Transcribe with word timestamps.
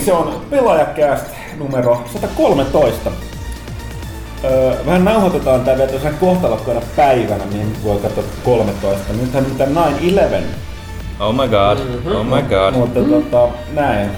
niin, 0.00 0.06
se 0.06 0.12
on 0.12 0.42
pelaajakääst 0.50 1.26
numero 1.58 2.04
113. 2.12 3.10
Öö, 4.44 4.74
vähän 4.86 5.04
nauhoitetaan 5.04 5.60
tää 5.60 5.76
vielä 5.76 5.92
tosiaan 5.92 6.16
kohtalokkaana 6.20 6.80
päivänä, 6.96 7.44
niin 7.52 7.76
voi 7.84 7.98
katsoa 7.98 8.24
13. 8.44 9.12
Nythän 9.12 9.44
mitä 9.44 9.64
9-11. 9.64 9.68
Oh 11.20 11.34
my 11.34 11.48
god, 11.48 11.78
oh 12.14 12.24
my 12.24 12.42
god. 12.42 12.74
Mutta 12.74 13.00
tota, 13.00 13.48
näin. 13.72 14.10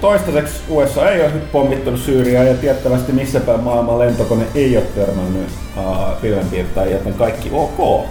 Toistaiseksi 0.00 0.54
USA 0.68 1.10
ei 1.10 1.20
ole 1.20 1.30
pommittanut 1.52 2.00
Syyriaa 2.00 2.44
ja 2.44 2.54
tiettävästi 2.54 3.12
missä 3.12 3.40
päin 3.40 3.60
maailman 3.60 3.98
lentokone 3.98 4.44
ei 4.54 4.76
ole 4.76 4.84
törmännyt 4.84 5.48
uh, 5.76 6.20
pilvenpiirtäjiä, 6.20 6.96
joten 6.96 7.14
kaikki 7.14 7.50
ok. 7.52 8.06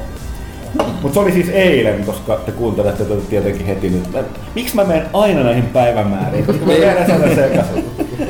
Mutta 1.02 1.14
se 1.14 1.20
oli 1.20 1.32
siis 1.32 1.50
eilen, 1.50 2.06
koska 2.06 2.36
te 2.36 2.52
kuuntelette 2.52 3.06
tätä 3.06 3.22
tietenkin 3.30 3.66
heti 3.66 3.90
nyt. 3.90 4.26
Miksi 4.56 4.76
mä 4.76 4.84
menen 4.84 5.06
aina 5.14 5.44
näihin 5.44 5.64
päivämääriin? 5.64 6.46
Koska 6.46 6.66
mä 6.66 6.74
jäädän 6.74 7.06
sieltä 7.06 7.36
sekaisin. 7.36 7.86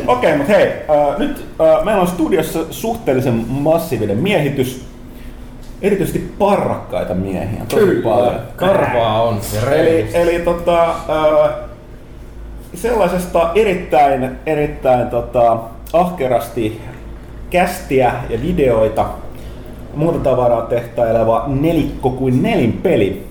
Okei, 0.07 0.29
okay, 0.31 0.37
mutta 0.37 0.53
hei, 0.53 0.67
äh, 0.67 1.17
nyt 1.17 1.45
äh, 1.61 1.85
meillä 1.85 2.01
on 2.01 2.07
studiossa 2.07 2.59
suhteellisen 2.71 3.45
massiivinen 3.47 4.17
miehitys. 4.17 4.85
Erityisesti 5.81 6.33
parrakkaita 6.39 7.13
miehiä. 7.13 7.61
Tosi 7.69 7.95
paljon. 8.03 8.39
Karvaa 8.55 9.23
on. 9.23 9.39
Eli, 9.71 10.09
eli 10.13 10.39
tota, 10.39 10.89
äh, 10.89 11.53
sellaisesta 12.73 13.51
erittäin, 13.55 14.37
erittäin 14.45 15.07
tota, 15.07 15.57
ahkerasti 15.93 16.81
kästiä 17.49 18.13
ja 18.29 18.41
videoita 18.41 19.05
muuta 19.97 20.19
tavaraa 20.19 20.61
tehtaileva 20.61 21.43
nelikko 21.47 22.09
kuin 22.09 22.43
nelin 22.43 22.73
peli. 22.83 23.27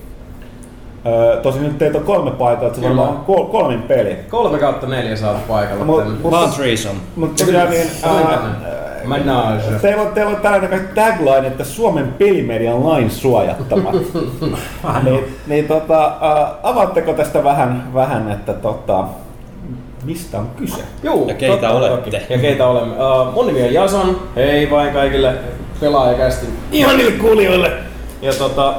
Öö, 1.05 1.41
tosin 1.41 1.63
nyt 1.63 1.77
teitä 1.77 1.97
on 1.97 2.03
kolme 2.03 2.31
paikalla, 2.31 2.67
että 2.67 2.79
se 2.79 2.85
varmaan 2.85 3.17
kol- 3.17 3.45
kolmin 3.45 3.81
peli. 3.81 4.15
Kolme 4.29 4.57
kautta 4.59 4.87
neljä 4.87 5.15
saat 5.15 5.47
paikalla 5.47 5.83
Mut- 5.85 6.21
mut- 6.23 6.31
Vaan 6.31 6.49
threesome. 6.51 6.99
Mutta 7.15 7.45
tosiaan 7.45 7.69
niin, 7.69 7.87
ää, 8.03 8.39
Menage. 9.05 9.63
teillä 9.81 10.01
on, 10.01 10.07
teillä 10.11 10.29
on 10.31 10.41
tällainen 10.41 10.89
tagline, 10.95 11.47
että 11.47 11.63
Suomen 11.63 12.13
pelimedian 12.17 12.85
lain 12.89 13.09
suojattama. 13.11 13.91
niin, 15.03 15.35
niin 15.47 15.67
tota, 15.67 16.03
ää, 16.21 16.51
avaatteko 16.63 17.13
tästä 17.13 17.43
vähän, 17.43 17.83
vähän 17.93 18.31
että 18.31 18.53
tota, 18.53 19.03
mistä 20.05 20.39
on 20.39 20.47
kyse? 20.57 20.81
Juu, 21.03 21.27
Ja 21.27 21.33
keitä 21.33 21.53
totta, 21.57 21.69
olette? 21.71 22.11
toki. 22.11 22.33
Ja 22.33 22.37
keitä 22.39 22.67
olemme. 22.67 22.93
Uh, 22.95 23.33
mun 23.33 23.47
nimi 23.47 23.63
on 23.63 23.73
Jason. 23.73 24.19
Hei 24.35 24.71
vain 24.71 24.93
kaikille 24.93 25.33
pelaajakästin 25.79 26.49
ihanille 26.71 27.11
kuulijoille. 27.11 27.71
Ja 28.21 28.33
tota, 28.33 28.73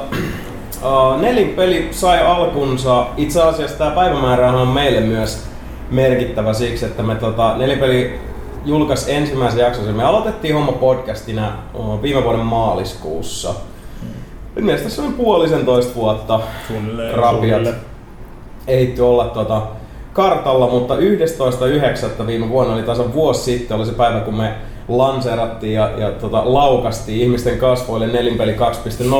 uh, 0.83 1.21
Nelin 1.21 1.49
peli 1.49 1.87
sai 1.91 2.25
alkunsa. 2.25 3.07
Itse 3.17 3.41
asiassa 3.41 3.77
tämä 3.77 3.91
päivämäärä 3.91 4.51
on 4.51 4.67
meille 4.67 5.01
myös 5.01 5.43
merkittävä 5.91 6.53
siksi, 6.53 6.85
että 6.85 7.03
me 7.03 7.15
tota, 7.15 7.57
Nelipeli 7.57 8.19
julkaisi 8.65 9.13
ensimmäisen 9.13 9.59
jaksonsa. 9.59 9.91
Me 9.91 10.03
aloitettiin 10.03 10.55
homma 10.55 10.71
podcastina 10.71 11.51
uh, 11.73 12.01
viime 12.01 12.23
vuoden 12.23 12.45
maaliskuussa. 12.45 13.53
Nyt 14.55 14.65
mielestäni 14.65 14.95
se 14.95 15.01
on 15.01 15.13
puolisentoista 15.13 15.95
vuotta 15.95 16.39
Suunnilleen. 16.67 17.15
rapiat 17.15 17.67
ehitty 18.67 19.01
olla 19.01 19.25
tota 19.25 19.61
kartalla, 20.13 20.67
mutta 20.67 20.95
11.9. 20.95 22.27
viime 22.27 22.49
vuonna 22.49 22.73
oli 22.73 22.83
tasan 22.83 23.13
vuosi 23.13 23.43
sitten, 23.43 23.77
oli 23.77 23.85
se 23.85 23.91
päivä 23.91 24.19
kun 24.19 24.35
me 24.35 24.53
lanseerattiin 24.89 25.73
ja, 25.73 25.89
ja 25.97 26.11
tota, 26.11 26.41
laukastiin 26.53 27.21
ihmisten 27.21 27.57
kasvoille 27.57 28.07
Nelinpeli 28.07 28.55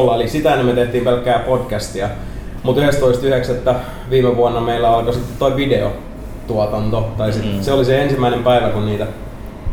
2.0, 0.09 0.16
eli 0.16 0.28
sitä 0.30 0.52
ennen 0.52 0.66
me 0.66 0.74
tehtiin 0.74 1.03
pelkkää 1.03 1.40
podcastia. 1.40 2.09
Mutta 2.63 2.81
11.9. 2.81 3.74
viime 4.09 4.38
vuonna 4.38 4.62
meillä 4.62 4.90
alkoi 4.91 5.13
sitten 5.13 5.38
toi 5.40 5.56
videotuotanto, 5.56 7.07
tai 7.18 7.34
sit 7.34 7.46
Mm. 7.46 7.62
se 7.62 7.72
oli 7.74 7.85
se 7.85 8.02
ensimmäinen 8.02 8.44
päivä, 8.44 8.69
kun 8.69 8.85
niitä 8.85 9.07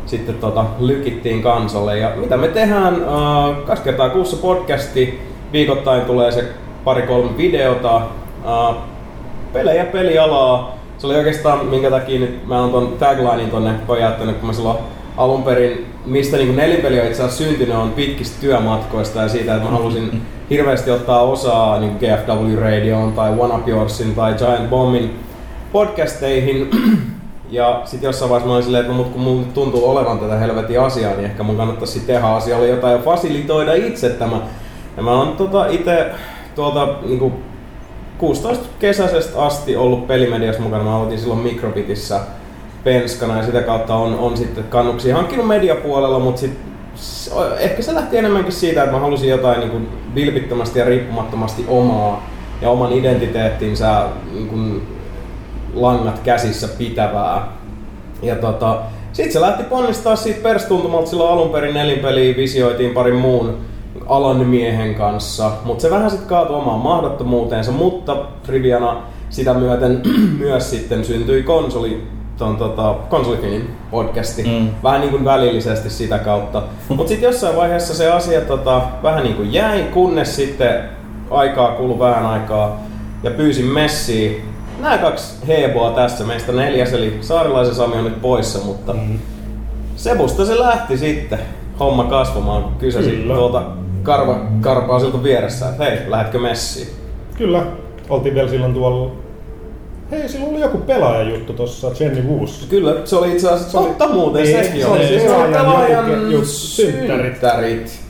sitten 0.07 0.35
tota, 0.35 0.65
lykittiin 0.79 1.43
kansalle. 1.43 1.99
Ja 1.99 2.13
mitä 2.17 2.37
me 2.37 2.49
tehdään? 2.49 2.95
Uh, 2.95 3.65
kaksi 3.67 3.83
kertaa 3.85 4.09
kuussa 4.09 4.37
podcasti, 4.37 5.23
viikoittain 5.53 6.03
tulee 6.03 6.33
se 6.33 6.45
pari-kolme 6.85 7.37
videota, 7.37 7.97
uh, 7.97 8.77
pelejä 9.53 9.85
pelialaa. 9.85 10.77
Se 10.99 11.07
oli 11.07 11.17
oikeastaan 11.17 11.67
minkä 11.67 11.91
takia 11.91 12.21
nyt 12.21 12.47
mä 12.47 12.61
oon 12.61 12.71
ton 12.71 12.93
taglinein 12.99 13.51
tonne 13.51 13.71
pojattanut, 13.87 14.37
kun 14.37 14.47
mä 14.47 14.53
silloin 14.53 14.79
alun 15.17 15.43
perin, 15.43 15.87
mistä 16.07 16.37
niin 16.37 16.57
nelipeli 16.57 17.01
on 17.01 17.07
itse 17.07 17.23
asiassa 17.23 17.45
syntynyt, 17.45 17.75
on 17.75 17.93
pitkistä 17.93 18.41
työmatkoista 18.41 19.23
ja 19.23 19.29
siitä, 19.29 19.55
että 19.55 19.69
mä 19.69 19.77
halusin 19.77 20.23
hirveästi 20.51 20.91
ottaa 20.91 21.23
osaa 21.23 21.81
niin 21.81 21.97
GFW 21.97 22.61
Radioon 22.61 23.13
tai 23.13 23.31
One 23.39 23.55
Up 23.55 23.69
Yoursin 23.69 24.15
tai 24.15 24.35
Giant 24.35 24.71
Bombin 24.71 25.19
podcasteihin. 25.73 26.71
Ja 27.51 27.83
sitten 27.85 28.09
jossain 28.09 28.31
vaiheessa 28.31 28.49
mä 28.49 28.55
olin 28.55 28.65
silleen, 28.65 28.81
että 28.81 28.93
no, 28.93 29.03
mut 29.03 29.13
kun 29.13 29.23
mun 29.23 29.45
tuntuu 29.55 29.91
olevan 29.91 30.19
tätä 30.19 30.37
helvetin 30.37 30.81
asiaa, 30.81 31.13
niin 31.13 31.25
ehkä 31.25 31.43
mun 31.43 31.57
kannattaisi 31.57 32.01
tehdä 32.01 32.27
asialle 32.27 32.69
jotain 32.69 32.93
ja 32.93 33.03
fasilitoida 33.03 33.75
itse 33.75 34.11
tämä. 34.11 34.41
Ja 34.97 35.03
mä 35.03 35.11
oon 35.11 35.37
tota 35.37 35.67
itse 35.67 36.11
tuolta 36.55 36.89
niinku 37.07 37.33
16 38.19 38.65
kesäisestä 38.79 39.43
asti 39.43 39.77
ollut 39.77 40.07
pelimediassa 40.07 40.63
mukana. 40.63 40.85
Mä 40.85 40.97
aloitin 40.97 41.19
silloin 41.19 41.41
Microbitissä 41.41 42.21
penskana 42.87 43.37
ja 43.37 43.43
sitä 43.47 43.63
kautta 43.63 43.95
on, 43.95 44.19
on 44.19 44.37
sitten 44.37 44.65
kannuksia 44.65 45.17
hankkinut 45.17 45.47
mediapuolella, 45.47 46.19
mutta 46.19 46.41
sit, 46.41 46.59
s- 46.97 47.33
ehkä 47.59 47.83
se 47.83 47.95
lähti 47.95 48.19
enemmänkin 48.19 48.53
siitä, 48.53 48.83
että 48.83 48.95
mä 48.95 49.01
halusin 49.01 49.29
jotain 49.29 49.61
niin 49.61 49.71
kuin 49.71 49.89
vilpittömästi 50.15 50.79
ja 50.79 50.85
riippumattomasti 50.85 51.65
omaa 51.69 52.29
ja 52.63 52.71
oman 52.71 52.93
identiteettinsä 52.93 54.07
niin 54.33 54.49
kuin 54.49 54.83
langat 55.75 56.19
käsissä 56.19 56.69
pitävää. 56.69 57.49
Ja 58.23 58.37
tota, 58.37 58.79
sitten 59.13 59.33
se 59.33 59.41
lähti 59.41 59.63
ponnistaa 59.63 60.17
siitä 60.17 60.43
perstuntumalta 60.43 61.11
silloin 61.11 61.33
alun 61.33 61.51
perin 61.51 61.75
nelinpeliä 61.75 62.37
visioitiin 62.37 62.95
parin 62.95 63.17
muun 63.17 63.57
alan 64.07 64.47
miehen 64.47 64.95
kanssa, 64.95 65.51
mutta 65.65 65.83
se 65.83 65.91
vähän 65.91 66.11
sitten 66.11 66.29
kaatui 66.29 66.57
omaan 66.57 66.81
mahdottomuuteensa, 66.81 67.73
mutta 67.73 68.17
triviana 68.43 69.03
sitä 69.31 69.55
myöten 69.55 70.03
myös 70.45 70.71
sitten 70.71 71.05
syntyi 71.05 71.43
konsoli, 71.43 72.16
ton, 72.39 72.57
tota, 72.57 72.95
konsolifinin 73.09 73.71
podcasti, 73.91 74.43
Mm. 74.43 74.69
vähän 74.83 75.01
niin 75.01 75.11
kuin 75.11 75.25
välillisesti 75.25 75.91
sitä 75.91 76.19
kautta. 76.19 76.63
Mutta 76.89 77.09
sitten 77.09 77.27
jossain 77.27 77.57
vaiheessa 77.57 77.95
se 77.95 78.11
asia 78.13 78.41
tota, 78.41 78.83
vähän 79.03 79.23
niin 79.25 79.37
kuin 79.37 79.53
jäi, 79.53 79.83
kunnes 79.83 80.37
sitten 80.37 80.83
aikaa 81.31 81.73
kului 81.73 81.99
vähän 81.99 82.27
aikaa 82.27 82.81
ja 83.23 83.31
pyysin 83.31 83.65
messiin. 83.67 84.43
Nämä 84.81 84.99
kaksi 84.99 85.47
heboa 85.49 85.91
tässä, 85.91 86.25
meistä 86.25 86.53
neljäs, 86.53 86.93
eli 86.93 87.19
Saarilaisen 87.21 87.75
Sami 87.75 87.97
on 87.99 88.05
nyt 88.05 88.23
poissa, 88.23 88.65
mutta 88.65 88.93
mm. 88.93 89.19
Sebusta 89.97 90.45
se 90.47 90.59
lähti 90.59 90.99
sitten 90.99 91.39
homma 91.81 92.05
kasvamaan, 92.05 92.63
kun 92.63 92.73
kysäsin 92.79 93.11
Kyllä. 93.17 93.35
tuolta 93.35 93.63
karva, 94.03 94.39
karpaa 94.61 95.01
siltä 95.01 95.23
vieressä, 95.23 95.69
että 95.69 95.85
hei, 95.85 95.99
lähdetkö 96.11 96.39
messiin? 96.39 96.89
Kyllä, 97.39 97.63
oltiin 98.09 98.35
vielä 98.35 98.49
silloin 98.49 98.75
tuolla... 98.75 99.13
Hei, 100.11 100.29
silloin 100.29 100.53
oli 100.53 100.61
joku 100.61 100.79
pelaajajuttu 100.79 101.53
tuossa 101.53 101.91
Jenny 102.01 102.23
Woos. 102.23 102.67
Kyllä, 102.71 102.95
se 103.05 103.17
oli 103.17 103.33
itse 103.33 103.49
asiassa 103.51 103.79
totta 103.79 104.09
muuten 104.09 104.43
Niin, 104.43 104.65
sekin 104.65 104.81
se 104.81 104.87
oli 104.87 104.99
oli. 104.99 105.07
siis 105.09 105.23
Se 105.23 105.35
oli 105.37 105.53
pelaajan 105.53 106.47
synttärit. 106.47 108.01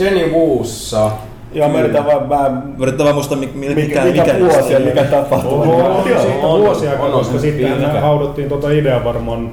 Jenny 0.00 0.32
Woossa. 0.32 1.10
Ja 1.52 1.68
mä 1.68 1.80
yritän 1.80 2.06
vaan, 2.06 2.28
mä, 2.28 2.62
Yritetään 2.78 3.04
vaan 3.04 3.14
muistaa, 3.14 3.38
mikä, 3.38 3.52
mikä, 3.58 3.74
mikä, 3.74 4.04
mikä 4.04 4.36
vuosi 4.40 4.72
ja 4.72 4.80
mikä 4.80 5.04
tapahtuma. 5.04 5.62
Oho, 5.62 6.08
Joo. 6.08 6.20
siitä 6.22 6.46
on, 6.46 6.60
vuosia, 6.60 6.92
on, 6.92 7.00
on, 7.00 7.12
koska 7.12 7.34
on, 7.34 7.40
sitten 7.40 7.72
pitkä. 7.72 8.00
haudottiin 8.00 8.48
tuota 8.48 8.70
idea 8.70 9.04
varmaan 9.04 9.52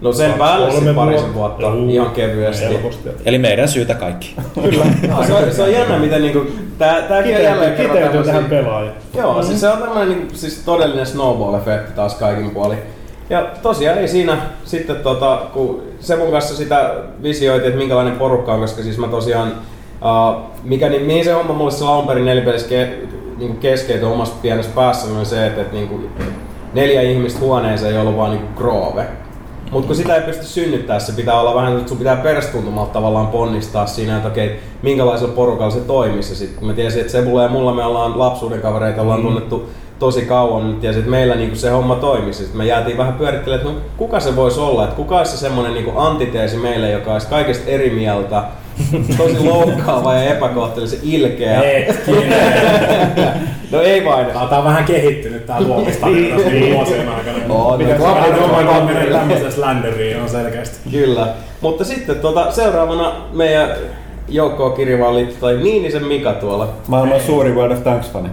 No 0.00 0.12
sen 0.12 0.32
päälle 0.32 0.70
sitten 0.70 0.94
parisen 0.94 1.34
vuotta, 1.34 1.66
Juu, 1.66 1.88
ihan 1.88 2.10
kevyesti. 2.10 2.64
Helposti. 2.64 3.08
Eli 3.24 3.38
meidän 3.38 3.68
syytä 3.68 3.94
kaikki. 3.94 4.34
Kyllä. 4.62 4.84
No, 5.08 5.24
se, 5.24 5.32
on, 5.32 5.52
se 5.52 5.62
on 5.62 5.72
jännä, 5.72 5.98
miten 5.98 6.22
niinku, 6.22 6.46
on 7.18 7.42
jälleen 7.42 7.70
Kiteytyy, 7.70 7.96
kiteytyy 7.96 8.24
tähän 8.24 8.44
pelaajaan. 8.44 8.96
Joo, 9.14 9.42
siis 9.42 9.60
se 9.60 9.68
on 9.68 9.78
tämmöinen 9.78 10.08
niin, 10.08 10.28
siis 10.34 10.62
todellinen 10.64 11.06
snowball-efekti 11.06 11.92
taas 11.96 12.14
kaikin 12.14 12.50
puolin. 12.50 12.78
Ja 13.30 13.46
tosiaan 13.62 13.98
ei 13.98 14.08
siinä 14.08 14.36
sitten, 14.64 14.96
tota, 14.96 15.40
kun 15.52 15.82
se 16.00 16.16
mun 16.16 16.30
kanssa 16.30 16.56
sitä 16.56 16.94
visioitiin, 17.22 17.68
että 17.68 17.78
minkälainen 17.78 18.18
porukka 18.18 18.54
on, 18.54 18.60
koska 18.60 18.82
siis 18.82 18.98
mä 18.98 19.08
tosiaan, 19.08 19.48
uh, 19.48 20.42
mikä, 20.64 20.88
niin, 20.88 21.02
mihin 21.02 21.24
se 21.24 21.32
homma 21.32 21.54
mulle 21.54 21.70
silloin 21.70 21.94
alun 21.94 22.06
perin 22.06 22.24
nelipelissä 22.24 22.68
ke, 22.68 22.98
niin 23.38 23.56
keskeytyi 23.56 24.08
omassa 24.08 24.34
pienessä 24.42 24.70
päässä, 24.74 25.18
on 25.18 25.26
se, 25.26 25.46
että, 25.46 25.60
että 25.60 25.74
niin 25.74 25.88
kuin, 25.88 26.10
neljä 26.74 27.02
ihmistä 27.02 27.40
huoneeseen 27.40 27.92
ei 27.92 28.00
ollut 28.00 28.16
vaan 28.16 28.30
niin 28.30 28.48
groove. 28.56 29.06
Mutta 29.74 29.86
kun 29.86 29.96
sitä 29.96 30.14
ei 30.16 30.20
pysty 30.22 30.44
synnyttää, 30.44 30.98
se 30.98 31.12
pitää 31.12 31.40
olla 31.40 31.54
vähän, 31.54 31.76
että 31.76 31.88
sun 31.88 31.98
pitää 31.98 32.16
perstuntumalta 32.16 32.92
tavallaan 32.92 33.26
ponnistaa 33.26 33.86
siinä, 33.86 34.16
että 34.16 34.28
okei, 34.28 34.60
minkälaisella 34.82 35.32
porukalla 35.34 35.70
se 35.70 35.80
toimisi. 35.80 36.32
Ja 36.32 36.36
sit 36.36 36.56
kun 36.58 36.66
mä 36.68 36.74
tiesin, 36.74 37.00
että 37.00 37.12
Sebulla 37.12 37.42
ja 37.42 37.48
mulla 37.48 37.74
me 37.74 37.84
ollaan 37.84 38.18
lapsuuden 38.18 38.60
kavereita, 38.60 39.02
ollaan 39.02 39.20
Mm. 39.20 39.26
tunnettu 39.26 39.68
tosi 39.98 40.22
kauan, 40.22 40.64
niin 40.66 40.80
tiesin, 40.80 40.98
että 40.98 41.10
meillä 41.10 41.34
niinku 41.34 41.56
se 41.56 41.70
homma 41.70 41.94
toimisi. 41.96 42.38
Sitten 42.38 42.58
me 42.58 42.66
jäätiin 42.66 42.98
vähän 42.98 43.14
pyörittelemään, 43.14 43.66
että 43.68 43.80
no, 43.80 43.86
kuka 43.96 44.20
se 44.20 44.36
voisi 44.36 44.60
olla, 44.60 44.84
että 44.84 44.96
kuka 44.96 45.18
olisi 45.18 45.32
se 45.32 45.38
semmoinen 45.38 45.74
niinku 45.74 45.92
antiteesi 45.98 46.56
meille, 46.56 46.90
joka 46.90 47.12
olisi 47.12 47.26
kaikesta 47.28 47.70
eri 47.70 47.90
mieltä, 47.90 48.42
tosi 49.16 49.38
loukkaava 49.44 50.14
ja 50.14 50.24
epäkohtelisen 50.34 50.98
ilkeä. 51.02 51.62
No 53.74 53.82
ei 53.82 54.04
vain. 54.04 54.26
Tää 54.26 54.58
on 54.58 54.64
vähän 54.64 54.84
kehittynyt 54.84 55.46
tää 55.46 55.60
luomistarina 55.68 56.36
niin 56.36 56.74
vuosien 56.74 57.08
aikana. 57.08 57.54
On, 57.54 57.78
Mitä 57.78 57.94
no, 57.98 58.78
se 58.78 58.84
menee 58.84 59.10
tämmöisessä 59.10 59.60
länderiin 59.60 60.20
on 60.20 60.28
selkeästi. 60.28 60.90
Kyllä. 60.90 61.28
Mutta 61.60 61.84
sitten 61.84 62.16
tuota, 62.16 62.50
seuraavana 62.52 63.12
meidän 63.32 63.70
joukkoon 64.28 64.72
kirjavaan 64.72 65.14
liittyy 65.16 65.40
tai 65.40 65.56
Niinisen 65.56 66.04
Mika 66.04 66.32
tuolla. 66.32 66.68
Maailman 66.86 67.20
suuri 67.20 67.54
World 67.54 67.72
of 67.72 67.82
Tanks-fani. 67.82 68.28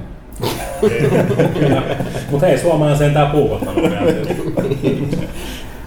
Mut 2.32 2.42
hei, 2.42 2.58
Suomi 2.58 2.92
on 2.92 2.98
sentään 2.98 3.32
puukottanut 3.32 3.84
vielä. 3.90 4.12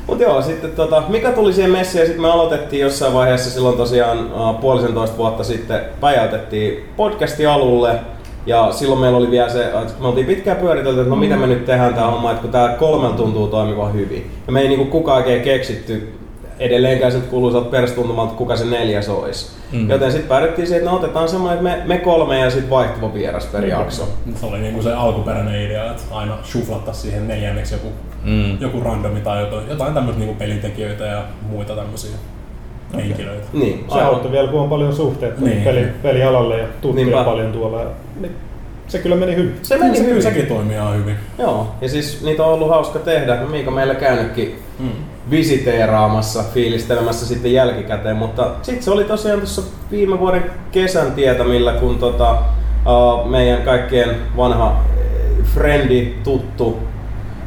Mutta 0.07 0.25
joo, 0.25 0.43
sitten 0.43 0.71
tota, 0.73 1.03
Mika 1.09 1.33
tuli 1.33 1.53
siihen 1.53 1.71
messiin 1.71 2.01
ja 2.01 2.07
sitten 2.07 2.23
me 2.23 2.31
aloitettiin 2.31 2.83
jossain 2.83 3.15
vaiheessa 3.15 3.51
silloin 3.51 3.77
tosiaan 3.77 4.33
uh, 4.33 4.61
puolisentoista 4.61 5.17
vuotta 5.17 5.45
sitten 5.45 5.81
päjäytettiin 6.01 6.85
podcasti 6.97 7.47
alulle. 7.47 8.01
Ja 8.47 8.73
silloin 8.73 9.01
meillä 9.01 9.19
oli 9.19 9.31
vielä 9.31 9.49
se, 9.49 9.65
että 9.65 9.93
me 10.01 10.07
oltiin 10.09 10.27
pitkään 10.27 10.57
pyöritelty, 10.57 11.01
että 11.01 11.11
no 11.11 11.17
mitä 11.17 11.37
me 11.37 11.47
nyt 11.47 11.65
tehdään 11.65 11.95
tämä 11.95 12.07
homma, 12.07 12.31
että 12.31 12.43
kun 12.43 12.51
tämä 12.51 12.69
kolmella 12.69 13.17
tuntuu 13.17 13.47
toimivan 13.47 13.93
hyvin. 13.93 14.31
Ja 14.47 14.53
me 14.53 14.61
ei 14.61 14.69
niinku 14.69 14.85
kukaan 14.85 15.17
oikein 15.17 15.43
keksitty 15.43 16.13
edelleenkään 16.59 17.13
siltä 17.13 17.27
kuuluisalta 17.27 17.71
perustuntumalta, 17.71 18.31
että 18.31 18.39
kuka 18.39 18.57
se 18.57 18.65
neljäs 18.65 19.09
olisi. 19.09 19.51
Mm. 19.73 19.91
Joten 19.91 20.13
sitten 20.13 20.29
päädyttiin 20.29 20.67
siihen, 20.67 20.79
että 20.81 20.91
no 20.91 20.97
otetaan 20.97 21.29
semmoinen, 21.29 21.67
että 21.67 21.79
me, 21.87 21.95
me 21.95 21.99
kolme 22.01 22.39
ja 22.39 22.51
sitten 22.51 22.71
vaihtuva 22.71 23.15
vieras 23.15 23.47
per 23.47 23.65
jakso. 23.65 24.09
Se 24.35 24.47
oli 24.47 24.59
niinku 24.59 24.83
se 24.83 24.93
alkuperäinen 24.93 25.63
idea, 25.63 25.91
että 25.91 26.03
aina 26.11 26.39
shuflattaa 26.45 26.95
siihen 26.95 27.29
neljänneksi 27.29 27.75
joku, 27.75 27.89
Mm. 28.25 28.61
joku 28.61 28.81
randomi 28.81 29.21
tai 29.21 29.41
jotain, 29.41 29.69
jotain 29.69 29.95
tämmöistä 29.95 30.21
niinku 30.21 30.35
pelintekijöitä 30.39 31.05
ja 31.05 31.23
muita 31.51 31.77
tämmöisiä 31.77 32.11
henkilöitä. 32.97 33.47
Niin, 33.53 33.85
Se 33.93 34.01
auttoi 34.01 34.33
vielä, 34.33 34.49
kun 34.49 34.61
on 34.61 34.69
paljon 34.69 34.93
suhteita 34.95 35.41
Niin. 35.41 35.51
niin. 35.51 35.63
peli, 35.65 35.87
pelialalle 36.03 36.59
ja 36.59 36.67
tuttuja 36.81 37.05
Niinpä. 37.07 37.25
paljon 37.25 37.53
tuolla. 37.53 37.81
Ja, 37.81 37.87
niin, 38.21 38.33
se 38.89 38.99
kyllä 38.99 39.17
meni 39.17 39.37
hyvin. 39.37 39.55
Se 39.63 39.77
meni 39.79 39.97
se, 39.97 40.05
hyvin. 40.05 40.23
sekin 40.23 40.47
toimii 40.47 40.77
ihan 40.77 40.97
hyvin. 40.97 41.17
Joo, 41.39 41.67
ja 41.81 41.89
siis 41.89 42.23
niitä 42.25 42.45
on 42.45 42.53
ollut 42.53 42.69
hauska 42.69 42.99
tehdä. 42.99 43.41
No 43.41 43.47
Miika 43.47 43.71
meillä 43.71 43.95
käynytkin 43.95 44.59
Mm. 44.79 44.89
visiteeraamassa, 45.31 46.45
fiilistelemässä 46.55 47.27
sitten 47.27 47.53
jälkikäteen, 47.53 48.17
mutta 48.17 48.51
sitten 48.63 48.83
se 48.83 48.91
oli 48.91 49.05
tosiaan 49.05 49.39
tuossa 49.39 49.63
viime 49.91 50.21
vuoden 50.21 50.45
kesän 50.73 51.13
tietämillä, 51.13 51.73
kun 51.73 51.99
tota, 51.99 52.33
uh, 52.33 53.31
meidän 53.31 53.63
kaikkien 53.63 54.11
vanha 54.37 54.77
eh, 54.99 55.45
frendi, 55.55 56.15
tuttu, 56.25 56.79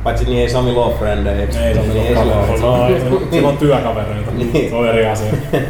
paitsi 0.07 0.25
niin 0.25 0.41
ei 0.41 0.49
Sami 0.49 0.75
friendejä, 0.99 1.41
eikö? 1.41 1.59
Ei, 1.59 1.73
se 1.73 1.81
niin, 1.81 2.15
Sami 2.15 2.29
Law 2.29 2.61
no, 2.61 2.87
ei, 2.87 3.01
sillä 3.31 3.47
on 3.47 3.57
työkavereita. 3.57 4.31
Niin. 4.31 4.69
Se 4.69 4.75
on 4.75 4.89
eri 4.89 5.07
asia. 5.07 5.33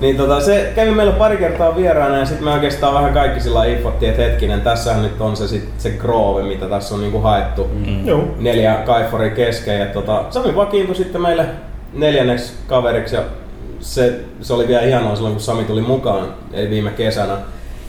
Niin 0.00 0.16
tota, 0.16 0.40
se 0.40 0.72
kävi 0.74 0.90
meillä 0.90 1.12
pari 1.12 1.36
kertaa 1.36 1.76
vieraana 1.76 2.16
ja 2.16 2.24
sitten 2.24 2.44
me 2.44 2.52
oikeastaan 2.52 2.94
vähän 2.94 3.12
kaikki 3.12 3.40
sillä 3.40 3.64
infottiin, 3.64 4.10
että 4.10 4.22
hetkinen, 4.22 4.60
tässähän 4.60 5.02
nyt 5.02 5.20
on 5.20 5.36
se, 5.36 5.48
sit, 5.48 5.68
se 5.78 5.90
groove, 5.90 6.42
mitä 6.42 6.68
tässä 6.68 6.94
on 6.94 7.00
niinku 7.00 7.18
haettu. 7.18 7.70
Mm. 7.86 8.06
Joo. 8.08 8.24
neljä 8.38 8.74
kaifori 8.74 9.30
kesken. 9.30 9.80
Ja 9.80 9.86
tota, 9.86 10.24
Sami 10.30 10.56
vakiintui 10.56 10.94
sitten 10.94 11.22
meille 11.22 11.46
neljänneksi 11.92 12.52
kaveriksi 12.66 13.16
ja 13.16 13.22
se, 13.80 14.20
se 14.40 14.52
oli 14.52 14.68
vielä 14.68 14.82
hienoa 14.82 15.14
silloin, 15.14 15.34
kun 15.34 15.42
Sami 15.42 15.64
tuli 15.64 15.80
mukaan, 15.80 16.34
eli 16.52 16.70
viime 16.70 16.90
kesänä. 16.90 17.36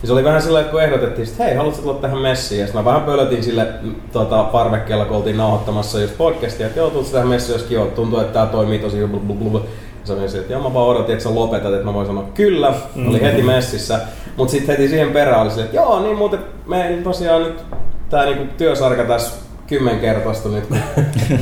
Ja 0.02 0.08
se 0.08 0.14
oli 0.14 0.24
vähän 0.24 0.42
sillä 0.42 0.60
että 0.60 0.72
kun 0.72 0.84
ehdotettiin, 0.84 1.28
että 1.28 1.44
hei, 1.44 1.56
haluatko 1.56 1.82
tulla 1.82 1.94
tähän 1.94 2.20
messiin? 2.20 2.60
Ja 2.60 2.68
sitten 2.68 2.82
mä 2.82 2.86
vähän 2.86 3.02
pölötin 3.02 3.44
sille 3.44 3.68
mm, 3.82 3.96
tota, 4.14 4.44
parvekkeella, 4.44 5.06
kun 5.06 5.18
oltiin 5.18 5.38
nauhoittamassa 5.38 6.02
just 6.02 6.18
podcastia, 6.18 6.68
että 6.68 6.80
joo, 6.80 6.90
tulet 6.90 7.12
tähän 7.12 7.28
messiin, 7.28 7.54
jos 7.54 7.64
kiva, 7.64 7.86
tuntuu, 7.86 8.20
että 8.20 8.34
tää 8.34 8.46
toimii 8.46 8.80
tosi 8.80 8.98
blablabla. 9.08 9.60
Ja 9.60 10.08
Sami 10.08 10.20
oli 10.22 10.38
että 10.38 10.54
joo, 10.54 10.64
mä 10.64 10.74
vaan 10.74 10.88
odotin, 10.88 11.14
että 11.14 11.24
sä 11.24 11.36
lopetat, 11.36 11.74
että 11.74 11.86
mä 11.86 11.94
voin 11.94 12.08
sanoa 12.08 12.26
kyllä. 12.34 12.74
Oli 13.08 13.22
heti 13.22 13.42
messissä. 13.42 14.00
Mutta 14.38 14.52
sitten 14.52 14.78
heti 14.78 14.90
siihen 14.90 15.12
perään 15.12 15.42
oli 15.42 15.50
silleen, 15.50 15.66
että 15.66 15.78
joo, 15.78 16.00
niin 16.00 16.18
muuten 16.18 16.40
me 16.66 17.00
tosiaan 17.04 17.44
nyt 17.44 17.64
tää 18.10 18.26
niinku 18.26 18.44
työsarka 18.58 19.04
tässä 19.04 19.36
kymmenkertaistui 19.68 20.52
nyt, 20.52 20.66
kun 20.66 20.78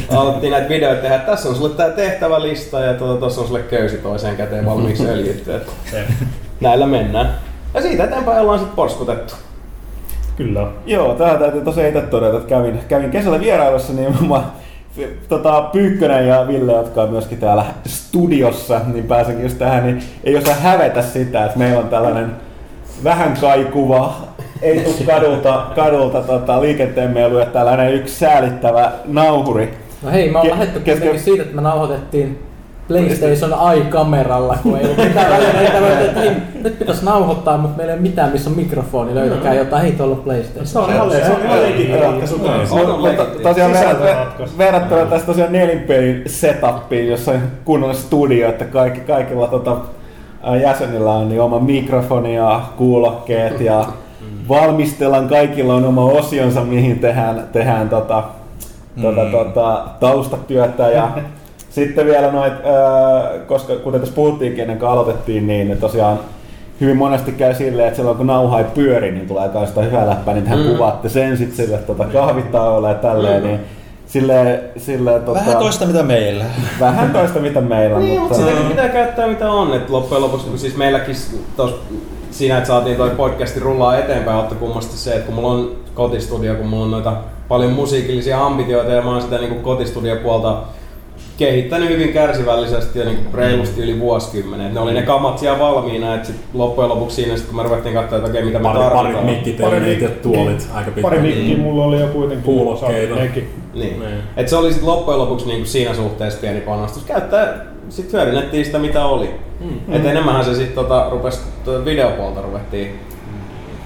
alettiin 0.18 0.52
näitä 0.52 0.70
videoita 0.70 1.02
tehdä. 1.02 1.20
Tässä 1.20 1.50
on 1.50 1.56
sulle 1.56 1.76
tää 1.76 1.90
tehtävälista 1.90 2.80
ja 2.80 2.94
tuossa 2.94 3.20
tuota, 3.20 3.42
on 3.42 3.48
sulle 3.48 3.60
köysi 3.60 3.98
toiseen 3.98 4.38
käteen 4.38 4.66
valmiiksi 4.66 5.10
öljytty. 5.10 5.56
että 5.56 5.72
Näillä 6.62 6.86
mennään. 6.86 7.40
Ja 7.78 7.84
siitä 7.84 8.04
eteenpäin 8.04 8.42
ollaan 8.42 8.60
sitten 8.60 8.76
porskutettu. 8.76 9.34
Kyllä. 10.38 10.68
Joo, 10.86 11.16
tähän 11.16 11.40
täytyy 11.40 11.62
tosiaan 11.62 11.88
itse 11.90 12.02
todeta, 12.02 12.38
että 12.38 12.50
kävin, 12.50 12.80
kävin 12.88 13.12
kesällä 13.12 13.40
vierailussa, 13.40 13.94
niin 13.94 14.16
mä, 14.30 14.44
tota, 15.30 15.62
Pyykkönen 15.62 16.28
ja 16.28 16.48
Ville, 16.48 16.72
jotka 16.72 17.02
on 17.02 17.10
myöskin 17.10 17.38
täällä 17.38 17.66
studiossa, 17.86 18.82
niin 18.94 19.04
pääsenkin 19.04 19.44
just 19.44 19.58
tähän, 19.58 19.86
niin 19.86 20.04
ei 20.24 20.38
osaa 20.38 20.54
hävetä 20.54 21.02
sitä, 21.02 21.46
että 21.46 21.58
meillä 21.58 21.80
on 21.80 21.90
tällainen 21.90 22.32
vähän 23.04 23.38
kaikuva, 23.42 24.16
ei 24.62 24.80
tuu 24.80 24.96
kadulta, 25.06 25.64
kadulta 25.76 26.22
tota, 26.22 26.62
liikenteen 26.62 27.18
että 27.18 27.46
tällainen 27.54 27.94
yksi 27.94 28.16
säälittävä 28.16 28.92
nauhuri. 29.06 29.74
No 30.02 30.12
hei, 30.12 30.32
mä 30.32 30.40
oon 30.40 30.48
Ke- 30.48 30.52
lähdetty 30.52 30.80
kesken- 30.80 31.20
siitä, 31.20 31.44
että 31.44 31.56
me 31.56 31.62
nauhoitettiin 31.62 32.47
PlayStation 32.88 33.52
Eye-kameralla, 33.74 34.58
kun 34.64 34.78
ei 34.78 34.84
ollut 34.86 34.98
mitään 34.98 35.32
välineitä. 35.32 36.02
Että 36.06 36.20
hei, 36.20 36.32
nyt 36.64 36.80
pitäisi 36.80 37.06
nauhoittaa, 37.06 37.58
mutta 37.58 37.78
meillä 37.78 37.94
ei 37.94 38.00
ole 38.00 38.08
mitään, 38.10 38.32
missä 38.32 38.50
on 38.50 38.56
mikrofoni. 38.56 39.16
Löytäkää 39.16 39.54
jotain, 39.54 39.82
hei 39.84 39.92
tuolla 39.92 40.16
on 40.16 40.22
PlayStation. 40.22 40.68
Se 40.68 40.80
on 40.80 40.90
ihan, 40.94 41.12
se 41.12 41.32
on 41.32 41.42
ihan 41.46 41.62
legitimi 41.62 41.98
ratkaisu 42.00 42.42
tosiaan 43.44 43.72
verrattuna 44.58 45.06
tästä 45.06 45.28
tosiaan 45.28 45.52
nelinpelin 45.54 46.24
setupiin, 46.26 47.08
jossa 47.08 47.32
on 47.32 47.42
kunnollinen 47.66 48.04
studio, 48.04 48.50
että 48.50 48.66
kaikki, 48.66 49.00
kaikilla 49.00 49.48
tota, 49.48 49.78
jäsenillä 50.62 51.12
on 51.12 51.30
niin 51.30 51.42
oma 51.42 51.60
mikrofoni 51.60 52.36
ja 52.36 52.62
kuulokkeet 52.78 53.62
ja 53.62 53.86
valmistellaan, 54.50 55.28
kaikilla 55.28 55.76
on 55.76 55.86
oma 55.86 56.06
osionsa, 56.06 56.62
mihin 56.62 57.00
tehdään, 57.00 57.44
tehdään 57.52 57.90
tota, 57.90 58.24
tota, 59.02 59.24
Mm. 59.24 59.32
tota, 59.32 59.84
taustatyötä 60.00 60.90
ja 60.90 61.10
sitten 61.82 62.06
vielä 62.06 62.32
noit, 62.32 62.54
ää, 62.54 63.40
koska 63.48 63.76
kuten 63.76 64.00
tässä 64.00 64.16
puhuttiinkin 64.16 64.62
ennen 64.62 64.80
kuin 64.80 64.90
aloitettiin, 64.90 65.48
niin 65.48 65.78
tosiaan 65.78 66.20
hyvin 66.82 66.98
monesti 66.98 67.32
käy 67.32 67.54
silleen, 67.54 67.88
että 67.88 67.96
silloin 67.98 68.18
kun 68.18 68.28
nauha 68.28 68.60
ei 68.60 68.66
pyöri, 68.76 69.12
niin 69.12 69.28
tulee 69.28 69.50
kai 69.50 69.68
sitä 69.68 69.82
hyvää 69.82 70.08
läppää, 70.10 70.34
niin 70.34 70.44
tähän 70.44 70.60
Mm. 70.60 70.72
kuvaatte 70.72 71.10
sen 71.10 71.38
sitten 71.38 71.66
sille 71.66 71.78
tota, 71.78 72.06
kahvitauolle 72.06 72.88
ja 72.90 72.94
tälleen, 72.96 73.42
Mm. 73.44 73.48
niin 73.48 73.60
silleen, 74.06 74.60
silleen 74.78 75.22
tota, 75.22 75.40
Vähän 75.40 75.58
toista 75.58 75.86
mitä 75.86 76.04
meillä. 76.04 76.46
vähän 76.80 77.12
toista 77.12 77.40
mitä 77.40 77.62
meillä 77.62 77.96
on, 77.96 78.04
Niin, 78.04 78.20
mutta 78.22 78.36
mutta 78.38 78.50
sitäkin 78.52 78.70
pitää 78.72 78.90
käyttää 78.90 79.28
mitä 79.28 79.52
on. 79.52 79.74
Et 79.74 79.90
loppujen 79.90 80.22
lopuksi, 80.24 80.48
kun 80.48 80.60
siis 80.60 80.78
meilläkin 80.78 81.16
tos, 81.58 81.76
siinä, 82.32 82.58
että 82.58 82.68
saatiin 82.68 82.98
toi 82.98 83.10
podcasti 83.10 83.60
rullaa 83.60 83.98
eteenpäin, 83.98 84.38
otta 84.38 84.56
kummasti 84.56 84.98
se, 84.98 85.12
että 85.14 85.26
kun 85.26 85.36
mulla 85.36 85.48
on 85.52 85.72
kotistudio, 85.94 86.56
kun 86.56 86.68
mulla 86.68 86.84
on 86.86 86.92
noita 86.92 87.14
paljon 87.48 87.72
musiikillisia 87.72 88.46
ambitioita 88.46 88.92
ja 88.92 89.02
mä 89.02 89.10
oon 89.12 89.22
sitä 89.22 89.38
niin 89.38 89.62
kotistudiopuolta 89.62 90.58
kehittänyt 91.38 91.90
hyvin 91.90 92.14
kärsivällisesti 92.14 93.00
ja 93.00 93.06
niin 93.06 93.28
reilusti 93.34 93.82
yli 93.82 94.00
vuosikymmenen. 94.00 94.74
Ne 94.74 94.80
oli 94.80 94.94
ne 94.94 95.02
kamat 95.02 95.38
siellä 95.40 95.60
valmiina, 95.60 96.16
että 96.16 96.28
sit 96.28 96.36
loppujen 96.54 96.90
lopuksi 96.90 97.16
siinä, 97.16 97.38
sit 97.38 97.48
kun 97.48 97.56
me 97.56 97.64
ruvettiin 97.64 97.96
katsoa, 97.96 98.18
että 98.18 98.30
okei, 98.30 98.44
mitä 98.46 98.60
me 98.60 98.64
Pari, 98.64 98.80
parit 98.80 98.94
tarvitaan. 98.94 99.26
mikkitelineet 99.26 100.02
ja 100.02 100.10
tuolit 100.10 100.68
aika 100.74 100.92
Pari 101.02 101.18
pitkään. 101.20 101.38
mikkiä 101.38 101.58
mulla 101.58 101.84
oli 101.86 102.00
jo 102.00 102.08
kuitenkin. 102.08 102.44
Kuulokkeita. 102.46 103.16
Niin. 103.16 103.50
Niin. 103.74 104.04
Et 104.38 104.48
se 104.48 104.56
oli 104.56 104.74
sit 104.74 104.84
loppujen 104.84 105.20
lopuksi 105.20 105.48
niinku 105.48 105.66
siinä 105.66 105.94
suhteessa 105.94 106.40
pieni 106.40 106.62
panostus. 106.62 107.04
Käyttää, 107.04 107.66
sit 107.90 108.14
hyödynnettiin 108.14 108.66
sitä 108.66 108.80
mitä 108.80 109.06
oli. 109.06 109.30
Mm. 109.60 109.94
Et 109.94 110.06
enemmänhän 110.06 110.46
se 110.46 110.56
sit 110.56 110.76
tota, 110.76 111.08
rupes 111.12 111.42
tuota 111.66 111.86
videopuolta 111.86 112.42
ruvettiin 112.42 113.00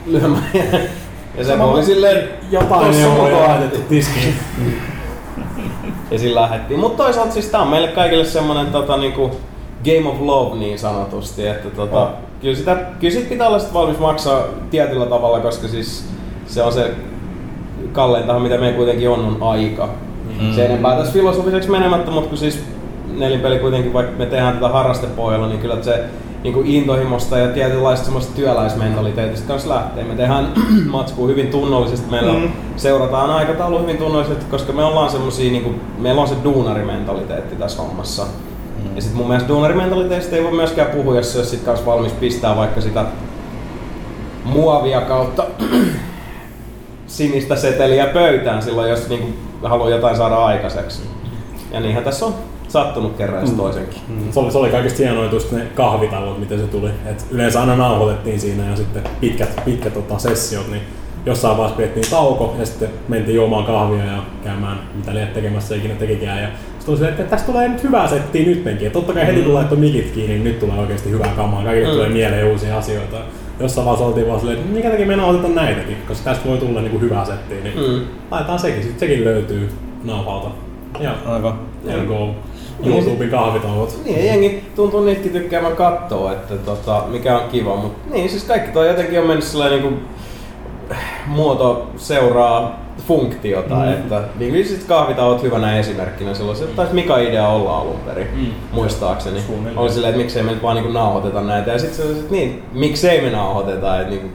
lyömään. 0.05 0.43
ja 1.37 1.43
se 1.43 1.53
oli 1.53 1.83
silleen 1.83 2.29
Jotain 2.51 2.95
mukaan. 2.95 3.33
laitettu 3.33 3.79
tiskiin. 3.89 4.33
Ja 6.11 6.19
sillä 6.19 6.41
lähdettiin. 6.41 6.79
Mutta 6.79 7.03
toisaalta 7.03 7.31
siis 7.31 7.45
tää 7.45 7.61
on 7.61 7.67
meille 7.67 7.87
kaikille 7.87 8.25
semmonen 8.25 8.65
tota, 8.65 8.97
niinku 8.97 9.31
Game 9.85 10.09
of 10.09 10.21
Love 10.21 10.57
niin 10.59 10.79
sanotusti, 10.79 11.47
että 11.47 11.69
tota, 11.69 12.01
Oh. 12.01 12.09
kyllä, 12.41 12.55
sitä, 12.55 12.75
kyllä 12.99 13.13
sit 13.13 13.29
pitää 13.29 13.47
olla 13.47 13.59
sit 13.59 13.73
valmis 13.73 13.99
maksaa 13.99 14.43
tietyllä 14.71 15.05
tavalla, 15.05 15.39
koska 15.39 15.67
siis 15.67 16.05
se 16.45 16.63
on 16.63 16.73
se 16.73 16.91
kalleintahan 17.91 18.41
mitä 18.41 18.57
meillä 18.57 18.77
kuitenkin 18.77 19.09
on, 19.09 19.19
on 19.25 19.37
aika. 19.49 19.89
Mm. 20.41 20.53
Se 20.55 20.65
enempää 20.65 20.95
tässä 20.97 21.13
filosofiseksi 21.13 21.71
menemättä, 21.71 22.11
mutta 22.11 22.29
kun 22.29 22.37
siis 22.37 22.63
nelinpeli 23.21 23.59
kuitenkin, 23.59 23.93
vaikka 23.93 24.17
me 24.17 24.25
tehdään 24.25 24.53
tätä 24.53 24.69
harrastepohjalla, 24.69 25.47
niin 25.47 25.59
kyllä 25.59 25.83
se 25.83 26.03
niin 26.43 26.53
kuin 26.53 26.67
intohimosta 26.67 27.37
ja 27.37 27.47
tietynlaista 27.47 28.05
semmoista 28.05 28.35
työläismentaliteetista 28.35 29.47
kanssa 29.47 29.69
lähtee. 29.69 30.03
Me 30.03 30.15
tehdään 30.15 30.53
matskua 30.91 31.27
hyvin 31.27 31.47
tunnollisesti, 31.47 32.11
meillä 32.11 32.33
mm. 32.33 32.51
seurataan 32.75 33.29
aikataulu 33.29 33.79
hyvin 33.79 33.97
tunnollisesti, 33.97 34.45
koska 34.51 34.73
me 34.73 34.83
ollaan 34.83 35.09
semmosia, 35.09 35.51
niin 35.51 35.63
kuin, 35.63 35.81
meillä 35.97 36.21
on 36.21 36.27
se 36.27 36.35
duunarimentaliteetti 36.43 37.55
tässä 37.55 37.81
hommassa. 37.81 38.23
Mm. 38.23 38.95
Ja 38.95 39.01
sitten 39.01 39.17
mun 39.17 39.27
mielestä 39.27 39.49
duunarimentaliteetista 39.49 40.35
ei 40.35 40.43
voi 40.43 40.51
myöskään 40.51 40.91
puhua, 40.91 41.15
jos 41.15 41.31
se 41.31 41.37
olisi 41.37 41.51
sit 41.51 41.63
kanssa 41.63 41.85
valmis 41.85 42.13
pistää 42.13 42.55
vaikka 42.55 42.81
sitä 42.81 43.05
muovia 44.43 45.01
kautta 45.01 45.45
sinistä 47.07 47.55
seteliä 47.55 48.05
pöytään 48.05 48.61
silloin, 48.61 48.89
jos 48.89 49.09
niinku 49.09 49.27
haluaa 49.63 49.89
jotain 49.89 50.17
saada 50.17 50.45
aikaiseksi. 50.45 51.01
Ja 51.71 51.79
niinhän 51.79 52.03
tässä 52.03 52.25
on 52.25 52.33
sattunut 52.71 53.17
kerran 53.17 53.49
mm. 53.49 53.55
toisenkin. 53.57 54.01
Se 54.31 54.39
oli, 54.39 54.51
se 54.51 54.57
oli 54.57 54.69
kaikista 54.69 55.03
hienoa 55.03 55.25
just 55.25 55.51
ne 55.51 55.61
kahvitallot, 55.75 56.39
miten 56.39 56.59
se 56.59 56.67
tuli. 56.67 56.89
Et 57.05 57.25
yleensä 57.31 57.59
aina 57.59 57.75
nauhoitettiin 57.75 58.39
siinä 58.39 58.69
ja 58.69 58.75
sitten 58.75 59.03
pitkät, 59.21 59.61
pitkät 59.65 59.93
tota, 59.93 60.19
sessiot, 60.19 60.67
niin 60.71 60.81
jossain 61.25 61.57
vaiheessa 61.57 61.77
pidettiin 61.77 62.09
tauko 62.09 62.55
ja 62.59 62.65
sitten 62.65 62.89
mentiin 63.07 63.35
juomaan 63.35 63.63
kahvia 63.65 64.05
ja 64.05 64.23
käymään 64.43 64.79
mitä 64.95 65.13
liian 65.13 65.27
tekemässä 65.27 65.75
ikinä 65.75 65.95
tekikään. 65.95 66.41
Ja 66.41 66.47
sitten 66.79 66.95
tuli 66.97 67.09
että 67.09 67.23
tästä 67.23 67.51
tulee 67.51 67.67
nyt 67.67 67.83
hyvää 67.83 68.07
settiä 68.07 68.45
nyttenkin. 68.45 68.85
Ja 68.85 68.91
totta 68.91 69.13
kai 69.13 69.27
heti 69.27 69.41
kun 69.41 69.53
laittoi 69.53 69.77
mikit 69.77 70.11
kiinni, 70.11 70.33
niin 70.33 70.43
nyt 70.43 70.59
tulee 70.59 70.79
oikeasti 70.79 71.09
hyvää 71.09 71.33
kamaa. 71.35 71.63
Kaikille 71.63 71.87
Mm. 71.87 71.93
tulee 71.93 72.09
mieleen 72.09 72.47
uusia 72.47 72.77
asioita. 72.77 73.17
Jossain 73.59 73.85
vaiheessa 73.85 74.07
oltiin 74.07 74.27
vaan 74.27 74.39
silleen, 74.39 74.59
että 74.59 74.73
minkä 74.73 74.89
takia 74.89 75.05
me 75.05 75.15
nauhoitetaan 75.15 75.55
näitäkin, 75.55 75.97
koska 76.07 76.23
tästä 76.29 76.49
voi 76.49 76.57
tulla 76.57 76.81
niinku 76.81 76.99
hyvää 76.99 77.25
settiä. 77.25 77.57
Niin 77.63 77.77
Mm. 77.79 78.01
laitetaan 78.31 78.59
sekin, 78.59 78.83
sitten 78.83 78.99
sekin 78.99 79.23
löytyy 79.25 79.69
naapalta. 80.03 80.47
Ja 80.99 81.15
Aivan. 81.25 81.59
there 81.85 82.03
you 82.03 82.07
go. 82.07 82.35
YouTuben 82.85 83.29
kahvitauot. 83.29 83.99
Niin, 84.05 84.25
jengi 84.25 84.63
tuntuu 84.75 85.01
niitäkin 85.03 85.31
tykkäävän 85.31 85.75
katsoa, 85.75 86.31
että 86.31 86.55
tota, 86.55 87.03
mikä 87.07 87.37
on 87.37 87.49
kiva. 87.49 87.75
Mutta 87.75 88.13
niin, 88.13 88.29
siis 88.29 88.43
kaikki 88.43 88.71
toi 88.71 88.87
jotenkin 88.87 89.19
on 89.19 89.27
mennyt 89.27 89.45
sellainen 89.45 89.81
niin 89.81 89.99
muoto 91.25 91.87
seuraa 91.97 92.81
funktiota, 93.07 93.75
mm. 93.75 93.91
että 93.91 94.23
niin 94.39 94.67
siis 94.67 94.83
kahvitauot 94.83 95.43
hyvänä 95.43 95.79
esimerkkinä 95.79 96.33
silloin. 96.33 96.57
Se 96.57 96.65
taisi 96.65 96.93
Mika 96.93 97.17
idea 97.17 97.47
olla 97.47 97.77
alun 97.77 97.99
perin, 98.05 98.27
mm. 98.35 98.45
muistaakseni. 98.71 99.41
Suunnilleen. 99.41 99.77
Oli 99.77 99.91
silleen, 99.91 100.09
että 100.09 100.23
miksei 100.23 100.43
me 100.43 100.51
nyt 100.51 100.63
vaan 100.63 100.75
niin 100.75 100.93
nauhoiteta 100.93 101.41
näitä. 101.41 101.71
Ja 101.71 101.79
sitten 101.79 101.97
se 101.97 102.03
oli, 102.03 102.19
että 102.19 102.31
niin, 102.31 102.63
miksei 102.73 103.21
me 103.21 103.29
nauhoiteta, 103.29 104.01
että 104.01 104.09
niin 104.09 104.33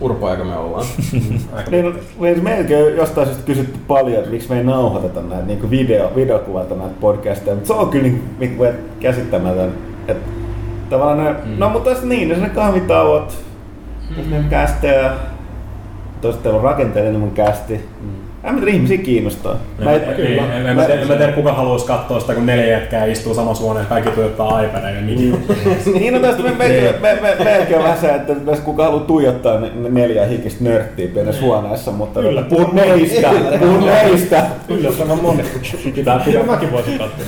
urpoja 0.00 0.44
me 0.44 0.56
ollaan. 0.56 0.86
Niin, 1.70 1.94
niin 2.20 2.44
meilläkin 2.44 2.76
on 2.76 2.96
jostain 2.96 3.26
syystä 3.26 3.46
kysytty 3.46 3.78
paljon, 3.88 4.18
että 4.18 4.30
miksi 4.30 4.50
me 4.50 4.58
ei 4.58 4.64
nauhoiteta 4.64 5.22
näitä 5.22 5.46
niin 5.46 5.70
video, 5.70 6.12
videokuvata 6.14 6.74
näitä 6.74 6.94
podcasteja, 7.00 7.54
mutta 7.54 7.66
se 7.66 7.72
on 7.72 7.88
kyllä 7.88 8.02
niin, 8.02 8.22
niin 8.38 8.56
kuin, 8.56 8.70
että 8.70 9.00
käsittämätön. 9.00 9.72
Että 10.08 10.30
tavallaan 10.90 11.24
ne, 11.24 11.32
mm. 11.44 11.58
no 11.58 11.68
mutta 11.68 11.90
tässä 11.90 12.06
niin, 12.06 12.42
ne 12.42 12.48
kahvitauot, 12.48 13.38
mm. 14.16 14.30
ne 14.30 14.44
kästejä, 14.50 15.12
teillä 16.20 16.56
on 16.58 16.64
rakenteellinen 16.64 17.20
mun 17.20 17.30
kästi. 17.30 17.80
Mm. 18.00 18.27
En 18.48 18.54
mä 18.54 18.60
tiedä, 18.60 18.72
ihmisiä 18.72 18.98
kiinnostaa. 18.98 19.56
Mä, 19.84 19.92
Niin, 19.92 20.16
niin, 20.16 20.38
en, 20.38 20.66
en, 20.66 20.76
mä 20.76 20.84
tiedä, 20.84 21.00
en 21.00 21.08
mä 21.08 21.14
tiedä, 21.14 21.32
kuka 21.32 21.52
haluaisi 21.52 21.86
katsoa 21.86 22.20
sitä, 22.20 22.34
kun 22.34 22.46
neljä 22.46 22.66
jätkää 22.66 23.04
istuu 23.04 23.34
samassa 23.34 23.64
huoneessa, 23.64 23.88
kaikki 23.88 24.10
tuijottaa 24.10 24.62
iPadia 24.62 24.90
ja 24.90 25.00
mikin. 25.00 25.44
niin 25.94 26.14
no 26.14 26.20
tästä 26.20 26.42
me, 26.42 26.50
me, 26.50 26.94
me, 27.00 27.18
me, 27.22 27.44
meilläkin 27.44 27.76
on 27.76 27.82
vähän 27.82 27.98
se, 27.98 28.08
että 28.08 28.32
jos 28.46 28.60
kuka 28.60 28.84
haluaa 28.84 29.04
tuijottaa 29.04 29.60
ne, 29.60 29.70
ne 29.74 29.88
neljä 29.88 30.26
hikistä 30.26 30.64
nörttiä 30.64 31.08
pienessä 31.08 31.42
huoneessa, 31.42 31.90
mutta 31.90 32.20
Kyllä. 32.20 32.42
puhun 32.42 32.74
meistä, 32.74 33.30
puhun 33.58 33.84
meistä. 33.84 34.46
Yllättävän 34.68 35.22
moni. 35.22 35.44
Pitää, 35.94 36.18
pitää 36.18 36.42
mäkin 36.42 36.72
voisin 36.72 36.98
katsoa. 36.98 37.26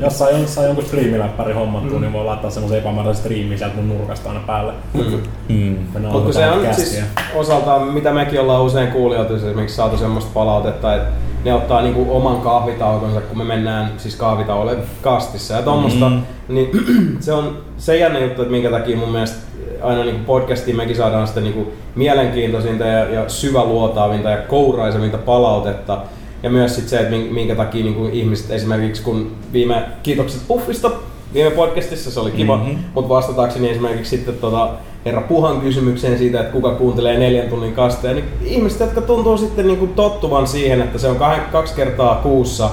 Jos 0.00 0.18
saa, 0.18 0.30
jos 0.30 0.54
saa 0.54 0.64
jonkun 0.64 0.84
striimiläppäri 0.84 1.52
hommattua, 1.52 2.00
niin 2.00 2.12
voi 2.12 2.24
laittaa 2.24 2.50
semmoisen 2.50 2.78
epämääräisen 2.78 3.22
striimin 3.22 3.58
sieltä 3.58 3.76
mun 3.76 3.88
nurkasta 3.88 4.28
aina 4.28 4.40
päälle. 4.46 4.72
Mm. 4.94 5.02
Mm. 5.48 5.76
Me 5.94 6.00
Mutta 6.00 6.32
se 6.32 6.50
on 6.50 6.74
siis 6.74 7.02
osaltaan, 7.34 7.82
mitä 7.82 8.12
mekin 8.12 8.40
ollaan 8.40 8.62
usein 8.62 8.88
kuulijoilta 8.88 9.34
esimerkiksi 9.34 9.76
saatu 9.76 9.96
semmoista 9.96 10.25
palautetta, 10.34 10.94
että 10.94 11.08
ne 11.44 11.54
ottaa 11.54 11.82
niinku 11.82 12.06
oman 12.16 12.40
kahvitaukonsa, 12.40 13.20
kun 13.20 13.38
me 13.38 13.44
mennään 13.44 13.92
siis 13.96 14.16
kahvitauolle 14.16 14.76
kastissa 15.02 15.54
ja 15.54 15.62
tommosta, 15.62 16.10
mm. 16.10 16.22
niin 16.48 16.70
se 17.20 17.32
on 17.32 17.58
se 17.76 17.96
jännä 17.96 18.18
juttu, 18.18 18.42
että 18.42 18.52
minkä 18.52 18.70
takia 18.70 18.96
mun 18.96 19.08
mielestä 19.12 19.36
aina 19.82 20.04
niinku 20.04 20.24
podcastiin 20.26 20.76
mekin 20.76 20.96
saadaan 20.96 21.28
sitä 21.28 21.40
niinku 21.40 21.72
mielenkiintoisinta 21.94 22.84
ja, 22.84 23.10
ja 23.10 23.28
syväluotaavinta 23.28 24.30
ja 24.30 24.36
kouraisevinta 24.36 25.18
palautetta. 25.18 26.02
Ja 26.42 26.50
myös 26.50 26.76
sit 26.76 26.88
se, 26.88 26.98
että 26.98 27.10
min- 27.10 27.34
minkä 27.34 27.54
takia 27.54 27.84
niinku 27.84 28.08
ihmiset 28.12 28.50
esimerkiksi 28.50 29.02
kun 29.02 29.32
viime 29.52 29.82
kiitokset 30.02 30.42
Puffista 30.48 30.90
viime 31.34 31.50
podcastissa 31.50 32.10
se 32.10 32.20
oli 32.20 32.30
kiva, 32.30 32.56
mm-hmm. 32.56 32.78
mutta 32.94 33.08
vastatakseni 33.08 33.70
esimerkiksi 33.70 34.16
sitten 34.16 34.34
tota 34.34 34.68
herra 35.06 35.20
Puhan 35.20 35.60
kysymykseen 35.60 36.18
siitä, 36.18 36.40
että 36.40 36.52
kuka 36.52 36.70
kuuntelee 36.70 37.18
neljän 37.18 37.48
tunnin 37.48 37.72
kasteja, 37.72 38.14
niin 38.14 38.24
ihmiset, 38.44 38.80
jotka 38.80 39.00
tuntuu 39.00 39.38
sitten 39.38 39.66
niinku 39.66 39.86
tottuvan 39.86 40.46
siihen, 40.46 40.82
että 40.82 40.98
se 40.98 41.08
on 41.08 41.16
kah- 41.16 41.52
kaksi 41.52 41.74
kertaa 41.74 42.14
kuussa, 42.14 42.70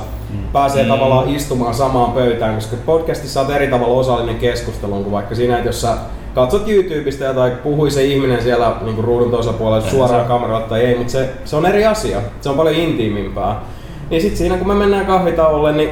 pääsee 0.54 0.84
mm. 0.84 0.90
tavallaan 0.90 1.30
istumaan 1.30 1.74
samaan 1.74 2.12
pöytään, 2.12 2.56
koska 2.56 2.76
podcastissa 2.86 3.42
olet 3.42 3.56
eri 3.56 3.68
tavalla 3.68 4.00
osallinen 4.00 4.36
keskusteluun 4.36 5.04
kuin 5.04 5.12
vaikka 5.12 5.36
siinä, 5.36 5.56
että 5.56 5.70
jos 5.70 5.82
sä 5.82 5.98
katsot 6.36 6.70
YouTubesta 6.70 7.34
tai 7.34 7.52
puhui 7.64 7.92
se 7.92 8.06
ihminen 8.06 8.44
siellä 8.44 8.76
niin 8.82 8.96
kuin 8.96 9.06
ruudun 9.06 9.32
toisella 9.32 9.58
puolella 9.58 9.90
suoraan 9.90 10.26
kameralla 10.26 10.68
tai 10.68 10.82
ei, 10.82 10.98
mutta 10.98 11.12
se, 11.12 11.30
se 11.46 11.56
on 11.56 11.66
eri 11.66 11.86
asia. 11.86 12.22
Se 12.42 12.50
on 12.50 12.56
paljon 12.56 12.76
intiimimpää. 12.76 13.62
Niin 14.10 14.22
sitten 14.22 14.38
siinä 14.38 14.58
kun 14.58 14.68
me 14.68 14.74
mennään 14.74 15.06
kahvitauolle, 15.06 15.72
niin 15.72 15.90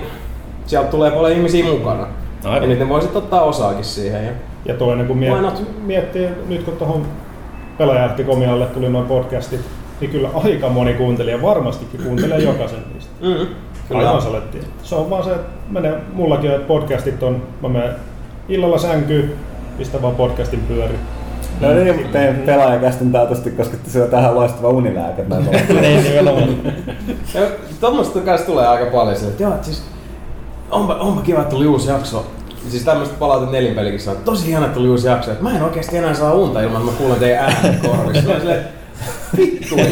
sieltä 0.65 0.89
tulee 0.89 1.12
paljon 1.12 1.31
ihmisiä 1.31 1.65
mukana. 1.65 2.07
Aivan. 2.43 2.62
Ja 2.62 2.67
nyt 2.67 2.79
ne 2.79 2.89
voisit 2.89 3.15
ottaa 3.15 3.41
osaakin 3.41 3.83
siihen. 3.83 4.25
Ja... 4.25 4.31
Ja 4.65 4.73
toinen, 4.73 5.07
kun 5.07 5.17
miet, 5.17 5.41
not? 5.41 5.63
miettii, 5.85 6.29
nyt 6.47 6.63
kun 6.63 6.77
tuohon 6.77 7.05
pelaajahtikomialle 7.77 8.65
tuli 8.65 8.89
noin 8.89 9.05
podcastit, 9.05 9.61
niin 10.01 10.11
kyllä 10.11 10.29
aika 10.43 10.69
moni 10.69 10.93
kuuntelija 10.93 11.41
varmastikin 11.41 12.03
kuuntelee 12.03 12.39
jokaisen 12.39 12.79
niistä. 12.93 13.11
Mm, 13.21 13.47
Kyllä. 13.87 14.07
Aivan 14.07 14.21
salettiin. 14.21 14.63
Se 14.83 14.95
on 14.95 15.09
vaan 15.09 15.23
se, 15.23 15.31
että 15.31 15.51
menee, 15.69 15.93
mullakin 16.13 16.49
on, 16.49 16.55
että 16.55 16.67
podcastit 16.67 17.23
on, 17.23 17.43
mä 17.61 17.69
menen 17.69 17.91
illalla 18.49 18.77
sänkyyn, 18.77 19.33
pistä 19.77 20.01
vaan 20.01 20.15
podcastin 20.15 20.59
pyöri. 20.67 20.95
No 21.61 21.73
niin, 21.73 21.95
mutta 21.95 22.11
teidän 22.11 22.35
pelaajakästön 22.35 23.11
taatusti, 23.11 23.51
koska 23.51 23.77
se 23.87 24.03
on 24.03 24.09
tähän 24.09 24.35
loistava 24.35 24.69
unilääke. 24.69 25.25
Niin, 25.81 26.03
nimenomaan. 26.03 26.49
Ja 27.33 27.41
Tuommoista 27.79 28.19
kanssa 28.19 28.47
tulee 28.47 28.67
aika 28.67 28.91
paljon 28.91 29.15
sille, 29.15 29.31
että 29.31 29.43
joo, 29.43 29.53
siis 29.61 29.83
onpa, 30.71 30.93
onpa 30.93 31.21
kiva, 31.21 31.41
että 31.41 31.55
tuli 31.55 31.67
uusi 31.67 31.89
jakso. 31.89 32.25
Siis 32.69 32.83
tämmöistä 32.83 33.15
palautet 33.19 33.51
nelinpelikin 33.51 33.99
että 34.11 34.25
tosi 34.25 34.47
hieno, 34.47 34.65
että 34.65 34.75
tuli 34.77 34.89
uusi 34.89 35.07
jakso. 35.07 35.31
Että 35.31 35.43
mä 35.43 35.55
en 35.55 35.63
oikeasti 35.63 35.97
enää 35.97 36.13
saa 36.13 36.33
unta 36.33 36.61
ilman, 36.61 36.77
että 36.81 36.91
mä 36.91 36.97
kuulen 36.97 37.19
teidän 37.19 37.43
äänen 37.45 37.79
korvissa. 37.79 38.29
Vittu. 39.37 39.75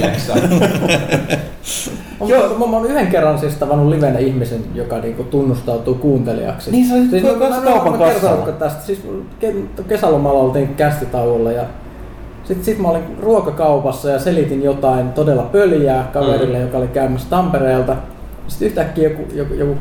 Joo. 2.28 2.50
Mä, 2.60 2.66
mä 2.68 2.78
oon 2.78 2.86
yhden 2.86 3.08
kerran 3.08 3.40
siis 3.40 3.54
tavannut 3.56 3.88
livenä 3.90 4.20
ihmisen, 4.20 4.64
joka 4.76 4.98
niinku 5.00 5.24
tunnustautuu 5.24 5.96
kuuntelijaksi. 5.96 6.72
Niin, 6.72 6.88
se 6.88 6.94
oli 6.94 7.08
siis, 7.10 7.24
mä- 7.24 7.30
mä- 7.50 7.62
kaupan 7.62 7.92
mä 8.00 8.52
tästä. 8.52 8.82
Siis 8.86 9.02
ke- 9.42 9.84
kesälomalla 9.88 10.40
oltiin 10.40 10.76
kästitauolla 10.76 11.52
ja 11.52 11.64
sitten 12.44 12.66
sit 12.66 12.80
mä 12.80 12.88
olin 12.88 13.04
ruokakaupassa 13.22 14.10
ja 14.10 14.20
selitin 14.20 14.64
jotain 14.64 15.10
todella 15.10 15.44
pöljää 15.44 16.10
kaverille, 16.14 16.58
Mm. 16.58 16.64
joka 16.64 16.78
oli 16.78 16.88
käymässä 16.88 17.30
Tampereelta. 17.30 17.96
Sitten 18.48 18.68
yhtäkkiä 18.68 19.10
joku, 19.10 19.24
joku, 19.34 19.54
joku 19.54 19.78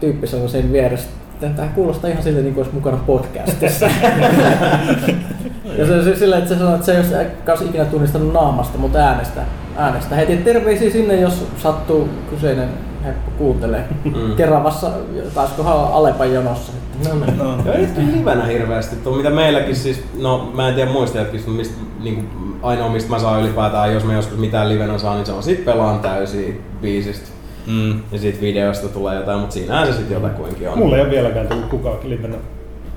tyyppi 0.00 0.26
sanoi 0.26 0.48
sen 0.48 0.72
vieressä, 0.72 1.08
että 1.08 1.29
tämä 1.40 1.68
kuulostaa 1.74 2.10
ihan 2.10 2.22
siltä, 2.22 2.40
niin 2.40 2.54
kuin 2.54 2.62
olisi 2.64 2.74
mukana 2.74 2.98
podcastissa. 3.06 3.86
ja 5.78 5.86
se, 5.86 6.04
se 6.04 6.16
silleen, 6.16 6.42
että 6.42 6.54
se 6.54 6.58
sanoi, 6.58 6.74
että 6.74 6.86
se 6.86 6.92
ei 6.92 6.98
olisi 6.98 7.14
kanssa 7.44 7.66
ikinä 7.66 7.84
tunnistanut 7.84 8.32
naamasta, 8.32 8.78
mutta 8.78 8.98
äänestä. 8.98 9.40
äänestä. 9.76 10.14
Heti 10.14 10.36
terveisiä 10.36 10.90
sinne, 10.90 11.20
jos 11.20 11.46
sattuu 11.62 12.08
kyseinen 12.30 12.68
heppu 13.04 13.30
kuuntelee. 13.38 13.84
Mm. 14.04 14.36
Keravassa, 14.36 14.90
taisikohan 15.34 15.92
Alepan 15.92 16.32
jonossa. 16.32 16.72
No, 17.08 17.14
no. 17.44 17.62
Joo, 17.64 17.74
ei 17.74 17.80
nyt 17.80 17.90
kyllä 17.90 18.12
livenä 18.12 18.44
hirveästi. 18.44 18.96
Tuo, 18.96 19.16
mitä 19.16 19.30
meilläkin 19.30 19.76
siis, 19.76 20.04
no 20.18 20.50
mä 20.54 20.68
en 20.68 20.74
tiedä 20.74 20.90
muista 20.90 21.18
jätkistä, 21.18 21.50
mistä, 21.50 21.74
niin 22.02 22.28
ainoa 22.62 22.88
mistä 22.88 23.10
mä 23.10 23.18
saan 23.18 23.42
ylipäätään, 23.42 23.94
jos 23.94 24.04
mä 24.04 24.14
joskus 24.14 24.38
mitään 24.38 24.68
livenä 24.68 24.98
saan, 24.98 25.16
niin 25.16 25.26
se 25.26 25.32
on 25.32 25.42
sit 25.42 25.64
pelaan 25.64 26.00
täysiä 26.00 26.52
biisistä. 26.82 27.39
Mm. 27.66 28.00
Ja 28.12 28.18
sit 28.18 28.40
videosta 28.40 28.88
tulee 28.88 29.16
jotain, 29.16 29.40
mutta 29.40 29.54
siinähän 29.54 29.86
se 29.86 29.92
sit 29.92 30.10
jotakuinkin 30.10 30.68
on. 30.68 30.78
Mulla 30.78 30.96
ei 30.96 31.02
ole 31.02 31.10
vieläkään 31.10 31.48
tullut 31.48 31.66
kukaan 31.66 31.96
livenä. 32.04 32.36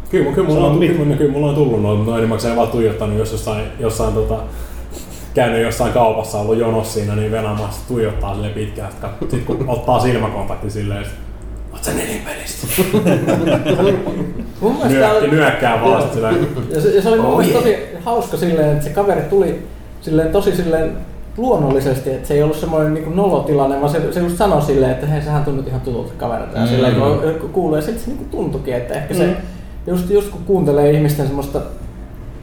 Kyllä, 0.09 0.31
kyllä, 0.31 0.49
mulla 0.49 0.67
on, 0.67 0.77
mitä. 0.77 0.93
kyllä, 0.93 1.15
kyllä 1.15 1.31
mulla 1.31 1.47
on 1.49 1.55
tullut 1.55 1.81
noin, 1.81 2.05
noin 2.05 2.17
enimmäkseen 2.17 2.55
vaan 2.55 2.67
tuijottanut, 2.67 3.17
jos 3.17 3.31
jossain, 3.31 3.63
jossain 3.79 4.13
tota, 4.13 4.35
käynyt 5.33 5.61
jossain 5.61 5.93
kaupassa, 5.93 6.39
ollut 6.39 6.57
jonossa 6.57 6.93
siinä, 6.93 7.15
niin 7.15 7.31
venaamassa 7.31 7.81
tuijottaa 7.87 8.35
sille 8.35 8.49
pitkään, 8.49 8.91
sitten 9.21 9.41
kun 9.45 9.65
ottaa 9.67 9.99
silmäkontakti 9.99 10.69
silleen, 10.69 11.05
oot 11.73 11.83
sä? 11.83 11.91
Mun 14.61 14.77
tää 14.77 14.87
Nyökki, 14.89 15.17
oli- 15.17 15.31
nyökkää 15.31 15.81
vaan 15.81 15.91
Joo. 15.91 16.01
sit 16.01 16.13
silleen, 16.13 16.47
Ja 16.69 16.81
se, 16.81 16.89
ja 16.89 17.01
se 17.01 17.09
oli 17.09 17.17
mun 17.17 17.25
Oh 17.33 17.41
yeah. 17.41 17.53
tosi 17.53 17.77
hauska 18.05 18.37
silleen, 18.37 18.71
että 18.71 18.83
se 18.83 18.89
kaveri 18.89 19.21
tuli 19.21 19.59
silleen 20.01 20.31
tosi 20.31 20.55
silleen 20.55 20.97
luonnollisesti, 21.37 22.09
että 22.11 22.27
se 22.27 22.33
ei 22.33 22.43
ollut 22.43 22.57
semmoinen 22.57 22.93
niin 22.93 23.15
nolotilanne, 23.15 23.79
vaan 23.81 23.91
se, 23.91 24.13
se 24.13 24.19
just 24.19 24.37
sanoi 24.37 24.61
silleen, 24.61 24.91
että 24.91 25.07
hei, 25.07 25.21
sähän 25.21 25.45
tunnut 25.45 25.67
ihan 25.67 25.81
tutulta 25.81 26.13
kaverilta. 26.17 26.57
Ja 26.57 26.63
Mm. 26.63 26.69
silleen, 26.69 26.95
kun, 26.95 27.19
kun 27.41 27.49
kuulee, 27.49 27.81
sitten 27.81 28.03
se 28.03 28.11
niin 28.11 28.29
tuntuikin, 28.31 28.73
että 28.75 28.93
ehkä 28.93 29.13
se, 29.13 29.25
Mm. 29.25 29.35
just, 29.87 30.09
just 30.09 30.29
kun 30.29 30.41
kuuntelee 30.45 30.91
ihmisten 30.91 31.27
semmoista 31.27 31.61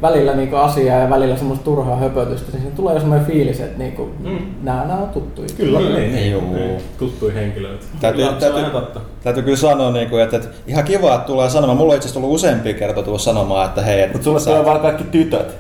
välillä 0.03 0.35
niinku 0.35 0.57
asiaa 0.57 0.99
ja 0.99 1.11
välillä 1.11 1.37
semmoista 1.37 1.65
turhaa 1.65 1.97
höpötystä, 1.97 2.53
niin 2.53 2.61
siinä 2.61 2.77
tulee 2.77 2.95
jo 2.95 3.01
semmoinen 3.01 3.27
fiilis, 3.27 3.61
että 3.61 3.79
niinku, 3.79 4.09
Mm. 4.25 4.39
nämä, 4.63 4.85
nämä 4.85 4.99
on 5.01 5.09
tuttuja. 5.09 5.49
Kyllä. 5.57 5.81
Mm. 5.81 5.87
Niin. 5.87 6.13
Niin, 6.13 6.33
joo. 6.33 6.43
tuttuja 6.99 7.35
henkilöitä. 7.35 7.85
Täytyy, 8.01 8.25
Kyllä, 8.27 8.41
se 8.41 8.51
täytyy, 8.51 8.71
totta. 8.71 9.01
täytyy 9.23 9.43
kyllä 9.43 9.57
sanoa, 9.57 9.91
niin 9.91 10.11
kuin, 10.11 10.23
että, 10.23 10.37
että 10.37 10.49
ihan 10.67 10.85
kiva, 10.85 11.15
että 11.15 11.27
tulee 11.27 11.51
sanomaan. 11.51 11.79
Mulla 11.79 11.93
on 11.93 11.97
itse 11.97 12.07
asiassa 12.09 12.21
tullut 12.21 12.35
useampia 12.35 12.75
kertoja 12.75 13.05
tullut 13.05 13.21
sanomaan, 13.21 13.67
että 13.69 13.83
hei, 13.83 14.01
että 14.01 14.13
Mutta 14.13 14.25
sulle 14.25 14.41
tulee 14.41 14.65
vaan 14.65 14.81
kaikki 14.81 15.05
tytöt. 15.05 15.57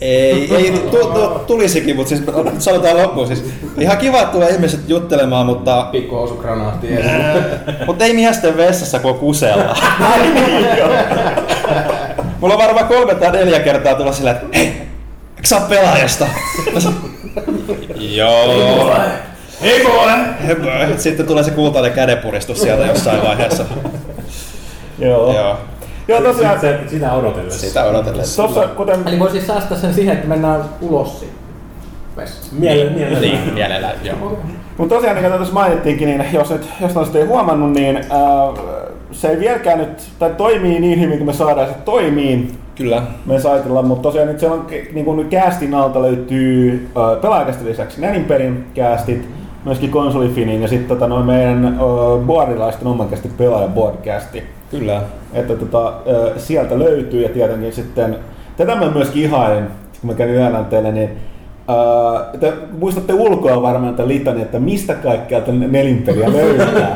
Ei, 0.00 0.54
ei 0.56 0.70
tu, 0.70 0.96
tu, 0.96 1.28
tulisikin, 1.46 1.96
mutta 1.96 2.08
siis 2.08 2.22
sanotaan 2.58 2.96
loppuun. 2.96 3.26
Siis, 3.26 3.44
ihan 3.78 3.98
kiva, 3.98 4.20
että 4.20 4.32
tulee 4.32 4.50
ihmiset 4.50 4.80
juttelemaan, 4.88 5.46
mutta, 5.46 5.88
Pikku 5.92 6.16
osu 6.16 6.34
granaatti 6.34 6.88
mutta 7.86 8.04
ei 8.04 8.14
miesten 8.14 8.56
vessassa, 8.56 8.98
kun 8.98 9.10
on 9.10 9.18
kusella. 9.18 9.76
Mulla 12.40 12.54
on 12.54 12.60
varmaan 12.60 12.88
kolme 12.88 13.14
tai 13.14 13.32
neljä 13.32 13.60
kertaa 13.60 13.94
tulla 13.94 14.12
silleen, 14.12 14.36
että 14.36 14.58
hei, 14.58 14.84
Sä 15.44 15.56
oot 15.56 15.68
pelaajasta. 15.68 16.26
Joo. 17.96 18.94
Ei 19.62 19.84
voi! 19.84 20.98
Sitten 20.98 21.26
tulee 21.26 21.44
se 21.44 21.50
kultainen 21.50 21.92
kädenpuristus 21.92 22.60
sieltä 22.60 22.86
jossain 22.86 23.22
vaiheessa. 23.22 23.64
Joo. 24.98 25.34
Joo. 25.34 25.58
Joo, 26.08 26.20
tosiaan, 26.20 26.60
Se, 26.60 26.80
sitä 26.86 27.12
odotellessa. 27.12 27.66
Sitä 27.66 27.84
odotellen. 27.84 28.26
tossa, 28.36 28.68
kuten 28.68 29.00
Eli 29.08 29.18
voi 29.18 29.30
siis 29.30 29.46
säästää 29.46 29.78
sen 29.78 29.94
siihen, 29.94 30.14
että 30.14 30.28
mennään 30.28 30.64
ulos 30.80 31.20
siitä 31.20 31.34
vessasta. 32.16 32.56
Miele, 32.58 32.90
mielellään. 32.90 33.22
Niin, 33.22 33.54
mielellään, 33.54 33.96
joo. 34.02 34.38
Mutta 34.78 34.94
tosiaan, 34.94 35.16
niin 35.16 35.26
kuin 35.26 35.36
tuossa 35.36 35.54
mainittiinkin, 35.54 36.08
niin 36.08 36.24
jos 36.32 36.50
nyt 36.50 36.68
jos 36.80 36.94
noista 36.94 37.18
ei 37.18 37.24
huomannut, 37.24 37.72
niin 37.72 37.96
ää, 37.96 38.02
se 39.12 39.28
ei 39.28 39.40
vieläkään 39.40 39.78
nyt, 39.78 40.02
tai 40.18 40.30
toimii 40.36 40.80
niin 40.80 41.00
hyvin 41.00 41.18
kuin 41.18 41.26
me 41.26 41.32
saadaan 41.32 41.68
se 41.68 41.74
toimii 41.84 42.54
Kyllä. 42.74 43.02
meidän 43.26 43.42
saitilla, 43.42 43.82
mutta 43.82 44.02
tosiaan 44.02 44.28
nyt 44.28 44.40
siellä 44.40 44.56
on 44.56 44.66
niin 44.92 45.04
kuin 45.04 45.30
castin 45.30 45.74
alta 45.74 46.02
löytyy 46.02 46.88
ää, 46.96 47.16
pelaajakästin 47.16 47.66
lisäksi 47.66 48.00
Näninperin 48.00 48.66
castit, 48.76 49.28
myöskin 49.64 49.90
konsolifinin 49.90 50.62
ja 50.62 50.68
sitten 50.68 50.88
tota, 50.88 51.06
noin 51.06 51.26
meidän 51.26 51.64
ää, 51.64 51.72
boardilaisten 52.26 52.86
oman 52.86 53.08
kästi 53.08 53.30
pelaajan 53.38 53.72
boardcasti. 53.72 54.42
Kyllä. 54.70 55.02
Että 55.32 55.56
tota, 55.56 55.86
ää, 55.86 55.92
sieltä 56.36 56.78
löytyy 56.78 57.22
ja 57.22 57.28
tietenkin 57.28 57.72
sitten, 57.72 58.16
tätä 58.56 58.76
mä 58.76 58.90
myöskin 58.90 59.22
ihailin, 59.22 59.64
kun 60.00 60.10
mä 60.10 60.14
kävin 60.14 60.34
yöllä 60.34 60.64
teille, 60.64 60.92
niin 60.92 61.10
Uh, 61.68 62.20
te 62.40 62.52
muistatte 62.78 63.12
ulkoa 63.12 63.62
varmaan 63.62 63.94
tämän 63.94 64.08
litani, 64.08 64.42
että 64.42 64.58
mistä 64.58 64.94
kaikkialta 64.94 65.52
nelinpeliä 65.52 66.32
löytää. 66.32 66.66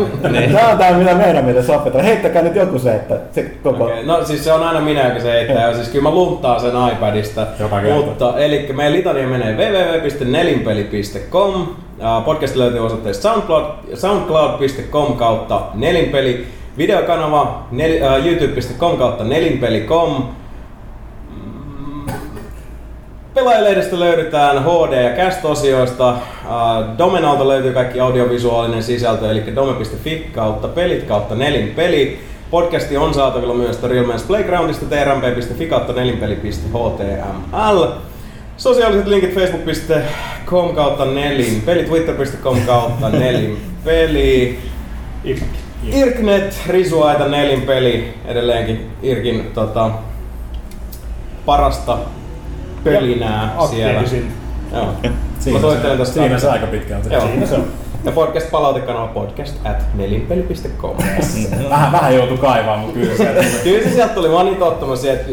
Tämä 0.52 0.68
on 0.68 0.78
tämä, 0.78 0.98
mitä 0.98 1.14
meidän 1.14 1.44
meidän 1.44 1.64
sopetaan. 1.64 2.04
Heittäkää 2.04 2.42
nyt 2.42 2.54
joku 2.54 2.78
se, 2.78 2.94
että 2.94 3.18
se 3.32 3.42
koko... 3.62 3.84
Okei, 3.84 4.06
No 4.06 4.24
siis 4.24 4.44
se 4.44 4.52
on 4.52 4.62
aina 4.62 4.80
minä, 4.80 5.08
joka 5.08 5.20
se 5.20 5.32
heittää. 5.32 5.68
Ja 5.68 5.74
siis 5.74 5.88
kyllä 5.88 6.02
mä 6.02 6.10
lunttaan 6.10 6.60
sen 6.60 6.70
iPadista. 6.92 7.46
Joka 7.60 7.80
kerta. 7.80 8.06
Mutta 8.06 8.38
eli 8.38 8.68
meidän 8.72 8.92
litania 8.92 9.28
menee 9.28 9.56
www.nelinpeli.com. 9.56 11.66
Podcast 12.24 12.56
löytyy 12.56 12.86
osoitteesta 12.86 13.22
SoundCloud, 13.22 13.64
soundcloud.com 13.94 15.16
kautta 15.16 15.60
nelinpeli. 15.74 16.46
Videokanava 16.78 17.66
nel, 17.70 17.90
uh, 17.90 18.26
youtube.com 18.26 18.96
kautta 18.96 19.24
nelinpeli.com. 19.24 20.22
Pelaajalehdestä 23.34 24.00
löydetään 24.00 24.64
HD- 24.64 25.02
ja 25.02 25.16
Cast-osioista. 25.16 26.14
Domenalta 26.98 27.48
löytyy 27.48 27.72
kaikki 27.72 28.00
audiovisuaalinen 28.00 28.82
sisältö, 28.82 29.30
eli 29.30 29.54
dome.fi 29.54 30.30
kautta 30.34 30.68
pelit 30.68 31.02
kautta 31.02 31.34
nelinpeli. 31.34 32.20
Podcasti 32.50 32.96
on 32.96 33.14
saatavilla 33.14 33.54
myös 33.54 33.76
The 33.76 33.88
Real 33.88 34.04
Men's 34.04 34.26
Playgroundista, 34.26 34.84
trmp.fi 34.84 35.66
kautta 35.66 35.92
nelinpeli.html. 35.92 37.84
Sosiaaliset 38.58 39.06
linkit 39.06 39.34
facebook.com 39.34 40.74
kautta 40.74 41.04
nelinpeli, 41.04 41.84
twitter.com 41.84 42.60
kautta 42.60 43.08
nelinpeli. 43.18 44.58
Irknet, 45.92 46.60
Risuaita, 46.66 47.28
nelinpeli, 47.28 48.14
edelleenkin 48.26 48.90
Irkin 49.02 49.50
tota, 49.54 49.90
parasta 51.46 51.98
pölinää 52.84 53.54
siellä. 53.70 54.00
Aktiivisin. 54.00 54.32
Joo. 54.72 54.84
Mä 55.02 55.10
Siinä, 55.38 55.60
soittelen 55.60 55.96
se, 55.96 55.98
tästä. 56.04 56.20
siinä 56.20 56.38
se 56.38 56.48
aika 56.50 56.66
pitkälti. 56.66 57.12
Joo. 57.12 57.26
Siinä 57.26 57.46
se 57.46 57.54
on. 57.54 57.64
Ja 58.04 58.12
podcast 58.12 58.50
palautekanava 58.50 59.06
podcast 59.06 59.54
at 59.66 59.76
nelinpeli.com. 59.94 60.96
Vähän, 61.70 61.92
vähän 61.92 62.14
joutui 62.14 62.38
kaivaa, 62.38 62.76
mutta 62.76 62.98
kyllä 62.98 63.16
se 63.16 63.24
Kyllä 63.64 63.84
se 63.84 63.94
sieltä 63.94 64.14
tuli, 64.14 64.28
mä 64.28 64.34
oon 64.34 64.46
niin 64.46 64.56
tottunut 64.58 64.98
siihen, 64.98 65.18
että... 65.20 65.32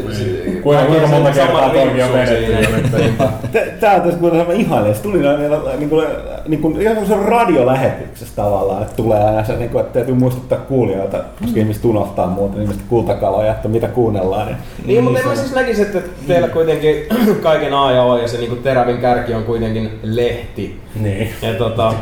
Kuinka- 0.62 0.86
kuinka 0.86 1.06
monta 1.06 1.30
kertaa 1.30 1.68
torvi 1.70 2.02
on 2.02 2.10
rimpsu 2.10 2.12
vedetty 2.12 2.46
siinä. 2.46 2.60
jo 2.60 2.76
nyt? 2.76 2.92
Niinpä. 2.98 3.28
Tää 3.80 3.94
on 3.94 4.00
tässä 4.02 4.18
kuitenkin 4.20 4.48
mä 4.48 4.54
ihailen. 4.54 4.94
Se 4.94 5.02
tuli 5.02 5.18
näin, 5.18 5.40
niin 5.78 5.90
kuin, 5.90 6.06
niin 6.48 6.62
kuin, 6.62 6.82
ihan 6.82 6.96
kuin 6.96 7.08
se 7.08 7.14
radiolähetyksessä 7.16 8.36
tavallaan, 8.36 8.82
että 8.82 8.96
tulee 8.96 9.24
aina 9.24 9.44
se, 9.44 9.56
niin 9.56 9.70
kuin, 9.70 9.80
että 9.80 9.92
täytyy 9.92 10.14
muistuttaa 10.14 10.58
kuulijoita, 10.58 11.16
koska 11.40 11.60
ihmiset 11.60 11.84
unohtaa 11.84 12.26
muuten 12.26 12.62
ihmiset 12.62 12.82
kultakaloja, 12.88 13.52
että 13.52 13.68
mitä 13.68 13.88
kuunnellaan. 13.88 14.46
Niin, 14.46 14.56
Niin, 14.86 15.04
mutta 15.04 15.20
en 15.20 15.26
mä 15.28 15.34
siis 15.34 15.54
näkisi, 15.54 15.82
että 15.82 15.98
teillä 16.26 16.48
kuitenkin 16.48 16.94
kaiken 17.42 17.74
A 17.74 17.92
ja 17.92 18.02
O 18.02 18.16
ja 18.18 18.28
se 18.28 18.38
niinku 18.38 18.56
terävin 18.56 18.98
kärki 18.98 19.34
on 19.34 19.44
kuitenkin 19.44 19.98
lehti. 20.02 20.80
Niin. 21.00 21.30
Ja 21.42 21.54
tota, 21.54 21.92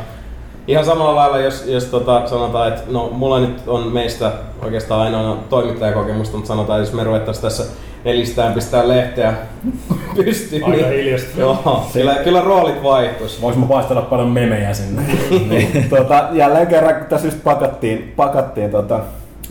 ihan 0.68 0.84
samalla 0.84 1.16
lailla, 1.16 1.38
jos, 1.38 1.64
jos 1.66 1.84
tota, 1.84 2.22
sanotaan, 2.26 2.68
että 2.68 2.82
no 2.90 3.08
mulla 3.12 3.40
nyt 3.40 3.62
on 3.66 3.92
meistä 3.92 4.32
oikeastaan 4.62 5.00
ainoana 5.00 5.36
toimittajakokemusta, 5.50 6.36
mutta 6.36 6.48
sanotaan, 6.48 6.80
että 6.80 6.90
jos 6.90 6.96
me 6.96 7.04
ruvettaisiin 7.04 7.42
tässä 7.42 7.64
nelistään 8.04 8.52
pistää 8.52 8.88
lehteä 8.88 9.34
pystyyn, 10.16 10.64
Aika 10.64 10.76
niin 10.76 10.92
hiljasta. 10.92 11.40
joo, 11.40 11.86
kyllä, 11.92 12.14
kyllä 12.14 12.40
roolit 12.40 12.82
vaihtuisi. 12.82 13.40
Vois 13.42 13.56
mä 13.56 13.66
paistella 13.66 14.02
paljon 14.02 14.28
memejä 14.28 14.74
sinne. 14.74 15.02
tota, 15.96 16.28
jälleen 16.32 16.66
kerran, 16.66 16.94
kun 16.94 17.06
tässä 17.06 17.26
just 17.26 17.44
pakattiin, 17.44 18.12
pakattiin 18.16 18.70
tota, 18.70 19.00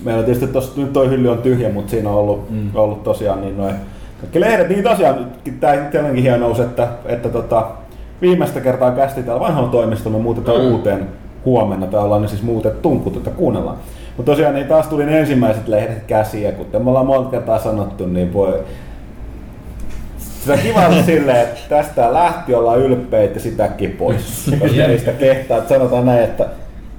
meillä 0.04 0.19
on 0.19 0.26
tietysti 0.26 0.47
tossa, 0.47 0.82
nyt 0.82 0.93
toi 0.93 1.10
hylly 1.10 1.30
on 1.30 1.41
tyhjä, 1.41 1.69
mutta 1.69 1.91
siinä 1.91 2.10
on 2.10 2.15
ollut, 2.15 2.49
mm. 2.49 2.69
ollut 2.76 3.04
tosiaan 3.04 3.41
niin 3.41 3.58
noin 3.58 3.76
kaikki 4.21 4.39
lehdet, 4.39 4.69
niin 4.69 4.84
tosiaan 4.84 5.32
tää 5.60 5.78
tietenkin 5.78 6.23
hienous, 6.23 6.60
että, 6.60 6.88
että 7.06 7.30
tota, 7.30 7.67
viimeistä 8.23 8.62
kertaa 8.62 8.91
kästi 8.91 9.23
täällä 9.23 9.39
vanhalla 9.39 9.69
toimistolla 9.69 10.17
me 10.17 10.23
muutetaan 10.23 10.62
mm. 10.62 10.71
uuteen 10.71 11.07
huomenna, 11.45 11.88
tai 11.88 12.03
ollaan 12.03 12.21
ne 12.21 12.27
siis 12.27 12.41
muutettu, 12.41 12.89
kun 12.89 13.13
tätä 13.13 13.29
kuunnellaan. 13.29 13.77
Mutta 14.17 14.31
tosiaan 14.31 14.55
niin 14.55 14.67
taas 14.67 14.88
tuli 14.88 15.05
ne 15.05 15.19
ensimmäiset 15.19 15.67
lehdet 15.67 16.03
käsiä, 16.07 16.51
kuten 16.51 16.81
me 16.81 16.89
ollaan 16.89 17.05
monta 17.05 17.31
kertaa 17.31 17.59
sanottu, 17.59 18.07
niin 18.07 18.33
voi, 18.33 18.63
sitä 20.17 20.57
kiva 20.57 20.88
on 20.88 21.03
silleen, 21.03 21.41
että 21.41 21.59
tästä 21.69 22.13
lähti 22.13 22.55
ollaan 22.55 22.79
ylpeitä 22.79 23.39
sitäkin 23.39 23.91
pois. 23.91 24.51
Koska 24.59 24.83
ei 24.83 24.99
sitä 24.99 25.12
kehtaa, 25.12 25.57
että 25.57 25.69
sanotaan 25.69 26.05
näin, 26.05 26.23
että, 26.23 26.45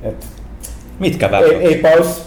että 0.02 0.26
Mitkä 0.98 1.26
ei, 1.26 1.32
väliä? 1.32 1.60
eipä 1.60 1.90
olisi 1.96 2.22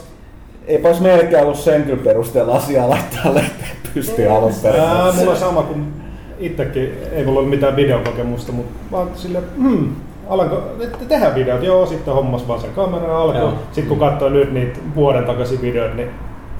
eipä 0.67 0.87
olisi 0.87 1.01
melkein 1.01 1.43
ollut 1.43 1.59
sen 1.59 1.83
kyllä 1.83 2.03
perusteella 2.03 2.55
asiaa 2.55 2.89
laittaa 2.89 3.35
lehteen 3.35 3.77
pystyyn 3.93 4.31
alun 4.31 4.53
perin. 4.63 4.81
Mulla 5.15 5.31
on 5.31 5.37
sama 5.37 5.63
kuin 5.63 5.93
itsekin, 6.39 6.91
ei 7.11 7.25
mulla 7.25 7.39
ollut 7.39 7.49
mitään 7.49 7.75
videokokemusta, 7.75 8.51
mutta 8.51 8.79
vaan 8.91 9.07
sille, 9.15 9.39
hmm, 9.57 9.95
alanko 10.29 10.55
te- 10.79 11.05
tehdä 11.07 11.35
videot, 11.35 11.63
joo, 11.63 11.85
sitten 11.85 12.13
hommas 12.13 12.47
vaan 12.47 12.61
sen 12.61 12.69
kameran 12.75 13.09
Joo. 13.09 13.21
alkuun. 13.21 13.53
Sitten 13.71 13.85
kun 13.87 13.99
katsoo 13.99 14.29
nyt 14.29 14.51
niitä 14.53 14.79
vuoden 14.95 15.23
takaisin 15.23 15.61
videoita, 15.61 15.95
niin 15.95 16.09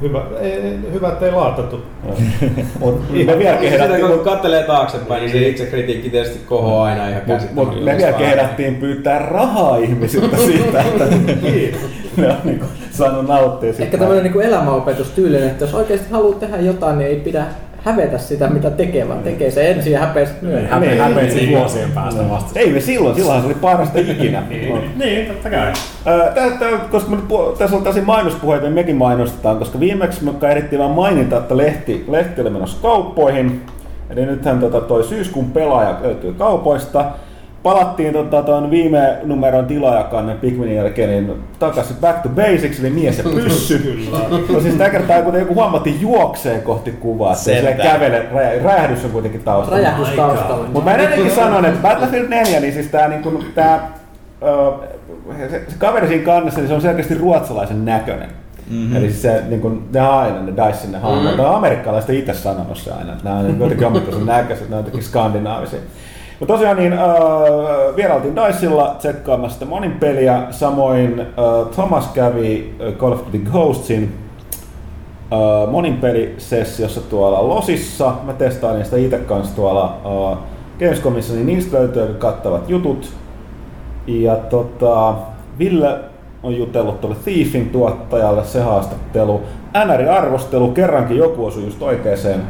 hyvä, 0.02 0.22
ei, 0.42 0.80
hyvä 0.94 1.08
ettei 1.08 1.32
laatattu. 1.32 1.82
Me 3.26 3.38
vielä 3.40 3.58
Sitä 3.58 3.70
kehdattiin, 3.70 4.02
kun 4.02 4.16
mut, 4.16 4.24
kattelee 4.24 4.64
taaksepäin, 4.64 5.22
niin 5.22 5.32
se 5.32 5.48
itse 5.48 5.66
kritiikki 5.66 6.10
tietysti 6.10 6.40
kohoaa 6.46 6.86
aina 6.86 7.10
ihan 7.10 7.22
mut, 7.28 7.54
mut 7.54 7.84
me 7.84 7.98
vielä 7.98 8.14
kehdattiin 8.14 8.76
pyytää 8.76 9.20
rahaa 9.20 9.78
ihmisiltä 9.78 10.38
siitä, 10.38 10.82
että 10.82 11.06
ne 12.18 12.28
on 12.28 12.38
niin 12.44 12.60
kuin, 12.60 12.70
saanut 12.92 13.28
nauttia 13.28 13.70
siitä. 13.70 13.84
Ehkä 13.84 13.98
tämmöinen 13.98 14.32
niin 14.34 14.42
elämäopetustyylinen, 14.42 15.50
että 15.50 15.64
jos 15.64 15.74
oikeasti 15.74 16.12
haluat 16.12 16.40
tehdä 16.40 16.58
jotain, 16.58 16.98
niin 16.98 17.10
ei 17.10 17.16
pidä 17.16 17.46
hävetä 17.88 18.18
sitä, 18.18 18.48
mitä 18.48 18.70
tekee, 18.72 19.08
vaan 19.08 19.24
tekee 19.24 19.52
se 19.52 19.72
ensin 19.72 19.94
ja 19.94 20.00
häpeä 20.00 20.26
sitten 20.26 20.50
myöhemmin. 20.50 20.90
Niin. 20.90 21.02
häpeät 21.02 21.32
siinä 21.32 21.60
vuosien 21.60 21.92
päästä 21.92 22.30
vasta. 22.30 22.60
Ei 22.60 22.72
me 22.72 22.80
silloin, 22.80 23.16
silloin 23.16 23.42
se 23.42 23.46
oli 23.48 23.56
parasta 23.62 24.00
ikinä. 24.00 24.44
Niin, 24.96 25.28
totta 25.28 25.50
kai. 25.50 25.74
Ää, 26.06 26.32
Tää, 26.36 26.50
tää, 26.50 26.70
koska 26.92 27.10
me 27.12 27.18
tässä 27.58 27.76
on 27.76 27.84
tällaisia 27.84 28.04
mainospuheita, 28.04 28.66
niin 28.66 28.74
mekin 28.74 28.96
mainostetaan, 28.96 29.58
koska 29.58 29.80
viimeksi 29.80 30.26
me 30.26 30.50
ehdittiin 30.50 30.80
vaan 30.80 30.92
mainita, 30.92 31.38
että 31.38 31.58
lehti, 31.58 32.06
lehti 32.08 32.42
oli 32.42 32.50
menossa 32.50 32.78
kauppoihin. 32.82 33.62
Eli 34.10 34.26
nythän 34.26 34.60
tota, 34.60 34.82
toi 34.82 35.04
syyskuun 35.04 35.52
pelaaja 35.52 35.98
löytyy 36.02 36.34
kaupoista. 36.34 37.06
Palattiin 37.64 38.14
tota, 38.14 38.42
ton 38.42 38.72
viime 38.72 39.18
numeron 39.24 39.66
tilaajakanne 39.66 40.36
Pikminin 40.36 40.76
jälkeen 40.76 41.10
niin 41.10 41.44
takaisin 41.60 41.96
back 42.02 42.22
to 42.24 42.30
basics, 42.30 42.80
eli 42.80 42.90
mies 42.90 43.18
ja 43.18 43.24
pyssy. 43.36 44.08
no 44.54 44.60
siis 44.62 44.76
tällä 44.76 44.90
kertaa 44.90 45.22
kuten 45.22 45.40
joku 45.40 45.54
huomattiin 45.54 46.02
juokseen 46.02 46.62
kohti 46.62 46.92
kuvaa, 46.92 47.32
että 47.32 47.44
se 47.44 47.78
kävele, 47.84 48.26
räjä- 48.34 48.64
räjähdys 48.64 49.06
on 49.06 49.12
kuitenkin 49.12 49.44
taustalla. 49.44 49.78
Räjähdys 49.78 50.10
taustalla. 50.10 50.64
Mutta 50.64 50.90
mä 50.90 50.96
edelleenkin 50.96 51.32
sanon, 51.32 51.66
että 51.66 51.82
Battlefield 51.82 52.28
4, 52.30 52.60
niin 52.60 52.74
siis 52.74 52.88
tää, 52.88 53.08
niinku, 53.08 53.44
tää 53.56 53.92
ö, 54.44 54.72
se, 55.50 55.62
se 55.68 55.76
kaveri 55.78 56.08
siinä 56.08 56.24
kannessa, 56.26 56.60
niin 56.60 56.68
se 56.68 56.74
on 56.76 56.82
selkeästi 56.82 57.14
ruotsalaisen 57.14 57.86
näköinen. 57.86 58.30
Mm-hmm. 58.70 58.96
Eli 58.96 59.10
siis 59.10 59.22
se, 59.22 59.44
niin 59.48 59.62
kuin, 59.62 59.84
ne 59.94 60.02
on 60.02 60.14
aina 60.14 60.42
ne 60.42 60.52
Dice 60.52 60.88
ne 60.92 60.98
hahmot. 60.98 61.24
Mm-hmm. 61.24 61.46
Amerikkalaiset 61.46 62.10
itse 62.10 62.34
sanonut 62.34 62.78
se 62.78 62.92
aina, 62.92 63.12
että 63.12 63.24
nämä 63.24 63.38
on 63.40 63.46
niin 63.46 63.60
jotenkin 63.60 63.88
omituisen 63.88 64.26
näköiset, 64.26 64.70
nämä 64.70 64.80
on 64.80 64.86
jotenkin 64.86 65.10
skandinaavisia. 65.10 65.80
Mutta 66.40 66.54
tosiaan 66.54 66.78
niin, 66.78 66.94
äh, 66.94 67.00
vierailtiin 67.96 68.36
Dicella 68.36 68.96
tsekkaamassa 69.00 69.54
sitä 69.54 69.66
monin 69.66 69.92
peliä. 69.92 70.44
Samoin 70.52 71.20
äh, 71.20 71.26
Thomas 71.76 72.08
kävi 72.08 72.76
äh, 72.88 72.94
Call 72.94 73.12
of 73.12 73.20
Duty 73.26 73.38
Ghostsin 73.38 74.14
äh, 75.34 75.72
monin 75.72 75.98
pelisessiossa 75.98 77.02
tuolla 77.02 77.48
Losissa. 77.48 78.14
Mä 78.24 78.34
testailin 78.34 78.86
sitä 78.86 78.98
itse 78.98 79.18
kanssa 79.18 79.56
tuolla 79.56 79.98
äh, 80.34 80.38
Gamescomissa, 80.80 81.34
niin 81.34 81.46
niistä 81.46 81.78
löytyy 81.78 82.14
kattavat 82.14 82.70
jutut. 82.70 83.10
Ja 84.08 84.36
tota, 84.36 85.14
Ville 85.60 86.00
on 86.44 86.58
jutellut 86.58 87.02
tuolle 87.02 87.18
Thiefin 87.24 87.70
tuottajalle 87.70 88.44
se 88.44 88.62
haastattelu. 88.62 89.42
NR-arvostelu, 89.86 90.68
kerrankin 90.72 91.18
joku 91.18 91.46
osui 91.46 91.64
just 91.64 91.82
oikeaan 91.82 92.44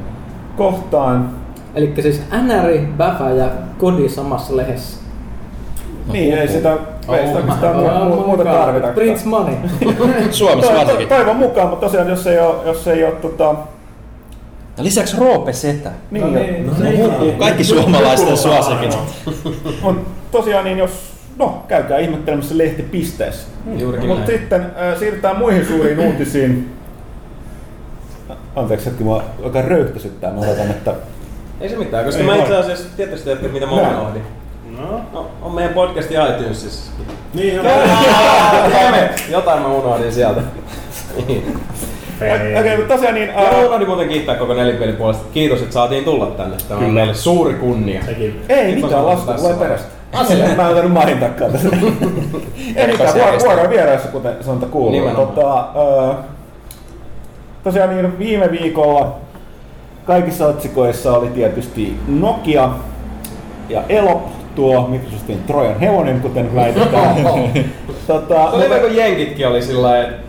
kohtaan. 0.58 1.30
Eli 1.78 1.94
siis 2.02 2.22
NR, 2.32 2.86
Bäfä 2.98 3.30
ja 3.30 3.50
Kodi 3.78 4.10
samassa 4.10 4.58
lehdessä. 4.58 4.98
Niin, 6.12 6.34
ei 6.38 6.48
sitä, 6.48 6.78
sitä 7.02 7.12
oikeastaan 7.12 7.76
Oh, 7.76 8.18
mu- 8.22 8.26
muuta 8.28 8.44
tarvita. 8.44 8.88
Prince 8.88 9.26
Money. 9.26 9.56
Suomessa 10.32 10.72
To- 10.72 10.74
to- 10.74 10.80
varsinkin. 10.80 11.08
Toivon 11.08 11.36
mukaan, 11.36 11.70
mutta 11.70 11.86
tosiaan 11.86 12.10
jos 12.10 12.28
ei 12.28 12.40
ole, 12.40 12.56
jos 12.66 12.88
ei 12.88 13.04
ole 13.06 13.12
tota, 13.16 13.56
Ja 14.78 14.84
lisäksi 14.84 15.18
Roope 15.20 15.54
Setä. 15.54 15.92
niin, 16.12 16.22
No 16.24 16.30
no 16.30 16.40
niin. 16.84 17.20
niin. 17.20 17.38
Kaikki 17.40 17.64
suomalaisten 17.64 18.38
suosikit. 18.38 18.98
Mut 19.82 20.08
tosiaan 20.32 20.66
niin 20.66 20.78
jos, 20.78 20.92
no 21.40 21.64
käykää 21.68 21.98
ihmettelemässä 21.98 22.58
lehtipisteessä. 22.58 23.48
Juurikin 23.78 24.08
Mutta 24.10 24.26
näin. 24.28 24.40
sitten 24.40 24.62
äh, 24.62 24.98
siirrytään 25.00 25.38
muihin 25.38 25.66
suuriin 25.66 26.00
uutisiin. 26.00 26.74
Anteeksi 28.56 28.86
hetki, 28.86 29.04
mua 29.04 29.24
alkaa 29.44 29.62
röyhtäsyttää. 29.62 30.32
Mä 30.34 30.40
odotan, 30.40 30.70
että 30.70 30.94
Ei 31.62 31.70
se 31.70 31.78
mitään, 31.78 32.06
koska 32.06 32.22
Ei 32.22 32.26
mä 32.28 32.36
itse 32.36 32.56
asiassa, 32.56 32.88
tietysti 32.98 33.32
että 33.32 33.48
mitä 33.48 33.66
mä 33.66 33.72
unohdin. 33.72 34.22
No, 35.14 35.30
on 35.42 35.52
meidän 35.52 35.74
podcasti 35.74 36.14
iTunesissa. 36.30 36.92
Niin 37.34 37.60
on. 37.60 37.66
Jotain 39.30 39.62
mä 39.62 39.68
unohdin 39.68 40.12
sieltä. 40.14 40.42
Niin. 41.28 41.60
Okei, 42.18 42.60
okay, 42.60 42.78
mutta 42.78 42.94
tosiaan 42.94 43.16
niin... 43.16 43.28
Ja 43.28 43.34
mä 43.34 43.60
Uh, 43.60 43.66
unohdin 43.66 43.88
muuten 43.88 44.10
kiittää 44.10 44.36
koko 44.36 44.54
nelinpelin 44.54 44.96
puolesta. 44.96 45.26
Kiitos, 45.34 45.62
että 45.62 45.74
saatiin 45.74 46.04
tulla 46.04 46.26
tänne. 46.26 46.58
Tämä 46.68 46.80
on 46.80 46.94
meille 46.94 47.14
suuri 47.14 47.54
kunnia. 47.54 48.06
Sekin. 48.06 48.42
ei 48.50 48.76
mitään 48.76 49.06
lasku, 49.06 49.34
tulee 49.34 49.54
perästä. 49.54 49.88
Mä 50.58 50.64
en 50.64 50.70
ottanut 50.70 50.92
mainitakaan 50.92 51.52
tästä. 51.52 51.70
Ei 52.76 52.88
mitään, 52.88 53.14
vuoro- 53.14 53.40
vuoroin 53.40 53.70
vieraissa, 53.70 54.08
kuten 54.08 54.36
sanonta 54.42 54.66
kuuluu. 54.66 55.10
Tota, 55.10 55.68
uh, 55.76 56.16
tosiaan 57.64 57.90
niin 57.90 58.20
viime 58.20 58.52
viikolla 58.52 59.16
kaikissa 60.08 60.48
otsikoissa 60.48 61.18
oli 61.18 61.28
tietysti 61.30 61.98
Nokia 62.08 62.70
ja 63.70 63.84
Elop, 63.90 64.22
tuo 64.56 64.88
Microsoftin 64.88 65.44
Trojan 65.44 65.80
hevonen, 65.80 66.22
kuten 66.22 66.56
väitetään. 66.56 67.16
tota, 68.08 68.50
Se 68.50 68.56
oli 68.56 68.64
hyvä, 68.64 68.80
kun 68.80 68.96
jenkitkin 68.96 69.48
oli 69.48 69.62
sillä 69.62 69.82
lailla, 69.88 70.08
että 70.10 70.22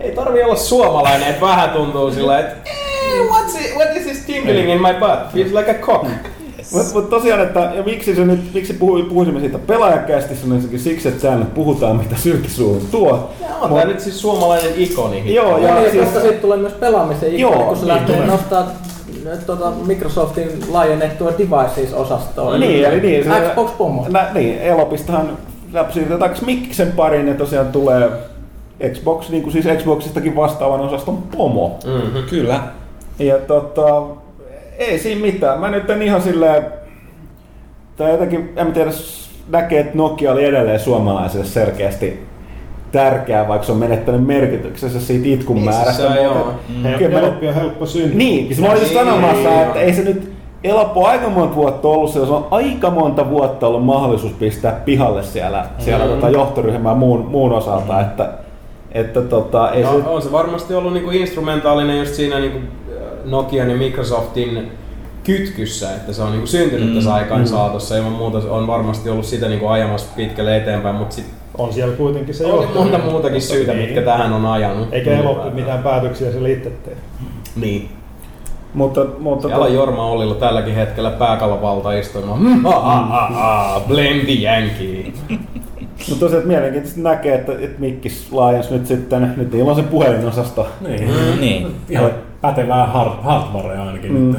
ei 0.00 0.10
tarvi 0.14 0.42
olla 0.42 0.56
suomalainen, 0.56 1.28
että 1.28 1.40
vähän 1.46 1.70
tuntuu 1.70 2.10
sillä 2.10 2.32
lailla, 2.32 2.48
että 2.48 2.70
eh, 2.70 3.26
what's 3.28 3.60
it, 3.60 3.74
what 3.76 3.96
is 3.96 4.02
this 4.02 4.18
tingling 4.26 4.70
in 4.72 4.82
my 4.82 4.94
butt? 5.00 5.32
Feels 5.32 5.52
like 5.52 5.70
a 5.70 5.74
cock. 5.74 6.06
Mutta 6.72 6.92
mut 6.94 7.10
tosiaan, 7.10 7.42
että 7.42 7.60
ja 7.74 7.82
miksi, 7.82 8.14
se 8.14 8.24
nyt, 8.24 8.54
miksi 8.54 8.72
puhui, 8.74 9.02
puhuisimme 9.02 9.40
siitä 9.40 9.58
pelaajakästissä, 9.58 10.44
niin 10.46 10.52
ensinnäkin 10.54 10.80
siksi, 10.80 11.08
että 11.08 11.22
säännöt 11.22 11.54
puhutaan, 11.54 11.96
mitä 11.96 12.16
sylkisuuhun 12.16 12.86
tuo. 12.90 13.30
Ja 13.40 13.46
on 13.60 13.74
tää 13.74 13.84
nyt 13.84 14.00
siis 14.00 14.20
suomalainen 14.20 14.72
ikoni. 14.76 15.34
Joo, 15.34 15.58
Ja, 15.58 15.68
ja 15.68 15.80
ja 15.80 15.90
siis, 15.90 16.04
koska 16.04 16.20
siitä 16.20 16.38
tulee 16.40 16.58
myös 16.58 16.72
pelaamisen 16.72 17.38
Joo, 17.38 17.50
ikoni, 17.52 17.66
kun 17.68 17.76
se 17.76 17.82
niin 17.82 17.94
lähtee 17.94 18.16
tulee. 18.16 18.28
nostaa 18.30 18.66
äh, 19.32 19.38
tuota, 19.46 19.70
Microsoftin 19.70 20.48
laajennettua 20.70 21.30
devices-osastoa. 21.38 22.58
niin, 22.58 22.84
eli 22.84 23.00
niin. 23.00 23.24
se- 23.24 23.50
Xbox 23.50 23.70
Pommo. 23.78 24.06
Nä, 24.08 24.26
niin, 24.34 24.58
Elopistahan 24.58 25.38
siirrytäänkö 25.90 26.38
Mikkisen 26.46 26.92
pariin, 26.92 27.28
ja 27.28 27.34
tosiaan 27.34 27.72
tulee 27.72 28.10
Xbox, 28.92 29.28
niin 29.30 29.42
kuin 29.42 29.52
siis 29.52 29.66
Xboxistakin 29.78 30.36
vastaavan 30.36 30.80
osaston 30.80 31.22
pomo. 31.36 31.78
Mm-hmm. 31.84 32.22
Kyllä. 32.30 32.60
Ja 33.18 33.38
tota, 33.38 34.02
ei 34.78 34.98
siinä 34.98 35.20
mitään. 35.20 35.60
Mä 35.60 35.70
nyt 35.70 35.90
en 35.90 36.02
ihan 36.02 36.22
silleen, 36.22 36.66
tai 37.96 38.10
jotenkin, 38.10 38.52
en 38.56 38.66
mä 38.66 38.72
tiedä, 38.72 38.90
näkee, 39.48 39.80
että 39.80 39.96
Nokia 39.96 40.32
oli 40.32 40.44
edelleen 40.44 40.80
suomalaisille 40.80 41.44
selkeästi 41.44 42.26
tärkeää, 42.98 43.48
vaikka 43.48 43.66
se 43.66 43.72
on 43.72 43.78
menettänyt 43.78 44.26
merkityksensä 44.26 45.00
siitä 45.00 45.28
itkun 45.28 45.56
Niin, 45.56 45.64
siis 45.64 45.76
määrästä. 45.76 46.02
se 46.02 46.08
on, 46.28 46.36
mutta- 46.36 46.88
joo. 46.88 47.10
Helppi 47.20 47.46
ja 47.46 47.52
helppo 47.52 47.86
syntyä. 47.86 48.18
Niin, 48.18 48.46
siis 48.46 48.60
mä 48.60 48.66
olin 48.66 48.80
just 48.80 48.92
Niin, 48.94 49.04
sanomassa, 49.04 49.48
niin, 49.50 49.62
että 49.62 49.80
ei 49.80 49.92
se 49.92 50.02
nyt 50.02 50.32
Elappo 50.64 51.06
aika 51.06 51.28
monta 51.30 51.54
vuotta 51.54 51.88
ollut 51.88 52.10
siellä, 52.10 52.26
se 52.28 52.32
on 52.34 52.46
aika 52.50 52.90
monta 52.90 53.30
vuotta 53.30 53.66
ollut 53.66 53.84
mahdollisuus 53.84 54.32
pistää 54.32 54.72
pihalle 54.84 55.22
siellä, 55.22 55.64
siellä 55.78 56.04
Mm. 56.04 56.10
tota 56.10 56.30
johtoryhmää 56.30 56.94
muun, 56.94 57.24
muun 57.26 57.52
osalta, 57.52 58.00
että, 58.00 58.28
että 58.92 59.20
tota, 59.20 59.70
ei 59.72 59.82
No, 59.82 59.90
se, 60.02 60.08
on 60.08 60.22
se 60.22 60.32
varmasti 60.32 60.74
ollut 60.74 60.92
niinku 60.92 61.10
instrumentaalinen 61.10 61.98
just 61.98 62.14
siinä 62.14 62.38
niinku 62.40 62.58
Nokian 63.24 63.70
ja 63.70 63.76
Microsoftin 63.76 64.70
kytkyssä, 65.24 65.90
että 65.94 66.12
se 66.12 66.22
on 66.22 66.30
niinku 66.30 66.46
syntynyt 66.46 66.88
Mm, 66.88 66.94
tässä 66.94 67.14
aikaan 67.14 67.46
saatossa. 67.48 67.96
Ilman 67.96 68.12
muuta 68.12 68.40
se 68.40 68.48
on 68.48 68.66
varmasti 68.66 69.10
ollut 69.10 69.24
sitä 69.24 69.48
niinku 69.48 69.66
ajamassa 69.66 70.08
pitkälle 70.16 70.56
eteenpäin, 70.56 70.94
mutta 70.96 71.14
sitten 71.14 71.34
On 71.58 71.72
siellä 71.72 71.96
kuitenkin 71.96 72.34
se 72.34 72.46
on 72.46 72.50
johto. 72.62 72.78
monta 72.78 72.98
muutakin 72.98 73.42
syytä, 73.42 73.72
Niin. 73.72 73.84
mitkä 73.84 74.02
tähän 74.02 74.32
on 74.32 74.46
ajanut. 74.46 74.88
Eikä 74.92 75.10
Mm. 75.10 75.16
eloppi 75.20 75.50
mitään 75.50 75.82
päätöksiä 75.82 76.32
se 76.32 76.50
itse 76.52 76.70
tee. 76.70 76.96
Niin. 77.56 77.88
mutta, 78.74 79.06
mutta 79.18 79.48
Siellä 79.48 79.64
on 79.64 79.74
Jorma 79.74 80.06
Ollilla 80.10 80.34
tälläkin 80.34 80.74
hetkellä 80.74 81.10
pääkalovalta 81.10 81.92
istumaan. 81.92 82.42
Mm. 82.42 82.66
Ah, 82.66 82.86
ah, 82.88 83.12
ah, 83.14 83.36
ah, 83.76 83.82
blame 83.88 84.20
the 84.24 84.32
Yankee. 84.42 85.12
Mutta 86.08 86.20
tosiaan 86.20 86.32
että 86.38 86.48
mielenkiintoisesti 86.48 87.00
näkee, 87.02 87.34
että, 87.34 87.52
että 87.52 87.80
Mikkis 87.80 88.28
laajensi 88.32 88.72
nyt 88.74 88.86
sitten, 88.86 89.34
nyt 89.36 89.52
niillä 89.52 89.70
on 89.70 89.76
se 89.76 89.82
puhelinosasto. 89.82 90.66
Niin. 90.80 91.10
Niin. 91.40 91.66
Ihan 91.90 92.10
pätevää 92.40 92.86
hard, 92.86 93.10
hardwarea 93.22 93.82
ainakin 93.82 94.12
Mm. 94.12 94.18
mm. 94.18 94.26
nyt 94.28 94.38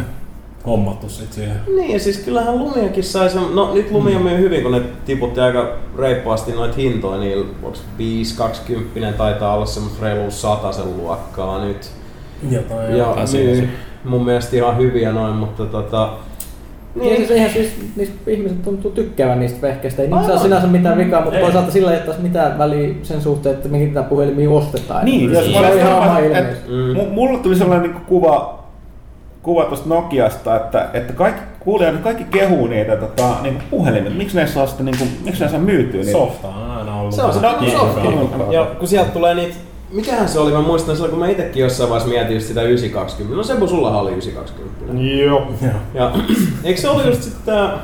hommattu 0.65 1.09
sit 1.09 1.33
siihen. 1.33 1.55
Niin, 1.75 1.93
ja 1.93 1.99
siis 1.99 2.17
kyllähän 2.17 2.59
Lumiakin 2.59 3.03
sai 3.03 3.29
sen, 3.29 3.41
no 3.53 3.73
nyt 3.73 3.91
Lumia 3.91 4.19
myy 4.19 4.37
hyvin, 4.37 4.63
kun 4.63 4.71
ne 4.71 4.81
tiputti 5.05 5.39
aika 5.39 5.67
reippaasti 5.97 6.51
noita 6.51 6.75
hintoja, 6.75 7.19
niin 7.19 7.45
onks 7.63 7.83
5-20 9.09 9.13
taitaa 9.17 9.55
olla 9.55 9.65
semmoista 9.65 10.05
reilu 10.05 10.31
sen 10.31 10.97
luokkaa 10.97 11.65
nyt. 11.65 11.89
Jotain. 12.51 12.97
Ja 12.97 13.09
asia 13.11 13.45
myy 13.45 13.55
se. 13.55 13.67
mun 14.05 14.25
mielestä 14.25 14.55
ihan 14.55 14.77
hyviä 14.77 15.11
noin, 15.11 15.35
mutta 15.35 15.65
tota... 15.65 16.09
Niin, 16.95 17.17
siis 17.17 17.31
eihän 17.31 17.49
siis 17.49 17.69
niistä 17.95 18.15
ihmiset 18.31 18.61
tuntuu 18.63 18.91
tykkäävän 18.91 19.39
niistä 19.39 19.61
vehkeistä. 19.61 20.01
Ei 20.01 20.07
niissä 20.11 20.31
ole 20.33 20.41
sinänsä 20.41 20.67
mitään 20.67 20.97
vikaa, 20.97 21.21
mutta 21.21 21.37
Ei. 21.37 21.43
toisaalta 21.43 21.71
sillä 21.71 21.93
ei 21.93 21.99
ole 22.07 22.15
mitään 22.21 22.57
väliä 22.57 22.93
sen 23.03 23.21
suhteen, 23.21 23.55
että 23.55 23.69
mihin 23.69 23.87
niitä 23.87 24.03
puhelimia 24.03 24.49
ostetaan. 24.49 25.05
Niin, 25.05 25.29
se 25.29 25.41
jos 25.41 25.51
mä 25.53 25.59
on 25.59 25.65
olin 25.65 25.79
ihan 25.79 25.93
oma 25.97 26.19
ilmiö. 26.19 26.37
että 26.39 26.55
Mm. 26.67 26.93
mu- 26.95 27.09
mulle 27.09 27.39
tuli 27.39 27.55
sellainen 27.55 27.91
niin 27.91 28.01
kuva, 28.05 28.54
kuva 29.45 29.65
tuosta 29.65 29.89
Nokiasta, 29.89 30.55
että, 30.55 30.89
että 30.93 31.13
kaikki 31.13 31.41
kuulijat, 31.59 31.97
kaikki 31.97 32.23
kehuu 32.23 32.67
niitä 32.67 32.95
tota, 32.95 33.35
niin 33.41 33.63
puhelimet. 33.69 34.17
Miksi 34.17 34.37
ne 34.37 34.47
saa 34.47 34.67
sitten, 34.67 34.85
niin 34.85 34.97
kuin, 34.97 35.09
miksi 35.25 35.43
ne 35.43 35.49
saa 35.49 35.59
myytyä 35.59 35.99
niitä? 35.99 36.11
Softa 36.11 36.47
on 36.47 36.71
aina 36.71 36.99
ollut. 36.99 37.15
Se 37.15 37.23
on 37.23 37.33
se 37.33 37.39
Nokia. 37.39 37.79
Softa. 37.79 38.01
Ja 38.51 38.65
kun 38.65 38.87
sieltä 38.87 39.11
tulee 39.11 39.35
niitä 39.35 39.55
Mikähän 39.91 40.29
se 40.29 40.39
oli? 40.39 40.51
Mä 40.51 40.61
muistan 40.61 40.95
silloin, 40.95 41.11
kun 41.11 41.19
mä 41.19 41.27
itekin 41.27 41.61
jossain 41.61 41.89
vaiheessa 41.89 42.13
mietin 42.13 42.35
just 42.35 42.47
sitä 42.47 42.61
920. 42.61 43.37
No 43.37 43.43
Sebu, 43.43 43.67
sulla 43.67 43.99
oli 43.99 44.11
920. 44.11 45.01
Joo. 45.01 45.47
Joo. 45.61 45.73
Ja 45.93 46.11
eikö 46.63 46.81
se 46.81 46.89
ollut 46.89 47.05
just 47.05 47.23
sitten 47.23 47.41
tää... 47.45 47.79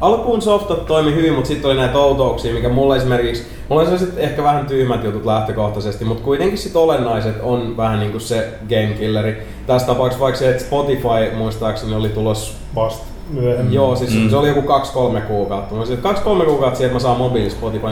Alkuun 0.00 0.42
softat 0.42 0.86
toimi 0.86 1.14
hyvin, 1.14 1.32
mutta 1.32 1.48
sitten 1.48 1.70
oli 1.70 1.76
näitä 1.80 1.98
outouksia, 1.98 2.54
mikä 2.54 2.68
mulle 2.68 2.96
esimerkiksi... 2.96 3.46
Mulla 3.68 3.82
on 3.82 3.86
sellaiset 3.88 4.18
ehkä 4.18 4.42
vähän 4.42 4.66
tyhmät 4.66 5.04
jutut 5.04 5.24
lähtökohtaisesti, 5.24 6.04
mutta 6.04 6.24
kuitenkin 6.24 6.58
sit 6.58 6.76
olennaiset 6.76 7.34
on 7.42 7.76
vähän 7.76 8.00
niinku 8.00 8.18
se 8.20 8.48
game 8.68 8.94
killeri. 8.98 9.42
Tässä 9.66 9.86
tapauksessa 9.86 10.22
vaikka 10.22 10.38
se, 10.38 10.50
että 10.50 10.64
Spotify 10.64 11.36
muistaakseni 11.36 11.94
oli 11.94 12.08
tulos 12.08 12.56
Vasta 12.74 13.04
myöhemmin. 13.30 13.74
Joo, 13.74 13.96
siis 13.96 14.14
Mm. 14.14 14.30
se 14.30 14.36
oli 14.36 14.48
joku 14.48 14.60
2-3 14.60 15.20
kuukautta. 15.20 15.74
Mä 15.74 15.78
olisin, 15.80 15.94
että 15.96 16.08
2-3 16.08 16.44
kuukautta 16.44 16.76
siihen, 16.76 16.86
että 16.86 16.94
mä 16.96 17.00
saan 17.00 17.16
mobiili 17.16 17.50
Spotify. 17.50 17.86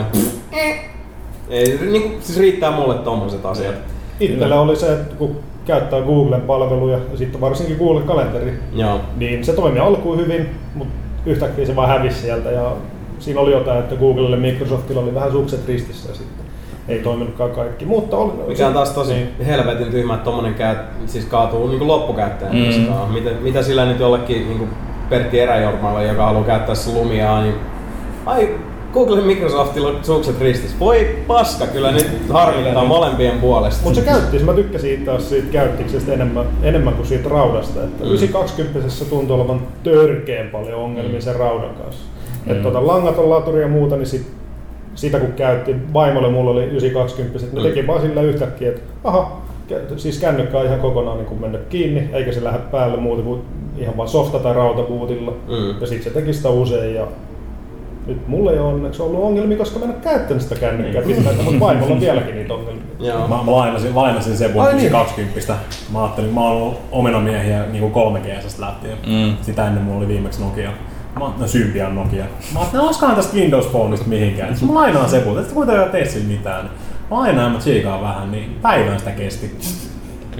Ei, 1.49 1.79
niin 1.89 2.01
kuin, 2.01 2.15
siis 2.21 2.39
riittää 2.39 2.71
mulle 2.71 2.95
tommoset 2.95 3.45
asiat. 3.45 3.75
Itsellä 4.19 4.61
oli 4.61 4.75
se, 4.75 4.93
että 4.93 5.15
kun 5.15 5.35
käyttää 5.65 6.01
Googlen 6.01 6.41
palveluja 6.41 6.97
ja 7.11 7.17
sitten 7.17 7.41
varsinkin 7.41 7.77
Google-kalenteri, 7.77 8.59
Joo. 8.73 8.99
niin 9.17 9.45
se 9.45 9.53
toimi 9.53 9.79
alkuun 9.79 10.17
hyvin, 10.17 10.49
mutta 10.75 10.93
yhtäkkiä 11.25 11.65
se 11.65 11.75
vaan 11.75 11.89
hävisi 11.89 12.21
sieltä 12.21 12.51
ja 12.51 12.71
siinä 13.19 13.39
oli 13.39 13.51
jotain, 13.51 13.79
että 13.79 13.95
Googlelle 13.95 14.35
ja 14.35 14.41
Microsoftilla 14.41 15.01
oli 15.01 15.13
vähän 15.15 15.31
sukset 15.31 15.67
ristissä 15.67 16.15
sitten 16.15 16.45
ei 16.87 16.99
toiminutkaan 16.99 17.51
kaikki. 17.51 17.85
Mutta 17.85 18.17
oli, 18.17 18.31
Mikä 18.47 18.67
on 18.67 18.73
taas 18.73 18.89
tosi 18.91 19.13
Niin. 19.13 19.29
helvetin 19.45 19.87
tyhmä, 19.91 20.13
että 20.13 20.25
tommonen 20.25 20.53
käy, 20.53 20.75
siis 21.05 21.25
kaatuu 21.25 21.67
niin 21.67 21.87
loppukäyttäjän 21.87 22.55
Mm. 22.55 22.61
niskaan. 22.61 23.11
Mitä, 23.11 23.29
mitä 23.41 23.63
sillä 23.63 23.85
nyt 23.85 23.99
jollekin 23.99 24.49
niin 24.49 24.69
Pertti 25.09 25.39
Eräjormalle, 25.39 26.05
joka 26.05 26.25
haluaa 26.25 26.43
käyttää 26.43 26.75
sitä 26.75 26.99
lumiaa, 26.99 27.41
niin 27.41 27.55
ai 28.25 28.49
Google 28.95 29.21
Microsoftilla 29.21 29.87
on 29.89 29.99
sukset 30.01 30.41
ristissä. 30.41 30.79
Voi 30.79 31.15
paska, 31.27 31.67
kyllä 31.67 31.91
nyt 31.91 32.07
harmittaa 32.29 32.83
molempien 32.85 33.39
puolesta. 33.39 33.83
Mutta 33.83 33.99
se 33.99 34.05
käytti, 34.05 34.39
mä 34.39 34.53
tykkäsin 34.53 35.05
taas 35.05 35.29
siitä 35.29 35.47
käyttiksestä 35.51 36.13
enemmän, 36.13 36.45
enemmän 36.63 36.93
kuin 36.93 37.07
siitä 37.07 37.29
raudasta. 37.29 37.83
Että 37.83 38.03
Mm. 38.03 38.09
920 38.09 38.89
tuntuu 39.09 39.35
olevan 39.35 39.61
törkeen 39.83 40.49
paljon 40.49 40.79
ongelmia 40.79 41.21
sen 41.21 41.35
raudan 41.35 41.75
kanssa. 41.83 42.03
Mm. 42.45 42.51
Että 42.51 42.63
tota, 42.63 42.87
langaton 42.87 43.29
laturi 43.29 43.61
ja 43.61 43.67
muuta, 43.67 43.95
niin 43.97 44.05
sit, 44.07 44.27
sitä 44.95 45.19
kun 45.19 45.33
käytti, 45.33 45.75
vaimolle 45.93 46.29
mulla 46.29 46.51
oli 46.51 46.63
920, 46.65 47.39
ne 47.55 47.61
Mm. 47.61 47.67
teki 47.67 47.87
vaan 47.87 48.01
sillä 48.01 48.21
yhtäkkiä, 48.21 48.69
että 48.69 48.81
aha, 49.03 49.41
siis 49.97 50.19
kännykkä 50.19 50.57
on 50.57 50.65
ihan 50.65 50.79
kokonaan 50.79 51.17
niin 51.17 51.41
mennyt 51.41 51.61
kiinni, 51.69 52.09
eikä 52.13 52.31
se 52.31 52.43
lähde 52.43 52.59
päälle 52.71 52.97
muuta 52.97 53.21
kuin 53.23 53.41
ihan 53.77 53.97
vaan 53.97 54.09
softa 54.09 54.39
tai 54.39 54.53
rautapuutilla. 54.53 55.31
Mm. 55.31 55.81
Ja 55.81 55.87
sitten 55.87 56.13
se 56.13 56.19
teki 56.19 56.33
sitä 56.33 56.49
usein 56.49 56.95
ja 56.95 57.07
Nyt 58.07 58.27
mulla 58.27 58.51
ei 58.51 58.59
ole 58.59 58.73
onneksi 58.73 59.01
ollut 59.01 59.23
ongelmia, 59.23 59.57
koska 59.57 59.79
mä 59.79 59.85
en 59.85 59.91
ole 59.91 59.99
käyttänyt 60.01 60.43
sitä 60.43 60.55
kännykkää 60.55 61.01
pitkään, 61.01 61.35
mutta 61.43 61.59
vaimolla 61.59 61.93
on 61.93 61.99
vieläkin 61.99 62.35
niitä 62.35 62.53
ongelmia. 62.53 62.83
Joo. 62.99 63.27
Mä, 63.27 63.43
mä 63.43 63.51
lainasin, 63.51 63.95
lainasin 63.95 64.37
sen 64.37 64.53
vuonna 64.53 64.71
niin. 64.71 64.91
20. 64.91 65.55
Mä 65.91 66.03
ajattelin, 66.03 66.33
mä 66.33 66.41
oon 66.41 66.51
ollut 66.51 66.81
omenamiehiä 66.91 67.65
niin 67.65 67.91
3 67.91 68.19
gs 68.19 68.59
lähtien. 68.59 68.97
Mm. 69.07 69.37
Sitä 69.41 69.67
ennen 69.67 69.83
mulla 69.83 69.97
oli 69.97 70.07
viimeksi 70.07 70.41
Nokia. 70.41 70.69
Mä, 71.19 71.25
no 71.39 71.47
Symbian 71.47 71.95
Nokia. 71.95 72.25
Mä 72.53 72.59
ajattelin, 72.59 72.81
no 72.81 72.85
olisikohan 72.85 73.15
tästä 73.15 73.37
Windows 73.37 73.65
Phoneista 73.65 74.07
mihinkään. 74.07 74.57
Mä 74.67 74.73
lainaan 74.73 75.09
Sepulta, 75.09 75.41
että 75.41 75.53
kuitenkaan 75.53 75.89
tee 75.89 76.05
sillä 76.05 76.27
mitään. 76.27 76.69
Mä 77.11 77.17
lainaan, 77.17 77.51
mä 77.51 77.59
tsiikaan 77.59 78.01
vähän, 78.01 78.31
niin 78.31 78.57
päivän 78.61 78.99
sitä 78.99 79.11
kesti. 79.11 79.55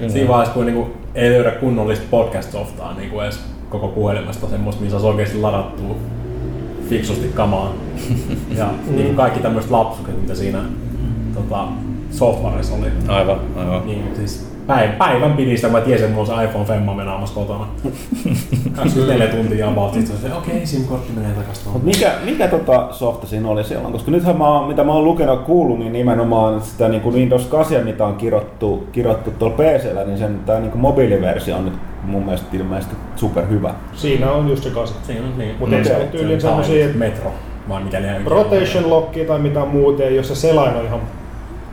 Siinä 0.08 0.28
vaiheessa, 0.28 0.54
kun 0.54 0.66
niinku 0.66 0.90
ei 1.14 1.30
löydä 1.30 1.50
kunnollista 1.50 2.06
podcast-softaa 2.10 2.94
niinku 2.96 3.20
edes 3.20 3.40
koko 3.70 3.88
puhelimesta 3.88 4.46
semmoista, 4.46 4.82
missä 4.82 4.96
olisi 4.96 5.08
oikeasti 5.08 5.38
ladattua 5.38 5.96
fiksusti 6.88 7.28
kamaa. 7.28 7.72
Ja 8.56 8.70
niinku 8.90 9.14
kaikki 9.14 9.40
tämmöiset 9.40 9.70
lapsukset, 9.70 10.20
mitä 10.20 10.34
siinä 10.34 10.64
tota, 11.34 11.68
softwaressa 12.10 12.74
oli. 12.74 12.86
Aivan, 13.08 13.40
aivan. 13.56 13.86
Niin, 13.86 14.04
siis 14.16 14.55
päivän, 14.66 14.96
päivän 14.96 15.32
pidi 15.32 15.56
sitä, 15.56 15.68
kun 15.68 15.78
mä 15.78 15.84
tiesin, 15.84 16.04
että 16.04 16.16
mulla 16.16 16.32
on 16.32 16.38
se 16.38 16.44
iPhone 16.44 16.64
Femma 16.64 16.96
venaamassa 16.96 17.34
kotona. 17.34 17.66
24 18.76 19.26
tuntia 19.26 19.68
about, 19.68 19.94
sitten 19.94 20.16
se 20.16 20.34
okei, 20.34 20.54
okay, 20.54 20.66
SIM-kortti 20.66 21.12
menee 21.12 21.32
takas 21.32 21.58
tuohon. 21.58 21.80
Mut 21.80 21.84
mikä, 21.84 22.12
mikä 22.24 22.48
tota 22.48 22.88
softa 22.90 23.26
siinä 23.26 23.48
oli 23.48 23.64
silloin? 23.64 23.92
Koska 23.92 24.10
nythän 24.10 24.38
mä 24.38 24.48
oon, 24.48 24.68
mitä 24.68 24.84
mä 24.84 24.92
oon 24.92 25.04
lukenut 25.04 25.38
ja 25.38 25.42
kuullut, 25.42 25.78
niin 25.78 25.92
nimenomaan 25.92 26.60
sitä 26.60 26.88
niin 26.88 27.00
kuin 27.00 27.14
Windows 27.14 27.46
8, 27.46 27.84
mitä 27.84 28.04
on 28.04 28.16
kirottu, 28.16 28.88
kirottu 28.92 29.30
tuolla 29.30 29.56
PCllä, 29.56 30.04
niin 30.04 30.18
sen 30.18 30.40
tää 30.46 30.60
niin 30.60 30.70
kuin 30.70 30.80
mobiiliversio 30.80 31.56
on 31.56 31.64
nyt 31.64 31.74
mun 32.02 32.24
mielestä 32.24 32.56
ilmeisesti 32.56 32.96
superhyvä. 33.16 33.74
Siinä 33.94 34.32
on 34.32 34.48
just 34.48 34.62
se 34.62 34.70
kaset. 34.70 34.96
Siinä 35.06 35.26
on 35.26 35.38
niin. 35.38 35.54
Mutta 35.58 35.76
ei 35.76 35.84
se 35.84 35.96
ole 35.96 36.04
tyyliin 36.04 36.38
että 36.84 36.98
Metro, 36.98 37.32
vai 37.68 37.84
mikäli 37.84 38.06
ihan 38.06 38.26
rotation 38.26 38.90
lockia 38.90 39.26
tai 39.26 39.38
mitään 39.38 39.68
muuta, 39.68 40.02
ei, 40.02 40.16
jos 40.16 40.28
se 40.28 40.34
selain 40.34 40.76
on 40.76 40.84
ihan 40.84 41.00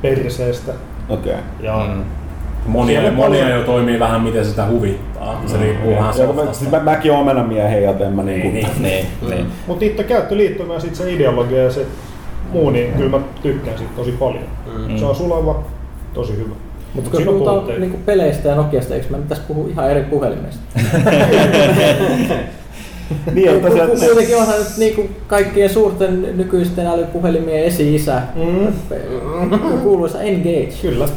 perseestä. 0.01 0.71
Okei. 1.09 1.35
Ja 1.59 1.87
Mm. 1.95 2.03
Monia, 2.65 3.01
monia 3.01 3.15
paljon- 3.43 3.59
jo 3.59 3.65
toimii 3.65 3.99
vähän 3.99 4.21
miten 4.21 4.45
sitä 4.45 4.67
huvittaa. 4.67 5.41
Se 5.45 5.57
riippuu 5.57 5.95
vähän 5.95 6.13
Ja 6.17 6.25
kun 6.25 6.35
mä, 6.35 6.53
siis 6.53 6.71
mä, 6.71 6.79
mäkin 6.79 7.11
oon 7.11 7.21
omenamiehen, 7.21 7.83
joten 7.83 8.13
mä 8.13 8.23
niinku... 8.23 8.47
Niin, 8.47 8.67
Niin, 8.79 9.05
niin. 9.29 9.45
Mutta 9.67 9.85
itse 9.85 10.03
käyttöliittymä 10.03 10.73
ja 10.73 10.79
sit 10.79 10.95
se 10.95 11.13
ideologia 11.13 11.63
ja 11.63 11.71
se 11.71 11.85
muu, 12.51 12.69
niin 12.69 12.93
kyllä 12.93 13.09
mä 13.17 13.19
tykkään 13.41 13.77
siitä 13.77 13.93
tosi 13.95 14.11
paljon. 14.11 14.43
Mm. 14.87 14.97
Se 14.97 15.05
on 15.05 15.15
sulava, 15.15 15.63
tosi 16.13 16.37
hyvä. 16.37 16.55
Mutta 16.93 17.09
kun 17.09 17.23
puhutaan 17.23 17.79
niinku 17.79 17.97
peleistä 18.05 18.49
ja 18.49 18.55
Nokiasta, 18.55 18.93
eikö 18.95 19.07
mä 19.09 19.17
pitäisi 19.17 19.43
puhua 19.47 19.67
ihan 19.69 19.91
eri 19.91 20.03
puhelimesta? 20.03 20.61
Niin, 23.33 23.49
on 23.49 23.61
tosiaan, 23.61 23.89
Ku- 23.89 23.97
Kuitenkin 23.97 24.37
onhan 24.37 24.59
nyt 24.59 24.77
niinku 24.77 25.09
kaikkien 25.27 25.69
suurten 25.69 26.37
nykyisten 26.37 26.87
älypuhelimien 26.87 27.63
esi-isä. 27.63 28.21
Mm. 28.35 28.73
Kuuluisa 29.83 30.21
Engage. 30.21 30.73
Kyllä. 30.81 31.07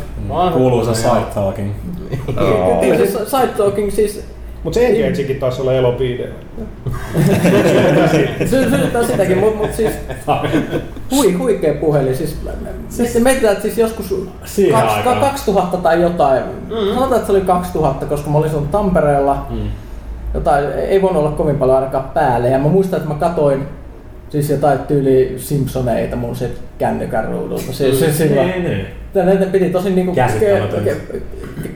Kuuluisa 0.53 0.95
side 0.95 1.25
talking. 1.35 1.71
Oo. 2.41 2.81
Kyllä 2.81 2.97
siis 2.97 3.13
side 3.13 3.47
talking 3.57 3.91
siis 3.91 4.25
Mutta 4.65 4.79
se 4.79 4.87
Engagekin 4.87 5.37
taisi 5.41 5.61
olla 5.61 5.73
elopiide. 5.73 6.29
se 8.51 8.71
syyttää 8.71 9.03
sitäkin, 9.07 9.39
mutta 9.39 9.57
mut 9.57 9.75
siis 9.75 9.93
hui, 11.11 11.33
huikea 11.33 11.75
puhelin. 11.75 12.17
Siis, 12.17 12.37
siis 12.89 13.23
mietitään, 13.23 13.53
että 13.53 13.63
siis 13.63 13.79
joskus 13.79 14.15
kaks, 14.73 14.93
aikaan. 14.93 15.21
2000 15.21 15.77
tai 15.77 16.03
jotain. 16.03 16.43
Mm. 16.69 16.95
Sanotaan, 16.95 17.15
että 17.15 17.27
se 17.27 17.33
oli 17.33 17.41
2000, 17.41 18.07
koska 18.07 18.31
mä 18.31 18.39
olin 18.39 18.51
silloin 18.51 18.69
Tampereella. 18.69 19.47
Mm. 19.51 19.69
Jotain, 20.37 20.65
ei 20.73 21.03
voinut 21.03 21.23
olla 21.23 21.31
kovin 21.37 21.57
paljon 21.57 21.77
ainakaan 21.77 22.05
päälle. 22.15 22.49
Ja 22.49 22.59
mä 22.59 22.69
muistan, 22.69 22.97
että 22.97 23.09
mä 23.09 23.21
katoin 23.21 23.63
siis 24.31 24.51
jotain 24.51 24.79
tyyli 24.79 25.35
Simpsoneita 25.37 26.17
mun 26.17 26.37
sit 26.37 26.61
kännykän 26.79 27.25
ruudulta. 27.25 27.73
Siis, 27.73 27.99
siis 27.99 28.19
silloin. 28.19 28.49
Niin, 28.49 28.65
niin. 28.65 28.87
Ne 29.41 29.47
piti 29.53 29.71
tosi 29.71 29.91
niinku 29.91 30.13
ke- 30.13 31.17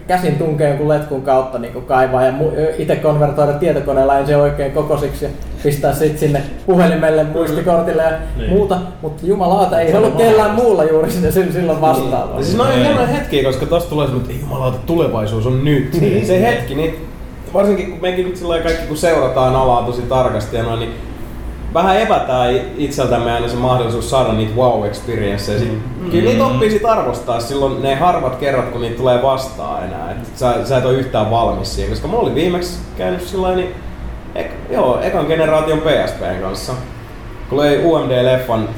käsin 0.09 0.35
tunkea 0.35 0.69
jonkun 0.69 0.89
letkun 0.89 1.23
kautta 1.23 1.59
niinku 1.59 1.81
kaivaa 1.81 2.23
ja 2.25 2.33
itse 2.79 2.97
konvertoida 2.97 3.53
tietokoneella 3.53 4.19
ensin 4.19 4.37
oikein 4.37 4.73
kokosiksi 4.73 5.25
ja 5.25 5.31
pistää 5.63 5.93
sit 5.95 6.19
sinne 6.19 6.43
puhelimelle, 6.67 7.25
muistikortille 7.25 8.03
ja 8.03 8.11
Niin. 8.37 8.51
muuta. 8.51 8.79
Mutta 9.03 9.27
jumalauta, 9.27 9.81
ei 9.81 9.95
ollut 9.95 10.15
kellään 10.17 10.51
muulla 10.55 10.85
juuri 10.85 11.11
sinne 11.11 11.29
sil- 11.37 11.53
silloin 11.53 11.81
vastaavaa. 11.81 12.37
Ja 12.39 12.45
siis 12.45 12.57
noin 12.57 12.73
hienoja 12.73 13.07
hetkiä, 13.07 13.43
koska 13.43 13.67
tosta 13.67 13.91
tulee 13.91 14.07
semmoinen, 14.07 14.31
että 14.31 14.45
jumalauta, 14.45 14.79
tulevaisuus 14.87 15.47
on 15.47 15.65
nyt. 15.65 15.89
se 16.27 16.41
hetki, 16.43 16.75
niin 16.75 16.95
varsinkin 17.55 17.91
kun 17.91 18.01
mekin 18.03 18.27
nyt 18.27 18.37
sillä 18.37 18.59
kaikki 18.59 18.87
kun 18.87 18.97
seurataan 18.97 19.57
alaa 19.57 19.83
tosi 19.83 20.03
tarkasti 20.03 20.57
ja 20.57 20.63
noin, 20.63 20.81
niin 20.81 20.95
vähän 21.75 22.01
evätään 22.01 22.61
itseltämme 22.77 23.33
aina 23.33 23.49
se 23.49 23.57
mahdollisuus 23.57 24.11
saada 24.11 24.33
niitä 24.33 24.57
wow 24.57 24.87
experienceja. 24.87 25.59
Sit, 25.59 25.79
Kyllä 26.11 26.31
niitä 26.31 26.47
oppii 26.47 26.71
sit 26.71 26.85
arvostaa 26.85 27.41
silloin 27.41 27.83
ne 27.83 27.95
harvat 27.95 28.37
kerrat, 28.37 28.69
kun 28.69 28.81
niitä 28.81 28.97
tulee 28.97 29.23
vastaan 29.23 29.85
enää. 29.85 30.11
Et 30.11 30.37
sä, 30.37 30.55
sä 30.65 30.79
et 30.79 30.85
ole 30.85 30.95
yhtään 30.95 31.31
valmis 31.31 31.75
siihen, 31.75 31.91
koska 31.91 32.09
mä 32.09 32.17
olin 32.17 32.35
viimeksi 32.35 32.79
käynyt 32.97 33.23
sillä 33.23 33.55
niin 33.55 33.75
ek, 34.35 34.51
joo, 34.71 35.01
ekan 35.01 35.27
generaation 35.27 35.81
PSPn 35.81 36.41
kanssa. 36.41 36.73
Kun 37.49 37.59
löi 37.59 37.85
UMD-leffan 37.85 38.69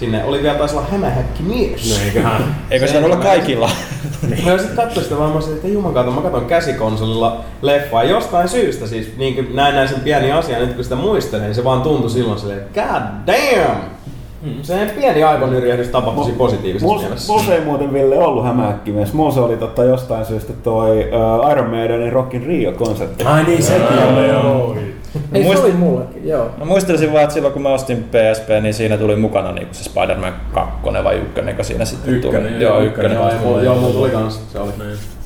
sinne, 0.00 0.24
oli 0.24 0.42
vielä 0.42 0.58
taisi 0.58 0.76
olla 0.76 0.86
hämähäkki 0.90 1.42
mies. 1.42 1.90
No 1.98 2.04
eiköhän. 2.04 2.56
Eikö 2.70 2.86
se 2.86 3.04
olla 3.04 3.16
kaikilla? 3.16 3.70
Mä 4.46 4.58
sitten 4.58 4.76
katsoin 4.76 5.04
sitä 5.04 5.18
vaan, 5.18 5.32
mä 5.32 5.40
sanoin, 5.40 5.56
että 5.56 5.68
juman 5.68 6.14
mä 6.14 6.20
katson 6.20 6.46
käsikonsolilla 6.46 7.40
leffaa 7.62 8.04
jostain 8.04 8.48
syystä. 8.48 8.86
Siis 8.86 9.12
niin 9.16 9.34
kuin 9.34 9.56
näin 9.56 9.74
näin 9.74 9.88
sen 9.88 10.00
pieni 10.00 10.32
asia, 10.32 10.58
nyt 10.58 10.74
kun 10.74 10.84
sitä 10.84 10.96
muistelen, 10.96 11.44
niin 11.44 11.54
se 11.54 11.64
vaan 11.64 11.82
tuntui 11.82 12.10
silloin 12.10 12.38
silleen, 12.38 12.58
että 12.58 12.80
god 12.80 13.02
damn! 13.26 13.80
Se 14.62 14.92
pieni 14.96 15.24
aivonyrjähdys 15.24 15.88
tapahtui 15.88 16.24
siinä 16.24 16.38
positiivisessa 16.38 16.86
Mulla 16.86 17.02
mielessä. 17.02 17.32
mulla 17.32 17.54
ei 17.54 17.60
muuten 17.60 17.92
Ville 17.92 18.18
ollut 18.18 18.44
hämähäkkimies. 18.44 19.12
Mulla 19.12 19.32
se 19.32 19.40
oli 19.40 19.56
totta 19.56 19.84
jostain 19.84 20.26
syystä 20.26 20.52
toi 20.52 20.98
uh, 20.98 21.50
Iron 21.52 21.70
Maidenin 21.70 22.12
Rockin 22.12 22.42
Rio-konsertti. 22.46 23.24
Ai 23.24 23.44
niin, 23.44 23.62
sekin 23.62 23.98
oli 24.12 24.28
joo. 24.28 24.76
Ei 25.32 25.42
se 25.44 25.48
Muist- 25.50 25.64
oli 25.64 25.72
mullekin, 25.72 26.28
joo. 26.28 26.50
Mä 26.58 26.64
muistelisin 26.64 27.12
vaan, 27.12 27.22
että 27.22 27.34
silloin 27.34 27.52
kun 27.52 27.62
mä 27.62 27.68
ostin 27.68 28.04
PSP, 28.04 28.48
niin 28.62 28.74
siinä 28.74 28.96
tuli 28.96 29.16
mukana 29.16 29.52
niinku 29.52 29.74
se 29.74 29.84
Spider-Man 29.84 30.32
2 30.54 30.72
vai 31.04 31.16
1, 31.16 31.54
kun 31.56 31.64
siinä 31.64 31.84
sitten 31.84 32.14
Ykkönen, 32.14 32.52
tuli. 32.52 32.62
joo, 32.62 32.74
Joo, 32.74 32.82
ykkönen 32.82 33.10
ykkönen. 33.12 33.30
taisi 33.30 33.46
Joo, 33.48 33.60
Joo, 33.60 33.74
mulla 33.74 33.92
tuli 33.94 34.10
kans. 34.10 34.52
Se 34.52 34.58
oli 34.58 34.72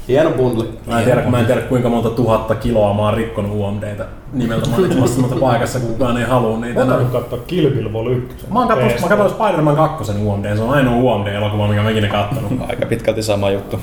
hieno 0.08 0.30
bundli. 0.30 0.68
Mä 0.86 0.98
en, 0.98 1.04
tiedä, 1.04 1.22
mä 1.30 1.38
en 1.40 1.46
tiedä 1.46 1.60
kuinka 1.60 1.88
monta 1.88 2.10
tuhatta 2.10 2.54
kiloa 2.54 2.94
mä 2.94 3.02
oon 3.02 3.14
rikkonut 3.14 3.52
UMDtä 3.54 4.06
nimeltä 4.32 4.68
mainitsemassa 4.70 5.20
mutta 5.20 5.36
paikassa, 5.36 5.80
kun 5.80 5.88
kukaan 5.88 6.16
ei 6.16 6.24
halua 6.24 6.58
niitä. 6.58 6.82
Otan 6.82 6.98
nyt 6.98 7.08
katsoa 7.08 7.38
Kill 7.46 7.70
Bill 7.70 7.92
Vol 7.92 8.06
1. 8.06 8.46
Mä 8.52 8.58
oon 8.58 8.68
katsonut, 8.68 9.00
mä 9.00 9.08
katsoin 9.08 9.30
Spider-Man 9.30 9.76
2 9.76 10.12
UMD, 10.24 10.56
se 10.56 10.62
on 10.62 10.70
ainoa 10.70 10.94
UMD-elokuva, 10.94 11.68
mikä 11.68 11.82
mä 11.82 11.90
ikinä 11.90 12.08
kattonut. 12.08 12.52
Aika 12.68 12.86
pitkälti 12.86 13.22
sama 13.22 13.50
juttu. 13.50 13.80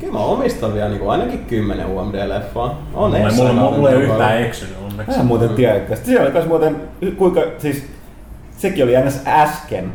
Kyllä 0.00 0.12
mä 0.12 0.18
omistan 0.18 0.74
vielä 0.74 0.88
niin 0.88 1.10
ainakin 1.10 1.38
10 1.44 1.86
UMD-leffaa. 1.86 2.70
On 2.94 3.10
Mulla, 3.10 3.32
mulla, 3.36 3.52
mulla, 3.52 3.70
mulla 3.70 3.90
ei 3.90 3.96
yhtään 3.96 4.18
kohdalla. 4.18 4.79
Eksynyt 4.90 4.96
Mä 4.96 5.02
onneksi. 5.02 5.20
en 5.20 5.26
muuten 5.26 5.48
tiedä. 5.48 5.96
Siellä 5.96 6.22
oli 6.22 6.32
myös 6.32 6.46
muuten, 6.46 6.76
kuinka, 7.16 7.40
siis 7.58 7.84
sekin 8.56 8.84
oli 8.84 8.92
ns. 9.06 9.20
äsken. 9.26 9.92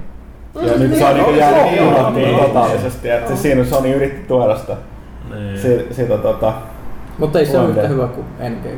Ja 0.61 0.77
nyt 0.77 0.95
se 0.95 1.05
on 1.05 1.37
jäänyt 1.37 1.81
unohtiin 1.81 2.35
totaalisesti. 2.39 3.09
Että 3.09 3.35
se 3.35 3.41
siinä 3.41 3.63
Sony 3.63 3.93
yritti 3.93 4.27
tuoda 4.27 4.57
sitä. 4.57 4.75
Niin. 5.33 5.59
Si- 5.91 6.05
tota... 6.21 6.53
Mutta 7.17 7.39
ei 7.39 7.45
se 7.45 7.59
ole 7.59 7.69
yhtä 7.69 7.87
hyvä 7.87 8.07
kuin 8.07 8.25
Engage. 8.39 8.77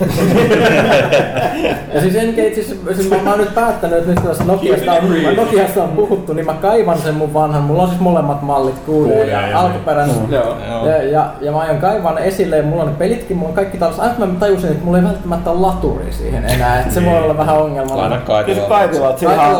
ja 1.94 2.00
siis 2.00 2.14
Engageissa, 2.14 2.74
siis 2.94 3.10
mä, 3.10 3.16
mä 3.22 3.30
oon 3.30 3.38
nyt 3.38 3.54
päättänyt, 3.54 3.98
että 3.98 4.10
nyt 4.10 4.22
tässä 4.22 4.44
Nokiasta 4.44 4.92
on, 4.92 5.36
Nokiasta 5.36 5.82
on 5.82 5.88
puhuttu, 5.88 6.32
niin 6.32 6.46
mä 6.46 6.54
kaivan 6.54 6.98
sen 6.98 7.14
mun 7.14 7.34
vanhan. 7.34 7.62
Mulla 7.62 7.82
on 7.82 7.88
siis 7.88 8.00
molemmat 8.00 8.42
mallit, 8.42 8.78
Kuulia 8.86 9.24
ja 9.24 9.48
ja 9.48 9.60
alkuperäinen. 9.60 10.16
Joo. 10.30 10.56
Ja, 10.86 11.02
ja, 11.02 11.30
ja 11.40 11.52
mä 11.52 11.58
aion 11.58 11.78
kaivan 11.78 12.18
esille, 12.18 12.56
ja 12.56 12.62
mulla 12.62 12.82
on 12.82 12.88
ne 12.88 12.94
pelitkin, 12.98 13.36
mulla 13.36 13.48
on 13.48 13.54
kaikki 13.54 13.78
tallessa. 13.78 14.02
Aina 14.02 14.26
mä 14.26 14.38
tajusin, 14.40 14.70
että 14.70 14.84
mulla 14.84 14.98
ei 14.98 15.04
välttämättä 15.04 15.50
ole 15.50 15.60
laturi 15.60 16.12
siihen 16.12 16.44
enää, 16.44 16.80
että 16.80 16.94
se 16.94 17.04
voi 17.04 17.18
olla 17.18 17.36
vähän 17.36 17.58
ongelma. 17.58 17.96
Laina. 17.96 18.18
Kaitilalla, 18.18 18.68
Kaitilalla 18.68 19.12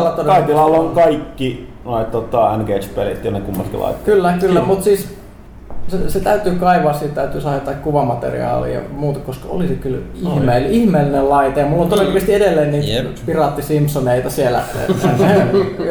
todella. 0.09 0.35
Kaitilalla 0.35 0.77
on 0.77 0.91
kaikki 0.91 1.67
noit 1.85 2.11
tota, 2.11 2.53
Engage-pelit, 2.53 3.25
jonne 3.25 3.41
kummatkin 3.41 3.79
laittaa. 3.79 4.05
Kyllä, 4.05 4.33
kyllä, 4.39 4.61
mutta 4.61 4.83
siis 4.83 5.16
se, 5.87 6.09
se, 6.09 6.19
täytyy 6.19 6.55
kaivaa, 6.55 6.93
siitä 6.93 7.15
täytyy 7.15 7.41
saada 7.41 7.57
jotain 7.57 7.77
kuvamateriaalia 7.77 8.73
ja 8.73 8.81
muuta, 8.91 9.19
koska 9.19 9.49
oli 9.49 9.67
se 9.67 9.73
kyllä 9.73 9.97
ihmeellinen, 10.15 10.71
ihmeellinen 10.71 11.29
laite. 11.29 11.59
Ja 11.59 11.65
mulla 11.65 11.83
on 11.83 11.89
todennäköisesti 11.89 12.33
edelleen 12.33 12.71
niitä 12.71 12.87
Jep. 12.87 13.07
Piraatti 13.25 13.61
Simpsoneita 13.61 14.29
siellä 14.29 14.61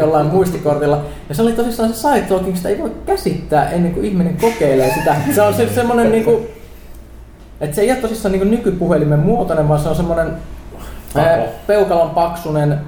jollain 0.01 0.27
muistikortilla. 0.27 1.05
Ja 1.29 1.35
se 1.35 1.43
oli 1.43 1.53
tosissaan 1.53 1.89
se 1.89 1.95
side 1.95 2.21
talking, 2.29 2.57
sitä 2.57 2.69
ei 2.69 2.79
voi 2.79 2.93
käsittää 3.07 3.71
ennen 3.71 3.95
kuin 3.95 4.07
ihminen 4.07 4.37
kokeilee 4.41 4.95
sitä. 4.95 5.17
Se 5.35 5.43
on 5.43 5.55
se, 5.55 5.69
semmoinen 5.69 6.13
niinku, 6.13 6.47
että 7.61 7.77
se 7.77 7.83
ei 7.83 7.91
ole 7.91 7.99
tosissaan 7.99 8.33
niinku 8.33 8.49
nykypuhelimen 8.49 9.19
muotoinen, 9.19 9.69
vaan 9.69 9.81
se 9.81 9.89
on 9.89 9.97
semmoinen 9.97 10.33
ää, 11.15 11.39
peukalon 11.67 12.11
paksunen, 12.11 12.81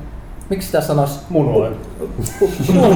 miksi 0.51 0.67
sitä 0.67 0.81
sanoisi? 0.81 1.19
Puoli, 1.33 1.71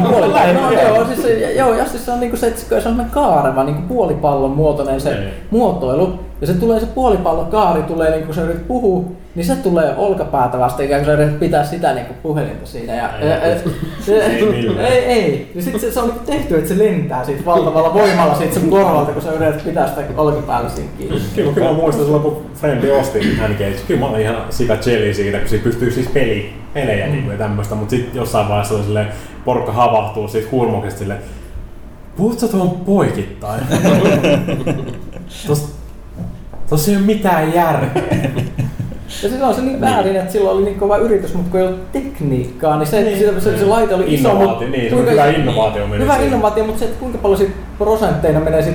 puoli, 0.02 0.52
no, 0.54 0.72
joo, 0.72 1.04
siis, 1.06 1.22
se- 1.22 1.52
joo, 1.52 1.74
ja 1.74 1.86
siis 1.86 2.04
se 2.04 2.10
on 2.12 2.20
niinku 2.20 2.36
se, 2.36 2.46
että 2.46 2.60
se 2.60 2.74
on 2.74 2.82
sellainen 2.82 3.10
kaareva, 3.10 3.64
niinku 3.64 3.82
puolipallon 3.94 4.50
muotoinen 4.50 5.00
se 5.00 5.14
Niin. 5.14 5.28
muotoilu. 5.50 6.20
Ja 6.42 6.48
se 6.48 6.54
tulee 6.54 6.80
se 6.80 6.86
puolipallon 6.86 7.46
kaari 7.46 7.82
tulee 7.82 8.10
niinku 8.10 8.26
kun 8.26 8.34
sä 8.34 8.42
yrität 8.42 8.68
puhua, 8.68 9.04
niin 9.34 9.46
se 9.46 9.56
tulee 9.56 9.96
olkapäätä 9.96 10.58
vasten, 10.58 10.86
ikään 10.86 11.00
kuin 11.00 11.06
sä 11.06 11.22
yrität 11.22 11.40
pitää 11.40 11.64
sitä 11.64 11.94
niinku 11.94 12.14
puhelinta 12.22 12.66
siinä. 12.66 12.94
Ja, 12.94 13.18
Ei, 13.18 13.28
ja, 13.28 13.46
ja, 13.46 13.58
se, 14.00 14.16
ei 14.16 14.76
ei, 14.78 15.04
ei. 15.04 15.52
Ja 15.54 15.62
sit 15.62 15.80
se, 15.80 15.92
se 15.92 16.00
on 16.00 16.08
niinku 16.08 16.24
tehty, 16.26 16.56
että 16.56 16.68
se 16.68 16.78
lentää 16.78 17.24
siitä 17.24 17.44
valtavalla 17.44 17.94
voimalla 17.94 18.34
siitä 18.34 18.54
sun 18.54 18.70
korvalta, 18.70 19.12
kun 19.12 19.22
sä 19.22 19.32
yrität 19.32 19.64
pitää 19.64 19.88
sitä 19.88 20.02
olkapäällä 20.16 20.68
siinä 20.68 20.90
kiinni. 20.98 21.20
Kyllä, 21.34 21.52
kyllä 21.52 21.66
mä 21.66 21.72
muistan 21.72 22.04
silloin, 22.04 22.22
kun 22.22 22.42
Frendi 22.54 22.90
osti 22.90 23.18
N-Gage. 23.18 23.76
Kyllä 23.86 24.00
mä 24.00 24.06
olin 24.06 24.20
ihan 24.20 24.36
sika 24.50 24.76
jelly 24.86 25.14
siitä, 25.14 25.38
kun 25.38 25.48
siitä 25.48 25.64
pystyy 25.64 25.90
siis 25.90 26.08
peli, 26.08 26.52
pelejä 26.74 27.06
mm. 27.06 27.30
ja 27.30 27.38
tämmöistä, 27.38 27.74
mutta 27.74 27.90
sitten 27.90 28.16
jossain 28.16 28.48
vaiheessa 28.48 28.74
oli 28.74 28.84
silleen, 28.84 29.08
porukka 29.44 29.72
havahtuu 29.72 30.28
siitä 30.28 30.48
hurmoksesta 30.52 30.98
silleen, 30.98 31.20
puhut 32.16 32.38
sä 32.38 32.48
tuohon 32.48 32.70
poikittain? 32.70 33.60
Tos, 35.46 35.71
tossa 36.72 36.90
ei 36.90 36.96
ole 36.96 37.06
mitään 37.06 37.54
järkeä. 37.54 38.02
Ja 39.22 39.28
silloin 39.28 39.42
on 39.48 39.54
se 39.54 39.62
niin 39.62 39.80
väärin, 39.80 40.16
että 40.16 40.32
silloin 40.32 40.56
oli 40.56 40.64
niin 40.64 40.78
kova 40.78 40.96
yritys, 40.96 41.34
mutta 41.34 41.50
kun 41.50 41.60
ei 41.60 41.66
ollut 41.66 41.92
tekniikkaa, 41.92 42.78
niin 42.78 42.86
se, 42.86 43.02
niin. 43.02 43.18
se, 43.18 43.40
se, 43.40 43.58
se 43.58 43.64
laite 43.64 43.94
oli 43.94 44.14
iso. 44.14 44.28
Innovaatio, 44.28 44.68
niin, 44.68 44.90
se 44.90 45.10
hyvä 45.10 45.26
innovaatio 45.26 45.86
meni 45.86 46.02
Hyvä 46.02 46.16
innovaatio, 46.16 46.64
mutta 46.64 46.78
se, 46.78 46.84
että 46.84 47.00
kuinka 47.00 47.18
paljon 47.18 47.38
sit 47.38 47.52
prosentteina 47.78 48.40
menee 48.40 48.62
sit 48.62 48.74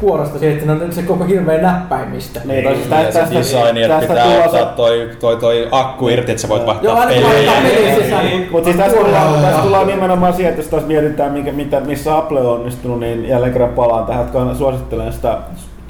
kuoresta 0.00 0.38
siihen, 0.38 0.58
että 0.58 0.74
no, 0.74 0.92
se 0.92 1.02
koko 1.02 1.24
hirveä 1.24 1.62
näppäimistä. 1.62 2.40
Niin, 2.44 2.64
tai 2.64 2.74
siis 2.76 2.90
Ja 2.90 3.12
se 3.12 3.18
tästä, 3.18 3.34
design, 3.34 3.76
että 3.76 3.88
tästä 3.88 4.08
pitää 4.14 4.24
tulossa- 4.24 4.58
ottaa 4.58 4.76
toi, 4.76 5.10
toi, 5.20 5.36
toi 5.36 5.68
akku 5.70 6.08
irti, 6.08 6.30
että 6.30 6.42
sä 6.42 6.48
voit 6.48 6.62
Joo, 6.82 6.96
vaihtaa 6.96 7.06
kun 7.06 7.30
pelejä. 7.32 7.94
sisään, 8.02 8.26
niin 8.26 8.48
Mutta 8.52 8.64
siis 8.64 8.76
tässä 8.76 8.96
tullaan, 8.96 9.42
tässä 9.42 9.62
tullaan 9.62 9.86
nimenomaan 9.86 10.32
siihen, 10.34 10.50
että 10.50 10.62
jos 10.62 10.70
taas 10.70 10.86
mietitään, 10.86 11.32
mikä, 11.32 11.52
mitä, 11.52 11.80
missä 11.80 12.16
Apple 12.16 12.40
on 12.40 12.46
onnistunut, 12.46 13.00
niin 13.00 13.28
jälleen 13.28 13.52
kerran 13.52 13.70
palaan 13.70 14.06
tähän, 14.06 14.24
että 14.24 14.54
suosittelen 14.54 15.12
sitä 15.12 15.38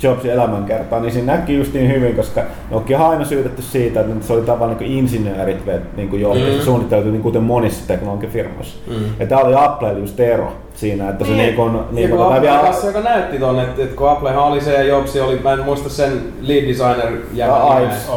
Jobsin 0.05 0.31
elämänkertaa, 0.31 1.01
niin 1.01 1.13
siinä 1.13 1.33
näki 1.33 1.55
just 1.57 1.75
niin 1.75 1.89
hyvin, 1.95 2.17
koska 2.17 2.41
Nokia 2.71 2.99
on 2.99 3.11
aina 3.11 3.25
syytetty 3.25 3.63
siitä, 3.63 4.01
että 4.01 4.15
se 4.27 4.33
oli 4.33 4.43
tavallaan 4.43 4.79
niin 4.81 4.99
insinöörit 4.99 5.57
niin 5.97 6.09
kuin 6.09 6.23
johti, 6.23 6.41
Mm. 6.57 6.61
suunniteltu 6.65 7.11
niin 7.11 7.23
kuten 7.23 7.43
monissa 7.43 7.87
teknologiafirmoissa. 7.89 8.77
Mm. 8.87 8.95
Ja 9.21 9.27
tämä 9.27 9.41
oli 9.41 9.55
Applelle 9.59 10.01
just 10.01 10.21
ero 10.21 10.53
siinä, 10.75 11.09
että 11.09 11.25
se 11.25 11.31
niin 11.33 11.55
kuin, 11.55 11.73
Niin, 11.73 11.85
niin 11.93 12.09
kun 12.09 12.19
kuin, 12.19 12.29
tai 12.29 12.37
Apple 12.39 12.51
vielä, 12.51 12.63
kanssa, 12.63 12.87
joka 12.87 13.01
näytti 13.01 13.39
ton, 13.39 13.61
että, 13.61 13.83
että 13.83 13.97
kun 13.97 14.09
Applehan 14.11 14.45
oli 14.45 14.61
se 14.61 14.73
ja 14.73 14.83
Jobsi 14.83 15.21
oli, 15.21 15.41
mä 15.45 15.53
en 15.53 15.65
muista 15.65 15.89
sen 15.89 16.13
lead 16.41 16.69
designer 16.69 17.13
Ja 17.35 17.47
jäbän 17.47 17.83
Ives. 17.83 18.11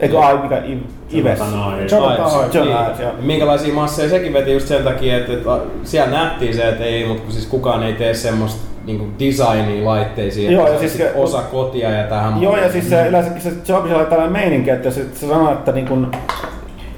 eikö 0.00 0.20
ai, 0.20 0.38
mikä, 0.42 0.62
Ives? 1.12 1.38
Jonathan 1.40 1.78
Ives. 1.80 2.54
Niin. 2.54 2.64
Ives, 2.66 3.00
joo. 3.00 3.12
Minkälaisia 3.20 3.74
masseja 3.74 4.08
sekin 4.08 4.32
veti 4.32 4.52
just 4.52 4.68
sen 4.68 4.84
takia, 4.84 5.16
että, 5.16 5.32
että 5.32 5.50
siellä 5.82 6.10
nähtiin 6.10 6.54
se, 6.54 6.68
että 6.68 6.84
ei, 6.84 7.06
mutta 7.08 7.32
siis 7.32 7.46
kukaan 7.46 7.82
ei 7.82 7.92
tee 7.92 8.14
semmoista 8.14 8.65
niin 8.86 9.14
designia 9.18 9.84
laitteisiin, 9.84 10.52
Joo, 10.52 10.68
ja 10.72 10.78
siis 10.78 10.92
on 10.92 10.98
se- 10.98 11.12
osa 11.14 11.42
kotia 11.42 11.90
ja 11.90 12.04
tähän 12.04 12.42
Joo, 12.42 12.56
ja 12.56 12.72
siis 12.72 12.90
se, 12.90 13.08
yleensäkin 13.08 13.42
se 13.42 13.50
Jobsilla 13.72 13.98
oli 13.98 14.06
tällainen 14.06 14.32
meininki, 14.32 14.70
että 14.70 14.90
se, 14.90 15.00
se 15.14 15.26
sanoi, 15.26 15.52
että 15.52 15.72
niin 15.72 15.88
kun, 15.88 16.10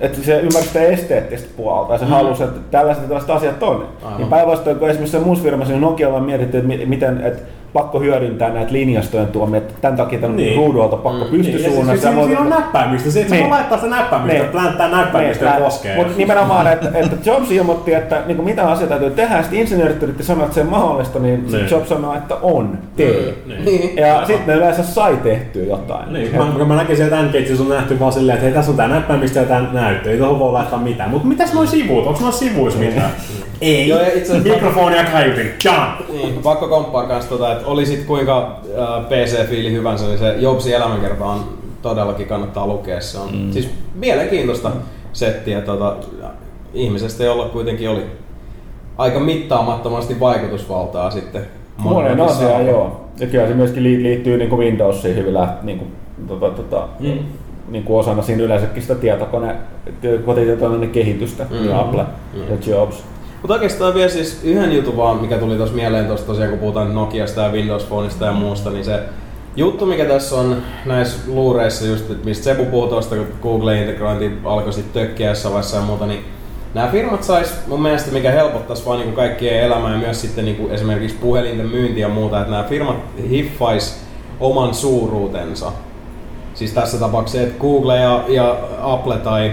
että 0.00 0.18
se 0.22 0.36
ymmärsi 0.38 0.68
sitä 0.68 0.82
esteettistä 0.82 1.48
puolta 1.56 1.92
ja 1.92 1.98
se 1.98 2.04
mm. 2.04 2.10
halusi, 2.10 2.42
että 2.42 2.60
tällaiset 2.70 3.04
tällaiset 3.04 3.30
asiat 3.30 3.62
on. 3.62 3.88
Aivan. 4.02 4.18
Niin 4.18 4.28
päinvastoin, 4.28 4.76
kun 4.76 4.88
esimerkiksi 4.90 5.18
se 5.18 5.24
muussa 5.24 5.44
firmassa, 5.44 5.72
niin 5.72 5.80
Nokia 5.80 6.12
vaan 6.12 6.24
mietittiin, 6.24 6.64
että 6.64 6.76
mi- 6.76 6.86
miten, 6.86 7.20
että 7.20 7.42
pakko 7.72 8.00
hyödyntää 8.00 8.50
näitä 8.50 8.72
linjastojen 8.72 9.26
tuomia, 9.26 9.58
että 9.58 9.74
tämän 9.80 9.96
takia 9.96 10.18
tämän 10.18 10.36
Niin. 10.36 10.46
niin. 10.46 10.56
ruudulta 10.56 10.96
pakko 10.96 11.24
Mm. 11.24 11.30
mm. 11.30 11.32
Niin, 11.32 11.44
siis, 11.44 11.56
pystysuunnassa. 11.56 12.08
siinä, 12.08 12.24
siinä 12.24 12.40
on 12.40 12.50
näppäimistä, 12.50 13.10
se, 13.10 13.20
että 13.20 13.34
niin. 13.34 13.42
Niin. 13.42 13.50
laittaa 13.50 13.78
sitä 13.78 13.90
näppäimistä, 13.96 14.32
Niin. 14.32 14.44
että 14.44 14.52
plänttää 14.58 14.88
näppäimistä 14.88 15.44
ja 15.44 15.52
koskee. 15.60 15.96
Mutta 15.96 16.12
nimenomaan, 16.16 16.66
että, 16.72 16.90
että 16.94 17.16
Jobs 17.30 17.50
ilmoitti, 17.50 17.94
että 17.94 18.22
niin 18.26 18.44
mitä 18.44 18.70
asioita 18.70 18.94
täytyy 18.94 19.10
tehdä, 19.16 19.36
ja 19.36 19.42
sitten 19.42 19.60
insinöörit 19.60 20.02
yritti 20.02 20.22
sanoa, 20.22 20.44
että 20.44 20.54
se 20.54 20.60
on 20.60 20.66
mahdollista, 20.66 21.18
niin, 21.18 21.42
Niin. 21.42 21.52
niin. 21.52 21.70
Jobs 21.70 21.88
sanoi, 21.88 22.16
että 22.16 22.34
on, 22.42 22.78
tee. 22.96 23.34
Niin. 23.46 23.64
Niin. 23.64 23.96
Ja 23.96 24.26
sitten 24.26 24.46
ne 24.46 24.54
yleensä 24.54 24.82
sai 24.82 25.16
tehtyä 25.22 25.64
jotain. 25.64 26.12
Niin, 26.12 26.36
mä, 26.36 26.44
kun 26.58 26.68
mä 26.68 26.76
näkisin, 26.76 27.04
että 27.04 27.22
N-Gageissa 27.22 27.62
on 27.62 27.68
nähty 27.68 28.00
vaan 28.00 28.12
silleen, 28.12 28.34
että 28.36 28.44
hei, 28.44 28.54
tässä 28.54 28.70
on 28.70 28.76
tää 28.76 28.88
näppäimistä 28.88 29.40
ja 29.40 29.46
tää 29.46 29.62
näyttö, 29.72 30.10
ei 30.10 30.18
tuohon 30.18 30.38
voi 30.38 30.52
laittaa 30.52 30.78
mitään. 30.78 31.10
Mutta 31.10 31.28
mitäs 31.28 31.52
noin 31.54 31.68
sivut? 31.68 32.06
Onko 32.06 32.20
noin 32.20 32.32
sivuissa 32.32 32.78
mitään? 32.78 33.10
ei. 33.60 33.88
Joo, 33.88 33.98
ja 34.00 34.06
itse 34.06 34.20
asiassa- 34.32 34.48
Mikrofonia 34.48 35.04
kaiutin. 35.12 35.50
Done. 35.64 36.22
Niin, 36.22 36.34
pakko 36.42 36.68
komppaa 36.68 37.06
kans 37.06 37.26
tota, 37.26 37.52
että 37.58 37.70
oli 37.70 37.86
sit 37.86 38.04
kuinka 38.04 38.60
äh, 38.78 39.04
PC-fiili 39.08 39.72
hyvänsä, 39.72 40.06
niin 40.06 40.18
se 40.18 40.34
Jobsin 40.38 40.74
elämänkerta 40.74 41.24
on 41.24 41.44
todellakin 41.82 42.26
kannattaa 42.26 42.66
lukea. 42.66 43.00
Se 43.00 43.18
on 43.18 43.28
mm. 43.32 43.52
siis 43.52 43.70
mielenkiintoista 43.94 44.70
settiä 45.12 45.60
tota, 45.60 45.96
ihmisestä, 46.74 47.24
jolla 47.24 47.44
kuitenkin 47.48 47.88
oli 47.90 48.02
aika 48.98 49.20
mittaamattomasti 49.20 50.20
vaikutusvaltaa 50.20 51.10
sitten. 51.10 51.42
Monen 51.78 52.20
asiaan, 52.20 52.36
saralla. 52.52 52.70
joo. 52.70 53.04
Ja 53.20 53.26
kyllä 53.26 53.46
se 53.48 53.54
myöskin 53.54 53.82
li- 53.84 54.02
liittyy 54.02 54.36
niin 54.38 54.50
kuin 54.50 54.58
Windowsiin 54.58 55.16
hyvin 55.16 55.34
läht, 55.34 55.62
niin 55.62 55.78
kuin, 55.78 55.92
tota, 56.28 56.50
tota, 56.50 56.88
Mm. 57.00 57.18
niin 57.68 57.84
kuin 57.84 57.98
osana 58.00 58.22
siinä 58.22 58.42
yleensäkin 58.42 58.82
sitä 58.82 58.94
tietokone, 58.94 59.56
kotitietokoneen 60.24 60.90
kehitystä, 60.90 61.46
Mm. 61.50 61.76
Apple 61.78 62.02
Mm. 62.34 62.40
ja 62.40 62.56
Jobs. 62.74 63.02
Mutta 63.42 63.54
oikeastaan 63.54 63.94
vielä 63.94 64.08
siis 64.08 64.40
yhden 64.44 64.76
jutun 64.76 64.96
vaan, 64.96 65.20
mikä 65.20 65.38
tuli 65.38 65.56
tuossa 65.56 65.76
mieleen 65.76 66.06
tuossa 66.06 66.26
tosiaan, 66.26 66.50
kun 66.50 66.58
puhutaan 66.58 66.94
Nokiasta 66.94 67.40
ja 67.40 67.52
Windows 67.52 67.84
Phoneista 67.84 68.24
ja 68.24 68.32
muusta, 68.32 68.70
niin 68.70 68.84
se 68.84 69.00
juttu, 69.56 69.86
mikä 69.86 70.04
tässä 70.04 70.36
on 70.36 70.56
näissä 70.86 71.18
luureissa 71.26 71.86
just, 71.86 72.10
että 72.10 72.24
mistä 72.24 72.44
Sebu 72.44 72.64
puhui 72.64 72.88
tuosta, 72.88 73.16
kun 73.16 73.26
Google-integrointi 73.42 74.32
alkoi 74.44 74.72
sitten 74.72 75.02
tökkiä 75.02 75.28
jossain 75.28 75.52
vaiheessa 75.52 75.76
ja 75.76 75.82
muuta, 75.82 76.06
niin 76.06 76.24
nämä 76.74 76.88
firmat 76.88 77.22
sais 77.22 77.54
mun 77.66 77.82
mielestä, 77.82 78.12
mikä 78.12 78.30
helpottaisi 78.30 78.86
vaan 78.86 78.98
niinku 78.98 79.16
kaikkien 79.16 79.60
elämää 79.60 79.92
ja 79.92 79.98
myös 79.98 80.20
sitten 80.20 80.44
niinku 80.44 80.68
esimerkiksi 80.68 81.16
puhelinten 81.20 81.66
myynti 81.68 82.00
ja 82.00 82.08
muuta, 82.08 82.40
että 82.40 82.50
nämä 82.50 82.64
firmat 82.64 82.96
hiffais 83.30 84.00
oman 84.40 84.74
suuruutensa. 84.74 85.72
Siis 86.54 86.72
tässä 86.72 86.98
tapauksessa, 86.98 87.46
että 87.46 87.60
Google 87.60 87.96
ja, 87.96 88.24
ja 88.28 88.56
Apple 88.80 89.16
tai, 89.16 89.52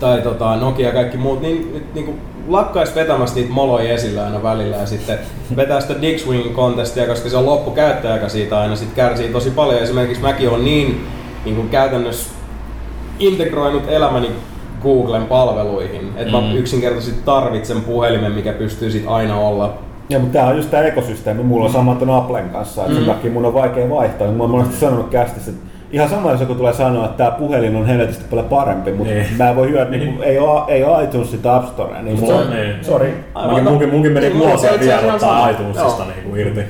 tai 0.00 0.22
tota 0.22 0.56
Nokia 0.56 0.86
ja 0.86 0.94
kaikki 0.94 1.16
muut, 1.16 1.40
niin 1.40 1.74
nyt 1.74 1.94
niinku 1.94 2.14
lakkais 2.48 2.94
vetämästä 2.94 3.36
niitä 3.36 3.52
moloja 3.52 3.92
esillä 3.92 4.24
aina 4.24 4.42
välillä 4.42 4.76
ja 4.76 4.86
sitten 4.86 5.18
vetää 5.56 5.80
sitä 5.80 6.02
Dick 6.02 6.18
Swing 6.20 6.54
contestia, 6.54 7.06
koska 7.06 7.28
se 7.28 7.36
on 7.36 7.46
loppukäyttäjäkä 7.46 8.28
siitä 8.28 8.60
aina 8.60 8.76
sit 8.76 8.92
kärsii 8.94 9.28
tosi 9.28 9.50
paljon. 9.50 9.82
Esimerkiksi 9.82 10.22
mäkin 10.22 10.48
on 10.48 10.64
niin, 10.64 11.06
niin 11.44 11.56
kuin 11.56 11.68
käytännössä 11.68 12.30
integroinut 13.18 13.88
elämäni 13.88 14.30
Googlen 14.82 15.26
palveluihin, 15.26 16.12
että 16.16 16.40
mm. 16.40 16.44
mä 16.44 16.52
yksinkertaisesti 16.54 17.20
tarvitsen 17.24 17.80
puhelimen, 17.80 18.32
mikä 18.32 18.52
pystyy 18.52 18.90
sit 18.90 19.04
aina 19.06 19.38
olla 19.38 19.74
Ja, 20.08 20.18
mutta 20.18 20.32
tämä 20.32 20.46
on 20.46 20.56
just 20.56 20.70
tämä 20.70 20.82
ekosysteemi. 20.82 21.42
Mulla 21.42 21.64
on 21.64 21.72
samat 21.72 22.02
on 22.02 22.10
Applen 22.10 22.48
kanssa, 22.50 22.82
että 22.82 22.92
Mm. 22.92 22.96
sen 23.04 23.14
takia 23.14 23.30
mun 23.30 23.46
on 23.46 23.54
vaikea 23.54 23.90
vaihtaa. 23.90 24.32
Mä 24.32 24.42
oon 24.42 24.50
monesti 24.50 24.76
sanonut 24.76 25.08
kästissä, 25.08 25.50
että 25.50 25.66
ihan 25.94 26.08
sama 26.08 26.30
jos 26.30 26.40
joku 26.40 26.54
tulee 26.54 26.72
sanoa, 26.72 27.04
että 27.04 27.16
tämä 27.16 27.30
puhelin 27.30 27.76
on 27.76 27.86
helvetisti 27.86 28.24
paljon 28.30 28.48
parempi, 28.48 28.92
mutta 28.92 29.12
Niin. 29.14 29.26
mä 29.38 29.50
en 29.50 29.56
voi 29.56 29.68
hyödyntää, 29.70 29.98
niin, 29.98 30.22
ei 30.22 30.38
ole, 30.38 30.62
ei 30.68 30.84
ole 30.84 31.04
iTunesia 31.04 31.56
App 31.56 31.68
Storea, 31.68 32.02
niin 32.02 32.20
Mulla 32.20 32.34
se 32.34 32.40
on, 32.44 32.50
niin. 32.50 32.84
Sorry. 32.84 33.24
Munkin, 33.46 33.64
munkin, 33.64 33.88
munkin 33.88 34.12
meni 34.12 34.26
Niin, 34.26 34.36
mulla 34.36 34.50
vuosia 34.50 34.68
se 34.68 34.74
itse 34.74 34.86
vielä 34.86 34.98
asiassa 35.00 35.26
ottaa 35.26 35.38
ihan 35.38 35.50
iTunesista 35.52 35.88
sama. 35.90 36.10
niinku 36.10 36.36
irti. 36.36 36.60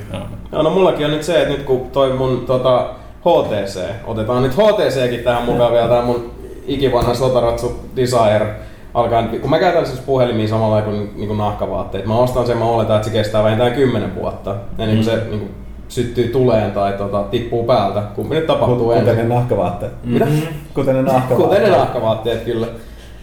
Joo, 0.53 0.63
no 0.63 0.71
mullakin 0.71 1.07
on 1.07 1.13
nyt 1.13 1.23
se, 1.23 1.43
että 1.43 1.49
nyt 1.55 1.63
kun 1.63 1.81
toi 1.93 2.13
mun 2.13 2.45
tota, 2.47 2.91
HTC, 3.21 3.81
otetaan 4.07 4.43
nyt 4.43 4.53
HTCkin 4.55 5.21
tähän 5.25 5.43
mukaan 5.43 5.73
vielä, 5.73 5.89
tää 5.89 6.03
mun 6.03 6.31
ikivanha 6.67 7.15
sotaratsu 7.15 7.81
Desire, 7.97 8.47
alkaa, 8.95 9.23
kun 9.41 9.51
mä 9.51 9.59
käytän 9.59 9.87
siis 9.87 10.01
puhelimia 10.01 10.49
samalla 10.49 10.83
kuin, 10.83 11.11
niin 11.17 11.27
kuin 11.29 11.39
nahkavaatteet. 11.39 12.07
Mä 12.07 12.17
ostan 12.17 12.47
sen, 12.47 12.59
mä 12.59 12.65
oletan, 12.65 12.97
että 12.97 13.09
se 13.09 13.15
kestää 13.15 13.45
vähintään 13.45 13.73
10 13.73 14.15
vuotta, 14.15 14.55
ennen 14.79 14.97
kuin 14.97 15.05
se 15.05 15.17
niin 15.17 15.39
kuin, 15.41 15.51
syttyy 15.89 16.29
tuleen 16.29 16.73
tai 16.73 16.93
tota, 16.93 17.23
tippuu 17.23 17.65
päältä. 17.65 18.03
Kumpi 18.15 18.35
nyt 18.35 18.47
tapahtuu 18.47 18.87
Kuten 18.87 18.99
ensin. 18.99 19.17
ne 19.29 19.35
nahkavaatteet. 19.35 19.93
Mitä? 20.05 20.27
Kuten 20.75 20.95
ne 20.95 21.03
nahkavaatteet. 21.03 21.51
Kuten 21.51 21.63
ne 21.63 21.77
nahkavaatteet 21.79 22.43
kyllä. 22.43 22.67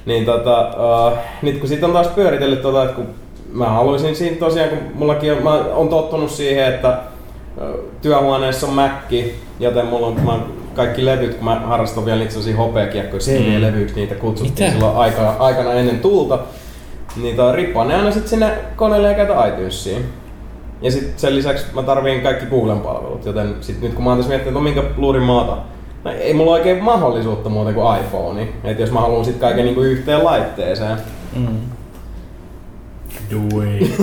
Niin 0.06 0.26
tota, 0.26 0.72
uh, 1.12 1.18
nyt 1.42 1.58
kun 1.58 1.70
sitten 1.70 1.90
on 1.90 1.94
taas 1.94 2.08
pyöritellyt 2.08 2.62
tota, 2.62 2.84
että 2.84 2.96
kun 2.96 3.08
mä 3.54 3.70
haluaisin 3.70 4.16
siinä 4.16 4.38
tosiaan, 4.38 4.70
kun 4.70 4.80
mullakin 4.94 5.34
on, 5.34 5.44
mä 5.44 5.52
on 5.52 5.90
tottunut 5.90 6.32
siihen, 6.32 6.74
että 6.74 6.98
ö, 7.62 7.74
työhuoneessa 8.02 8.68
on 8.68 8.74
Mäkki, 8.74 9.36
joten 9.60 9.86
mulla 9.86 10.08
on 10.08 10.22
mä, 10.26 10.40
kaikki 10.76 11.06
levyt, 11.06 11.36
kun 11.36 11.46
mä 11.46 11.60
harrastan 11.60 12.06
vielä 12.06 12.20
niitä 12.20 12.32
sellaisia 12.32 12.58
hopeakiekkoja, 12.58 13.20
CD-levyiksi 13.20 13.96
niitä 13.96 14.16
kutsuttiin 14.16 14.70
Mitä? 14.70 14.72
silloin 14.72 14.98
aika, 14.98 15.36
aikana 15.40 15.74
ennen 15.74 16.00
tulta. 16.00 16.40
Niin 17.22 17.36
tota, 17.36 17.52
rippaan 17.52 17.88
ne 17.88 17.96
aina 17.96 18.12
sitten 18.12 18.30
sinne 18.30 18.52
koneelle 18.76 19.08
ja 19.08 19.14
käytä 19.14 19.48
iTunesiin. 19.48 20.06
Ja 20.82 20.92
sitten 20.92 21.14
sen 21.18 21.36
lisäksi 21.36 21.66
mä 21.74 21.84
tarviin 21.84 22.22
kaikki 22.22 22.46
Googlen 22.46 22.80
palvelut, 22.80 23.26
joten 23.26 23.56
sit 23.62 23.82
nyt 23.82 23.94
kun 23.94 24.04
mä 24.04 24.10
oon 24.10 24.20
tässä 24.20 24.30
miettinyt, 24.30 24.58
että 24.58 24.60
no 24.60 24.84
minkä 24.84 24.84
luurin 24.98 25.24
mä 25.24 25.42
otan, 25.42 25.62
No 26.04 26.12
ei 26.12 26.34
mulla 26.34 26.52
oikein 26.52 26.84
mahdollisuutta 26.84 27.50
muuten 27.50 27.74
kuin 27.74 28.00
iPhone. 28.00 28.48
Että 28.64 28.84
jos 28.84 28.92
mä 28.92 29.00
haluan 29.00 29.26
sit 29.26 29.38
kaiken 29.38 29.66
niinku 29.66 29.82
yhteen 29.82 30.24
laitteeseen. 30.24 30.98
Mm. 31.36 31.58
Do 33.32 33.62
it. 33.62 34.00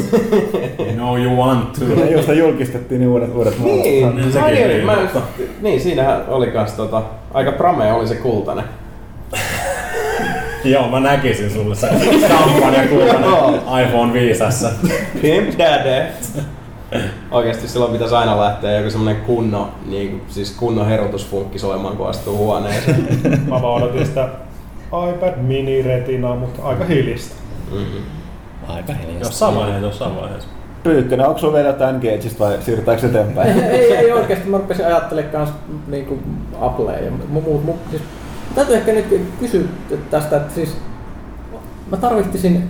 you 0.79 0.93
know 0.93 1.22
you 1.22 1.37
want 1.37 1.72
to. 1.72 1.85
Ja 1.85 2.11
josta 2.11 2.33
julkistettiin 2.33 3.01
niin 3.01 3.09
uudet, 3.09 3.35
uudet 3.35 3.59
mallit. 3.59 3.83
Niin, 3.83 4.16
niin 4.16 4.35
mä 4.35 4.49
sekin 4.49 4.68
niin, 4.68 4.87
mä 4.87 4.97
niin, 5.61 5.81
siinähän 5.81 6.24
oli 6.29 6.47
kans 6.47 6.72
tota, 6.72 7.03
aika 7.35 7.53
pramea 7.53 7.95
oli 7.95 8.07
se 8.07 8.14
kultainen. 8.14 8.64
Joo, 10.64 10.89
mä 10.89 11.01
näkisin 11.01 11.51
sulle 11.51 11.74
se 11.74 11.87
champagne 12.26 12.87
kultainen 12.87 13.31
iPhone 13.85 14.12
5 14.12 14.45
Pimp 15.22 15.59
Daddy. 15.59 16.07
Oikeesti 17.30 17.68
silloin 17.68 17.93
pitäisi 17.93 18.14
aina 18.14 18.41
lähteä 18.41 18.78
joku 18.78 18.91
semmonen 18.91 19.16
kunno, 19.16 19.68
niin, 19.86 20.22
siis 20.28 20.51
kunnon 20.51 20.86
herotusfunkki 20.86 21.59
soimaan, 21.59 21.97
kun 21.97 22.09
astuu 22.09 22.36
huoneeseen. 22.36 23.09
Mä 23.49 23.62
vaan 23.62 23.82
odotin 23.82 24.07
sitä 24.07 24.28
iPad 25.11 25.36
mini 25.36 25.82
retinaa, 25.82 26.36
mutta 26.36 26.62
aika 26.62 26.84
hilistä. 26.84 27.34
Mm-hmm. 27.72 28.03
Aika 28.68 28.93
hiljasta. 28.93 29.26
Jossain 29.26 29.55
vaiheessa, 29.57 29.86
jossain 29.86 30.16
vaiheessa. 30.16 30.49
Pyykkönen, 30.82 31.26
onko 31.26 31.39
sulla 31.39 31.55
vielä 31.55 31.68
jotain 31.68 31.95
Engageista 31.95 32.45
vai 32.45 32.62
siirrytäänkö 32.62 33.07
eteenpäin? 33.07 33.64
ei, 33.64 33.97
ei 33.97 34.12
oikeasti, 34.12 34.49
mä 34.49 34.59
rupesin 34.59 34.86
ajattelemaan 34.86 35.32
kans 35.32 35.51
niinku 35.86 36.18
Applea 36.61 36.99
ja 36.99 37.11
mu, 37.11 37.41
mu, 37.41 37.61
mu, 37.61 37.74
siis, 37.91 38.03
täytyy 38.55 38.76
ehkä 38.76 38.93
nyt 38.93 39.07
kysyä 39.41 39.62
tästä, 40.11 40.36
että 40.36 40.55
siis 40.55 40.76
mä 41.91 41.97
tarvitsisin 41.97 42.68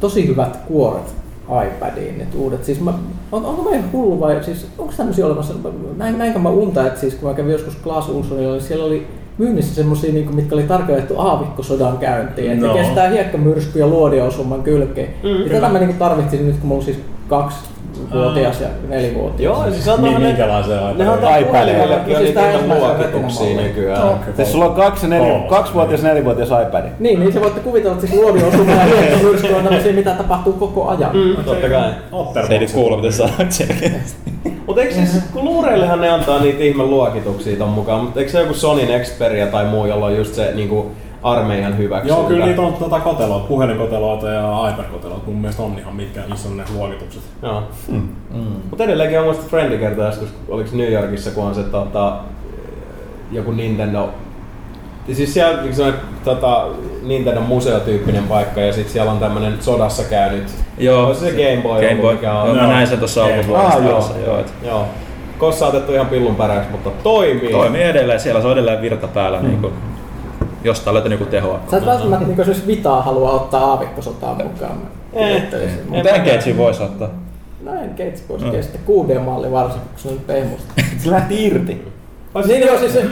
tosi 0.00 0.28
hyvät 0.28 0.56
kuoret 0.56 1.23
iPadiin, 1.66 2.18
nyt 2.18 2.34
uudet. 2.34 2.64
Siis 2.64 2.80
mä, 2.80 2.92
on, 3.32 3.44
onko 3.44 3.62
mä 3.62 3.76
ihan 3.76 3.92
hullu 3.92 4.20
vai 4.20 4.44
siis 4.44 4.66
onko 4.78 4.92
tämmöisiä 4.96 5.26
olemassa? 5.26 5.54
Näin, 5.96 6.18
näinkö 6.18 6.38
mä 6.38 6.48
unta, 6.48 6.86
että 6.86 7.00
siis 7.00 7.14
kun 7.14 7.28
mä 7.28 7.34
kävin 7.34 7.52
joskus 7.52 7.76
Glass 7.84 8.08
Ulssonilla, 8.08 8.52
niin 8.52 8.62
siellä 8.62 8.84
oli 8.84 9.06
myynnissä 9.38 9.74
semmosia, 9.74 10.12
niin 10.12 10.24
kuin, 10.24 10.36
mitkä 10.36 10.54
oli 10.54 10.62
tarkoitettu 10.62 11.14
aavikkosodan 11.18 11.98
käyntiin, 11.98 12.52
että 12.52 12.66
No. 12.66 12.72
no. 12.72 12.78
kestää 12.78 13.08
hiekkamyrsky 13.08 13.78
ja 13.78 13.86
luodiosuman 13.86 14.62
kylkeen. 14.62 15.08
Mm, 15.22 15.42
ja 15.42 15.50
tätä 15.50 15.68
mä 15.68 15.78
niin 15.78 15.94
tarvitsin 15.98 16.46
nyt, 16.46 16.56
kun 16.56 16.68
mulla 16.68 16.80
on 16.80 16.84
siis 16.84 16.98
kaksi 17.28 17.56
vuotias 18.12 18.60
ja 18.60 18.68
nelivuotias. 18.88 19.40
Joo, 19.40 19.70
siis 19.70 19.88
on 19.88 20.02
Niin, 20.02 20.14
ne, 20.14 20.26
minkälaisen 20.26 20.76
ne 20.98 21.10
on 21.10 21.18
iPadin? 21.18 21.46
puhelimellakin 21.46 22.16
on 22.16 22.22
Siis 22.22 22.34
niitä 22.34 22.50
ensimmäisen 22.52 22.88
luokituksia 22.88 23.56
nykyään. 23.62 24.08
Okei. 24.08 24.34
Siis 24.36 24.52
sulla 24.52 24.64
on 24.66 24.74
kaksi, 24.74 25.06
neljä, 25.08 25.28
Kolmas. 25.32 25.48
kaksivuotias 25.50 26.02
ja 26.02 26.08
nelivuotias 26.08 26.48
iPad. 26.48 26.84
Niin, 26.98 27.20
niin 27.20 27.32
se 27.32 27.40
voitte 27.40 27.60
kuvitella, 27.60 27.94
että 27.94 28.06
siis 28.06 28.20
luodioosuma 28.20 28.72
ja 28.72 28.84
hiekkamyrsky 28.84 29.52
on 29.54 29.64
tämmöisiä, 29.64 29.92
mitä 29.92 30.10
tapahtuu 30.10 30.52
koko 30.52 30.88
ajan. 30.88 31.10
Mm, 31.16 31.44
totta 31.44 31.68
kai. 31.68 31.90
Se 32.46 32.52
ei 32.52 32.58
nyt 32.58 32.72
kuulu, 32.72 32.96
mitä 32.96 33.10
selkeästi. 33.48 34.16
Mutta 34.66 34.82
eikö 34.82 34.94
siis, 34.94 35.22
kun 35.32 35.44
luureillehan 35.44 36.00
ne 36.00 36.08
antaa 36.08 36.40
niitä 36.40 36.62
ihme 36.62 36.82
luokituksia 36.82 37.56
ton 37.58 37.68
mukaan, 37.68 38.00
mutta 38.00 38.20
eikö 38.20 38.32
se 38.32 38.40
joku 38.40 38.54
Sonin 38.54 39.00
Xperia 39.00 39.46
tai 39.46 39.64
muu, 39.64 39.86
jolla 39.86 40.06
on 40.06 40.16
just 40.16 40.34
se 40.34 40.52
niinku 40.54 40.90
armeijan 41.24 41.78
hyväksyntä? 41.78 42.14
Joo, 42.14 42.24
kyllä 42.28 42.46
niitä 42.46 42.62
on 42.62 42.72
tuota 42.72 43.00
koteloita, 43.00 43.46
puhelinkoteloita 43.46 44.28
ja 44.28 44.70
iPad-koteloita. 44.70 45.26
Mun 45.26 45.36
mielestä 45.36 45.62
on 45.62 45.78
ihan 45.78 45.96
mitkä, 45.96 46.20
missä 46.28 46.48
on 46.48 46.56
ne 46.56 46.64
luokitukset. 46.74 47.22
Joo. 47.42 47.62
Mm. 47.88 48.08
Mutta 48.70 48.84
edelleenkin 48.84 49.18
on 49.18 49.24
muista 49.24 49.44
Friendi 49.50 49.78
kertoi 49.78 50.06
joskus, 50.06 50.28
oliko 50.48 50.70
New 50.72 50.92
Yorkissa, 50.92 51.30
kun 51.30 51.44
on 51.44 51.54
se 51.54 51.62
tota, 51.62 52.16
joku 53.32 53.50
Nintendo 53.50 54.08
ja 55.08 55.14
siis 55.14 55.34
siellä 55.34 55.62
on 55.86 55.94
tota, 56.24 56.66
Nintendo 57.02 57.40
museotyyppinen 57.40 58.24
paikka 58.24 58.60
ja 58.60 58.72
sitten 58.72 58.92
siellä 58.92 59.12
on 59.12 59.18
tämmönen 59.18 59.56
sodassa 59.60 60.02
käynyt. 60.04 60.44
Joo. 60.78 61.06
Olisi 61.06 61.20
se 61.20 61.30
Game 61.30 61.62
Boy, 61.62 61.88
Game 61.88 62.02
Boy. 62.02 62.14
mikä 62.14 62.32
on. 62.32 62.48
Joo, 62.48 62.56
mä 62.56 62.66
näin 62.66 62.86
sen 62.86 62.98
tuossa 62.98 63.24
alkuvuodesta. 63.24 63.76
Ah, 63.76 63.84
joo. 63.84 63.94
alussa, 63.94 64.14
joo. 64.26 64.40
et 64.40 64.54
Joo. 64.62 64.86
Kossa 65.38 65.66
otettu 65.66 65.92
ihan 65.92 66.06
pillun 66.06 66.36
päräksi, 66.36 66.70
mutta 66.70 66.90
toimii. 67.02 67.50
Toimii 67.50 67.82
edelleen, 67.82 68.20
siellä 68.20 68.40
se 68.40 68.46
on 68.46 68.52
edelleen 68.52 68.82
virta 68.82 69.08
päällä. 69.08 69.40
Niin 69.40 69.60
kuin, 69.60 69.72
jostain 70.64 70.94
löytyy 70.94 71.08
niinku 71.08 71.24
tehoa. 71.24 71.60
Sä 71.70 71.76
et 71.76 71.86
välttämättä 71.86 72.26
niin 72.26 72.48
jos 72.48 72.66
Vitaa 72.66 73.02
haluaa 73.02 73.32
ottaa 73.32 73.64
aavikkosotaan 73.70 74.36
mukaan. 74.36 74.78
Ajattelisin. 75.16 75.80
Mutta 75.88 76.10
Engageen 76.10 76.56
voisi 76.56 76.82
ottaa. 76.82 77.08
No 77.64 77.74
en 77.74 77.90
Gates 77.90 78.28
voisi 78.28 78.50
kestää. 78.50 78.80
6D-malli 78.86 79.52
varsinkin, 79.52 79.88
kun 79.88 79.98
se 79.98 80.08
on 80.08 80.20
pehmusta. 80.26 80.74
Se 81.04 81.10
lähti 81.10 81.46
irti. 81.46 81.94
Niin 82.46 82.60
joo, 82.60 82.78
siis 82.78 82.92
se... 82.92 83.02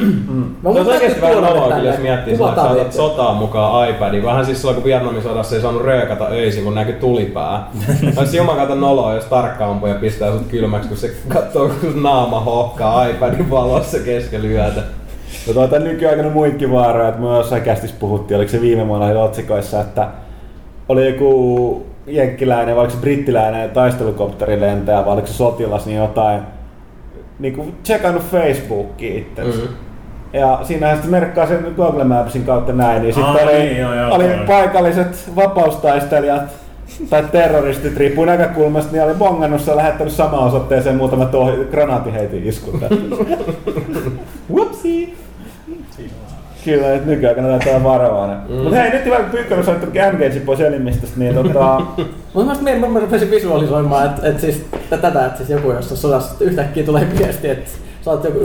Mä 0.62 0.72
Se 0.72 0.80
on 0.80 0.86
oikeesti 0.86 1.20
vähän 1.20 1.42
noloa, 1.42 1.76
kyllä, 1.76 1.90
jos 1.90 1.98
miettii 1.98 2.36
sillä, 2.36 2.48
että 2.48 2.62
sä 2.62 2.70
otat 2.70 2.92
sotaan 2.92 3.36
mukaan 3.36 3.90
iPadin. 3.90 4.24
Vähän 4.24 4.46
siis 4.46 4.58
silloin, 4.58 4.74
kun 4.74 4.84
Vietnamin 4.84 5.22
sodassa 5.22 5.56
ei 5.56 5.62
saanut 5.62 5.82
röökata 5.82 6.26
öisin, 6.30 6.64
kun 6.64 6.74
näkyy 6.74 6.94
tulipää. 6.94 7.68
Olisi 8.16 8.36
jumakata 8.36 8.74
noloa, 8.74 9.14
jos 9.14 9.24
tarkka 9.24 9.66
ampuja 9.66 9.94
pistää 9.94 10.32
sut 10.32 10.46
kylmäksi, 10.46 10.88
kun 10.88 10.96
se 10.96 11.14
katsoo, 11.28 11.68
kun 11.68 11.92
sun 11.92 12.02
naama 12.02 12.40
hohkaa 12.40 13.06
iPadin 13.06 13.50
valossa 13.50 13.98
keskellä 13.98 14.48
yötä. 14.48 14.82
No 15.46 15.52
tuota 15.52 15.78
nykyaikana 15.78 16.30
muikin 16.30 16.72
vaaroja, 16.72 17.08
että 17.08 17.20
me 17.20 17.36
jossain 17.36 17.62
kästissä 17.62 17.96
puhuttiin, 17.98 18.36
oliko 18.36 18.50
se 18.50 18.60
viime 18.60 18.82
oli 18.82 19.16
otsikoissa, 19.16 19.80
että 19.80 20.08
oli 20.88 21.08
joku 21.08 21.86
jenkkiläinen 22.06 22.74
vai 22.74 22.80
oliko 22.80 22.94
se 22.94 23.00
brittiläinen 23.00 23.70
taistelukopterilentäjä 23.70 25.04
vai 25.04 25.12
oliko 25.12 25.26
se 25.26 25.32
sotilas, 25.32 25.86
niin 25.86 25.98
jotain 25.98 26.40
niinku 27.38 27.66
checkannut 27.84 28.22
Facebookia 28.22 29.18
itse. 29.18 29.42
Mhm. 29.44 29.74
Ja 30.32 30.60
siinähän 30.62 30.96
sitten 30.96 31.10
merkkaa 31.10 31.46
sen 31.46 31.72
Google 31.76 32.04
Mapsin 32.04 32.44
kautta 32.44 32.72
näin, 32.72 33.02
niin 33.02 33.14
sitten 33.14 33.48
oli, 33.48 33.58
niin, 33.58 33.78
joo, 33.78 33.94
joo, 33.94 34.14
oli 34.14 34.24
toi. 34.24 34.46
paikalliset 34.46 35.30
vapaustaistelijat 35.36 36.42
tai 37.10 37.24
terroristit, 37.32 37.96
riippuu 37.96 38.24
näkökulmasta, 38.24 38.92
niin 38.92 39.04
oli 39.04 39.14
bongannut 39.14 39.66
ja 39.66 39.76
lähettänyt 39.76 40.12
samaan 40.12 40.44
osoitteeseen 40.44 40.96
muutama 40.96 41.24
tohi, 41.24 41.52
granaattiheitin 41.70 42.44
iskun. 42.44 42.80
Whoopsie! 44.54 45.11
Kyllä, 46.64 46.94
että 46.94 47.10
nykyaikana 47.10 47.48
näyttää 47.48 47.84
varovainen. 47.84 48.38
Mm. 48.48 48.54
Mutta 48.54 48.76
hei, 48.76 48.90
nyt 48.90 49.04
hyvä, 49.04 49.16
kun 49.16 49.30
Pyykkönen 49.30 49.58
on 49.58 49.64
saanut 49.64 49.96
Engage 49.96 50.40
pois 50.40 50.60
elimistöstä, 50.60 51.18
niin 51.18 51.34
tota... 51.34 51.80
Mutta 52.34 52.62
mä, 52.62 52.74
mä, 52.74 52.88
mä 52.88 53.00
rupesin 53.00 53.30
visualisoimaan, 53.30 54.06
että 54.06 54.28
et 54.28 54.40
siis, 54.40 54.64
tätä, 54.90 55.26
että 55.26 55.36
siis 55.36 55.50
joku 55.50 55.72
jossain 55.72 56.00
sodassa 56.00 56.32
että 56.32 56.44
yhtäkkiä 56.44 56.84
tulee 56.84 57.06
viesti, 57.18 57.48
että 57.48 57.70
sä 58.04 58.10
oot 58.10 58.24
joku, 58.24 58.38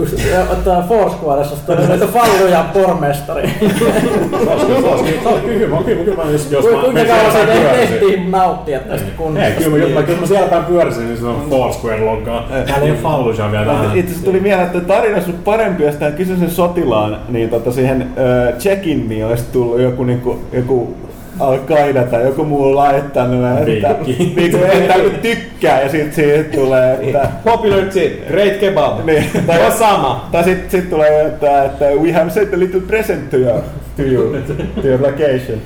ottaa 0.52 0.82
Foursquaressa, 0.88 1.54
että 1.94 2.06
falluja 2.06 2.64
pormestari. 2.72 3.50
Se 3.60 3.64
olisi 3.64 4.66
kyllä, 4.66 4.90
olisi 4.90 5.04
kyllä, 5.04 5.40
kyllä 5.40 5.58
hyvä. 5.58 5.76
Kyllä, 5.84 6.04
kyllä, 6.04 6.24
mä 6.24 6.30
jos, 6.30 6.50
jos 6.52 6.64
mä 6.64 6.70
Kuinka 6.82 7.04
kauan 7.04 7.46
tehtiin 7.76 8.30
nauttia 8.30 8.78
tästä 8.80 9.06
kunnosta? 9.16 9.46
Ei, 9.46 9.52
kyllä, 9.52 9.70
mä- 9.70 9.76
kyllä, 9.84 10.00
mä- 10.00 10.06
kyllä 10.06 10.20
mä 10.20 10.26
siellä 10.26 10.48
päin 10.48 10.64
pyörisin, 10.64 11.04
niin 11.06 11.18
se 11.18 11.26
on 11.26 11.46
Foursquare 11.50 12.00
loggaa. 12.04 12.48
Täällä 12.66 12.84
ei 12.86 12.90
ole 12.90 12.98
Fallujah 13.02 13.52
vielä 13.52 13.66
tähän. 13.66 13.86
Itse 13.96 14.10
asiassa 14.10 14.24
tuli 14.24 14.40
mieleen, 14.40 14.66
että 14.66 14.80
tarina 14.80 15.16
ollut 15.26 15.44
parempi, 15.44 15.82
jos 15.84 15.94
tämän 15.94 16.12
kyseisen 16.14 16.50
sotilaan, 16.50 17.18
niin 17.28 17.48
tota 17.50 17.72
siihen 17.72 18.02
äh, 18.02 18.54
check-iniin 18.58 19.24
olisi 19.26 19.44
tullut 19.52 19.80
joku, 19.80 20.04
niinku, 20.04 20.38
joku 20.52 20.96
Al-Qaida 21.40 22.02
tai 22.10 22.22
joku 22.24 22.44
muu 22.44 22.74
laittanut, 22.76 23.44
että, 23.68 23.88
Vinkki. 23.88 24.32
niinku, 24.36 24.58
että 24.72 24.94
tykkää 25.22 25.80
ja 25.82 25.88
sitten 25.88 26.12
siitä 26.12 26.56
tulee, 26.56 26.98
että... 27.02 27.28
Popular 27.44 27.84
tip, 27.84 28.28
great 28.28 28.56
kebab. 28.60 29.04
Niin, 29.06 29.24
tai, 29.46 29.58
Tai 29.58 29.72
sama. 29.72 30.28
tai 30.32 30.44
sitten 30.44 30.70
sit 30.70 30.90
tulee, 30.90 31.26
että, 31.26 31.64
että 31.64 31.84
we 31.84 32.12
have 32.12 32.30
sent 32.30 32.54
a 32.54 32.58
little 32.58 32.80
present 32.80 33.30
to 33.30 33.36
you, 33.36 33.60
to, 33.96 34.02
you, 34.02 34.36
to 34.82 34.88
your 34.88 35.02
location. 35.02 35.58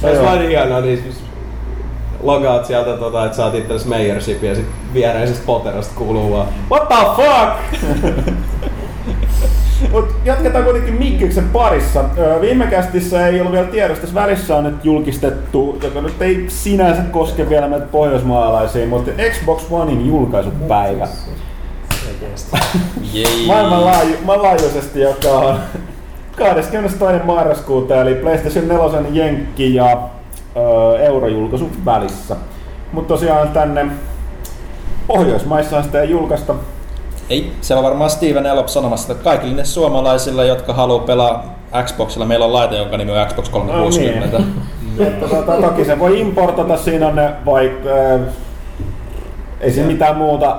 Se 0.00 0.06
olisi 0.06 0.22
Joo. 0.22 0.26
vain 0.30 0.48
hienoa, 0.48 0.80
niin 0.80 0.98
siis 1.02 1.20
logaat 2.22 2.66
sieltä, 2.66 2.96
tota, 2.96 3.24
että 3.24 3.36
saat 3.36 3.54
itsellesi 3.54 3.88
Meijership 3.88 4.42
ja 4.42 4.54
sit 4.54 4.66
viereisestä 4.94 5.42
poterasta 5.46 5.94
kuuluu 5.96 6.32
vaan 6.32 6.46
What 6.70 6.88
the 6.88 6.96
fuck? 7.16 7.82
Mut 9.90 10.08
jatketaan 10.24 10.64
kuitenkin 10.64 10.94
Mikkiksen 10.94 11.48
parissa. 11.48 12.04
Viime 12.40 12.66
kästissä 12.66 13.26
ei 13.26 13.40
ollut 13.40 13.52
vielä 13.52 13.66
tiedossa, 13.66 14.00
tässä 14.00 14.14
välissä 14.14 14.56
on 14.56 14.64
nyt 14.64 14.84
julkistettu, 14.84 15.78
joka 15.82 16.00
nyt 16.00 16.22
ei 16.22 16.44
sinänsä 16.48 17.02
koske 17.02 17.48
vielä 17.48 17.68
meitä 17.68 17.86
pohjoismaalaisia, 17.86 18.86
mutta 18.86 19.10
Xbox 19.30 19.62
Onein 19.70 20.06
julkaisupäivä. 20.06 21.08
Maailmanlaaju- 23.46 24.24
maailmanlaajuisesti, 24.24 25.00
joka 25.00 25.28
on 25.28 25.58
22. 26.36 27.26
marraskuuta, 27.26 28.00
eli 28.02 28.14
PlayStation 28.14 28.68
4 28.68 29.02
Jenkki 29.12 29.74
ja 29.74 29.98
öö, 30.56 30.98
eurojulkaisu 30.98 31.70
välissä. 31.84 32.36
Mutta 32.92 33.08
tosiaan 33.14 33.48
tänne 33.48 33.86
Pohjoismaissa 35.06 35.82
sitä 35.82 36.00
ei 36.02 36.10
julkaista. 36.10 36.54
Ei, 37.32 37.52
siellä 37.60 37.78
on 37.78 37.84
varmaan 37.84 38.10
Steven 38.10 38.46
Elop 38.46 38.66
sanomassa, 38.66 39.12
että 39.12 39.24
kaikille 39.24 39.54
ne 39.54 39.64
suomalaisille, 39.64 40.46
jotka 40.46 40.72
haluaa 40.72 41.04
pelaa 41.04 41.54
Xboxilla, 41.84 42.26
meillä 42.26 42.44
on 42.44 42.52
laite, 42.52 42.76
jonka 42.76 42.96
nimi 42.96 43.12
on 43.12 43.26
Xbox 43.26 43.48
360. 43.48 44.38
No 44.38 44.44
Että 45.06 45.28
tota, 45.28 45.52
toki 45.52 45.84
se 45.84 45.98
voi 45.98 46.20
importata, 46.20 46.76
siinä 46.76 47.08
on 47.08 47.16
ne 47.16 47.30
vaikka... 47.46 47.88
Äh, 47.88 48.20
ei 49.60 49.70
siinä 49.70 49.88
mitään 49.88 50.16
muuta. 50.16 50.58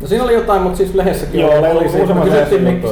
No 0.00 0.06
siinä 0.06 0.24
oli 0.24 0.34
jotain, 0.34 0.62
mutta 0.62 0.76
siis 0.76 0.94
lehdessäkin 0.94 1.40
Joo, 1.40 1.50
oli, 1.50 1.58
oli 1.58 1.78
oli 1.78 1.88
se, 1.88 1.98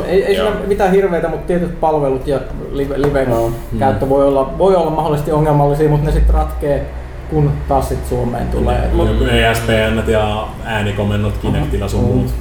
ei, 0.06 0.24
ei 0.24 0.34
siinä 0.34 0.48
Joo. 0.48 0.60
mitään 0.66 0.92
hirveitä, 0.92 1.28
mutta 1.28 1.46
tietyt 1.46 1.80
palvelut 1.80 2.26
ja 2.26 2.40
live, 2.72 2.94
live 3.02 3.22
Joo. 3.22 3.50
käyttö 3.78 4.08
voi 4.08 4.26
olla, 4.26 4.58
voi 4.58 4.76
olla 4.76 4.90
mahdollisesti 4.90 5.32
ongelmallisia, 5.32 5.88
mutta 5.88 6.06
ne 6.06 6.12
sitten 6.12 6.34
ratkee, 6.34 6.86
kun 7.30 7.52
taas 7.68 7.88
sit 7.88 8.06
Suomeen 8.08 8.46
tulee. 8.48 8.90
Joku 8.98 9.24
ESPN 9.24 10.10
ja 10.10 10.46
äänikomennot 10.64 11.38
Kinectillä 11.38 11.88
sun 11.88 12.00
muut. 12.00 12.34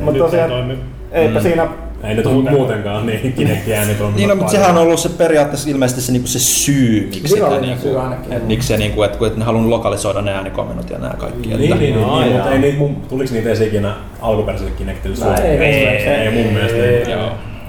Mutta 0.00 0.10
Nyt 0.12 0.18
tosiaan, 0.18 0.70
ei 0.70 0.76
eipä 1.12 1.40
siinä... 1.40 1.68
Ei 2.04 2.14
ne 2.14 2.22
tule 2.22 2.50
muutenkaan, 2.50 3.06
niin 3.06 3.32
Kinectin 3.36 3.74
ääni 3.74 3.94
toimii. 3.94 4.16
Niin, 4.16 4.28
no, 4.28 4.34
mutta 4.34 4.50
sehän 4.52 4.70
on 4.76 4.82
ollut 4.82 5.00
se 5.00 5.08
periaatteessa 5.08 5.70
ilmeisesti 5.70 6.00
se, 6.02 6.12
niinku 6.12 6.28
se 6.28 6.38
syy, 6.38 7.00
miksi 7.00 7.20
sitä 7.28 7.34
Virallinen 7.34 7.68
niinku, 7.68 7.82
syy 7.88 8.00
ainakin. 8.00 8.32
et, 8.32 8.46
miksi 8.46 8.68
se, 8.68 8.76
niinku, 8.76 9.02
että, 9.02 9.18
kun- 9.18 9.26
että 9.26 9.38
ne 9.38 9.44
halunnut 9.44 9.68
lokalisoida 9.70 10.22
ne 10.22 10.32
äänikomennot 10.32 10.90
ja 10.90 10.98
nämä 10.98 11.14
kaikki. 11.14 11.48
Niin, 11.48 11.62
että, 11.62 11.76
niin, 11.76 11.94
niin, 11.94 12.04
Ai 12.08 12.22
niin 12.24 12.32
mutta 12.36 12.50
ei 12.52 12.58
niitä, 12.58 12.78
mun, 12.78 12.96
tuliko 13.08 13.32
niitä 13.34 13.48
edes 13.48 13.60
ikinä 13.60 13.94
alkuperäiselle 14.20 14.72
Kinectille 14.78 15.16
No, 15.16 15.22
Suomeen? 15.22 15.46
ei, 15.46 15.58
ei, 15.58 15.86
ei, 15.86 16.06
ei, 16.08 16.44
mun 16.44 16.52
mielestä. 16.52 16.76
ei. 16.78 16.84
Ei. 16.94 17.10
Joo. 17.12 17.20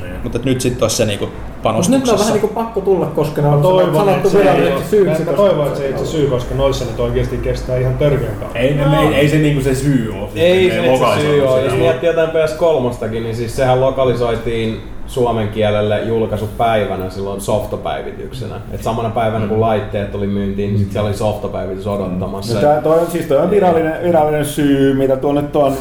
Niin. 0.02 0.12
Mutta 0.24 0.40
nyt 0.46 0.62
sitten 0.62 0.84
olisi 0.84 0.96
se 0.96 1.06
niinku 1.06 1.30
Mutta 1.64 1.92
nyt 1.92 2.02
on 2.02 2.08
vähän 2.08 2.18
panostuksessa. 2.18 2.34
niin 2.34 2.42
kuin 2.42 2.54
pakko 2.54 2.82
tulla, 2.82 3.06
koska 3.06 3.42
ne 3.42 3.48
on 3.48 3.62
toivon, 3.62 3.96
sanottu 3.96 4.30
ole, 4.38 4.84
syyksi. 4.90 5.24
mä 5.24 5.34
toivon, 5.34 5.68
että 5.68 5.80
se 5.80 5.86
ei 5.86 5.94
ole 5.94 6.00
se 6.00 6.06
syy, 6.06 6.28
koska 6.28 6.56
noissa 6.56 6.86
nyt 6.86 7.00
oikeasti 7.00 7.38
kestää 7.38 7.78
ihan 7.78 7.98
törkeän 7.98 8.36
kauan. 8.36 8.58
Ei, 8.58 8.76
no. 8.76 9.02
ei, 9.02 9.16
ei 9.16 9.30
se 9.30 9.38
niinku 9.38 9.62
se 9.62 9.76
syy 9.76 10.14
ole. 10.20 10.30
Ei 10.36 10.70
se 10.70 10.76
se 10.76 11.22
syy 11.22 11.48
ole. 11.48 11.62
Jos 11.62 11.74
miettii 11.74 12.10
jotain 12.10 12.30
PS3, 12.30 13.10
niin 13.10 13.36
siis 13.36 13.56
sehän 13.56 13.82
lokalisoitiin 13.82 14.82
suomen 15.10 15.48
kielelle 15.50 16.02
julkaisupäivänä 16.02 17.10
silloin 17.10 17.42
softopäivityksenä. 17.42 18.56
Et 18.72 18.84
samana 18.84 19.10
päivänä 19.10 19.48
kun 19.48 19.62
laitteet 19.62 20.12
tuli 20.12 20.28
myyntiin, 20.28 20.70
niin 20.70 20.80
sit 20.80 20.92
siellä 20.92 21.08
oli 21.08 21.18
softopäivitys 21.18 21.88
odottamassa. 21.88 22.56
No, 22.56 22.62
tää, 22.62 22.82
toi, 22.82 23.00
on, 23.00 23.08
siis 23.08 23.26
toi 23.26 23.38
on 23.38 23.52
virallinen, 23.52 23.94
virallinen 24.04 24.46
syy, 24.46 24.94
mitä 24.94 25.16
tuonne 25.18 25.42
tuon 25.42 25.74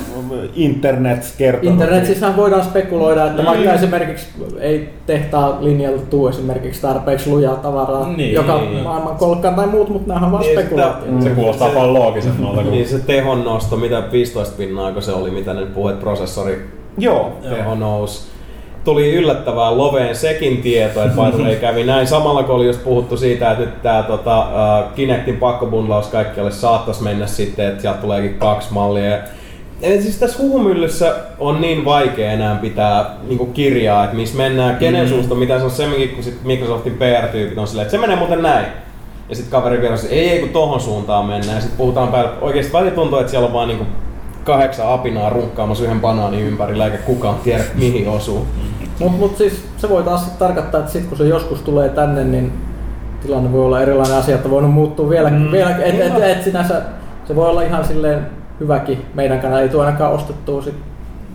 internet 0.54 1.34
kertoo. 1.38 1.70
Internetissä 1.70 2.36
voidaan 2.36 2.64
spekuloida, 2.64 3.24
että 3.24 3.36
Niin. 3.36 3.46
vaikka 3.46 3.72
esimerkiksi 3.72 4.26
ei 4.60 4.88
tehtaa 5.06 5.58
linjalta 5.60 6.02
tuu 6.10 6.28
esimerkiksi 6.28 6.82
tarpeeksi 6.82 7.30
lujaa 7.30 7.56
tavaraa 7.56 8.08
Niin. 8.16 8.34
joka 8.34 8.58
Niin. 8.60 8.82
maailman 8.82 9.16
kolkkaan 9.16 9.54
tai 9.54 9.66
muut, 9.66 9.88
mutta 9.88 10.14
nämä 10.14 10.26
on 10.26 10.32
vaan 10.32 10.42
Niin, 10.44 10.58
spekulaatioita. 10.58 11.22
Se 11.24 11.30
kuulostaa 11.30 11.68
paljon 11.68 11.94
loogisemmalta 11.94 12.62
kuin... 12.62 12.70
Niin 12.70 12.88
se 12.88 12.98
tehon 12.98 13.44
nosto, 13.44 13.76
mitä 13.76 14.02
15 14.12 14.56
pinnaa 14.56 14.92
kun 14.92 15.02
se 15.02 15.12
oli, 15.12 15.30
mitä 15.30 15.54
ne 15.54 15.66
puhuit, 15.66 15.92
että 15.92 16.02
prosessori 16.04 16.68
Joo. 16.98 17.32
teho 17.50 17.74
nousi. 17.74 18.37
Tuli 18.88 19.14
yllättävää 19.14 19.76
loveen 19.76 20.16
sekin 20.16 20.62
tieto, 20.62 21.02
että 21.02 21.16
way 21.16 21.56
kävi 21.56 21.84
näin. 21.84 22.06
Samalla 22.06 22.42
kun 22.42 22.54
oli 22.54 22.66
just 22.66 22.84
puhuttu 22.84 23.16
siitä, 23.16 23.50
että 23.50 23.64
nyt 23.64 23.82
tämä 23.82 24.02
tota, 24.02 24.40
uh, 24.40 24.92
Kinectin 24.94 25.36
pakkobundlaus 25.36 26.06
kaikkialle 26.06 26.50
saattaisi 26.50 27.02
mennä 27.02 27.26
sitten, 27.26 27.68
että 27.68 27.82
sieltä 27.82 28.00
tuleekin 28.00 28.34
kaksi 28.34 28.72
mallia. 28.72 29.18
Eli 29.82 30.02
siis 30.02 30.18
tässä 30.18 30.38
huumyllyssä 30.38 31.14
on 31.38 31.60
niin 31.60 31.84
vaikea 31.84 32.32
enää 32.32 32.54
pitää 32.54 33.10
niinku 33.28 33.46
kirjaa, 33.46 34.04
että 34.04 34.16
missä 34.16 34.36
mennään, 34.36 34.76
kenen 34.76 35.04
mm. 35.04 35.08
suusta, 35.08 35.34
mitä 35.34 35.58
se 35.58 35.64
on 35.64 35.70
semminkin, 35.70 36.10
kun 36.10 36.24
sit 36.24 36.44
Microsoftin 36.44 36.98
PR-tyypit 36.98 37.58
on 37.58 37.66
silleen, 37.66 37.84
että 37.84 37.96
se 37.96 38.00
menee 38.00 38.16
muuten 38.16 38.42
näin. 38.42 38.66
Ja 39.28 39.36
sitten 39.36 39.52
kaveri 39.52 39.80
vielä 39.80 39.96
ei, 40.10 40.30
ei 40.30 40.40
kun 40.40 40.48
tohon 40.48 40.80
suuntaan 40.80 41.24
mennään. 41.24 41.54
Ja 41.54 41.60
sitten 41.60 41.78
puhutaan 41.78 42.08
päälle, 42.08 42.30
oikeasti 42.40 42.72
välillä 42.72 42.94
tuntuu, 42.94 43.18
että 43.18 43.30
siellä 43.30 43.46
on 43.46 43.52
vaan 43.52 43.68
niinku 43.68 43.86
kahdeksan 44.44 44.92
apinaa 44.92 45.30
runkkaamassa 45.30 45.84
yhden 45.84 46.00
banaanin 46.00 46.40
ympärillä, 46.40 46.84
eikä 46.84 46.98
kukaan 46.98 47.38
tiedä 47.38 47.64
mihin 47.74 48.08
osuu. 48.08 48.46
Mutta 48.98 49.18
mut 49.18 49.36
siis 49.36 49.64
se 49.76 49.88
voi 49.88 50.02
taas 50.02 50.24
sit 50.24 50.38
tarkoittaa, 50.38 50.80
että 50.80 50.92
sit 50.92 51.06
kun 51.06 51.18
se 51.18 51.24
joskus 51.24 51.62
tulee 51.62 51.88
tänne, 51.88 52.24
niin 52.24 52.52
tilanne 53.22 53.52
voi 53.52 53.64
olla 53.64 53.80
erilainen 53.80 54.16
asia, 54.16 54.34
että 54.34 54.50
voinut 54.50 54.72
muuttua 54.72 55.10
vielä, 55.10 55.30
mm. 55.30 55.52
vielä 55.52 55.70
et, 55.70 56.00
et, 56.00 56.22
et, 56.22 56.44
sinänsä 56.44 56.82
se 57.24 57.36
voi 57.36 57.48
olla 57.48 57.62
ihan 57.62 57.84
silleen 57.84 58.26
hyväkin 58.60 59.06
meidän 59.14 59.40
kannalta, 59.40 59.62
ei 59.62 59.68
tule 59.68 59.84
ainakaan 59.84 60.12
ostettua 60.12 60.62
sit 60.62 60.74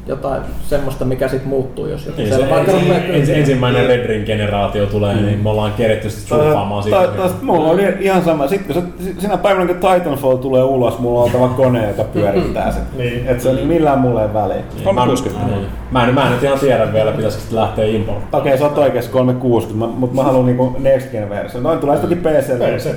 jotain 0.07 0.41
semmoista, 0.69 1.05
mikä 1.05 1.27
sitten 1.27 1.49
muuttuu, 1.49 1.87
jos 1.87 2.05
joku 2.05 2.21
Niin, 2.21 2.33
se 2.33 2.49
vaikka 2.49 2.71
ensi, 2.71 2.85
rupeaa- 2.87 3.03
ensi, 3.15 3.33
ensimmäinen 3.33 3.87
Red 3.87 4.05
Ring 4.05 4.25
generaatio 4.25 4.85
tulee, 4.85 5.15
niin 5.15 5.39
me 5.39 5.49
ollaan 5.49 5.73
keretty 5.73 6.09
sitten 6.09 6.37
surffaamaan 6.37 6.83
siitä. 6.83 7.07
Tai, 7.17 7.29
mulla 7.41 7.69
on 7.69 7.79
ihan 7.99 8.23
sama. 8.23 8.47
Sitten 8.47 8.73
kun 8.75 8.83
se, 8.99 9.13
sinä 9.21 9.37
päivänä 9.37 9.65
kun 9.65 9.75
Titanfall 9.75 10.37
tulee 10.37 10.63
ulos, 10.63 10.99
mulla 10.99 11.19
on 11.19 11.25
oltava 11.25 11.47
kone, 11.47 11.87
joka 11.87 12.03
pyörittää 12.03 12.71
sen. 12.71 12.83
Niin. 12.97 13.27
Et 13.27 13.41
se 13.41 13.49
on 13.49 13.59
millään 13.63 13.99
mulle 13.99 14.21
ei 14.21 14.33
väliä. 14.33 14.55
Niin, 14.55 14.95
mä, 14.95 15.05
niin. 15.05 15.67
mä, 15.91 16.07
en, 16.07 16.13
mä 16.13 16.25
en 16.25 16.31
nyt 16.31 16.43
ihan 16.43 16.59
tiedä 16.59 16.93
vielä, 16.93 17.11
pitäisikö 17.11 17.41
sitten 17.41 17.59
lähteä 17.59 17.85
importtaan. 17.85 18.41
Okei, 18.41 18.57
sä 18.57 18.63
oot 18.65 18.77
oikeassa 18.77 19.11
360, 19.11 19.99
mutta 19.99 20.15
mä 20.15 20.23
haluan 20.23 20.45
niinku 20.45 20.75
Next 20.79 21.11
Gen 21.11 21.29
versio. 21.29 21.61
Noin 21.61 21.79
tulee 21.79 21.97
sitten 21.97 22.17
PClle. 22.17 22.67
PC. 22.77 22.89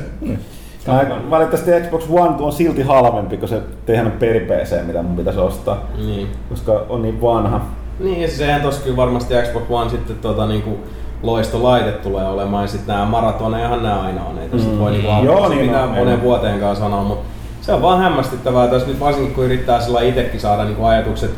Mä, 0.87 1.30
valitettavasti 1.30 1.70
Xbox 1.87 2.05
One 2.11 2.34
on 2.45 2.53
silti 2.53 2.82
halvempi 2.82 3.37
kuin 3.37 3.49
se 3.49 3.61
tehdään 3.87 4.12
peri 4.12 4.41
PC, 4.41 4.87
mitä 4.87 5.03
mun 5.03 5.16
pitäisi 5.16 5.41
ostaa, 5.41 5.78
Niin. 6.07 6.28
koska 6.49 6.82
on 6.89 7.03
niin 7.03 7.20
vanha. 7.22 7.61
Niin, 8.01 8.20
ja 8.20 8.28
eihän 8.41 8.62
tossa 8.62 8.82
kyllä 8.82 8.97
varmasti 8.97 9.34
Xbox 9.43 9.62
One 9.70 9.91
sitten 9.91 10.16
tota 10.16 10.47
niinku 10.47 10.78
loistolaite 11.22 11.93
tulee 11.93 12.28
olemaan, 12.28 12.64
ja 12.64 12.68
sitten 12.68 12.95
nämä 12.95 13.07
maratonejahan 13.07 13.82
nämä 13.82 14.01
aina 14.01 14.24
on, 14.24 14.39
ei 14.39 14.49
tässä 14.49 14.68
mm. 14.70 14.78
voi 14.78 14.91
niinku 14.91 15.09
Joo, 15.24 15.49
niin 15.49 15.66
mitään 15.66 15.89
on, 15.89 15.95
monen 15.95 16.14
ei. 16.14 16.22
vuoteen 16.22 16.61
kanssa 16.61 16.84
sanoa, 16.84 17.05
mutta 17.05 17.26
se 17.61 17.72
on 17.72 17.82
vaan 17.82 17.99
hämmästyttävää, 17.99 18.68
jos 18.72 18.87
nyt 18.87 19.01
varsinkin 19.01 19.34
kun 19.34 19.45
yrittää 19.45 19.80
sillä 19.80 20.01
itsekin 20.03 20.41
saada 20.41 20.64
niinku 20.64 20.84
ajatukset 20.84 21.30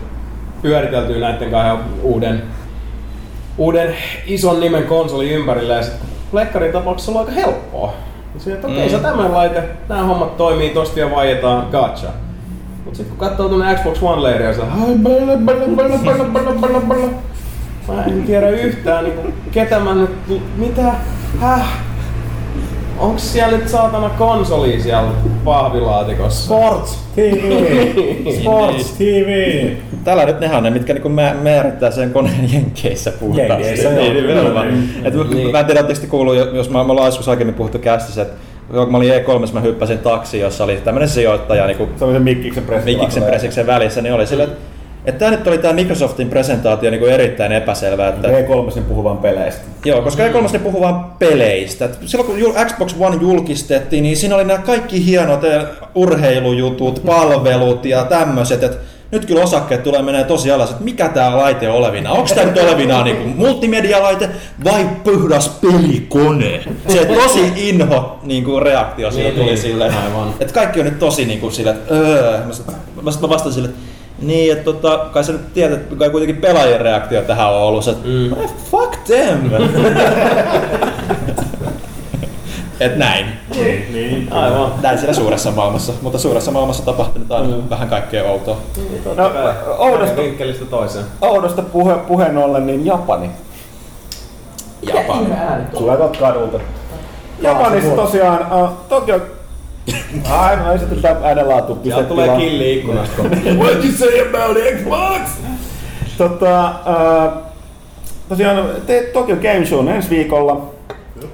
pyöriteltyä 0.62 1.18
näiden 1.18 1.50
kahden 1.50 1.78
uuden, 2.02 2.42
uuden 3.58 3.94
ison 4.26 4.60
nimen 4.60 4.84
konsoli 4.84 5.30
ympärillä, 5.30 5.74
ja 5.74 5.82
sitten 5.82 6.08
Plekkarin 6.30 6.72
tapauksessa 6.72 7.12
on 7.12 7.18
aika 7.18 7.32
helppoa. 7.32 7.92
Se, 8.38 8.52
että 8.52 8.66
okei, 8.66 8.78
okay, 8.78 8.88
Mm. 8.88 8.96
se 8.96 9.02
tämä 9.02 9.32
laite, 9.32 9.62
nämä 9.88 10.02
hommat 10.02 10.36
toimii, 10.36 10.70
tosta 10.70 11.00
ja 11.00 11.10
vaietaan, 11.10 11.66
gotcha. 11.70 12.08
Mut 12.84 12.96
sit 12.96 13.08
kun 13.08 13.18
katsoo 13.18 13.48
tuonne 13.48 13.74
Xbox 13.74 14.02
One 14.02 14.22
leiria, 14.22 14.54
se 14.54 14.60
balla. 16.88 17.10
Mä 17.88 18.04
en 18.04 18.22
tiedä 18.22 18.48
yhtään 18.48 19.04
niinku, 19.04 19.28
ketä 19.52 19.80
mä 19.80 19.94
nyt, 19.94 20.10
mitä, 20.56 20.92
häh? 21.40 21.87
Onks 22.98 23.32
siellä 23.32 23.58
nyt 23.58 23.68
saatana 23.68 24.10
konsoli 24.10 24.80
siellä 24.80 25.08
pahvilaatikossa? 25.44 26.44
Sports 26.44 26.98
TV! 27.14 27.52
Sports 28.40 28.92
TV! 28.92 29.66
Täällä 30.04 30.24
nyt 30.24 30.40
nehän 30.40 30.56
on 30.56 30.62
ne, 30.62 30.70
mitkä 30.70 30.92
niinku 30.92 31.08
mä- 31.08 31.34
määrittää 31.42 31.90
sen 31.90 32.12
koneen 32.12 32.52
jenkeissä 32.52 33.12
puhtaasti. 33.20 33.52
Jenkeissä, 33.52 33.90
niin, 33.90 34.14
niin. 34.14 34.90
Et 35.04 35.14
Niin. 35.14 35.52
Mä 35.52 35.60
en 35.60 35.66
tiedä, 35.66 35.82
te 35.82 36.06
kuullut, 36.08 36.36
jos 36.36 36.70
mä, 36.70 36.84
me 36.84 36.92
ollaan 36.92 37.08
joskus 37.08 37.28
aiemmin 37.28 37.54
puhuttu 37.54 37.78
kästissä, 37.78 38.22
että 38.22 38.34
kun 38.72 38.90
mä 38.90 38.96
olin 38.96 39.10
E3, 39.12 39.52
mä 39.52 39.60
hyppäsin 39.60 39.98
taksiin, 39.98 40.40
jossa 40.42 40.64
oli 40.64 40.76
tämmönen 40.76 41.08
sijoittaja 41.08 41.66
niin 41.66 41.88
Se 41.96 42.04
oli 42.04 42.12
se 42.12 42.18
Mikkiksen 42.18 42.64
pressi. 42.64 42.84
Mikiksen 42.94 43.22
presiksen 43.22 43.66
välissä, 43.66 44.02
niin 44.02 44.14
oli 44.14 44.26
silleen, 44.26 44.48
että 44.48 44.77
että 45.08 45.18
tämä 45.18 45.30
nyt 45.30 45.46
oli 45.46 45.58
tämä 45.58 45.74
Microsoftin 45.74 46.28
presentaatio 46.28 46.90
niin 46.90 47.00
kuin 47.00 47.12
erittäin 47.12 47.52
epäselvä. 47.52 48.08
Että, 48.08 48.28
V3 48.28 48.70
sen 48.70 48.84
puhuu 48.84 49.04
vaan 49.04 49.18
peleistä. 49.18 49.60
Joo, 49.84 50.02
koska 50.02 50.26
E3 50.28 50.52
ne 50.52 50.58
puhuu 50.58 50.80
vaan 50.80 51.04
peleistä. 51.18 51.84
Et 51.84 51.98
silloin 52.06 52.30
kun 52.30 52.54
Xbox 52.66 52.94
One 53.00 53.16
julkistettiin, 53.20 54.02
niin 54.02 54.16
siinä 54.16 54.34
oli 54.34 54.44
nämä 54.44 54.58
kaikki 54.58 55.04
hienot 55.06 55.44
eh, 55.44 55.62
urheilujutut, 55.94 57.02
palvelut 57.06 57.84
ja 57.84 58.04
tämmöiset. 58.04 58.62
Et 58.62 58.78
nyt 59.10 59.26
kyllä 59.26 59.42
osakkeet 59.42 59.82
tulee 59.82 60.02
menee 60.02 60.24
tosi 60.24 60.50
alas, 60.50 60.70
että 60.70 60.84
mikä 60.84 61.08
tämä 61.08 61.36
laite 61.36 61.68
on 61.68 61.76
olevina. 61.76 62.10
Onko 62.12 62.28
tämä 62.34 62.46
nyt 62.46 62.58
olevina 62.58 63.04
niin 63.04 63.34
multimedialaite 63.36 64.28
vai 64.64 64.86
puhdas 65.04 65.48
pelikone? 65.48 66.60
Se 66.88 67.04
tosi 67.04 67.52
inho 67.56 68.18
niin 68.22 68.44
kuin 68.44 68.62
reaktio 68.62 69.10
siinä 69.10 69.24
Niin, 69.24 69.34
tuli 69.34 69.46
niin, 69.46 69.58
silleen. 69.58 69.94
aivan. 69.94 70.34
Että 70.40 70.54
kaikki 70.54 70.80
on 70.80 70.86
nyt 70.86 70.98
tosi 70.98 71.24
niin 71.24 71.40
kuin 71.40 71.52
silleen, 71.52 71.76
että 71.76 71.94
öö. 71.94 72.44
Mä, 72.46 72.52
sit- 72.52 72.66
mä, 73.02 73.10
sit 73.10 73.20
mä 73.20 73.28
vastasin 73.28 73.52
silleen, 73.52 73.74
että 73.74 73.97
niin, 74.22 74.52
että 74.52 74.64
tota, 74.64 74.98
kai 75.12 75.24
sä 75.24 75.32
nyt 75.32 75.54
tiedät, 75.54 75.80
että 75.80 75.96
kai 75.96 76.10
kuitenkin 76.10 76.36
pelaajien 76.36 76.80
reaktio 76.80 77.22
tähän 77.22 77.48
on 77.48 77.62
ollut 77.62 77.84
se, 77.84 77.90
että 77.90 78.08
Mm. 78.08 78.12
mm. 78.12 78.48
fuck 78.70 78.96
them! 79.06 79.50
Et 82.80 82.96
näin. 82.96 83.26
Niin, 83.54 83.92
niin. 83.92 84.32
Aivan. 84.32 84.72
Näin 84.82 84.98
siellä 84.98 85.14
suuressa 85.14 85.50
maailmassa. 85.50 85.92
Mutta 86.02 86.18
suuressa 86.18 86.50
maailmassa 86.50 86.84
tapahtuu 86.84 87.22
nyt 87.22 87.32
aina 87.32 87.56
mm. 87.56 87.70
vähän 87.70 87.88
kaikkea 87.88 88.24
outoa. 88.24 88.56
No, 89.16 89.30
oudosta, 89.78 90.16
Vinkkelistä 90.22 90.64
toiseen. 90.64 91.04
oudosta 91.20 91.62
puhe, 91.62 91.94
puheen 91.94 92.36
ollen, 92.38 92.66
niin 92.66 92.86
Japani. 92.86 93.30
Japani. 94.82 95.26
Tulee 95.78 95.96
kadulta. 96.20 96.58
Japanissa 97.42 97.90
tosiaan, 97.90 98.62
uh, 98.62 98.70
Tokyo... 98.88 99.20
Ai, 100.30 100.56
no 100.56 100.72
ei 100.72 100.78
se 100.78 100.86
tätä 100.86 101.16
äänenlaatu 101.22 101.78
Sieltä 101.82 102.02
tulee 102.04 102.36
killi 102.36 102.74
ikkunasta. 102.78 103.22
What 103.62 103.84
you 103.84 103.92
say 103.92 104.20
about 104.20 104.56
Xbox? 104.76 105.20
Tota, 106.18 106.70
uh, 106.70 107.42
tosiaan 108.28 108.66
te 108.86 109.10
Tokyo 109.12 109.36
Game 109.36 109.66
Show 109.66 109.88
ensi 109.88 110.10
viikolla. 110.10 110.62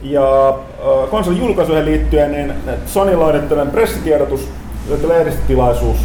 Ja 0.02 0.48
uh, 0.50 1.08
konsolin 1.10 1.38
julkaisuihin 1.38 1.84
liittyen, 1.84 2.32
niin 2.32 2.54
Sonylla 2.86 3.26
on 3.26 3.32
tämmöinen 3.32 3.70
pressitiedotus, 3.70 4.48
lehdistötilaisuus. 5.08 5.98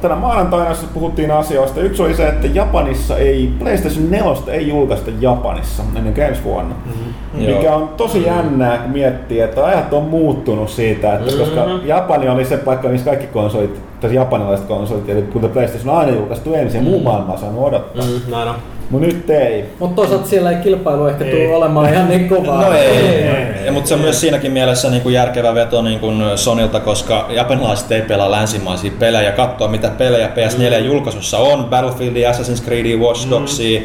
Tänä 0.00 0.16
maanantaina 0.16 0.74
puhuttiin 0.94 1.30
asioista. 1.30 1.80
Yksi 1.80 2.02
oli 2.02 2.14
se, 2.14 2.28
että 2.28 2.46
Japanissa 2.46 3.16
ei, 3.16 3.52
PlayStation 3.58 4.10
4 4.10 4.32
ei 4.48 4.68
julkaista 4.68 5.10
Japanissa 5.20 5.82
ennen 5.96 6.20
ensi 6.20 6.44
vuonna. 6.44 6.74
Mm-hmm. 6.86 7.46
Mikä 7.46 7.66
Joo. 7.66 7.74
on 7.74 7.88
tosi 7.88 8.26
jännää, 8.26 8.78
kun 8.78 8.90
miettii, 8.90 9.40
että 9.40 9.64
ajat 9.64 9.92
on 9.92 10.02
muuttunut 10.02 10.70
siitä, 10.70 11.14
että 11.14 11.36
koska 11.38 11.66
Japani 11.84 12.28
oli 12.28 12.44
se 12.44 12.56
paikka, 12.56 12.88
missä 12.88 13.10
kaikki 13.10 13.26
konsolit, 13.26 13.80
tai 14.00 14.14
japanilaiset 14.14 14.66
konsolit, 14.66 15.08
eli 15.08 15.22
kun 15.22 15.50
PlayStation 15.52 15.94
on 15.94 16.00
aina 16.00 16.12
julkaistu 16.12 16.54
ensin, 16.54 16.84
ja 16.84 16.90
muu 16.90 17.02
maailma 17.02 17.32
on 17.32 17.38
saanut 17.38 17.64
odottaa. 17.64 18.04
Mm, 18.04 18.30
näin 18.30 18.48
on. 18.48 18.54
Mutta 18.92 19.06
nyt 19.06 19.30
ei. 19.30 19.64
Mutta 19.78 19.96
toisaalta 19.96 20.26
siellä 20.28 20.50
ei 20.50 20.56
kilpailu 20.62 21.06
ehkä 21.06 21.24
Ei. 21.24 21.30
tule 21.30 21.56
olemaan 21.56 21.92
ihan 21.92 22.08
niin 22.08 22.28
kovaa. 22.28 22.62
No 22.62 22.72
ei. 22.72 22.86
ei, 22.86 23.66
Ja, 23.66 23.72
mutta 23.72 23.88
se 23.88 23.94
on 23.94 24.00
myös 24.00 24.20
siinäkin 24.20 24.52
mielessä 24.52 24.90
niin 24.90 25.02
kuin 25.02 25.12
järkevä 25.14 25.54
veto 25.54 25.82
niin 25.82 26.00
kuin 26.00 26.22
Sonilta, 26.36 26.80
koska 26.80 27.26
japanilaiset 27.30 27.92
ei 27.92 28.02
pelaa 28.02 28.30
länsimaisia 28.30 28.92
pelejä. 28.98 29.32
Katsoa 29.32 29.68
mitä 29.68 29.88
pelejä 29.88 30.28
PS4 30.28 30.78
Mm. 30.80 30.86
julkaisussa 30.86 31.38
on, 31.38 31.64
Battlefieldia, 31.64 32.30
Assassin's 32.32 32.64
Creedia, 32.64 32.96
Watch 32.96 33.30
Dogsia. 33.30 33.80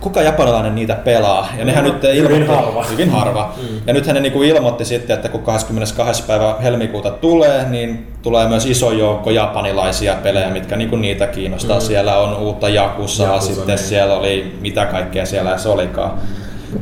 Kuka 0.00 0.22
japanilainen 0.22 0.74
niitä 0.74 0.94
pelaa? 0.94 1.48
Ja 1.58 1.64
nehän 1.64 1.84
nyt 1.84 2.04
ilmoitti, 2.04 2.46
harva. 2.46 2.84
Hyvin 2.90 3.10
harva. 3.10 3.52
Mm. 3.56 3.80
Ja 3.86 3.92
nythän 3.92 4.14
ne 4.14 4.20
niinku 4.20 4.42
ilmoitti 4.42 4.84
sitten, 4.84 5.16
että 5.16 5.28
kun 5.28 5.42
22. 5.42 6.22
päivä 6.22 6.54
helmikuuta 6.62 7.10
tulee, 7.10 7.68
niin 7.68 8.06
tulee 8.22 8.48
myös 8.48 8.66
iso 8.66 8.92
joukko 8.92 9.30
japanilaisia 9.30 10.14
pelejä, 10.22 10.50
mitkä 10.50 10.76
niinku 10.76 10.96
niitä 10.96 11.26
kiinnostaa. 11.26 11.78
Mm. 11.78 11.82
Siellä 11.82 12.18
on 12.18 12.36
uutta 12.36 12.68
Jakusaa, 12.68 13.26
Yakuza, 13.26 13.46
sitten 13.46 13.66
niin. 13.66 13.78
siellä 13.78 14.14
oli 14.14 14.58
mitä 14.60 14.86
kaikkea 14.86 15.26
siellä 15.26 15.58
se 15.58 15.68
olikaan. 15.68 16.10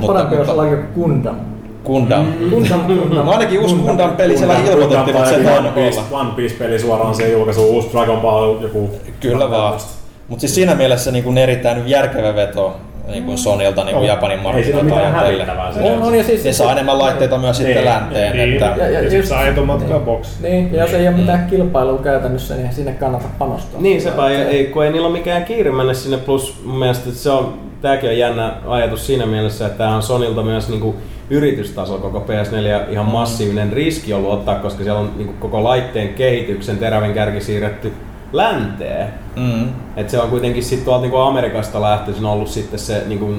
Parempi 0.06 0.34
jos 0.34 0.48
ollaan 0.48 0.70
joku 0.70 0.84
Gundam. 0.94 1.36
Gundam. 1.84 2.26
Gundam, 2.50 2.80
Gundam. 2.80 3.26
No 3.26 3.32
ainakin 3.32 3.60
uusi 3.60 3.74
Gundam 3.74 4.16
peli 4.16 4.38
siellä 4.38 4.56
ilmoitettiin, 4.70 5.16
että 5.16 5.28
se 5.28 5.36
One 5.36 5.68
on 5.68 5.74
Piece, 5.74 6.00
olla. 6.00 6.20
One 6.20 6.30
Piece-peli 6.36 6.78
suoraan 6.78 7.14
se 7.14 7.32
julkaisu, 7.32 7.66
uusi 7.66 7.88
Dragon 7.92 8.20
Ball, 8.20 8.62
joku... 8.62 8.90
Kyllä 9.20 9.50
vaan. 9.50 9.80
Mutta 10.28 10.40
siis 10.40 10.54
siinä 10.54 10.74
mielessä 10.74 11.10
niin 11.10 11.24
kuin 11.24 11.38
erittäin 11.38 11.88
järkevä 11.88 12.34
veto 12.34 12.76
niin 13.08 13.24
kuin 13.24 13.38
Sonilta 13.38 13.84
niin 13.84 13.96
kuin 13.96 14.06
Japanin 14.08 14.38
Ei 14.38 14.64
siinä 14.64 14.80
ole 14.80 14.82
markkinoita 14.82 14.84
mitään 14.84 15.14
ajatellen. 15.14 15.46
hävittävää. 15.46 15.92
On, 15.96 16.02
on, 16.02 16.14
ja 16.14 16.24
siis... 16.24 16.44
Ne 16.44 16.52
saa 16.52 16.72
enemmän 16.72 16.98
laitteita 16.98 17.38
myös 17.38 17.56
sitten 17.56 17.74
Niin, 17.76 17.84
länteen. 17.84 18.36
niin. 18.36 18.52
Että, 18.52 18.74
Ja, 18.78 18.90
ja, 18.90 19.00
Ja 19.00 19.16
just- 19.16 19.28
saa 19.28 19.46
etumatkaa 19.46 19.96
niin. 19.96 20.04
boksiin. 20.04 20.42
Niin, 20.42 20.74
ja 20.74 20.82
jos 20.82 20.94
ei 20.94 21.08
ole 21.08 21.16
mitään 21.16 21.46
kilpailua 21.50 21.98
käytännössä, 21.98 22.54
niin 22.54 22.72
sinne 22.72 22.92
kannata 22.92 23.24
panostaa. 23.38 23.80
Niin 23.80 24.00
sepä, 24.02 24.28
ei, 24.30 24.36
ei, 24.36 24.64
kun 24.66 24.84
ei 24.84 24.92
niillä 24.92 25.08
ole 25.08 25.18
mikään 25.18 25.44
kiire 25.44 25.72
mennä 25.72 25.94
sinne, 25.94 26.16
plus 26.16 26.60
mun 26.64 26.78
mielestä 26.78 27.08
että 27.08 27.20
se 27.20 27.30
on, 27.30 27.54
tääkin 27.82 28.10
on 28.10 28.18
jännä 28.18 28.52
ajatus 28.66 29.06
siinä 29.06 29.26
mielessä, 29.26 29.66
että 29.66 29.78
tämä 29.78 29.96
on 29.96 30.02
Sonilta 30.02 30.42
myös 30.42 30.68
niinku 30.68 30.94
yritystaso 31.30 31.98
koko 31.98 32.18
PS4 32.28 32.90
ihan 32.92 33.06
massiivinen 33.06 33.72
riski 33.72 34.12
ollut 34.12 34.32
ottaa, 34.32 34.54
koska 34.54 34.82
siellä 34.84 35.00
on 35.00 35.10
niinku 35.16 35.32
koko 35.40 35.64
laitteen 35.64 36.08
kehityksen 36.14 36.78
terävin 36.78 37.14
kärki 37.14 37.40
siirretty 37.40 37.92
länteen. 38.36 39.06
mm. 39.36 39.68
Et 39.96 40.10
se 40.10 40.20
on 40.20 40.28
kuitenkin 40.30 40.62
sit 40.62 40.84
tuolta 40.84 41.02
niinku 41.02 41.16
Amerikasta 41.16 41.80
lähtöisin 41.80 42.24
ollut 42.26 42.48
sitten 42.48 42.78
se 42.78 43.02
niinku 43.06 43.32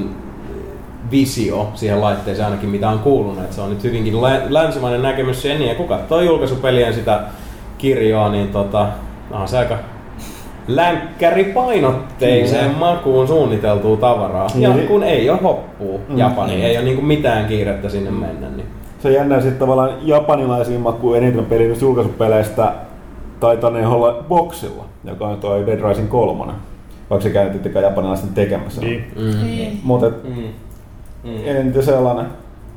visio 1.12 1.70
siihen 1.74 2.02
laitteeseen 2.02 2.46
ainakin 2.46 2.70
mitä 2.70 2.90
on 2.90 3.00
kuulunut. 3.00 3.44
Et 3.44 3.54
se 3.54 3.62
on 3.62 3.70
nyt 3.70 3.84
hyvinkin 3.84 4.22
lä- 4.22 4.42
länsimainen 4.50 5.02
näkemys 5.02 5.44
niin, 5.44 5.68
ja 5.68 5.76
kun 5.76 5.88
katsoo 5.88 6.22
julkaisupelien 6.22 6.94
sitä 6.94 7.20
kirjoa, 7.78 8.30
niin 8.30 8.48
tota, 8.48 8.88
onhan 9.32 9.48
se 9.48 9.58
aika 9.58 9.78
länkkäripainotteiseen 10.68 12.66
Kyllä. 12.66 12.80
makuun 12.80 13.28
suunniteltua 13.28 13.98
tavaraa. 13.98 14.48
Ja 14.56 14.70
Niin. 14.74 14.88
kun 14.88 15.04
ei 15.04 15.30
ole 15.30 15.40
hoppuu 15.44 16.02
Mm. 16.10 16.18
Japani, 16.18 16.52
Niin. 16.56 16.66
ei 16.66 16.78
ole 16.78 16.86
niinku 16.86 17.02
mitään 17.02 17.46
kiirettä 17.46 17.90
sinne 17.90 18.12
mennä. 18.12 18.48
Niin. 18.50 18.68
Se 19.00 19.08
on 19.08 19.14
jännä 19.14 19.42
sitten 19.42 19.60
tavallaan 19.60 19.90
japanilaisiin 20.04 20.82
makuun 20.82 21.18
eniten 21.18 21.46
pelin 21.46 21.76
julkaisupeleistä 21.82 22.72
taitaneen 23.46 23.88
olla 23.88 24.24
boksilla, 24.30 24.84
joka 25.04 25.28
on 25.28 25.38
toi 25.40 25.66
Dead 25.66 25.80
Rising 25.90 26.10
3. 26.10 26.54
Vaikka 27.10 27.24
se 27.24 27.30
käytettikään 27.30 27.86
japanilaisten 27.86 28.30
tekemässä. 28.34 28.82
Niin. 28.82 29.12
Mm. 29.16 29.78
Mutta 29.84 30.10
Mm. 30.10 30.44
Mm. 31.24 31.38
en 31.46 31.72
tiedä 31.72 31.82
sellainen. 31.86 32.26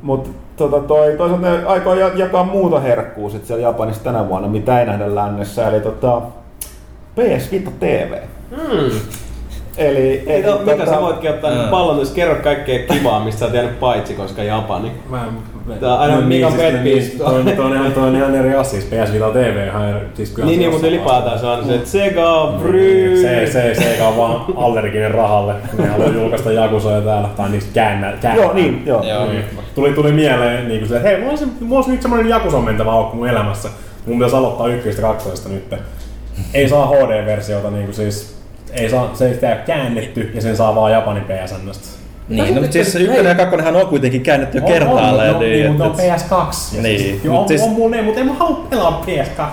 Mutta 0.03 0.29
tota 0.57 0.79
toi, 0.79 1.13
toisaalta 1.17 1.49
ne 1.49 1.65
aikoo 1.65 1.93
ja- 1.93 2.11
jakaa 2.15 2.43
muuta 2.43 2.79
herkkuu 2.79 3.29
sit 3.29 3.45
siellä 3.45 3.63
Japanissa 3.63 4.03
tänä 4.03 4.27
vuonna, 4.29 4.47
mitä 4.47 4.79
ei 4.79 4.85
nähdä 4.85 5.15
lännessä. 5.15 5.67
Eli 5.69 5.79
tota, 5.81 6.21
PS 7.15 7.51
Vita 7.51 7.71
TV. 7.79 8.13
Mm. 8.51 8.89
Eli, 9.77 10.23
eli 10.27 10.43
Mitä, 10.43 10.57
mitä 10.65 10.83
tota- 10.85 10.89
sä 10.89 11.01
voitkin 11.01 11.29
ottaa 11.29 11.51
Mm. 11.51 11.57
mm. 11.57 11.69
pallon, 11.69 11.99
jos 11.99 12.11
kerro 12.11 12.35
kaikkea 12.43 12.79
kivaa, 12.87 13.19
mistä 13.25 13.39
sä 13.39 13.45
oot 13.45 13.53
jäänyt 13.53 13.79
paitsi, 13.79 14.13
koska 14.13 14.43
Japani. 14.43 14.91
Mä 15.09 15.23
en- 15.23 15.29
Tää 15.79 15.93
on 15.93 15.99
aina 15.99 16.15
No 16.15 16.21
Mikan 16.21 16.51
siis, 16.51 16.63
pet 16.63 16.83
niin, 16.83 17.11
peeve. 17.19 17.43
toi, 17.43 17.53
toi, 17.55 17.65
on 17.65 17.73
ihan, 17.75 17.91
toi 17.91 18.03
on 18.07 18.15
ihan 18.15 18.35
eri 18.35 18.55
asia. 18.55 18.81
Siis 18.81 18.85
PS 19.05 19.13
Vita 19.13 19.29
TV 19.29 19.67
ihan 19.67 19.89
eri. 19.89 19.99
Siis 20.13 20.29
kyllä 20.31 20.45
Niin, 20.47 20.55
se 20.57 20.59
niin 20.61 20.71
mutta 20.71 20.87
ylipäätään 20.87 21.39
se 21.39 21.45
on 21.45 21.65
se, 21.65 21.75
että 21.75 21.89
Sega, 21.89 22.21
vaiheessa- 22.21 22.67
Bry. 22.67 23.21
Se, 23.21 23.47
se, 23.51 23.75
se 23.75 24.03
on 24.03 24.17
vaan 24.17 24.45
allerginen 24.55 25.11
rahalle. 25.11 25.53
Ne 25.77 25.87
haluaa 25.87 26.09
julkaista 26.09 26.51
Jakusoja 26.51 27.01
täällä. 27.01 27.29
Tai 27.37 27.49
niistä 27.49 27.69
käännä. 27.73 28.13
käännä. 28.21 28.41
Joo, 28.41 28.53
niin, 28.53 28.83
joo. 28.85 29.03
Joo. 29.03 29.25
Niin. 29.25 29.43
Tuli, 29.75 29.91
tuli 29.93 30.11
mieleen, 30.11 30.67
niin 30.67 30.79
kuin 30.79 30.89
se, 30.89 30.95
että 30.95 31.07
hei, 31.09 31.17
mulla 31.17 31.29
olisi, 31.29 31.45
mulla 31.61 31.75
olisi 31.75 31.91
nyt 31.91 32.01
semmoinen 32.01 32.29
Jakuson 32.29 32.63
mentävä 32.63 32.91
aukko 32.91 33.15
mun 33.17 33.29
elämässä. 33.29 33.69
Mun 34.05 34.17
pitäisi 34.17 34.35
aloittaa 34.35 34.67
ykköstä 34.67 35.01
kakkosesta 35.01 35.49
nyt. 35.49 35.73
Ei 36.53 36.69
saa 36.69 36.87
HD-versiota, 36.87 37.71
niin 37.71 37.83
kuin 37.85 37.95
siis 37.95 38.39
ei 38.73 38.89
saa, 38.89 39.09
se 39.13 39.27
ei 39.27 39.33
sitä 39.33 39.47
ole 39.47 39.55
käännetty 39.65 40.31
ja 40.35 40.41
sen 40.41 40.55
saa 40.57 40.75
vaan 40.75 40.91
Japanin 40.91 41.23
PSNstä. 41.23 41.98
Niin, 42.29 42.55
no, 42.55 42.61
mutta 42.61 42.73
siis 42.73 42.91
se 42.93 42.99
ykkönen 42.99 43.25
ja 43.25 43.35
kakkonenhan 43.35 43.75
on 43.75 43.87
kuitenkin 43.87 44.21
käännetty 44.21 44.57
jo 44.57 44.63
kertaalleen. 44.67 45.33
On, 45.35 45.39
niin, 45.39 45.51
niin, 45.51 45.67
mutta 45.71 45.83
on 45.83 45.91
että- 45.91 46.15
PS2. 46.15 46.75
Ja 46.77 46.81
Niin, 46.83 46.99
siis, 46.99 47.23
mut 47.23 47.39
on, 47.41 47.47
siis- 47.47 47.61
on 47.61 47.69
mulla 47.69 48.01
mutta 48.03 48.19
en 48.19 48.25
mä 48.25 48.33
halua 48.33 48.67
pelaa 48.69 49.03
PS2. 49.05 49.43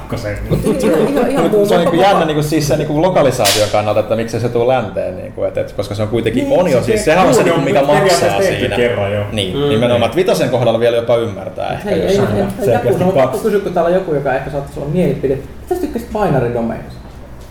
Ihan, 0.87 1.09
ihan, 1.09 1.31
ihan 1.31 1.51
Mut 1.51 1.69
se 1.69 1.75
on 1.75 1.81
niinku 1.81 1.97
jännä 1.97 2.25
niinku 2.25 2.43
siis 2.43 2.69
se 2.69 2.77
niinku 2.77 3.03
lokalisaation 3.03 3.69
kannalta, 3.73 4.01
että 4.01 4.17
miksi 4.17 4.41
se 4.41 4.49
tuu 4.49 4.69
länteen, 4.69 5.17
niinku, 5.17 5.45
et, 5.45 5.57
et, 5.59 5.73
koska 5.73 5.95
se 5.95 6.03
on 6.03 6.09
kuitenkin 6.09 6.47
on 6.51 6.71
jo, 6.71 6.83
siis 6.83 7.05
sehän 7.05 7.27
on 7.29 7.35
se 7.35 7.43
niinku, 7.43 7.61
mikä 7.61 7.83
maksaa 7.83 8.43
siinä. 8.43 8.77
Kerran 8.77 9.13
jo. 9.13 9.21
Niin, 9.33 9.57
Mm. 9.57 9.69
nimenomaan, 9.69 10.13
vitosen 10.17 10.51
kohdalla 10.51 10.81
vielä 10.81 10.97
jopa 10.97 11.17
ymmärtää 11.17 11.73
ehkä 11.73 11.91
Hei, 11.91 12.01
ei, 12.01 12.17
jossain. 12.17 12.37
ei, 12.37 12.43
ei, 12.43 12.99
no, 12.99 13.29
kysyä, 13.43 13.61
kun 13.61 13.73
täällä 13.73 13.89
on 13.89 13.95
joku, 13.95 14.15
joka 14.15 14.35
ehkä 14.35 14.51
saattaisi 14.51 14.81
olla 14.81 14.89
mielipide. 14.93 15.35
Mitä 15.35 15.75
sä 15.75 15.81
tykkäsit 15.81 16.09
binary 16.13 16.55
domainista? 16.55 17.01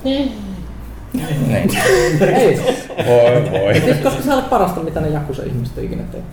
Niin. 0.03 0.31
Ei. 2.35 2.61
Voi 3.05 3.51
voi. 3.51 3.81
Siis, 3.81 3.97
koska 3.97 4.21
se 4.23 4.33
on 4.33 4.43
parasta, 4.43 4.79
mitä 4.81 5.01
ne 5.01 5.09
Jakusa 5.09 5.43
ihmiset 5.43 5.77
ikinä 5.77 6.03
tehnyt. 6.11 6.29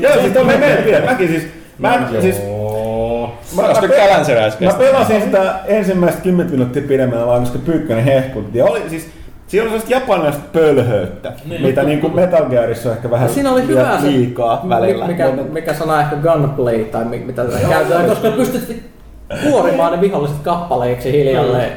Joo, 0.00 0.20
siis 0.20 0.32
toi 0.32 0.44
menee. 0.44 1.02
Mäkin 1.06 1.28
siis, 1.28 1.46
mä, 1.78 2.08
siis, 2.20 2.36
mä, 3.56 3.62
Mä 3.62 3.68
mä, 3.68 3.80
tykkään 3.80 4.20
mä 4.60 4.72
pelasin 4.78 5.22
sitä 5.22 5.54
ensimmäistä 5.66 6.20
10 6.22 6.52
minuuttia 6.52 6.82
pidemmän 6.88 7.26
vaan, 7.26 7.40
koska 7.40 7.58
Pyykkönen 7.58 8.04
hehkutti. 8.04 8.58
Ja 8.58 8.64
oli 8.64 8.82
siis, 8.90 9.08
siinä 9.46 9.62
oli 9.62 9.70
sellaista 9.70 9.92
japanilaista 9.92 10.42
pölhöyttä, 10.52 11.32
mitä 11.62 11.82
niinku 11.82 12.08
Metal 12.08 12.44
Gearissa 12.44 12.88
on 12.90 12.96
ehkä 12.96 13.10
vähän 13.10 13.28
Siinä 13.28 13.52
oli 13.52 13.66
hyvä 13.66 13.98
se, 14.00 14.06
liikaa 14.06 14.66
välillä. 14.68 15.06
mikä, 15.06 15.32
mikä 15.52 15.74
sana 15.74 16.00
ehkä 16.00 16.16
gunplay 16.16 16.84
tai 16.84 17.04
mi- 17.04 17.18
mitä 17.26 17.44
tätä 17.44 17.58
käytetään, 17.68 18.06
koska 18.06 18.30
pystyt 18.30 18.82
kuorimaan 19.50 19.92
ne 19.92 20.00
viholliset 20.00 20.36
kappaleiksi 20.42 21.12
hiljalleen 21.12 21.72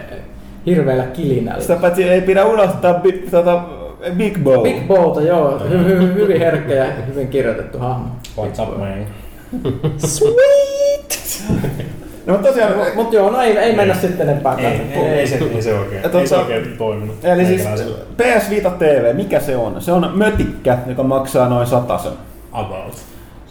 hirveällä 0.65 1.03
kilinällä. 1.03 1.61
Sitä 1.61 1.75
paitsi 1.75 2.03
ei 2.03 2.21
pidä 2.21 2.45
unohtaa 2.45 2.93
bi, 2.93 3.11
tota, 3.31 3.61
Big 4.17 4.37
Bow. 4.43 4.63
Big 4.63 4.87
Bowta, 4.87 5.21
joo, 5.21 5.59
hy, 5.69 5.77
hy, 5.77 6.13
hyvin 6.13 6.39
herkkä 6.39 6.73
ja 6.73 6.85
hyvin 7.07 7.27
kirjoitettu 7.27 7.79
hahmo. 7.79 8.05
What's 8.37 8.63
up, 8.63 8.77
man? 8.77 9.05
No, 12.25 12.33
mutta 12.33 12.47
tosiaan, 12.47 12.73
Mutta 12.95 13.15
joo, 13.15 13.31
no 13.31 13.41
ei, 13.41 13.57
ei 13.57 13.75
mennä 13.75 13.93
sitten 13.93 14.29
enempää 14.29 14.55
Ei, 14.57 14.63
tänne. 14.63 14.95
ei, 14.95 15.19
ei, 15.19 15.27
se, 15.27 15.35
ei 15.55 15.61
se 15.61 15.73
oikein, 15.79 16.01
Ja 16.03 16.19
ei 16.19 16.27
se 16.27 16.35
tota- 16.35 16.39
oikein 16.39 16.77
toiminut. 16.77 17.15
eli 17.25 17.45
siis. 17.45 17.61
PS 18.17 18.49
Vita 18.49 18.69
TV, 18.69 19.15
mikä 19.15 19.39
se 19.39 19.57
on? 19.57 19.81
Se 19.81 19.91
on 19.91 20.11
mötikkä, 20.15 20.77
joka 20.87 21.03
maksaa 21.03 21.49
noin 21.49 21.67
sen. 21.67 21.79
About. 22.51 22.93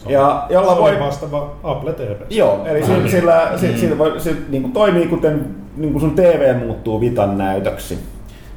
Ja 0.08 0.46
jolla 0.50 0.76
voi 0.78 1.00
vastaava 1.00 1.50
Apple 1.64 1.92
TV. 1.92 2.10
Joo, 2.30 2.60
eli 2.66 2.80
Ah, 2.80 2.86
sillä, 2.86 2.98
niin. 2.98 3.10
sillä, 3.10 3.48
sillä, 3.56 3.76
sillä 3.78 3.98
voi, 3.98 4.20
se 4.20 4.36
niin 4.48 4.62
kuin 4.62 4.72
toimii 4.72 5.06
kuten 5.06 5.46
niin 5.76 5.92
kuin 5.92 6.00
sun 6.00 6.14
TV 6.14 6.56
muuttuu 6.58 7.00
Vitan 7.00 7.38
näytöksi. 7.38 7.98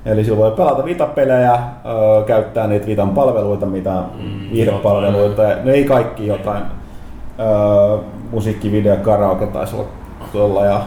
Eli 0.06 0.24
sillä 0.24 0.38
voi 0.38 0.52
pelata 0.52 0.86
Vita-pelejä, 0.86 1.52
öö, 1.54 2.24
käyttää 2.26 2.68
niitä 2.68 2.88
Vitan 2.88 3.10
palveluita, 3.10 3.66
mitä 3.66 3.91
mm, 3.91 4.50
viihdepalveluita. 4.52 5.41
Ne 5.64 5.72
ei 5.72 5.84
kaikki 5.86 6.28
jotain 6.28 6.64
öö, 7.39 7.97
musiikki, 8.32 8.72
video, 8.72 8.95
karaoke 8.97 9.45
taisi 9.47 9.76
olla 9.76 9.88
tuolla. 10.32 10.66
Ja, 10.66 10.82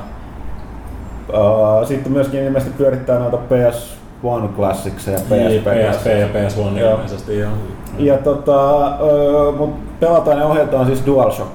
öö, 1.34 1.84
sitten 1.86 2.12
myöskin 2.12 2.42
ilmeisesti 2.44 2.74
pyörittää 2.78 3.18
noita 3.18 3.36
PS1 3.36 4.48
Classicsia 4.56 5.12
ja 5.12 5.18
Niin, 5.30 5.62
PSP. 5.62 5.66
PSP 5.92 6.06
ja 6.06 6.26
PS1 6.26 6.78
Joo. 6.78 6.90
ilmeisesti 6.92 7.38
joo. 7.38 7.50
Ja 7.98 8.18
tota, 8.18 8.86
öö, 9.00 9.52
mut 9.58 9.74
pelataan 10.03 10.38
ja 10.38 10.46
ohjataan 10.46 10.86
siis 10.86 11.07
DualShock 11.07 11.50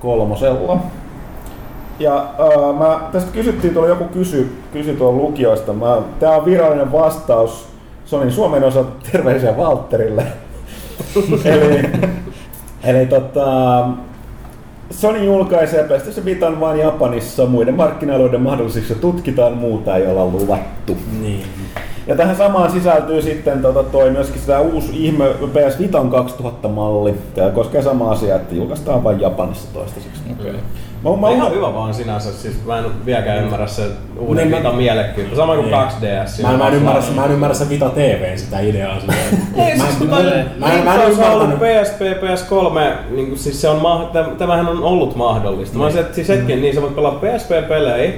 kolmosella. 0.00 0.78
Ja 1.98 2.26
öö, 2.40 2.72
mä, 2.72 3.00
tästä 3.12 3.32
kysyttiin, 3.32 3.72
tuolla 3.72 3.88
joku 3.88 4.04
kysy, 4.04 4.52
kysy 4.72 4.94
tuolla 4.94 5.22
lukijoista. 5.22 5.72
Mä, 5.72 6.02
tää 6.20 6.36
on 6.36 6.44
virallinen 6.44 6.92
vastaus 6.92 7.68
Sonin 8.04 8.32
Suomen 8.32 8.64
osalta. 8.64 8.90
Terveisiä 9.12 9.56
Valtterille. 9.56 10.26
eli, 11.44 11.90
eli 12.84 13.06
tota, 13.06 13.88
Sony 14.90 15.24
julkaisee 15.24 15.84
PlayStation 15.84 16.24
Vitan 16.24 16.60
vain 16.60 16.80
Japanissa. 16.80 17.46
Muiden 17.46 17.74
markkinoiden 17.74 18.42
mahdollisiksi 18.42 18.94
tutkitaan, 18.94 19.52
muuta 19.52 19.96
ei 19.96 20.06
olla 20.06 20.26
luvattu. 20.26 20.96
Niin. 21.20 21.44
Ja 22.06 22.16
tähän 22.16 22.36
samaan 22.36 22.70
sisältyy 22.70 23.22
sitten 23.22 23.62
tota, 23.62 23.82
toi 23.82 24.10
myöskin 24.10 24.40
sitä 24.40 24.60
uusi 24.60 25.04
ihme 25.06 25.24
PS 25.28 25.78
Vitan 25.78 26.10
2000-malli. 26.12 27.14
Tämä 27.34 27.50
koskee 27.50 27.82
sama 27.82 28.10
asia, 28.10 28.36
että 28.36 28.54
julkaistaan 28.54 29.04
vain 29.04 29.20
Japanissa 29.20 29.68
toistaiseksi. 29.74 30.20
Okei. 30.40 30.52
Mä, 30.52 31.10
mä, 31.10 31.16
Mä 31.16 31.30
ihan 31.30 31.48
mä, 31.48 31.54
hyvä 31.56 31.74
vaan 31.74 31.94
sinänsä, 31.94 32.32
siis 32.32 32.64
mä 32.66 32.78
en 32.78 32.84
vieläkään 33.06 33.38
ymmärrä 33.44 33.66
se 33.66 33.82
uuden 34.18 34.36
Niin, 34.44 34.50
mä- 34.50 34.56
Vitan 34.58 34.76
mielekkyyttä. 34.76 35.36
Sama 35.36 35.54
kuin 35.54 35.66
Niin. 35.70 35.74
2DS. 35.74 36.42
Mä, 36.42 36.56
mä, 36.58 36.68
en 36.68 36.74
ymmärrä, 36.74 37.02
mä 37.16 37.24
en 37.24 37.30
ymmärrä 37.32 37.54
se 37.54 37.68
Vita 37.68 37.88
TVn 37.88 38.38
sitä 38.38 38.60
ideaa. 38.60 39.00
Sitä. 39.00 39.12
Ei, 39.66 39.76
mä, 39.78 39.84
siis 39.84 40.10
mä, 40.10 40.16
mä, 40.16 40.22
mä, 40.58 40.72
en- 40.72 40.84
mä 40.84 40.94
en 40.94 41.00
on 41.00 41.10
ymmärtänyt. 41.10 41.58
PSP, 41.58 42.00
PS3, 42.00 42.92
niin 43.14 43.26
kuin, 43.26 43.38
siis 43.38 43.60
se 43.60 43.68
on, 43.68 43.80
tämähän 44.38 44.68
on 44.68 44.82
ollut 44.82 45.16
mahdollista. 45.16 45.78
Mä 45.78 45.84
olisin, 45.84 46.00
että 46.00 46.14
siis 46.14 46.28
hetken, 46.28 46.62
niin 46.62 46.74
sä 46.74 46.82
voit 46.82 46.94
pelata 46.94 47.16
PSP-pelejä, 47.26 48.12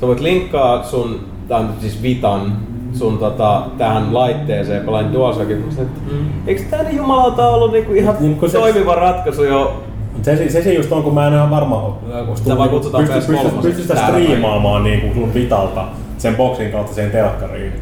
sä 0.00 0.06
voit 0.06 0.20
linkkaa 0.20 0.82
sun, 0.84 1.20
tai 1.48 1.64
siis 1.80 2.02
Vitan, 2.02 2.56
sun 2.94 3.18
tota, 3.18 3.62
tähän 3.78 4.14
laitteeseen, 4.14 4.84
pelaan 4.84 5.12
DualShockin. 5.12 5.56
Mä 5.58 5.72
sanoin, 5.72 5.88
että 5.96 6.12
Eikö 6.46 6.62
tää 6.70 6.82
niin 6.82 6.96
jumalauta 6.96 7.48
ollut 7.48 7.72
niinku 7.72 7.92
ihan 7.92 8.16
Niin, 8.20 8.38
se- 8.50 8.58
toimiva 8.58 8.94
ratkaisu 8.94 9.44
jo 9.44 9.82
Se, 10.22 10.36
se, 10.36 10.48
se, 10.50 10.62
se 10.62 10.72
just 10.74 10.92
on, 10.92 11.02
kun 11.02 11.14
mä 11.14 11.26
en 11.26 11.40
ole 11.42 11.50
varma, 11.50 11.96
kun 12.26 12.36
Sitä 12.36 12.58
vaan 12.58 12.68
kutsutaan 12.68 13.04
pysty, 13.04 13.32
pysty, 13.32 13.48
PS3 13.48 13.62
pysty 13.62 13.82
sitä 13.82 13.96
striimaamaan 13.96 14.84
niin 14.84 15.00
kuin 15.00 15.14
sun 15.14 15.34
Vitalta 15.34 15.84
sen 16.18 16.36
boksin 16.36 16.72
kautta 16.72 16.94
sen 16.94 17.10
telkkariin. 17.10 17.72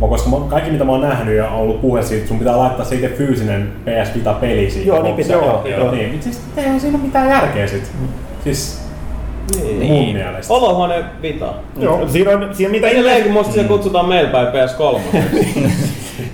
Mä- 0.00 0.08
koska 0.08 0.30
mä, 0.30 0.36
kaikki 0.48 0.70
mitä 0.70 0.84
mä 0.84 0.92
oon 0.92 1.00
nähnyt 1.00 1.36
ja 1.36 1.48
on 1.48 1.56
ollut 1.60 1.80
puhe 1.80 2.02
siitä, 2.02 2.16
että 2.16 2.28
sun 2.28 2.38
pitää 2.38 2.58
laittaa 2.58 2.84
se 2.84 2.94
itse 2.94 3.08
fyysinen 3.08 3.72
PS 3.84 4.14
Vita 4.14 4.32
peli 4.32 4.70
siihen. 4.70 4.86
Joo, 4.86 5.02
niin 5.02 5.14
pitää, 5.14 5.36
joo, 5.36 5.62
joo. 5.66 5.90
Niin, 5.90 6.08
mutta 6.10 6.24
siis 6.24 6.40
eihän 6.56 6.80
siinä 6.80 6.96
ole 6.98 7.04
mitään 7.06 7.28
järkeä 7.28 7.66
sit. 7.66 7.90
Siis 8.44 8.85
Niin. 9.60 9.92
mun 9.92 10.12
mielestä. 10.12 10.54
Olohuone 10.54 11.04
Vita. 11.22 11.54
Joo. 11.78 12.08
Siinä 12.08 12.30
on, 12.30 12.48
siinä 12.52 12.70
mitä 12.70 12.88
Edelleenkin 12.88 13.32
musta 13.32 13.52
se 13.52 13.64
kutsutaan 13.64 14.08
meillä 14.08 14.30
päin 14.30 14.48
PS3. 14.48 15.00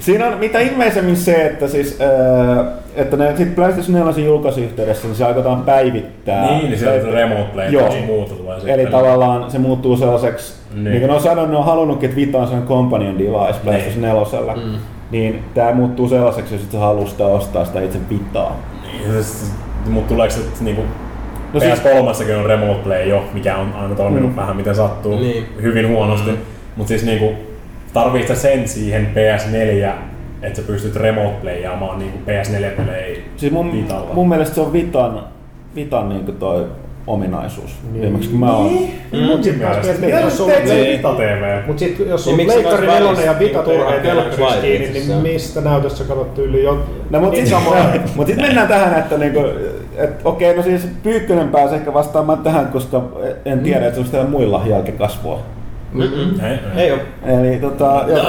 Siinä 0.00 0.26
on 0.26 0.38
mitä 0.38 0.60
ilmeisemmin 0.60 1.16
se, 1.16 1.46
että, 1.46 1.68
siis, 1.68 1.98
ää, 2.00 2.64
että 2.94 3.16
ne 3.16 3.36
sit 3.36 3.54
PlayStation 3.54 4.06
4 4.06 4.24
julkaisuyhteydessä 4.24 5.06
niin 5.06 5.16
se 5.16 5.24
aikotaan 5.24 5.62
päivittää. 5.62 6.46
Niin, 6.46 6.64
niin 6.64 6.78
siellä 6.78 7.08
on 7.08 7.12
remote 7.14 7.44
play 7.52 7.68
Joo. 7.70 7.86
ja 7.94 8.02
muuta 8.06 8.34
tulee 8.34 8.56
sitten. 8.60 8.80
Eli 8.80 8.86
tavallaan 8.90 9.50
se 9.50 9.58
muuttuu 9.58 9.96
sellaiseksi, 9.96 10.52
niin, 10.74 10.84
Niin. 10.84 10.90
niin 10.90 11.00
kuin 11.00 11.08
ne 11.08 11.14
on 11.14 11.22
sanonut, 11.22 11.50
ne 11.50 11.56
on 11.56 11.64
halunnut, 11.64 12.04
että 12.04 12.16
Vita 12.16 12.38
on 12.38 12.44
sellainen 12.46 12.68
companion 12.68 13.18
device 13.18 13.60
PlayStation 13.64 14.02
4. 14.02 14.54
Mm. 14.54 14.78
Niin 15.10 15.44
tämä 15.54 15.72
muuttuu 15.72 16.08
sellaiseksi, 16.08 16.54
jos 16.54 16.62
et 16.64 16.72
sä 16.72 16.78
halua 16.78 17.06
sitä 17.06 17.26
ostaa 17.26 17.64
sitä 17.64 17.80
itse 17.80 17.98
Vitaa. 18.10 18.56
Niin, 18.82 19.24
Mutta 19.86 20.08
tuleeko 20.14 20.34
se 20.34 20.40
että 20.40 20.64
niinku 20.64 20.82
No 21.52 21.60
siis- 21.60 21.80
PS3 21.82 22.34
on 22.40 22.46
remote 22.46 22.80
play 22.82 23.08
jo, 23.08 23.24
mikä 23.34 23.56
on 23.56 23.72
aina 23.72 23.94
toiminut 23.94 24.30
Mm. 24.30 24.36
vähän 24.36 24.56
miten 24.56 24.74
sattuu, 24.74 25.18
Niin. 25.20 25.46
hyvin 25.62 25.88
huonosti. 25.88 26.30
Mm. 26.30 26.36
Mutta 26.76 26.88
siis 26.88 27.04
niinku, 27.04 27.32
tarvitset 27.92 28.36
sen 28.38 28.68
siihen 28.68 29.06
PS4, 29.14 29.92
että 30.42 30.60
sä 30.60 30.66
pystyt 30.66 30.96
remote 30.96 31.34
playaamaan 31.42 31.98
niinku 31.98 32.18
PS4-pelejä 32.26 33.16
Siis 33.36 33.52
mun, 33.52 33.72
Vitalla? 33.72 34.14
mun 34.14 34.28
mielestä 34.28 34.54
se 34.54 34.60
on 34.60 34.72
Vitan, 34.72 35.24
Vitan 35.74 36.08
niin 36.08 36.26
toi 36.36 36.66
ominaisuus. 37.06 37.70
Niin. 37.92 38.02
Viimeksi 38.02 38.28
kun 38.30 38.40
mä 38.40 38.56
oon... 38.56 38.72
Mut 39.26 39.44
sit 39.44 39.58
miettii, 39.58 39.92
Mitä 40.06 40.20
jos 40.20 40.32
sä 40.32 40.36
sulla 40.36 40.52
teet 40.52 40.68
sen 40.68 40.80
on- 40.80 40.86
Vita 40.86 41.14
TV? 41.14 41.66
Mut 41.66 41.78
sit 41.78 41.98
jos 41.98 42.26
Niin 42.26 42.40
on 42.40 42.46
Leikkari 42.56 42.86
kans 42.86 43.00
4 43.00 43.24
ja 43.24 43.38
Vita 43.38 43.62
turhaa 43.62 43.92
tehdään 43.92 44.16
telkkarissa 44.16 44.60
kiinni, 44.60 44.88
niin 44.90 45.18
mistä 45.22 45.60
näytössä 45.60 46.04
katsot 46.04 46.38
yli 46.38 46.62
jo? 46.64 46.84
No 47.10 47.20
mutta 47.20 47.36
niin 47.36 47.46
sitten 47.46 47.64
samaa. 47.64 47.92
mut 48.16 48.26
sit 48.26 48.36
mennään 48.36 48.68
tähän, 48.68 48.98
että 48.98 49.18
niinku, 49.18 49.40
et, 49.96 50.10
okei, 50.24 50.56
no 50.56 50.62
siis 50.62 50.88
Pyykkönen 51.02 51.48
pääsee 51.48 51.78
ehkä 51.78 51.94
vastaamaan 51.94 52.38
tähän, 52.38 52.66
koska 52.66 53.02
en 53.44 53.60
tiedä, 53.60 53.86
että 53.86 54.00
se 54.10 54.18
on 54.18 54.30
muilla 54.30 54.62
jälkikasvua. 54.66 55.40
Mm-mm. 55.94 56.40
Ei. 56.76 56.92
Eli 57.24 57.58
tota, 57.60 58.04
joo, 58.08 58.26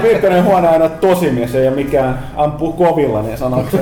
py, 0.00 0.42
huone 0.44 0.68
aina 0.68 0.88
tosimies, 0.88 1.54
ei 1.54 1.68
ole 1.68 1.76
mikään 1.76 2.18
ampuu 2.36 2.72
kovilla, 2.72 3.22
niin 3.22 3.38
sanoksen. 3.38 3.80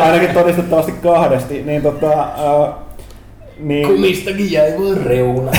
Ainakin 0.00 0.30
todistettavasti 0.30 0.92
kahdesti. 0.92 1.62
Niin 1.62 1.82
tota, 1.82 2.10
ää, 2.18 2.72
niin, 3.60 3.88
Kumistakin 3.88 4.52
jäi 4.52 4.74
vaan 4.78 5.06
reuna. 5.06 5.50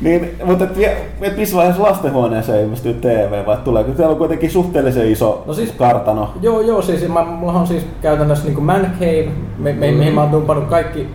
niin, 0.00 0.36
mutta 0.44 0.64
et, 0.64 0.96
et 1.22 1.36
missä 1.36 1.56
vaiheessa 1.56 1.82
lastenhuoneeseen 1.82 2.64
ilmestyy 2.64 2.94
TV 2.94 3.46
vai 3.46 3.56
tuleeko? 3.64 3.92
Täällä 3.92 4.12
on 4.12 4.18
kuitenkin 4.18 4.50
suhteellisen 4.50 5.12
iso 5.12 5.42
No 5.46 5.54
siis- 5.54 5.72
kartano. 5.72 6.30
Joo, 6.42 6.60
joo, 6.60 6.82
siis 6.82 7.08
mä, 7.08 7.24
mulla 7.24 7.52
on 7.52 7.66
siis 7.66 7.86
käytännössä 8.02 8.48
niin 8.48 8.62
Man 8.62 8.90
Cave, 9.00 9.28
me, 9.58 9.72
me, 9.72 9.90
mm. 9.90 9.96
mihin 9.96 10.14
mä 10.14 10.20
oon 10.20 10.32
dumpannut 10.32 10.68
kaikki, 10.68 11.08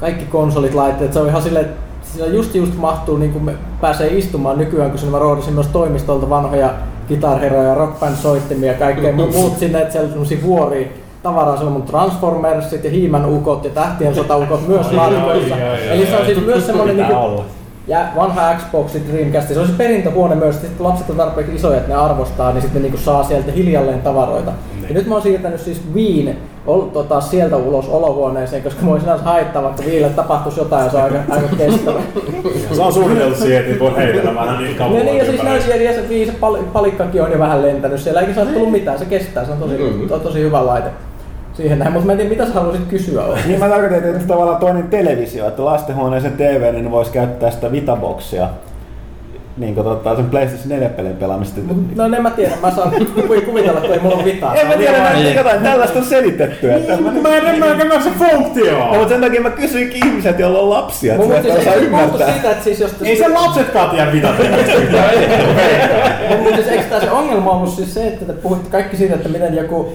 kaikki 0.00 0.24
konsolit, 0.24 0.74
laitteet. 0.74 1.12
Se 1.12 1.20
on 1.20 1.28
ihan 1.28 1.42
silleen, 1.42 1.64
että 1.64 1.87
siellä 2.14 2.34
just 2.34 2.54
just 2.54 2.74
mahtuu, 2.76 3.16
niin 3.16 3.32
kuin 3.32 3.44
me 3.44 3.54
pääsee 3.80 4.18
istumaan 4.18 4.58
nykyään, 4.58 4.90
kun 4.90 5.10
mä 5.10 5.18
roodasin 5.18 5.54
myös 5.54 5.66
toimistolta 5.66 6.30
vanhoja 6.30 6.70
kitarheroja, 7.08 7.74
rockband 7.74 8.16
soittimia 8.16 8.72
ja 8.72 8.78
kaikkea 8.78 9.12
mu- 9.12 9.32
muut 9.32 9.58
sinne, 9.58 9.80
että 9.80 9.92
siellä 9.92 10.20
on 10.20 10.42
vuoria 10.42 10.88
tavaraa, 11.22 11.56
siellä 11.56 11.68
on 11.68 11.72
mun 11.72 11.82
Transformersit 11.82 12.84
ja 12.84 12.90
Hiiman 12.90 13.26
ukot 13.26 13.64
ja 13.64 13.70
Tähtien 13.70 14.14
sotaukot 14.14 14.68
myös 14.68 14.92
laatikoissa. 14.92 15.56
Eli 15.90 16.06
se 16.06 16.16
on 16.16 16.26
siis 16.26 16.44
myös 16.46 16.66
semmonen 16.66 16.96
Pitää 16.96 17.08
niinku, 17.08 17.24
olla. 17.24 17.44
Ja 17.88 17.98
vanha 18.16 18.54
Xbox, 18.54 18.92
Dreamcast, 19.12 19.48
se 19.48 19.60
on 19.60 19.66
se 19.66 19.72
perintöhuone 19.72 20.34
myös, 20.34 20.54
että 20.54 20.68
sit 20.68 20.76
kun 20.76 20.86
lapset 20.86 21.10
on 21.10 21.16
tarpeeksi 21.16 21.54
isoja, 21.54 21.76
että 21.76 21.88
ne 21.88 21.94
arvostaa, 21.94 22.52
niin 22.52 22.62
sitten 22.62 22.82
ne 22.82 22.88
niinku 22.88 23.04
saa 23.04 23.24
sieltä 23.24 23.52
hiljalleen 23.52 24.02
tavaroita. 24.02 24.52
Ja 24.88 24.94
nyt 24.94 25.06
mä 25.06 25.14
oon 25.14 25.22
siirtänyt 25.22 25.60
siis 25.60 25.80
Viin 25.94 26.36
ol, 26.66 26.80
tota, 26.80 27.20
sieltä 27.20 27.56
ulos 27.56 27.88
olohuoneeseen, 27.88 28.62
koska 28.62 28.82
mä 28.86 29.00
sinänsä 29.00 29.24
haittaa, 29.24 29.62
vaikka 29.62 29.82
Viille 29.86 30.08
tapahtuisi 30.08 30.60
jotain 30.60 30.84
ja 30.84 30.90
se 30.90 30.96
on 30.96 31.02
aika, 31.02 31.18
aika 31.28 31.48
kestävä. 31.56 32.00
Se 32.72 32.82
on 32.82 32.92
suunniteltu 32.92 33.38
siihen, 33.38 33.64
että 33.64 33.78
voi 33.78 33.96
heitellä 33.96 34.34
vähän 34.34 34.58
niitä 34.58 34.72
ja 34.72 34.78
kapuloita 34.78 35.04
niin, 35.04 35.18
ja 35.18 35.24
siis 35.24 35.42
näin 35.42 35.84
ja 35.84 35.92
se 35.94 36.08
viisi 36.08 36.32
pal- 36.32 36.58
palikkakin 36.72 37.22
on 37.22 37.32
jo 37.32 37.38
vähän 37.38 37.62
lentänyt 37.62 38.00
siellä, 38.00 38.20
eikä 38.20 38.34
se 38.34 38.40
ole 38.40 38.50
tullut 38.50 38.72
mitään, 38.72 38.98
se 38.98 39.04
kestää, 39.04 39.44
se 39.44 39.52
on 39.52 39.58
tosi, 39.58 39.78
Mm. 39.78 40.08
to, 40.08 40.18
tosi 40.18 40.40
hyvä 40.40 40.66
laite. 40.66 40.88
Siihen 41.58 41.78
näin, 41.78 41.92
mutta 41.92 42.06
mä 42.06 42.12
en 42.12 42.18
tiedä, 42.18 42.30
mitä 42.30 42.46
sä 42.46 42.52
haluaisit 42.52 42.86
kysyä. 42.88 43.22
oikein. 43.24 43.48
Niin 43.48 43.60
mä 43.60 43.68
tarkoitan, 43.68 43.98
että 44.10 44.26
tavallaan 44.28 44.60
toinen 44.60 44.88
televisio, 44.88 45.48
että 45.48 45.64
lastenhuoneeseen 45.64 46.32
TV, 46.36 46.72
niin 46.72 46.84
ne 46.84 46.90
vois 46.90 47.08
käyttää 47.10 47.50
sitä 47.50 47.72
Vitaboxia. 47.72 48.48
Niin 49.56 49.74
kuin 49.74 49.84
tota, 49.84 50.16
sen 50.16 50.30
PlayStation 50.30 50.68
4 50.68 50.88
pelin 50.88 51.16
pelaamista. 51.16 51.60
No 51.96 52.04
en 52.04 52.22
mä 52.22 52.30
tiedä, 52.30 52.52
mä 52.62 52.70
saan 52.70 52.90
ku- 53.14 53.40
kuvitella, 53.46 53.80
että 53.80 53.94
ei 53.94 54.00
mulla 54.00 54.16
ole 54.16 54.24
vitaa. 54.24 54.54
En 54.54 54.66
mä 54.66 54.72
Se 54.72 54.78
on 54.78 54.84
tiedä, 54.84 55.02
vaikea. 55.14 55.34
jotain 55.34 55.60
tällaista 55.62 55.98
on 55.98 56.04
selitetty. 56.04 56.72
Että 56.72 56.96
mä, 56.96 57.10
Mä 57.10 57.36
en 57.36 57.54
ymmärrä, 57.54 58.00
se 58.00 58.10
funktio 58.18 58.78
no, 58.78 58.94
mutta 58.94 59.08
sen 59.08 59.20
takia 59.20 59.40
mä 59.40 59.50
kysyinkin 59.50 60.06
ihmiset, 60.06 60.38
joilla 60.38 60.58
on 60.58 60.70
lapsia, 60.70 61.14
että 61.14 61.26
osaa 61.26 61.42
se 61.42 61.48
johtuu 61.64 61.82
ymmärtää. 61.84 62.32
siitä, 62.32 62.50
että 62.50 62.64
siis 62.64 62.80
jos... 62.80 62.94
Ei 63.02 63.16
sen 63.16 63.34
lapsetkaan 63.34 63.90
tiedä 63.90 64.12
Vita 64.12 64.28
Mutta 66.38 66.54
siis 66.56 66.68
eikö 66.68 66.84
tää 66.90 67.00
se 67.00 67.10
ongelma 67.10 67.50
ollut 67.50 67.70
siis 67.70 67.94
se, 67.94 68.06
että 68.08 68.24
te 68.24 68.32
puhutte 68.32 68.70
kaikki 68.70 68.96
siitä, 68.96 69.14
että 69.14 69.28
miten 69.28 69.54
joku 69.56 69.92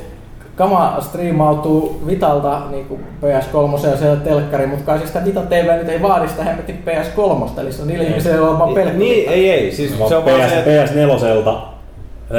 kama 0.55 0.97
striimautuu 1.01 2.01
Vitalta 2.07 2.61
niin 2.71 2.85
kuin 2.85 3.01
PS3 3.21 3.87
ja 3.87 3.97
siellä 3.97 4.15
telkkari, 4.15 4.67
mutta 4.67 4.85
kai 4.85 4.97
siis 4.97 5.07
sitä 5.09 5.25
Vita 5.25 5.41
TV 5.41 5.77
nyt 5.77 5.89
ei 5.89 6.01
vaadi 6.01 6.27
sitä 6.29 6.43
hemmetin 6.43 6.83
PS3, 6.85 7.59
eli 7.61 7.71
se 7.71 7.81
on 7.81 7.87
niille 7.87 8.03
ihmisille, 8.03 8.41
on 8.41 8.59
vaan 8.59 8.73
pelkkä 8.73 8.97
Niin, 8.97 9.29
ei 9.29 9.49
ei. 9.49 9.71
Siis 9.71 9.97
se 10.07 10.15
on 10.15 10.25
vaan 10.25 10.49
se, 10.49 10.59
että 10.59 10.85
PS, 10.85 10.91
PS4 10.91 11.55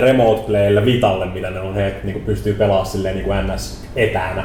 remote 0.01 0.43
playlle 0.47 0.85
Vitalle, 0.85 1.27
mitä 1.27 1.51
ne 1.51 1.61
on, 1.61 1.75
he 1.75 1.95
niinku 2.05 2.21
pystyy 2.27 2.53
pelaamaan 2.55 2.87
silleen 2.87 3.17
niinku 3.17 3.31
NS 3.55 3.85
etänä. 3.97 4.45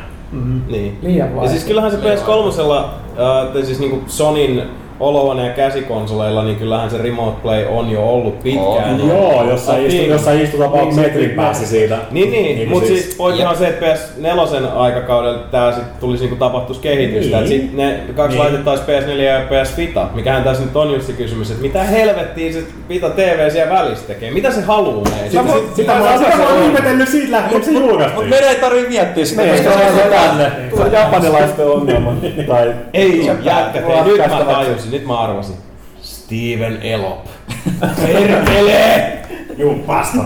Niin. 0.68 0.98
Liian 1.02 1.30
Ja 1.30 1.36
vaikea. 1.36 1.52
siis 1.52 1.64
kyllähän 1.66 1.92
se 1.92 1.98
PS3, 1.98 2.74
äh, 2.74 3.54
tai 3.54 3.66
siis 3.66 3.80
niinku 3.80 4.02
Sonin 4.08 4.64
olohuone 5.00 5.48
ja 5.48 5.54
käsikonsoleilla, 5.54 6.44
niin 6.44 6.56
kyllähän 6.56 6.90
se 6.90 6.98
Remote 6.98 7.42
Play 7.42 7.66
on 7.70 7.90
jo 7.92 8.10
ollut 8.10 8.44
pitkään. 8.44 9.02
On. 9.02 9.08
Joo, 9.08 9.50
jos 9.50 9.66
sä, 9.66 9.78
istu, 9.78 9.88
Niin. 9.98 10.10
jos 10.10 10.26
sä 10.26 10.32
istut 10.34 10.62
about 10.62 10.96
metrin 10.96 11.30
päässä 11.30 11.68
siitä. 11.68 11.98
Niin, 12.12 12.32
niin, 12.32 12.56
Niinku 12.56 12.74
mutta 12.74 12.88
siis- 12.88 13.04
siis 13.06 13.20
on 13.20 13.58
se, 13.58 13.68
että 13.68 13.86
PS4 13.86 14.68
aikakaudella 14.76 15.40
tää 15.52 15.72
sit 15.72 16.00
tulisi 16.00 16.24
niinku 16.24 16.36
tapahtuisi 16.36 16.82
kehitystä. 16.82 17.38
Niin. 17.42 17.50
Niin. 17.50 17.62
Sit 17.62 17.74
ne 17.78 18.00
kaksi 18.16 18.16
Niin. 18.16 18.30
niin. 18.30 18.40
laitetta 18.40 18.72
olisi 18.72 18.84
PS4 18.84 19.22
ja 19.22 19.42
PS 19.64 19.78
Vita. 19.78 20.08
Mikähän 20.14 20.44
tässä 20.44 20.64
nyt 20.64 20.76
on 20.76 20.94
just 20.94 21.08
se 21.08 21.14
kysymys, 21.14 21.50
että 21.52 21.62
mitä 21.64 21.84
helvettiä 21.84 22.54
se 22.54 22.60
Vita 22.90 23.10
TV 23.10 23.50
siellä 23.52 23.74
välissä 23.76 24.08
tekee? 24.08 24.32
Mitä 24.32 24.52
se 24.52 24.62
haluu 24.62 25.04
meiltä? 25.04 25.30
Sitä, 25.30 25.44
sitä, 25.44 25.76
sitä, 25.76 25.94
mä, 25.96 26.18
sitä 26.18 26.38
mä 26.38 26.48
oon 26.50 26.64
ihmetellyt 26.64 27.10
siitä 27.10 27.32
lähtien, 27.32 27.62
kun 27.62 27.64
se 27.64 27.72
Mutta 27.72 27.90
julkaistiin. 27.92 28.30
meidän 28.30 28.50
ei 28.50 28.56
tarvii 28.56 28.88
miettiä 28.90 29.26
sitä, 29.26 29.42
Niin, 29.42 29.56
koska 29.64 29.72
se 29.80 30.04
on 30.04 30.10
tänne. 30.10 30.52
Se 30.76 30.82
on 30.82 30.92
japanilaisten 30.92 31.68
ongelma. 31.68 32.14
tai 32.48 32.74
Ei, 32.94 33.26
jätkät, 33.26 33.84
ei, 33.90 34.02
nyt 34.04 34.18
mä 34.18 34.24
ratkaistavaksi. 34.28 34.89
Tajusin, 34.90 35.00
nyt 35.00 35.08
mä 35.08 35.20
arvasin. 35.20 35.56
Steven 36.02 36.80
Elop. 36.82 37.26
Perkele! 38.06 39.18
Juu, 39.58 39.88
vasta. 39.88 40.18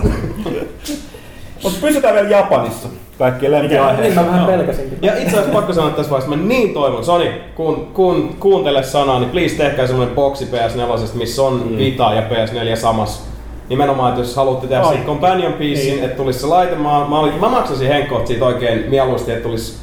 Mutta 1.62 1.78
pysytään 1.80 2.14
vielä 2.14 2.28
Japanissa. 2.28 2.88
Kaikki 3.18 3.40
Niin 3.40 3.52
lempiaiheet. 3.52 4.14
mä 4.14 4.26
vähän 4.26 4.46
pelkäsinkin. 4.46 4.98
Ja 5.02 5.12
itse 5.12 5.28
asiassa 5.30 5.52
pakko 5.52 5.72
sanoa 5.72 5.90
tässä 5.90 6.10
vaiheessa, 6.10 6.36
mä 6.36 6.42
niin 6.42 6.74
toivon, 6.74 7.04
Sony, 7.04 7.32
kun, 7.54 7.86
kun 7.94 8.36
kuuntele 8.40 8.82
sanaa, 8.82 9.20
niin 9.20 9.30
please 9.30 9.56
tehkää 9.56 9.86
semmonen 9.86 10.14
boksi 10.14 10.44
PS4, 10.52 11.16
missä 11.18 11.42
on 11.42 11.62
mm. 11.70 11.76
Vita 11.76 12.14
ja 12.14 12.22
PS4 12.22 12.76
samassa. 12.76 13.22
Nimenomaan, 13.68 14.08
että 14.08 14.20
jos 14.20 14.36
haluatte 14.36 14.66
tehdä 14.66 14.84
siitä 14.84 15.04
companion 15.06 15.52
piecein, 15.52 15.88
Niin. 15.94 16.04
että 16.04 16.16
tulisi 16.16 16.38
se 16.38 16.46
laite, 16.46 16.74
mä, 16.74 17.06
mä, 17.08 17.38
mä 17.40 17.48
maksasin 17.48 17.88
Henkot 17.88 18.26
siitä 18.26 18.44
oikein 18.44 18.84
mieluusti, 18.90 19.32
että 19.32 19.42
tulisi 19.44 19.78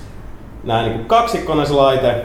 näin 0.63 0.91
niin 0.91 1.05
kaksikkonen 1.05 1.65
se 1.67 1.73
laite, 1.73 2.15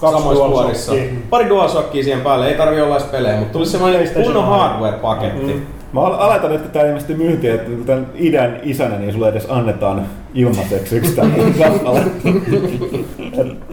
Kaksi 0.00 0.24
vuorissa. 0.24 0.92
DualShockia. 0.92 1.20
Pari 1.30 1.48
DualShockia 1.48 2.04
siihen 2.04 2.20
päälle, 2.20 2.48
ei 2.48 2.54
tarvi 2.54 2.80
olla 2.80 2.96
edes 2.96 3.06
pelejä, 3.08 3.36
mutta 3.36 3.52
tulisi 3.52 3.72
semmoinen 3.72 4.00
PlayStation 4.00 4.34
kunnon 4.34 4.48
hardware-paketti. 4.58 5.52
Mm. 5.54 5.60
Mä 5.92 6.00
al- 6.00 6.14
aletan 6.18 6.50
nyt, 6.52 6.62
kun 6.62 6.70
tää 6.70 6.86
ilmeisesti 6.86 7.14
myyntiin, 7.14 7.54
että 7.54 7.70
tämän 7.86 8.06
idän 8.14 8.60
isänä, 8.62 8.96
niin 8.98 9.12
sulle 9.12 9.28
edes 9.28 9.46
annetaan 9.48 10.06
ilmaiseksi 10.34 10.96
yksi 10.96 11.16
kappale. 11.62 12.00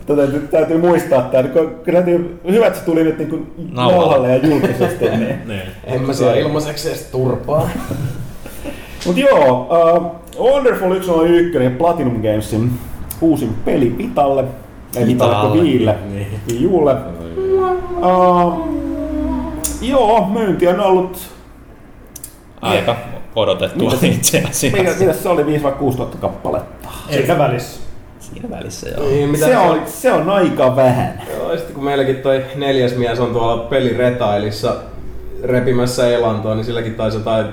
Tätä 0.06 0.22
nyt 0.22 0.50
täytyy 0.52 0.78
muistaa, 0.78 1.20
että 1.20 1.44
täytyy, 1.92 2.40
hyvä, 2.52 2.68
että 2.68 2.80
se 2.80 2.86
tuli 2.86 3.04
nyt 3.04 3.18
niinku 3.18 3.40
Nauhalle. 3.72 4.30
ja 4.30 4.48
julkisesti. 4.48 5.10
Niin. 5.10 5.36
Niin. 5.48 5.62
En 5.84 6.02
mä 6.02 6.14
saa 6.14 6.34
ilmaiseksi 6.34 6.88
edes 6.90 7.04
turpaa. 7.04 7.70
Mut 9.06 9.18
joo, 9.18 9.68
uh, 9.96 10.06
Wonderful 10.52 11.02
101 11.02 11.64
ja 11.64 11.70
Platinum 11.78 12.14
Gamesin 12.16 12.72
uusin 13.22 13.54
peli 13.66 13.96
Vitalle. 13.98 14.44
Kun 14.98 15.08
Vitalle. 15.08 15.62
Viille. 15.64 15.96
Niin. 16.10 16.40
Wii 16.52 16.68
Ulle. 16.68 16.96
Uh, 17.98 18.68
joo, 19.82 20.28
myynti 20.30 20.68
on 20.68 20.80
ollut 20.80 21.18
Aika 22.62 22.96
odotettua 23.36 23.94
itse 24.02 24.38
Mikä, 24.38 24.50
asiassa. 24.50 24.78
mitä 25.00 25.14
se 25.14 25.30
oli 25.30 25.46
5 25.46 25.64
vai 25.64 25.72
6 25.72 25.98
000 25.98 26.12
kappaletta? 26.22 26.90
Eikä 27.10 27.38
välissä. 27.38 27.82
Siinä 28.20 28.50
välissä 28.50 28.90
joo. 28.90 29.08
Niin, 29.10 29.30
mitä 29.30 29.46
Se 29.46 29.58
on, 29.58 29.82
se 29.86 30.14
on 30.14 30.30
aika 30.30 30.76
vähän. 30.76 31.22
Joo, 31.38 31.52
ja 31.52 31.58
sitten 31.58 31.76
kun 31.76 31.84
meilläkin 31.84 32.16
toi 32.16 32.44
neljäs 32.56 32.96
mies 32.96 33.20
on 33.20 33.34
tuolla 33.34 33.58
peliretailissa 33.58 34.76
repimässä 35.44 36.10
elantoa, 36.10 36.56
niin 36.56 36.66
silläkin 36.66 36.96
taisi 36.96 37.18
jotain 37.18 37.46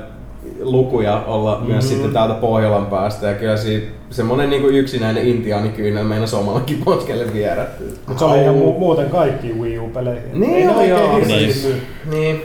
lukuja 0.60 1.22
olla 1.26 1.54
mm-hmm. 1.54 1.72
myös 1.72 1.88
sitten 1.88 2.12
täältä 2.12 2.34
Pohjolan 2.34 2.86
päästä. 2.86 3.26
Ja 3.26 3.34
kyllä 3.34 3.56
siitä 3.56 3.86
semmonen 4.10 4.50
niinku 4.50 4.68
yksinäinen 4.68 5.28
intiaanikyynel 5.28 6.04
meinasi 6.04 6.36
omallakin 6.36 6.82
poskelle 6.84 7.32
viedä. 7.32 7.66
Mutta 8.06 8.18
se 8.18 8.24
oli 8.24 8.42
ihan 8.42 8.54
mu- 8.54 8.78
muuten 8.78 9.10
kaikki 9.10 9.52
Wii 9.52 9.78
U-peleihin. 9.78 10.40
Niin 10.40 10.68
Ei 10.70 10.88
joo. 10.88 11.16
hirveästi 11.16 11.68
Niin. 11.68 11.82
Niin. 12.10 12.42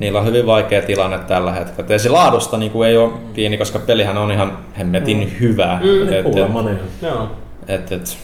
Niillä 0.00 0.20
on 0.20 0.26
hyvin 0.26 0.46
vaikea 0.46 0.82
tilanne 0.82 1.18
tällä 1.18 1.52
hetkellä. 1.52 1.92
Ja 1.92 1.98
se 1.98 2.08
laadusta 2.08 2.56
niin 2.56 2.72
kuin 2.72 2.88
ei 2.88 2.96
ole 2.96 3.12
kiinni, 3.34 3.58
koska 3.58 3.78
pelihän 3.78 4.18
on 4.18 4.32
ihan 4.32 4.58
hemmetin 4.78 5.36
hyvä. 5.40 5.80
Mm, 5.82 6.12
Et- 6.12 6.24
niin. 6.34 6.78
Joo. 7.02 7.28
et, 7.68 7.92
et, 7.92 8.18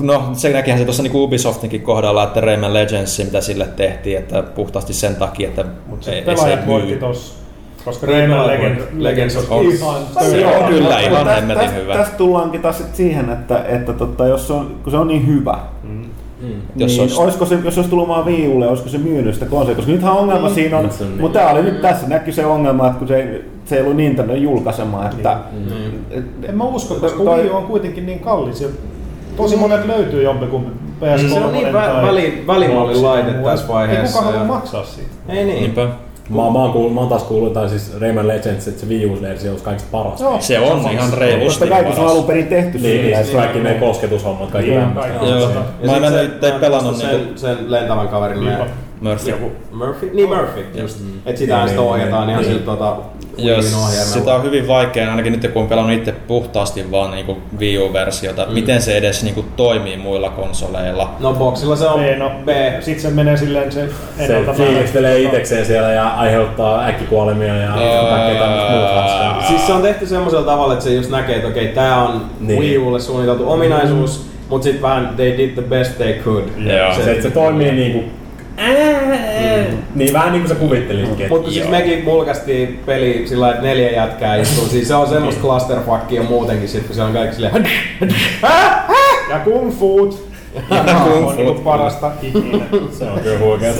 no 0.00 0.30
se 0.32 0.52
näkihän 0.52 0.78
se 0.78 0.84
tuossa 0.84 1.02
niin 1.02 1.16
Ubisoftinkin 1.16 1.82
kohdalla, 1.82 2.22
että 2.24 2.40
Rayman 2.40 2.74
Legends, 2.74 3.18
mitä 3.18 3.40
sille 3.40 3.68
tehtiin, 3.76 4.18
että 4.18 4.42
puhtaasti 4.42 4.92
sen 4.92 5.16
takia, 5.16 5.48
että 5.48 5.64
Mutta 5.86 6.10
ei, 6.10 6.24
se 6.24 6.30
ei 6.30 6.36
se 6.36 6.66
voitti 6.66 6.90
myy. 6.90 7.00
tossa. 7.00 7.43
Koska 7.84 8.06
Niin, 8.06 8.28
Rayman. 8.28 8.46
Legends 8.46 8.84
Legends 8.98 9.36
on 9.50 9.62
ihan 9.64 9.96
Se 10.30 10.46
on 10.46 10.64
kyllä 10.64 11.00
ihan 11.00 11.26
hemmetin 11.26 11.74
hyvä. 11.74 11.94
Tästä 11.94 12.16
tullaankin 12.16 12.62
taas 12.62 12.78
sit 12.78 12.94
siihen, 12.94 13.30
että, 13.30 13.64
että 13.68 13.92
tota, 13.92 14.26
jos, 14.26 14.46
se 14.46 14.52
on, 14.52 14.74
kun 14.82 14.90
se 14.90 14.96
on 14.96 15.08
niin 15.08 15.26
hyvä, 15.26 15.58
Jos 16.76 16.92
niin, 16.92 17.00
olisi- 17.00 17.20
olisiko 17.20 17.46
se, 17.46 17.58
jos 17.64 17.74
se 17.74 17.80
olisi 17.80 17.90
tullut 17.90 18.08
vaan 18.08 18.26
Wii 18.26 18.48
Ulle, 18.48 18.68
olisiko 18.68 18.88
se 18.88 18.98
myynyt 18.98 19.34
sitä 19.34 19.46
konsolia? 19.46 19.76
Koska 19.76 19.90
nythän 19.92 20.12
ongelma 20.12 20.46
Niin. 20.46 20.54
siinä 20.54 20.78
on, 20.78 20.90
niin. 21.00 21.20
mutta 21.20 21.38
tämä 21.38 21.50
oli 21.50 21.62
nyt 21.62 21.80
tässä 21.82 22.08
näkyy 22.08 22.32
se 22.32 22.46
ongelma, 22.46 22.86
että 22.86 22.98
kun 22.98 23.08
se, 23.08 23.40
se 23.64 23.76
ei 23.76 23.82
ollut 23.82 23.96
Nintendo 23.96 24.34
julkaisema, 24.34 25.04
että 25.10 25.36
et, 26.10 26.24
En 26.48 26.58
mä 26.58 26.64
usko, 26.64 26.94
koska 26.94 27.24
Toi- 27.24 27.40
Wii 27.42 27.50
on 27.50 27.64
kuitenkin 27.64 28.06
niin 28.06 28.18
kallis. 28.20 28.60
Ja 28.60 28.68
tosi 29.36 29.56
monet 29.56 29.86
löytyy 29.86 30.22
jompikumpi 30.22 30.70
PS3 31.00 31.28
Se 31.28 31.40
on 31.44 31.52
niin 31.52 31.66
vä- 31.68 31.72
tai 31.72 32.02
väli- 32.06 32.44
välimallin 32.46 33.02
laite 33.02 33.32
tässä 33.32 33.68
vaiheessa 33.68 34.18
Ei 34.18 34.22
kukaan 34.22 34.34
ja- 34.34 34.40
halua 34.40 34.54
maksaa 34.54 34.84
siitä. 34.84 35.10
Ei 35.28 35.44
niin. 35.44 35.60
Niinpä. 35.60 35.88
Mä, 36.28 36.36
mä, 36.36 36.42
oon 36.42 36.72
kuullut, 36.72 36.94
mä 36.94 37.00
oon 37.00 37.08
taas 37.08 37.22
kuullut, 37.22 37.52
tai 37.52 37.68
siis 37.68 38.00
Rayman 38.00 38.28
Legends, 38.28 38.68
että 38.68 38.80
se 38.80 38.86
Wii 38.88 39.06
U-versio 39.06 39.50
olisi 39.50 39.64
kaikista 39.64 39.88
paras. 39.92 40.20
Joo. 40.20 40.36
Se 40.40 40.58
on 40.58 40.90
ihan 40.90 41.12
reilusti 41.12 41.44
koska 41.46 41.66
kaikki 41.66 41.92
se 41.92 41.98
on 42.00 42.04
paras. 42.04 42.12
alun 42.12 42.24
perin 42.24 42.46
tehty 42.46 42.78
Niin, 42.78 42.82
sillä, 42.90 43.02
niin, 43.02 43.24
siis 43.24 43.36
kaikki 43.36 43.58
ne 43.58 43.74
kosketushommat, 43.74 44.50
kaikki 44.50 44.70
Niin. 44.70 44.80
Joo. 45.30 45.48
Mä 45.86 45.96
en 46.06 46.12
se- 46.12 46.48
en 46.48 46.60
pelannut 46.60 46.92
muista 46.92 47.08
niinku 47.16 47.38
sen, 47.38 47.56
sen 47.56 47.70
lentävän 47.70 48.08
kaverin. 48.08 48.44
Murphy. 49.00 49.30
Joku 49.30 49.52
Murphy? 49.72 50.10
Niin 50.12 50.28
Murphy, 50.28 50.66
just. 50.74 51.00
Et 51.26 51.36
sitähän 51.36 51.64
Niin, 51.64 51.68
sitten 51.68 51.84
niin, 51.84 51.92
ohjataan 51.92 52.30
ihan 52.30 52.42
niin. 52.42 52.52
sillä 52.52 52.66
tota 52.66 52.96
Jos 53.38 53.64
Wiiin 53.64 53.76
ohjelmalla. 53.76 54.04
sitä 54.04 54.34
on 54.34 54.42
hyvin 54.42 54.68
vaikea, 54.68 55.10
ainakin 55.10 55.32
nyt 55.32 55.52
kun 55.52 55.62
on 55.62 55.68
pelannut 55.68 55.96
itse 55.98 56.12
puhtaasti 56.12 56.90
vaan 56.90 57.10
niinku 57.10 57.38
Wii 57.58 57.78
U-versiota, 57.78 58.46
mm. 58.46 58.52
miten 58.52 58.82
se 58.82 58.96
edes 58.96 59.22
niinku 59.24 59.44
toimii 59.56 59.96
muilla 59.96 60.30
konsoleilla. 60.30 61.10
No 61.20 61.32
boxilla 61.34 61.76
se 61.76 61.86
on 61.86 62.00
B, 62.00 62.18
no, 62.18 62.30
B. 62.44 62.48
Sitten 62.80 63.02
se 63.02 63.10
menee 63.10 63.36
silleen 63.36 63.72
se 63.72 63.88
Se 64.26 64.44
fiilistelee 64.56 65.22
itekseen 65.22 65.66
siellä 65.66 65.92
ja 65.92 66.08
aiheuttaa 66.08 66.84
äkkikuolemia 66.86 67.54
ja 67.54 67.70
kaikkea 68.10 68.42
tämmöistä 68.42 68.70
muuta. 68.70 69.44
Siis 69.48 69.66
se 69.66 69.72
on 69.72 69.82
tehty 69.82 70.06
semmoisella 70.06 70.46
tavalla, 70.46 70.72
että 70.72 70.84
se 70.84 70.94
just 70.94 71.10
näkee, 71.10 71.36
että 71.36 71.48
okei, 71.48 71.68
tää 71.68 72.02
on 72.02 72.20
Niin. 72.40 72.60
Wii 72.60 72.78
Ulle 72.78 73.00
suunniteltu 73.00 73.50
ominaisuus, 73.52 74.26
mut 74.48 74.62
sit 74.62 74.82
vähän 74.82 75.12
they 75.16 75.36
did 75.36 75.50
the 75.50 75.62
best 75.62 75.96
they 75.96 76.12
could. 76.12 76.44
Joo. 76.58 76.94
Se, 76.94 77.10
että 77.10 77.22
se 77.22 77.30
toimii 77.30 77.72
niinku... 77.72 78.04
Niin 79.94 80.12
vähän 80.12 80.32
niinku 80.32 80.48
sä 80.48 80.54
kuvittelisitkin. 80.54 81.28
Mutta 81.28 81.50
siis 81.50 81.68
mekin 81.68 82.04
mulkaistiin 82.04 82.80
peli 82.86 83.22
sillä 83.26 83.40
lailla, 83.40 83.54
että 83.54 83.68
neljä 83.68 83.90
jätkää 83.90 84.36
istuu. 84.36 84.66
Siis 84.66 84.88
se 84.88 84.94
on 84.94 85.08
semmoista 85.08 85.40
clusterfuckia 85.40 86.22
muutenkin 86.22 86.68
sit, 86.68 86.86
kun 86.86 86.94
se 86.94 87.02
on 87.02 87.12
kaikki 87.12 87.34
silleen... 87.34 87.68
Ja 89.30 89.38
kung 89.44 89.78
fuut. 89.78 90.33
Kung 91.04 91.48
on 91.48 91.60
parasta 91.64 92.10
ikinä. 92.22 92.64
Se 92.92 93.04
on 93.04 93.20
kyllä 93.20 93.38
huikea. 93.38 93.72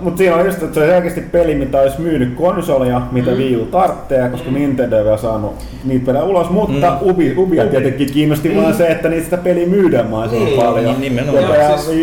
Mutta 0.00 0.18
siinä 0.18 0.36
on 0.36 0.46
just, 0.46 0.62
että 0.62 0.74
se 0.74 0.80
on 0.88 0.94
oikeasti 0.94 1.20
peli, 1.20 1.54
mitä 1.54 1.80
olisi 1.80 2.00
myynyt 2.00 2.34
konsolia, 2.34 3.02
mitä 3.12 3.30
mm. 3.30 3.36
Wii 3.36 3.56
U 3.56 3.64
tarvitsee, 3.66 4.28
koska 4.28 4.50
Nintendo 4.50 4.98
ei 4.98 5.04
vielä 5.04 5.16
saanut 5.16 5.54
niitä 5.84 6.06
pelejä 6.06 6.24
ulos, 6.24 6.50
mutta 6.50 6.90
mm. 6.90 7.10
Ubi, 7.10 7.34
Ubia 7.36 7.64
tietenkin 7.66 8.12
kiinnosti 8.12 8.48
mm. 8.48 8.56
vaan 8.62 8.74
se, 8.74 8.86
että 8.86 9.08
niitä 9.08 9.24
sitä 9.24 9.36
peliä 9.36 9.66
myydään 9.66 10.06
mahdollisimman 10.10 10.48
Niin, 10.48 10.62
paljon. 10.62 11.00
niin 11.00 11.16
nimenomaan. 11.16 11.42
Ja, 11.58 11.62
ja 11.70 11.76
Siis- 11.78 11.96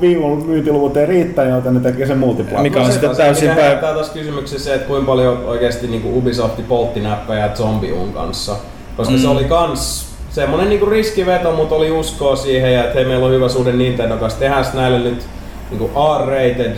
Wii 0.00 0.16
U- 0.16 0.36
myyntiluvut 0.46 0.96
ei 0.96 1.06
riittää, 1.06 1.44
joten 1.48 1.74
ne 1.74 1.80
tekee 1.80 2.06
sen 2.06 2.18
multiplayer. 2.18 2.62
Mikä 2.62 2.80
on 2.82 2.92
sitten 2.92 3.16
täysin 3.16 3.44
mikä 3.44 3.54
päin- 3.54 3.64
herättää 3.66 3.94
taas 3.94 4.10
kysymyksessä 4.10 4.64
se, 4.64 4.74
että 4.74 4.86
kuinka 4.86 5.06
paljon 5.06 5.44
oikeasti 5.46 5.86
niin 5.86 6.02
Ubisoft 6.16 6.68
poltti 6.68 7.00
näppejä 7.00 7.48
Zombiun 7.48 8.12
kanssa. 8.12 8.56
Koska 8.96 9.12
mm. 9.14 9.18
se 9.20 9.28
oli 9.28 9.44
kans 9.44 10.13
semmonen 10.34 10.68
niinku 10.68 10.86
riskiveto, 10.86 11.52
mutta 11.52 11.74
oli 11.74 11.90
uskoa 11.90 12.36
siihen 12.36 12.74
ja 12.74 12.82
että 12.84 12.94
hei 12.94 13.04
meillä 13.04 13.26
on 13.26 13.32
hyvä 13.32 13.48
suhde 13.48 13.72
Nintendo 13.72 14.16
kanssa. 14.16 14.38
Tehdään 14.38 14.64
näille 14.74 14.98
nyt 14.98 15.26
niinku 15.70 15.90
R-rated, 16.18 16.76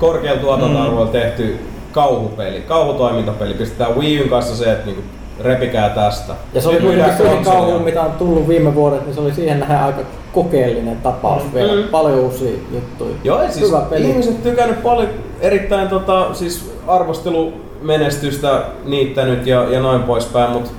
korkealla 0.00 0.40
tuotantoarvoilla 0.40 1.04
mm. 1.04 1.12
tehty 1.12 1.58
kauhupeli, 1.92 2.60
kauhutoimintapeli. 2.60 3.54
Pistetään 3.54 3.96
Wii 3.96 4.22
Un 4.22 4.28
kanssa 4.28 4.56
se, 4.56 4.72
että 4.72 4.86
niinku 4.86 5.02
repikää 5.40 5.88
tästä. 5.90 6.32
Ja 6.54 6.60
se 6.60 6.68
oli 6.68 6.76
kuitenkin 6.80 7.16
siihen 7.16 7.44
kauhuun, 7.44 7.82
mitä 7.82 8.02
on 8.02 8.12
tullut 8.12 8.48
viime 8.48 8.74
vuodet, 8.74 9.04
niin 9.06 9.14
se 9.14 9.20
oli 9.20 9.34
siihen 9.34 9.60
nähden 9.60 9.80
aika 9.80 10.00
kokeellinen 10.32 10.96
tapaus 10.96 11.42
Mm. 11.44 11.54
vielä. 11.54 11.74
Mm. 11.76 11.88
Paljon 11.88 12.18
uusia 12.18 12.52
juttuja. 12.74 13.14
Joo, 13.24 13.42
ja 13.42 13.52
siis 13.52 13.66
Hyvä 13.66 13.80
peli. 13.80 14.08
ihmiset 14.10 14.42
tykännyt 14.42 14.82
paljon 14.82 15.08
erittäin 15.40 15.88
tota, 15.88 16.34
siis 16.34 16.72
arvostelumenestystä 16.86 18.62
niittänyt 18.84 19.46
ja, 19.46 19.64
ja 19.70 19.80
noin 19.80 20.02
poispäin, 20.02 20.50
mutta 20.50 20.70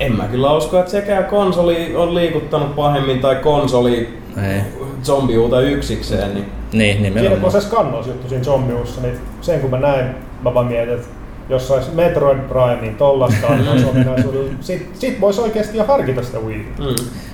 en 0.00 0.16
mä 0.16 0.24
kyllä 0.24 0.52
usko, 0.56 0.78
että 0.78 0.90
sekään 0.90 1.24
konsoli 1.24 1.96
on 1.96 2.14
liikuttanut 2.14 2.76
pahemmin 2.76 3.20
tai 3.20 3.36
konsoli 3.36 4.18
Ei. 4.50 4.60
zombiuta 5.02 5.60
yksikseen. 5.60 6.34
Niin 6.34 6.46
Niin, 6.72 6.96
Siinä 6.96 7.10
kun 7.10 7.22
nimenomaan. 7.22 7.52
se 7.52 7.60
skannausjuttu 7.60 8.28
siinä 8.28 8.44
zombiussa, 8.44 9.00
niin 9.00 9.14
sen 9.40 9.60
kun 9.60 9.70
mä 9.70 9.78
näin, 9.80 10.06
mä 10.42 10.54
vaan 10.54 10.66
mietin, 10.66 10.94
että 10.94 11.06
jos 11.48 11.68
sais 11.68 11.92
Metroid 11.94 12.38
Primein 12.38 12.94
tolla 12.94 13.30
skannausominaisuudella, 13.30 14.50
sit, 14.60 14.88
sit 14.94 15.20
vois 15.20 15.38
oikeesti 15.38 15.78
jo 15.78 15.84
harkita 15.84 16.22
sitä 16.22 16.38
Wii. 16.38 16.66
mm. 16.78 16.84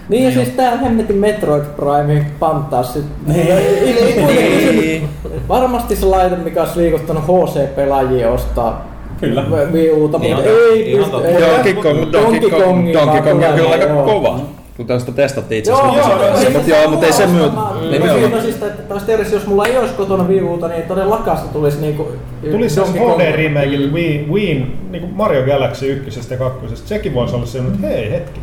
Niin 0.08 0.24
ja 0.24 0.30
siis 0.30 0.48
tää 0.48 0.76
hemmetin 0.76 1.16
Metroid 1.16 1.64
Prime 1.76 2.26
pantaa 2.38 2.82
sit. 2.82 3.04
Niin. 3.26 5.08
Varmasti 5.48 5.96
se 5.96 6.06
laite, 6.06 6.36
mikä 6.36 6.60
olisi 6.62 6.80
liikuttanut 6.80 7.24
HC-pelaajia 7.24 8.30
ostaa 8.30 8.93
Kyllä. 9.28 9.44
Wii 9.72 9.90
Uta, 9.92 10.20
Ihan 10.22 10.36
mutta 10.38 10.50
ei 10.50 10.92
Ihan 10.92 11.10
pysty. 11.10 11.26
ei- 11.28 11.40
Donkey 11.40 11.74
Kong, 11.74 12.12
Donkey 12.12 12.50
Kong, 12.50 12.64
Kongin 12.64 12.94
Donkey 12.94 13.22
Kong 13.22 13.44
on 13.44 13.54
kyllä 13.54 13.70
aika 13.70 13.84
joo. 13.84 14.04
kova. 14.04 14.40
Kun 14.76 14.86
tästä 14.86 15.12
testattiin 15.12 15.58
itse 15.58 15.70
Joo, 15.70 15.80
asiassa. 15.80 16.10
joo, 16.12 16.36
Se- 16.36 16.42
joo, 16.44 16.52
Mut 16.58 16.68
joo, 16.68 16.90
mutta 16.90 17.06
ei 17.06 17.12
se 17.12 17.26
myy. 17.26 17.42
Niin 17.90 18.30
mä 18.30 18.40
siis, 18.42 18.54
että 18.62 18.82
taas 18.82 19.02
teoriassa, 19.02 19.34
jos 19.34 19.46
mulla 19.46 19.66
ei 19.66 19.76
olisi 19.78 19.94
kotona 19.94 20.24
Wii 20.28 20.42
Uta, 20.42 20.68
niin 20.68 20.82
todellakaan 20.82 21.38
se 21.38 21.44
tulisi 21.52 21.80
niinku... 21.80 22.08
Tulisi 22.50 22.74
se. 22.74 22.80
HD 22.82 23.32
remake 23.36 23.76
Wii, 23.92 24.26
Wiin, 24.32 24.76
niin 24.90 25.10
Mario 25.14 25.42
Galaxy 25.46 25.86
1 25.92 26.20
ja 26.30 26.36
2. 26.36 26.76
Sekin 26.76 27.14
voisi 27.14 27.34
olla 27.36 27.46
semmoinen, 27.46 27.84
että 27.84 27.96
hei 27.96 28.10
hetki. 28.10 28.40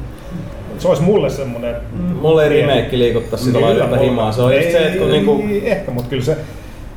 Se 0.77 0.87
olisi 0.87 1.03
mulle 1.03 1.29
semmoinen... 1.29 1.75
Mulle 2.21 2.43
ei 2.47 2.49
remake 2.61 2.97
liikuttaisi 2.97 3.45
sitä 3.45 3.61
laitetta 3.61 3.97
himaa. 3.97 4.31
Se 4.31 4.41
on 4.41 4.55
just 4.55 4.71
se, 4.71 4.77
että 4.87 4.99
kun 4.99 5.11
niinku... 5.11 5.43
Ehkä, 5.63 5.91
mutta 5.91 6.09
kyllä 6.09 6.23
se, 6.23 6.37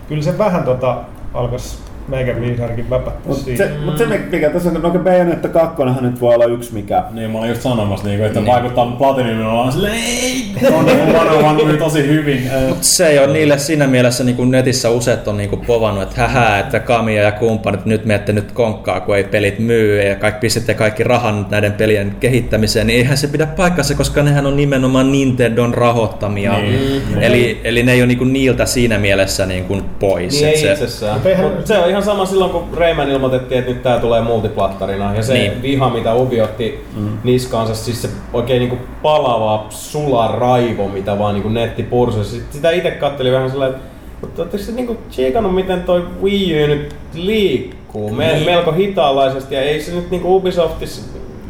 kyllä 0.09 0.23
se 0.23 0.39
vähän 0.39 0.65
tota, 0.65 0.97
alkaisi 1.35 1.79
meikän 2.09 2.41
viisarkin 2.41 2.91
väpättää 2.91 3.23
Mutta 3.27 3.45
siitä. 3.45 3.65
se, 3.65 3.71
mut 3.85 3.99
se, 3.99 4.07
mikä 4.33 4.51
tässä 4.51 4.69
on, 4.69 4.83
no 4.83 4.91
Bayonetta 4.91 5.49
2 5.49 5.83
nyt 6.01 6.21
voi 6.21 6.35
olla 6.35 6.45
yksi 6.45 6.75
mikä. 6.75 7.05
Niin 7.11 7.31
mä 7.31 7.39
olin 7.39 7.49
just 7.49 7.63
sanomassa, 7.63 8.07
niinku, 8.07 8.25
että 8.25 8.47
vaikuttaa 8.47 8.87
Platinumilla 8.87 9.53
ollaan 9.53 9.73
silleen, 9.73 9.95
ei! 9.95 10.45
On 10.73 10.85
One 11.21 11.47
One 11.47 11.65
myy 11.65 11.77
tosi 11.77 12.07
hyvin. 12.07 12.51
Äh, 12.55 12.69
Mut 12.69 12.85
se 12.85 13.07
ei 13.07 13.19
ole 13.19 13.33
niille 13.33 13.59
siinä 13.59 13.87
mielessä 13.87 14.25
niin 14.25 14.37
kuin 14.37 14.51
netissä 14.51 14.91
useat 14.91 15.29
on 15.29 15.37
niin 15.37 15.51
kuin 15.51 15.67
povannut, 15.67 16.03
että 16.03 16.21
hähää, 16.21 16.59
että 16.59 16.81
Kamia 16.81 17.23
ja 17.23 17.33
kumppanit 17.33 17.85
nyt 17.85 18.05
menette 18.05 18.33
nyt 18.33 18.53
konkkaa, 18.53 19.01
kun 19.01 19.17
ei 19.17 19.25
pelit 19.25 19.59
myy 19.59 20.03
ja 20.03 20.17
kaikki 20.17 20.41
pistätte 20.41 20.75
kaikki 20.75 21.05
rahan 21.05 21.47
näiden 21.51 21.73
pelien 21.73 22.17
kehittämiseen, 22.21 22.87
niin 22.87 22.99
eihän 22.99 23.17
se 23.17 23.27
pidä 23.27 23.47
paikkansa, 23.47 23.95
koska 23.95 24.23
nehän 24.23 24.47
on 24.47 24.57
nimenomaan 24.57 25.13
Nintendon 25.13 25.75
rahoittamia. 25.75 26.59
Niin. 26.59 27.03
Eli, 27.21 27.61
eli 27.65 27.83
ne 27.83 27.93
ei 27.93 28.01
ole 28.01 28.07
niin 28.07 28.19
kuin 28.19 28.33
niiltä 28.33 28.67
siinä 28.67 28.99
mielessä 28.99 29.47
niin 29.47 29.65
kuin 29.65 29.85
pois. 29.99 30.35
Niin 30.35 30.49
ei 30.49 30.61
se, 30.61 30.73
itsessään. 30.73 31.21
Mut 31.41 31.57
Mut 31.57 31.67
se 31.67 31.79
on 31.79 31.91
ihan 31.95 32.05
sama 32.05 32.27
silloin, 32.27 32.51
kun 32.51 32.69
Rayman 32.77 33.11
ilmoitettiin, 33.11 33.59
että 33.59 33.71
nyt 33.73 33.83
tää 33.83 33.99
tulee 33.99 34.21
multiplattarina. 34.21 35.15
Ja 35.15 35.23
se 35.23 35.33
Niin. 35.35 35.63
viha, 35.63 35.91
mitä 35.91 36.15
Ubi 36.15 36.41
otti 36.41 36.85
mm. 36.97 37.19
niskaansa, 37.25 37.75
siis 37.75 38.03
se 38.03 38.09
oikein 38.33 38.61
niinku 38.61 38.77
palava, 39.03 39.67
sula 39.71 40.29
raivo, 40.29 40.89
mitä 40.89 41.19
vaan 41.19 41.35
niinku 41.35 41.49
netti 41.49 41.83
pursi. 41.83 42.25
Sit 42.25 42.53
Sitä 42.53 42.71
itse 42.71 42.91
katteli 42.91 43.33
vähän 43.33 43.51
sellainen, 43.51 43.77
että 43.77 43.89
mutta 44.21 44.43
ootteko 44.43 44.65
se 44.65 44.73
niinku 44.73 44.97
tsiikannut, 45.11 45.55
miten 45.55 45.83
toi 45.83 46.05
Wii 46.23 46.65
U 46.65 46.67
nyt 46.67 46.97
liikkuu? 47.15 48.13
Me, 48.13 48.33
Niin. 48.33 48.45
Melko 48.45 48.73
hitaalaisesti 48.73 49.55
ja 49.55 49.63
ei 49.63 49.81
se 49.81 49.95
nyt 49.95 50.11
niinku 50.11 50.37
Ubisoftissa 50.37 51.03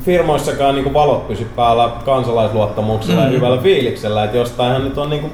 firmoissakaan 0.05 0.75
niinku 0.75 0.93
valot 0.93 1.29
pysy 1.29 1.47
päällä 1.57 1.91
kansalaisluottamuksella 2.05 3.21
mm. 3.21 3.27
ja 3.27 3.33
hyvällä 3.33 3.63
fiiliksellä, 3.63 4.25
että 4.25 4.37
jostainhan 4.37 4.85
nyt 4.85 4.99
on 4.99 5.11
niinku 5.11 5.31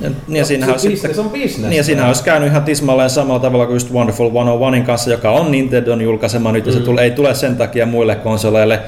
Ja, 0.00 0.10
ja 0.28 0.44
siinähän 0.44 0.78
se 0.78 0.88
on 0.88 0.92
business 0.92 1.18
on 1.18 1.30
business. 1.30 1.58
Niin 1.58 1.76
ja 1.76 1.84
siinä 1.84 2.06
olisi 2.06 2.24
käynyt 2.24 2.48
ihan 2.48 2.62
tismalleen 2.62 3.10
samalla 3.10 3.40
tavalla 3.40 3.66
kuin 3.66 3.74
just 3.74 3.92
Wonderful 3.92 4.30
101 4.30 4.80
kanssa, 4.86 5.10
joka 5.10 5.30
on 5.30 5.50
Nintendon 5.50 6.00
julkaisema 6.00 6.52
nyt, 6.52 6.66
ja 6.66 6.72
se 6.72 6.78
Mm. 6.78 6.84
tule, 6.84 7.02
ei 7.02 7.10
tule 7.10 7.34
sen 7.34 7.56
takia 7.56 7.86
muille 7.86 8.14
konsoleille. 8.14 8.80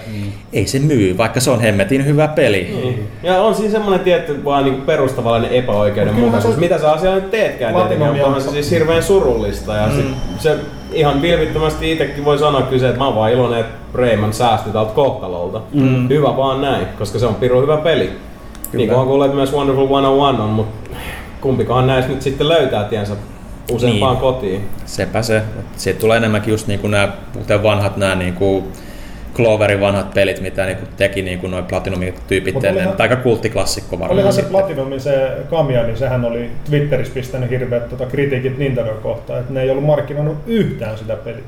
Ei 0.53 0.67
se 0.67 0.79
myy, 0.79 1.19
vaikka 1.19 1.41
se 1.41 1.51
on 1.51 1.61
hemmetin 1.61 2.07
hyvä 2.07 2.29
peli. 2.29 2.79
Niin. 2.83 3.09
Ja 3.23 3.43
on 3.43 3.55
siinä 3.55 3.71
semmoinen 3.71 4.01
tietty 4.01 4.45
vaan 4.45 4.65
niinku 4.65 4.81
perustavallinen 4.81 5.51
epäoikeudenmukaisuus. 5.51 6.57
Mitä 6.57 6.79
sä 6.79 7.15
nyt 7.15 7.31
teetkään 7.31 7.75
tietenkin, 7.75 8.25
on 8.25 8.41
se 8.41 8.51
siis 8.51 8.71
hirveän 8.71 9.03
surullista. 9.03 9.75
Ja 9.75 9.89
sit 9.91 10.07
se 10.39 10.57
ihan 10.93 11.23
vilpittömästi 11.23 11.93
itsekin 11.93 12.25
voi 12.25 12.39
sanoa 12.39 12.63
kyse, 12.63 12.87
että 12.89 12.99
mä 12.99 13.07
oon 13.07 13.15
vaan 13.15 13.33
iloinen, 13.33 13.61
että 13.61 13.75
Rayman 13.95 14.33
säästi 14.33 14.71
tältä 14.71 14.93
kohtalolta. 14.95 15.61
Mm. 15.73 16.09
Hyvä 16.09 16.37
vaan 16.37 16.61
näin, 16.61 16.87
koska 16.99 17.19
se 17.19 17.27
on 17.27 17.35
pirun 17.35 17.63
hyvä 17.63 17.77
peli. 17.77 18.11
Niin 18.73 18.89
kuin 18.89 18.99
on 19.01 19.07
kuullut, 19.07 19.35
myös 19.35 19.53
Wonderful 19.53 19.87
101 19.87 20.43
on, 20.43 20.49
mutta 20.51 20.84
kumpikaan 21.45 21.87
näistä 21.87 22.11
nyt 22.13 22.23
sitten 22.23 22.49
löytää 22.49 22.85
tiensä 22.85 23.17
useampaan 23.73 24.13
Niin. 24.13 24.21
kotiin. 24.21 24.69
Sepä 24.87 25.23
se. 25.23 25.43
Siitä 25.77 26.01
tulee 26.01 26.17
enemmänkin 26.17 26.51
just 26.51 26.67
niinku 26.67 26.87
nämä 26.89 27.09
vanhat 27.63 27.97
nämä 27.97 28.15
niinku 28.15 28.65
Cloverin 29.35 29.81
vanhat 29.81 30.15
pelit, 30.15 30.41
mitä 30.41 30.67
niinku 30.67 30.87
teki 30.97 31.23
niinku 31.23 31.47
noin 31.47 31.65
Platinum-tyypit 31.65 32.55
Mut 32.55 32.65
ennen. 32.65 32.83
olihan- 32.87 33.01
Aika 33.03 33.17
kulttiklassikko 33.17 33.99
varmaan 33.99 34.13
Olihan 34.13 34.33
se 34.33 34.37
sitten. 34.37 34.51
Platinumin 34.53 35.01
se 35.01 35.29
Kamia, 35.51 35.83
niin 35.83 35.97
sehän 35.97 36.25
oli 36.25 36.51
Twitterissä 36.65 37.15
pistänyt 37.15 37.51
hirveät 37.51 37.89
tota, 37.89 38.07
kritiikit 38.07 38.59
Nintendo 38.59 38.95
kohtaan, 39.03 39.41
että 39.41 39.53
ne 39.53 39.63
ei 39.63 39.71
ollut 39.71 39.85
markkinoinut 39.85 40.37
yhtään 40.47 40.99
sitä 40.99 41.17
peliä. 41.17 41.41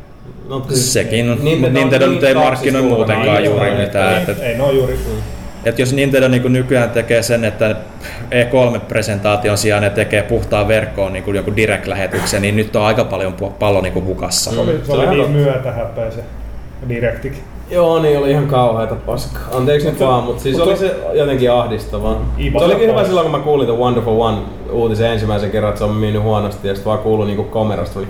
No, 0.49 0.66
Sekin, 0.74 1.26
mutta 1.26 1.44
Nintendo 1.44 1.66
on 1.68 1.74
Nintendo 1.74 2.07
nyt 2.07 2.24
ei 2.24 2.34
niin 2.34 2.44
markkinoi 2.44 2.82
muutenkaan 2.82 3.38
Ei 3.38 3.44
juuri 3.44 3.70
ole, 3.70 3.78
mitään. 3.78 4.14
Ei, 4.14 4.22
että- 4.28 4.44
ei, 4.47 4.57
ne 4.57 4.62
on 4.62 4.76
juuri. 4.76 4.99
Et 5.66 5.78
jos 5.78 5.92
Nintendo 5.92 6.28
niin 6.28 6.52
nykyään 6.52 6.90
tekee 6.90 7.22
sen, 7.22 7.44
että 7.44 7.76
E3-presentaation 8.30 9.56
sijaan 9.56 9.82
ne 9.82 9.90
tekee 9.90 10.22
puhtaan 10.22 10.68
verkkoon 10.68 11.12
niin 11.12 11.34
joku 11.34 11.52
direct-lähetyksen, 11.56 12.42
niin 12.42 12.56
nyt 12.56 12.76
on 12.76 12.82
aika 12.84 13.04
paljon 13.04 13.34
pallo 13.58 13.80
niin 13.80 14.04
hukassa. 14.04 14.50
Se 14.50 14.60
oli, 14.60 14.72
Mm, 14.72 14.78
se 14.78 14.86
se 14.86 14.92
on 14.92 14.98
oli 14.98 15.06
niin 15.08 15.18
totta. 15.18 15.32
myötähäpeä 15.38 16.10
se 16.10 16.20
Directikin. 16.88 17.40
Joo, 17.70 18.02
niin 18.02 18.18
oli 18.18 18.30
ihan 18.30 18.46
kauheita 18.46 18.94
paskaa. 18.94 19.42
Anteeksi 19.54 19.90
nyt 19.90 20.00
vaan, 20.00 20.24
mutta 20.24 20.42
siis 20.42 20.56
Mutta- 20.56 20.70
oli 20.70 20.78
se 20.78 20.94
jotenkin 21.12 21.50
ahdistavaa. 21.50 22.32
Iba 22.38 22.58
Se 22.58 22.64
olikin 22.64 22.88
hyvä 22.90 23.04
silloin, 23.04 23.24
kun 23.30 23.38
mä 23.38 23.44
kuulin 23.44 23.66
ton 23.66 23.78
Wonderful 23.78 24.20
One 24.20 24.38
uutisen 24.72 25.10
ensimmäisen 25.12 25.50
kerran, 25.50 25.68
että 25.68 25.78
se 25.78 25.84
on 25.84 25.94
myynyt 25.96 26.22
huonosti 26.22 26.68
ja 26.68 26.74
sitten 26.74 26.90
vaan 26.90 26.98
kuului 26.98 27.26
niinku 27.26 27.42
komerasta. 27.44 27.98
Oli. 27.98 28.08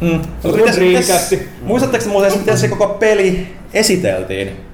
Mm. 0.00 0.20
Se 0.40 0.48
oli 0.48 0.62
Dreamcasti. 0.76 1.48
Muistatteko 1.62 2.04
te 2.04 2.10
muuten, 2.10 2.38
miten 2.38 2.58
se 2.58 2.68
koko 2.68 2.86
peli 2.88 3.46
esiteltiin? 3.74 4.65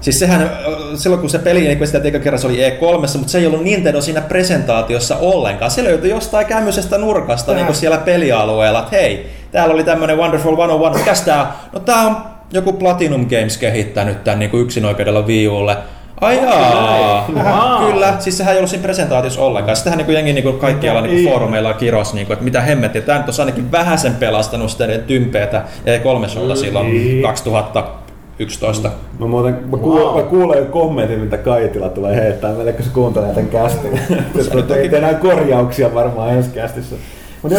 Siis 0.00 0.18
sehän, 0.18 0.50
silloin 0.94 1.20
kun 1.20 1.30
se 1.30 1.38
peli 1.38 1.60
niin 1.60 1.86
sitä 1.86 2.00
kerran 2.18 2.38
se 2.38 2.46
oli 2.46 2.68
E3, 2.68 3.18
mutta 3.18 3.28
se 3.32 3.38
ei 3.38 3.46
ollut 3.46 3.64
Nintendo 3.64 4.00
siinä 4.00 4.20
presentaatiossa 4.20 5.16
ollenkaan. 5.16 5.70
Se 5.70 5.84
löytyi 5.84 6.10
jostain 6.10 6.46
kämmöisestä 6.46 6.98
nurkasta 6.98 7.46
Tää. 7.46 7.54
niin 7.54 7.66
kuin 7.66 7.76
siellä 7.76 7.98
pelialueella, 7.98 8.78
että 8.78 8.96
hei, 8.96 9.30
täällä 9.52 9.74
oli 9.74 9.84
tämmöinen 9.84 10.18
Wonderful 10.18 10.56
101, 10.56 10.98
mikäs 10.98 11.22
tää 11.22 11.42
on? 11.42 11.48
No 11.72 11.80
tää 11.80 12.02
on 12.02 12.16
joku 12.52 12.72
Platinum 12.72 13.26
Games 13.28 13.56
kehittänyt 13.56 14.24
tämän 14.24 14.38
niin 14.38 14.50
yksinoikeudella 14.54 15.22
Wii 15.22 15.48
Ulle. 15.48 15.76
Ai 16.20 16.36
jaa. 16.36 17.26
Wow. 17.34 17.92
Kyllä, 17.92 18.14
siis 18.18 18.38
sehän 18.38 18.52
ei 18.52 18.58
ollut 18.58 18.70
siinä 18.70 18.82
presentaatiossa 18.82 19.40
ollenkaan. 19.40 19.76
Sitähän 19.76 19.98
niin 19.98 20.12
jengi 20.12 20.32
niin 20.32 20.58
kaikkialla 20.58 21.00
niin 21.00 21.28
foorumeilla 21.28 21.74
kirosi, 21.74 22.14
niin 22.14 22.26
kuin, 22.26 22.34
että 22.34 22.44
mitä 22.44 22.60
hemmettiä. 22.60 23.02
Tämä 23.02 23.18
nyt 23.18 23.28
on 23.28 23.34
ainakin 23.38 23.72
vähän 23.72 23.98
sen 23.98 24.14
pelastanut 24.14 24.70
sitä 24.70 24.86
tympeetä 24.86 25.62
E3-solta 25.86 26.56
silloin 26.56 27.22
2000 27.22 28.05
11. 28.38 28.90
Mä, 29.18 29.26
muuten, 29.26 29.58
mä, 29.70 29.76
kuul, 29.76 30.00
wow. 30.00 30.16
mä 30.16 30.22
kuulen 30.22 30.66
kommentin, 30.66 31.20
mitä 31.20 31.38
Kaitila 31.38 31.88
tulee 31.88 32.16
heittää 32.16 32.52
meille, 32.52 32.72
kun 32.72 32.84
se 32.84 32.90
kuuntelee 32.94 33.34
tämän 33.34 33.50
kästin. 33.50 34.00
Toki 34.68 34.88
tehdään 34.88 35.16
korjauksia 35.16 35.94
varmaan 35.94 36.30
ensi 36.30 36.50
kästissä. 36.50 36.96
Mutta 37.42 37.58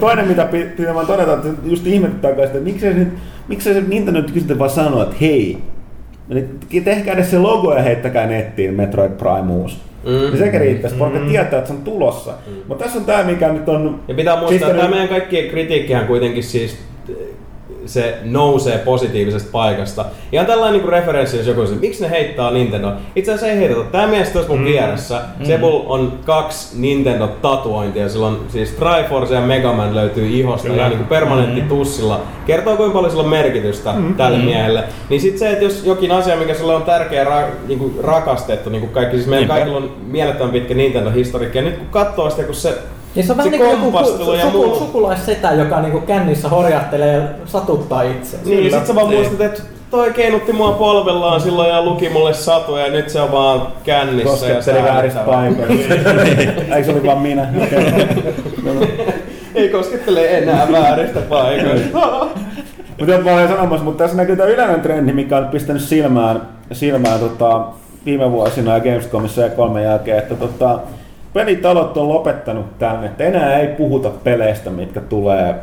toinen, 0.00 0.28
mitä 0.28 0.48
pitää 0.76 0.94
vaan 0.94 1.06
todeta, 1.06 1.32
että 1.32 1.48
just 1.64 1.86
ihmetyttää 1.86 2.32
kai 2.32 2.46
sitä, 2.46 2.58
että 2.58 2.70
miksei 2.70 2.94
se, 2.94 3.06
miksei 3.48 3.74
se 3.74 3.80
Nintendo 3.80 4.20
nyt 4.20 4.30
kysytä 4.30 4.58
vaan 4.58 4.70
sanoa, 4.70 5.02
että 5.02 5.16
hei, 5.20 5.58
tehkää 6.84 7.14
edes 7.14 7.30
se 7.30 7.38
logo 7.38 7.74
ja 7.74 7.82
heittäkää 7.82 8.26
nettiin 8.26 8.74
Metroid 8.74 9.10
Prime 9.10 9.52
uusi. 9.52 9.76
Mm. 10.04 10.10
Niin 10.10 10.38
sekä 10.38 10.58
riittäisi, 10.58 10.96
mm. 10.96 11.18
mm. 11.18 11.28
tietää, 11.28 11.58
että 11.58 11.66
se 11.66 11.72
on 11.72 11.82
tulossa. 11.82 12.30
Mm. 12.46 12.52
Mutta 12.68 12.84
tässä 12.84 12.98
on 12.98 13.04
tämä, 13.04 13.22
mikä 13.22 13.52
nyt 13.52 13.68
on... 13.68 14.00
Ja 14.08 14.14
pitää 14.14 14.40
muistaa, 14.40 14.68
että 14.68 14.80
tämä 14.80 14.90
meidän 14.90 15.08
kaikkien 15.08 15.50
kritiikkihän 15.50 16.06
kuitenkin 16.06 16.42
siis 16.42 16.78
se 17.86 18.18
nousee 18.24 18.78
positiivisesta 18.78 19.48
paikasta. 19.52 20.04
Ihan 20.32 20.46
tällainen 20.46 20.80
niin 20.80 20.88
referenssi, 20.88 21.36
jos 21.36 21.46
joku 21.46 21.66
sanoo, 21.66 21.80
miksi 21.80 22.02
ne 22.02 22.10
heittää 22.10 22.50
Nintendo. 22.50 22.92
Itse 23.16 23.32
asiassa 23.32 23.52
ei 23.52 23.58
heitetä. 23.58 23.80
Tämä 23.92 24.06
mies 24.06 24.28
tuossa 24.28 24.52
mun 24.52 24.64
vieressä. 24.64 25.20
Sebul 25.42 25.80
on 25.86 26.18
kaksi 26.24 26.80
Nintendo-tatuointia. 26.80 28.08
Sillä 28.08 28.26
on 28.26 28.40
siis 28.48 28.70
Triforce 28.70 29.34
ja 29.34 29.40
Mega 29.40 29.72
Man 29.72 29.94
löytyy 29.94 30.28
ihosta 30.28 30.68
Kyllä. 30.68 30.82
ja 30.82 30.88
niin 30.88 31.06
permanentti 31.06 31.60
tussilla. 31.60 32.20
Kertoo 32.46 32.76
kuinka 32.76 32.94
paljon 32.94 33.10
sillä 33.10 33.24
on 33.24 33.30
merkitystä 33.30 33.94
tälle 34.16 34.38
miehelle. 34.38 34.84
Niin 35.08 35.20
sit 35.20 35.38
se, 35.38 35.50
että 35.50 35.64
jos 35.64 35.82
jokin 35.84 36.12
asia, 36.12 36.36
mikä 36.36 36.54
sulle 36.54 36.74
on 36.74 36.82
tärkeä 36.82 37.24
ra, 37.24 37.42
niin 37.66 37.78
kuin 37.78 37.94
rakastettu, 38.02 38.70
niin 38.70 38.80
kuin 38.80 38.92
kaikki, 38.92 39.16
siis 39.16 39.28
meillä 39.28 39.40
Niinpä. 39.40 39.54
kaikilla 39.54 39.76
on 39.76 39.90
mielettömän 40.06 40.52
pitkä 40.52 40.74
Nintendo-historiikki. 40.74 41.58
Ja 41.58 41.64
nyt 41.64 41.76
kun 41.76 41.86
katsoo 41.86 42.30
sitä, 42.30 42.42
kun 42.42 42.54
se 42.54 42.78
Niin 43.14 43.26
se 43.26 43.32
on 43.32 43.38
vähän 43.38 43.52
Se 43.52 43.58
niin 43.58 43.92
kuin 43.92 44.38
ja 44.38 44.50
suku, 44.50 44.74
sukulaissetä, 44.78 45.52
joka 45.52 45.80
niinku 45.80 46.00
kännissä 46.00 46.48
horjahtelee 46.48 47.14
ja 47.14 47.22
satuttaa 47.46 48.02
itse. 48.02 48.36
Niin, 48.44 48.64
ja 48.64 48.70
sit 48.78 48.86
sä 48.86 48.94
vaan 48.94 49.08
Niin. 49.08 49.20
muistat, 49.20 49.40
että 49.40 49.62
toi 49.90 50.12
keinutti 50.12 50.52
mua 50.52 50.72
polvellaan 50.72 51.40
silloin 51.40 51.70
ja 51.70 51.82
luki 51.82 52.08
mulle 52.08 52.34
satuja 52.34 52.86
ja 52.86 52.92
nyt 52.92 53.08
se 53.10 53.20
on 53.20 53.32
vaan 53.32 53.62
kännissä. 53.84 54.30
Kosketteli 54.30 54.78
ja 54.78 54.84
vääristä 54.84 55.20
paikoista. 55.20 55.94
Eikö 56.74 56.84
se 56.84 56.92
oli 56.92 57.06
vaan 57.06 57.18
minä? 57.18 57.48
Ei 59.54 59.68
koskettele 59.68 60.38
enää 60.38 60.72
vääristä 60.72 61.20
paikoista. 61.20 61.98
Mutta 62.98 63.12
jotka 63.14 63.32
olen 63.34 63.48
sanomassa, 63.48 63.84
mutta 63.84 64.04
tässä 64.04 64.16
näkyy 64.16 64.36
tämä 64.36 64.48
yleinen 64.48 64.80
trendi, 64.80 65.12
mikä 65.12 65.36
on 65.36 65.48
pistänyt 65.48 65.82
silmään, 65.82 66.42
silmään 66.72 67.20
tota, 67.20 67.64
viime 68.06 68.30
vuosina 68.30 68.74
ja 68.74 68.80
Gamescomissa 68.80 69.42
ja 69.42 69.48
kolmen 69.48 69.84
jälkeen, 69.84 70.18
että 70.18 70.34
tota, 70.34 70.78
pelitalot 71.34 71.96
on 71.96 72.08
lopettanut 72.08 72.78
tänne, 72.78 73.06
että 73.06 73.24
enää 73.24 73.58
ei 73.58 73.66
puhuta 73.66 74.10
peleistä, 74.24 74.70
mitkä 74.70 75.00
tulee, 75.00 75.54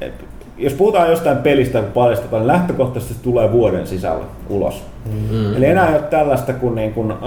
et, 0.00 0.14
jos 0.58 0.72
puhutaan 0.72 1.10
jostain 1.10 1.36
pelistä, 1.36 1.80
kun 1.80 1.92
paljastetaan, 1.92 2.42
niin 2.42 2.46
lähtökohtaisesti 2.46 3.14
se 3.14 3.22
tulee 3.22 3.52
vuoden 3.52 3.86
sisällä 3.86 4.24
ulos. 4.48 4.82
Mm. 5.30 5.56
Eli 5.56 5.66
enää 5.66 5.88
ei 5.88 5.94
ole 5.94 6.02
tällaista 6.02 6.52
kuin, 6.52 6.74
niin 6.74 6.92
kuin 6.92 7.10
äh, 7.10 7.18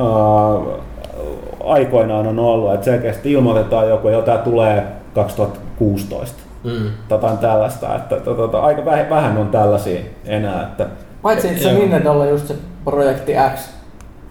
aikoinaan 1.64 2.28
on 2.28 2.40
ollut, 2.40 2.74
että 2.74 2.86
selkeästi 2.86 3.32
ilmoitetaan 3.32 3.90
joku, 3.90 4.10
jo 4.10 4.22
tämä 4.22 4.38
tulee 4.38 4.84
2016 5.14 6.42
Mm. 6.64 6.90
jotain 7.10 7.38
tällaista, 7.38 7.96
että 7.96 8.16
to, 8.16 8.34
to, 8.34 8.48
to, 8.48 8.62
aika 8.62 8.82
väh- 8.82 9.10
vähän 9.10 9.38
on 9.38 9.48
tällaisia 9.48 10.02
enää. 10.26 10.64
Että, 10.64 10.86
Paitsi 11.22 11.48
että 11.48 11.64
se 11.64 11.70
Joo. 11.70 11.80
Nintendolla 11.80 12.26
just 12.26 12.48
se 12.48 12.56
projekti 12.86 13.34
X, 13.56 13.70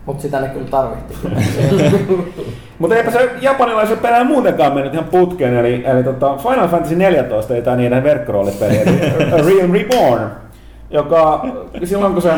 mutta 0.06 0.22
sitä 0.22 0.40
ne 0.40 0.48
kyllä 0.48 0.66
tarvitti. 0.70 1.14
mutta 2.80 2.96
eipä 2.96 3.10
se 3.10 3.30
japanilaisella 3.40 4.02
pelää 4.02 4.24
muutenkaan 4.24 4.74
mennyt 4.74 4.94
ihan 4.94 5.04
putkeen, 5.04 5.56
eli, 5.56 5.84
eli 5.86 6.04
tota 6.04 6.36
Final 6.36 6.68
Fantasy 6.68 6.96
14, 6.96 7.54
eli 7.54 7.62
tämä 7.62 7.76
niiden 7.76 8.04
verkkoroolipeli, 8.04 8.76
eli 8.76 8.90
A 9.32 9.36
Realm 9.36 9.72
Reborn, 9.72 10.30
joka 10.90 11.46
silloin 11.84 12.12
kun 12.12 12.22
se 12.22 12.30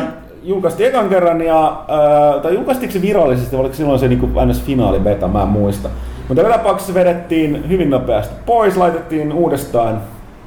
julkaistiin 0.43 0.88
ekan 0.88 1.09
kerran, 1.09 1.40
ja, 1.40 1.84
ää, 1.88 2.38
tai 2.43 2.55
julkaistiinko 2.55 2.93
se 2.93 3.03
virallisesti, 3.03 3.57
vai 3.57 3.61
oliko 3.61 3.74
silloin 3.74 3.99
se 3.99 4.09
niin 4.09 4.34
ns. 4.47 4.62
finaali 4.62 5.01
beta, 5.01 5.28
mä 5.28 5.43
en 5.43 5.49
muista. 5.49 5.88
Mutta 6.28 6.43
joka 6.43 6.57
tapauksessa 6.57 6.95
vedettiin 6.95 7.68
hyvin 7.68 7.90
nopeasti 7.90 8.34
pois, 8.47 8.76
laitettiin 8.76 9.32
uudestaan 9.32 10.01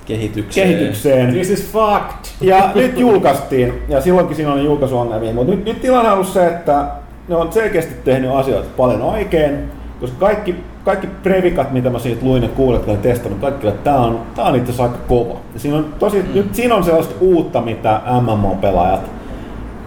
Kehitykseen. 0.05 0.67
kehitykseen. 0.69 1.33
This 1.33 1.49
is 1.49 1.71
fucked. 1.71 2.25
Ja 2.41 2.71
nyt 2.75 2.99
julkaistiin, 2.99 3.73
ja 3.89 4.01
silloinkin 4.01 4.35
siinä 4.35 4.53
oli 4.53 4.63
julkaisuongelmia, 4.63 5.33
mutta 5.33 5.51
nyt, 5.51 5.65
nyt 5.65 5.81
tilanne 5.81 6.09
on 6.09 6.13
ollut 6.13 6.27
se, 6.27 6.47
että 6.47 6.85
ne 7.27 7.35
on 7.35 7.53
selkeästi 7.53 7.93
tehnyt 8.05 8.31
asioita 8.31 8.67
paljon 8.77 9.01
oikein, 9.01 9.71
koska 10.05 10.25
kaikki, 10.25 10.55
kaikki 10.83 11.07
previkat, 11.23 11.71
mitä 11.71 11.89
mä 11.89 11.99
siitä 11.99 12.25
luin 12.25 12.43
ja 12.43 12.49
kuulin, 12.49 12.81
olen 12.87 12.97
testannut, 12.97 13.41
kaikki, 13.41 13.67
että 13.67 13.83
tämä 13.83 13.97
on, 13.97 14.19
tää 14.35 14.45
on 14.45 14.55
itse 14.55 14.71
asiassa 14.71 14.83
aika 14.83 14.97
kova. 15.07 15.39
Ja 15.53 15.59
siinä 15.59 15.77
on, 15.77 15.85
tosi, 15.99 16.21
mm. 16.21 16.33
nyt, 16.33 16.55
siinä 16.55 16.75
on 16.75 16.83
sellaista 16.83 17.15
uutta, 17.19 17.61
mitä 17.61 18.01
MMO-pelaajat, 18.21 19.11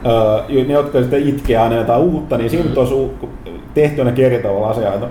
öö, 0.06 0.64
ne 0.64 0.72
jotka 0.72 1.00
sitten 1.00 1.28
itkee 1.28 1.56
aina 1.56 1.76
jotain 1.76 2.02
uutta, 2.02 2.38
niin 2.38 2.50
siinä 2.50 2.64
mm. 2.64 2.76
on 2.76 3.10
tehty 3.74 4.00
aina 4.00 4.12
eri 4.16 4.42
tavalla 4.42 4.68
asioita. 4.68 5.06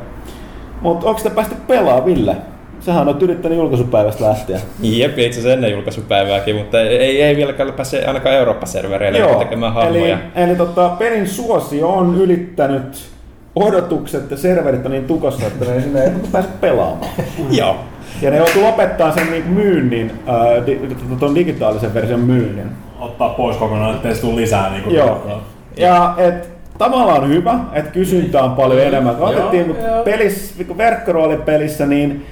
Mutta 0.81 1.07
onko 1.07 1.17
sitä 1.17 1.29
päästä 1.29 1.55
pelaa, 1.67 2.05
Ville? 2.05 2.35
Sähän 2.79 3.07
on 3.07 3.17
yrittänyt 3.21 3.57
julkaisupäivästä 3.57 4.25
lähteä. 4.25 4.59
Jep, 4.81 5.19
itse 5.19 5.39
asiassa 5.39 5.53
ennen 5.53 5.71
julkaisupäivääkin, 5.71 6.55
mutta 6.55 6.81
ei, 6.81 7.21
ei 7.21 7.35
vieläkään 7.35 7.73
pääse 7.73 8.05
ainakaan 8.05 8.35
Eurooppa-servereille 8.35 9.37
tekemään 9.39 9.73
hahmoja. 9.73 10.17
Eli, 10.35 10.43
eli 10.43 10.55
tota, 10.55 10.89
pelin 10.89 11.27
suosio 11.27 11.89
on 11.89 12.15
ylittänyt 12.21 13.16
odotukset 13.63 14.31
ja 14.31 14.37
serverit 14.37 14.85
on 14.85 14.91
niin 14.91 15.05
tukossa, 15.05 15.47
että 15.47 15.65
ne 15.65 15.81
sinne 15.81 16.03
ei 16.03 16.11
pääse 16.31 16.49
pelaamaan. 16.61 17.11
Joo. 17.59 17.75
Ja 18.21 18.31
ne 18.31 18.37
joutuu 18.37 18.63
lopettaa 18.63 19.11
sen 19.11 19.31
niin 19.31 19.47
myynnin, 19.47 20.11
ää, 20.27 20.65
di, 20.65 20.95
tuon 21.19 21.35
digitaalisen 21.35 21.93
version 21.93 22.19
myynnin. 22.19 22.67
Ottaa 22.99 23.29
pois 23.29 23.57
kokonaan, 23.57 23.95
ettei 23.95 24.15
se 24.15 24.21
tule 24.21 24.35
lisää. 24.35 24.71
Niin 24.71 24.95
Joo. 24.95 25.41
Ja 25.77 26.13
et, 26.17 26.49
tavallaan 26.77 27.29
hyvä, 27.29 27.59
että 27.73 27.91
kysyntää 27.91 28.43
on 28.43 28.51
paljon 28.51 28.81
enemmän. 28.81 29.15
Joo, 29.17 29.29
otettiin 29.29 29.67
mut 29.67 29.77
joo. 29.87 30.03
pelissä, 30.03 30.55
niin 30.57 30.77
verkkoroolipelissä, 30.77 31.85
niin 31.85 32.25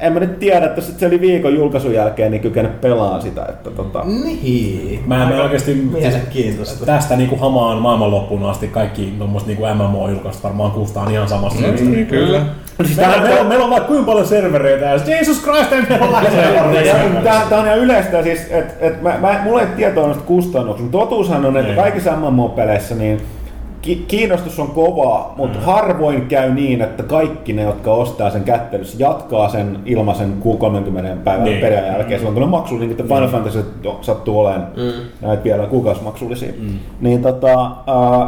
en 0.00 0.12
mä 0.12 0.20
nyt 0.20 0.38
tiedä, 0.38 0.66
että 0.66 0.80
sit 0.80 0.98
se 0.98 1.06
oli 1.06 1.20
viikon 1.20 1.54
julkaisun 1.54 1.94
jälkeen, 1.94 2.30
niin 2.30 2.40
kykene 2.42 2.68
pelaamaan 2.68 3.22
sitä. 3.22 3.42
Että 3.48 3.70
tota, 3.70 4.04
Niin. 4.04 5.02
Mä 5.06 5.28
en 5.34 5.40
oikeasti 5.40 5.74
Mielenkiintoista. 5.74 6.86
tästä 6.86 7.16
niinku 7.16 7.36
hamaan 7.36 7.78
maailmanloppuun 7.78 8.46
asti 8.50 8.68
kaikki 8.68 9.14
tommoset 9.18 9.48
niinku 9.48 9.64
MMO-julkaisut 9.64 10.42
varmaan 10.44 10.70
kustaan 10.70 11.10
ihan 11.12 11.28
samasta 11.28 11.58
syystä. 11.60 11.84
Mm, 11.86 12.06
kyllä. 12.06 12.40
siis 12.84 12.96
Meillä, 12.96 13.12
tämähän- 13.12 13.22
meillä, 13.22 13.40
on, 13.40 13.46
meillä 13.46 13.64
on 13.64 13.70
vaikka 13.70 13.88
kuinka 13.88 14.06
paljon 14.06 14.26
servereitä 14.26 14.84
ja 14.86 14.98
sit, 14.98 15.08
Jesus 15.08 15.42
Christ, 15.42 15.72
ei 15.72 15.82
meillä 15.88 16.06
ole 16.06 17.22
tää 17.48 17.58
on 17.58 17.66
ihan 17.66 17.78
yleistä, 17.78 18.22
siis, 18.22 18.46
että 18.50 18.86
et 18.86 19.02
mä, 19.02 19.14
mä, 19.20 19.40
mulla 19.44 19.60
ei 19.60 19.66
tietoa 19.76 20.04
noista 20.06 20.24
kustannuksista. 20.24 20.92
Totuushan 20.92 21.44
on, 21.46 21.56
että 21.56 21.82
kaikissa 21.82 22.10
MMO-peleissä 22.16 22.94
niin 22.94 23.22
ki- 23.86 24.04
kiinnostus 24.08 24.58
on 24.60 24.68
kovaa, 24.68 25.34
mutta 25.36 25.58
harvoin 25.60 26.26
käy 26.26 26.54
niin, 26.54 26.82
että 26.82 27.02
kaikki 27.02 27.52
ne, 27.52 27.62
jotka 27.62 27.92
ostaa 27.92 28.30
sen 28.30 28.44
kättelyssä, 28.44 28.96
jatkaa 29.00 29.48
sen 29.48 29.78
ilmaisen 29.84 30.32
Q30 30.42 31.16
päivän 31.24 31.44
Niin. 31.44 31.60
perän 31.60 31.86
jälkeen. 31.86 32.20
Silloin 32.20 32.34
kun 32.34 32.42
ne 32.42 32.48
maksullisia, 32.48 32.88
niin 32.96 33.08
Final 33.08 33.28
Fantasy 33.28 33.64
jo 33.84 33.98
sattuu 34.00 34.40
olemaan 34.40 34.66
Mm. 34.76 35.26
näitä 35.28 35.44
vielä 35.44 35.66
kuukausimaksullisia. 35.66 36.52
Niin 37.00 37.22
tota, 37.22 37.54
uh, 37.64 38.26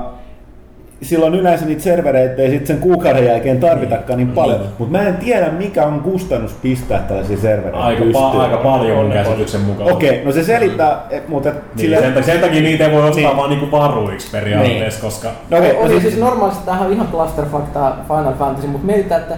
silloin 1.02 1.34
yleensä 1.34 1.64
niitä 1.66 1.82
servereitä 1.82 2.42
ei 2.42 2.50
sitten 2.50 2.66
sen 2.66 2.78
kuukauden 2.78 3.24
jälkeen 3.24 3.60
tarvitakaan 3.60 4.16
niin 4.16 4.28
paljon. 4.32 4.60
Mutta 4.78 4.98
mä 4.98 5.02
en 5.08 5.16
tiedä, 5.16 5.48
mikä 5.50 5.86
on 5.86 6.00
kustannus 6.00 6.52
pistää 6.52 6.98
tällaisia 6.98 7.36
servereitä 7.36 7.78
Aika, 7.78 8.04
pystyyn. 8.04 8.24
pa- 8.32 8.36
aika 8.36 8.56
paljon 8.56 8.96
mun 8.96 9.12
käsityksen 9.12 9.60
mukaan. 9.60 9.92
Okei, 9.92 10.24
no 10.24 10.32
se 10.32 10.44
selittää, 10.44 11.00
et, 11.10 11.28
mutta 11.28 11.48
et 11.48 11.54
Niin, 11.54 11.78
sillä... 11.78 11.98
sen, 12.00 12.24
sen, 12.24 12.40
takia 12.40 12.62
niitä 12.62 12.84
ei 12.86 12.92
voi 12.92 13.02
ostaa 13.08 13.24
Niin. 13.24 13.36
vaan 13.36 13.50
niinku 13.50 13.70
varuiksi 13.70 14.28
periaatteessa, 14.32 15.00
koska 15.00 15.28
No 15.50 15.58
okei, 15.58 15.82
no 15.82 15.88
siis, 15.88 16.02
siis 16.02 16.16
normaalisti 16.18 16.64
tämähän 16.64 16.86
on 16.86 16.92
ihan 16.92 17.08
clusterfuck 17.08 17.64
Final 18.08 18.34
Fantasy, 18.38 18.66
mutta 18.66 18.86
mietitään, 18.86 19.20
että 19.20 19.36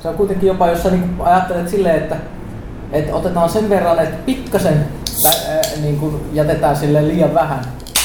se 0.00 0.08
on 0.08 0.14
kuitenkin 0.14 0.46
jopa, 0.46 0.68
jos 0.68 0.82
sä 0.82 0.90
niin 0.90 1.14
ajattelet 1.20 1.68
silleen, 1.68 1.96
että, 1.96 2.16
että 2.92 3.14
otetaan 3.14 3.48
sen 3.48 3.70
verran, 3.70 3.98
että 3.98 4.16
pikkasen 4.26 4.84
ää, 5.26 5.60
niin 5.82 5.96
kuin 5.96 6.14
jätetään 6.32 6.76
sille 6.76 7.08
liian 7.08 7.34
vähän. 7.34 7.58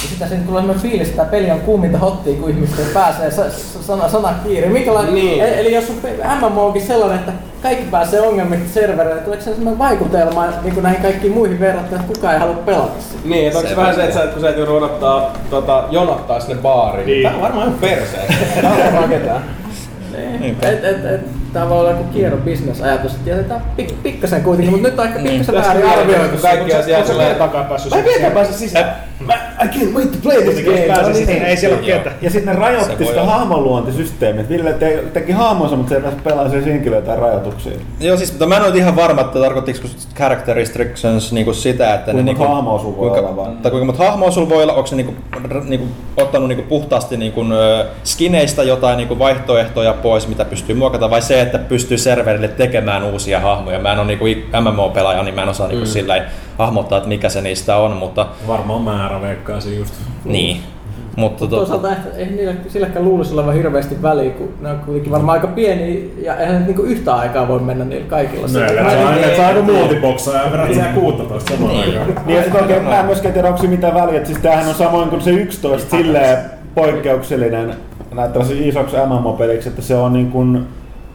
Ja 0.04 0.10
sitä 0.10 0.28
sen 0.28 0.44
tulee 0.44 0.62
semmoinen 0.62 0.82
fiilis, 0.84 1.08
että 1.08 1.18
tämä 1.22 1.32
peli 1.32 1.52
on 1.52 1.60
kuuminta 1.62 1.98
hottia, 1.98 2.36
kun 2.36 2.50
ihmiset 2.50 2.80
ei 2.80 2.86
pääsee 2.94 3.32
sa- 3.32 3.50
sa- 3.50 3.84
sana, 3.84 4.10
sana. 4.10 4.34
Minkälainen, 4.72 5.14
Niin. 5.14 5.44
e- 5.44 5.60
Eli 5.60 5.74
jos 5.74 5.90
on 5.90 5.96
MMO 6.52 6.66
onkin 6.66 6.82
sellainen, 6.82 7.20
että 7.20 7.32
kaikki 7.62 7.86
pääsee 7.92 8.22
ongelmista 8.22 8.74
servereille, 8.74 9.22
tuleeko 9.22 9.44
se 9.44 9.50
sellainen 9.50 9.80
vaikutelma 9.80 10.46
niin 10.64 10.74
kuin 10.74 10.84
näihin 10.84 11.02
kaikkiin 11.02 11.34
muihin 11.34 11.60
verrattuna, 11.60 12.02
että 12.02 12.14
kukaan 12.14 12.34
ei 12.34 12.40
halua 12.40 12.56
pelata 12.56 12.92
sitä? 13.00 13.20
Niin, 13.26 13.48
että 13.48 13.58
onko 13.60 13.70
se 13.70 13.76
vähän 13.76 13.96
se, 13.96 14.04
että 14.04 14.16
sä, 14.20 14.28
kun 14.28 14.42
sä 14.42 14.50
et 14.50 14.58
joudu 14.58 14.76
odottaa, 14.76 15.34
tota, 15.50 15.84
jonottaa 15.90 16.40
sinne 16.40 16.56
baariin. 16.62 17.06
Niin. 17.08 17.24
Tää 17.24 17.36
on 17.36 17.42
varmaan 17.42 17.68
ihan 17.68 17.80
perseestä. 17.80 18.34
Tää 18.62 18.72
on 18.72 18.78
varmaan 18.84 19.10
ketään. 19.10 19.44
Et, 20.62 20.84
et, 20.84 21.06
et, 21.06 21.22
Tämä 21.54 21.70
voi 21.70 21.80
olla 21.80 21.90
joku 21.90 22.04
kierro 22.04 22.38
bisnesajatus, 22.38 23.12
että 23.12 23.30
jätetään 23.30 23.62
pik, 23.76 24.04
pikkasen 24.04 24.44
kuitenkin, 24.44 24.72
mutta 24.74 24.90
nyt 24.90 25.00
on 25.00 25.06
ehkä 25.06 25.20
pikkasen 25.20 25.56
Tässä 25.56 25.74
väärin 25.74 25.90
arvioitu. 26.00 26.38
Kaikki 26.42 26.74
asiat 26.74 27.06
tulee... 27.06 27.36
takaa 27.36 27.64
päässyt 27.64 27.92
Mä 27.92 27.98
en 27.98 28.04
sisään? 28.04 28.06
vieläkään 28.06 28.32
pääse 28.34 28.54
sisään. 28.60 28.96
Mä, 29.20 29.34
I 29.64 29.68
can't 29.68 29.94
wait 29.96 30.12
to 30.12 30.18
play 30.24 30.42
this 30.42 30.66
game. 30.66 30.86
Jos 30.86 31.08
No 31.08 31.14
niin. 31.14 31.44
ei 31.44 31.58
siellä 31.58 31.78
ole 31.78 31.86
ketä. 31.86 32.12
ja 32.22 32.30
sitten 32.30 32.54
ne 32.56 32.60
rajoitti 32.62 33.06
sitä 33.06 33.24
hahmonluontisysteemiä. 33.24 34.50
Ville 34.50 34.74
te, 34.74 35.04
teki 35.14 35.32
hahmonsa, 35.32 35.76
mutta 35.76 35.90
se 35.90 35.96
ei 35.96 36.02
pääse 36.02 36.18
pelaamaan 36.24 36.52
sen 36.52 36.64
henkilöä 36.64 37.02
tai 37.02 37.18
rajoituksia. 37.20 37.72
Joo, 38.00 38.18
siis, 38.18 38.32
mutta 38.32 38.46
mä 38.46 38.58
en 38.58 38.64
ole 38.64 38.78
ihan 38.78 38.96
varma, 38.96 39.22
että 39.22 39.40
tarkoittiko 39.40 39.88
character 40.16 40.56
restrictions 40.56 41.34
niinku 41.34 41.54
sitä, 41.54 41.94
että 41.94 42.12
Kuinka 42.12 42.32
ne 42.32 42.38
monta 42.38 42.54
hahmoa 42.56 42.80
sulla 42.80 42.98
voi 42.98 43.10
kuinka, 43.10 43.28
olla 43.28 43.36
vaan? 43.36 43.58
Tai 43.58 43.72
kuinka 43.72 43.86
monta 43.86 44.04
hahmoa 44.04 44.32
sulla 44.32 44.50
voi 44.50 44.64
olla, 44.64 44.74
onko 44.74 44.88
se 44.88 44.96
niinku, 44.96 45.14
niinku, 45.64 45.88
ottanut 46.18 46.48
niinku 46.48 46.64
puhtaasti 46.70 47.18
niinku, 47.18 47.46
skineistä 48.04 48.64
jotain 48.64 48.98
niinku 48.98 49.20
vaihtoehtoja 49.20 49.94
pois, 49.94 50.28
mitä 50.28 50.46
pystyy 50.46 50.76
muokata, 50.76 51.10
vai 51.10 51.22
se, 51.22 51.42
että 51.44 51.58
pystyy 51.58 51.98
serverille 51.98 52.48
tekemään 52.48 53.04
uusia 53.04 53.40
hahmoja. 53.40 53.80
Mä 53.80 53.92
en 53.92 54.00
ole 54.00 54.08
niinku 54.08 54.26
MMO-pelaaja, 54.62 55.24
niin 55.24 55.36
mä 55.36 55.44
en 55.44 55.50
osaa 55.50 55.68
niinku 55.68 55.86
sillä 55.86 56.12
lailla 56.12 56.28
hahmottaa, 56.58 56.98
että 56.98 57.10
mikä 57.10 57.30
se 57.30 57.42
niistä 57.42 57.78
on, 57.78 57.92
mutta 57.92 58.28
varmaan 58.48 58.82
määrä 58.82 59.22
veikkaisin 59.22 59.78
just. 59.78 59.94
niin. 60.26 60.58
Mutta 61.16 61.40
tota, 61.40 61.56
Toisaalta 61.56 61.92
ehkä, 61.92 62.10
ei 62.18 62.26
niillä 62.26 62.54
silläkään 62.68 63.06
luulisi 63.06 63.34
olevan 63.34 63.54
hirveästi 63.54 64.02
väliä, 64.02 64.32
kun 64.32 64.54
ne 64.62 64.70
on 64.70 64.80
kuitenkin 64.80 65.12
varmaan 65.12 65.36
aika 65.38 65.48
pieni 65.48 66.14
ja 66.22 66.36
eihän 66.36 66.60
ne 66.60 66.66
niinku 66.66 66.82
yhtä 66.82 67.16
aikaa 67.16 67.48
voi 67.48 67.60
mennä 67.60 67.86
niillä 67.86 68.06
kaikilla. 68.08 68.48
No, 68.54 68.66
et 68.66 69.30
en 69.30 69.36
saa, 69.36 69.48
aika 69.48 69.62
multiboksaa 69.62 70.44
ja 70.44 70.52
verrat 70.52 70.74
siellä 70.74 70.92
16 70.94 71.54
samaan 71.54 71.80
aikaan. 71.80 72.08
Niin 72.26 72.38
ja 72.38 72.44
sitten 72.44 72.62
oikein 72.62 72.84
mä 72.84 73.00
en 73.00 73.06
myöskään 73.06 73.34
tiedä, 73.34 73.48
onko 73.48 73.62
se 73.62 73.68
mitään 73.68 73.94
väliä. 73.94 74.18
että 74.18 74.28
Siis 74.28 74.40
tämähän 74.40 74.68
on 74.68 74.76
samoin 74.76 75.10
kuin 75.10 75.22
se 75.22 75.32
11 75.32 75.98
silleen 75.98 76.38
poikkeuksellinen 76.76 77.76
näyttää 78.14 78.44
se 78.44 78.54
isoksi 78.58 78.96
MMO-peliksi, 79.08 79.70
että 79.70 79.82
se 79.82 79.96
on 79.96 80.14
niin 80.14 80.32
kuin, 80.32 80.68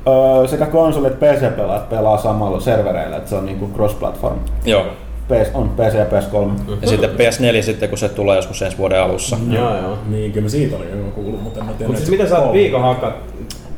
öö, 0.08 0.48
sekä 0.48 0.66
konsoli 0.66 1.06
että 1.06 1.26
PC-pelaajat 1.26 1.88
pelaa 1.88 2.18
samalla 2.18 2.60
servereillä, 2.60 3.16
että 3.16 3.30
se 3.30 3.36
on 3.36 3.46
niin 3.46 3.58
kuin 3.58 3.72
cross-platform. 3.74 4.38
joo. 4.64 4.84
PS, 5.28 5.50
on 5.54 5.68
PC 5.68 5.94
ja 5.94 6.04
PS3. 6.04 6.50
Ja 6.82 6.88
sitten 6.88 7.10
PS4 7.10 7.62
sitten, 7.62 7.88
kun 7.88 7.98
se 7.98 8.08
tulee 8.08 8.36
joskus 8.36 8.62
ensi 8.62 8.78
vuoden 8.78 9.02
alussa. 9.02 9.36
Joo, 9.50 9.76
joo. 9.76 9.98
Niin, 10.08 10.32
kyllä 10.32 10.48
siitä 10.48 10.76
olin 10.76 10.88
jo 10.90 10.96
kuullut, 11.14 11.42
mutta 11.42 11.60
en 11.60 11.66
mä 11.66 11.72
tiedä. 11.72 11.88
Mutta 11.88 11.98
siis 11.98 12.10
että 12.12 12.22
mitä 12.22 12.34
sä 12.34 12.38
oot 12.38 12.48
on. 12.48 12.52
viikon 12.52 12.82
hakkat? 12.82 13.14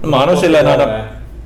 Mä 0.07 0.25
oon 0.25 0.37
silleen 0.37 0.67
aina 0.67 0.87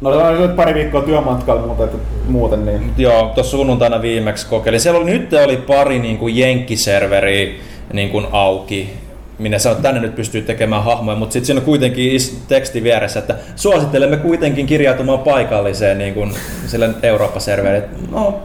No 0.00 0.12
se 0.12 0.16
on 0.16 0.42
nyt 0.42 0.56
pari 0.56 0.74
viikkoa 0.74 1.02
työmatkalla, 1.02 1.66
mutta 1.66 1.84
että 1.84 1.98
muuten 2.28 2.66
niin. 2.66 2.92
Joo, 2.98 3.30
tuossa 3.34 3.50
sunnuntaina 3.56 4.02
viimeksi 4.02 4.46
kokeilin. 4.48 4.80
Siellä 4.80 5.00
oli, 5.00 5.10
nyt 5.10 5.32
oli 5.32 5.56
pari 5.56 5.98
niin 5.98 6.18
kuin 6.18 6.36
jenkkiserveriä 6.36 7.52
niin 7.92 8.10
kuin 8.10 8.26
auki, 8.32 8.92
minne 9.38 9.58
sanoi, 9.58 9.76
että 9.76 9.88
tänne 9.88 10.00
nyt 10.00 10.16
pystyy 10.16 10.42
tekemään 10.42 10.84
hahmoja, 10.84 11.18
mutta 11.18 11.32
sitten 11.32 11.46
siinä 11.46 11.58
on 11.58 11.64
kuitenkin 11.64 12.20
teksti 12.48 12.82
vieressä, 12.82 13.18
että 13.18 13.36
suosittelemme 13.56 14.16
kuitenkin 14.16 14.66
kirjautumaan 14.66 15.18
paikalliseen 15.18 15.98
niin 15.98 16.14
kuin 16.14 16.34
sille 16.66 16.90
Eurooppa-serverille. 17.02 17.88
No, 18.10 18.42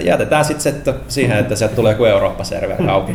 jätetään 0.00 0.44
sitten 0.44 0.62
se, 0.62 0.68
että 0.68 0.94
siihen, 1.08 1.38
että 1.38 1.56
sieltä 1.56 1.76
tulee 1.76 1.92
joku 1.92 2.04
Eurooppa-serveri 2.04 2.88
auki. 2.88 3.12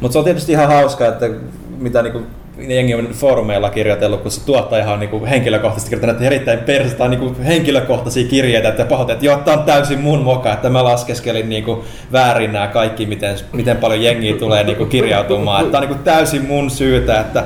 Mutta 0.00 0.12
se 0.12 0.18
on 0.18 0.24
tietysti 0.24 0.52
ihan 0.52 0.68
hauska, 0.68 1.06
että 1.06 1.30
mitä 1.78 2.02
niinku 2.02 2.22
jengi 2.58 2.94
on 2.94 3.08
foorumeilla 3.12 3.70
kirjoitellut, 3.70 4.20
kun 4.20 4.30
se 4.30 4.44
tuottajahan 4.46 4.94
on 4.94 5.00
niinku 5.00 5.26
henkilökohtaisesti 5.26 5.90
kirjoittanut 5.90 6.22
että 6.22 6.34
erittäin 6.34 6.58
perustaa 6.58 7.08
niinku 7.08 7.36
henkilökohtaisia 7.44 8.28
kirjeitä, 8.28 8.68
että 8.68 8.84
pahoite, 8.84 9.12
että 9.12 9.26
joo, 9.26 9.36
tää 9.36 9.54
on 9.54 9.64
täysin 9.64 10.00
mun 10.00 10.22
moka, 10.22 10.52
että 10.52 10.70
mä 10.70 10.84
laskeskelin 10.84 11.48
niinku 11.48 11.84
väärin 12.12 12.52
nämä 12.52 12.66
kaikki, 12.66 13.06
miten, 13.06 13.36
miten 13.52 13.76
paljon 13.76 14.02
jengiä 14.02 14.36
tulee 14.36 14.64
niinku 14.64 14.86
kirjautumaan, 14.86 15.70
tää 15.70 15.80
on 15.80 15.86
niinku 15.88 16.04
täysin 16.04 16.46
mun 16.46 16.70
syytä, 16.70 17.20
että 17.20 17.44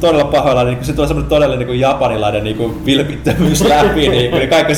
todella 0.00 0.24
pahoilla, 0.24 0.64
niin 0.64 0.78
se 0.82 0.92
tulee 0.92 1.08
semmoinen 1.08 1.30
todella 1.30 1.56
niin 1.56 1.66
kuin 1.66 1.80
japanilainen 1.80 2.44
niin 2.44 2.56
kuin 2.56 2.86
vilpittömyys 2.86 3.64
läpi, 3.68 4.08
niin, 4.08 4.30
kuin, 4.30 4.38
niin 4.38 4.50
kaikki 4.50 4.72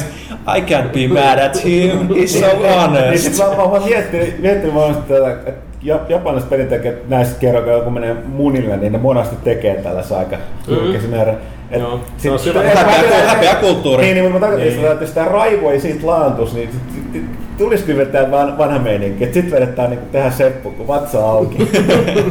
I 0.47 0.61
can't 0.61 0.93
be 0.93 1.09
mad 1.09 1.39
at 1.39 1.65
him, 1.65 2.09
he's 2.09 2.41
so 2.41 2.47
Niin 2.47 2.75
honest. 2.75 3.25
sit 3.25 3.39
mä, 3.39 3.45
mä, 3.45 3.79
mä 3.79 3.87
miettinyt, 3.87 4.39
miettinyt 4.39 4.75
vaan 4.75 4.91
että 4.91 5.53
japanilaiset 5.85 6.51
pelintekijät 6.51 7.09
näissä 7.09 7.37
kerroin, 7.41 7.83
kun 7.85 7.93
menee 7.93 8.17
munille, 8.29 8.77
niin 8.77 8.93
ne 8.93 8.99
monasti 8.99 9.37
tekee 9.45 9.75
tällaisen 9.83 10.19
aika 10.19 10.37
julkisen 10.69 11.11
mm. 11.11 11.17
Et 11.71 11.81
Joo, 11.81 12.01
sit- 12.17 12.53
se 12.53 12.59
on 12.59 12.65
häpeä- 12.65 13.27
häpeäkulttuuri. 13.29 14.03
Niin, 14.05 14.15
niin, 14.15 14.25
mutta 14.25 14.39
mä 14.39 14.41
tarkoitin 14.41 14.69
Niin. 14.69 14.81
sitä, 14.81 14.93
että 14.93 15.05
jos 15.05 15.11
tämä 15.13 15.29
raivo 15.29 15.71
ei 15.71 15.81
siitä 15.81 16.07
laantus, 16.07 16.55
niin 16.55 16.71
tulisiko 17.59 17.99
vetää 17.99 18.31
van, 18.31 18.59
vanha 18.59 18.79
meininki, 18.79 19.25
että 19.25 19.35
sit 19.35 19.51
vedetään 19.51 19.91
niinku 19.91 20.07
tehdä 20.13 20.31
seppu, 20.31 20.71
kun 20.71 20.87
vatsa 20.87 21.31
auki. 21.31 21.69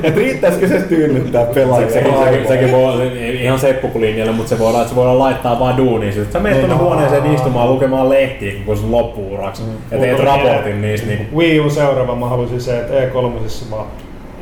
Et 0.03 0.17
riittäisikö 0.17 0.67
se 0.67 0.79
tyynnyttää 0.79 1.45
pelaajia? 1.45 1.87
Se, 1.87 1.93
sekin, 1.93 2.13
sekin, 2.23 2.47
sekin 2.47 2.71
voi 2.71 2.83
olla 2.83 3.03
ei 3.03 3.43
ihan 3.43 3.59
seppukulinjalle, 3.59 4.31
mutta 4.31 4.49
se 4.49 4.59
voi 4.59 4.67
olla, 4.67 4.81
että 4.81 4.89
se 4.89 4.95
voidaan 4.95 5.19
laittaa 5.19 5.59
vaan 5.59 5.77
duuniin. 5.77 6.13
Sitten 6.13 6.33
sä 6.33 6.39
menet 6.39 6.59
tuonne 6.59 6.75
huoneeseen 6.75 7.33
istumaan 7.33 7.69
lukemaan 7.69 8.09
lehtiä, 8.09 8.53
kun 8.65 8.77
se 8.77 8.85
loppuuraksi. 8.85 9.63
Ja 9.91 9.97
teet 9.97 10.19
raportin 10.19 10.81
niistä. 10.81 11.07
Niin 11.07 11.27
Wii 11.35 11.59
U 11.59 11.69
seuraava 11.69 12.15
mä 12.15 12.29
haluaisin 12.29 12.61
se, 12.61 12.79
että 12.79 12.93
E3 12.93 13.71
vaan 13.71 13.87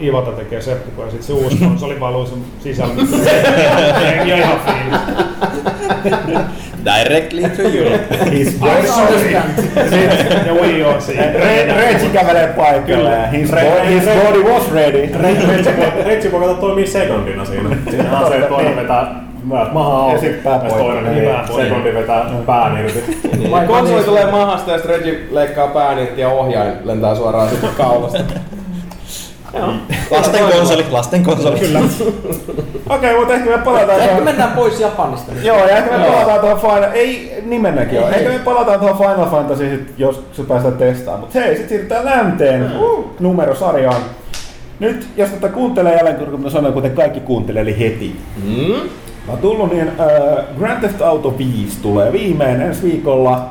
Ivata 0.02 0.32
tekee 0.32 0.62
seppukoa 0.62 1.06
ja 1.06 1.12
sit 1.12 1.24
se 1.24 1.34
uusi 1.34 1.58
konsoli 1.58 2.00
valuu 2.00 2.26
sen 2.26 2.38
sisällä. 2.64 2.94
ja 4.26 4.38
ihan 4.38 4.58
fiilis. 4.66 5.02
Directly 6.86 7.42
to 7.50 7.62
you. 7.62 7.90
He's 8.26 8.56
I 8.56 8.62
very 8.62 8.88
sorry. 8.88 9.36
understand. 9.36 10.48
Ja 10.48 10.54
Wii 10.54 10.84
U 10.84 10.88
on 10.88 11.02
siinä. 11.02 11.24
Re- 11.24 11.74
Reggie 11.78 12.10
kävelee 12.10 12.48
paikalle 12.48 13.32
his, 13.32 13.52
his 13.90 14.04
body 14.26 14.44
was 14.44 14.72
ready. 14.74 15.10
Retsi 16.06 16.32
voi 16.32 16.42
kato 16.42 16.54
toimii 16.54 16.88
sekundina 16.88 17.46
siinä. 17.46 17.70
Siinä 17.90 18.20
on 18.20 18.28
se, 18.28 18.36
että 18.36 18.48
toinen 18.48 18.76
vetää 18.76 19.16
maha 19.74 19.98
auki. 19.98 20.14
Ja 20.16 20.20
sit 20.22 20.44
pää 20.44 20.60
poikki. 20.60 20.78
toinen 20.80 21.04
Niin, 21.04 21.16
niin, 21.16 21.30
pää 21.30 21.46
poikki. 21.48 21.64
sekundi 21.70 21.94
vetää 21.94 22.26
pään 22.46 22.78
irti. 22.86 23.18
Niin. 23.38 23.68
Konsoli 23.68 24.04
tulee 24.04 24.32
mahasta 24.32 24.72
ja 24.72 24.78
sitten 24.78 24.96
Reggie 24.96 25.20
leikkaa 25.32 25.68
pään 25.68 26.00
irti 26.00 26.22
ja 26.22 26.30
ohjain 26.30 26.74
lentää 26.84 27.16
suoraan 27.16 27.50
sitten 27.50 27.70
kaulasta. 27.78 28.20
Lasten 30.12 30.44
konsoli, 30.58 30.86
lasten 30.92 31.24
konsoli. 31.24 31.60
Kyllä. 31.60 31.80
Okei, 32.96 33.18
mutta 33.18 33.34
ehkä 33.34 33.50
me 33.50 33.58
palataan 33.58 33.98
Ehkä 33.98 34.08
tuohon... 34.08 34.24
mennään 34.24 34.52
pois 34.52 34.80
Japanista 34.80 35.32
nyt. 35.32 35.44
Joo, 35.44 35.58
ja 35.58 35.78
ehkä 35.78 35.98
me 35.98 36.06
palataan 36.06 36.40
tuohon 36.40 36.60
Final... 36.60 36.92
Ei 36.94 37.42
nimenäkin 37.46 38.00
ole. 38.00 38.10
Ehkä 38.10 38.30
me 38.30 38.40
palataan 38.40 38.80
tuohon 38.80 38.98
Final 38.98 39.30
Fantasy, 39.30 39.70
sit, 39.70 39.94
jos 39.98 40.24
se 40.34 40.44
päästään 40.44 40.78
testaamaan. 40.78 41.20
Mutta 41.20 41.40
hei, 41.40 41.50
sitten 41.50 41.70
siirrytään 41.70 42.06
länteen 42.06 42.72
numerosarjaan. 43.20 44.02
nyt 44.80 45.08
jos 45.18 45.30
tätä 45.30 45.50
kuuntelee 45.50 45.96
jälleen, 45.96 46.16
kun 46.16 46.42
mä 46.42 46.50
sanoin, 46.50 46.74
kuten 46.74 46.92
kaikki 46.92 47.20
kuuntelee, 47.20 47.62
eli 47.62 47.80
heti. 47.80 48.16
Mm? 48.44 48.90
on 49.28 49.38
tullut, 49.38 49.74
niin 49.74 49.88
äh, 49.88 50.46
Grand 50.58 50.80
Theft 50.80 51.02
Auto 51.02 51.38
5 51.38 51.82
tulee 51.82 52.12
viimein 52.12 52.62
ensi 52.62 52.84
viikolla. 52.84 53.46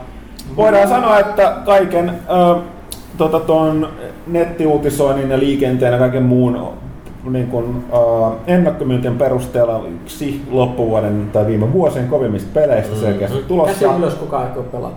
Voidaan 0.57 0.89
sanoa, 0.89 1.19
että 1.19 1.57
kaiken 1.65 2.09
äh, 2.09 2.63
tota, 3.21 3.41
ton 3.41 3.89
nettiuutisoinnin 4.27 5.31
ja 5.31 5.39
liikenteen 5.39 5.93
ja 5.93 5.99
kaiken 5.99 6.23
muun 6.23 6.73
niin 7.31 7.47
kun, 7.47 7.85
äh, 7.93 8.33
ennakkomyyntien 8.47 9.19
perusteella 9.19 9.85
yksi 9.95 10.43
loppuvuoden 10.51 11.31
tai 11.33 11.47
viime 11.47 11.73
vuosien 11.73 12.09
kovimmista 12.09 12.51
peleistä 12.55 12.97
selkeästi 12.97 13.37
Käsi 13.37 13.49
tulossa. 13.49 13.97
ylös, 13.99 14.15
kuka 14.15 14.39
aikoo 14.39 14.63
pelata. 14.63 14.97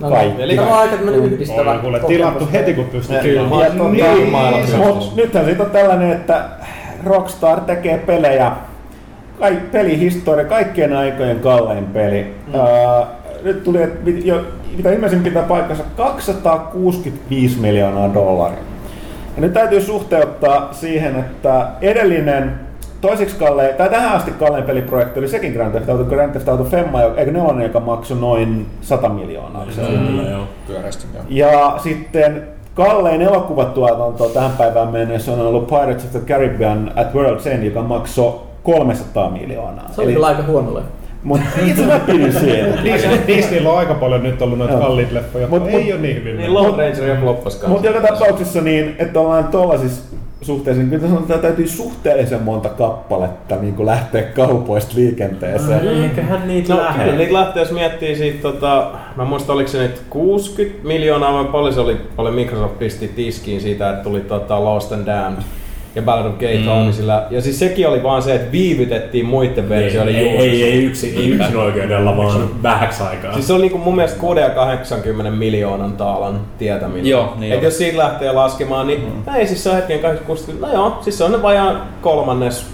No, 0.00 0.10
Kaikki. 0.10 0.42
Eli 0.42 0.56
tämä 0.56 0.68
on 0.68 0.78
aika 0.78 0.96
tämmönen 0.96 1.24
yhdistävä 1.24 1.70
On 1.72 1.78
kuule 1.80 2.00
tilattu 2.00 2.48
heti 2.52 2.74
kun 2.74 2.84
pystyy. 2.84 3.34
Ja, 3.34 3.42
Ma- 3.42 3.64
ja, 3.64 3.70
tota, 3.70 3.88
niin, 3.88 4.28
maailmassa. 4.30 4.76
mut 4.76 5.12
nythän 5.16 5.44
siitä 5.44 5.62
on 5.62 5.70
tällainen, 5.70 6.12
että 6.12 6.44
Rockstar 7.04 7.60
tekee 7.60 7.98
pelejä, 7.98 8.52
kaik, 9.38 9.72
pelihistoria, 9.72 10.44
kaikkien 10.44 10.96
aikojen 10.96 11.40
kallein 11.40 11.84
peli. 11.84 12.34
Mm. 12.46 12.54
Uh, 12.54 13.06
nyt 13.42 13.64
tuli, 13.64 13.82
että 13.82 14.10
jo, 14.10 14.44
mitä 14.76 14.92
ilmeisin 14.92 15.22
pitää 15.22 15.42
paikkansa, 15.42 15.84
265 15.96 17.60
miljoonaa 17.60 18.14
dollaria. 18.14 18.58
Ja 19.36 19.40
nyt 19.42 19.52
täytyy 19.52 19.80
suhteuttaa 19.80 20.68
siihen, 20.72 21.16
että 21.16 21.66
edellinen 21.80 22.60
toiseksi 23.00 23.36
kallein, 23.36 23.74
tai 23.74 23.88
tähän 23.88 24.12
asti 24.12 24.30
kallein 24.30 24.64
peliprojekti 24.64 25.18
oli 25.18 25.28
sekin 25.28 25.52
Grand 25.52 25.70
Theft 25.70 25.88
Auto, 25.88 26.04
Grand 26.04 26.30
Theft 26.30 26.48
Auto 26.48 26.64
Femma, 26.64 27.02
eikö 27.02 27.32
nelonen, 27.32 27.62
joka 27.62 27.80
maksoi 27.80 28.16
noin 28.16 28.66
100 28.80 29.08
miljoonaa. 29.08 29.66
Se 29.70 29.80
oli. 29.80 29.98
Kyllä, 29.98 30.30
joo. 30.30 30.44
Pyörästi, 30.66 31.06
joo. 31.14 31.24
Ja 31.28 31.74
sitten 31.82 32.42
kallein 32.74 33.22
elokuvatuotanto 33.22 34.28
tähän 34.28 34.52
päivään 34.58 34.88
mennessä 34.88 35.32
on 35.32 35.40
ollut 35.40 35.66
Pirates 35.66 36.04
of 36.04 36.10
the 36.10 36.20
Caribbean 36.20 36.92
at 36.96 37.14
World's 37.14 37.48
End, 37.48 37.62
joka 37.62 37.82
maksoi 37.82 38.40
300 38.62 39.30
miljoonaa. 39.30 39.90
Se 39.90 40.02
oli 40.02 40.12
kyllä 40.12 40.26
aika 40.26 40.42
huono 40.42 40.74
leffa. 40.74 41.01
Mutta 41.22 41.46
itse 41.66 41.86
mä 41.86 41.98
pidin 42.06 42.32
siitä. 42.32 42.82
Disney, 42.84 43.18
Disneyllä 43.26 43.70
on 43.72 43.78
aika 43.78 43.94
paljon 43.94 44.22
nyt 44.22 44.42
ollut 44.42 44.58
noita 44.58 44.74
Joo. 44.74 44.82
kalliita 44.82 45.14
leffoja, 45.14 45.46
Mut- 45.46 45.50
mutta 45.50 45.70
ei 45.70 45.84
mut- 45.84 45.92
ole 45.92 46.00
niin 46.00 46.16
hyvin. 46.16 46.36
Niin 46.36 46.54
Lone 46.54 46.68
Ranger 46.82 47.04
ja 47.08 47.16
floppas 47.20 47.52
kanssa. 47.54 47.68
Mutta 47.68 47.86
joka 47.86 48.08
tapauksessa 48.08 48.60
niin, 48.60 48.96
että 48.98 49.20
ollaan 49.20 49.44
tuollaisissa 49.44 50.02
suhteessa, 50.42 50.82
niin 50.82 50.90
kyllä 50.90 51.08
sanotaan, 51.08 51.36
että 51.36 51.48
täytyy 51.48 51.68
suhteellisen 51.68 52.42
monta 52.42 52.68
kappaletta 52.68 53.56
niin 53.56 53.74
kuin 53.74 53.86
lähteä 53.86 54.22
kaupoista 54.22 54.92
liikenteeseen. 54.96 55.88
Eiköhän 56.02 56.48
niitä 56.48 56.74
No, 56.74 56.80
lähde. 56.82 57.04
kyllä 57.04 57.16
niitä 57.18 57.32
lähtee, 57.32 57.62
jos 57.62 57.72
miettii 57.72 58.16
siitä, 58.16 58.42
tota, 58.42 58.90
mä 59.16 59.24
muistan 59.24 59.54
oliko 59.54 59.68
se 59.68 59.78
nyt 59.78 60.02
60 60.10 60.88
miljoonaa 60.88 61.32
vai 61.34 61.44
paljon 61.44 61.74
se 61.74 61.80
oli, 61.80 61.96
paljon 62.16 62.34
Microsoft 62.34 62.78
pisti 62.78 63.08
tiskiin 63.08 63.60
siitä, 63.60 63.90
että 63.90 64.02
tuli 64.04 64.20
tota 64.20 64.64
Lost 64.64 64.92
and 64.92 65.06
Damned 65.06 65.42
ja 65.94 66.02
Ballad 66.02 66.26
of 66.26 66.38
Gay 66.38 66.58
Tony 66.58 66.92
sillä. 66.92 67.26
Ja 67.30 67.40
siis 67.42 67.58
sekin 67.58 67.88
oli 67.88 68.02
vaan 68.02 68.22
se, 68.22 68.34
että 68.34 68.52
viivytettiin 68.52 69.26
muiden 69.26 69.64
Ei, 69.64 69.68
versioiden 69.68 70.14
ei, 70.14 70.22
julkaisu. 70.22 70.50
ei, 70.50 70.64
ei, 70.64 70.84
yksi, 70.84 71.16
ei 71.16 71.28
yksin 71.30 71.56
oikeudella, 71.56 72.16
vaan 72.16 72.62
vähäksi 72.62 73.02
aikaa. 73.02 73.32
Siis 73.32 73.46
se 73.46 73.52
oli 73.52 73.62
niinku 73.62 73.78
mun 73.78 73.96
mielestä 73.96 74.20
6 74.20 74.40
ja 74.40 74.50
80 74.50 75.30
miljoonan 75.30 75.92
taalan 75.92 76.40
tietäminen. 76.58 77.06
Joo, 77.06 77.34
niin 77.38 77.52
Et 77.52 77.62
jos 77.62 77.78
siitä 77.78 77.98
lähtee 77.98 78.32
laskemaan, 78.32 78.86
niin 78.86 79.00
mm. 79.00 79.34
ei 79.34 79.46
siis 79.46 79.64
se 79.64 79.70
on 79.70 79.76
hetken 79.76 80.00
80, 80.00 80.66
no 80.66 80.72
joo, 80.72 80.98
siis 81.00 81.18
se 81.18 81.24
on 81.24 81.42
vajaan 81.42 81.82
kolmannes 82.00 82.66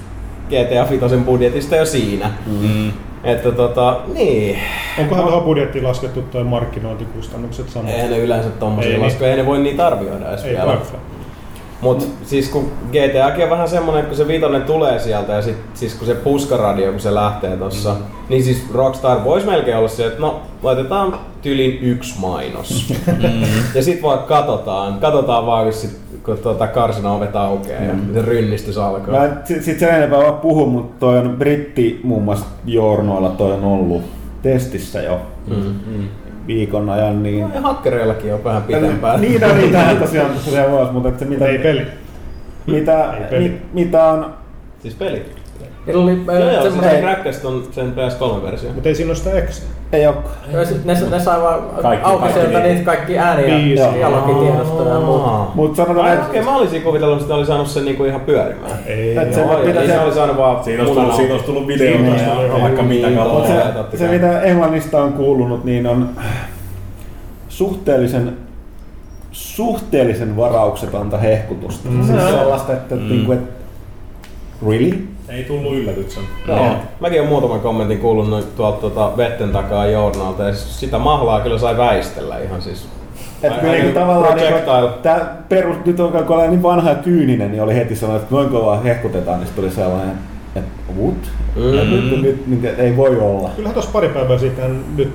GTA 0.49 0.91
5 0.91 1.17
budjetista 1.25 1.77
jo 1.77 1.85
siinä. 1.85 2.31
Mm. 2.47 2.93
Että 3.25 3.53
tota, 3.53 4.01
niin. 4.15 4.59
Onkohan 4.99 5.25
tuohon 5.25 5.43
budjettiin 5.43 5.85
laskettu 5.85 6.23
tuo 6.23 6.45
markkinointikustannukset 6.45 7.69
samoin? 7.69 7.95
Ei 7.95 8.09
ne 8.09 8.19
yleensä 8.19 8.51
tommosia 8.51 8.93
Ei 8.93 8.99
laskuja, 8.99 9.31
ei 9.31 9.37
ne 9.37 9.47
voi 9.47 9.59
niitä 9.59 9.87
arvioida 9.87 10.29
edes 10.29 10.45
Ei 10.45 10.53
vielä. 10.53 10.67
vaikka. 10.67 10.99
Mut 11.81 12.09
siis 12.25 12.49
kun 12.49 12.71
GTAkin 12.93 13.45
on 13.45 13.51
vähän 13.51 13.69
semmonen, 13.69 14.01
että 14.01 14.09
kun 14.09 14.17
se 14.17 14.29
viitonen 14.29 14.63
tulee 14.63 14.99
sieltä 14.99 15.33
ja 15.33 15.43
sit, 15.43 15.57
siis 15.75 15.95
kun 15.95 16.07
se 16.07 16.15
puskaradio, 16.15 16.91
kun 16.91 17.01
se 17.01 17.15
lähtee 17.15 17.57
tossa, 17.57 17.95
mm. 17.95 18.03
niin 18.29 18.45
siis 18.45 18.65
Rockstar 18.75 19.25
voisi 19.25 19.47
melkein 19.47 19.77
olla 19.77 19.89
se, 19.89 20.07
että 20.07 20.21
no 20.21 20.43
laitetaan 20.63 21.19
tylin 21.43 21.79
yksi 21.83 22.21
mainos. 22.21 22.95
ja 23.75 23.83
sit 23.83 24.03
vaan 24.03 24.19
katsotaan, 24.19 24.99
katsotaan 24.99 25.47
vaan 25.47 25.65
kun, 25.65 25.73
sit, 25.73 25.99
kun 26.23 26.39
tuota 26.39 26.67
karsina 26.67 27.13
ovet 27.13 27.37
aukeaa 27.37 27.83
ja 27.83 27.95
se 28.15 28.23
rynnistys 28.23 28.79
alkaa. 28.79 29.15
Mä 29.21 29.37
sit, 29.45 29.65
sit 29.65 29.79
sen 29.79 29.95
enempää 29.95 30.19
vaan 30.19 30.35
puhu, 30.35 30.67
mutta 30.67 31.01
toi 31.01 31.19
on 31.19 31.37
britti 31.39 32.01
muun 32.03 32.23
muassa 32.23 32.47
journoilla 32.67 33.31
toi 33.31 33.53
on 33.53 33.65
ollut 33.65 34.03
testissä 34.43 35.03
jo 35.03 35.21
Mm. 35.49 36.09
Viikon 36.49 36.91
ajan, 36.91 37.23
niin... 37.23 37.39
Ja 37.55 37.61
hakkereillakin 37.61 38.35
on 38.35 38.45
vähän 38.45 38.63
pitempään. 38.63 39.21
Niin 39.21 39.45
on 39.45 39.57
niitä 39.59 39.79
on 39.91 39.97
tosiaan 39.97 40.31
tosiaan 40.45 40.71
vuosi, 40.71 40.93
mutta 40.93 41.09
että 41.09 41.19
se 41.19 41.25
mitä, 41.25 41.47
Ei 41.47 41.59
peli. 41.59 41.83
mitä, 42.67 43.13
Ei 43.15 43.25
peli. 43.31 43.49
mi, 43.49 43.61
mitä 43.73 44.05
on 44.05 44.35
Siis 44.83 44.95
peli. 44.95 45.23
Niillä 45.87 46.03
oli 46.03 46.23
Joo, 46.27 46.39
joo, 46.39 46.51
siis 46.63 46.63
semmoinen... 46.75 46.91
se 46.91 47.01
Crackcast 47.01 47.45
on 47.45 47.63
sen 47.71 47.93
PS3-versio. 47.97 48.73
Mutta 48.75 48.89
ei 48.89 48.95
siinä 48.95 49.11
ole 49.11 49.17
sitä 49.17 49.41
X. 49.41 49.63
ei 49.93 50.07
ole 50.07 50.17
sit 50.65 50.85
Ne, 50.85 50.95
ne 51.11 51.21
sai 51.21 51.43
vaan 51.43 51.63
Kaikki- 51.83 52.07
auki 52.07 52.21
kaikki 52.23 52.41
sieltä 52.41 52.59
niitä. 52.59 52.69
niitä 52.75 52.85
kaikki 52.85 53.19
ääniä 53.19 53.59
ja 53.85 53.95
dialogitiedostoja 53.95 54.95
ja 54.95 55.01
muuta. 55.01 55.47
Mutta 55.55 55.77
sanotaan, 55.85 56.13
että 56.13 56.27
okei, 56.27 56.43
mä 56.43 56.57
olisin 56.57 56.83
kuvitellut, 56.83 57.21
että 57.21 57.33
ne 57.35 57.39
oli 57.39 57.47
saanut 57.47 57.69
sen 57.69 57.85
niinku 57.85 58.05
ihan 58.05 58.21
pyörimään. 58.21 58.71
Ei. 58.87 59.17
Et 59.19 59.35
se- 59.35 59.41
Joo, 59.41 59.59
mitä 59.65 59.81
se- 59.81 59.87
se 59.87 60.01
oli 60.01 60.15
saanut 60.15 60.37
vaan 60.37 60.65
Siinä 60.65 60.83
olisi 60.83 60.95
tullut, 60.95 61.15
siitä 61.15 61.33
olisi 61.33 61.47
tullut 61.47 61.67
videota 61.67 62.05
ja 62.57 62.63
vaikka 62.63 62.83
niin, 62.83 63.09
mitä 63.09 63.23
totta. 63.25 63.53
katsoa. 63.53 63.91
se, 63.91 63.97
se 63.99 64.09
mitä 64.09 64.41
Englannista 64.43 65.03
on 65.03 65.13
kuulunut, 65.13 65.65
niin 65.65 65.87
on 65.87 66.09
suhteellisen 67.49 68.37
suhteellisen 69.33 70.37
varauksetonta 70.37 71.19
hehkutusta. 71.19 71.89
Mm. 71.89 72.07
Siis 72.07 72.23
sellaista, 72.31 72.73
että 72.73 72.95
mm. 72.95 73.09
niinku, 73.09 73.33
et, 73.33 73.41
really? 74.69 74.99
Ei 75.29 75.45
tullut 75.45 75.75
yllätyksen. 75.75 76.23
Joo. 76.49 76.77
Mäkin 77.01 77.21
olen 77.21 77.29
muutaman 77.31 77.61
kommentin 77.61 77.99
kuullut 77.99 78.31
noin 78.31 78.45
tuolta 78.57 78.81
tuota 78.81 79.17
vetten 79.17 79.51
takaa 79.51 79.87
journalta 79.87 80.43
ja 80.43 80.55
siis 80.55 80.81
sitä 80.81 80.99
mahlaa 80.99 81.41
kyllä 81.41 81.59
sai 81.59 81.77
väistellä 81.77 82.39
ihan 82.39 82.63
siis. 82.63 82.89
Et 83.43 83.53
Ai- 83.53 83.59
kyllä 83.59 83.73
niinku 83.73 83.99
tavallaan 83.99 84.37
niinku, 84.37 84.61
tää 85.03 85.37
perus, 85.49 85.77
nyt 85.85 86.01
on 86.01 86.13
kun 86.13 86.37
olen 86.37 86.51
niin 86.51 86.63
vanha 86.63 86.91
ja 86.91 86.97
kyyninen, 86.97 87.51
niin 87.51 87.63
oli 87.63 87.75
heti 87.75 87.97
sanonut, 87.97 88.23
että 88.23 88.35
noin 88.35 88.49
kovaa 88.49 88.81
hehkutetaan, 88.81 89.41
niin 89.41 89.51
tuli 89.57 89.71
sellainen, 89.71 90.15
että 90.57 90.93
what? 91.01 91.31
Mm. 91.57 91.75
Ja 91.75 91.85
nyt, 91.85 92.23
nyt, 92.23 92.47
nyt, 92.47 92.79
ei 92.79 92.97
voi 92.97 93.21
olla. 93.21 93.51
Kyllähän 93.57 93.75
tuossa 93.75 93.91
pari 93.93 94.09
päivää 94.09 94.39
sitten 94.39 94.85
nyt 94.97 95.11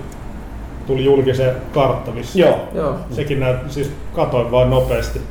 tuli 0.88 1.06
julki 1.06 1.34
se 1.34 1.54
kartta 1.74 2.16
vissiin. 2.16 2.46
Joo. 2.46 2.60
Joo. 2.74 2.96
Sekin 3.12 3.40
näyt, 3.40 3.58
siis 3.70 3.92
katoin 4.16 4.52
vaan 4.52 4.70
nopeasti. 4.70 5.22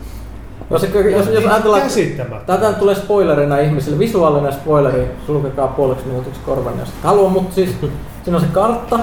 Jos, 0.70 0.82
jos, 1.12 1.28
jos 1.28 1.46
ajatellaan, 1.46 1.82
Käsittämättä. 1.82 2.58
Tätä 2.58 2.72
tulee 2.72 2.94
spoilerina 2.94 3.58
ihmisille, 3.58 3.98
visuaalinen 3.98 4.52
spoileri, 4.52 5.04
sulkekaa 5.26 5.68
puoleksi 5.68 6.06
minuutiksi 6.06 6.40
korvan, 6.46 6.78
jos 6.78 6.88
et 6.88 6.94
halua, 7.04 7.28
mutta 7.28 7.54
siis 7.54 7.70
siinä 8.24 8.36
on 8.36 8.40
se 8.44 8.48
kartta, 8.52 9.00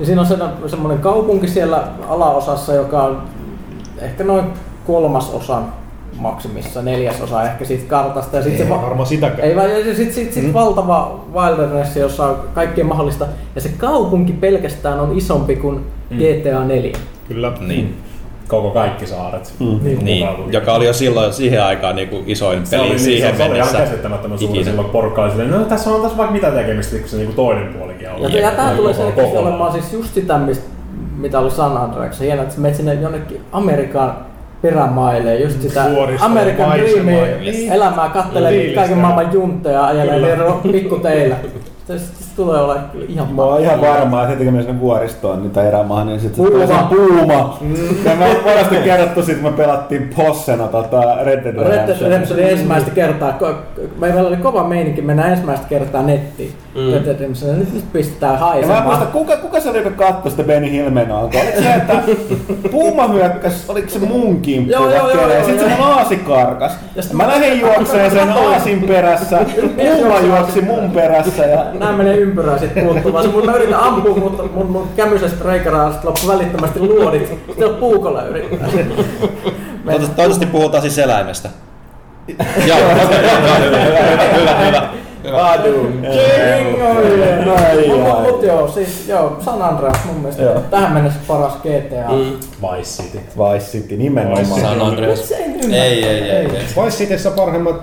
ja 0.00 0.06
siinä 0.06 0.20
on 0.20 0.26
se, 0.26 0.36
semmoinen 0.66 0.98
kaupunki 1.02 1.48
siellä 1.48 1.82
alaosassa, 2.08 2.74
joka 2.74 3.02
on 3.02 3.22
ehkä 3.98 4.24
noin 4.24 4.44
kolmasosan 4.86 5.72
maksimissa, 6.18 6.82
neljäsosa 6.82 7.42
ehkä 7.42 7.64
siitä 7.64 7.84
kartasta. 7.88 8.36
Ja 8.36 8.42
sit 8.42 8.52
Ei 8.52 8.58
se 8.58 8.68
va- 8.68 8.82
varmaan 8.82 9.06
sitäkään. 9.06 9.48
ei 9.48 9.56
vaan, 9.56 9.68
sitten 9.96 10.12
sit, 10.14 10.32
sit 10.32 10.44
Mm. 10.46 10.52
valtava 10.52 11.20
wilderness, 11.34 11.96
jossa 11.96 12.26
on 12.26 12.36
kaikkea 12.54 12.84
mahdollista. 12.84 13.26
Ja 13.54 13.60
se 13.60 13.68
kaupunki 13.78 14.32
pelkästään 14.32 15.00
on 15.00 15.18
isompi 15.18 15.56
kuin 15.56 15.80
GTA 16.10 16.64
4. 16.64 16.92
Kyllä. 17.28 17.52
Niin. 17.60 17.96
Koko 18.48 18.70
kaikki 18.70 19.06
saaret. 19.06 19.52
Mm. 19.60 19.80
Niin, 20.02 20.28
joka 20.50 20.74
oli 20.74 20.86
jo 20.86 20.92
silloin 20.92 21.32
siihen 21.32 21.62
aikaan 21.64 21.96
niin 21.96 22.08
kuin 22.08 22.22
isoin 22.26 22.66
Se 22.66 22.76
peli 22.76 22.90
oli, 22.90 22.98
siihen 22.98 23.30
se, 23.32 23.36
se 23.36 23.42
oli 23.44 23.56
ihan 23.56 23.66
mennessä. 23.68 23.78
käsittämättömän 23.90 24.38
suuri 24.38 24.64
silloin 24.64 24.88
porukka 24.88 25.22
oli 25.22 25.30
silleen, 25.30 25.50
no 25.50 25.58
tässä 25.64 25.90
on 25.90 26.02
tässä 26.02 26.16
vaikka 26.16 26.34
mitä 26.34 26.50
tekemistä, 26.50 26.98
kun 26.98 27.08
se 27.08 27.16
niinku 27.16 27.32
toinen 27.32 27.74
puolikin 27.74 28.08
on. 28.10 28.22
Ja, 28.32 28.40
ja 28.40 28.50
tämä 28.50 28.64
Noin 28.64 28.76
tulee 28.76 28.94
selkeästi 28.94 29.36
olemaan 29.36 29.72
siis 29.72 29.92
just 29.92 30.14
sitä, 30.14 30.38
mistä, 30.38 30.64
mitä 31.16 31.38
oli 31.38 31.50
San 31.50 31.76
Andreas. 31.76 32.20
Hienoa, 32.20 32.42
että 32.42 32.54
sä 32.54 32.60
menet 32.60 32.76
sinne 32.76 32.94
jonnekin 32.94 33.40
Amerikan 33.52 34.16
perämaille, 34.62 35.36
just 35.36 35.62
sitä 35.62 35.86
maisemaa 36.28 36.76
Dreamia 36.76 37.26
ja- 37.26 37.38
niin. 37.38 37.72
elämää, 37.72 38.08
kattelee 38.08 38.52
Fiilistää. 38.52 38.82
kaiken 38.82 38.98
maailman 38.98 39.32
juntteja, 39.32 39.86
ajelee 39.86 40.14
Kyllä. 40.14 40.28
niillä 40.28 41.36
tulee 42.36 42.60
olemaan 42.60 42.88
kyllä 42.92 43.06
ihan 43.08 43.34
Mä 43.34 43.42
oon 43.42 43.60
ihan 43.60 43.80
varma, 43.80 44.22
että 44.22 44.32
heti 44.36 44.44
kun 44.50 44.62
sinne 44.62 44.80
vuoristoon 44.80 45.42
niitä 45.42 45.62
erämaahan, 45.68 46.06
niin 46.06 46.20
sitten 46.20 46.36
Puuma. 46.36 46.50
tulee 46.50 46.66
se 46.66 46.74
puuma. 46.88 47.58
Ja 48.04 48.14
mä 48.16 48.24
oon 48.26 48.36
monesti 48.44 48.76
kerrottu 48.84 49.22
sit, 49.22 49.38
kun 49.40 49.50
me 49.50 49.56
pelattiin 49.56 50.10
possena 50.16 50.66
tota 50.68 51.00
Red 51.24 51.44
Dead 51.44 51.54
Red 51.54 51.64
Dead 51.64 51.70
Redemption. 51.70 52.10
Redemption 52.10 52.38
ensimmäistä 52.38 52.90
kertaa, 52.90 53.38
meillä 53.98 54.20
oli 54.20 54.36
kova 54.36 54.64
meininki 54.64 55.02
mennä 55.02 55.26
ensimmäistä 55.28 55.66
kertaa 55.68 56.02
nettiin. 56.02 56.52
Mm. 56.74 56.80
Red 56.92 57.04
Dead 57.04 57.18
Redemption, 57.20 57.58
nyt, 57.58 57.74
nyt 57.74 57.92
pistetään 57.92 58.34
Ja 58.34 58.40
mä 58.40 58.52
en 58.52 58.56
muista, 58.66 58.74
haisemaan. 58.82 59.06
kuka, 59.12 59.36
kuka 59.36 59.60
se 59.60 59.70
oli, 59.70 59.78
joka 59.78 59.90
katsoi 59.90 60.30
sitä 60.30 60.42
Benny 60.42 60.70
Hilmenaalta? 60.70 61.38
Oliko 61.38 61.62
se, 61.62 61.74
että 61.74 61.94
Puuma 62.70 63.08
hyökkäs, 63.08 63.64
oliko 63.70 63.88
se 63.88 63.98
mun 63.98 64.40
kimppu? 64.40 64.72
Joo, 64.72 64.90
joo, 64.90 65.10
joo, 65.10 65.28
Ja 65.28 65.34
joo, 65.36 65.44
sitten 65.46 65.68
se 65.70 65.82
aasi 65.82 66.16
karkas. 66.16 66.72
Mä- 67.12 67.28
lähdin 67.28 67.60
juokseen 67.60 68.10
sen 68.10 68.30
aasin 68.46 68.82
perässä, 68.82 69.38
Puuma 69.76 70.18
juoksi 70.20 70.60
mun 70.60 70.90
perässä 70.90 71.46
ja 71.46 71.64
Nämä 71.78 71.92
menee 71.92 72.16
ympyrää 72.24 72.58
sitten 72.58 72.84
puuttumaan. 72.84 73.24
Se 73.24 73.30
mun 73.30 73.44
mä 73.46 73.56
yritän 73.56 73.80
ampua, 73.80 74.16
mutta 74.16 74.42
mun, 74.54 74.66
mun 74.70 74.88
kämysestä 74.96 75.44
reikaraasta 75.44 76.08
loppu 76.08 76.28
välittömästi 76.28 76.80
luodit. 76.80 77.28
Sitten 77.46 77.68
on 77.68 77.74
puukolla 77.74 78.22
yrittää. 78.26 78.68
Toivottavasti- 78.68 80.14
Toivottavasti 80.16 80.46
puhutaan 80.46 80.82
siis 80.82 80.98
eläimestä. 80.98 81.48
Joo, 82.68 82.78
okei, 82.78 83.18
hyvä, 83.18 83.58
hyvä, 83.58 83.84
hyvä, 83.84 84.86
hyvä, 87.04 87.58
hyvä. 87.86 88.04
Mut, 88.14 88.22
mut 88.30 88.42
joo, 88.42 88.68
siis 88.68 89.08
joo, 89.08 89.36
San 89.44 89.62
Andreas 89.62 90.04
mun 90.04 90.16
mielestä 90.16 90.42
Joo. 90.42 90.60
tähän 90.70 90.92
mennessä 90.92 91.18
paras 91.28 91.56
GTA. 91.56 92.12
Mm. 92.12 92.32
Vice 92.62 93.02
City. 93.02 93.18
Vice 93.38 93.66
City 93.78 93.96
nimenomaan. 93.96 94.46
San 94.46 94.80
Andreas. 94.82 95.28
Se 95.28 95.34
ei. 95.36 95.74
Ei, 95.74 96.04
ei, 96.04 96.30
ei. 96.30 96.30
ei. 96.30 96.48
Vice 96.84 96.96
Cityssä 96.96 97.30
parhaimmat, 97.30 97.76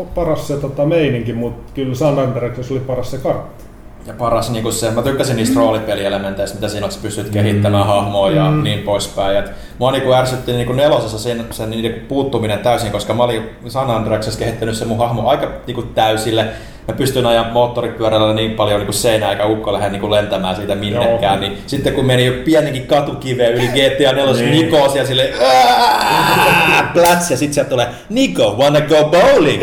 pa- 0.00 0.04
paras 0.14 0.48
se 0.48 0.56
tota, 0.56 0.84
meininki, 0.84 1.32
mutta 1.32 1.72
kyllä 1.74 1.94
San 1.94 2.18
Andreasissa 2.18 2.74
oli 2.74 2.80
paras 2.80 3.10
se 3.10 3.18
kartta. 3.18 3.64
Ja 4.06 4.12
paras 4.18 4.50
niinku 4.50 4.72
se, 4.72 4.90
mä 4.90 5.02
tykkäsin 5.02 5.36
niistä 5.36 5.60
roolipelielementeistä, 5.60 6.56
mitä 6.56 6.68
siinä 6.68 6.86
on, 6.86 6.90
että 6.92 7.02
pystyt 7.02 7.28
kehittämään 7.28 7.86
hahmoa 7.86 8.30
ja 8.30 8.50
Mm. 8.50 8.62
niin 8.62 8.78
poispäin. 8.78 9.36
Et 9.38 9.50
mua 9.78 9.92
niinku 9.92 10.12
ärsytti 10.12 10.52
niinku 10.52 10.72
nelosessa 10.72 11.18
sen, 11.18 11.44
sen 11.50 11.70
niinku 11.70 11.98
puuttuminen 12.08 12.58
täysin, 12.58 12.92
koska 12.92 13.14
mä 13.14 13.22
olin 13.22 13.50
San 13.68 13.90
Andreasessa 13.90 14.38
kehittänyt 14.38 14.74
se 14.76 14.84
mun 14.84 14.98
hahmo 14.98 15.28
aika 15.28 15.48
niinku 15.66 15.82
täysille. 15.82 16.46
Mä 16.88 16.94
pystyn 16.94 17.26
ajaa 17.26 17.50
moottoripyörällä 17.52 18.34
niin 18.34 18.50
paljon 18.50 18.78
niinku 18.78 18.92
seinää, 18.92 19.30
eikä 19.30 19.46
ukko 19.46 19.72
lähde 19.72 19.88
niinku 19.88 20.10
lentämään 20.10 20.56
siitä 20.56 20.74
minnekään. 20.74 21.40
Niin 21.40 21.58
sitten 21.66 21.92
kun 21.92 22.06
meni 22.06 22.26
jo 22.26 22.32
pienikin 22.44 22.86
katukiveen 22.86 23.54
yli 23.54 23.68
GTA 23.68 24.12
4, 24.12 24.32
niin. 24.32 24.50
Niko 24.50 24.88
siellä 24.88 25.08
silleen 25.08 25.34
"Aaah!" 25.42 26.92
pläts 26.94 27.30
ja 27.30 27.36
sit 27.36 27.52
sieltä 27.52 27.70
tulee 27.70 27.88
Niko, 28.08 28.56
wanna 28.58 28.80
go 28.80 29.04
bowling? 29.04 29.62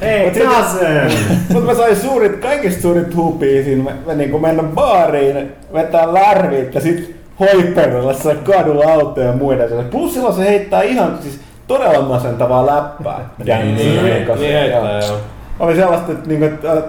Ei, 0.00 0.30
tasen! 0.30 1.12
Mutta 1.48 1.64
mä 1.64 1.74
sain 1.74 1.96
suurit, 1.96 2.36
kaikista 2.36 2.82
suurit 2.82 3.16
hupia 3.16 3.64
siinä, 3.64 3.82
mä, 3.82 3.90
mä 4.06 4.14
niin 4.14 4.40
mennä 4.40 4.62
baariin, 4.62 5.52
vetää 5.72 6.14
lärvit 6.14 6.74
ja 6.74 6.80
sit 6.80 7.16
hoiperilla 7.40 8.14
se 8.14 8.34
kadulla 8.34 8.92
autoja 8.92 9.26
ja 9.26 9.32
muiden. 9.32 9.84
Plus 9.90 10.14
silloin 10.14 10.34
se 10.34 10.44
heittää 10.48 10.82
ihan 10.82 11.18
siis 11.22 11.40
todella 11.66 12.02
masentavaa 12.02 12.66
läppää. 12.66 13.30
Niin, 13.44 13.76
niin, 13.76 13.76
niin 13.76 14.02
heittää 14.02 15.00
joo. 15.08 15.16
Oli 15.60 15.76
sellaista, 15.76 16.12
että, 16.12 16.28
niinku, 16.28 16.44
että, 16.44 16.82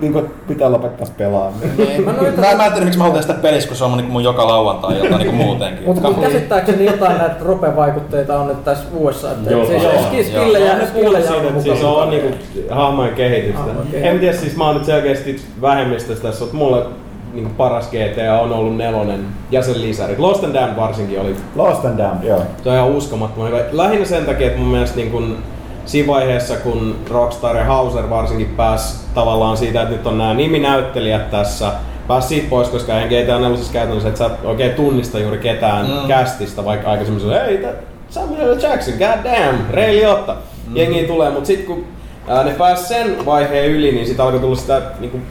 niinku, 0.00 0.22
pitää 0.48 0.72
lopettaa 0.72 1.06
pelaamaan. 1.18 1.54
Niin, 1.76 2.04
mä 2.04 2.12
Mä, 2.12 2.56
mä 2.56 2.66
en 2.66 2.72
tiedä, 2.72 2.84
miksi 2.84 2.98
mä 2.98 3.04
haluan 3.04 3.22
sitä 3.22 3.34
pelissä, 3.34 3.68
kun 3.68 3.76
se 3.76 3.84
on 3.84 3.90
mun, 3.90 3.96
niinku 3.96 4.12
mun 4.12 4.24
joka 4.24 4.46
lauantai 4.46 4.98
ilta 4.98 5.18
niinku 5.18 5.36
muutenkin. 5.36 5.86
Mutta 5.86 6.10
mut 6.10 6.20
käsittääkseni 6.20 6.84
jotain 6.84 7.18
näitä 7.18 7.36
rope-vaikutteita 7.44 8.38
on 8.40 8.46
nyt 8.48 8.64
tässä 8.64 8.84
vuodessa. 8.92 9.30
Että 9.30 9.50
Joo, 9.50 9.66
siis 9.66 9.82
joo, 9.82 9.92
skis- 9.92 10.32
joo. 10.34 10.42
skillejä, 10.42 10.76
Mä 10.76 10.86
skillejä 10.86 11.30
on 11.32 11.46
että 11.46 11.60
siis 11.62 11.84
on 11.84 12.10
niinku 12.10 12.36
hahmojen 12.70 13.14
kehitystä. 13.14 13.58
Hahmojen 13.58 13.86
kehitystä. 13.90 14.10
En 14.10 14.18
tiedä, 14.20 14.36
siis 14.36 14.56
mä 14.56 14.66
oon 14.66 14.74
nyt 14.74 14.84
selkeästi 14.84 15.40
vähemmistössä 15.60 16.22
tässä, 16.22 16.40
mutta 16.40 16.56
mulle 16.56 16.86
niinku 17.34 17.50
paras 17.56 17.88
GTA 17.90 18.40
on 18.40 18.52
ollut 18.52 18.76
nelonen 18.76 19.26
ja 19.50 19.62
sen 19.62 19.82
lisärit. 19.82 20.18
Lost 20.18 20.44
and 20.44 20.54
Damned 20.54 20.76
varsinkin 20.76 21.20
oli 21.20 21.36
Lost 21.56 21.84
and 21.84 21.98
Damned, 21.98 22.28
joo. 22.28 22.42
Se 22.62 22.68
on 22.68 22.74
ihan 22.74 22.88
uskomattoman 22.88 23.48
hyvä. 23.48 23.60
Lähinnä 23.72 24.04
sen 24.04 24.24
takia, 24.26 24.46
että 24.46 24.58
mun 24.58 24.68
mielestä 24.68 24.96
niin 24.96 25.10
kun, 25.10 25.36
siinä 25.86 26.06
vaiheessa, 26.08 26.56
kun 26.56 26.96
Rockstar 27.10 27.56
ja 27.56 27.64
Hauser 27.64 28.10
varsinkin 28.10 28.46
pääs 28.56 29.06
tavallaan 29.14 29.56
siitä, 29.56 29.82
että 29.82 29.94
nyt 29.94 30.06
on 30.06 30.18
nämä 30.18 30.34
niminäyttelijät 30.34 31.30
tässä, 31.30 31.72
pääs 32.08 32.28
siitä 32.28 32.46
pois, 32.50 32.68
koska 32.68 32.94
eihän 32.94 33.08
GTA 33.08 33.38
4 33.38 33.58
käytännössä, 33.72 34.08
että 34.08 34.18
sä 34.18 34.26
et 34.26 34.44
oikein 34.44 34.74
tunnista 34.74 35.18
juuri 35.18 35.38
ketään 35.38 35.86
Mm. 35.86 36.08
kästistä, 36.08 36.64
vaikka 36.64 36.90
aikaisemmin 36.90 37.22
se 37.24 37.44
hei, 37.46 37.58
tää 37.58 37.72
Samuel 38.10 38.56
L. 38.56 38.60
Jackson, 38.62 38.94
god 38.94 39.24
damn, 39.32 39.58
Ray 39.70 39.92
Liotta. 39.96 40.36
Mm. 40.66 40.76
Jengi 40.76 41.04
tulee, 41.04 41.30
mutta 41.30 41.46
sitten 41.46 41.66
kun 41.66 41.84
ää, 42.28 42.44
ne 42.44 42.50
pääs 42.50 42.88
sen 42.88 43.26
vaiheen 43.26 43.66
yli, 43.70 43.92
niin 43.92 44.06
sitten 44.06 44.24
alkoi 44.24 44.40
tulla 44.40 44.56
sitä 44.56 44.82
niin 45.00 45.10
kuin, 45.10 45.22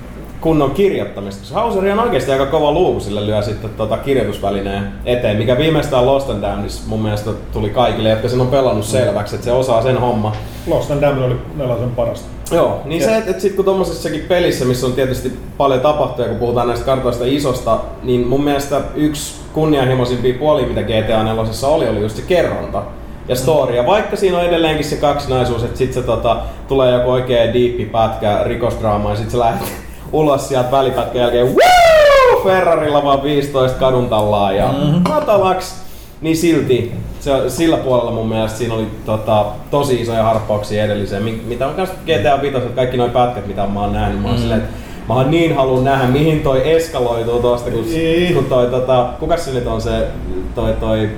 kunnon 0.44 0.72
kirjoittamista. 0.72 1.42
Koska 1.42 1.56
Hauseri 1.56 1.92
on 1.92 2.00
oikeasti 2.00 2.32
aika 2.32 2.46
kova 2.46 2.72
luuku, 2.72 3.00
sille 3.00 3.26
lyö 3.26 3.42
sitten 3.42 3.70
tota 3.70 3.98
kirjoitusvälineen 3.98 4.88
eteen, 5.06 5.38
mikä 5.38 5.58
viimeistään 5.58 6.06
Lost 6.06 6.30
and 6.30 6.42
Damnedissa 6.42 6.84
mun 6.88 7.02
mielestä 7.02 7.32
tuli 7.54 7.70
kaikille, 7.70 8.10
jotka 8.10 8.30
sen 8.30 8.42
on 8.42 8.48
pelannut 8.48 8.86
selväksi, 8.86 9.36
että 9.36 9.46
se 9.46 9.52
osaa 9.52 9.82
sen 9.82 9.98
homma. 9.98 10.36
Lost 10.68 10.92
and 10.92 11.02
Damned 11.02 11.24
oli 11.24 11.36
nelosen 11.58 11.90
parasta. 11.90 12.28
Joo, 12.52 12.82
niin 12.86 13.04
se, 13.04 13.18
että 13.18 13.32
et 13.32 13.42
sit 13.42 13.56
kun 13.56 13.66
tommosessakin 13.66 14.22
pelissä, 14.22 14.66
missä 14.66 14.86
on 14.86 14.94
tietysti 14.94 15.34
paljon 15.58 15.82
tapahtuja, 15.82 16.28
kun 16.28 16.38
puhutaan 16.38 16.68
näistä 16.68 16.86
kartoista 16.86 17.24
isosta, 17.26 17.80
niin 18.04 18.28
mun 18.28 18.44
mielestä 18.44 18.82
yksi 18.96 19.34
kunnianhimoisimpia 19.54 20.40
puolia, 20.40 20.68
mitä 20.68 20.82
GTA 20.82 21.24
4 21.24 21.68
oli, 21.68 21.90
oli 21.90 22.02
just 22.02 22.16
se 22.16 22.22
kerronta 22.22 22.84
ja 23.28 23.36
story. 23.36 23.76
Ja 23.76 23.86
vaikka 23.86 24.16
siinä 24.16 24.38
on 24.38 24.46
edelleenkin 24.46 24.86
se 24.86 24.96
kaksinaisuus, 24.96 25.64
että 25.64 25.78
sit 25.78 25.94
se 25.94 26.02
tota, 26.02 26.38
tulee 26.68 26.94
joku 26.94 27.12
oikein 27.12 27.54
diippi 27.54 27.86
pätkä 27.86 28.40
rikosdraama 28.44 29.10
ja 29.10 29.16
sit 29.16 29.30
se 29.30 29.40
lähtee 29.40 29.83
ulos 30.14 30.48
sieltä 30.50 30.72
välipätkän 30.72 31.22
jälkeen 31.22 31.46
Woo! 31.48 32.44
Ferrarilla 32.44 33.04
vaan 33.04 33.24
15 33.24 33.80
kadun 33.80 34.10
tallaa 34.10 34.52
ja 34.52 34.68
mm-hmm. 34.68 35.02
matalaks. 35.10 35.84
Niin 36.22 36.38
silti 36.38 36.92
se, 37.20 37.32
sillä 37.50 37.78
puolella 37.78 38.12
mun 38.12 38.28
mielestä 38.30 38.58
siinä 38.58 38.74
oli 38.74 38.88
tota, 39.06 39.46
tosi 39.72 40.02
isoja 40.02 40.24
harppauksia 40.24 40.84
edelliseen, 40.84 41.24
mi- 41.24 41.44
mitä 41.48 41.68
on 41.68 41.76
kanssa 41.76 41.96
GTA 42.06 42.42
5, 42.42 42.58
kaikki 42.76 42.98
noin 42.98 43.12
pätkät 43.12 43.48
mitä 43.48 43.68
mä 43.68 43.82
oon 43.82 43.94
nähnyt, 43.94 44.22
mä 44.22 44.28
oon 44.28 44.38
silleen, 44.38 44.60
että 44.60 44.74
Mä 45.08 45.14
oon 45.14 45.32
niin 45.32 45.56
halunnut 45.56 45.84
nähdä, 45.84 46.08
mihin 46.08 46.40
toi 46.40 46.72
eskaloituu 46.72 47.42
tosta, 47.42 47.72
kun, 47.72 47.82
Niin. 47.86 48.36
kun 48.36 48.46
toi 48.46 48.68
tota, 48.68 49.10
kukas 49.20 49.46
se 49.46 49.52
nyt 49.52 49.68
on 49.68 49.82
se, 49.82 50.08
toi 50.56 50.74
toi, 50.80 51.10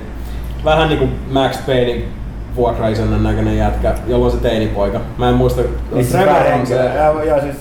vähän 0.64 0.88
niinku 0.88 1.08
Max 1.30 1.66
Paynein 1.66 2.04
vuokraisännän 2.56 3.22
näköinen 3.22 3.56
jätkä, 3.56 3.94
jolla 4.06 4.24
on 4.24 4.30
se 4.30 4.36
teinipoika. 4.36 5.00
Mä 5.18 5.28
en 5.28 5.34
muista, 5.34 5.62
Trevor 6.10 6.52
on 6.60 6.66
se, 6.66 6.74
Joo, 6.74 7.22
joo, 7.22 7.40
siis 7.40 7.56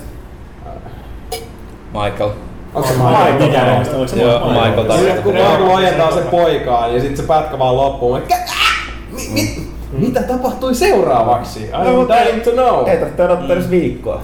Michael. 2.03 2.29
onko 2.73 2.87
se 2.87 2.93
Michael 2.93 3.31
Michael? 3.33 3.47
mikä 3.47 3.63
näistä? 3.65 3.95
Onko 3.95 4.07
se 4.07 4.21
Joo, 4.21 4.47
Michael 4.49 4.83
tarkoittaa. 4.83 5.23
kun 5.23 5.33
Michael 5.33 5.63
ojentaa 5.69 6.11
sen 6.11 6.23
poikaan 6.23 6.93
ja 6.93 6.99
sitten 6.99 7.17
se 7.17 7.23
pätkä 7.23 7.59
vaan 7.59 7.77
loppuu. 7.77 8.13
Mä, 8.13 8.19
"Kä- 8.19 8.33
äh! 8.33 8.93
mi, 9.11 9.21
mi, 9.33 9.67
mitä 9.91 10.23
tapahtui 10.23 10.75
seuraavaksi? 10.75 11.69
No, 11.71 11.83
I'm 11.83 11.89
mutta 11.89 12.15
dying 12.15 12.43
to 12.43 12.51
know. 12.51 12.87
ei 12.89 12.97
tarvitse 12.97 13.23
odottaa 13.23 13.53
edes 13.55 13.69
viikkoa. 13.69 14.21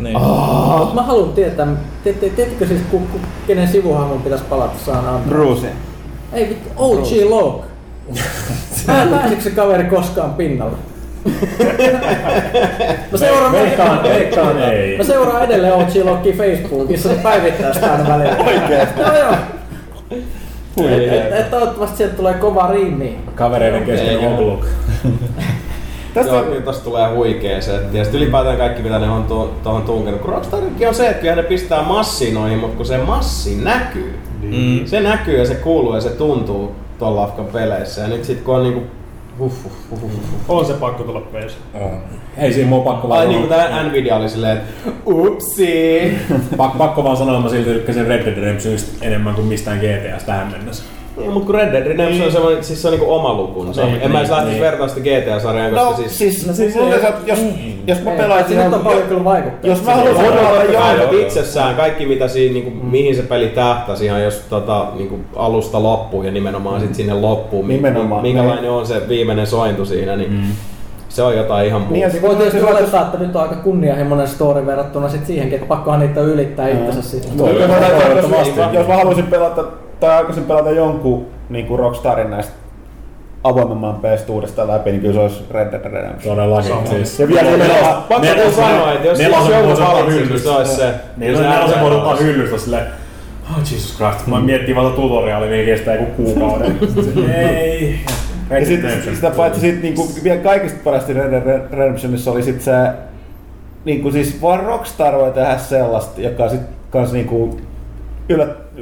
Niin. 0.00 0.18
Mut 0.78 0.94
mä 0.94 1.02
haluan 1.02 1.32
tietää, 1.32 1.66
tiedättekö 2.04 2.66
siis 2.66 2.80
ku, 2.90 2.98
ku, 2.98 3.18
kenen 3.46 3.68
sivuhahmon 3.68 4.22
pitäisi 4.22 4.44
palata 4.44 4.74
San 4.86 4.96
Andreas? 4.96 5.24
Bruce. 5.28 5.66
Ei 6.32 6.48
vittu, 6.48 6.68
OG 6.76 7.30
Log. 7.30 7.62
Mä 8.86 9.06
pääsikö 9.10 9.42
se 9.42 9.50
kaveri 9.50 9.84
koskaan 9.84 10.34
pinnalle? 10.34 10.76
Mä 13.12 13.18
seuraan, 13.18 13.52
Veikkaan, 13.52 14.02
veikkaan 14.02 14.62
ei. 14.62 14.98
Mä 14.98 15.04
seuraan 15.04 15.44
edelleen 15.44 15.72
Logia 16.04 16.34
Facebookissa, 16.36 17.08
se 17.08 17.14
päivittää 17.14 17.72
sitä 17.74 17.92
aina 17.92 18.08
välillä. 18.08 18.36
Oikeesti? 18.46 19.00
Joo 19.00 19.16
joo. 19.18 19.34
Ei, 20.88 21.08
Et, 21.08 21.12
et, 21.12 21.32
et, 21.40 21.50
toivottavasti 21.50 21.96
sieltä 21.96 22.16
tulee 22.16 22.34
kova 22.34 22.68
riimi. 22.72 23.18
Kavereiden 23.34 23.84
kesken 23.84 24.18
ogluk. 24.18 24.64
Tästä 26.14 26.32
Joo, 26.32 26.42
kyllä 26.42 26.60
tosta 26.60 26.84
tulee 26.84 27.08
huikea 27.14 27.60
setti. 27.60 27.98
Ja 27.98 28.04
sitten 28.04 28.22
ylipäätään 28.22 28.56
kaikki 28.56 28.82
mitä 28.82 28.98
ne 28.98 29.10
on 29.10 29.24
tu- 29.24 29.50
tuohon 29.62 29.82
tunkenut. 29.82 30.20
Kun 30.20 30.30
Rockstarikin 30.32 30.88
on 30.88 30.94
se, 30.94 31.08
että 31.08 31.20
kyllä 31.20 31.34
ne 31.36 31.42
pistää 31.42 31.82
massiin 31.82 32.34
noihin, 32.34 32.58
mutta 32.58 32.76
kun 32.76 32.86
se 32.86 32.98
massi 32.98 33.54
näkyy. 33.64 34.18
Mm. 34.42 34.86
Se 34.86 35.00
näkyy 35.00 35.38
ja 35.38 35.46
se 35.46 35.54
kuuluu 35.54 35.94
ja 35.94 36.00
se 36.00 36.08
tuntuu 36.10 36.72
tuolla 36.98 37.20
lafkan 37.20 37.44
peleissä. 37.46 38.00
Ja 38.00 38.08
nyt 38.08 38.24
sit 38.24 38.40
kun 38.40 38.54
on 38.56 38.62
niinku... 38.62 38.82
Huh, 39.38 39.52
huh, 39.64 39.72
huh, 39.90 40.00
huh, 40.00 40.10
huh. 40.10 40.58
On 40.58 40.66
se 40.66 40.72
pakko 40.72 41.04
tulla 41.04 41.20
peesi. 41.20 41.56
Ei 42.36 42.52
siinä 42.52 42.68
mun 42.68 42.82
pakko 42.84 43.12
Ai 43.12 43.18
vaan 43.18 43.28
niinku 43.28 43.48
sanoa. 43.48 43.68
tää 43.68 43.82
Nvidia 43.82 44.16
oli 44.16 44.28
silleen, 44.28 44.56
että 44.56 44.90
upsi. 45.06 46.02
Pak, 46.56 46.78
pakko 46.78 47.04
vaan 47.04 47.16
sanoa, 47.16 47.34
että 47.34 47.42
mä 47.44 47.50
silti 47.50 47.70
tykkäsin 47.70 48.06
Red 48.06 48.24
Dead 48.26 48.36
Redemptionista 48.36 49.04
enemmän 49.04 49.34
kuin 49.34 49.46
mistään 49.46 49.78
GTAsta 49.78 50.26
tähän 50.26 50.50
mennessä. 50.50 50.84
Niin, 51.16 51.30
mutta 51.32 51.46
kun 51.46 51.54
Red 51.54 51.72
Dead 51.72 51.86
Redemption 51.86 52.26
on 52.26 52.32
semmoinen, 52.32 52.64
siis 52.64 52.82
se 52.82 52.88
on 52.88 52.92
niinku 52.92 53.12
oma 53.14 53.34
lukunsa. 53.34 53.84
Niin, 53.86 54.00
en 54.02 54.10
mä 54.12 54.18
edes 54.18 54.28
niin, 54.30 54.36
lähtisi 54.36 54.54
niin. 54.60 54.62
vertaa 54.70 54.88
sitä 54.88 55.00
GTA-sarjaan, 55.00 55.70
koska 55.74 55.90
No 55.90 55.96
siis... 55.96 56.18
siis, 56.18 56.46
No 56.46 56.52
siis 56.52 56.56
siis 56.56 56.74
mun 56.74 56.92
ei- 56.92 56.98
mielestä, 56.98 57.20
jos, 57.26 57.38
jos 57.86 58.02
mä 58.02 58.10
pelaisin... 58.10 58.46
Siinä 58.56 58.76
on 58.76 58.82
paljon 58.84 59.02
kyllä 59.02 59.24
vaikuttaa. 59.24 59.70
Jos 59.70 59.82
mä 59.84 59.94
on 59.94 60.02
pelata 60.02 60.98
jonkun... 60.98 61.20
itsessään 61.20 61.76
kaikki 61.76 62.06
mitä 62.06 62.28
siinä, 62.28 62.52
niinku, 62.52 62.70
mihin 62.86 63.16
se 63.16 63.22
peli 63.22 63.48
tähtäsi 63.48 64.04
ihan 64.04 64.22
jos 64.22 64.34
tota, 64.50 64.86
niinku, 64.96 65.20
alusta 65.36 65.82
loppuun 65.82 66.24
ja 66.24 66.32
nimenomaan 66.32 66.80
sit 66.80 66.94
sinne 66.94 67.14
loppuun, 67.14 67.66
mi- 67.66 67.72
Nimenomaan. 67.74 68.22
minkälainen 68.22 68.70
on 68.70 68.86
se 68.86 69.08
viimeinen 69.08 69.46
sointu 69.46 69.84
siinä, 69.84 70.16
niin 70.16 70.30
Mm. 70.32 70.42
se 71.08 71.22
on 71.22 71.36
jotain 71.36 71.66
ihan 71.66 71.80
muuta. 71.80 71.92
Niin, 71.92 72.02
ja 72.02 72.08
Niin 72.08 72.22
voi 72.22 72.34
tietysti 72.36 72.62
olettaa, 72.62 73.02
että 73.02 73.18
nyt 73.18 73.36
on 73.36 73.42
aika 73.42 73.54
kunnianhimoinen 73.54 74.28
story 74.28 74.66
verrattuna 74.66 75.08
sit 75.08 75.26
siihenkin, 75.26 75.54
että 75.56 75.68
pakkohan 75.68 76.00
niitä 76.00 76.20
ylittää 76.20 76.68
itsensä. 76.68 77.16
Jos, 77.16 77.26
jos, 78.56 78.56
jos 78.72 78.88
mä 78.88 78.94
haluaisin 78.96 79.26
pelata, 79.26 79.64
tai 80.02 80.16
aikaisin 80.16 80.44
pelata 80.44 80.70
jonkun 80.70 81.26
niin 81.48 81.66
kuin 81.66 81.78
Rockstarin 81.78 82.30
näistä 82.30 82.52
avoimemman 83.44 83.94
PS 83.96 84.28
uudestaan 84.28 84.68
läpi, 84.68 84.90
niin 84.90 85.00
kyllä 85.00 85.14
se 85.14 85.20
olisi 85.20 85.44
Red 85.50 85.72
Dead 85.72 85.92
Redemption. 85.92 86.36
Todellakin. 86.36 86.72
Siis. 86.86 87.20
Ja 87.20 87.28
vielä 87.28 87.50
nimenomaan, 87.50 88.02
Pakko 88.02 88.26
Nelosen- 88.26 88.34
kyllä 88.34 88.50
sanoa, 88.50 88.92
että 88.92 89.08
jos, 89.08 89.18
nelosen 89.18 89.58
joku 89.58 89.80
valitsisi, 89.82 90.28
niin 90.28 90.40
se 90.40 90.50
olisi 90.50 90.76
se. 90.76 90.94
Niin, 91.16 91.32
nelosen 91.42 91.80
voi 91.80 91.96
ottaa 91.96 92.16
hyllystä 92.16 92.58
silleen, 92.58 92.86
oh 93.50 93.58
Jesus 93.58 93.96
Christ, 93.96 94.26
mä 94.26 94.40
miettii 94.40 94.76
vaan 94.76 94.92
tutoriaalia, 94.92 95.50
niin 95.50 95.66
kestää 95.66 95.94
joku 95.94 96.22
kuukauden. 96.22 96.78
Ei. 97.34 98.00
ja 98.50 98.66
sit, 98.66 98.80
sitä 99.14 99.30
paitsi 99.30 99.60
sit 99.60 99.82
niinku, 99.82 100.08
vielä 100.24 100.40
kaikista 100.40 100.78
parasti 100.84 101.12
Red 101.12 101.30
Dead 101.30 101.62
Redemptionissa 101.72 102.30
oli 102.30 102.42
sit 102.42 102.60
se, 102.60 102.72
niinku 103.84 104.10
siis 104.10 104.42
vaan 104.42 104.60
Rockstar 104.60 105.14
voi 105.14 105.32
tehdä 105.32 105.58
sellaista, 105.58 106.20
joka 106.20 106.48
sit 106.48 106.60
kans 106.90 107.12
niinku, 107.12 107.60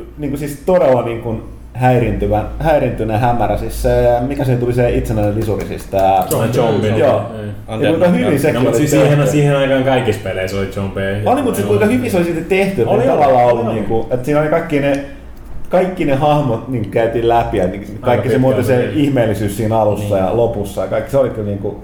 yllä, 0.00 0.12
niinku 0.18 0.36
siis 0.36 0.62
todella 0.66 1.02
niinku 1.02 1.40
häirintyvän, 1.74 2.48
häirintyneen 2.58 3.20
hämärä. 3.20 3.56
Siis 3.56 3.82
se, 3.82 4.06
mikä 4.20 4.44
se 4.44 4.56
tuli 4.56 4.72
se 4.72 4.90
itsenäinen 4.90 5.34
lisuri, 5.34 5.66
siis 5.66 5.84
tää... 5.84 6.24
John 6.30 6.48
John 6.54 6.98
Joo. 6.98 7.22
Ei. 7.40 7.82
Ja 7.82 7.88
kuinka 7.88 8.08
hyvin 8.08 8.40
sekin 8.40 8.54
No, 8.54 8.60
mutta 8.60 8.78
siis 8.78 8.90
siihen, 8.90 9.28
siihen 9.28 9.56
aikaan 9.56 9.84
kaikissa 9.84 10.20
peleissä 10.24 10.56
oli 10.56 10.68
John 10.76 10.90
B. 10.90 10.96
Oli, 11.26 11.42
mutta 11.42 11.56
siis 11.56 11.68
kuinka 11.68 11.86
hyvin 11.86 12.10
se 12.10 12.16
oli 12.16 12.24
sitten 12.24 12.44
tehty, 12.44 12.82
että 12.82 12.94
Oli, 12.94 13.02
tavallaan 13.02 13.46
ollut 13.46 13.66
oli. 13.66 13.74
niinku, 13.74 14.06
että 14.10 14.24
siinä 14.24 14.40
oli 14.40 14.48
kaikki 14.48 14.80
ne, 14.80 15.04
kaikki 15.68 16.04
ne 16.04 16.14
hahmot 16.14 16.68
niin 16.68 16.90
käytiin 16.90 17.28
läpi 17.28 17.56
ja 17.58 17.66
niin 17.66 17.98
kaikki 18.00 18.28
se 18.28 18.38
muuten 18.38 18.64
se 18.64 18.90
ihmeellisyys 18.94 19.56
siinä 19.56 19.78
alussa 19.80 20.18
ja 20.18 20.36
lopussa 20.36 20.80
ja 20.80 20.88
kaikki 20.88 21.10
se 21.10 21.18
oli 21.18 21.30
kyllä 21.30 21.46
niinku 21.46 21.82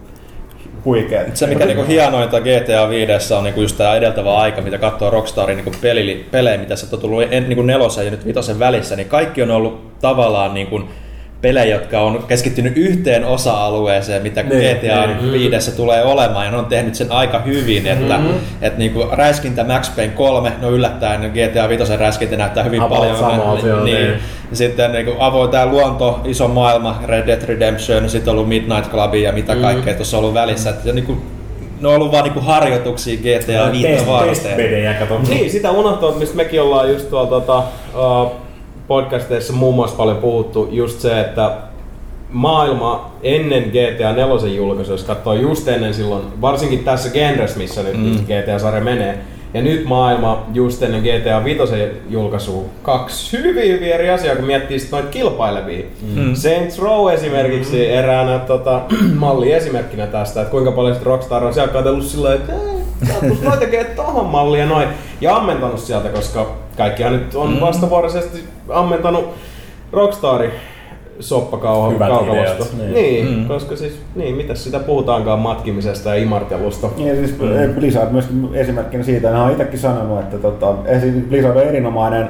huikea. 0.87 1.25
Se 1.35 1.47
mikä 1.47 1.67
niinku 1.67 1.85
hienointa 1.85 2.41
GTA 2.41 2.89
5 2.89 3.35
on 3.35 3.45
niinku 3.45 3.61
just 3.61 3.77
tämä 3.77 3.95
edeltävä 3.95 4.37
aika, 4.37 4.63
mitä 4.63 4.79
katsoo 4.79 5.11
Rockstarin 5.11 5.57
niinku 5.57 5.73
pelejä, 6.31 6.59
mitä 6.59 6.77
se 6.77 6.87
on 6.93 7.01
tullut 7.01 7.23
en, 7.31 7.49
niinku 7.49 7.63
nelosen 7.63 8.05
ja 8.05 8.11
nyt 8.11 8.27
vitosen 8.27 8.59
välissä, 8.59 8.97
niin 8.97 9.09
kaikki 9.09 9.43
on 9.43 9.51
ollut 9.51 9.99
tavallaan 10.01 10.55
niinku 10.55 10.83
pelejä, 11.41 11.75
jotka 11.75 12.01
on 12.01 12.25
keskittynyt 12.29 12.73
yhteen 12.77 13.25
osa-alueeseen, 13.25 14.23
mitä 14.23 14.43
Niin, 14.43 14.77
GTA 14.77 15.07
niin. 15.07 15.33
5 15.33 15.77
tulee 15.77 16.05
olemaan, 16.05 16.45
ja 16.47 16.51
ne 16.53 16.57
on 16.59 16.67
tehnyt 16.67 16.95
sen 16.95 17.13
aika 17.13 17.39
hyvin, 17.39 17.87
että 17.87 18.17
Mm-hmm. 18.19 18.35
et 18.63 18.79
niinku 18.79 19.05
räiskintä 19.13 19.65
Max 19.65 19.97
Payne 19.97 20.13
3, 20.13 20.53
no 20.63 20.71
yllättäen 20.71 21.21
GTA 21.35 21.69
5 21.69 21.97
räiskintä 21.97 22.37
näyttää 22.37 22.65
hyvin 22.65 22.83
About 22.83 22.99
paljon. 22.99 23.17
samalta, 23.19 23.67
joo, 23.67 23.85
niin. 23.85 23.97
niin. 23.97 24.13
Ja 24.51 24.57
sitten 24.57 24.93
niinku 24.93 25.13
avoin 25.19 25.51
tämä 25.51 25.67
luonto, 25.67 26.21
iso 26.25 26.49
maailma, 26.49 27.01
Red 27.07 27.27
Dead 27.27 27.43
Redemption, 27.47 28.11
sitten 28.11 28.31
on 28.31 28.37
ollut 28.37 28.49
Midnight 28.49 28.91
Club 28.91 29.15
ja 29.15 29.33
mitä 29.33 29.55
Mm. 29.55 29.61
kaikkea 29.61 29.95
tuossa 29.95 30.17
on 30.17 30.21
ollut 30.23 30.35
välissä. 30.35 30.71
Et, 30.71 30.85
ja 30.85 30.93
niinku, 30.93 31.17
ne 31.81 31.89
on 31.89 31.95
ollut 31.95 32.13
vaan 32.13 32.25
niinku 32.25 32.41
harjoituksia 32.41 33.17
GTA 33.17 33.73
5 33.73 33.89
Test, 33.89 34.07
varten. 34.07 34.29
testpedejä, 34.29 34.95
kato. 34.95 35.21
Niin, 35.29 35.51
sitä 35.51 35.71
unohtaa, 35.71 36.13
mistä 36.13 36.37
mekin 36.37 36.63
ollaan 36.63 36.89
just 36.91 37.11
tuolla 37.11 37.29
tota, 37.29 37.59
uh, 37.59 38.33
podcasteissa 38.89 39.53
muun 39.53 39.75
muassa 39.75 39.97
paljon 39.97 40.17
puhuttu, 40.17 40.69
just 40.71 41.01
se, 41.01 41.21
että 41.21 41.53
maailma 42.31 43.11
ennen 43.23 43.63
GTA 43.63 44.13
4 44.13 44.49
julkaisua, 44.57 44.95
jos 44.95 45.05
katsoo 45.05 45.35
just 45.35 45.69
ennen 45.69 45.95
silloin, 45.95 46.23
varsinkin 46.41 46.85
tässä 46.85 47.11
genres, 47.11 47.57
missä 47.57 47.83
nyt 47.83 47.97
mm. 47.97 48.17
GTA-sarja 48.25 48.81
menee, 48.81 49.19
ja 49.55 49.63
nyt 49.63 49.85
maailma 49.85 50.47
just 50.55 50.83
ennen 50.83 51.03
GTA 51.03 51.45
5 51.45 51.61
julkaisua, 52.11 52.65
kaksi 52.83 53.39
hyvin 53.39 53.73
hyvin 53.73 53.93
eri 53.93 54.11
asiaa, 54.11 54.37
kun 54.37 54.45
miettii 54.45 54.79
sit 54.79 54.91
noita 54.91 55.09
kilpailevia. 55.09 55.85
Mm. 56.15 56.35
Saints 56.35 56.79
Row 56.79 57.13
esimerkiksi 57.13 57.77
mm. 57.77 57.93
eräänä 57.93 58.39
tota, 58.39 58.81
malli 59.15 59.53
esimerkkinä 59.53 60.07
tästä, 60.07 60.41
että 60.41 60.51
kuinka 60.51 60.73
paljon 60.73 60.95
sit 60.95 61.05
Rockstar 61.05 61.45
on 61.45 61.55
siellä 61.55 61.73
katsellut 61.73 62.05
sillä 62.05 62.35
että 62.35 62.53
"Ei, 62.53 62.76
noi 63.43 63.57
tekee 63.59 63.85
tohon 63.85 64.27
mallia 64.27 64.61
ja 64.61 64.67
noin. 64.67 64.89
Ja 65.21 65.37
ammentanut 65.37 65.81
sieltä, 65.81 66.09
koska 66.09 66.57
kaikkihan 66.77 67.13
nyt 67.13 67.35
on 67.35 67.55
mm. 67.55 67.61
vastavuoroisesti 67.61 68.45
ammentanut 68.69 69.35
Rockstarin 69.93 70.51
soppakauha 71.21 71.89
Hyvät 71.89 72.09
kaukalosta. 72.09 72.55
ideat, 72.55 72.73
Niin, 72.79 72.95
niin. 72.95 73.25
niin 73.27 73.39
mm. 73.39 73.49
koska 73.49 73.77
siis, 73.77 74.01
niin, 74.15 74.35
mitäs 74.35 74.65
sitä 74.65 74.79
puhutaankaan 74.79 75.39
matkimisesta 75.39 76.09
ja 76.09 76.23
imartelusta. 76.23 76.89
Ja 76.97 77.15
siis 77.15 77.39
mm. 77.39 77.75
Blizzard 77.75 78.11
myöskin 78.13 78.49
esimerkkinä 78.55 79.05
siitä, 79.05 79.31
ne 79.31 79.41
on 79.41 79.51
itsekin 79.51 79.79
sanonut, 79.79 80.21
että 80.21 80.39
tota, 80.39 80.75
esim. 80.87 81.23
Blizzard 81.23 81.57
on 81.57 81.63
erinomainen 81.63 82.29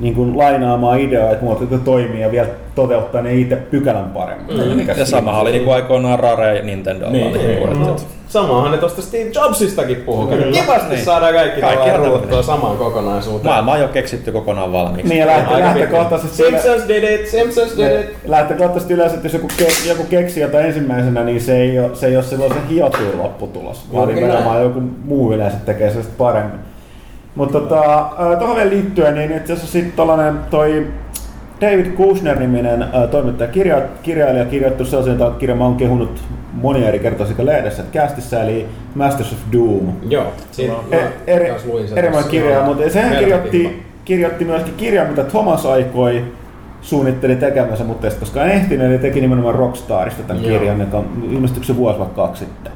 niin 0.00 0.14
kuin 0.14 0.38
lainaamaan 0.38 1.00
ideoita, 1.00 1.32
että 1.32 1.44
muut 1.44 1.60
jotka 1.60 1.78
toimii 1.78 2.20
ja 2.20 2.30
vielä 2.30 2.48
toteuttaa 2.74 3.22
ne 3.22 3.34
itse 3.34 3.56
pykälän 3.56 4.10
paremmin. 4.10 4.56
Mm. 4.56 4.88
Ja 4.96 5.06
sama 5.06 5.40
oli 5.40 5.52
niinku 5.52 5.70
aikoinaan 5.70 6.18
Rare 6.18 6.56
ja 6.56 6.62
Nintendo. 6.62 7.10
Niin, 7.10 7.32
niin. 7.32 7.80
No, 7.80 7.96
samahan 8.28 8.70
ne 8.70 8.78
tosta 8.78 9.02
Steve 9.02 9.30
Jobsistakin 9.34 9.96
puhuu. 9.96 10.26
Kyllä. 10.26 10.42
Kyllä. 10.44 10.60
Kivasti 10.60 10.94
Niin. 10.94 11.04
saadaan 11.04 11.34
kaikki, 11.34 11.60
Kaikki 11.60 11.90
ruuttua 11.96 12.42
samaan 12.42 12.76
kokonaisuuteen. 12.76 13.46
Maailma 13.52 13.72
on 13.72 13.80
jo 13.80 13.88
keksitty 13.88 14.32
kokonaan 14.32 14.72
valmiiksi. 14.72 15.08
Niin 15.08 15.20
ja 15.20 15.26
lähtö, 15.26 15.58
lähtökohtaisesti. 15.60 16.36
Simpsons 16.36 16.88
did 16.88 17.04
it, 17.04 17.28
Simpsons 17.28 17.76
did 17.76 18.00
it. 18.00 18.16
lähtökohtaisesti 18.26 18.94
yleensä, 18.94 19.14
että 19.16 19.26
jos 19.26 19.34
joku, 19.34 19.48
ke, 19.58 19.66
joku 19.88 20.04
keksii 20.10 20.42
jotain 20.42 20.66
ensimmäisenä, 20.66 21.24
niin 21.24 21.40
se 21.40 21.56
ei 21.58 21.78
ole, 21.78 21.90
se 21.94 22.06
ei 22.06 22.16
ole 22.16 22.24
silloin 22.24 22.52
se 22.52 22.58
hiotuin 22.70 23.18
lopputulos, 23.18 23.92
vaan 23.94 24.08
nimenomaan 24.08 24.62
joku 24.62 24.80
muu 25.04 25.32
yleensä 25.32 25.56
tekee 25.66 25.88
se 25.90 25.94
sitten 25.94 26.16
paremmin. 26.18 26.58
Mutta 27.34 27.60
tota, 27.60 27.98
äh, 28.00 28.38
tuohon 28.38 28.56
vielä 28.56 28.70
liittyen, 28.70 29.14
niin 29.14 29.32
itse 29.36 29.52
asiassa 29.52 29.72
sitten 29.72 29.92
tollanen 29.92 30.38
toi 30.50 30.86
David 31.60 31.86
Kushner-niminen 31.86 32.82
äh, 32.82 33.08
toimittaja, 33.10 33.50
kirja, 33.50 33.82
kirjailija 34.02 34.44
kirjoittu 34.44 34.84
sellaisen, 34.84 35.18
jota 35.18 35.30
kirja 35.30 35.56
mä 35.56 35.64
oon 35.64 35.76
kehunut 35.76 36.20
monia 36.52 36.88
eri 36.88 36.98
kertaa 36.98 37.26
sekä 37.26 37.46
lehdessä 37.46 37.82
että 37.82 37.92
kästissä, 37.92 38.42
eli 38.42 38.66
Masters 38.94 39.32
of 39.32 39.38
Doom. 39.52 39.92
Joo, 40.08 40.24
siinä 40.50 40.74
E- 40.90 40.96
mä 40.96 41.08
eri, 41.26 41.50
luin 41.66 41.88
sen 41.88 41.98
erinomainen 41.98 42.12
tossa. 42.12 42.30
kirja, 42.30 42.62
mutta 42.62 42.90
sehän 42.90 43.16
kirjoitti, 43.18 43.82
kirjoitti 44.04 44.44
myöskin 44.44 44.74
kirjan, 44.76 45.06
mitä 45.06 45.24
Thomas 45.24 45.66
aikoi 45.66 46.24
suunnitteli 46.82 47.36
tekemänsä, 47.36 47.84
mutta 47.84 48.06
ei 48.06 48.12
koskaan 48.20 48.48
ehtinyt, 48.48 48.86
eli 48.86 48.98
teki 48.98 49.20
nimenomaan 49.20 49.54
Rockstarista 49.54 50.22
tämän 50.22 50.44
Joo. 50.44 50.52
kirjan, 50.58 50.80
joka 50.80 51.02
ilmestyi 51.30 51.64
se 51.64 51.76
vuosi 51.76 51.98
vaikka 51.98 52.26
kaksi 52.26 52.44
sitten. 52.44 52.72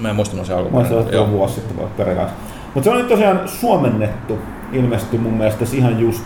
Mä 0.00 0.10
en 0.10 0.16
muistanut 0.16 0.46
se 0.46 0.52
Mä 0.52 0.58
alkuperäinen. 0.58 1.12
Joo. 1.12 1.22
ollut 1.24 1.36
vuosi 1.38 1.54
sitten 1.54 1.76
vaikka. 1.76 2.26
Mutta 2.74 2.84
se 2.84 2.90
on 2.90 2.98
nyt 2.98 3.08
tosiaan 3.08 3.40
suomennettu, 3.46 4.38
ilmestyi 4.72 5.18
mun 5.18 5.32
mielestä 5.32 5.64
ihan 5.76 6.00
just 6.00 6.24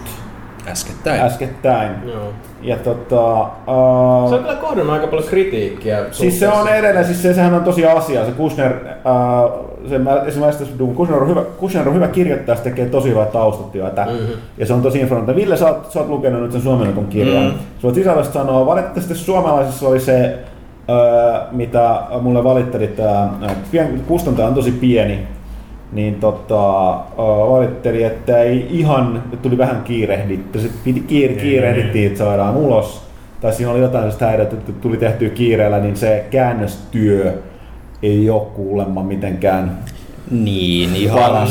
Äskettäin. 0.69 1.21
äskettäin. 1.21 1.91
Joo. 2.13 2.29
Ja 2.63 2.77
tota, 2.77 3.47
Se 4.29 4.35
on 4.35 4.35
uh, 4.35 4.41
kyllä 4.41 4.55
kohdannut 4.55 4.95
aika 4.95 5.07
paljon 5.07 5.29
kritiikkiä. 5.29 5.99
Siis 6.11 6.41
se 6.41 6.49
on 6.49 6.69
edelleen, 6.69 7.05
siis 7.07 7.23
se, 7.23 7.35
sehän 7.35 7.55
on 7.55 7.65
tosi 7.65 7.87
asia. 7.87 8.25
Se 8.27 8.33
Kushner, 8.33 8.73
uh, 8.73 9.71
se, 9.89 9.99
mä- 9.99 10.23
esimerkiksi 10.27 10.79
Doom, 10.79 10.95
Kushner 10.95 11.23
on 11.23 11.29
hyvä, 11.29 11.43
Kushner 11.59 11.89
on 11.89 11.95
hyvä 11.95 12.09
kirjoittaja, 12.09 12.57
se 12.57 12.63
tekee 12.63 12.87
tosi 12.87 13.09
hyvää 13.09 13.27
taustatyötä. 13.27 14.05
Mhm. 14.05 14.33
Ja 14.59 14.67
se 14.67 14.73
on 14.73 14.83
tosi 14.83 15.01
informatiivinen. 15.01 15.45
Ville, 15.45 15.57
sä 15.57 15.67
oot, 15.67 15.93
sä 15.93 15.99
oot 16.01 16.09
lukenut 16.09 16.43
nyt 16.43 16.53
sen 16.53 16.61
suomennetun 16.63 17.07
kirjan. 17.07 17.45
Mm. 17.45 17.51
Mm. 17.51 17.59
Sä 17.59 17.83
voit 17.83 17.95
sisällöstä 17.95 18.33
sanoa, 18.33 18.67
valitettavasti 18.67 19.15
suomalaisessa 19.15 19.89
oli 19.89 20.01
se, 20.01 20.39
öö, 20.91 21.41
mitä 21.53 22.01
mulle 22.21 22.45
valitteli 22.45 22.87
tämä, 22.87 23.29
kustantaja 24.07 24.49
on 24.49 24.55
tosi 24.55 24.71
pieni, 24.71 25.27
niin 25.95 26.15
tota, 26.15 26.95
valitteli, 27.51 28.03
että 28.03 28.39
ei 28.39 28.67
ihan, 28.71 29.17
että 29.17 29.37
tuli 29.37 29.59
vähän 29.59 29.83
kiirehditty, 29.83 30.61
se 30.61 30.69
piti 30.85 31.01
kiir, 31.01 31.31
Niin, 31.31 31.41
kiirehdittiin, 31.41 32.07
että 32.07 32.19
saadaan 32.19 32.57
ulos. 32.57 33.05
Tai 33.41 33.53
siinä 33.53 33.73
oli 33.73 33.81
jotain 33.81 34.03
sellaista 34.03 34.27
häiriötä, 34.27 34.57
että 34.57 34.73
tuli 34.73 34.97
tehtyä 34.97 35.29
kiireellä, 35.29 35.81
niin 35.81 35.97
se 35.97 36.25
käännöstyö 36.31 37.33
ei 38.03 38.31
ole 38.31 38.43
kuulemma 38.55 39.03
mitenkään 39.03 39.79
Niin, 40.31 40.97
ihan 40.97 41.49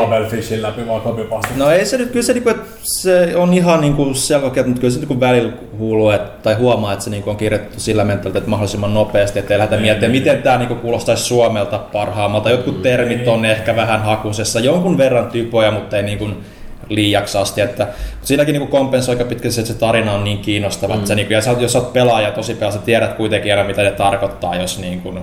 Babelfishin 0.00 0.62
läpi 0.62 0.86
vaan 0.86 1.00
copypaste. 1.00 1.48
No 1.56 1.70
ei 1.70 1.86
se 1.86 1.98
nyt, 1.98 2.10
kyllä 2.10 2.22
se, 2.22 2.32
niinku, 2.32 2.50
se 2.82 3.36
on 3.36 3.54
ihan 3.54 3.80
niinku 3.80 4.14
selkokieltä, 4.14 4.68
mutta 4.68 4.80
kyllä 4.80 4.94
se 4.94 4.98
niinku 4.98 5.20
välillä 5.20 5.52
kuuluu, 5.78 6.10
että, 6.10 6.42
tai 6.42 6.54
huomaa, 6.54 6.92
että 6.92 7.04
se 7.04 7.10
niinku 7.10 7.30
on 7.30 7.36
kirjoitettu 7.36 7.80
sillä 7.80 8.04
mentaalilla, 8.04 8.38
että 8.38 8.50
mahdollisimman 8.50 8.94
nopeasti, 8.94 9.38
ettei 9.38 9.58
lähdetä 9.58 9.82
miettimään, 9.82 10.12
miten 10.12 10.42
tämä 10.42 10.58
niinku 10.58 10.74
kuulostaisi 10.74 11.24
Suomelta 11.24 11.78
parhaammalta. 11.78 12.50
Jotkut 12.50 12.82
termit 12.82 13.28
on 13.28 13.44
ehkä 13.44 13.76
vähän 13.76 14.02
hakusessa, 14.02 14.60
jonkun 14.60 14.98
verran 14.98 15.26
typoja, 15.26 15.70
mutta 15.70 15.96
ei 15.96 16.02
niinku 16.02 16.28
liiaksi 16.88 17.38
asti. 17.38 17.60
Että, 17.60 17.84
mutta 17.84 18.26
siinäkin 18.26 18.52
niinku 18.52 18.66
kompensoi 18.66 19.14
aika 19.14 19.24
pitkälti 19.24 19.54
se, 19.54 19.60
että 19.60 19.72
se 19.72 19.78
tarina 19.78 20.12
on 20.12 20.24
niin 20.24 20.38
kiinnostava. 20.38 20.92
Mm. 20.92 20.98
Että 20.98 21.08
se, 21.08 21.14
niinku, 21.14 21.32
ja 21.32 21.40
sä, 21.40 21.56
jos 21.58 21.72
sä 21.72 21.78
oot 21.78 21.92
pelaaja 21.92 22.30
tosi 22.30 22.54
paljon, 22.54 22.72
sä 22.72 22.78
tiedät 22.78 23.12
kuitenkin 23.12 23.52
aina, 23.52 23.64
mitä 23.64 23.82
ne 23.82 23.90
tarkoittaa, 23.90 24.56
jos 24.56 24.78
niinku, 24.78 25.14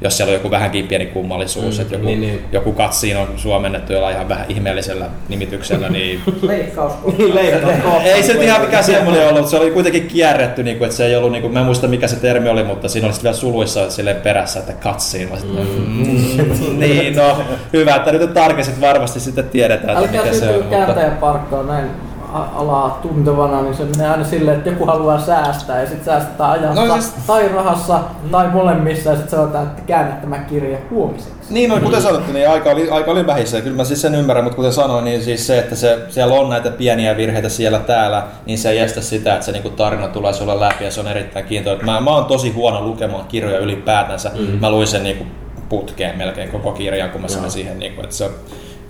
jos 0.00 0.16
siellä 0.16 0.30
on 0.30 0.34
joku 0.34 0.50
vähänkin 0.50 0.88
pieni 0.88 1.06
kummallisuus, 1.06 1.76
mm, 1.76 1.82
että 1.82 1.94
joku, 1.94 2.06
niin, 2.06 2.20
niin, 2.20 2.44
joku 2.52 2.72
katsiin 2.72 3.16
on 3.16 3.28
suomennettu 3.36 3.92
jollain 3.92 4.14
ihan 4.14 4.28
vähän 4.28 4.46
ihmeellisellä 4.48 5.06
nimityksellä, 5.28 5.88
niin 5.98 6.20
Leikkaus. 6.42 6.92
Niin, 7.18 7.60
kohta. 7.82 8.02
ei 8.02 8.22
se 8.22 8.32
nyt 8.32 8.42
ihan 8.42 8.60
mikään 8.60 8.84
semmoinen 8.84 9.28
ollut, 9.28 9.48
se 9.48 9.56
oli 9.56 9.70
kuitenkin 9.70 10.06
kierretty, 10.06 10.62
niin 10.62 10.78
kuin, 10.78 10.86
että 10.86 10.96
se 10.96 11.06
ei 11.06 11.16
ollut, 11.16 11.32
niin 11.32 11.42
kuin, 11.42 11.52
mä 11.52 11.60
en 11.60 11.66
muista 11.66 11.88
mikä 11.88 12.08
se 12.08 12.16
termi 12.16 12.48
oli, 12.48 12.64
mutta 12.64 12.88
siinä 12.88 13.06
oli 13.06 13.14
sitten 13.14 13.28
vielä 13.28 13.40
suluissa 13.40 13.90
silleen 13.90 14.16
perässä, 14.16 14.58
että 14.58 14.72
katsiin. 14.72 15.28
Mm. 15.28 16.78
niin, 16.80 17.16
no 17.16 17.42
hyvä, 17.72 17.94
että 17.94 18.12
nyt 18.12 18.34
tarkistit 18.34 18.80
varmasti 18.80 19.20
sitten 19.20 19.48
tiedetään, 19.48 19.90
että 19.90 19.98
Älkää 19.98 20.22
mikä 20.24 20.34
se 20.36 20.48
on. 20.48 20.54
tyytyy 20.54 20.70
kääntäjän 20.70 21.16
parkkoon 21.16 21.66
näin 21.66 22.07
alaa 22.32 22.98
tuntevana, 23.02 23.62
niin 23.62 23.74
se 23.74 23.84
menee 23.84 24.10
aina 24.10 24.24
silleen, 24.24 24.56
että 24.56 24.70
joku 24.70 24.86
haluaa 24.86 25.20
säästää 25.20 25.80
ja 25.80 25.86
sitten 25.86 26.04
säästetään 26.04 26.50
ajassa 26.50 26.84
No 26.84 26.94
siis- 26.94 27.14
tai 27.26 27.48
rahassa 27.48 28.00
tai 28.30 28.48
molemmissa 28.48 29.10
ja 29.10 29.16
sitten 29.16 29.38
sanotaan, 29.38 29.66
että 29.66 29.82
käännä 29.86 30.12
tämä 30.12 30.38
kirja 30.38 30.78
huomiseksi. 30.90 31.38
Niin, 31.50 31.70
no, 31.70 31.80
kuten 31.80 32.02
sanottu, 32.02 32.32
niin 32.32 32.48
aika 32.50 32.70
oli, 32.70 32.90
aika 32.90 33.10
oli 33.10 33.26
vähissä. 33.26 33.56
Ja 33.56 33.62
Kyllä 33.62 33.76
mä 33.76 33.84
siis 33.84 34.02
sen 34.02 34.14
ymmärrän, 34.14 34.44
mutta 34.44 34.56
kuten 34.56 34.72
sanoin, 34.72 35.04
niin 35.04 35.22
siis 35.22 35.46
se, 35.46 35.58
että 35.58 35.74
se, 35.76 35.98
siellä 36.08 36.34
on 36.34 36.50
näitä 36.50 36.70
pieniä 36.70 37.16
virheitä 37.16 37.48
siellä 37.48 37.78
täällä, 37.78 38.22
niin 38.46 38.58
se 38.58 38.70
ei 38.70 38.78
estä 38.78 39.00
sitä, 39.00 39.32
että 39.34 39.46
se 39.46 39.52
niinku 39.52 39.70
tarina 39.70 40.08
tulee 40.08 40.32
sulle 40.32 40.60
läpi 40.60 40.84
ja 40.84 40.90
se 40.90 41.00
on 41.00 41.08
erittäin 41.08 41.44
kiintoinen. 41.44 41.86
Mä, 41.86 42.00
mä 42.00 42.10
oon 42.10 42.24
tosi 42.24 42.50
huono 42.50 42.82
lukemaan 42.82 43.24
kirjoja 43.28 43.58
ylipäätänsä. 43.58 44.30
Mm. 44.38 44.58
Mä 44.60 44.70
luin 44.70 44.86
sen 44.86 45.02
niinku 45.02 45.24
putkeen 45.68 46.18
melkein 46.18 46.48
koko 46.50 46.72
kirjan, 46.72 47.10
kun 47.10 47.20
mä 47.20 47.28
sain 47.28 47.50
siihen, 47.50 47.78
niinku, 47.78 48.02
että 48.02 48.14
se 48.16 48.30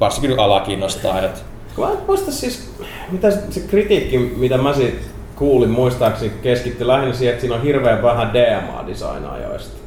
varsinkin 0.00 0.38
ala 0.40 0.60
kiinnostaa. 0.60 1.18
Että 1.22 1.40
Mä 1.78 1.90
en 1.90 1.98
muista 2.06 2.32
siis, 2.32 2.70
mitä 3.12 3.30
se, 3.30 3.60
kritiikki, 3.70 4.18
mitä 4.18 4.58
mä 4.58 4.74
siitä 4.74 4.98
kuulin 5.36 5.70
muistaakseni, 5.70 6.32
keskittyi 6.42 6.86
lähinnä 6.86 7.14
siihen, 7.14 7.32
että 7.32 7.40
siinä 7.40 7.56
on 7.56 7.62
hirveän 7.62 8.02
vähän 8.02 8.30
DMA-designajoista. 8.32 9.78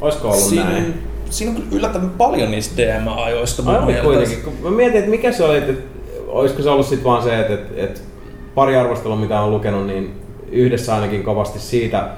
Olisiko 0.00 0.28
ollut 0.28 0.42
siinä, 0.42 0.70
näin? 0.70 0.94
siinä 1.30 1.50
on 1.50 1.56
kyllä 1.56 1.68
yllättävän 1.72 2.10
paljon 2.10 2.50
niistä 2.50 2.82
DMA-ajoista. 2.82 3.62
mun 3.62 3.74
Aivan 3.74 3.94
kuitenkin. 3.94 4.42
Kun 4.42 4.52
mä 4.62 4.70
mietin, 4.70 4.98
että 4.98 5.10
mikä 5.10 5.32
se 5.32 5.44
oli, 5.44 5.58
että, 5.58 5.72
että 5.72 5.84
olisiko 6.26 6.62
se 6.62 6.70
ollut 6.70 6.86
sitten 6.86 7.04
vaan 7.04 7.22
se, 7.22 7.40
että, 7.40 7.54
että, 7.54 7.72
että 7.76 8.00
pari 8.54 8.76
arvostelua, 8.76 9.16
mitä 9.16 9.40
on 9.40 9.50
lukenut, 9.50 9.86
niin 9.86 10.14
yhdessä 10.50 10.94
ainakin 10.94 11.22
kovasti 11.22 11.58
siitä 11.58 12.08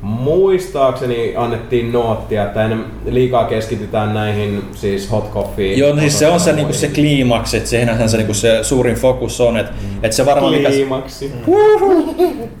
muistaakseni 0.00 1.36
annettiin 1.36 1.92
noottia, 1.92 2.44
että 2.44 2.64
ennen 2.64 2.84
liikaa 3.06 3.44
keskitytään 3.44 4.14
näihin 4.14 4.62
siis 4.74 5.10
hot 5.10 5.30
coffee. 5.30 5.74
Joo, 5.74 5.94
no 5.94 6.00
siis 6.00 6.18
se 6.18 6.28
on 6.28 6.40
se, 6.40 6.52
niinku 6.52 6.72
se 6.72 6.88
kliimaksi, 6.88 7.56
että 7.56 7.68
sehän 7.68 8.08
se, 8.08 8.16
niinku 8.16 8.34
se 8.34 8.58
suurin 8.62 8.96
fokus 8.96 9.40
on, 9.40 9.56
että 9.56 9.72
mm. 9.72 10.04
et 10.04 10.12
se 10.12 10.26
varmaan 10.26 10.52
mikä, 10.52 10.68
Kliimaksi. 10.68 11.32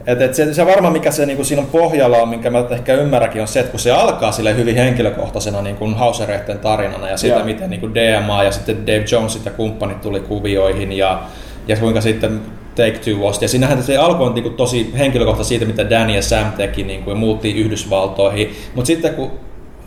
et, 0.06 0.20
et 0.20 0.34
se, 0.34 0.54
se 0.54 0.66
varmaan 0.66 0.92
mikä 0.92 1.10
se 1.10 1.26
niinku 1.26 1.44
siinä 1.44 1.62
on 1.62 1.68
pohjalla 1.68 2.16
on, 2.16 2.28
minkä 2.28 2.50
mä 2.50 2.64
ehkä 2.70 2.94
ymmärräkin, 2.94 3.42
on 3.42 3.48
se, 3.48 3.60
että 3.60 3.70
kun 3.70 3.80
se 3.80 3.90
alkaa 3.90 4.32
sille 4.32 4.56
hyvin 4.56 4.76
henkilökohtaisena 4.76 5.62
niinku 5.62 5.86
hausereiden 5.94 6.58
tarinana 6.58 7.08
ja 7.08 7.16
sitä, 7.16 7.34
Joo. 7.34 7.44
miten 7.44 7.70
niinku 7.70 7.88
DMA 7.88 8.44
ja 8.44 8.52
sitten 8.52 8.86
Dave 8.86 9.04
Jonesit 9.12 9.44
ja 9.44 9.50
kumppanit 9.50 10.00
tuli 10.00 10.20
kuvioihin 10.20 10.92
ja, 10.92 11.22
ja 11.68 11.76
kuinka 11.76 12.00
sitten 12.00 12.40
Take 12.76 12.98
Two 12.98 13.26
osti. 13.26 13.44
Ja 13.44 13.48
siinähän 13.48 13.82
se 13.82 13.96
alkoi 13.96 14.32
niinku 14.32 14.50
tosi 14.50 14.92
henkilökohtaisesti 14.98 15.54
siitä, 15.54 15.64
mitä 15.66 15.90
Danny 15.90 16.14
ja 16.14 16.22
Sam 16.22 16.52
teki 16.52 16.82
niinku, 16.84 17.10
ja 17.10 17.16
muutti 17.16 17.52
Yhdysvaltoihin. 17.60 18.56
Mutta 18.74 18.86
sitten 18.86 19.14
kun 19.14 19.30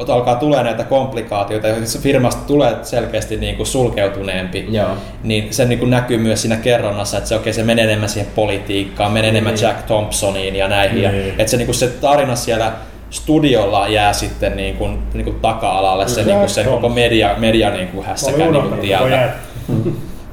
alkaa 0.08 0.36
tulee 0.36 0.64
näitä 0.64 0.84
komplikaatioita 0.84 1.68
ja 1.68 1.86
se 1.86 2.00
firmasta 2.00 2.48
tulee 2.48 2.76
selkeästi 2.84 3.38
niin 3.38 3.56
kuin 3.56 3.68
sulkeutuneempi, 3.68 4.66
Joo. 4.70 4.88
niin 5.24 5.54
se 5.54 5.66
niin 5.66 5.80
kuin 5.80 5.92
näkyy 5.92 6.18
myös 6.18 6.42
siinä 6.42 6.56
kerronnassa, 6.56 7.18
että 7.18 7.30
se, 7.30 7.36
okay, 7.36 7.54
se 7.54 7.64
menee 7.64 7.86
enemmän 7.86 8.10
siihen 8.10 8.32
politiikkaan, 8.36 9.12
menee 9.12 9.30
enemmän 9.30 9.54
Niin. 9.54 9.64
Jack 9.64 9.86
Thompsoniin 9.88 10.56
ja 10.56 10.68
näihin. 10.68 11.02
Ja, 11.04 11.12
Niin. 11.12 11.30
että 11.30 11.48
se, 11.48 11.58
niin 11.58 11.66
kuin 11.66 11.76
se 11.76 11.88
tarina 11.88 12.36
siellä 12.36 12.72
studiolla 13.10 13.88
jää 13.88 14.14
sitten 14.14 14.56
niin 14.58 14.76
kuin, 14.76 15.00
niin 15.14 15.26
kuin 15.26 15.40
taka-alalle, 15.40 16.08
se, 16.08 16.24
niin 16.24 16.38
kuin 16.38 16.50
se 16.50 16.64
koko 16.64 16.90
media, 16.90 17.36
media 17.38 17.70
niin 17.70 17.88
kuin 17.88 18.06
hässäkä 18.06 18.38
Olen 18.38 18.54
niin 18.54 18.64
kuin 18.64 18.82
tieltä. 18.82 19.30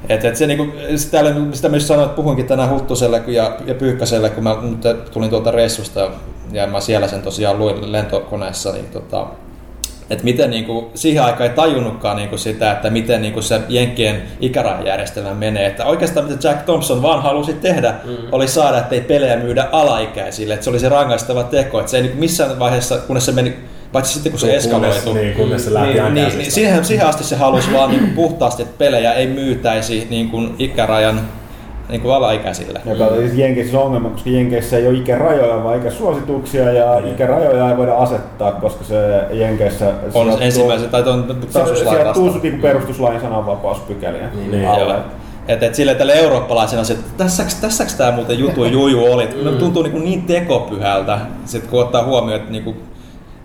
Et, 0.08 0.24
et 0.24 0.36
se 0.36 0.46
niinku, 0.46 0.66
sitä, 0.96 1.18
sitä 1.52 1.68
myös 1.68 1.88
sanoin, 1.88 2.06
että 2.06 2.16
puhuinkin 2.16 2.46
tänään 2.46 2.70
Huttuselle 2.70 3.22
ja, 3.26 3.56
ja 3.66 3.74
Pyykkäselle, 3.74 4.30
kun 4.30 4.44
mä 4.44 4.56
nyt 4.62 5.10
tulin 5.10 5.30
tuolta 5.30 5.50
reissusta 5.50 6.10
ja 6.52 6.66
mä 6.66 6.80
siellä 6.80 7.08
sen 7.08 7.22
tosiaan 7.22 7.58
luin 7.58 7.92
lentokoneessa, 7.92 8.72
niin 8.72 8.86
tota, 8.86 9.26
että 10.10 10.24
miten 10.24 10.50
niinku, 10.50 10.90
siihen 10.94 11.24
aikaan 11.24 11.50
ei 11.50 11.56
tajunnutkaan 11.56 12.16
niinku 12.16 12.38
sitä, 12.38 12.72
että 12.72 12.90
miten 12.90 13.22
niinku 13.22 13.42
se 13.42 13.60
Jenkkien 13.68 14.22
ikärajajärjestelmä 14.40 15.34
menee. 15.34 15.66
Että 15.66 15.84
oikeastaan 15.84 16.26
mitä 16.26 16.48
Jack 16.48 16.62
Thompson 16.62 17.02
vaan 17.02 17.22
halusi 17.22 17.54
tehdä, 17.54 17.94
mm. 18.04 18.16
oli 18.32 18.48
saada, 18.48 18.78
ettei 18.78 19.00
pelejä 19.00 19.36
myydä 19.36 19.68
alaikäisille. 19.72 20.54
Että 20.54 20.64
se 20.64 20.70
oli 20.70 20.78
se 20.78 20.88
rangaistava 20.88 21.42
teko. 21.42 21.80
Että 21.80 21.90
se 21.90 21.96
ei 21.96 22.02
niinku 22.02 22.18
missään 22.18 22.58
vaiheessa, 22.58 22.98
kunnes 22.98 23.26
se 23.26 23.32
meni, 23.32 23.56
paitsi 23.92 24.12
sitten 24.12 24.32
kun 24.32 24.40
se 24.40 24.56
eskaloitui, 24.56 25.00
Kunnes, 25.04 25.22
niin, 25.24 25.36
kunnes 25.36 25.64
se 25.64 25.74
lähti 25.74 25.86
Niin, 25.88 25.96
ihan 25.96 26.14
niin, 26.14 26.38
niin 26.38 26.52
siihen, 26.52 26.84
siihen 26.84 27.06
asti 27.06 27.24
se 27.24 27.36
halusi 27.36 27.72
vaan 27.72 27.90
niin 27.90 28.10
puhtaasti, 28.10 28.62
että 28.62 28.74
pelejä 28.78 29.12
ei 29.12 29.26
myytäisi 29.26 30.06
niin 30.10 30.30
kuin 30.30 30.54
ikärajan 30.58 31.20
niin 31.88 32.00
kuin 32.00 32.14
alaikäisille. 32.14 32.80
Joka 32.84 33.04
on 33.04 33.18
siis 33.18 33.34
Jenkeissä 33.34 33.78
ongelma, 33.80 34.08
koska 34.08 34.30
Jenkeissä 34.30 34.76
ei 34.76 34.88
ole 34.88 34.98
ikärajoja, 34.98 35.64
vaan 35.64 35.78
ikäsuosituksia 35.78 36.72
ja 36.72 36.98
ikärajoja 36.98 37.70
ei 37.70 37.76
voida 37.76 37.94
asettaa, 37.96 38.52
koska 38.52 38.84
se 38.84 38.94
Jenkeissä 39.32 39.86
On 39.86 40.12
sijoittuu- 40.12 40.38
ensimmäisen, 40.40 40.90
tai 40.90 41.02
on 41.08 41.26
se 41.28 41.58
perustuslain 41.58 42.06
vastaan. 42.06 42.40
niin 42.42 42.60
perustuslain 42.60 43.20
sananvapauspykäliä 43.20 44.28
Niin, 44.50 44.68
alle. 44.68 44.92
Joo. 44.94 45.02
Et, 45.48 45.62
et 45.62 45.74
sille 45.74 45.94
tälle 45.94 46.12
eurooppalaisena, 46.12 46.82
että 46.90 47.04
tässäks, 47.16 47.54
tässäks 47.54 47.94
tämä 47.94 48.12
muuten 48.12 48.38
jutu 48.38 48.64
juju 48.64 49.12
oli, 49.12 49.28
mm. 49.42 49.58
tuntuu 49.58 49.82
niin, 49.82 50.04
niin 50.04 50.22
tekopyhältä, 50.22 51.18
sit 51.44 51.66
kun 51.66 51.80
ottaa 51.80 52.04
huomioon, 52.04 52.40
että 52.40 52.52
niinku, 52.52 52.76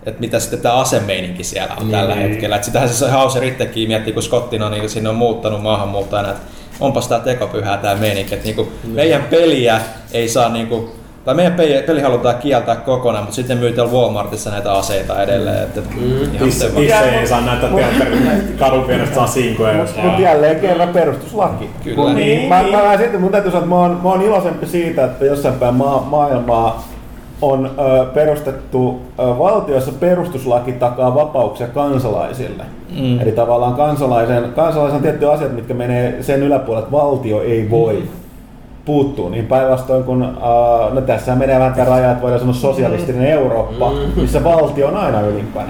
että 0.06 0.20
mitä 0.20 0.40
sitten 0.40 0.60
tämä 0.60 0.74
asemeininki 0.74 1.44
siellä 1.44 1.74
on 1.74 1.82
niin. 1.82 1.90
tällä 1.90 2.14
hetkellä. 2.14 2.56
Et 2.56 2.64
sitähän 2.64 2.88
se 2.88 3.10
Hauser 3.10 3.44
itsekin 3.44 3.88
miettii, 3.88 4.12
kun 4.12 4.22
Skottina 4.22 4.70
niin 4.70 4.90
sinne 4.90 5.08
on 5.08 5.14
muuttanut 5.14 5.62
maahanmuuttajana, 5.62 6.30
että 6.30 6.42
onpas 6.80 7.08
tämä 7.08 7.20
tekopyhää 7.20 7.76
tämä 7.76 7.94
meininki. 7.94 8.34
Että 8.34 8.46
niinku, 8.46 8.72
meidän 8.84 9.22
peliä 9.22 9.80
ei 10.12 10.28
saa 10.28 10.48
niinku, 10.48 10.90
tai 11.24 11.34
meidän 11.34 11.52
peli, 11.52 11.82
peli 11.86 12.00
halutaan 12.00 12.36
kieltää 12.36 12.76
kokonaan, 12.76 13.24
mutta 13.24 13.36
sitten 13.36 13.58
myy 13.58 13.72
täällä 13.72 13.92
Walmartissa 13.92 14.50
näitä 14.50 14.72
aseita 14.72 15.22
edelleen. 15.22 15.62
Että, 15.62 15.80
mm. 15.80 16.38
Tisse, 16.38 16.70
tisse 16.70 17.18
ei 17.20 17.26
saa 17.26 17.42
teatterin 17.76 18.54
kadun 18.58 18.84
pienestä 18.84 19.14
saa 19.14 19.26
sinkoja. 19.26 19.84
Mutta 20.02 20.22
jälleen 20.22 20.60
kerran 20.60 20.88
perustuslaki. 20.88 21.70
Kyllä. 21.84 22.14
Niin, 22.14 22.48
mä, 22.48 22.62
niin. 22.62 22.72
mä, 22.72 22.82
mä, 22.82 22.96
sitten 22.98 23.20
mun 23.20 23.32
täytyy 23.32 23.50
sanoa, 23.50 23.64
että 23.64 23.74
mä 23.74 23.78
oon, 23.78 24.00
mä 24.02 24.08
oon 24.08 24.22
iloisempi 24.22 24.66
siitä, 24.66 25.04
että 25.04 25.24
jossain 25.24 25.54
päin 25.54 25.74
maa, 25.74 26.00
maailmaa 26.00 26.88
on 27.42 27.70
ö, 27.78 28.04
perustettu 28.04 29.00
ö, 29.18 29.22
valtiossa 29.38 29.92
perustuslaki 30.00 30.72
takaa 30.72 31.14
vapauksia 31.14 31.66
kansalaisille. 31.66 32.62
Mm. 33.00 33.20
Eli 33.20 33.32
tavallaan 33.32 33.74
kansalaisen, 33.74 34.44
kansalaisen 34.56 34.96
on 34.96 35.02
tiettyjä 35.02 35.30
asiat, 35.30 35.52
mitkä 35.52 35.74
menee 35.74 36.22
sen 36.22 36.42
yläpuolelle, 36.42 36.84
että 36.84 36.96
valtio 36.96 37.42
ei 37.42 37.70
voi 37.70 37.94
mm. 37.94 38.08
puuttua. 38.84 39.30
Niin 39.30 39.46
päinvastoin 39.46 40.04
kun, 40.04 40.20
no 40.92 41.00
tässä 41.00 41.34
menee 41.34 41.58
vähän 41.58 41.74
tämä 41.74 41.88
raja, 41.88 42.10
että 42.10 42.22
voidaan 42.22 42.40
sanoa 42.40 42.54
sosialistinen 42.54 43.26
Eurooppa, 43.26 43.90
Mm. 43.90 44.20
missä 44.20 44.44
valtio 44.44 44.88
on 44.88 44.96
aina 44.96 45.20
ylimpänä. 45.20 45.68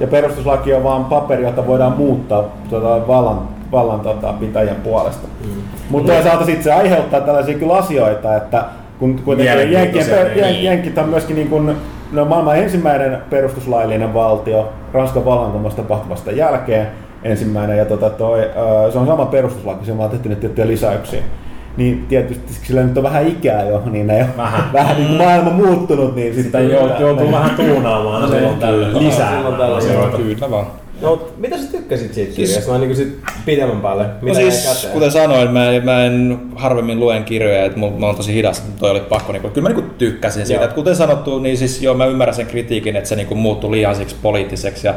Ja 0.00 0.06
perustuslaki 0.06 0.74
on 0.74 0.84
vaan 0.84 1.04
paperi, 1.04 1.42
jota 1.42 1.66
voidaan 1.66 1.92
muuttaa 1.96 2.44
tuota, 2.70 3.06
vallan, 3.08 3.40
vallan 3.72 4.00
tota, 4.00 4.32
pitäjän 4.32 4.76
puolesta. 4.76 5.28
Mm. 5.44 5.50
Mutta 5.90 6.12
toisaalta 6.12 6.44
sitten 6.44 6.64
se 6.64 6.72
aiheuttaa 6.72 7.20
tällaisia 7.20 7.58
kyllä 7.58 7.74
asioita, 7.74 8.36
että 8.36 8.64
kun 8.98 9.20
kuitenkin 9.24 9.54
pe- 10.34 10.42
niin. 10.52 10.64
Jenkit 10.64 10.98
on 10.98 11.08
myöskin 11.08 11.36
niin 11.36 11.48
kuin, 11.48 11.76
no, 12.12 12.24
maailman 12.24 12.58
ensimmäinen 12.58 13.18
perustuslaillinen 13.30 14.14
valtio 14.14 14.72
Ranskan 14.92 15.24
vallankumousta 15.24 15.82
tapahtumasta 15.82 16.32
jälkeen 16.32 16.86
ensimmäinen, 17.22 17.78
ja 17.78 17.84
tota 17.84 18.10
toi, 18.10 18.40
se 18.92 18.98
on 18.98 19.06
sama 19.06 19.26
perustuslaki, 19.26 19.84
se 19.86 19.92
on 19.92 19.98
vaan 19.98 20.10
tehty 20.10 20.34
tiettyjä 20.36 20.66
lisäyksiä. 20.66 21.20
Niin 21.76 22.06
tietysti 22.08 22.52
sillä 22.52 22.82
nyt 22.82 22.96
on 22.96 23.02
vähän 23.02 23.26
ikää 23.26 23.62
jo, 23.68 23.82
niin 23.90 24.06
ne 24.06 24.22
on 24.22 24.28
Vähän. 24.36 24.64
vähän 24.72 24.96
niin 24.96 25.08
kuin 25.08 25.18
maailma 25.18 25.50
muuttunut, 25.50 26.14
niin 26.16 26.34
Sitä 26.34 26.42
sitten 26.42 26.70
jout- 26.70 27.00
joutuu 27.00 27.32
vähän 27.32 27.50
tuunaamaan 27.56 28.28
silloin 28.28 28.58
tällöin 28.58 28.98
lisää 28.98 29.36
Silloin 29.36 29.56
tällöin. 29.56 30.12
Kyllä 30.16 30.50
vaan. 30.50 30.66
No, 31.00 31.28
mitä 31.36 31.58
sä 31.58 31.72
tykkäsit 31.72 32.14
siitä 32.14 32.36
kirjasta? 32.36 32.70
Noin 32.70 32.80
niin 32.80 32.96
sit 32.96 33.18
pidemmän 33.44 33.80
päälle. 33.80 34.02
No 34.02 34.10
Mitä 34.22 34.40
jäi 34.40 34.50
siis, 34.50 34.74
käteen? 34.74 34.92
kuten 34.92 35.10
sanoin, 35.12 35.50
mä, 35.50 35.70
en- 35.70 35.84
mä 35.84 36.04
en 36.04 36.38
harvemmin 36.54 37.00
luen 37.00 37.24
kirjoja, 37.24 37.64
että 37.64 37.78
mä, 37.78 37.90
mä 37.98 38.06
oon 38.06 38.16
tosi 38.16 38.34
hidas, 38.34 38.62
toi 38.78 38.90
oli 38.90 39.00
pakko, 39.00 39.32
niin 39.32 39.50
kyllä 39.52 39.68
mä 39.68 39.74
niin 39.74 39.90
tykkäsin 39.98 40.46
siitä. 40.46 40.60
Joo. 40.60 40.64
Että 40.64 40.74
kuten 40.74 40.96
sanottu, 40.96 41.38
niin 41.38 41.56
siis 41.56 41.82
joo, 41.82 41.94
mä 41.94 42.06
ymmärrän 42.06 42.34
sen 42.34 42.46
kritiikin, 42.46 42.96
että 42.96 43.08
se 43.08 43.16
niin 43.16 43.36
muuttui 43.38 43.70
liian 43.70 43.96
siksi 43.96 44.16
poliittiseksi 44.22 44.86
ja 44.86 44.94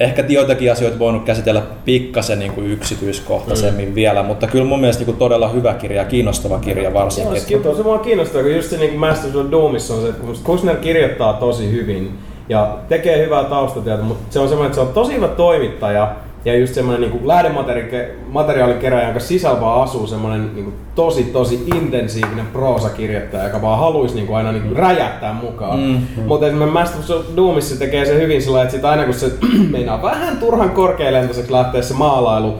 ehkä 0.00 0.24
joitakin 0.28 0.72
asioita 0.72 0.98
voinut 0.98 1.24
käsitellä 1.24 1.62
pikkasen 1.84 2.38
niin 2.38 2.52
kuin 2.52 2.66
yksityiskohtaisemmin 2.70 3.88
mm. 3.88 3.94
vielä, 3.94 4.22
mutta 4.22 4.46
kyllä 4.46 4.64
mun 4.64 4.80
mielestä 4.80 5.00
niin 5.00 5.06
kuin 5.06 5.16
todella 5.16 5.48
hyvä 5.48 5.74
kirja, 5.74 6.04
kiinnostava 6.04 6.58
kirja 6.58 6.82
Joo, 6.82 6.94
varsinkin. 6.94 7.40
se, 7.40 7.58
kyllä, 7.58 7.76
se 7.76 7.82
mua 7.82 7.98
kiinnostaa, 7.98 8.42
kun 8.42 8.54
just 8.54 8.70
se 8.70 8.76
niin 8.76 8.98
Masters 8.98 9.36
of 9.36 9.50
Doomissa 9.50 9.94
on 9.94 10.02
se, 10.02 10.08
että 10.08 10.24
musta 10.24 10.44
Kushner 10.44 10.76
kirjoittaa 10.76 11.32
tosi 11.32 11.70
hyvin 11.70 12.18
ja 12.50 12.76
tekee 12.88 13.24
hyvää 13.24 13.44
taustatyötä, 13.44 14.02
mutta 14.02 14.32
se 14.32 14.40
on 14.40 14.48
semmoinen, 14.48 14.66
että 14.66 14.82
se 14.82 14.88
on 14.88 14.94
tosi 14.94 15.14
hyvä 15.14 15.28
toimittaja 15.28 16.12
ja 16.44 16.58
just 16.58 16.74
semmoinen 16.74 17.10
niin 17.10 17.28
lähdemateriaalikeräjä, 17.28 19.04
jonka 19.04 19.20
sisällä 19.20 19.60
vaan 19.60 19.82
asuu 19.82 20.06
semmoinen 20.06 20.54
niin 20.54 20.72
tosi 20.94 21.24
tosi 21.24 21.64
intensiivinen 21.76 22.46
proosakirjoittaja, 22.46 23.44
joka 23.44 23.62
vaan 23.62 23.78
haluaisi 23.78 24.14
niin 24.14 24.26
kuin 24.26 24.36
aina 24.36 24.52
niin 24.52 24.62
kuin 24.62 24.76
räjähtää 24.76 25.32
mukaan. 25.32 25.80
Mm. 25.80 25.86
Mm. 25.86 26.22
Mutta 26.26 26.46
esimerkiksi 26.46 26.72
Masters 26.72 27.10
of 27.10 27.26
Doomissa 27.36 27.78
tekee 27.78 28.04
se 28.04 28.20
hyvin 28.20 28.42
sillä 28.42 28.62
että 28.62 28.74
sit 28.74 28.84
aina 28.84 29.04
kun 29.04 29.14
se 29.14 29.32
meinaa 29.70 30.02
vähän 30.02 30.36
turhan 30.36 30.70
korkealentoiseksi 30.70 31.52
lähteä 31.52 31.82
se 31.82 31.94
maalailu, 31.94 32.54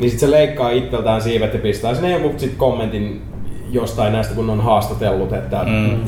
niin 0.00 0.10
sitten 0.10 0.28
se 0.28 0.30
leikkaa 0.30 0.70
itseltään 0.70 1.22
siivet 1.22 1.54
ja 1.54 1.58
pistää 1.60 1.94
sinne 1.94 2.10
joku 2.10 2.34
sit 2.36 2.54
kommentin 2.56 3.22
jostain 3.70 4.12
näistä, 4.12 4.34
kun 4.34 4.50
on 4.50 4.60
haastatellut. 4.60 5.32
Että, 5.32 5.64
Mm. 5.64 5.98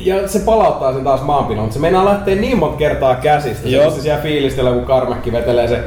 Ja 0.00 0.28
se 0.28 0.38
palauttaa 0.38 0.92
sen 0.92 1.04
taas 1.04 1.22
maanpinnoon, 1.22 1.64
mutta 1.66 1.74
se 1.74 1.80
meinaa 1.80 2.04
lähteä 2.04 2.34
niin 2.34 2.58
monta 2.58 2.76
kertaa 2.76 3.14
käsistä. 3.14 3.68
Joo. 3.68 3.90
Se 3.90 4.00
siellä 4.00 4.22
fiilistellä, 4.22 4.70
kun 4.70 4.84
Karmäkki 4.84 5.32
vetelee 5.32 5.68
se 5.68 5.78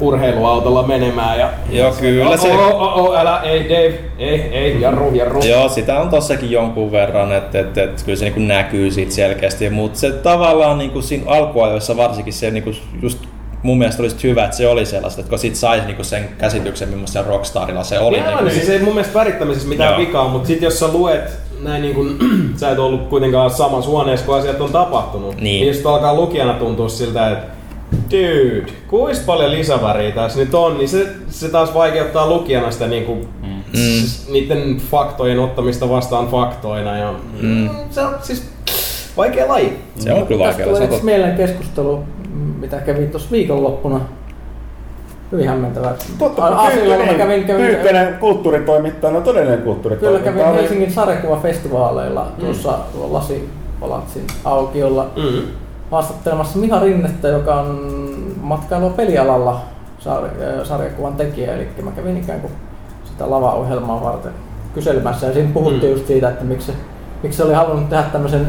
urheiluautolla 0.00 0.82
menemään. 0.82 1.38
Ja, 1.38 1.50
Joo, 1.70 1.92
kyllä 2.00 2.36
se- 2.36 2.48
Oh, 2.52 2.82
oh, 2.82 2.98
oh, 2.98 3.18
älä, 3.18 3.40
ei 3.42 3.64
Dave, 3.64 3.98
ei, 4.18 4.40
ei, 4.40 4.80
jarru, 4.80 5.14
jarru. 5.14 5.40
Joo, 5.44 5.68
sitä 5.68 6.00
on 6.00 6.08
tossakin 6.08 6.50
jonkun 6.50 6.92
verran, 6.92 7.32
että 7.32 7.60
et, 7.60 7.78
et, 7.78 8.02
kyllä 8.04 8.18
se 8.18 8.24
niinku 8.24 8.40
näkyy 8.40 8.90
siitä 8.90 9.12
selkeästi, 9.12 9.70
mutta 9.70 9.98
se 9.98 10.10
tavallaan 10.12 10.78
niinku 10.78 11.02
siinä 11.02 11.24
alkuajoissa 11.26 11.96
varsinkin 11.96 12.32
se 12.32 12.50
niinku 12.50 12.70
just 13.02 13.18
mun 13.62 13.78
mielestä 13.78 14.02
olisi 14.02 14.28
hyvä, 14.28 14.44
että 14.44 14.56
se 14.56 14.68
oli 14.68 14.86
sellaista, 14.86 15.20
että 15.20 15.30
kun 15.30 15.38
sit 15.38 15.56
sai 15.56 15.80
niinku 15.86 16.04
sen 16.04 16.28
käsityksen, 16.38 16.88
millaisen 16.88 17.26
Rockstarilla 17.26 17.84
se 17.84 17.98
oli. 17.98 18.18
Joo, 18.18 18.26
niinku, 18.26 18.44
niin 18.44 18.54
siis 18.54 18.68
ei 18.68 18.78
mun 18.78 18.94
mielestä 18.94 19.18
värittämisessä 19.18 19.68
mitään 19.68 19.90
Joo. 19.90 20.00
vikaa, 20.00 20.28
mutta 20.28 20.46
sit 20.48 20.62
jos 20.62 20.78
sä 20.78 20.88
luet 20.88 21.30
näin 21.62 21.82
niin 21.82 21.94
kun, 21.94 22.16
sä 22.56 22.70
et 22.70 22.78
ollut 22.78 23.08
kuitenkaan 23.08 23.50
samassa 23.50 23.90
huoneessa, 23.90 24.26
kun 24.26 24.36
asiat 24.36 24.60
on 24.60 24.72
tapahtunut, 24.72 25.34
Niin. 25.34 25.44
niin 25.44 25.66
jos 25.66 25.86
alkaa 25.86 26.14
lukijana 26.14 26.52
tuntua 26.54 26.88
siltä, 26.88 27.30
että 27.30 27.46
dude, 28.10 28.72
kuis 28.88 29.18
paljon 29.20 29.50
lisäväriä 29.50 30.10
tässä 30.10 30.40
nyt 30.40 30.54
on, 30.54 30.78
niin 30.78 30.88
se, 30.88 31.06
se 31.28 31.48
taas 31.48 31.74
vaikeuttaa 31.74 32.28
lukijana 32.28 32.70
sitä 32.70 32.86
niinku, 32.86 33.14
Mm. 33.42 33.62
s- 33.74 34.28
niiden 34.32 34.76
faktojen 34.90 35.38
ottamista 35.38 35.88
vastaan 35.88 36.28
faktoina. 36.28 36.96
Ja, 36.98 37.14
mm. 37.40 37.68
Se 37.90 38.00
on 38.00 38.14
siis 38.22 38.48
vaikea 39.16 39.48
laji. 39.48 39.72
se 39.98 40.12
on 40.12 40.26
kyllä 40.26 40.44
Tästä 40.44 40.58
vaikea. 40.58 40.66
tulee 40.66 40.80
yksi 40.84 40.90
totta. 40.90 41.04
mieleen 41.04 41.36
keskustelu, 41.36 42.00
mitä 42.60 42.76
kävin 42.76 43.10
tuossa 43.10 43.30
viikonloppuna 43.30 44.00
hyvin 45.32 45.48
hämmentävää. 45.48 45.94
Totta, 46.18 46.44
A- 46.44 46.48
Aasialla 46.48 47.04
mä 47.04 47.14
kävin, 47.14 47.44
kävin, 47.44 47.66
Pyykkönen 47.66 48.14
kulttuuritoimittajana, 48.18 49.20
todellinen 49.20 49.58
Kyllä 49.58 49.64
kulttuuritoimittaja. 49.72 50.32
kävin 50.32 50.46
Oli- 50.48 50.56
Helsingin 50.56 50.92
sarjakuvafestivaaleilla 50.92 52.26
tuossa 52.40 52.78
Lasipalatsin 53.10 54.26
aukiolla 54.44 55.06
Mm. 55.16 55.42
haastattelemassa 55.90 56.58
Miha 56.58 56.80
Rinnettä, 56.80 57.28
joka 57.28 57.54
on 57.54 57.90
matkailua 58.42 58.90
pelialalla 58.90 59.60
sar- 60.00 60.64
sarjakuvan 60.66 61.14
tekijä. 61.14 61.54
Eli 61.54 61.68
mä 61.82 61.90
kävin 61.90 62.16
ikään 62.16 62.40
kuin 62.40 62.52
sitä 63.04 63.30
lavaohjelmaa 63.30 64.04
varten 64.04 64.32
kyselemässä 64.74 65.26
ja 65.26 65.32
siinä 65.32 65.50
puhuttiin 65.54 65.82
Mm. 65.84 65.90
just 65.90 66.06
siitä, 66.06 66.28
että 66.28 66.44
miksi 66.44 66.72
miksi 67.22 67.36
se 67.36 67.44
oli 67.44 67.54
halunnut 67.54 67.88
tehdä 67.88 68.02
tämmöisen 68.12 68.46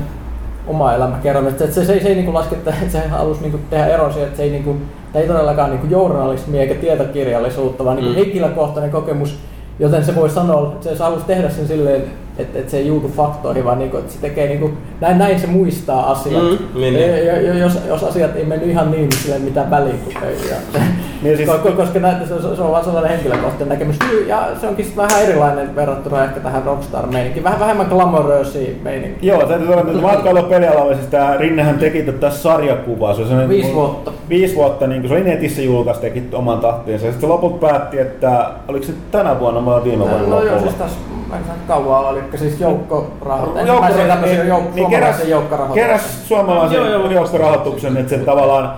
oma 0.71 0.93
elämäkerran. 0.93 1.47
Että 1.47 1.67
se, 1.67 1.85
se, 1.85 1.93
ei- 1.93 2.01
se 2.01 2.07
ei 2.07 2.15
niinku 2.15 2.33
laske, 2.33 2.55
että 2.55 2.73
se 2.89 3.07
halusi 3.07 3.41
niinku 3.41 3.59
tehdä 3.69 3.85
ero 3.87 4.09
siihen, 4.11 4.27
että 4.27 4.37
se 4.37 4.43
ei, 4.43 4.49
niinku, 4.51 4.75
tämä 5.13 5.21
ei 5.23 5.27
todellakaan 5.27 5.69
niinku 5.69 5.87
journalismia 5.89 6.61
eikä 6.61 6.75
tietokirjallisuutta, 6.75 7.85
vaan 7.85 7.95
niinku 7.97 8.11
Mm. 8.11 8.15
henkilökohtainen 8.15 8.91
kokemus, 8.91 9.37
joten 9.79 10.05
se 10.05 10.15
voi 10.15 10.29
sanoa, 10.29 10.71
että 10.73 10.89
se 10.95 11.03
halusi 11.03 11.25
tehdä 11.25 11.49
sen 11.49 11.67
silleen, 11.67 12.03
että, 12.37 12.59
että 12.59 12.71
se 12.71 12.77
ei 12.77 12.87
juutu 12.87 13.07
faktoihin, 13.17 13.65
vaan 13.65 13.79
niinku, 13.79 13.97
että 13.97 14.13
se 14.13 14.19
tekee 14.21 14.47
niinku, 14.47 14.71
näin, 15.01 15.17
näin 15.17 15.39
se 15.39 15.47
muistaa 15.47 16.11
asiat. 16.11 16.43
Mm, 16.43 16.57
niin, 16.81 16.93
niin. 16.93 17.25
ja, 17.25 17.57
jos, 17.57 17.77
jos 17.87 18.03
asiat 18.03 18.35
ei 18.35 18.45
mennyt 18.45 18.69
ihan 18.69 18.91
niin, 18.91 19.09
niin 19.09 19.19
sillä 19.21 19.35
ei 19.35 19.41
mitään 19.41 19.69
väliä. 19.69 19.93
kun 20.03 20.23
ei- 20.23 20.49
Ja, 20.49 20.79
Niin 21.21 21.37
siis- 21.37 21.49
ko- 21.49 21.71
koska 21.71 21.99
näitä, 21.99 22.25
se, 22.27 22.33
on- 22.33 22.55
se 22.55 22.61
on 22.61 22.71
vaan 22.71 22.83
sellainen 22.83 23.11
henkilökohtainen 23.11 23.69
näkemys. 23.69 23.95
Ja 24.27 24.47
se 24.61 24.67
onkin 24.67 24.85
vähän 24.97 25.21
erilainen 25.23 25.75
verrattuna 25.75 26.23
ehkä 26.23 26.39
tähän 26.39 26.63
rockstar-meininkiin. 26.63 27.43
Vähän 27.43 27.59
vähemmän 27.59 27.85
glamoröösiä 27.87 28.69
meininkiä. 28.83 29.33
Joo, 29.33 29.45
täytyy 29.47 29.67
todeta, 29.67 29.87
että 29.91 30.01
matkailu 30.01 30.43
pelialalla, 30.43 30.93
siis 30.95 31.07
tää 31.07 31.37
Rinnehän 31.37 31.79
teki 31.79 32.03
tätä 32.03 32.29
sarjakuvaa. 32.29 33.13
Se 33.13 33.21
sellainen- 33.23 33.49
Viisi 33.49 33.73
vuotta. 33.73 34.11
Viisi 34.29 34.55
vuotta, 34.55 34.87
niin 34.87 35.07
se 35.07 35.13
oli 35.13 35.23
netissä 35.23 35.61
julkaistu, 35.61 36.01
teki 36.01 36.23
oman 36.33 36.59
tahtiinsa. 36.59 37.05
Ja 37.05 37.11
sitten 37.11 37.29
loput 37.29 37.59
päätti, 37.59 37.99
että 37.99 38.45
oliko 38.67 38.85
se 38.85 38.93
tänä 39.11 39.39
vuonna 39.39 39.65
vai 39.65 39.83
viime 39.83 40.03
vuonna 40.09 40.27
No 40.27 40.43
joo, 40.43 40.59
siis 40.59 40.73
tässä 40.73 40.97
mä 41.29 41.37
en 41.37 41.43
sano 41.43 41.57
kauan, 41.67 42.13
eli 42.17 42.37
siis 42.37 42.59
joukkorahoitus. 42.61 43.55
Joukko- 43.55 43.85
Ensimmäisiä 43.85 44.07
tämmöisiä 44.07 44.43
niin- 44.43 44.53
jouk- 44.53 44.75
niin 44.75 44.75
suomalaisen 44.75 45.25
keräs- 45.25 45.29
joukkorahoituksen. 45.29 45.83
Keräs 45.87 46.27
suomalaisen 46.27 46.77
Joo, 46.77 46.89
joo. 46.89 47.11
joukkorahoituksen, 47.11 47.97
että 47.97 48.09
se 48.09 48.17
tavallaan 48.17 48.73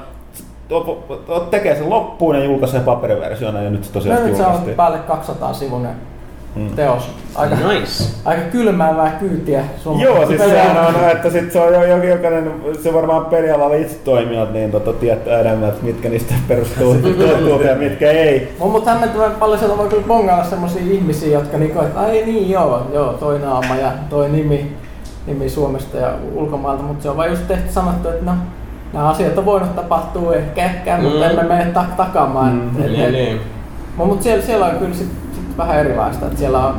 to- 0.79 1.39
tekee 1.51 1.75
sen 1.75 1.89
loppuun 1.89 2.35
ja 2.35 2.43
julkaisee 2.43 2.79
paperiversiona 2.81 3.61
ja 3.61 3.69
nyt 3.69 3.83
se 3.83 3.89
No 3.89 3.93
tosiaan 3.93 4.25
nyt 4.25 4.35
se 4.37 4.45
on 4.45 4.61
päälle 4.75 4.97
200 4.97 5.53
sivunen 5.53 5.91
Mm. 6.55 6.69
teos. 6.75 7.09
Aika, 7.35 7.55
Nice. 7.55 8.03
aika 8.25 8.41
kylmäävää 8.41 9.09
kyytiä 9.19 9.63
Joo, 10.01 10.27
siis 10.27 10.41
sehän 10.41 10.87
on, 10.87 11.09
että 11.11 11.29
sit 11.29 11.51
se 11.51 11.59
on 11.59 11.73
jo, 11.73 11.83
jo, 11.83 12.03
jokainen, 12.03 12.51
se 12.83 12.93
varmaan 12.93 13.25
pelialalla 13.25 13.75
itse 13.75 13.95
toimijat, 14.03 14.53
niin 14.53 14.71
tota, 14.71 14.93
tietää 14.93 15.39
enemmän, 15.39 15.69
että 15.69 15.83
mitkä 15.85 16.09
niistä 16.09 16.33
perustuu 16.47 16.95
ja 17.69 17.75
mitkä 17.75 18.11
ei. 18.11 18.53
On 18.59 18.71
mut 18.71 18.85
hämmentävän 18.85 19.31
paljon 19.31 19.59
siellä 19.59 19.77
voi 19.77 19.87
kyllä 19.87 20.03
bongailla 20.07 20.43
semmosia 20.45 20.81
ihmisiä, 20.91 21.39
jotka 21.39 21.57
niinku, 21.57 21.79
että 21.81 21.99
ai 21.99 22.23
niin 22.25 22.49
joo, 22.49 22.81
joo, 22.93 23.13
toi 23.13 23.39
naama 23.39 23.75
ja 23.75 23.91
toi 24.09 24.29
nimi, 24.29 24.73
nimi 25.27 25.49
Suomesta 25.49 25.97
ja 25.97 26.13
ulkomailta, 26.35 26.83
mutta 26.83 27.03
se 27.03 27.09
on 27.09 27.17
vaan 27.17 27.29
just 27.29 27.47
tehty 27.47 27.71
sanottu, 27.73 28.09
että 28.09 28.25
no, 28.25 28.31
nämä 28.93 29.09
asiat 29.09 29.37
on 29.37 29.45
voinut 29.45 29.75
tapahtua 29.75 30.35
ehkä, 30.35 30.65
ehkä 30.65 30.97
Mm. 30.97 31.03
mutta 31.03 31.29
emme 31.29 31.43
mene 31.43 31.67
tak- 31.73 31.95
takaamaan. 31.97 32.51
Mm. 32.53 32.79
Et- 32.79 32.85
et- 32.85 32.91
Niin, 32.97 33.11
niin. 33.13 33.39
Mutta 33.97 34.23
siellä, 34.23 34.45
siellä 34.45 34.65
on 34.65 34.71
kyllä 34.75 34.93
sit, 34.95 35.07
sit 35.33 35.57
vähän 35.57 35.79
erilaista, 35.79 36.25
että 36.25 36.39
siellä 36.39 36.67
on 36.67 36.73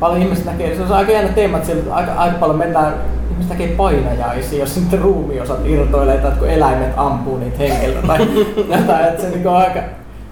paljon 0.00 0.22
ihmiset 0.22 0.44
näkee, 0.44 0.76
se 0.76 0.82
on 0.82 0.92
aika 0.92 1.12
jännä 1.12 1.32
teema, 1.32 1.56
että 1.56 1.66
siellä 1.72 1.94
aika, 1.94 2.12
aika 2.12 2.38
paljon 2.38 2.58
mennään, 2.58 2.94
ihmiset 3.30 3.50
näkee 3.50 3.68
painajaisia, 3.68 4.58
jos 4.60 4.74
sitten 4.74 5.00
ruumiosat 5.00 5.58
irtoilee 5.66 6.18
tai 6.18 6.30
kun 6.38 6.48
eläimet 6.50 6.92
ampuu 6.96 7.36
niitä 7.38 7.58
henkilöitä 7.58 8.06
tai 8.06 8.18
jotain, 8.80 9.04
että 9.08 9.22
se 9.22 9.28
niinku 9.30 9.48
on 9.48 9.56
aika 9.56 9.80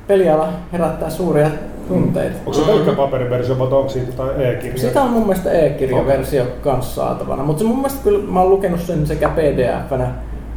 peliala 0.07 0.49
herättää 0.73 1.11
suuria 1.11 1.51
tunteita. 1.89 2.37
Onko 2.39 2.53
se 2.53 2.63
pelkkä 2.67 2.93
paperiversio 2.93 3.59
vai 3.59 3.67
onko 3.69 3.89
siitä 3.89 4.11
jotain 4.13 4.41
e-kirjaa? 4.41 4.79
Sitä 4.79 5.03
on 5.03 5.11
mun 5.11 5.23
mielestä 5.27 5.51
e-kirjaversio 5.53 6.45
kanssa 6.65 6.95
saatavana, 6.95 7.43
mutta 7.43 7.59
se 7.63 7.67
mun 7.69 7.77
mielestä 7.77 8.01
kyllä 8.05 8.33
mä 8.33 8.41
oon 8.41 8.51
lukenut 8.51 8.81
sen 8.81 9.07
sekä 9.07 9.29
pdf-nä 9.29 10.07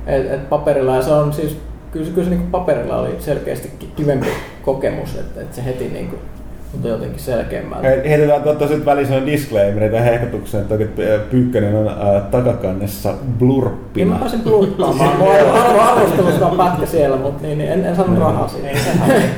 että 0.08 0.34
et 0.34 0.50
paperilla 0.50 0.96
ja 0.96 1.02
se 1.02 1.12
on 1.12 1.34
siis, 1.34 1.58
kyllä 1.92 2.06
kyllä 2.12 2.24
se 2.24 2.30
niinku 2.30 2.48
paperilla 2.52 2.98
oli 2.98 3.16
selkeästi 3.20 3.72
ki- 3.80 3.92
kivempi 3.96 4.28
kokemus, 4.66 5.16
että 5.16 5.42
et 5.42 5.54
se 5.54 5.66
heti 5.66 5.90
niinku 5.90 6.16
tuntui 6.72 6.92
jotenkin 6.92 7.20
selkeämmältä. 7.20 7.88
He- 7.88 8.10
Heitetään 8.10 8.42
tuota 8.44 8.68
sitten 8.68 8.86
väliin 8.86 9.26
disclaimer 9.26 9.92
tai 9.92 10.04
hehkutuksen, 10.06 10.62
että 10.62 10.74
oikein 10.74 11.22
Pyykkönen 11.32 11.76
on 11.76 11.88
ää, 11.88 12.22
takakannessa 12.32 13.10
Niin 13.12 13.34
blurppina. 13.40 14.14
mä 14.14 14.20
pääsin 14.20 14.40
pluttaamaan. 14.40 15.18
Mulla 15.18 15.32
on 15.32 15.62
arvo, 15.62 15.80
arvostelussa 15.82 16.48
on 16.48 16.58
pätkä 16.58 16.86
siellä, 16.86 17.18
mutta 17.18 17.48
niin, 17.48 17.58
niin 17.58 17.72
en, 17.72 17.86
en 17.86 17.96
saanut 17.96 18.20
rahaa 18.20 18.48
siitä. 18.48 18.68
Ei 18.70 18.76
se. 18.78 18.90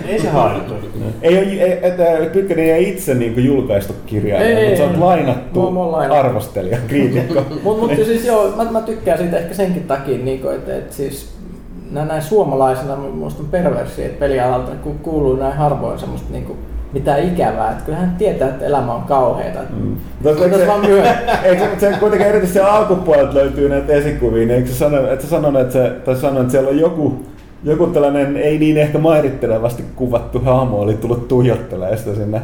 Ei 0.08 0.20
se 0.22 0.30
haittaa. 0.30 0.78
Ei, 1.22 1.38
ei, 1.38 1.80
että 1.82 2.04
Pyykkönen 2.34 2.66
ei 2.66 2.90
itse 2.90 3.14
niinku 3.14 3.40
julkaistu 3.40 3.94
kirjaa, 4.06 4.40
mutta 4.40 4.78
sä 4.78 4.84
oot 4.84 4.98
lainattu 4.98 5.62
Mä- 5.66 5.72
mä 5.72 5.80
oon 5.80 5.92
lainattu. 5.92 6.20
arvostelija, 6.20 6.78
kriitikko. 6.88 7.42
Mutta 7.64 7.82
mut, 7.88 8.06
siis 8.06 8.26
joo, 8.26 8.54
mä, 8.58 8.72
mä 8.72 8.82
tykkään 8.82 9.18
siitä 9.18 9.38
ehkä 9.38 9.54
senkin 9.54 9.84
takia, 9.84 10.18
niin 10.18 10.42
että 10.56 10.76
et 10.78 10.92
siis 10.94 11.34
näin, 11.92 12.08
näin 12.08 12.22
suomalaisena 12.22 12.96
minusta 12.96 13.44
on 13.44 13.50
perversi, 13.50 14.06
että 14.06 14.20
pelialalta 14.20 14.72
ku- 14.84 14.96
kuuluu 15.04 15.36
näin 15.36 15.54
harvoin 15.54 16.00
semmoista 16.00 16.28
niinku, 16.32 16.58
mitään 16.94 17.24
ikävää. 17.24 17.72
Että 17.72 17.84
kyllähän 17.86 18.16
tietää, 18.18 18.50
että 18.50 18.66
elämä 18.66 18.94
on 18.94 19.02
kauheita. 19.02 19.60
Mm. 19.70 19.96
Mutta 20.24 20.58
se, 20.58 20.68
vaan 20.68 20.86
eikö 21.44 21.68
se, 21.80 21.92
se 21.92 21.98
kuitenkin 22.00 22.28
erityisesti 22.28 22.54
siellä 22.54 22.72
alkupuolelta 22.72 23.34
löytyy 23.34 23.70
näitä 23.70 23.94
esikuvia, 23.94 24.48
niin 24.48 24.52
eikö 24.52 24.70
sano, 24.70 25.08
että 25.08 25.26
sä 25.26 25.30
sanonut, 25.30 25.62
että, 25.62 25.74
se, 25.74 25.90
tai 25.90 26.16
että 26.42 26.52
siellä 26.52 26.70
on 26.70 26.80
joku, 26.80 27.26
joku 27.64 27.88
tällainen 27.88 28.38
ei 28.38 28.58
niin 28.58 28.78
ehkä 28.78 28.98
mairittelevasti 28.98 29.84
kuvattu 29.96 30.40
hahmo 30.40 30.80
oli 30.80 30.94
tullut 30.94 31.28
tuijottelemaan 31.28 31.98
sitä 31.98 32.16
sinne. 32.16 32.42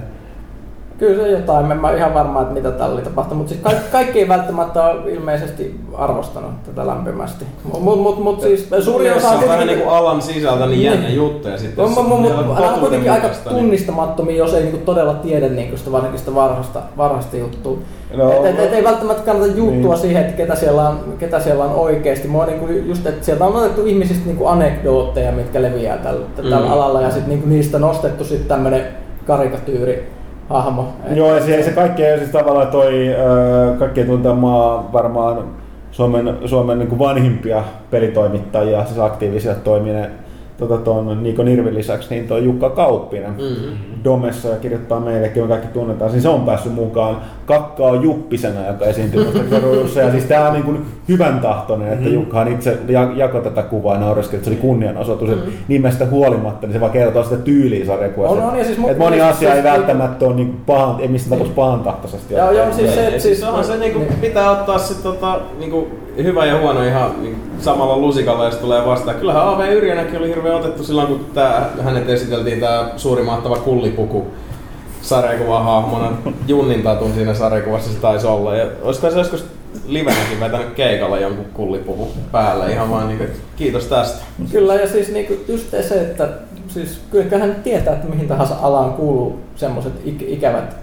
Kyllä 0.99 1.23
se 1.23 1.29
jotain, 1.29 1.71
en 1.71 1.77
mä 1.77 1.91
ihan 1.93 2.13
varma, 2.13 2.41
että 2.41 2.53
mitä 2.53 2.71
tällä 2.71 2.93
oli 2.93 3.01
tapahtunut, 3.01 3.37
mutta 3.37 3.49
siis 3.49 3.63
kaikki, 3.63 3.91
kaikki 3.91 4.19
ei 4.19 4.27
välttämättä 4.27 4.83
ole 4.83 5.11
ilmeisesti 5.11 5.79
arvostanut 5.97 6.63
tätä 6.63 6.87
lämpimästi. 6.87 7.45
Mutta 7.63 7.79
mut, 7.79 8.23
mut 8.23 8.41
siis 8.41 8.69
suuri 8.79 9.11
osa 9.11 9.19
Se 9.19 9.27
on 9.27 9.33
vähän 9.33 9.47
kuitenkin- 9.47 9.77
niinku 9.77 9.89
alan 9.89 10.21
sisältä 10.21 10.65
niin 10.65 10.81
jännä 10.83 11.01
Niin. 11.07 11.15
juttu 11.15 11.47
ja 11.47 11.57
sitten 11.57 11.85
Mutta 11.85 12.01
mut, 12.03 12.21
mut, 12.21 12.31
nämä 12.59 12.73
on 12.73 12.79
kuitenkin 12.79 13.11
aika 13.11 13.27
niin- 13.27 13.55
tunnistamattomia, 13.55 14.35
jos 14.35 14.53
ei 14.53 14.61
niinku 14.63 14.77
todella 14.85 15.13
tiedä 15.13 15.49
niinku 15.49 15.77
sitä, 15.77 15.91
varsinkin 15.91 16.19
sitä 16.19 16.35
varhaista, 16.35 16.79
varhaista 16.97 17.37
juttua. 17.37 17.77
No, 18.13 18.23
No, 18.23 18.31
et, 18.31 18.45
et, 18.45 18.59
et, 18.59 18.73
ei 18.73 18.83
välttämättä 18.83 19.23
kannata 19.23 19.51
juuttua 19.55 19.93
Niin. 19.93 20.01
siihen, 20.01 20.21
että 20.21 20.37
ketä 20.37 20.55
siellä 20.55 20.89
on, 20.89 20.99
ketä 21.19 21.39
siellä 21.39 21.63
on 21.63 21.75
oikeasti. 21.75 22.27
Mua 22.27 22.45
niinku 22.45 22.67
just, 22.67 23.05
että 23.07 23.25
sieltä 23.25 23.45
on 23.45 23.55
otettu 23.55 23.85
ihmisistä 23.85 24.25
niinku 24.25 24.47
anekdootteja, 24.47 25.31
mitkä 25.31 25.61
leviää 25.61 25.97
tällä, 25.97 26.25
tällä 26.35 26.59
Mm. 26.59 26.71
alalla 26.71 27.01
ja 27.01 27.09
sitten 27.11 27.29
niinku 27.29 27.49
niistä 27.49 27.79
nostettu 27.79 28.23
sitten 28.23 28.47
tämmöinen 28.47 28.87
karikatyyri 29.27 30.09
hahmo. 30.49 30.93
Joo, 31.13 31.35
ja 31.35 31.41
se, 31.45 31.63
se 31.63 31.71
kaikki 31.71 32.05
ei 32.05 32.17
siis 32.17 32.31
tavallaan 32.31 32.67
toi, 32.67 33.15
kaikkien 33.79 34.07
tuntemaa 34.07 34.89
varmaan 34.93 35.43
Suomen, 35.91 36.37
Suomen 36.45 36.79
niin 36.79 36.89
kuin 36.89 36.99
vanhimpia 36.99 37.63
pelitoimittajia, 37.91 38.85
siis 38.85 38.99
aktiivisia 38.99 39.55
toimineet 39.55 40.28
tota, 40.59 40.77
tuon 40.77 41.23
Niko 41.23 41.43
Nirvin 41.43 41.75
lisäksi, 41.75 42.07
niin 42.09 42.27
toi 42.27 42.43
Jukka 42.43 42.69
Kauppinen 42.69 43.31
Mm. 43.31 43.73
Domessa 44.03 44.47
ja 44.49 44.55
kirjoittaa 44.55 44.99
meillekin, 44.99 45.43
me 45.43 45.47
kaikki 45.47 45.67
tunnetaan, 45.67 46.11
siis 46.11 46.23
se 46.23 46.29
on 46.29 46.41
päässyt 46.41 46.73
mukaan 46.73 47.17
Kakkaa 47.45 47.95
Juppisena, 47.95 48.67
joka 48.67 48.85
esiintyy 48.85 49.25
tuosta. 49.25 49.99
Ja 49.99 50.11
siis 50.11 50.23
tää 50.23 50.47
on 50.47 50.53
niin 50.53 50.63
kuin 50.63 50.85
hyvän 51.09 51.39
tahtoinen, 51.39 51.93
että 51.93 52.09
Jukkahan 52.09 52.47
itse 52.47 52.77
ja- 52.87 53.11
jakoi 53.15 53.41
tätä 53.41 53.61
kuvaa 53.61 53.93
ja 53.93 53.99
naureskeli, 53.99 54.35
että 54.37 54.45
se 54.49 54.55
oli 54.55 54.61
kunnianosoitus, 54.61 55.29
että 55.29 55.51
nimestä 55.67 56.05
huolimatta, 56.05 56.67
niin 56.67 56.73
se 56.73 56.79
vaan 56.79 56.91
kertoo 56.91 57.23
sitä 57.23 57.37
tyyliä 57.37 57.85
sarjakuvassa. 57.85 58.35
On, 58.43 58.51
on, 58.51 58.57
ja 58.57 58.65
siis 58.65 58.77
mu- 58.77 58.85
että 58.89 59.03
moni 59.03 59.15
siis- 59.15 59.29
asia 59.29 59.49
ei 59.53 59.61
siis- 59.61 59.73
välttämättä 59.73 60.25
ole 60.25 60.35
niin 60.35 60.61
pahan, 60.65 60.99
ei 60.99 61.07
missään 61.07 61.29
tapauksessa 61.29 61.55
pahantahtoisesti. 61.61 62.33
Joo, 62.33 62.51
joo, 62.51 62.65
siis 62.73 62.95
se, 62.95 63.09
siis, 63.09 63.23
siis 63.23 63.43
onhan 63.43 63.63
se 63.65 63.77
niinku, 63.77 63.99
niin. 63.99 64.13
pitää 64.21 64.51
ottaa 64.51 64.77
se 64.77 65.03
tota, 65.03 65.39
niinku, 65.59 65.87
hyvä 66.17 66.45
ja 66.45 66.59
huono 66.59 66.83
ihan 66.83 67.21
niinku, 67.21 67.39
samalla 67.59 67.97
lusikalla, 67.97 68.45
jos 68.45 68.55
tulee 68.55 68.85
vastaan. 68.85 69.17
Kyllähän 69.17 69.47
A.V. 69.47 69.73
Yrjänäkin 69.73 70.19
oli 70.19 70.27
hirveän 70.27 70.55
otettu 70.55 70.83
silloin, 70.83 71.07
kun 71.07 71.25
tää, 71.33 71.69
hänet 71.81 72.09
esiteltiin 72.09 72.59
tämä 72.59 72.89
suuri 72.97 73.23
mahtava 73.23 73.55
kullipuku 73.55 74.27
sarjakuvahahmona. 75.01 76.11
Junnin 76.47 76.83
tatun 76.83 77.13
siinä 77.13 77.33
sarjakuvassa 77.33 77.91
se 77.93 77.99
taisi 77.99 78.27
olla. 78.27 78.55
Ja 78.55 78.65
olisiko 78.81 79.11
se 79.11 79.17
joskus 79.17 79.45
livenäkin 79.87 80.39
vetänyt 80.39 80.73
keikalla 80.75 81.19
jonkun 81.19 81.45
kullipuvun 81.53 82.07
päälle 82.31 82.71
ihan 82.71 82.89
vaan 82.89 83.11
että 83.11 83.39
kiitos 83.55 83.85
tästä. 83.85 84.19
Kyllä, 84.51 84.75
ja 84.75 84.87
siis 84.87 85.11
niinku 85.11 85.33
just 85.47 85.71
se, 85.81 86.01
että 86.01 86.29
siis 86.67 87.01
kyllähän 87.11 87.55
tietää, 87.63 87.93
että 87.93 88.07
mihin 88.07 88.27
tahansa 88.27 88.55
alaan 88.61 88.93
kuuluu 88.93 89.39
semmoiset 89.55 89.93
ik- 90.05 90.25
ikävät 90.27 90.75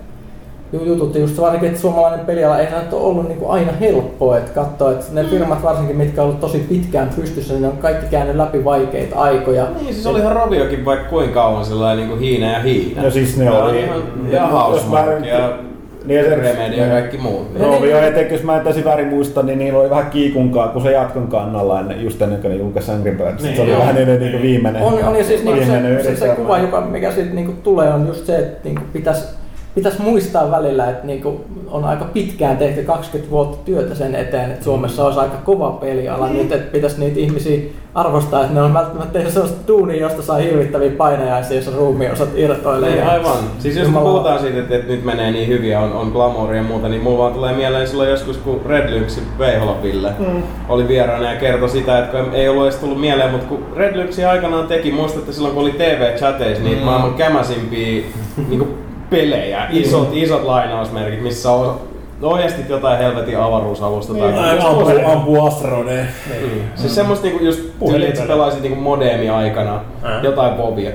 jutut. 0.85 1.15
Ja 1.15 1.20
just 1.20 1.40
varsinkin, 1.40 1.69
että 1.69 1.81
suomalainen 1.81 2.27
peliala 2.27 2.59
ei 2.59 2.66
ole 2.93 3.03
ollut 3.03 3.28
niinku 3.28 3.48
aina 3.48 3.73
helppoa, 3.81 4.39
että 4.39 4.51
katsoa, 4.51 4.93
että 4.93 5.05
ne 5.12 5.24
firmat 5.24 5.62
varsinkin, 5.62 5.97
mitkä 5.97 6.23
on 6.23 6.28
ollut 6.28 6.40
tosi 6.40 6.59
pitkään 6.69 7.11
pystyssä, 7.16 7.53
niin 7.53 7.62
ne 7.62 7.69
on 7.69 7.77
kaikki 7.77 8.07
käynyt 8.11 8.36
läpi 8.36 8.65
vaikeita 8.65 9.16
aikoja. 9.16 9.66
Niin, 9.82 9.94
siis 9.94 10.07
olihan 10.07 10.36
Roviokin 10.36 10.85
vaikka 10.85 11.09
kuinka 11.09 11.35
kauan 11.35 11.65
sellainen 11.65 12.07
niinku 12.07 12.24
hiina 12.24 12.53
ja 12.53 12.59
hiina. 12.61 13.03
No 13.03 13.11
siis 13.11 13.36
ne 13.36 13.44
Ja 13.44 13.53
oli- 13.53 13.78
Ihan, 13.81 14.03
Ja 14.31 14.48
nyt- 15.19 15.27
ja 15.28 15.51
Niin 16.07 16.24
Remedy 16.27 16.74
ja 16.77 16.86
kaikki 16.89 17.19
muut. 17.19 17.59
No, 17.59 17.65
Rovio, 17.66 17.97
niin. 17.97 18.05
etenkin 18.09 18.32
jos 18.35 18.43
mä 18.43 18.57
en 18.57 18.62
täysin 18.65 18.85
väärin 18.85 19.09
muista, 19.09 19.43
niin 19.43 19.59
niillä 19.59 19.78
oli 19.78 19.90
vähän 19.90 20.11
kiikunkaa, 20.11 20.69
kun 20.69 20.82
se 20.82 20.93
jatkon 20.93 21.28
kannalla 21.28 21.81
ennen, 21.81 22.05
just 22.05 22.23
ennen 22.23 22.40
kuin 22.40 22.51
ne 22.51 22.57
julkaisi 22.59 22.90
Angry 22.90 23.12
Birds. 23.12 23.43
Niin, 23.43 23.57
se 23.57 23.62
oli 23.62 23.70
joo. 23.70 23.81
vähän 23.81 23.94
niiden 23.94 24.20
niin 24.20 24.43
viimeinen, 24.43 24.82
On, 24.82 25.05
on 25.05 25.16
ja 25.19 25.24
siis 25.24 25.44
niinku 25.44 25.61
viimeinen 25.61 26.05
se, 26.05 26.16
se, 26.16 26.16
se, 26.16 26.28
kuva, 26.28 26.59
joka, 26.59 26.81
mikä 26.81 27.12
siitä 27.12 27.35
niinku 27.35 27.53
tulee, 27.62 27.89
on 27.94 28.07
just 28.07 28.27
se, 28.27 28.36
että 28.39 28.59
niinku 28.65 28.82
pitäisi 28.93 29.24
pitäisi 29.77 30.03
muistaa 30.03 30.51
välillä, 30.51 30.90
että 30.90 31.07
niinku 31.07 31.40
on 31.70 31.85
aika 31.85 32.05
pitkään 32.05 32.57
tehty 32.57 32.82
20 32.82 33.31
vuotta 33.31 33.57
työtä 33.65 33.94
sen 33.94 34.15
eteen, 34.15 34.51
että 34.51 34.65
Suomessa 34.65 35.05
olisi 35.05 35.20
aika 35.20 35.36
kova 35.44 35.70
peliala 35.70 36.28
nyt, 36.28 36.53
että 36.53 36.73
pitäisi 36.73 37.01
niitä 37.01 37.20
ihmisiä 37.20 37.61
arvostaa, 37.94 38.40
että 38.43 38.55
ne 38.55 38.62
on 38.62 38.74
välttämättä 38.74 39.12
tehnyt 39.12 39.32
sellaista 39.32 39.69
duunia, 39.69 40.01
josta 40.01 40.23
saa 40.23 40.36
hirvittäviä 40.36 40.90
painajaisia, 40.90 41.57
jos 41.57 41.74
ruumiosat 41.77 42.28
irtoilee. 42.36 42.90
Niin, 42.90 43.07
aivan. 43.07 43.36
Siis 43.59 43.77
jos 43.77 43.89
Jumala- 43.89 44.03
puhutaan 44.05 44.39
siitä, 44.40 44.59
että, 44.59 44.74
että 44.77 44.93
nyt 44.93 45.05
menee 45.05 45.31
niin 45.31 45.48
hyvin 45.48 45.70
ja 45.70 45.81
on, 45.81 45.93
on 45.93 46.09
glamouria 46.09 46.57
ja 46.57 46.62
muuta, 46.62 46.89
niin 46.89 47.03
mulla 47.03 47.19
vaan 47.19 47.32
tulee 47.32 47.53
mieleen 47.57 47.89
silloin 47.89 48.11
joskus, 48.11 48.36
kun 48.36 48.61
Red 48.66 49.03
Veihola 49.39 49.82
Ville 49.82 50.11
Mm. 50.19 50.43
oli 50.69 50.89
vieraana 50.89 51.32
ja 51.32 51.40
kertoi 51.40 51.69
sitä, 51.69 51.98
että 51.98 52.19
ei 52.32 52.48
ollut 52.48 52.65
edes 52.65 52.77
tullut 52.77 53.01
mieleen, 53.01 53.31
mutta 53.31 53.47
kun 53.47 53.62
Red 53.77 53.97
Lynx 53.97 54.19
aikanaan 54.19 54.66
teki, 54.66 54.93
muistatte 54.93 55.32
silloin 55.32 55.55
kun 55.55 55.62
oli 55.62 55.73
TV-chateissa 55.73 56.65
niitä 56.65 56.81
Mm. 56.81 56.85
maailman 56.86 57.15
kämäsimpiä 57.15 58.03
niin 58.48 58.69
pelejä, 59.11 59.66
isot, 59.70 60.09
isot 60.12 60.45
lainausmerkit, 60.45 61.23
missä 61.23 61.51
on 61.51 61.81
oikeasti 62.23 62.62
jotain 62.69 62.99
helvetin 62.99 63.39
avaruusalusta 63.39 64.15
tai 64.15 64.33
Ai, 64.33 64.59
ampuu, 64.61 64.91
ampuu 65.12 65.47
asteroideja. 65.47 66.03
Mm. 66.43 66.61
Siis 66.74 66.95
semmoista 66.95 67.27
niinku 67.27 67.45
just 67.45 67.61
tyyli, 67.89 68.07
että 68.09 68.23
pelaisit 68.23 68.62
niinku 68.62 68.81
modeemi 68.81 69.28
aikana 69.31 69.81
jotain 70.23 70.55
bobia. 70.55 70.91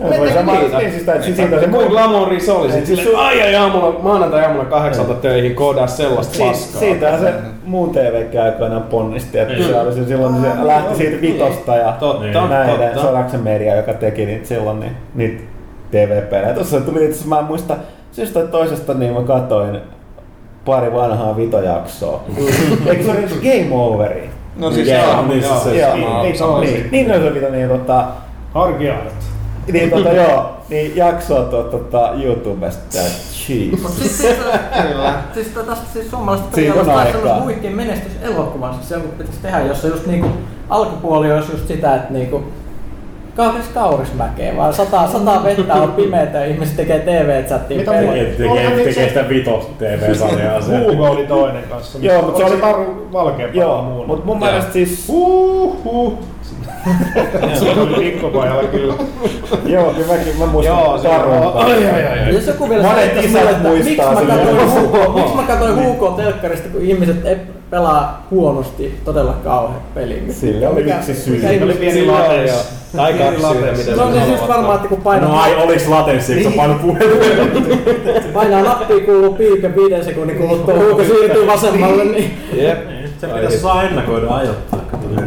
Joo, 0.00 0.12
se 0.12 0.20
oli 0.20 0.32
sama, 0.32 0.52
niin 0.52 0.90
siis 0.90 1.02
tää- 1.02 1.22
siis 1.22 1.36
siitä 1.36 1.60
se 1.60 1.66
muu, 1.66 1.88
glamouri 1.88 2.40
se 2.40 2.52
oli? 2.52 2.68
Sitten 2.72 2.86
Siis 2.86 2.98
silleen, 2.98 3.18
ai 3.26 3.42
ai 3.42 3.54
aamulla, 3.54 3.98
maanantai 4.02 4.44
aamulla 4.44 4.64
kahdeksalta 4.64 5.14
töihin 5.14 5.54
koodaa 5.54 5.86
sellaista 5.86 6.34
Siis, 6.34 6.48
paskaa. 6.48 6.80
siitähän 6.80 7.20
se 7.20 7.32
muu 7.64 7.86
TV 7.86 8.26
aikoinaan 8.44 8.82
ponnisti, 8.82 9.38
että 9.38 9.54
se 9.64 9.78
oli 9.80 9.92
se 9.92 10.04
silloin 10.06 10.34
se 10.34 10.48
lähti 10.66 10.94
siitä 10.96 11.20
vitosta 11.20 11.76
ja 11.76 11.92
Totta, 12.00 12.48
näiden 12.48 12.88
totta. 12.88 13.00
Sodaksen 13.08 13.40
media, 13.40 13.76
joka 13.76 13.92
teki 13.92 14.26
niitä 14.26 14.48
silloin 14.48 14.80
niin, 14.80 14.92
niitä 15.14 15.42
TV-pelejä. 15.90 16.54
Tuossa 16.54 16.80
tuli 16.80 17.04
itse 17.04 17.28
mä 17.28 17.38
en 17.38 17.44
muista, 17.44 17.76
syystä 18.12 18.40
toisesta 18.46 18.94
niin 18.94 19.14
mä 19.14 19.22
katoin 19.22 19.80
pari 20.64 20.92
vanhaa 20.92 21.36
vitojaksoa. 21.36 22.24
Eikö 22.86 23.04
se 23.04 23.10
oli 23.10 23.20
Game 23.42 23.74
Overi? 23.74 24.30
No 24.56 24.70
siis 24.70 24.88
Joo, 24.88 24.98
joo, 25.02 25.26
niin 25.26 25.42
siis 25.42 25.64
se- 25.64 25.76
Joo, 25.78 25.90
sama- 25.90 26.22
niin, 26.22 26.38
sama 26.38 26.60
niin, 26.60 26.88
niin, 26.90 27.08
niin, 27.08 27.22
se 27.22 27.34
vito, 27.34 27.50
niin 27.50 27.68
tota, 27.68 28.04
Harkiaiset. 28.54 29.12
niin 29.72 29.90
tota 29.90 30.12
joo, 30.12 30.56
niin 30.68 30.96
jaksoa 30.96 31.42
tuota, 31.42 31.70
tota, 31.70 32.12
YouTubesta, 32.22 32.98
jeez. 32.98 33.82
Mut 33.82 33.92
siis, 33.98 34.18
siis, 34.18 34.36
siis 35.34 35.48
tästä 35.48 35.86
siis 35.92 36.10
suomalaisesta 36.10 36.54
Siinä 36.54 36.74
on 36.74 36.84
semmoinen 36.84 37.42
huikea 37.44 37.70
menestys 37.70 38.12
elokuvansa, 38.22 38.82
se 38.82 38.96
on 38.96 39.02
kun 39.02 39.10
pitäisi 39.10 39.40
tehdä, 39.42 39.60
jossa 39.60 39.88
just 39.88 40.06
niinku 40.06 40.28
alkupuoli 40.68 41.32
olisi 41.32 41.52
just 41.52 41.68
sitä, 41.68 41.94
että 41.94 42.12
niinku 42.12 42.44
kaunis 43.38 43.68
kaurismäkeä, 43.74 44.56
vaan 44.56 44.74
sataa, 44.74 45.08
sataa 45.08 45.44
vettä 45.44 45.74
on 45.74 45.92
pimeätä 45.92 46.38
ja 46.38 46.44
ihmiset 46.44 46.76
tekee 46.76 46.98
TV-chattiin 46.98 47.80
Mitä 47.80 47.90
pelejä. 47.92 48.24
Tekee, 48.24 48.70
tekee, 48.84 49.08
sitä 49.08 49.28
vitos 49.28 49.70
TV-sarjaa. 49.78 50.60
Hugo 50.90 51.10
oli 51.10 51.26
toinen 51.26 51.62
kanssa. 51.62 51.98
Joo, 52.02 52.22
mut 52.22 52.36
se 52.36 52.44
oli- 52.44 52.56
Taru 52.56 53.08
valkeampaa 53.12 53.62
Joo, 53.62 54.04
mutta 54.06 54.26
mun 54.26 54.38
mielestä 54.38 54.72
siis... 54.72 55.08
Huhhuh. 55.08 56.18
Se 57.54 57.70
oli 57.80 57.94
pikkupojalla 58.04 58.62
kyllä. 58.64 58.94
Joo, 59.66 59.90
kyllä 59.92 60.06
mäkin 60.16 60.38
mä 60.38 60.46
muistan 60.46 60.78
Joo, 60.78 60.98
se 60.98 61.08
Tarun 61.08 61.32
on- 61.34 61.56
ai, 61.56 61.86
ai, 61.86 62.06
ai. 62.08 62.34
Jos 62.34 62.46
joku 62.46 62.68
vielä 62.70 62.82
Monet 62.82 63.24
isät 63.24 63.50
että 63.50 63.68
miksi 63.68 63.84
muistaa 63.96 64.14
mä 64.14 64.20
katsoin. 64.20 64.70
Hugo, 64.82 65.12
miksi 65.16 65.34
mä 65.36 65.42
katsoin 65.42 65.84
Hugo 65.84 66.08
telkkarista, 66.10 66.68
kun 66.68 66.82
ihmiset 66.82 67.24
ei 67.26 67.36
pelaa 67.70 68.26
huonosti 68.30 69.00
todella 69.04 69.32
kauhean 69.44 69.80
peliä. 69.94 70.18
Sille 70.30 70.68
oli 70.68 70.80
yksi 70.80 71.14
syy. 71.14 71.36
ihmiset- 71.36 71.62
oli 71.62 71.74
pieni 71.74 72.06
joo. 72.06 72.16
Tai 72.96 73.12
kaksi 73.12 73.30
syytä, 73.34 73.48
latens. 73.48 73.78
mitä 73.78 73.96
No 73.96 74.10
niin 74.10 74.24
siis 74.24 74.48
varmaan, 74.48 74.76
että 74.76 74.88
kun 74.88 75.00
painaa, 75.00 75.28
No 75.28 75.36
ai, 75.40 75.54
oliks 75.62 75.88
latenssi, 75.88 76.32
eikö 76.34 76.50
sä 76.50 76.56
painut 76.56 76.80
puheluun? 76.82 77.20
painaa 78.34 78.62
nappia 78.62 79.00
kuuluu 79.04 79.34
piip 79.34 79.62
ja 79.62 79.76
viiden 79.76 80.04
sekunnin 80.04 80.36
kuluttua 80.38 80.74
Hugo 80.74 81.04
siirtyy 81.04 81.46
vasemmalle, 81.46 82.04
niin 82.04 82.38
Jep. 82.52 82.78
Se 83.20 83.26
pitäisi 83.26 83.58
saa 83.58 83.82
ennakoida 83.82 84.34
ajoittaa. 84.34 84.80
se 85.16 85.22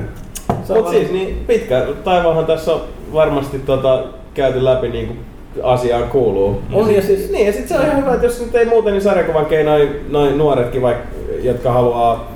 on 0.72 0.78
Mut 0.78 0.90
siis 0.90 1.12
niin 1.12 1.44
pitkä 1.48 1.86
taivaahan 2.04 2.46
tässä 2.46 2.74
on 2.74 2.82
varmasti 3.14 3.60
tota, 3.60 4.04
käyty 4.34 4.66
läpi 4.66 4.90
niin 4.90 5.08
kuin 5.08 5.20
asiaan 5.64 6.04
kuuluu. 6.04 6.62
On 6.74 6.96
ja 6.96 7.02
siis 7.02 7.32
Niin 7.32 7.48
ja 7.48 7.54
sit 7.54 7.68
se 7.68 7.76
on 7.78 7.86
ihan 7.86 7.98
hyvä, 7.98 8.14
että 8.14 8.26
jos 8.26 8.42
nyt 8.42 8.56
ei 8.56 8.66
muuten, 8.66 8.94
niin 8.94 9.02
sarjakuvan 9.02 9.46
noin, 9.66 9.90
noin 10.10 10.38
nuoretkin, 10.38 10.82
vaikka, 10.82 11.08
jotka 11.42 11.72
haluaa 11.72 12.32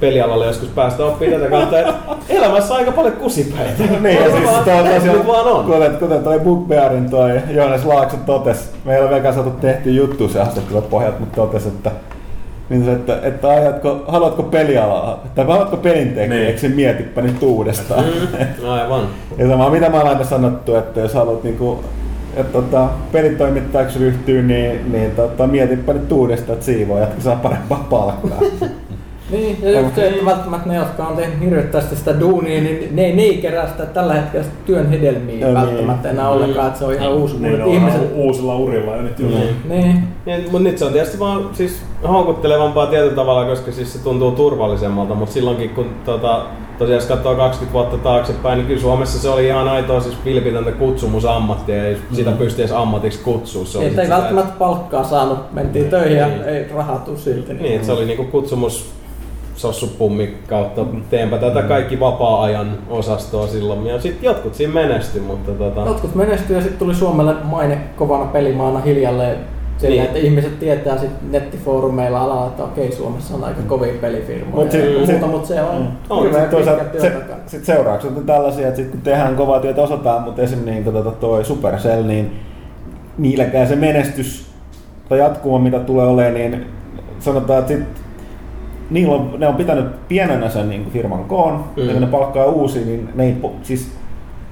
pelialalle 0.00 0.46
joskus 0.46 0.68
päästä 0.68 1.04
oppii 1.04 1.30
tätä 1.30 1.50
kautta, 1.50 1.78
että 1.78 1.94
elämässä 2.28 2.74
on 2.74 2.80
aika 2.80 2.92
paljon 2.92 3.16
kusipäitä. 3.16 3.82
Niin, 4.00 4.22
ja 4.22 4.30
siis 4.30 4.50
toi 4.64 4.74
on 4.74 4.94
tosiaan, 4.94 5.26
vaan 5.26 5.46
on. 5.46 5.64
kuten, 5.64 5.96
kuten 5.96 6.24
toi 6.24 6.40
Bugbearin 6.40 7.10
toi 7.10 7.40
Joonas 7.50 7.84
Laakso 7.84 8.16
totesi, 8.26 8.68
meillä 8.84 9.04
on 9.04 9.10
vielä 9.10 9.32
saatu 9.32 9.50
tehty 9.50 9.90
juttu 9.90 10.28
se 10.28 10.38
haastattelun 10.38 10.82
pohjalta, 10.82 11.20
mutta 11.20 11.36
totesi, 11.36 11.68
että 11.68 11.90
niin 12.68 12.84
se, 12.84 12.92
että, 12.92 13.20
että 13.22 13.48
ajatko, 13.48 14.04
haluatko 14.08 14.42
pelialaa, 14.42 15.22
tai 15.34 15.44
haluatko 15.44 15.76
pelintekijäksi, 15.76 16.66
niin. 16.66 16.76
mietipä 16.76 17.22
nyt 17.22 17.42
uudestaan. 17.42 18.04
Mm, 18.04 18.68
aivan. 18.68 19.06
Ja 19.38 19.48
sama 19.48 19.70
mitä 19.70 19.88
mä 19.88 19.96
olen 19.96 20.08
aina 20.08 20.24
sanottu, 20.24 20.74
että 20.74 21.00
jos 21.00 21.14
haluat 21.14 21.42
niinku, 21.42 21.84
että 22.36 22.52
tota, 22.52 22.88
pelitoimittajaksi 23.12 23.98
ryhtyy, 23.98 24.42
niin, 24.42 24.92
niin 24.92 25.10
tota, 25.10 25.46
mietipä 25.46 25.92
nyt 25.92 26.12
uudestaan, 26.12 26.54
että 26.54 26.66
siivoojatkin 26.66 27.22
saa 27.22 27.36
parempaa 27.36 27.86
palkkaa. 27.90 28.38
Niin, 29.30 29.58
ja 29.62 29.80
just 29.80 29.94
se, 29.94 30.08
että 30.08 30.24
välttämättä 30.24 30.68
ne, 30.68 30.76
jotka 30.76 31.06
on 31.06 31.16
tehnyt 31.16 31.40
hirveästi 31.40 31.96
sitä 31.96 32.20
duunia, 32.20 32.60
niin 32.62 32.88
ne, 32.96 33.04
ei- 33.06 33.12
ne 33.16 33.22
ei 33.22 33.36
kerää 33.38 33.68
sitä 33.68 33.86
tällä 33.86 34.14
hetkellä 34.14 34.46
työn 34.66 34.90
hedelmiä 34.90 35.46
Joo, 35.46 35.54
välttämättä 35.54 36.10
enää 36.10 36.28
ollenkaan, 36.28 36.66
että 36.66 36.78
se 36.78 36.84
on 36.84 36.94
ihan 36.94 37.12
uusi. 37.12 37.36
Niin, 37.38 37.62
on 37.62 37.68
ihmiset, 37.68 38.02
ihan 38.02 38.12
uusilla 38.14 38.56
urilla 38.56 38.96
jo 38.96 39.02
nyt. 39.02 39.18
Niin. 39.18 39.56
niin, 39.68 40.02
Niin, 40.26 40.42
mutta 40.42 40.58
nyt 40.58 40.78
se 40.78 40.84
on 40.84 40.92
tietysti 40.92 41.18
vaan 41.18 41.48
siis 41.52 41.82
houkuttelevampaa 42.08 42.86
tietyllä 42.86 43.14
tavalla, 43.14 43.44
koska 43.44 43.72
siis 43.72 43.92
se 43.92 43.98
tuntuu 44.04 44.30
turvallisemmalta, 44.30 45.14
mutta 45.14 45.34
silloinkin 45.34 45.70
kun 45.70 45.86
tota, 46.04 46.42
tosiaan 46.78 46.96
jos 46.96 47.06
katsoo 47.06 47.34
20 47.34 47.72
vuotta 47.72 47.98
taaksepäin, 47.98 48.58
niin 48.58 48.66
kyllä 48.66 48.80
Suomessa 48.80 49.18
se 49.18 49.28
oli 49.28 49.46
ihan 49.46 49.68
aitoa 49.68 50.00
siis 50.00 50.16
vilpitöntä 50.24 50.72
kutsumusammattia, 50.72 51.84
ei 51.86 51.96
sitä 52.12 52.30
pysty 52.32 52.62
edes 52.62 52.72
ammatiksi 52.72 53.18
kutsua. 53.24 53.64
Se 53.64 53.78
ei 54.02 54.08
välttämättä 54.08 54.52
palkkaa 54.58 55.04
saanut, 55.04 55.52
mentiin 55.52 55.90
töihin 55.90 56.16
ja 56.18 56.26
Niin. 56.28 56.42
ei 56.44 56.64
rahaa 56.74 56.98
tuu 56.98 57.16
silti. 57.16 57.54
Niin, 57.54 57.74
että 57.74 57.86
se 57.86 57.92
oli 57.92 58.04
niinku 58.04 58.24
kutsumus 58.24 58.90
sossupummi 59.56 60.34
kautta 60.48 60.84
teenpä 61.10 61.38
tätä 61.38 61.62
kaikki 61.62 62.00
vapaa-ajan 62.00 62.78
osastoa 62.90 63.46
silloin. 63.46 63.86
Ja 63.86 64.00
sitten 64.00 64.26
jotkut 64.26 64.54
siinä 64.54 64.74
menesty, 64.74 65.20
mutta 65.20 65.52
tota... 65.52 65.80
Jotkut 65.80 66.14
menestyi 66.14 66.56
ja 66.56 66.62
sitten 66.62 66.78
tuli 66.78 66.94
Suomelle 66.94 67.34
maine 67.44 67.78
kovana 67.96 68.24
pelimaana 68.24 68.78
hiljalleen. 68.80 69.36
Sillä, 69.78 69.90
Niin. 69.94 70.04
että 70.04 70.18
ihmiset 70.18 70.58
tietää 70.58 70.98
sit 70.98 71.10
nettifoorumeilla 71.30 72.20
alalla, 72.20 72.46
että 72.46 72.64
okei, 72.64 72.92
Suomessa 72.92 73.34
on 73.34 73.44
aika 73.44 73.60
kovia 73.66 73.92
pelifirmoja 74.00 74.62
Mut 74.64 74.70
sit- 74.72 74.84
ja 74.84 74.90
muuta, 74.90 75.06
sit- 75.06 75.26
mutta 75.30 75.48
se 75.48 75.62
on 75.62 75.76
Mm. 75.82 75.86
On, 76.10 76.22
hirveän 76.22 76.42
sit 76.42 76.50
toisaalta 76.50 76.84
se, 77.00 77.12
sit 77.46 77.64
seuraukset 77.64 78.16
on 78.16 78.26
tällaisia, 78.26 78.68
että 78.68 78.76
sit 78.76 78.90
kun 78.90 79.00
tehdään 79.00 79.36
kovaa 79.36 79.60
työtä 79.60 79.82
osataan, 79.82 80.22
mutta 80.22 80.42
esimerkiksi 80.42 80.70
niin, 80.70 80.84
tota, 80.84 81.10
toi 81.10 81.44
Supercell, 81.44 82.04
niin 82.04 82.38
niilläkään 83.18 83.68
se 83.68 83.76
menestys 83.76 84.46
tai 85.08 85.18
jatkuma, 85.18 85.58
mitä 85.58 85.78
tulee 85.78 86.06
olemaan, 86.06 86.34
niin 86.34 86.66
sanotaan, 87.20 87.58
että 87.58 87.72
sit, 87.72 87.82
niillä 88.90 89.14
on, 89.14 89.34
ne 89.38 89.48
on 89.48 89.54
pitänyt 89.54 90.08
pienenä 90.08 90.48
sen 90.48 90.68
niin 90.68 90.90
firman 90.90 91.24
koon, 91.24 91.64
mm. 91.76 91.86
ja 91.86 91.92
kun 91.92 92.00
ne 92.00 92.06
palkkaa 92.06 92.44
uusia, 92.44 92.86
niin 92.86 93.08
ne 93.14 93.24
ei, 93.24 93.36
siis, 93.62 93.92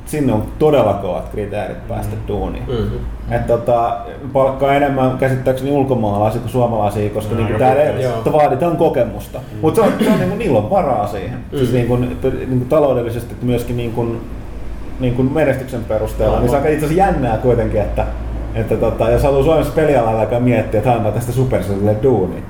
sinne 0.07 0.33
on 0.33 0.45
todella 0.59 0.95
kovat 0.95 1.29
kriteerit 1.29 1.89
päästä 1.89 2.17
duuniin. 2.29 2.65
Mm-hmm. 2.69 2.99
Että 3.35 3.47
tota, 3.47 3.97
palkkaa 4.33 4.75
enemmän 4.75 5.19
käsittääkseni 5.19 5.71
ulkomaalaisia 5.71 6.41
kuin 6.41 6.51
suomalaisia, 6.51 7.11
koska 7.11 7.35
No, 7.35 7.41
niinku 7.41 7.59
täällä 7.59 8.33
vaaditaan 8.33 8.77
kokemusta. 8.77 9.39
Mm. 9.39 9.59
Mutta 9.61 9.83
se 9.83 9.87
on, 9.87 9.93
se 10.05 10.11
on 10.11 10.19
niinku, 10.19 10.37
niillä 10.37 10.59
on 10.59 10.71
varaa 10.71 11.07
siihen. 11.07 11.39
Mm. 11.53 11.59
Siis 11.59 11.73
niinku, 11.73 11.95
että, 11.95 12.29
niinku 12.29 12.65
taloudellisesti 12.65 13.33
että 13.33 13.47
myöskin 13.47 13.77
niinku, 13.77 14.17
niinku 15.01 15.23
menestyksen 15.23 15.85
perusteella. 15.85 16.41
Niin 16.41 16.51
se 16.51 16.57
on 16.57 16.63
aika 16.63 16.75
itse 16.75 16.87
asiassa 16.87 17.03
jännää 17.03 17.37
kuitenkin, 17.37 17.81
että 17.81 18.07
että 18.55 18.77
tota, 18.77 19.11
jos 19.11 19.23
haluaa 19.23 19.45
Suomessa 19.45 19.73
pelialalla 19.73 20.21
alkaa 20.21 20.41
miettiä, 20.41 20.79
että 20.79 20.91
haetaan 20.91 21.15
tästä 21.15 21.33
Supercellille 21.33 21.97
duuni, 22.03 22.43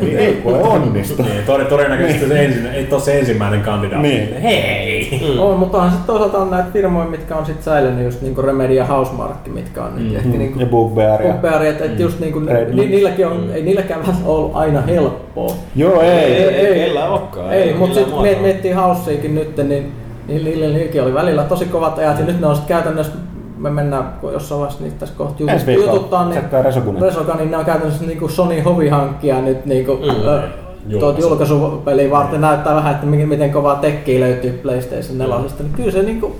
niin 0.00 0.18
ei 0.18 0.32
kuule 0.34 0.62
onnistu. 0.62 1.22
Niin, 1.22 1.44
tod- 1.46 1.64
todennäköisesti 1.64 2.28
se 2.28 2.44
ensin, 2.44 2.66
ei 2.66 2.88
ole 2.92 3.00
se 3.00 3.18
ensimmäinen 3.18 3.60
kandidaatti. 3.60 4.08
Niin. 4.08 4.40
Hei! 4.42 5.20
Mm. 5.34 5.38
On, 5.42 5.58
mutta 5.58 5.76
onhan 5.78 5.90
sitten 5.92 6.06
toisaalta 6.06 6.38
on 6.38 6.50
näitä 6.50 6.68
firmoja, 6.72 7.06
mitkä 7.06 7.36
on 7.36 7.46
sitten 7.46 7.64
säilynyt 7.64 8.04
just 8.04 8.22
niinku 8.22 8.42
Remedy 8.42 8.74
ja 8.74 8.84
Housemarque, 8.84 9.52
mitkä 9.52 9.82
on 9.82 9.94
nyt 9.96 10.10
Mm. 10.10 10.16
ehkä 10.16 10.28
niinku 10.28 10.60
Ja 10.60 10.66
Bugbear. 10.66 11.22
Bugbear, 11.22 11.62
että 11.64 11.84
et 11.84 12.00
just 12.00 12.20
niinku, 12.20 12.40
Red 12.46 12.74
ni, 12.74 12.86
niilläkin 12.86 13.26
on, 13.26 13.50
ei 13.54 13.62
niilläkään 13.62 14.00
ollut 14.24 14.50
aina 14.56 14.80
helppoa. 14.80 15.54
Joo, 15.76 16.00
ei. 16.00 16.08
Ei, 16.10 16.44
ei, 16.44 16.66
ei. 16.66 16.74
kellään 16.86 17.10
olekaan. 17.10 17.52
Ei, 17.52 17.74
mutta 17.74 17.94
sitten 17.94 18.38
miettii 18.42 18.72
Houseikin 18.72 19.34
nyt, 19.34 19.56
niin 19.56 19.92
niin 20.28 20.44
niillä, 20.44 20.66
niilläkin 20.66 21.02
oli 21.02 21.14
välillä 21.14 21.42
tosi 21.42 21.64
kovat 21.64 21.98
ajat 21.98 22.18
ja 22.18 22.24
nyt 22.24 22.40
ne 22.40 22.46
on 22.46 22.56
sitten 22.56 22.76
käytännössä 22.76 23.12
me 23.62 23.70
mennään 23.70 24.14
jossain 24.32 24.60
vaiheessa 24.60 24.84
niitä 24.84 24.98
tässä 24.98 25.14
viikolla 25.66 25.92
jututtaa, 25.92 26.28
niin 26.28 26.42
Resokunen. 26.62 27.02
Resoka, 27.02 27.34
niin 27.34 27.50
ne 27.50 27.56
on 27.56 27.64
käytännössä 27.64 28.04
niinku 28.04 28.28
Sony 28.28 28.60
hovihankkia 28.60 29.40
nyt 29.40 29.66
niinku, 29.66 29.92
Mm. 29.92 30.00
mm. 30.22 30.28
ö, 30.28 30.42
tuot 31.00 31.18
Julkaisu. 31.18 31.28
julkaisupeliä 31.28 32.10
varten 32.10 32.40
näyttää 32.40 32.74
vähän, 32.74 32.94
että 32.94 33.06
miten, 33.06 33.28
kovaa 33.52 33.76
tekkiä 33.76 34.20
löytyy 34.20 34.50
PlayStation 34.62 35.18
4. 35.18 35.36
Niin 35.58 35.72
kyllä 35.76 35.90
se, 35.90 36.02
niinku, 36.02 36.36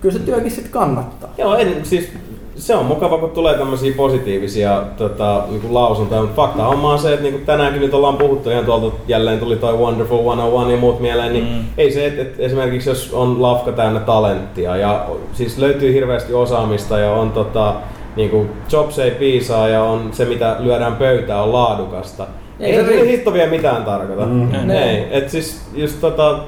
kyllä 0.00 0.12
se 0.18 0.24
työkin 0.24 0.50
sitten 0.50 0.72
kannattaa. 0.72 1.30
Joo, 1.38 1.56
en, 1.56 1.74
siis 1.82 2.12
se 2.56 2.74
on 2.74 2.86
mukava, 2.86 3.18
kun 3.18 3.30
tulee 3.30 3.54
tämmöisiä 3.54 3.92
positiivisia 3.96 4.82
tota, 4.96 5.42
niinku 5.50 5.74
lausuntoja, 5.74 6.20
mutta 6.20 6.36
fakta 6.36 6.66
on 6.66 6.98
se, 6.98 7.12
että 7.12 7.22
niinku 7.22 7.40
tänäänkin 7.46 7.82
nyt 7.82 7.94
ollaan 7.94 8.16
puhuttu 8.16 8.50
ihan 8.50 8.64
tuolta, 8.64 8.96
jälleen 9.08 9.38
tuli 9.38 9.56
toi 9.56 9.76
Wonderful 9.76 10.36
101 10.36 10.72
ja 10.72 10.78
muut 10.78 11.00
mieleen, 11.00 11.32
niin 11.32 11.44
mm. 11.44 11.64
ei 11.78 11.92
se, 11.92 12.06
että 12.06 12.22
et 12.22 12.34
esimerkiksi 12.38 12.88
jos 12.88 13.10
on 13.12 13.42
lafka 13.42 13.72
täynnä 13.72 14.00
talenttia 14.00 14.76
ja 14.76 15.06
siis 15.32 15.58
löytyy 15.58 15.92
hirveästi 15.92 16.34
osaamista 16.34 16.98
ja 16.98 17.12
on 17.12 17.30
tota, 17.30 17.74
niinku, 18.16 18.46
jobs 18.72 18.98
ei 18.98 19.10
piisaa 19.10 19.68
ja 19.68 19.82
on 19.82 20.08
se 20.12 20.24
mitä 20.24 20.56
lyödään 20.58 20.96
pöytään 20.96 21.42
on 21.42 21.52
laadukasta. 21.52 22.26
Ei 22.60 22.72
Ei, 22.72 22.84
se 22.84 22.90
ei 22.90 23.00
se 23.00 23.06
hitto 23.06 23.32
vielä 23.32 23.50
mitään 23.50 23.84
tarkoita. 23.84 24.26
Mm. 24.26 24.70
Ei, 24.70 25.06
et 25.10 25.30
siis 25.30 25.68
just 25.74 26.00
tota, 26.00 26.38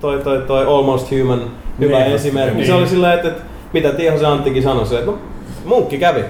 toi, 0.00 0.18
toi, 0.18 0.38
toi 0.38 0.66
Almost 0.66 1.10
Human 1.10 1.40
hyvä 1.80 1.98
Niin, 1.98 2.12
esimerkki. 2.12 2.56
niin. 2.56 2.66
Se 2.66 2.74
oli 2.74 2.86
silleen, 2.86 3.14
että, 3.14 3.28
että 3.28 3.42
mitä 3.72 3.92
Tihosen 3.92 4.28
Anttikin 4.28 4.62
sanoi, 4.62 4.86
se, 4.86 4.98
että 4.98 5.10
no, 5.10 5.18
munkki 5.68 5.98
kävi. 5.98 6.24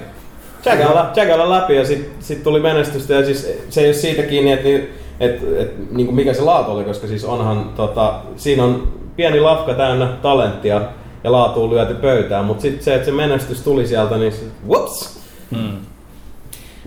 Tsäkällä, 1.13 1.51
läpi 1.51 1.77
ja 1.77 1.87
sitten 1.87 2.11
sit 2.21 2.43
tuli 2.43 2.61
menestystä 2.61 3.15
ja 3.15 3.25
siis 3.25 3.53
se 3.69 3.81
ei 3.81 3.87
ole 3.87 3.95
siitä 3.95 4.23
kiinni, 4.23 4.53
että, 4.53 4.69
et, 4.69 4.91
et, 5.21 5.61
et, 5.61 5.93
niin 5.93 6.07
kuin 6.07 6.17
mikä 6.17 6.35
se 6.35 6.43
laatu 6.43 6.71
oli, 6.71 6.85
koska 6.85 7.07
siis 7.07 7.25
onhan, 7.25 7.73
tota, 7.77 8.15
siinä 8.37 8.65
on 8.65 8.93
pieni 9.17 9.41
lafka 9.41 9.75
täynnä 9.75 10.07
talenttia 10.07 10.81
ja 11.25 11.33
laatu 11.33 11.71
lyöty 11.71 11.95
pöytään, 11.95 12.45
mutta 12.45 12.63
sitten 12.63 12.85
se, 12.85 12.95
että 12.95 13.05
se 13.05 13.13
menestys 13.13 13.63
tuli 13.63 13.87
sieltä, 13.87 14.17
niin 14.17 14.33
se, 14.33 14.41
whoops! 14.69 15.19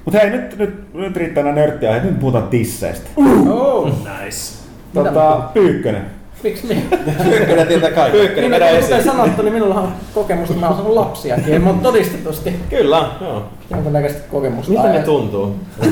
Mutta 0.06 0.20
hei, 0.20 0.30
nyt, 0.30 0.58
nyt, 0.58 0.94
nyt 0.94 1.16
riittää 1.16 1.44
nörttiä, 1.44 2.04
nyt 2.04 2.20
puhutaan 2.20 2.48
tisseistä. 2.48 3.10
Oh, 3.50 3.86
Nice. 3.88 4.54
Tota, 4.94 5.42
Pyykkönen. 5.54 6.21
Miksi 6.44 6.68
minä? 6.68 6.82
Pyykkönen 7.30 7.68
tietää 7.68 7.92
kaikki. 7.92 8.18
Pyykkönen, 8.18 8.52
Niin, 8.52 8.62
kuten 8.62 8.78
esiin. 8.78 9.04
sanottu, 9.04 9.42
niin 9.42 9.54
minulla 9.54 9.76
on 9.76 9.94
kokemusta, 10.14 10.56
mä 10.56 10.70
oon 10.70 10.96
lapsiakin, 10.96 11.62
mutta 11.62 11.84
todistetusti 11.84 12.56
Kyllä, 12.70 13.06
joo. 13.22 13.44
jonkinnäköistä 13.70 14.20
kokemusta. 14.32 14.72
Mitä 14.72 14.88
ne 14.94 15.00
tuntuu? 15.02 15.56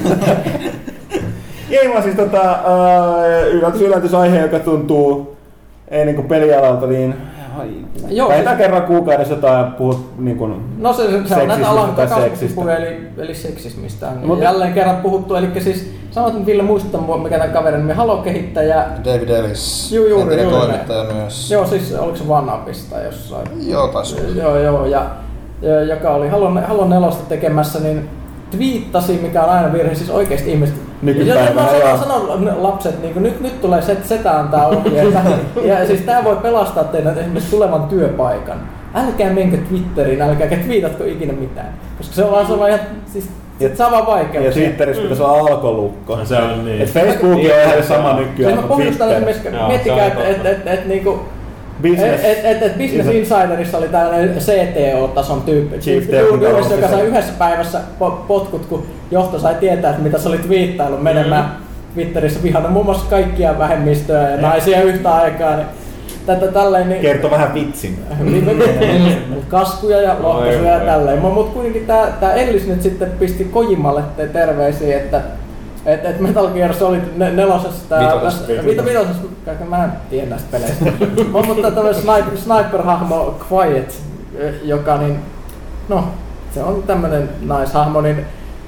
Ei 1.71 1.89
vaan 1.89 2.03
siis 2.03 2.15
tota, 2.15 2.51
äh, 2.51 3.47
yllätys 3.47 3.81
yllätys 3.81 4.13
aihe, 4.13 4.39
joka 4.41 4.59
tuntuu 4.59 5.37
ei 5.87 6.05
niinku 6.05 6.23
pelialalta, 6.23 6.87
niin 6.87 7.15
Joo, 8.09 8.29
vähintään 8.29 8.57
siis- 8.57 8.65
kerran 8.67 8.87
kuukaudessa 8.87 9.33
jotain 9.33 9.65
puhut 9.71 10.11
niinku 10.17 10.49
No 10.77 10.93
se, 10.93 11.03
se 11.25 11.35
on 11.35 11.47
näitä 11.47 11.65
Seksismistä 11.65 11.69
alan 11.69 11.95
tai 11.95 12.07
seksistä. 12.21 12.75
eli, 12.77 13.07
eli 13.17 13.35
seksismistä. 13.35 14.05
Mut- 14.15 14.25
Mutta 14.25 14.43
jälleen 14.43 14.73
kerran 14.73 14.97
puhuttu, 14.97 15.35
eli 15.35 15.47
siis 15.59 15.91
sanoit 16.11 16.33
nyt 16.33 16.45
Ville 16.45 16.63
muistuttaa 16.63 17.01
mua, 17.01 17.17
mikä 17.17 17.37
tämän 17.37 17.53
kaverin 17.53 17.79
nimi, 17.79 17.93
Halo-kehittäjä. 17.93 18.85
David 19.05 19.29
Ellis. 19.29 19.91
Juu, 19.91 20.05
juuri, 20.07 20.41
juuri 20.43 20.57
toimittaja 20.57 21.03
myös. 21.13 21.51
Joo, 21.51 21.65
siis 21.65 21.93
oliko 21.95 22.17
se 22.17 22.27
Vanapista 22.27 22.95
tai 22.95 23.05
jossain? 23.05 23.47
Joo, 23.69 23.87
taisi. 23.87 24.15
Joo, 24.35 24.57
joo, 24.57 24.85
ja, 24.85 25.05
ja 25.61 25.81
joka 25.83 26.09
oli 26.11 26.27
Halo, 26.29 26.51
Halo 26.67 26.85
4 26.87 27.09
tekemässä, 27.29 27.79
niin 27.79 28.09
twiittasi, 28.51 29.19
mikä 29.23 29.43
on 29.43 29.49
aina 29.49 29.73
virhe, 29.73 29.95
siis 29.95 30.09
oikeasti 30.09 30.51
ihmiset. 30.51 30.75
Nykypäivänä, 31.01 31.71
ja, 31.71 31.77
ja, 31.77 31.89
joo. 31.89 31.97
sanon, 31.97 32.63
lapset, 32.63 33.01
niin 33.01 33.23
nyt, 33.23 33.41
nyt 33.41 33.61
tulee 33.61 33.81
set, 33.81 34.05
setä 34.05 34.39
antaa 34.39 34.67
ohjeita, 34.67 35.19
ja 35.69 35.87
siis 35.87 36.01
tämä 36.01 36.23
voi 36.23 36.35
pelastaa 36.35 36.83
teidän 36.83 37.17
esimerkiksi 37.17 37.51
tulevan 37.51 37.83
työpaikan. 37.83 38.61
Älkää 38.93 39.33
menkö 39.33 39.57
Twitteriin, 39.57 40.21
älkääkä 40.21 40.55
twiitatko 40.55 41.03
ikinä 41.03 41.33
mitään, 41.33 41.73
koska 41.97 42.15
se 42.15 42.23
on 42.23 42.31
vaan 42.31 42.47
sama 42.47 42.67
ihan, 42.67 42.79
siis 43.05 43.29
sit 43.59 43.77
sama 43.77 43.97
Ja 43.97 44.05
vaikeuksia. 44.05 44.51
Twitterissä 44.51 45.01
pitäisi 45.01 45.23
olla 45.23 45.39
alkolukko. 45.39 46.15
No 46.15 46.25
se 46.25 46.35
on 46.35 46.65
niin. 46.65 46.81
Et 46.81 46.89
Facebook 46.89 47.33
on 47.33 47.39
ihan 47.39 47.83
sama 47.83 48.13
nykyään 48.13 48.53
Siis 48.53 48.55
mä 48.55 48.67
kuin 48.67 48.67
pohjustan 48.67 49.07
Twitter. 49.07 49.29
esimerkiksi, 49.29 49.65
miettikää, 49.67 50.05
että 50.05 50.23
et, 50.23 50.35
totta. 50.35 50.49
et, 50.49 50.67
et, 50.67 50.85
niinku, 50.85 51.19
Business. 51.81 52.23
et, 52.23 52.45
et, 52.45 52.63
et 52.63 52.77
Business 52.77 53.09
Insiderissa 53.09 53.77
oli 53.77 53.87
tällainen 53.87 54.35
CTO-tason 54.39 55.41
tyyppi, 55.41 55.77
Chief 55.79 56.09
Technical 56.09 56.71
joka 56.71 56.87
sai 56.87 57.01
yhdessä 57.01 57.33
päivässä 57.39 57.79
po- 58.01 58.25
potkut, 58.27 58.65
kun 58.65 58.85
johto 59.11 59.39
sai 59.39 59.55
tietää, 59.55 59.91
että 59.91 60.03
mitä 60.03 60.17
se 60.19 60.29
oli 60.29 60.37
twiittailut 60.37 61.03
menemään 61.03 61.43
Mm. 61.45 61.93
Twitterissä 61.93 62.43
vihana 62.43 62.69
muun 62.69 62.85
muassa 62.85 63.05
kaikkia 63.09 63.59
vähemmistöjä 63.59 64.29
ja 64.29 64.37
naisia 64.37 64.81
yhtä 64.83 65.15
aikaa. 65.15 65.55
Niin 65.55 65.67
tätä 66.25 66.47
tälleen, 66.51 66.89
niin 66.89 67.01
Kertoo 67.01 67.31
vähän 67.31 67.53
vitsin. 67.53 67.99
Mut 69.33 69.45
kaskuja 69.47 70.01
ja 70.01 70.15
lohkaisuja 70.19 70.71
ja 70.73 70.79
tälleen. 70.79 71.19
Mutta 71.19 71.53
kuitenkin 71.53 71.85
tää 72.19 72.33
Ellis 72.33 72.67
nyt 72.67 72.81
sitten 72.81 73.11
pisti 73.19 73.43
Kojimalle 73.43 74.01
te- 74.17 74.27
terveisiä, 74.27 74.97
että 74.97 75.21
et, 75.93 76.05
et 76.05 76.19
Metal 76.19 76.47
Gear 76.47 76.73
Solid 76.73 77.01
ne, 77.15 77.31
nelosessa 77.31 77.89
tää... 77.89 77.99
Vitosessa, 78.65 79.21
kaiken 79.45 79.67
mä 79.67 79.83
en 79.83 79.91
tiedä 80.09 80.27
näistä 80.29 80.47
peleistä. 80.51 80.85
Mut- 81.31 81.47
Mutta 81.47 81.71
tämmönen 81.71 81.95
sniper, 82.01 82.37
sniper-hahmo 82.37 83.35
Quiet, 83.51 84.01
ö, 84.39 84.51
joka 84.63 84.97
niin... 84.97 85.19
No, 85.89 86.03
se 86.53 86.63
on 86.63 86.83
tämmönen 86.87 87.29
naishahmo, 87.41 88.01
niin 88.01 88.25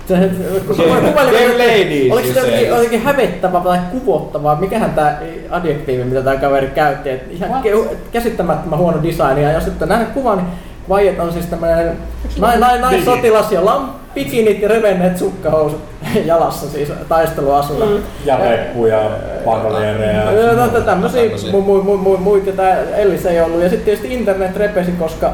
se, 0.08 0.30
kun 0.68 0.76
Game- 0.76 0.84
kuvaili- 0.84 1.58
ladies, 1.58 2.12
Oliko 2.14 2.28
se 2.34 2.40
jotenkin, 2.40 2.68
jotenkin 2.68 3.02
hävettävä 3.04 3.60
tai 3.60 3.80
kuvottava? 3.92 4.56
Mikähän 4.56 4.92
tämä 4.94 5.18
adjektiivi, 5.50 6.04
mitä 6.04 6.22
tämä 6.22 6.36
kaveri 6.38 6.68
käytti? 6.68 7.10
Et 7.10 7.24
ihan 7.32 7.64
ke- 7.64 7.96
käsittämättömän 8.12 8.80
huono 8.80 9.04
design. 9.04 9.38
Ja 9.42 9.52
jos 9.52 9.68
ette 9.68 9.86
nähnyt 9.86 10.10
kuvan, 10.10 10.38
niin 10.38 10.48
Quiet 10.90 11.20
on 11.20 11.34
siis 11.34 11.46
tämmöinen 11.46 11.98
nai, 12.40 12.60
nai, 12.60 12.80
naissotilas, 12.80 13.52
jolla 13.52 13.74
on 13.76 13.90
bikinit 14.14 14.62
ja 14.62 14.68
revenneet 14.68 15.18
sukkahousut 15.18 15.82
jalassa 16.26 16.70
siis 16.70 16.92
taisteluasulla. 17.10 17.86
Mm. 17.86 18.04
Ja 18.26 18.38
reppuja, 18.38 19.12
bandoliereja. 19.46 20.32
Joo, 20.32 20.54
no, 20.54 20.66
no, 20.66 20.82
tämmösiä 20.82 21.22
Tämmösiä. 21.24 21.52
mu, 21.52 21.62
mu, 21.62 21.98
mu, 21.98 22.18
muita 22.18 22.70
Ellis 22.96 23.26
ei 23.26 23.42
ollut. 23.42 23.62
Ja 23.64 23.70
sitten 23.70 23.86
tietysti 23.86 24.14
internet 24.14 24.56
repesi, 24.56 24.92
koska 24.92 25.34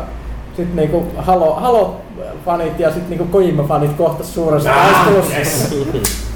sit 0.58 0.76
niinku 0.76 1.06
Halo, 1.18 1.56
Halo-fanit 1.56 2.80
ja 2.80 2.92
sit 2.92 3.10
niinku 3.10 3.26
Kojima-fanit 3.26 3.94
kohtas 3.98 4.34
suuressa 4.34 4.70
taistelussa. 4.70 5.76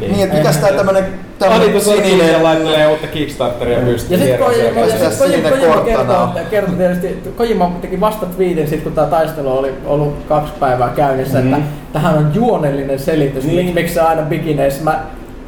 Niin, 0.00 0.24
että 0.24 0.36
mikäs 0.36 0.56
tää 0.56 0.72
tämmönen, 0.72 1.04
Aditus 1.40 1.88
on 1.88 1.96
sininen 1.96 2.42
laittelee 2.42 2.86
uutta 2.86 3.06
Kickstarteria 3.06 3.78
pystyyn. 3.78 4.20
Ja 4.20 4.26
sitten 4.26 4.46
Kojima, 4.46 4.86
siellä 4.86 5.04
ja 5.04 5.10
sit 5.10 5.18
Kojima, 5.18 5.48
Kojima 5.48 5.80
kertoo, 5.80 6.28
kertoo 6.50 6.74
tietysti, 6.76 7.30
Kojima 7.36 7.76
teki 7.80 8.00
vasta 8.00 8.26
twiitin 8.26 8.68
sit 8.68 8.82
kun 8.82 8.92
tämä 8.92 9.06
taistelu 9.06 9.58
oli 9.58 9.74
ollut 9.86 10.16
kaksi 10.28 10.52
päivää 10.60 10.92
käynnissä, 10.96 11.40
mm. 11.40 11.52
että 11.52 11.66
tähän 11.92 12.18
on 12.18 12.30
juonellinen 12.34 12.98
selitys, 12.98 13.44
niin. 13.44 13.56
miksi, 13.56 13.74
miksi 13.74 13.94
se 13.94 14.00
aina 14.00 14.22
bikineissä. 14.22 14.84
Mä 14.84 15.04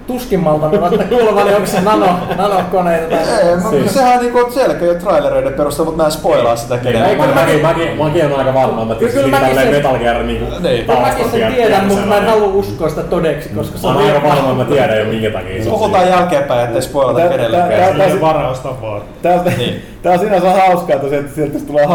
tuskin 0.07 0.41
maltan 0.41 0.85
ottaa 0.85 1.07
kuulevani, 1.09 1.55
onko 1.55 1.67
se 1.67 1.81
nano, 1.81 2.07
nanokoneita 2.37 3.17
tai... 3.17 3.19
Ei, 3.49 3.57
mä, 3.57 3.89
sehän 3.91 4.19
on 4.19 4.25
niinku 4.25 4.51
selkeä 4.51 4.95
trailereiden 4.95 5.53
perusteella, 5.53 5.91
mutta 5.91 6.03
mä 6.03 6.07
en 6.07 6.13
spoilaa 6.13 6.57
sitä 6.57 6.75
Ei, 6.75 6.81
kenellekään. 6.81 7.29
mä, 7.29 7.35
mäkin, 7.35 7.63
mäkin, 7.63 7.97
mäkin 8.05 8.25
on 8.27 8.39
aika 8.39 8.55
varma, 8.55 8.85
mä 8.85 8.95
Kyllä 8.95 9.13
tietysti 9.13 9.31
mäkin 9.31 9.47
tälleen 9.47 9.67
sen- 9.69 9.77
Metal 9.77 9.99
Gear 9.99 10.23
niinku 10.23 10.45
Niin. 10.63 10.85
Kyllä 10.87 11.01
mäkin 11.01 11.31
sen 11.31 11.53
tiedän, 11.55 11.85
mutta 11.87 12.07
mä 12.07 12.17
en 12.17 12.27
halua 12.27 12.49
uskoa 12.49 12.89
sitä 12.89 13.03
todeksi, 13.03 13.49
koska 13.49 13.79
se 13.79 13.87
Mä 13.87 13.91
on 13.93 13.97
oon 13.97 14.07
aika 14.07 14.23
varma, 14.29 14.51
että 14.51 14.55
mä 14.55 14.65
tiedän 14.65 14.99
jo 14.99 15.05
minkä 15.05 15.31
takia 15.31 15.63
se 15.63 15.69
on 15.71 15.75
Puhutaan 15.79 16.09
jälkeenpäin, 16.09 16.65
ettei 16.67 16.83
spoilata 16.83 17.29
kenellekään. 17.29 17.69
tää- 17.71 17.89
Sellainen 17.89 18.21
varaustapa. 18.21 19.01
Tää, 19.23 19.41
Niin. 19.59 19.83
tää 20.03 20.13
on 20.13 20.19
sinänsä 20.19 20.51
hauskaa, 20.51 20.97
että 20.97 21.09
sieltä, 21.09 21.29
sieltä 21.35 21.59
tulee 21.67 21.87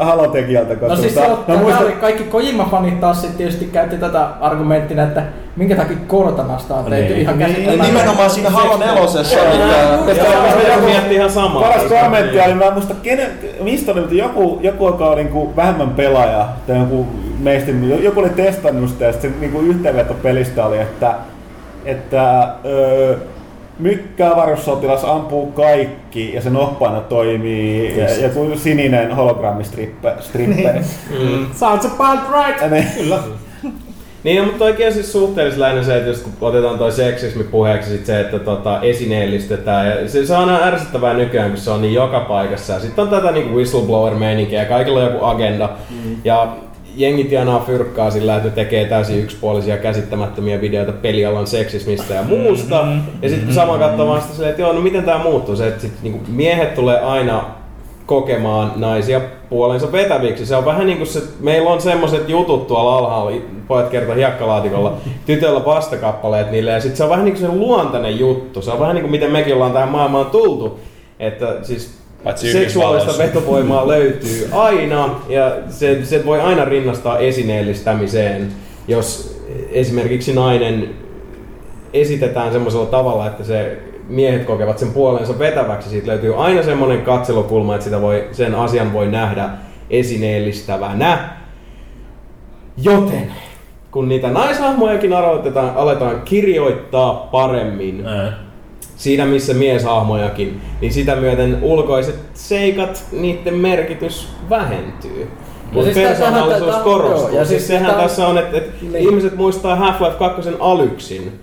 halotekijältä. 0.00 0.74
No 0.88 0.96
siis 0.96 1.14
se 1.14 1.20
on, 1.22 1.44
kaikki 2.00 2.24
Kojima-fanit 2.24 3.00
taas 3.00 3.20
sitten 3.20 3.38
tietysti 3.38 3.64
käytti 3.64 3.96
tätä 3.96 4.26
argumenttina, 4.40 5.02
että 5.02 5.22
minkä 5.58 5.76
takia 5.76 5.96
Kortanasta 6.06 6.74
on 6.74 6.84
tehty 6.84 7.12
Niin. 7.12 7.22
ihan 7.22 7.40
Ja 7.40 7.46
käsittämätöntä. 7.46 7.86
nimenomaan 7.92 8.30
siinä 8.30 8.50
Halo 8.50 8.76
nelosessa, 8.78 9.36
koska- 10.06 10.68
joku- 10.72 10.84
miettii 10.86 11.16
ihan 11.16 11.30
samaa. 11.30 11.62
Paras 11.62 11.82
kommentti 12.02 12.40
oli, 12.40 12.54
mä 12.54 12.64
en 12.64 12.72
muista 12.72 12.94
kenen, 13.02 13.30
mistä 13.60 13.92
oli, 13.92 14.00
mutta 14.00 14.14
joku, 14.14 14.58
joku 14.62 14.86
joka 14.86 15.06
oli 15.06 15.22
niinku 15.24 15.56
vähemmän 15.56 15.90
pelaaja, 15.90 16.48
tai 16.66 16.78
joku 16.78 17.06
meistä, 17.40 17.70
joku 18.02 18.20
oli 18.20 18.30
testannut 18.30 18.90
sitä, 18.90 19.04
ja 19.04 19.12
sitten 19.12 19.30
se 19.30 19.36
niinku 19.40 19.60
yhteenveto 19.60 20.14
pelistä 20.14 20.66
oli, 20.66 20.78
että, 20.78 21.14
että 21.84 22.48
öö, 22.64 23.16
mykkää 23.78 24.36
varussotilas 24.36 25.04
ampuu 25.04 25.46
kaikki 25.46 26.34
ja 26.34 26.42
se 26.42 26.50
noppaina 26.50 27.00
toimii 27.00 27.98
ja 27.98 28.22
joku 28.22 28.50
sininen 28.56 29.12
hologrammistripperi. 29.16 30.82
Sounds 31.54 31.84
about 31.86 32.20
right! 32.46 32.60
Ja 32.62 32.68
ne- 32.68 32.86
Niin, 34.28 34.44
mutta 34.44 34.64
oikein 34.64 34.92
siis 34.92 35.12
suhteellisen 35.12 35.60
lähinnä 35.60 35.82
se, 35.82 35.96
että 35.96 36.08
jos 36.08 36.20
kun 36.20 36.32
otetaan 36.40 36.78
toi 36.78 36.92
seksismi 36.92 37.44
puheeksi, 37.44 37.90
sit 37.90 38.06
se, 38.06 38.20
että 38.20 38.38
tota, 38.38 38.80
esineellistetään. 38.82 39.86
Ja 39.86 40.08
se, 40.08 40.26
se 40.26 40.36
on 40.36 40.48
aina 40.48 40.64
ärsyttävää 40.66 41.14
nykyään, 41.14 41.50
kun 41.50 41.60
se 41.60 41.70
on 41.70 41.82
niin 41.82 41.94
joka 41.94 42.20
paikassa. 42.20 42.72
Ja 42.72 42.80
sitten 42.80 43.04
on 43.04 43.10
tätä 43.10 43.32
niinku 43.32 43.54
whistleblower-meininkiä 43.54 44.62
ja 44.62 44.68
kaikilla 44.68 45.00
on 45.00 45.12
joku 45.12 45.24
agenda. 45.24 45.70
Mm. 45.90 46.16
Ja 46.24 46.56
jengi 46.96 47.24
tienaa 47.24 47.64
fyrkkaa 47.66 48.10
sillä, 48.10 48.36
että 48.36 48.48
ne 48.48 48.54
tekee 48.54 48.84
täysin 48.84 49.18
yksipuolisia 49.18 49.76
käsittämättömiä 49.76 50.60
videoita 50.60 50.92
pelialan 50.92 51.46
seksismistä 51.46 52.14
ja 52.14 52.22
muusta. 52.22 52.86
Ja 53.22 53.28
sitten 53.28 53.54
sama 53.54 53.78
katsoo 53.78 54.06
vaan 54.06 54.20
sitä 54.20 54.34
silleen, 54.34 54.50
että 54.50 54.62
joo, 54.62 54.72
no 54.72 54.80
miten 54.80 55.04
tämä 55.04 55.18
muuttuu? 55.18 55.56
Se, 55.56 55.68
että 55.68 55.82
sit, 55.82 55.92
niinku, 56.02 56.20
miehet 56.28 56.74
tulee 56.74 57.00
aina 57.00 57.44
kokemaan 58.08 58.72
naisia 58.76 59.20
puolensa 59.48 59.92
vetäviksi. 59.92 60.46
Se 60.46 60.56
on 60.56 60.64
vähän 60.64 60.86
niin 60.86 60.98
kuin 60.98 61.08
se, 61.08 61.22
meillä 61.40 61.70
on 61.70 61.80
semmoiset 61.80 62.28
jutut 62.28 62.66
tuolla 62.66 62.98
alhaalla, 62.98 63.40
pojat 63.68 63.88
kertoo 63.88 64.14
hiekkalaatikolla, 64.14 64.96
tytöillä 65.26 65.64
vastakappaleet 65.64 66.50
niille, 66.50 66.70
ja 66.70 66.80
sitten 66.80 66.96
se 66.96 67.04
on 67.04 67.10
vähän 67.10 67.24
niin 67.24 67.34
kuin 67.34 67.50
se 67.50 67.56
luontainen 67.56 68.18
juttu. 68.18 68.62
Se 68.62 68.70
on 68.70 68.80
vähän 68.80 68.94
niin 68.94 69.02
kuin 69.02 69.10
miten 69.10 69.30
mekin 69.30 69.54
ollaan 69.54 69.72
tähän 69.72 69.88
maailmaan 69.88 70.26
tultu. 70.26 70.80
Että 71.18 71.56
siis 71.62 71.98
Paitsi 72.24 72.52
seksuaalista 72.52 73.18
vetovoimaa 73.18 73.88
löytyy 73.94 74.48
aina, 74.52 75.20
ja 75.28 75.56
se, 75.68 76.04
se 76.04 76.26
voi 76.26 76.40
aina 76.40 76.64
rinnastaa 76.64 77.18
esineellistämiseen, 77.18 78.52
jos 78.88 79.38
esimerkiksi 79.72 80.32
nainen 80.32 80.90
esitetään 81.92 82.52
semmoisella 82.52 82.86
tavalla, 82.86 83.26
että 83.26 83.44
se 83.44 83.78
miehet 84.08 84.44
kokevat 84.44 84.78
sen 84.78 84.90
puolensa 84.92 85.38
vetäväksi. 85.38 85.88
Siitä 85.90 86.06
löytyy 86.06 86.44
aina 86.44 86.62
semmoinen 86.62 87.02
katselukulma, 87.02 87.74
että 87.74 87.84
sitä 87.84 88.00
voi, 88.00 88.28
sen 88.32 88.54
asian 88.54 88.92
voi 88.92 89.06
nähdä 89.08 89.48
esineellistävänä. 89.90 91.28
Joten 92.82 93.32
kun 93.90 94.08
niitä 94.08 94.28
naishahmojakin 94.30 95.12
aloitetaan, 95.12 95.72
aletaan 95.76 96.22
kirjoittaa 96.24 97.28
paremmin, 97.32 98.04
siinä 98.96 99.26
missä 99.26 99.54
mieshahmojakin, 99.54 100.60
niin 100.80 100.92
sitä 100.92 101.16
myöten 101.16 101.58
ulkoiset 101.62 102.18
seikat, 102.34 103.04
niiden 103.12 103.54
merkitys 103.54 104.28
vähentyy. 104.50 105.28
Mutta 105.72 105.92
siis 105.94 106.08
persoonallisuus 106.08 106.76
korostuu. 106.76 107.28
joo, 107.28 107.38
ja 107.38 107.44
siis, 107.44 107.48
siis 107.48 107.66
sehän 107.66 107.90
tää- 107.90 108.02
tässä 108.02 108.26
on, 108.26 108.38
että, 108.38 108.56
että 108.58 108.70
Niin. 108.82 108.96
ihmiset 108.96 109.36
muistaa 109.36 109.76
Half-Life 109.76 110.18
2 110.18 110.50
alyksin. 110.60 111.40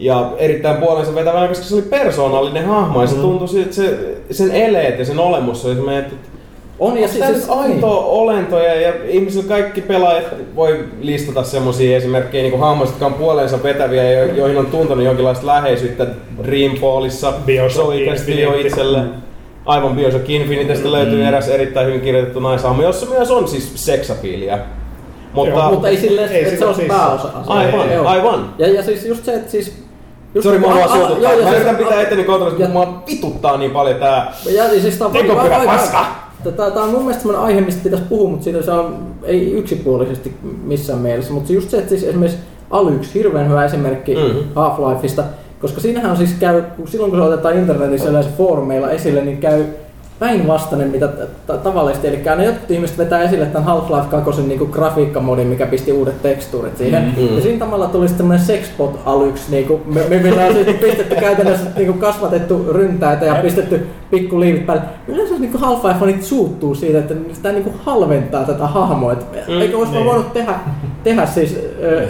Ja 0.00 0.32
erittäin 0.38 0.76
puolensa 0.76 1.14
vetävänä, 1.14 1.48
koska 1.48 1.64
se 1.64 1.74
oli 1.74 1.82
persoonallinen 1.82 2.66
hahmo 2.66 3.00
ja 3.02 3.06
se 3.06 3.16
tuntui, 3.16 3.48
siltä, 3.48 3.62
että 3.64 3.76
se, 3.76 3.98
sen 4.30 4.50
eleet 4.50 4.98
ja 4.98 5.04
sen 5.04 5.18
olemus 5.18 5.64
oli 5.64 5.74
semmoinen, 5.74 6.04
että 6.04 6.14
On 6.78 6.98
ja 6.98 7.08
siis, 7.08 7.26
siis, 7.26 7.48
aito 7.48 7.98
olentoja 8.20 8.74
ja 8.80 8.92
ihmisillä 9.08 9.48
kaikki 9.48 9.80
pelaajat 9.80 10.24
voi 10.56 10.84
listata 11.00 11.42
semmoisia 11.42 11.96
esimerkkejä 11.96 12.42
niin 12.42 12.60
hahmoista, 12.60 12.94
jotka 12.94 13.06
on 13.06 13.14
puoleensa 13.14 13.62
vetäviä 13.62 14.02
ja 14.12 14.24
jo- 14.24 14.34
joihin 14.34 14.58
on 14.58 14.66
tuntunut 14.66 15.04
jonkinlaista 15.04 15.46
läheisyyttä 15.46 16.06
Dreamfallissa. 16.44 17.32
Se 17.74 17.80
oikeasti 17.82 18.40
jo 18.40 18.54
itselle. 18.54 19.00
Aivan 19.66 19.96
Bioshock 19.96 20.30
Infinitestä 20.30 20.92
löytyy 20.92 21.24
eräs 21.24 21.48
erittäin 21.48 21.86
hyvin 21.86 22.00
kirjoitettu 22.00 22.40
naishahmo, 22.40 22.82
jossa 22.82 23.06
myös 23.06 23.30
on 23.30 23.48
siis 23.48 23.72
seksapiiliä. 23.74 24.58
Mutta, 25.32 25.50
Joo, 25.60 25.70
mutta 25.70 25.88
ei 25.88 25.96
silleen, 25.96 26.32
Ei 26.32 26.44
että 26.44 26.58
se 26.58 26.64
olisi 26.66 26.80
siis- 26.80 26.92
pääosa. 26.92 27.28
aivan, 27.46 28.06
aivan. 28.06 28.54
Ja, 28.58 28.68
ja 28.68 28.82
siis 28.82 29.06
just 29.06 29.24
se, 29.24 29.34
että 29.34 29.50
siis... 29.50 29.87
Sori, 30.42 30.58
mua 30.58 30.72
a- 30.72 30.76
vaan 30.78 30.88
suututtaa. 30.98 31.32
Mä 31.44 31.50
yritän 31.56 31.76
pitää 31.76 32.00
etteni 32.00 32.24
kontrollissa, 32.24 32.62
ja- 32.62 32.68
mutta 32.68 32.90
mua 32.90 33.02
vituttaa 33.06 33.56
niin 33.56 33.70
paljon 33.70 33.96
tää 33.96 34.32
siis 34.80 34.98
aivan- 35.58 35.76
paska! 35.78 36.06
Tämä, 36.56 36.70
tämä 36.70 36.84
on 36.84 36.90
mun 36.90 37.00
mielestä 37.00 37.22
sellainen 37.22 37.46
aihe, 37.46 37.60
mistä 37.60 37.80
pitäisi 37.84 38.04
puhua, 38.08 38.30
mutta 38.30 38.44
siitä 38.44 38.62
se 38.62 38.70
on, 38.72 38.96
ei 39.24 39.52
yksipuolisesti 39.52 40.34
missään 40.64 40.98
mielessä. 40.98 41.32
Mutta 41.32 41.52
just 41.52 41.70
se, 41.70 41.76
että 41.76 41.88
siis 41.88 42.02
esimerkiksi 42.04 42.38
Alyx, 42.70 43.14
hirveän 43.14 43.48
hyvä 43.48 43.64
esimerkki 43.64 44.14
Mhm. 44.14 44.24
mm-hmm. 44.24 44.40
Half-Lifeista, 44.54 45.22
koska 45.60 45.80
siinähän 45.80 46.10
on 46.10 46.16
siis 46.16 46.34
käy, 46.40 46.62
kun 46.76 46.88
silloin 46.88 47.10
kun 47.10 47.20
se 47.20 47.24
otetaan 47.26 47.56
internetissä 47.58 48.10
yleensä 48.10 48.30
foorumeilla 48.38 48.90
esille, 48.90 49.20
niin 49.24 49.38
käy 49.38 49.64
päinvastainen 50.18 50.88
mitä 50.90 51.08
tavallisesti. 51.62 52.08
Eli 52.08 52.20
ne 52.36 52.44
jotkut 52.44 52.70
ihmiset 52.70 52.98
vetää 52.98 53.22
esille 53.22 53.46
tämän 53.46 53.68
Half-Life 53.68 54.06
2 54.24 54.42
niinku 54.42 54.66
grafiikkamodin, 54.66 55.46
mikä 55.46 55.66
pisti 55.66 55.92
uudet 55.92 56.22
tekstuurit 56.22 56.76
siihen. 56.76 57.14
Mm. 57.16 57.36
Ja 57.36 57.42
siinä 57.42 57.58
tavalla 57.58 57.86
tuli 57.86 58.08
sitten 58.08 58.18
tämmöinen 58.18 58.46
sexbot 58.46 59.00
alyks, 59.06 59.48
niinku, 59.48 59.80
me, 59.86 60.00
me 60.08 60.18
millä 60.18 60.46
on 60.46 60.54
sitten 60.54 60.74
pistetty 60.78 61.14
käytännössä 61.14 61.70
niinku 61.76 61.92
kasvatettu 61.92 62.66
ryntäitä 62.72 63.24
ja 63.26 63.34
pistetty 63.34 63.86
pikkuliivit 64.10 64.66
päälle. 64.66 64.82
Yleensä 65.08 65.34
niinku 65.38 65.58
Half-Life 65.58 66.06
niitä 66.06 66.24
suuttuu 66.24 66.74
siitä, 66.74 66.98
että 66.98 67.14
sitä 67.32 67.52
niinku 67.52 67.72
halventaa 67.84 68.44
tätä 68.44 68.66
hahmoa. 68.66 69.12
Et 69.12 69.26
Mm, 69.48 69.60
eikö 69.60 69.78
olisi 69.78 69.92
niin. 69.92 70.04
voinut 70.04 70.32
tehdä, 70.32 70.54
tehdä 71.04 71.26
siis 71.26 71.56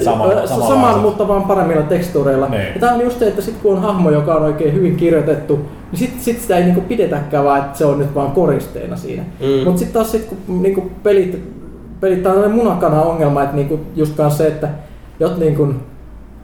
Samalla- 0.04 0.32
ö, 0.34 0.46
samanlaiset. 0.46 0.68
saman, 0.68 0.98
mutta 0.98 1.28
vaan 1.28 1.42
paremmilla 1.42 1.82
tekstuureilla. 1.82 2.48
Niin. 2.48 2.62
Ja 2.74 2.80
tää 2.80 2.92
on 2.94 3.00
just 3.00 3.18
se, 3.18 3.28
että 3.28 3.42
sit 3.42 3.56
kun 3.62 3.72
on 3.76 3.82
hahmo, 3.82 4.10
joka 4.10 4.34
on 4.34 4.42
oikein 4.42 4.74
hyvin 4.74 4.96
kirjoitettu, 4.96 5.58
niin 5.90 5.98
sit, 5.98 6.20
sit 6.20 6.40
sitä 6.40 6.56
ei 6.56 6.64
niinku 6.64 6.80
pidetäkään 6.80 7.44
vaan, 7.44 7.58
että 7.58 7.78
se 7.78 7.84
on 7.84 7.98
nyt 7.98 8.14
vaan 8.14 8.32
koristeena 8.32 8.96
siinä. 8.96 9.22
Mm. 9.22 9.64
Mutta 9.64 9.78
sitten 9.78 9.94
taas 9.94 10.12
sit, 10.12 10.24
kun 10.24 10.62
niinku 10.62 10.90
pelit, 11.02 11.42
pelit 12.00 12.26
on 12.26 12.32
tämmöinen 12.32 12.56
munakana 12.56 13.02
ongelma, 13.02 13.42
että 13.42 13.56
niinku 13.56 13.80
just 13.96 14.14
se, 14.36 14.46
että 14.46 14.68
jot 15.20 15.38
niinku 15.38 15.74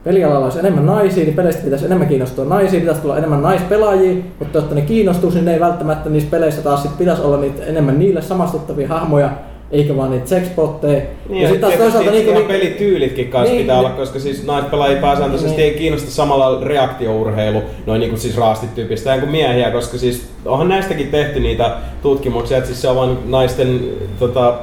pelialalla 0.03 0.45
olisi 0.45 0.59
enemmän 0.59 0.85
naisia, 0.85 1.23
niin 1.23 1.35
peleistä 1.35 1.63
pitäisi 1.63 1.85
enemmän 1.85 2.07
kiinnostua 2.07 2.45
naisia, 2.45 2.79
pitäisi 2.79 3.01
tulla 3.01 3.17
enemmän 3.17 3.41
naispelaajia, 3.41 4.23
mutta 4.39 4.57
jotta 4.57 4.75
ne 4.75 4.81
kiinnostuisi, 4.81 5.37
niin 5.37 5.45
ne 5.45 5.53
ei 5.53 5.59
välttämättä 5.59 6.09
niissä 6.09 6.29
peleissä 6.29 6.61
taas 6.61 6.81
sit 6.81 6.97
pitäisi 6.97 7.21
olla 7.21 7.37
niitä 7.37 7.65
enemmän 7.65 7.99
niille 7.99 8.21
samastuttavia 8.21 8.87
hahmoja, 8.87 9.29
eikä 9.75 9.97
vaan 9.97 10.11
niitä 10.11 10.27
sexbotteja. 10.27 11.01
Niin, 11.29 11.41
ja 11.41 11.49
sitten 11.49 11.69
taas 11.69 11.79
toisaalta 11.81 12.11
niin, 12.11 12.33
niin, 12.33 12.47
pelityylitkin 12.47 13.27
kanssa 13.27 13.51
Niin, 13.51 13.61
pitää 13.61 13.75
niin. 13.75 13.85
olla, 13.85 13.97
koska 13.97 14.19
siis 14.19 14.43
naispelaajia 14.43 15.01
pääsääntöisesti 15.01 15.61
Niin. 15.61 15.71
ei 15.71 15.77
kiinnosta 15.77 16.11
samalla 16.11 16.59
reaktiourheilu, 16.63 17.61
noin 17.85 17.99
niin 17.99 18.09
kuin 18.09 18.19
siis 18.19 18.37
raastityypistä 18.37 19.17
kuin 19.17 19.31
miehiä, 19.31 19.71
koska 19.71 19.97
siis 19.97 20.27
onhan 20.45 20.69
näistäkin 20.69 21.07
tehty 21.07 21.39
niitä 21.39 21.77
tutkimuksia, 22.01 22.57
että 22.57 22.67
siis 22.67 22.81
se 22.81 22.87
on 22.87 22.95
vaan 22.95 23.17
naisten 23.25 23.79
tota, 24.19 24.53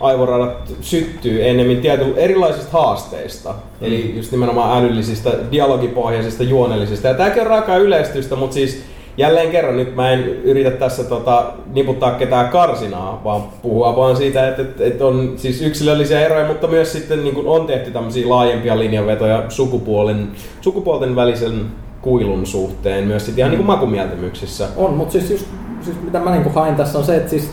aivoradat 0.00 0.72
syttyy 0.80 1.48
ennemmin 1.48 1.80
tietyllä 1.80 2.16
erilaisista 2.16 2.72
haasteista. 2.72 3.50
Mm. 3.50 3.86
Eli 3.86 4.12
just 4.16 4.32
nimenomaan 4.32 4.78
älyllisistä, 4.78 5.30
dialogipohjaisista, 5.52 6.42
juonellisista. 6.42 7.08
Ja 7.08 7.14
tämäkin 7.14 7.40
on 7.40 7.46
raakaa 7.46 7.76
yleistystä, 7.76 8.36
mutta 8.36 8.54
siis 8.54 8.82
jälleen 9.20 9.50
kerran 9.50 9.76
nyt 9.76 9.96
mä 9.96 10.10
en 10.10 10.24
yritä 10.24 10.70
tässä 10.70 11.04
tota, 11.04 11.44
niputtaa 11.72 12.10
ketään 12.10 12.48
karsinaa, 12.48 13.20
vaan 13.24 13.42
puhua 13.62 13.96
vaan 13.96 14.16
siitä, 14.16 14.48
että, 14.48 14.62
että, 14.62 14.84
että 14.84 15.06
on 15.06 15.32
siis 15.36 15.62
yksilöllisiä 15.62 16.20
eroja, 16.20 16.46
mutta 16.46 16.66
myös 16.66 16.92
sitten 16.92 17.24
niin 17.24 17.46
on 17.46 17.66
tehty 17.66 17.90
tämmöisiä 17.90 18.28
laajempia 18.28 18.78
linjanvetoja 18.78 19.44
sukupuolen, 19.48 20.28
sukupuolten 20.60 21.16
välisen 21.16 21.66
kuilun 22.02 22.46
suhteen, 22.46 23.04
myös 23.04 23.26
sitten 23.26 23.42
ihan 23.42 23.50
niin 23.50 23.58
kuin 23.58 23.66
makumieltymyksissä. 23.66 24.68
On, 24.76 24.94
mutta 24.94 25.12
siis, 25.12 25.30
just, 25.30 25.46
siis 25.80 25.96
mitä 26.02 26.20
mä 26.20 26.30
niinku 26.30 26.50
hain 26.54 26.74
tässä 26.74 26.98
on 26.98 27.04
se, 27.04 27.16
että 27.16 27.30
siis 27.30 27.52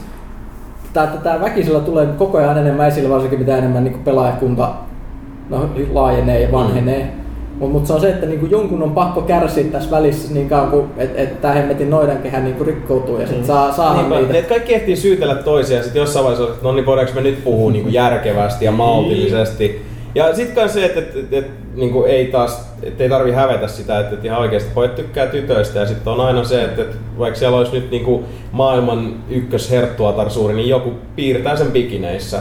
tää 0.93 1.41
väkisellä 1.41 1.79
tulee 1.79 2.07
koko 2.17 2.37
ajan 2.37 2.57
enemmän 2.57 2.87
esille, 2.87 3.09
varsinkin 3.09 3.39
mitä 3.39 3.57
enemmän 3.57 3.83
niinku 3.83 3.99
pelaajakunta 4.03 4.73
no, 5.49 5.69
laajenee 5.93 6.41
ja 6.41 6.51
vanhenee. 6.51 7.03
Mm. 7.03 7.26
Mutta 7.59 7.73
mut 7.73 7.85
se 7.85 7.93
on 7.93 8.01
se, 8.01 8.09
että 8.09 8.25
niinku 8.25 8.45
jonkun 8.45 8.83
on 8.83 8.91
pakko 8.91 9.21
kärsiä 9.21 9.63
tässä 9.63 9.91
välissä 9.91 10.33
niin 10.33 10.49
kauan 10.49 10.71
kuin 10.71 10.85
että 10.97 11.21
et 11.21 11.41
tää 11.41 11.53
hemmetin 11.53 11.89
noidankehä 11.89 12.39
niinku 12.39 12.63
rikkoutuu 12.63 13.19
ja 13.19 13.27
sit 13.27 13.45
saa, 13.45 13.73
saa 13.73 13.95
Niinpä, 13.95 14.15
niitä. 14.15 14.37
että 14.37 14.49
kaikki 14.49 14.73
ehtii 14.75 14.95
syytellä 14.95 15.35
toisiaan, 15.35 15.83
sitten 15.83 15.99
jossain 15.99 16.25
vaiheessa, 16.25 16.53
että 16.53 16.63
no 16.63 16.71
niin 16.71 16.85
voidaanko 16.85 17.13
me 17.15 17.21
nyt 17.21 17.43
puhua 17.43 17.71
niin 17.71 17.83
kuin 17.83 17.93
järkevästi 17.93 18.65
ja 18.65 18.71
maltillisesti. 18.71 19.81
Ja 20.15 20.35
sitten 20.35 20.63
myös 20.63 20.73
se, 20.73 20.85
että, 20.85 20.99
että, 20.99 21.19
että, 21.19 21.37
että 21.37 21.51
niin 21.75 21.91
kuin 21.91 22.11
ei 22.11 22.25
taas, 22.25 22.73
että 22.83 23.03
ei 23.03 23.09
tarvi 23.09 23.31
hävetä 23.31 23.67
sitä, 23.67 23.99
että, 23.99 24.13
että 24.13 24.27
ihan 24.27 24.39
oikeasti 24.39 24.71
pojat 24.73 24.95
tykkää 24.95 25.27
tytöistä. 25.27 25.79
Ja 25.79 25.85
sitten 25.85 26.13
on 26.13 26.21
aina 26.21 26.43
se, 26.43 26.63
että, 26.63 26.81
että 26.81 26.95
vaikka 27.19 27.39
siellä 27.39 27.57
olisi 27.57 27.71
nyt 27.71 27.91
niin 27.91 28.05
kuin 28.05 28.25
maailman 28.51 29.15
ykkösherttuatarsuuri, 29.29 30.55
niin 30.55 30.69
joku 30.69 30.93
piirtää 31.15 31.55
sen 31.55 31.71
bikineissä 31.71 32.39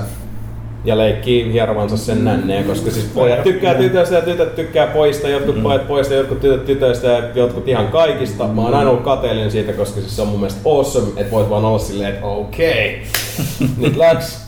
ja 0.84 0.98
leikkii 0.98 1.52
hierovansa 1.52 1.96
sen 1.96 2.24
nänneen, 2.24 2.64
koska 2.64 2.90
siis 2.90 3.06
pojat 3.14 3.42
tykkää 3.42 3.74
tytöistä 3.74 4.14
ja 4.14 4.22
tytöt 4.22 4.54
tykkää 4.54 4.86
pojista, 4.86 5.28
jotkut 5.28 5.62
pojat 5.62 5.88
pojista, 5.88 6.14
jotkut 6.14 6.40
tytöt 6.40 6.66
tytöistä 6.66 7.06
ja 7.06 7.22
jotkut 7.34 7.68
ihan 7.68 7.88
kaikista. 7.88 8.48
Mä 8.48 8.62
oon 8.62 8.74
aina 8.74 8.90
ollut 8.90 9.04
kateellinen 9.04 9.50
siitä, 9.50 9.72
koska 9.72 10.00
siis 10.00 10.16
se 10.16 10.22
on 10.22 10.28
mun 10.28 10.40
mielestä 10.40 10.70
awesome, 10.70 11.08
että 11.16 11.32
voit 11.32 11.50
vaan 11.50 11.64
olla 11.64 11.78
silleen, 11.78 12.14
että 12.14 12.26
okei, 12.26 13.02
nyt 13.78 13.96
läks. 13.96 14.46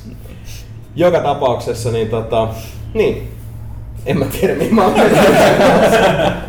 Joka 0.96 1.20
tapauksessa, 1.20 1.90
niin 1.90 2.08
tota, 2.08 2.48
niin. 2.94 3.28
En 4.06 4.18
mä 4.18 4.24
tiedä, 4.24 4.54
mihin 4.54 4.74
mä 4.74 4.84
oon 4.84 4.94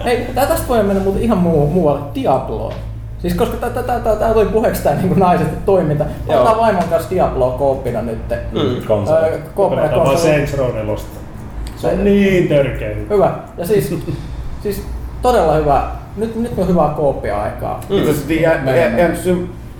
Hei, 0.05 0.25
tästä 0.35 0.67
voi 0.67 0.83
mennä 0.83 1.03
muuten 1.03 1.23
ihan 1.23 1.37
muu, 1.37 1.67
muualle. 1.67 2.01
Diabloon. 2.15 2.73
Siis 3.21 3.33
koska 3.33 3.57
tää, 3.57 3.69
tää, 3.69 3.83
tää, 3.83 3.99
tää, 3.99 4.15
tää 4.15 4.33
tuli 4.33 4.45
puheeksi 4.45 4.83
tää 4.83 4.95
niinku 4.95 5.15
naiset 5.15 5.65
toiminta. 5.65 6.05
Otetaan 6.27 6.57
vaimon 6.57 6.83
kanssa 6.89 7.09
Diabloa 7.09 7.57
kooppina 7.57 8.01
nyt. 8.01 8.19
Mm. 8.51 8.59
Konsoli. 8.87 9.17
Öö, 9.17 9.37
kooppina 9.55 9.87
konsoli. 9.89 10.17
Saints 10.17 10.57
Row 10.57 10.75
4. 10.75 10.95
Se 11.77 11.87
on 11.87 12.03
niin 12.03 12.47
törkeä. 12.47 12.89
Hyvä. 13.09 13.31
Ja 13.57 13.65
siis, 13.67 13.95
siis 14.63 14.83
todella 15.21 15.53
hyvä. 15.53 15.83
Nyt, 16.17 16.35
nyt 16.35 16.51
on 16.57 16.67
hyvää 16.67 16.89
kooppia-aikaa. 16.89 17.79
Itse 17.89 18.11
asiassa 18.11 18.33
jä- 18.33 18.61
jä- 18.65 18.97
jäänyt 18.97 19.19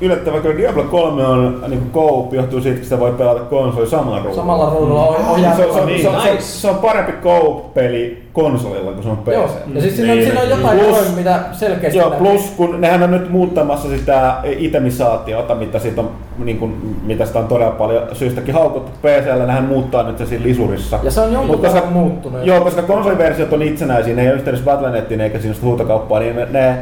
yllättävän 0.02 0.42
kyllä 0.42 0.58
Diablo 0.58 0.84
3 0.84 1.26
on 1.26 1.62
niin 1.68 1.92
co 1.94 2.30
johtuu 2.32 2.62
siitä, 2.62 2.76
että 2.76 2.84
sitä 2.84 3.00
voi 3.00 3.12
pelata 3.12 3.40
konsoli 3.40 3.88
samalla 3.88 4.18
ruudulla. 4.18 4.36
Samalla 4.36 4.70
ruudulla 4.70 5.06
on, 5.08 5.16
on 5.30 5.40
Se, 5.40 5.48
on- 5.66 5.74
se, 5.74 5.82
on- 5.82 5.88
niin, 5.88 6.02
se, 6.02 6.10
on- 6.10 6.24
nice. 6.24 6.42
se 6.42 6.68
on 6.70 6.76
parempi 6.76 7.12
co-peli 7.24 8.24
konsolilla 8.34 8.92
kuin 8.92 9.04
se 9.04 9.10
on 9.10 9.20
Joo, 9.28 9.48
PC. 9.48 9.52
ja 9.76 9.82
siis 9.82 9.96
siinä 9.96 10.12
on, 10.12 10.18
Niin, 10.18 10.28
siinä 10.28 10.42
on 10.42 10.48
niin. 10.50 10.58
jotain 10.60 10.80
Plus- 10.80 10.98
eroja, 10.98 11.12
mitä 11.16 11.40
selkeästi 11.52 11.98
Joo, 12.00 12.10
näkyy. 12.10 12.28
plus 12.28 12.42
kun 12.58 12.82
nehän 12.82 13.04
on 13.04 13.12
nyt 13.12 13.30
muuttamassa 13.30 13.90
sitä 13.90 14.34
itemisaatiota, 14.58 15.56
mitä, 15.56 15.80
siitä 15.80 16.02
on, 16.02 16.10
niin 16.38 16.58
kuin, 16.58 16.98
mitä 17.04 17.26
sitä 17.26 17.40
on 17.40 17.48
todella 17.48 17.72
paljon 17.72 18.04
syystäkin 18.14 18.54
haukuttu 18.54 18.92
PCllä, 19.02 19.46
nehän 19.46 19.64
muuttaa 19.64 20.04
nyt 20.04 20.18
se 20.18 20.26
siinä 20.26 20.44
lisurissa. 20.46 21.00
Ja 21.04 21.12
se 21.12 21.22
on 21.22 21.34
jonkun 21.34 21.52
Mutta 21.56 21.70
koska- 21.70 21.90
muuttunut. 21.92 22.46
Joo, 22.46 22.62
koska 22.62 22.82
konsoliversiot 22.82 23.54
on 23.54 23.62
itsenäisiä, 23.62 24.16
ne 24.16 24.22
ei 24.22 24.28
ole 24.28 24.36
yhteydessä 24.36 24.66
Battle.netiin 24.66 25.22
eikä 25.22 25.40
siinä 25.40 25.54
sitä 25.54 25.66
huutokauppaa, 25.66 26.20
niin 26.20 26.36
ne, 26.36 26.48
ne 26.52 26.76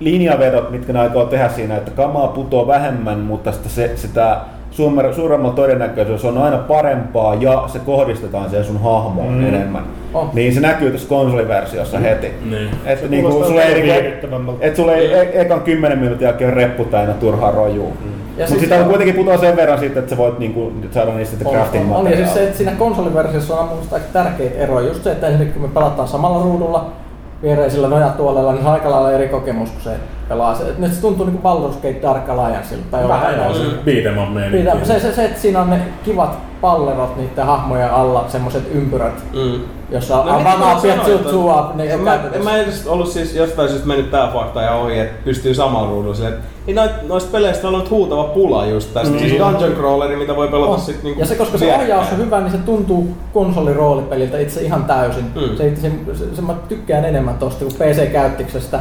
linjavedot, 0.00 0.70
mitkä 0.70 0.92
ne 0.92 0.98
aikoo 1.00 1.24
tehdä 1.24 1.48
siinä, 1.48 1.76
että 1.76 1.90
kamaa 1.90 2.28
putoo 2.28 2.66
vähemmän, 2.66 3.18
mutta 3.18 3.52
sitä, 3.52 3.68
se, 3.68 3.90
sitä 3.96 4.36
suuremma- 4.70 5.12
suuremmalla 5.12 5.56
todennäköisyys 5.56 6.24
on 6.24 6.38
aina 6.38 6.58
parempaa 6.58 7.34
ja 7.34 7.64
se 7.66 7.78
kohdistetaan 7.78 8.48
siihen 8.48 8.64
sun 8.64 8.82
hahmoon 8.82 9.32
mm. 9.34 9.48
enemmän. 9.48 9.82
On. 10.14 10.30
Niin 10.32 10.54
se 10.54 10.60
näkyy 10.60 10.90
tässä 10.90 11.08
konsoliversiossa 11.08 11.98
heti. 11.98 12.32
Niin. 12.50 12.68
Että 12.86 13.06
niinku, 13.08 13.44
sulle 13.44 13.62
ei, 13.62 13.82
niinku- 13.82 14.58
et 14.60 14.76
sulle 14.76 14.94
ei 14.94 15.12
e- 15.12 15.40
ekan 15.40 15.60
10 15.60 15.98
minuutin 15.98 16.24
jälkeen 16.24 16.52
reppu 16.52 16.84
täynnä 16.84 17.14
turhaa 17.14 17.50
rojuu. 17.50 17.88
Mm. 17.90 18.10
Ja 18.10 18.16
Mutta 18.36 18.46
siis- 18.48 18.60
sitä 18.62 18.76
on 18.76 18.84
kuitenkin 18.84 19.14
putoa 19.14 19.38
sen 19.38 19.56
verran 19.56 19.78
sitten, 19.78 19.98
että 20.02 20.10
sä 20.10 20.16
voit 20.16 20.38
niinku 20.38 20.72
saada 20.90 21.12
niistä 21.14 21.30
sitten 21.30 21.46
On, 21.48 21.54
crafting 21.54 21.90
on, 21.90 21.96
on, 21.96 22.10
ja 22.10 22.16
siis 22.16 22.34
se, 22.34 22.42
että 22.44 22.56
siinä 22.56 22.72
konsoliversiossa 22.78 23.54
on 23.54 23.64
mun 23.64 23.74
mielestä 23.74 23.94
aika 23.96 24.06
tärkeitä 24.12 24.58
eroja. 24.58 24.86
Just 24.88 25.04
se, 25.04 25.12
että 25.12 25.26
ensinnäkin 25.26 25.52
kun 25.60 25.62
me 25.62 25.74
pelataan 25.74 26.08
samalla 26.08 26.42
ruudulla 26.42 26.92
viereisillä 27.42 27.88
nojatuolella, 27.88 28.52
niin 28.52 28.62
se 28.62 28.68
on 28.68 28.74
aika 28.74 28.90
lailla 28.90 29.12
eri 29.12 29.28
kokemus, 29.28 29.70
kun 29.70 29.82
se 29.82 29.90
pelaa. 30.28 30.54
Se, 30.54 30.64
nyt 30.78 30.92
se 30.94 31.00
tuntuu 31.00 31.26
niin 31.26 31.38
kuin 31.38 31.56
Baldur's 31.56 31.74
Gate 31.74 32.02
Dark 32.02 32.28
Allianceilta. 32.28 32.86
Tai 32.90 33.08
Vähän 33.08 33.40
on 33.48 33.54
se 33.54 33.62
beat'em 33.62 34.74
up 34.78 34.84
Se, 34.84 35.00
se, 35.00 35.12
se, 35.12 35.24
että 35.24 35.40
siinä 35.40 35.60
on 35.60 35.70
ne 35.70 35.80
kivat 36.04 36.38
pallerot 36.60 37.16
niiden 37.16 37.46
hahmojen 37.46 37.90
alla, 37.90 38.24
semmoset 38.28 38.62
ympyrät, 38.74 39.24
Mm. 39.32 39.60
Jossa 39.90 40.16
No, 40.16 40.24
sanoin, 40.24 40.90
että- 40.90 41.18
tutua. 41.18 41.72
Ne 41.74 41.84
En 41.92 42.00
mä, 42.00 42.18
en 42.32 42.44
mä 42.44 42.56
edes 42.56 42.86
ollut 42.86 43.08
siis 43.08 43.34
jostain 43.34 43.68
syystä 43.68 43.86
mennyt 43.88 44.10
tää 44.10 44.30
fakta 44.32 44.62
ja 44.62 44.74
ohi, 44.74 44.98
että 44.98 45.24
pystyy 45.24 45.54
samalla 45.54 45.88
ruudulla 45.90 46.14
silleen, 46.14 46.34
niin 46.66 46.74
noit, 46.76 46.90
noista 47.08 47.30
peleistä 47.32 47.68
on 47.68 47.74
ollut 47.74 47.90
huutava 47.90 48.24
pula 48.24 48.66
just 48.66 48.94
tästä. 48.94 49.12
Mm. 49.14 49.18
Siis 49.18 49.38
Dungeon 49.38 49.72
Crawleri, 49.72 50.16
mitä 50.16 50.36
voi 50.36 50.48
pelata 50.48 50.70
On. 50.72 50.80
sit 50.80 51.02
niinku 51.02 51.20
Ja 51.20 51.26
se, 51.26 51.34
koska 51.34 51.58
se 51.58 51.74
ohjaus 51.76 52.06
on 52.12 52.18
hyvä, 52.18 52.40
niin 52.40 52.50
se 52.50 52.58
tuntuu 52.58 53.08
konsoliroolipeliltä 53.32 54.38
itse 54.38 54.60
ihan 54.62 54.84
täysin. 54.84 55.24
Mm. 55.34 55.56
Se, 55.56 55.76
se, 55.76 55.90
se, 56.14 56.34
se, 56.34 56.42
mä 56.42 56.54
tykkään 56.68 57.04
enemmän 57.04 57.34
tosta 57.38 57.64
kuin 57.64 57.74
PC-käyttiksestä. 57.74 58.80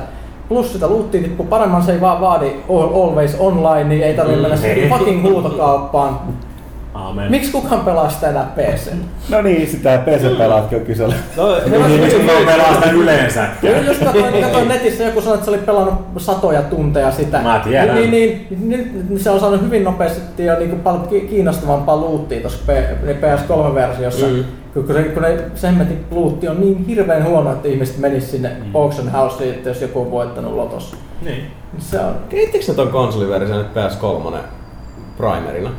Plus 0.49 0.73
sitä 0.73 0.87
luuttia 0.87 1.21
tippuu 1.21 1.45
paremman, 1.45 1.83
se 1.83 1.91
ei 1.91 2.01
vaan 2.01 2.21
vaadi 2.21 2.51
always 2.69 3.35
online, 3.39 3.83
niin 3.83 4.03
ei 4.03 4.13
tarvitse 4.13 4.41
mennä 4.41 4.57
siihen 4.57 4.89
fucking 4.97 5.23
huutokauppaan. 5.23 6.19
Aamen. 6.93 7.31
Miksi 7.31 7.51
kukaan 7.51 7.81
pelaa 7.81 8.09
sitä 8.09 8.29
enää 8.29 8.47
PC? 8.55 8.91
No 9.29 9.41
niin, 9.41 9.67
sitä 9.67 9.97
PC-pelaatkin 10.05 10.79
on 10.79 10.85
kysellä. 10.85 11.15
No, 11.37 11.47
Niin, 11.87 12.01
miksi 12.01 12.17
mä 12.19 12.31
pelaa 12.45 12.73
sitä 12.73 12.91
yleensä? 12.91 13.47
Ja 13.61 13.81
Jos 13.81 13.97
katsoin, 13.97 14.41
katsoin 14.41 14.67
netissä, 14.67 15.03
joku 15.03 15.21
sanoi, 15.21 15.33
että 15.35 15.45
se 15.45 15.51
oli 15.51 15.57
pelannut 15.59 15.95
satoja 16.17 16.61
tunteja 16.61 17.11
sitä. 17.11 17.39
Mä 17.41 17.61
tiedän. 17.63 17.95
Niin, 17.95 18.11
niin, 18.11 18.47
niin, 18.49 18.69
nyt 18.69 19.09
niin 19.09 19.19
se 19.19 19.29
on 19.29 19.39
saanut 19.39 19.61
hyvin 19.61 19.83
nopeasti 19.83 20.45
jo 20.45 20.59
niin 20.59 20.69
kuin 20.69 20.81
paljon 20.81 21.07
ki- 21.07 21.27
kiinnostavampaa 21.29 21.97
luuttia 21.97 22.41
tuossa 22.41 22.73
PS3-versiossa. 23.21 24.25
Mm. 24.25 24.43
Kun, 24.73 24.87
se, 24.93 25.03
kun 25.03 25.21
ne, 25.23 25.37
se 25.55 25.67
hemmetin 25.67 26.05
luutti 26.11 26.47
on 26.47 26.61
niin 26.61 26.85
hirveän 26.85 27.23
huono, 27.23 27.51
että 27.51 27.67
ihmiset 27.67 27.97
menis 27.97 28.31
sinne 28.31 28.49
mm. 28.49 28.75
auction 28.75 29.09
houseen, 29.11 29.49
että 29.49 29.69
jos 29.69 29.81
joku 29.81 30.01
on 30.01 30.11
voittanut 30.11 30.53
lotossa. 30.53 30.95
Niin. 31.21 31.35
Niin 31.35 31.81
Se 31.81 31.99
on. 31.99 32.15
Kehittikö 32.29 32.65
ne 32.67 32.73
ton 32.73 32.87
konsoliversion 32.87 33.57
nyt 33.57 33.67
PS3 33.67 34.37
primerina? 35.17 35.69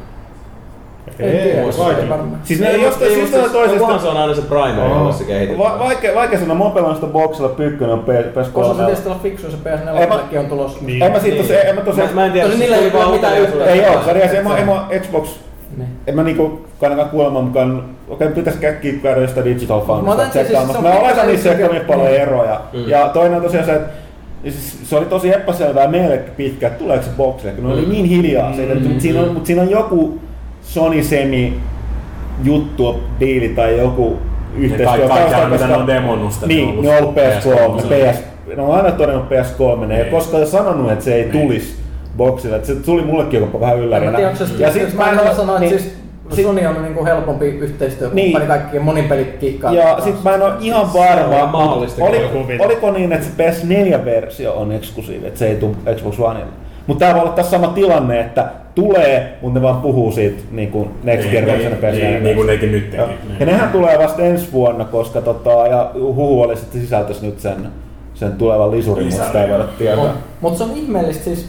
Ei, 1.18 1.72
se 1.72 1.78
vaikea. 1.78 2.04
ei. 2.04 2.10
Siis 2.44 2.60
ne 2.60 2.72
jostain 2.76 3.12
syystä 3.12 3.38
tai 3.38 3.50
toisesta... 3.50 3.98
se 3.98 4.08
on 4.08 4.16
aina 4.16 4.34
se 4.34 4.42
primeri, 4.42 4.90
jolla 4.90 5.12
se 5.12 5.24
kehitetään. 5.24 5.58
Va- 5.58 5.78
vaikea, 5.78 6.14
vaikea 6.14 6.38
sanoa, 6.38 6.56
mä 6.56 6.64
oon 6.64 6.72
pelannut 6.72 6.96
sitä 7.00 7.12
boxilla 7.12 7.48
pyykkönen 7.48 7.94
on 7.94 8.04
Koska 8.52 8.64
se 8.74 8.80
PS3. 8.80 8.84
tietysti 8.84 9.08
olla 9.08 9.18
fiksu, 9.22 9.50
se 9.50 9.56
Ei 10.00 10.06
mä- 10.06 10.16
PS4 10.32 10.38
on 10.38 10.46
tulossa. 10.46 10.78
Niin. 10.82 11.02
En 11.02 11.12
mä 11.12 11.18
siitä 11.20 11.36
tosi, 11.36 11.54
en 11.66 11.74
mä 11.74 11.80
tosi... 11.80 12.00
Mä, 12.00 12.08
mä 12.14 12.26
en 12.26 12.32
tiedä, 12.32 12.46
siis 12.46 12.60
niillä 12.60 12.76
ei 12.76 12.90
ole 12.94 13.12
mitään 13.12 13.38
yhteyttä. 13.40 13.70
Ei 13.70 13.80
oo, 13.88 14.02
sarjassa 14.04 14.36
en 14.38 14.44
mä, 14.44 14.56
mä 14.66 14.86
Xbox... 15.00 15.28
Niin. 15.76 15.88
En 16.06 16.14
mä 16.16 16.22
niinku 16.22 16.60
kannata 16.80 17.04
kuulemaan 17.04 17.44
mukaan, 17.44 17.84
okei 18.08 18.28
pitäis 18.28 18.56
käkkiä 18.56 18.92
käydä 19.02 19.20
jostain 19.20 19.46
Digital 19.46 19.80
Mä 19.80 19.86
Foundista 19.86 20.12
otan 20.22 20.32
siis- 20.32 20.48
se 20.48 20.80
Mä 20.82 20.88
on 20.94 21.00
oletan 21.04 21.26
niissä 21.26 21.52
ehkä 21.52 21.66
niin 21.68 21.84
paljon 21.84 22.08
eroja. 22.08 22.60
Mm. 22.72 22.88
Ja 22.88 23.08
toinen 23.08 23.36
on 23.36 23.42
tosiaan 23.42 23.66
se, 23.66 23.72
että 23.74 23.88
siis 24.42 24.78
se 24.90 24.96
oli 24.96 25.06
tosi 25.06 25.32
epäselvää 25.34 25.88
meillekin 25.88 26.32
pitkä, 26.36 26.66
että 26.66 26.78
tuleeko 26.78 27.02
se 27.04 27.10
boxille, 27.16 27.52
kun 27.52 27.64
ne 27.66 27.72
oli 27.72 27.82
Mm. 27.82 27.90
niin 27.90 28.04
hiljaa 28.04 28.52
siitä, 28.54 28.72
että 28.72 28.88
mut 28.88 29.00
siinä 29.00 29.20
on, 29.20 29.32
mut 29.32 29.46
siinä 29.46 29.62
on 29.62 29.70
joku 29.70 30.18
Sony 30.70 31.02
Semi 31.02 31.60
juttu, 32.44 33.00
diili 33.20 33.48
tai 33.48 33.78
joku 33.78 34.16
yhteistyö. 34.56 34.86
kaikki, 34.86 35.08
kaikki 35.08 35.30
taustalla, 35.30 35.48
mitä 35.54 35.66
ne 35.66 35.76
on 35.76 35.86
demonnut 35.86 36.32
sitä. 36.32 36.46
Niin, 36.46 36.82
ne 36.82 36.90
on 36.90 37.02
ollut 37.02 37.14
PS3, 37.14 37.80
PS3. 37.80 38.12
PS, 38.12 38.22
ne 38.56 38.62
on 38.62 38.74
aina 38.76 38.92
todennut 38.92 39.24
PS3, 39.28 39.86
ne 39.86 39.96
ei 39.96 40.02
Niin. 40.02 40.12
koskaan 40.12 40.46
sanonut, 40.46 40.92
että 40.92 41.04
se 41.04 41.14
ei 41.14 41.22
Niin. 41.22 41.32
tulisi 41.32 41.80
että 42.56 42.66
se 42.66 42.74
tuli 42.74 43.02
mullekin 43.02 43.40
jopa 43.40 43.60
vähän 43.60 43.78
yllärinä. 43.78 44.20
ja 44.20 44.36
sit, 44.36 44.48
sit 44.88 44.94
mä 44.94 45.10
en 45.10 45.18
oo- 45.20 45.34
sanoa, 45.34 45.56
että 45.56 45.60
niin- 45.70 45.80
siis 45.80 45.96
sit- 46.30 46.44
Sony 46.44 46.66
on 46.66 46.82
niinku 46.82 47.04
helpompi 47.04 47.46
yhteistyökumppani 47.46 48.32
Niin. 48.38 48.46
kaikkien 48.46 48.82
monipelikikkaan. 48.82 49.74
Ja 49.74 50.00
sit 50.04 50.24
mä 50.24 50.34
en 50.34 50.42
oo 50.42 50.52
ihan 50.60 50.86
varma, 50.94 51.46
mahdollista, 51.46 52.04
oli, 52.04 52.18
oliko 52.58 52.90
niin, 52.92 53.12
että 53.12 53.26
se 53.26 53.32
PS4-versio 53.36 54.52
on 54.54 54.72
eksklusiivi, 54.72 55.26
että 55.26 55.38
se 55.38 55.46
ei 55.46 55.56
tule 55.56 55.72
Xbox 55.96 56.18
Oneille. 56.20 56.50
Mutta 56.86 57.04
tää 57.04 57.14
voi 57.14 57.22
olla 57.22 57.32
taas 57.32 57.50
sama 57.50 57.66
tilanne, 57.66 58.20
että 58.20 58.44
tulee, 58.80 59.38
mutta 59.42 59.58
ne 59.58 59.62
vaan 59.62 59.80
puhuu 59.80 60.12
siitä 60.12 60.42
niin 60.50 60.70
kuin 60.70 60.88
Next 61.02 61.24
Niin, 61.24 61.32
Generation 61.32 61.72
niin, 61.72 61.82
PS4. 61.82 62.04
niin, 62.04 62.22
niin 62.24 62.36
kuin 62.36 62.46
nekin 62.46 62.72
nyt 62.72 62.90
teki. 62.90 63.02
Ja 63.40 63.46
nehän 63.46 63.68
tulee 63.72 63.98
vasta 63.98 64.22
ensi 64.22 64.52
vuonna, 64.52 64.84
koska 64.84 65.20
tota, 65.20 65.50
ja 65.50 65.90
huhu 65.94 66.42
oli, 66.42 66.52
että 66.52 66.64
se 66.72 66.80
sisältäisi 66.80 67.26
nyt 67.26 67.40
sen, 67.40 67.68
sen 68.14 68.32
tulevan 68.32 68.70
lisurin, 68.70 69.06
mutta 69.06 69.26
sitä 69.26 69.44
ei 69.44 69.50
voida 69.50 69.64
tietää. 69.78 70.12
Mutta 70.40 70.58
se 70.58 70.64
on 70.64 70.70
ihmeellistä 70.76 71.24
siis, 71.24 71.46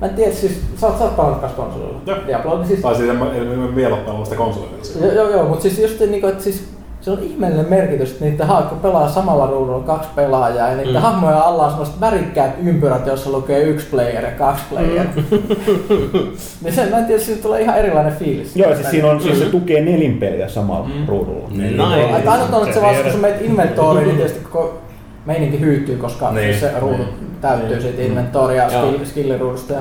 mä 0.00 0.06
en 0.06 0.14
tiedä 0.14 0.32
siis, 0.32 0.60
sä 0.76 0.86
oot, 0.86 0.98
sä 0.98 1.04
oot 1.04 1.16
pelannut 1.16 1.40
kanssa 1.40 1.62
konsolilla. 1.62 2.00
Joo. 2.06 2.16
Diablo, 2.26 2.56
niin 2.58 2.66
siis, 2.68 2.80
Tai 2.80 2.94
siis 2.94 3.08
en 3.10 3.16
mä, 3.16 3.26
en 3.34 3.46
mä 3.58 3.74
vielä 3.76 3.94
ole 3.94 4.02
pelannut 4.02 4.26
sitä 4.26 4.36
konsoliversiota. 4.38 5.06
joo, 5.06 5.14
joo, 5.14 5.30
joo 5.30 5.48
mutta 5.48 5.62
siis 5.62 5.78
just 5.78 6.00
niinku, 6.00 6.26
että 6.26 6.44
siis 6.44 6.64
se 7.02 7.10
on 7.10 7.18
ihmeellinen 7.22 7.66
merkitys, 7.70 8.10
että 8.12 8.24
niiden 8.24 8.46
hahmo 8.46 8.76
pelaa 8.82 9.08
samalla 9.08 9.46
ruudulla 9.46 9.80
kaksi 9.82 10.08
pelaajaa 10.14 10.68
ja 10.68 10.74
niiden 10.76 10.92
Mm. 10.92 10.98
mm. 10.98 11.02
hahmojen 11.02 11.38
alla 11.38 11.62
on 11.64 11.70
semmoiset 11.70 12.00
värikkäät 12.00 12.50
ympyrät, 12.64 13.06
joissa 13.06 13.30
lukee 13.32 13.62
yksi 13.62 13.86
player 13.90 14.24
ja 14.24 14.30
kaksi 14.30 14.64
player. 14.70 15.06
niin 16.62 16.74
sen 16.74 16.88
mä 16.90 16.98
en 16.98 17.04
tiedä, 17.04 17.22
siitä 17.22 17.42
tulee 17.42 17.60
ihan 17.62 17.78
erilainen 17.78 18.12
fiilis. 18.16 18.56
Joo, 18.56 18.74
siis 18.74 18.90
siinä 18.90 19.08
on, 19.10 19.20
siis 19.20 19.38
se 19.38 19.44
tukee 19.44 19.80
nelinpeliä 19.80 20.48
samalla 20.48 20.88
ruudulla. 21.08 21.48
Niin. 21.50 21.76
Näin. 21.76 22.14
Aika 22.14 22.32
ainut 22.32 22.54
on, 22.54 22.62
että 22.62 22.74
se 22.74 22.80
Se 22.80 22.86
vasta 22.86 23.02
kun 23.02 23.12
sä 23.12 23.18
menet 23.18 23.42
inventoriin, 23.42 24.06
niin 24.06 24.16
tietysti 24.16 24.44
koko 24.44 24.78
meininki 25.26 25.60
hyytyy, 25.60 25.96
koska 25.96 26.30
Niin, 26.30 26.46
niin, 26.48 26.60
se 26.60 26.70
ruudu 26.80 26.96
niin. 26.96 27.08
täyttyy 27.40 27.68
Niin. 27.68 27.82
siitä 27.82 28.02
inventoria 28.02 28.62
ja 28.62 28.72
Joo. 28.72 28.88
skill, 28.90 29.04
skilliruudusta 29.04 29.72
ja 29.72 29.80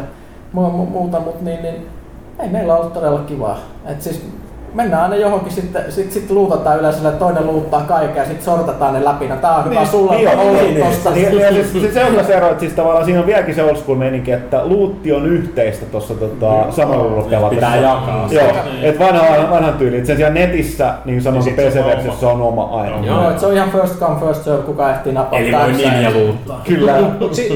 mu- 0.56 0.60
mu- 0.60 0.90
muuta, 0.90 1.20
mutta 1.20 1.44
niin, 1.44 1.62
niin, 1.64 1.76
ei 2.40 2.50
meillä 2.50 2.76
ollut 2.78 2.94
todella 2.94 3.20
kivaa. 3.20 3.60
Et 3.86 4.02
siis 4.02 4.26
mennään 4.74 5.04
aina 5.04 5.16
johonkin, 5.16 5.52
sitten 5.52 5.92
sit, 5.92 6.12
sit 6.12 6.30
luutataan 6.32 6.80
yleensä, 6.80 7.10
että 7.10 7.20
toinen 7.20 7.48
luuttaa 7.48 7.82
kaiken 7.82 8.16
ja 8.16 8.26
sitten 8.26 8.46
sortataan 8.46 8.94
ne 8.94 9.04
läpi. 9.04 9.28
No 9.28 9.36
tää 9.36 9.56
on 9.56 9.66
hyvä 9.66 9.76
Niin, 9.76 9.88
sulla, 9.88 10.14
niin, 10.16 10.28
niin, 10.28 10.38
niin, 10.38 10.54
niin, 10.54 11.32
niin. 11.32 11.32
Niin, 11.38 11.54
siis, 11.54 11.72
siis 11.72 11.94
se 11.94 12.06
on 12.06 12.12
myös 12.12 12.30
ero, 12.30 12.48
että 12.48 12.60
siis 12.60 12.74
tavallaan 12.74 13.06
siinä 13.06 13.20
on 13.20 13.26
vieläkin 13.26 13.56
se 13.56 13.64
old 13.64 13.76
school 13.76 13.98
meininki, 13.98 14.32
että 14.32 14.62
luutti 14.66 15.12
on 15.12 15.26
yhteistä 15.26 15.86
tuossa 15.86 16.14
tota, 16.14 16.72
samalla 16.72 17.22
pelatessa. 17.22 17.50
Pitää 17.50 17.76
jakaa. 17.76 18.28
Joo, 18.32 18.52
et 18.82 19.00
vanha, 19.00 19.50
vanhan 19.52 19.74
tyyli. 19.74 19.98
Et 19.98 20.06
sen 20.06 20.16
sijaan 20.16 20.34
netissä, 20.34 20.94
niin 21.06 21.24
kuin 21.24 21.34
Niin 21.34 21.44
sit 21.44 21.56
se 21.56 21.80
on 21.80 21.86
PC-versiossa 21.86 22.30
on 22.30 22.42
oma 22.42 22.64
aina. 22.64 23.06
Joo, 23.06 23.30
et 23.30 23.40
se 23.40 23.46
on 23.46 23.54
ihan 23.54 23.72
first 23.72 24.00
come 24.00 24.20
first 24.20 24.44
serve, 24.44 24.64
kuka 24.64 24.92
ehtii 24.92 25.14
napata 25.14 25.38
Eli 25.38 25.52
voi 25.52 25.74
ninja 25.74 26.12
luuttaa. 26.12 26.62
Kyllä. 26.68 26.94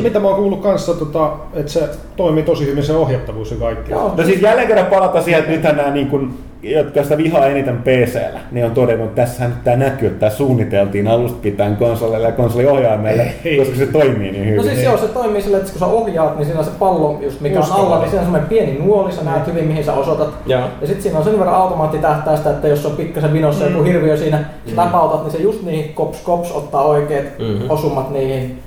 Mitä 0.03 0.19
mä 0.19 0.27
oon 0.27 0.37
kuullut 0.37 0.61
kanssa, 0.61 0.93
tota, 0.93 1.31
että 1.53 1.71
se 1.71 1.89
toimii 2.15 2.43
tosi 2.43 2.65
hyvin 2.65 2.83
se 2.83 2.93
ohjattavuus 2.93 3.51
ja 3.51 3.57
kaikki. 3.57 3.91
Joo. 3.91 4.13
No 4.17 4.23
siis 4.23 4.41
jälleen 4.41 4.67
kerran 4.67 4.85
palata 4.85 5.21
siihen, 5.21 5.39
että 5.39 5.51
nythän 5.51 5.77
nämä 5.77 5.89
niin 5.89 6.07
kun, 6.07 6.33
jotka 6.71 7.03
sitä 7.03 7.17
vihaa 7.17 7.45
eniten 7.45 7.77
PCllä, 7.77 8.39
niin 8.51 8.65
on 8.65 8.71
todennut, 8.71 9.07
että 9.09 9.21
tässähän 9.21 9.51
nyt 9.51 9.63
tämä 9.63 9.77
näkyy, 9.77 10.07
että 10.07 10.19
tämä 10.19 10.29
suunniteltiin 10.29 11.07
alusta 11.07 11.37
pitäen 11.41 11.75
konsolille 11.75 12.27
ja 12.27 12.31
konsoliohjaimelle, 12.31 13.27
Ei. 13.45 13.57
koska 13.57 13.75
se 13.75 13.85
toimii 13.85 14.31
niin 14.31 14.45
hyvin. 14.45 14.57
No 14.57 14.63
siis 14.63 14.83
joo, 14.83 14.97
se 14.97 15.07
toimii 15.07 15.41
silleen, 15.41 15.61
että 15.61 15.71
kun 15.73 15.79
sä 15.79 15.85
ohjaat, 15.85 16.35
niin 16.37 16.45
siinä 16.45 16.59
on 16.59 16.65
se 16.65 16.71
pallo, 16.79 17.19
just 17.21 17.41
mikä 17.41 17.59
on 17.59 17.65
alla, 17.71 17.99
niin 17.99 18.09
siinä 18.09 18.19
on 18.19 18.25
semmoinen 18.25 18.49
pieni 18.49 18.79
nuoli, 18.85 19.11
sä 19.11 19.23
näet 19.23 19.47
hyvin 19.47 19.65
mihin 19.65 19.83
sä 19.83 19.93
osoitat. 19.93 20.29
Joo. 20.45 20.61
Ja 20.81 20.87
sitten 20.87 21.01
siinä 21.03 21.17
on 21.17 21.23
sen 21.23 21.39
verran 21.39 21.55
automaattitähtäistä, 21.55 22.49
että 22.49 22.67
jos 22.67 22.85
on 22.85 22.91
pikkasen 22.97 23.33
vinossa 23.33 23.65
joku 23.65 23.83
hirviö 23.83 24.17
siinä, 24.17 24.37
sä 24.69 24.75
läpautat, 24.75 25.23
niin 25.23 25.31
se 25.31 25.37
just 25.37 25.63
niihin 25.63 25.93
kops 25.93 26.21
kops 26.21 26.51
ottaa 26.51 26.81
oikeat 26.83 27.25
Mhm. 27.39 27.69
osumat 27.71 28.11
niihin. 28.11 28.59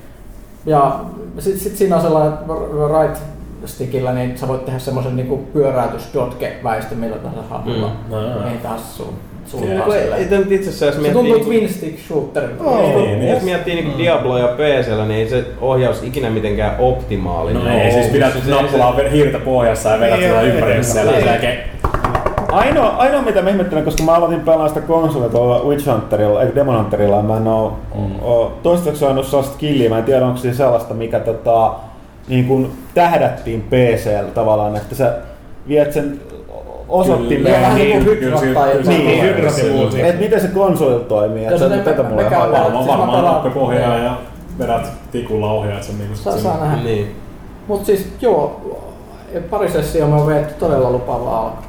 Ja 0.65 0.99
sitten 1.39 1.63
sit 1.63 1.75
siinä 1.77 1.95
on 1.95 2.01
sellainen 2.01 2.33
right 2.99 3.17
stickillä, 3.65 4.13
niin 4.13 4.37
sä 4.37 4.47
voit 4.47 4.65
tehdä 4.65 4.79
semmoisen 4.79 5.15
niinku 5.15 5.37
pyöräytys 5.53 6.09
dotke 6.13 6.53
väistö 6.63 6.95
millä 6.95 7.15
tahansa 7.17 7.43
hahmolla. 7.49 7.87
Mm. 7.87 8.11
No, 8.15 8.21
joo. 8.21 8.43
Niin 8.45 8.59
taas 8.63 8.97
sun, 8.97 9.07
Ei 9.07 9.49
suuntaan 9.51 9.81
kun 9.81 9.95
ei- 9.95 10.01
silleen. 10.01 10.21
ei 10.49 10.55
itse 10.55 10.69
asiassa, 10.69 10.85
jos 10.85 10.95
Se 10.95 11.01
miettii... 11.01 11.13
tuntuu 11.23 11.33
niinku- 11.33 11.49
twin 11.49 11.69
stick 11.69 11.99
shooter. 12.07 12.43
Niin, 12.95 13.19
niin. 13.19 13.29
Jos 13.29 13.43
miettii 13.43 13.75
niinku 13.75 13.97
Diabloa 13.97 14.39
ja 14.39 14.47
PCllä, 14.47 15.05
niin 15.05 15.19
ei 15.19 15.29
se 15.29 15.45
ohjaus 15.61 16.03
ikinä 16.03 16.29
mitenkään 16.29 16.75
optimaalinen. 16.79 17.63
No 17.65 17.69
ei, 17.79 17.91
siis 17.91 18.07
pidät 18.07 18.33
Se- 18.33 18.41
se- 18.41 18.49
nappulaa 18.51 18.95
hiirtä 19.11 19.39
pohjassa 19.39 19.89
ja 19.89 19.99
vedät 19.99 20.19
Niin, 20.19 20.29
sitä 20.29 20.41
joo, 20.41 20.53
ympäri 20.53 20.83
siellä 20.83 21.11
ei. 21.11 21.17
sen 21.21 21.27
jälkeen. 21.31 21.57
Ainoa, 22.51 22.87
ainoa 22.89 23.21
mitä 23.21 23.41
mä 23.41 23.49
ihmettelen, 23.49 23.83
koska 23.85 24.03
mä 24.03 24.15
aloitin 24.15 24.39
pelaa 24.41 24.67
sitä 24.67 24.81
konsolia 24.81 25.29
tuolla 25.29 25.63
Witch 25.63 25.87
Hunterilla, 25.91 26.43
ei 26.43 26.55
Demon 26.55 26.77
Hunterilla, 26.77 27.21
mä 27.21 27.37
en 27.37 27.47
oo, 27.47 27.77
mm. 27.95 28.01
oo 28.21 28.53
toistaiseksi 28.63 28.99
saanut 28.99 29.25
sellaista 29.25 29.57
killiä, 29.57 29.89
mä 29.89 29.97
en 29.97 30.03
tiedä 30.03 30.25
onko 30.25 30.37
se 30.37 30.53
sellaista, 30.53 30.93
mikä 30.93 31.19
tota, 31.19 31.71
niin 32.29 32.47
kuin 32.47 32.71
tähdättiin 32.93 33.61
PCllä 33.61 34.31
tavallaan, 34.33 34.75
että 34.75 34.95
sä 34.95 35.13
viet 35.67 35.93
sen 35.93 36.21
osoittimeen, 36.89 37.55
Kyllä, 37.55 37.73
niin, 38.41 38.53
tai 38.53 38.73
jotain. 38.75 38.87
niin, 39.05 39.21
hydrat 39.23 39.57
ja 39.57 39.71
muut. 39.73 39.93
että 39.95 40.21
miten 40.21 40.41
se 40.41 40.47
konsolilla 40.47 40.99
toimii, 41.03 41.43
Ja 41.43 41.51
että 41.51 41.69
ne- 41.69 41.77
tätä 41.77 42.03
mulle. 42.03 42.21
Siis 42.21 42.33
Varmaan 42.39 42.87
varmaan 42.87 43.09
pelaan- 43.09 43.35
nopea 43.35 43.51
pohjaa 43.51 43.97
ja 43.97 44.17
vedät 44.59 44.87
tikulla 45.11 45.51
ohjaat 45.51 45.83
sen 45.83 45.97
niinku 45.97 46.15
Saa, 46.15 46.37
saa 46.37 46.57
nähdä. 46.65 46.83
Niin. 46.83 47.15
Mut 47.67 47.85
siis 47.85 48.07
joo, 48.21 48.61
pari 49.49 49.69
sessioa 49.71 50.07
me 50.09 50.15
on 50.15 50.27
veetty 50.27 50.53
todella 50.59 50.91
lupaavaa 50.91 51.43
alku. 51.45 51.63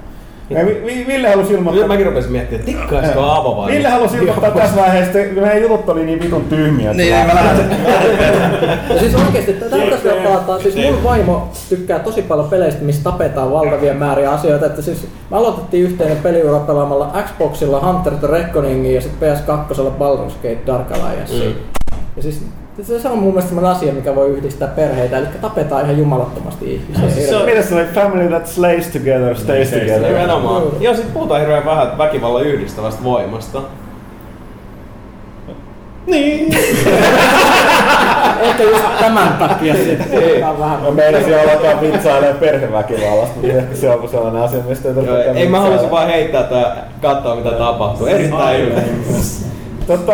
Ja 0.50 0.66
Vi- 0.66 0.82
Vi- 0.86 1.04
Ville 1.06 1.28
halusi 1.28 1.50
Nyt 1.50 1.58
ilmoittaa, 1.58 1.88
mäkin 1.88 2.06
rupesin 2.06 2.32
miettimään, 2.32 2.60
että 2.68 2.72
tikkaisiko 2.72 3.20
Aavo 3.20 3.56
vai? 3.56 3.72
Ville 3.72 3.88
halusi 3.88 4.16
ilmoittaa 4.16 4.50
tässä 4.50 4.76
vaiheessa, 4.76 5.18
että 5.20 5.40
meidän 5.40 5.62
jutut 5.62 5.88
oli 5.88 6.04
niin 6.04 6.20
vitun 6.22 6.44
tyhmiä. 6.44 6.92
Niin, 6.94 7.14
mä- 7.26 7.34
lähden. 7.34 7.76
Ja 8.90 8.98
siis 9.00 9.14
oikeesti, 9.14 9.56
vielä 10.04 10.20
palataan, 10.24 10.60
siis 10.62 10.74
mun 10.76 11.04
vaimo 11.04 11.48
tykkää 11.68 11.98
tosi 11.98 12.22
paljon 12.22 12.48
peleistä, 12.48 12.84
missä 12.84 13.02
tapetaan 13.02 13.52
valtavia 13.52 13.94
määriä 13.94 14.30
asioita, 14.30 14.66
että 14.66 14.82
siis 14.82 15.06
me 15.30 15.36
aloitettiin 15.36 15.84
yhteinen 15.84 16.16
peliura 16.16 16.58
pelaamalla 16.60 17.12
Xboxilla 17.26 17.80
Hunter 17.80 18.12
the 18.12 18.26
Reckoningin 18.26 18.94
ja 18.94 19.00
sitten 19.00 19.32
PS2 19.32 19.74
Baldur's 19.98 20.32
Gate 20.42 20.58
Dark 20.66 20.92
Alliance. 20.92 21.34
Mm. 21.34 21.52
Ja 22.16 22.22
siis 22.22 22.42
se 22.84 23.08
on 23.08 23.18
mun 23.18 23.28
mielestä 23.28 23.48
semmoinen 23.48 23.76
asia, 23.76 23.92
mikä 23.92 24.14
voi 24.14 24.28
yhdistää 24.28 24.68
perheitä, 24.68 25.18
eli 25.18 25.26
tapetaan 25.40 25.84
ihan 25.84 25.98
jumalattomasti 25.98 26.74
ihmisiä. 26.74 27.10
siis 27.10 27.28
se 27.28 27.36
on- 27.36 27.44
Mitä 27.44 27.62
se 27.62 27.74
oli? 27.74 27.84
Family 27.84 28.28
that 28.28 28.46
slays 28.46 28.86
together, 28.88 29.36
stays 29.36 29.70
Niin, 29.70 29.80
together. 29.80 30.12
Nimenomaan. 30.12 30.62
Joo. 30.62 30.72
Joo, 30.80 30.94
sit 30.94 31.14
puhutaan 31.14 31.40
hirveän 31.40 31.64
vähän 31.64 31.98
väkivallan 31.98 32.42
yhdistävästä 32.44 33.04
voimasta. 33.04 33.62
Niin. 36.06 36.54
Ehkä 38.42 38.62
just 38.62 38.84
tämän 39.00 39.32
takia 39.38 39.74
sitten. 39.74 40.40
Mä 40.84 40.90
meinasin 40.90 41.34
alkaa 41.34 41.80
vitsailemaan 41.80 42.38
perheväkivallasta, 42.38 43.34
mutta 43.40 43.52
ehkä 43.52 43.74
se 43.76 43.90
on 43.90 44.08
sellainen 44.08 44.42
asia, 44.42 44.60
mistä 44.68 44.88
ei 44.88 44.94
tarvitse 44.94 45.30
ei 45.30 45.48
mä 45.48 45.60
halusin 45.60 45.90
vaan 45.90 46.06
heittää 46.08 46.42
tää, 46.42 46.88
katsoa 47.02 47.36
mitä 47.36 47.50
tapahtuu. 47.50 48.06
Erittäin 48.06 48.60
hyvä. 48.66 48.80
Tota, 49.86 50.12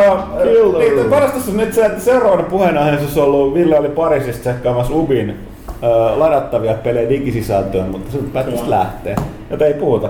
niin, 0.78 1.10
parasta 1.10 1.50
on 1.50 1.56
nyt 1.56 1.74
se, 1.74 1.86
että 1.86 2.00
seuraavana 2.00 2.42
puheenaiheessa 2.42 3.04
olisi 3.04 3.20
ollut, 3.20 3.54
Ville 3.54 3.78
oli 3.78 3.88
Pariisissa 3.88 4.40
tsekkaamassa 4.40 4.94
Ubin 4.94 5.30
äh, 5.30 6.18
ladattavia 6.18 6.74
pelejä 6.74 7.08
digisisältöön, 7.08 7.88
mutta 7.88 8.12
se 8.12 8.18
päättäisi 8.32 8.70
lähteä, 8.70 9.16
joten 9.50 9.68
ei 9.68 9.74
puhuta. 9.74 10.08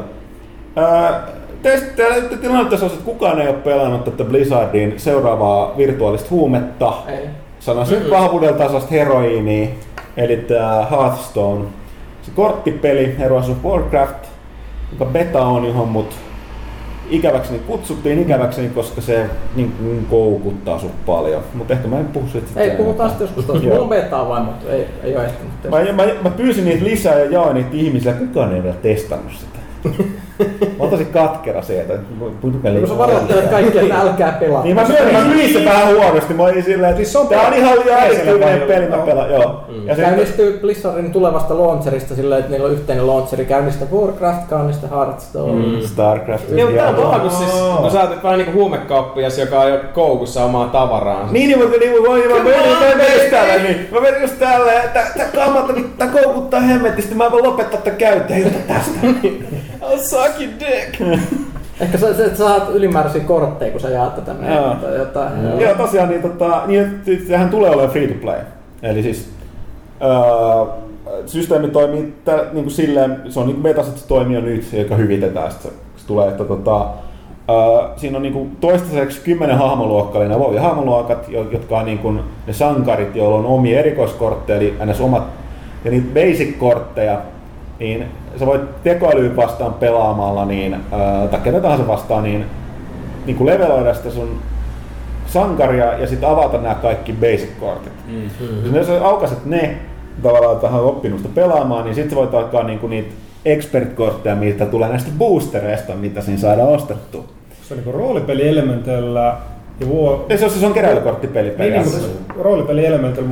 Äh, 0.78 1.14
teistä 1.62 1.86
tässä 2.70 2.86
on, 2.86 2.92
että 2.92 3.04
kukaan 3.04 3.40
ei 3.40 3.48
ole 3.48 3.56
pelannut 3.56 4.04
tätä 4.04 4.24
Blizzardin 4.24 4.94
seuraavaa 4.96 5.76
virtuaalista 5.76 6.30
huumetta. 6.30 6.92
Ei. 7.08 7.26
Sanoisin 7.60 8.02
mm 8.02 8.10
vahvuudelta 8.10 8.58
tasosta 8.58 8.90
heroiinia, 8.90 9.68
eli 10.16 10.36
tämä 10.36 10.86
Hearthstone. 10.90 11.64
Se 12.22 12.30
korttipeli, 12.34 13.14
Heroes 13.18 13.48
of 13.48 13.56
Warcraft, 13.64 14.26
joka 14.92 15.04
beta 15.04 15.46
on, 15.46 15.64
johon 15.64 15.88
mut 15.88 16.14
ikäväkseni 17.10 17.58
kutsuttiin 17.58 18.22
ikäväkseni, 18.22 18.68
koska 18.68 19.00
se 19.00 19.30
niin, 19.56 19.74
niin 19.80 20.06
koukuttaa 20.10 20.78
sut 20.78 21.06
paljon. 21.06 21.42
Mutta 21.54 21.72
ehkä 21.72 21.88
mä 21.88 21.98
en 21.98 22.06
puhu 22.06 22.28
siitä 22.28 22.46
sitten 22.46 22.70
Ei, 22.70 22.76
puhutaan 22.76 23.10
sitten 23.10 23.24
joskus. 23.24 23.46
Joo. 23.48 23.62
Mulla 23.62 23.82
on 23.82 23.88
betaa 23.88 24.28
vain, 24.28 24.44
mutta 24.44 24.72
ei, 24.72 24.86
ei 25.02 25.16
ole 25.16 25.24
ehtinyt. 25.24 25.52
Mä, 25.70 26.04
mä, 26.04 26.12
mä, 26.22 26.30
pyysin 26.30 26.64
niitä 26.64 26.84
lisää 26.84 27.18
ja 27.18 27.30
jaoin 27.30 27.54
niitä 27.54 27.70
ihmisille, 27.72 28.14
kukaan 28.14 28.54
ei 28.54 28.62
vielä 28.62 28.76
testannut 28.76 29.32
sitä. 29.32 29.58
mä 30.38 30.44
oon 30.78 30.90
tosi 30.90 31.04
katkera 31.04 31.62
sieltä. 31.62 31.92
Puhutaan 32.40 32.76
Kun 32.76 32.88
sä 32.88 32.98
varoittelet 32.98 33.50
kaikkia, 33.50 33.82
että 33.82 34.00
älkää 34.00 34.32
pelaa. 34.32 34.62
Niin 34.62 34.76
mä 34.76 34.82
mä 35.12 35.24
myin 35.24 35.52
se 35.52 35.64
vähän 35.64 35.94
huonosti. 35.94 36.34
Mä 36.34 36.42
olin 36.42 36.62
silleen, 36.64 36.90
että 36.90 36.96
Siis 36.96 37.12
se 37.12 37.18
on 37.18 37.28
tää 37.28 37.46
on 37.46 37.54
ihan 37.54 37.78
järjestelmän 37.86 38.48
paljon. 38.48 38.68
peli, 38.68 38.86
mä 38.88 38.96
pelaan. 38.96 39.30
Joo. 39.30 39.64
Mm. 39.68 39.86
Ja 39.86 39.96
se, 39.96 40.02
Käynnistyy 40.02 40.58
Blizzardin 40.60 41.12
tulevasta 41.12 41.58
launcherista 41.58 42.14
silleen, 42.14 42.38
että 42.38 42.52
niillä 42.52 42.66
on 42.66 42.72
yhteinen 42.72 43.06
launcheri. 43.06 43.44
Käynnistä 43.44 43.84
Warcraft, 43.94 44.48
käynnistä 44.48 44.86
Hearthstone. 44.88 45.66
Mm, 45.66 45.80
Starcraft. 45.86 46.48
Niin, 46.48 46.66
mutta 46.66 46.80
tää 46.82 46.88
on 46.90 46.94
paha, 46.94 47.18
kun 47.18 47.30
siis, 47.30 47.50
kun 47.80 47.90
sä 47.90 48.00
oot 48.00 48.22
vähän 48.22 48.38
niinku 48.38 48.52
huumekauppias, 48.52 49.38
joka 49.38 49.60
on 49.60 49.70
jo 49.70 49.78
koukussa 49.94 50.44
omaa 50.44 50.68
tavaraansa. 50.68 51.32
Niin, 51.32 51.48
niin, 51.48 51.58
mutta 51.58 51.78
niin, 51.78 51.92
mutta 51.92 52.14
niin, 52.14 52.30
mä 52.30 52.44
menin, 52.44 52.78
mä 52.78 52.96
menin 52.96 53.14
just 53.14 53.30
tälle, 53.30 53.62
niin. 53.62 53.88
Mä 53.92 54.00
menin 54.00 54.20
just 54.22 54.38
tälle, 54.38 54.72
että 54.76 55.00
tää 55.16 55.26
kamalta, 55.34 55.72
tää 55.98 56.08
koukuttaa 56.08 56.60
hemmetisti, 56.60 57.14
mä 57.14 57.30
voin 57.32 57.44
lopettaa 57.44 57.80
tää 57.80 57.94
käyttää, 57.94 58.38
jota 58.38 58.56
Suck 59.98 60.40
your 60.40 60.52
dick! 60.60 61.01
Ehkä 61.81 61.98
sä, 61.98 62.14
sä, 62.14 62.36
saat 62.36 62.68
ylimääräisiä 62.68 63.24
kortteja, 63.24 63.70
kun 63.73 63.81
sä 63.81 63.89
jaat 63.90 64.14
tätä 64.14 64.35
meidän 64.35 64.56
Joo. 64.56 64.74
tai 64.74 64.97
jotain. 64.97 65.60
Joo, 65.60 65.74
tosiaan, 65.74 66.09
niin, 66.09 66.23
tota, 66.23 66.62
niin, 66.66 66.81
että 66.81 67.27
sehän 67.27 67.48
tulee 67.51 67.70
olemaan 67.70 67.90
free 67.90 68.09
to 68.09 68.14
play. 68.20 68.39
Eli 68.82 69.02
siis 69.02 69.31
öö, 70.02 70.73
systeemi 71.27 71.68
toimii 71.68 72.14
tä, 72.24 72.36
niin 72.36 72.64
kuin 72.64 72.70
silleen, 72.70 73.23
se 73.28 73.40
on 73.40 73.47
niin 73.47 73.55
kuin 73.55 73.62
betas, 73.62 73.89
että 73.89 74.01
se 74.01 74.06
toimii 74.09 74.35
jo 74.35 74.40
nyt, 74.40 74.73
joka 74.73 74.94
hyvitetään. 74.97 75.51
Sitten 75.51 75.70
se, 75.70 75.77
se 75.97 76.06
tulee, 76.06 76.28
että 76.28 76.44
tota, 76.44 76.86
öö, 77.51 77.89
siinä 77.97 78.16
on 78.16 78.23
niin 78.23 78.32
kuin 78.32 78.56
toistaiseksi 78.60 79.20
kymmenen 79.24 79.59
hahmoluokkaa, 79.59 80.20
eli 80.23 80.28
nämä 80.28 80.40
voi 80.40 80.56
hahmoluokat, 80.56 81.28
jo- 81.28 81.48
jotka 81.51 81.78
on 81.78 81.85
niin 81.85 81.98
kuin 81.98 82.20
ne 82.47 82.52
sankarit, 82.52 83.16
joilla 83.16 83.36
on 83.36 83.47
omia 83.47 83.78
erikoiskortteja, 83.78 84.59
eli 84.59 84.77
ns. 84.86 85.01
omat, 85.01 85.27
ja 85.85 85.90
niitä 85.90 86.06
basic-kortteja, 86.14 87.18
niin 87.78 88.04
sä 88.38 88.46
voit 88.46 88.82
tekoälyä 88.82 89.36
vastaan 89.36 89.74
pelaamalla, 89.74 90.44
niin, 90.44 90.74
öö, 90.74 91.28
tai 91.28 91.40
ketä 91.40 91.60
tahansa 91.60 91.86
vastaan, 91.86 92.24
niin, 92.24 92.44
niin 93.26 93.36
kuin 93.36 93.46
leveloida 93.46 93.94
sitä 93.94 94.10
sun 94.10 94.38
sankaria 95.26 95.98
ja 95.98 96.06
sitten 96.06 96.28
avata 96.28 96.58
nämä 96.58 96.74
kaikki 96.74 97.12
basic-kortit. 97.12 97.92
Mm. 98.06 98.74
Jos 98.74 98.86
sä 98.86 99.06
aukaset 99.06 99.44
ne, 99.44 99.76
tavallaan 100.22 100.60
tähän 100.60 100.80
oppinut 100.80 101.18
sitä 101.18 101.34
pelaamaan, 101.34 101.84
niin 101.84 101.94
sitten 101.94 102.18
voit 102.18 102.34
alkaa 102.34 102.62
niinku 102.62 102.86
niitä 102.86 103.14
expert-kortteja, 103.44 104.36
mitä 104.36 104.66
tulee 104.66 104.88
näistä 104.88 105.10
boostereista, 105.18 105.94
mitä 105.94 106.20
siinä 106.20 106.40
saadaan 106.40 106.68
ostettua. 106.68 107.24
Se 107.62 107.74
on 107.74 107.78
niinku 107.78 107.92
roolipeli-elementeillä 107.98 109.36
ja 109.80 109.88
vuo... 109.88 110.26
Ja 110.28 110.38
se 110.38 110.44
on, 110.44 110.50
se 110.50 110.66
on 110.66 110.74
keräilykorttipeli 110.74 111.48
Niin, 111.58 111.72
niin, 111.72 111.80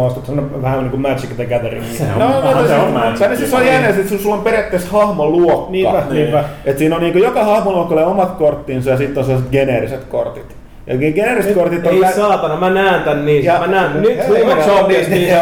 ostan, 0.01 0.27
se 0.27 0.33
on 0.33 0.63
vähän 0.63 0.79
niin 0.79 0.91
kuin 0.91 1.01
Magic 1.01 1.37
the 1.37 1.45
Gathering. 1.45 1.85
No, 2.19 2.29
no, 2.29 2.41
no, 2.41 2.63
se 2.63 2.69
se 2.69 2.75
on 2.75 2.81
on, 2.81 2.93
Magic. 2.93 3.19
se, 3.19 3.37
siis 3.37 3.55
on 3.55 3.67
jännä, 3.67 3.89
että 3.89 4.19
sulla 4.19 4.35
on 4.35 4.43
periaatteessa 4.43 4.89
hahmoluokka. 4.91 5.71
Niinpä, 5.71 6.03
niinpä. 6.11 6.45
Et 6.65 6.79
siinä 6.79 6.97
on 6.97 7.03
niinku 7.03 7.19
joka 7.19 7.45
hahmoluokalle 7.45 8.05
omat 8.05 8.31
korttinsa 8.31 8.91
ja 8.91 8.97
sitten 8.97 9.19
on 9.19 9.25
sellaiset 9.25 9.51
geneeriset 9.51 10.05
kortit. 10.05 10.57
Ja 10.87 10.95
ge- 10.95 11.13
geneeriset 11.15 11.55
kortit 11.55 11.87
on... 11.87 11.93
Ei 11.93 12.01
lä- 12.01 12.13
saatana, 12.13 12.57
mä 12.57 12.71
näen 12.71 13.03
tän 13.03 13.27
niin, 13.27 13.45
Ja- 13.45 13.59
mä 13.61 13.67
näen, 13.67 14.03
nyt 14.03 14.11
ei, 14.11 14.63
showbiz 14.65 15.09
ei, 15.13 15.33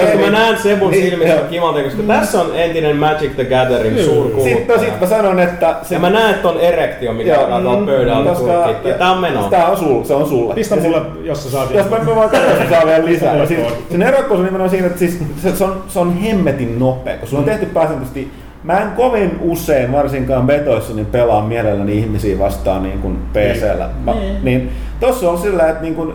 koska 0.00 0.18
mä 0.18 0.24
ei. 0.24 0.30
näen 0.30 0.58
sen 0.58 0.78
mun 0.78 0.90
Niin, 0.90 1.10
silmissä 1.10 1.36
kimalta, 1.50 1.82
koska 1.82 2.02
tässä 2.02 2.40
on 2.40 2.50
entinen 2.54 2.96
Magic 2.96 3.34
the 3.34 3.44
Gathering 3.44 3.96
Sitten 3.96 4.14
suurkuluttaja. 4.14 4.78
sit 4.78 5.00
mä 5.00 5.06
sanon, 5.06 5.40
että... 5.40 5.74
Se, 5.82 5.94
Ja 5.94 5.98
mä 6.00 6.10
näen 6.10 6.34
ton 6.34 6.60
erektio, 6.60 7.12
mikä 7.12 7.34
Joo, 7.34 7.40
alkaa 7.44 7.60
tuolta 7.60 7.80
mm, 7.80 8.36
kurkkiin. 8.36 8.94
Tää 8.94 9.10
on 9.12 9.18
meno. 9.18 9.42
Tää 9.50 9.66
on 9.66 9.76
sul, 9.76 10.04
se 10.04 10.14
on 10.14 10.26
sulle. 10.28 10.54
Pistä 10.54 10.76
mulle, 10.76 11.00
jos 11.22 11.44
sä 11.44 11.50
saat. 11.50 11.70
Jos 11.74 11.90
mä, 11.90 11.98
mä 11.98 12.14
voin 12.16 12.30
katsoa, 12.30 12.50
että 12.50 12.70
saa 12.70 12.86
vielä 12.86 13.04
lisää. 13.04 13.46
Sen 13.90 14.02
erokkuus 14.02 14.38
on 14.40 14.44
nimenomaan 14.46 14.70
siinä, 14.70 14.86
että 14.86 14.98
siis, 14.98 15.18
se, 15.42 15.64
on, 15.64 15.82
se 15.88 15.98
on 15.98 16.16
hemmetin 16.18 16.78
nopea, 16.78 17.12
koska 17.14 17.26
sulla 17.26 17.40
on 17.40 17.48
tehty 17.48 17.66
pääsääntöisesti 17.66 18.30
Mä 18.66 18.80
en 18.80 18.90
kovin 18.90 19.38
usein, 19.40 19.92
varsinkaan 19.92 20.46
betoissa, 20.46 20.94
niin 20.94 21.06
pelaa 21.06 21.42
mielelläni 21.46 21.98
ihmisiä 21.98 22.38
vastaan 22.38 22.82
niin 22.82 22.98
kuin 22.98 23.18
PC-llä. 23.32 23.88
Mä, 24.04 24.14
niin. 24.42 24.70
tossa 25.00 25.30
on 25.30 25.38
sillä, 25.38 25.68
että 25.68 25.82
niin 25.82 25.94
kuin, 25.94 26.14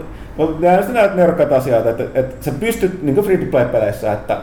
nämä 0.59 0.77
näitä 0.77 1.15
nerkat 1.15 1.51
asiat, 1.51 1.85
että, 1.85 2.03
että 2.15 2.35
sä 2.45 2.51
pystyt 2.59 3.03
niin 3.03 3.15
kuin 3.15 3.25
free-to-play-peleissä, 3.25 4.13
että 4.13 4.37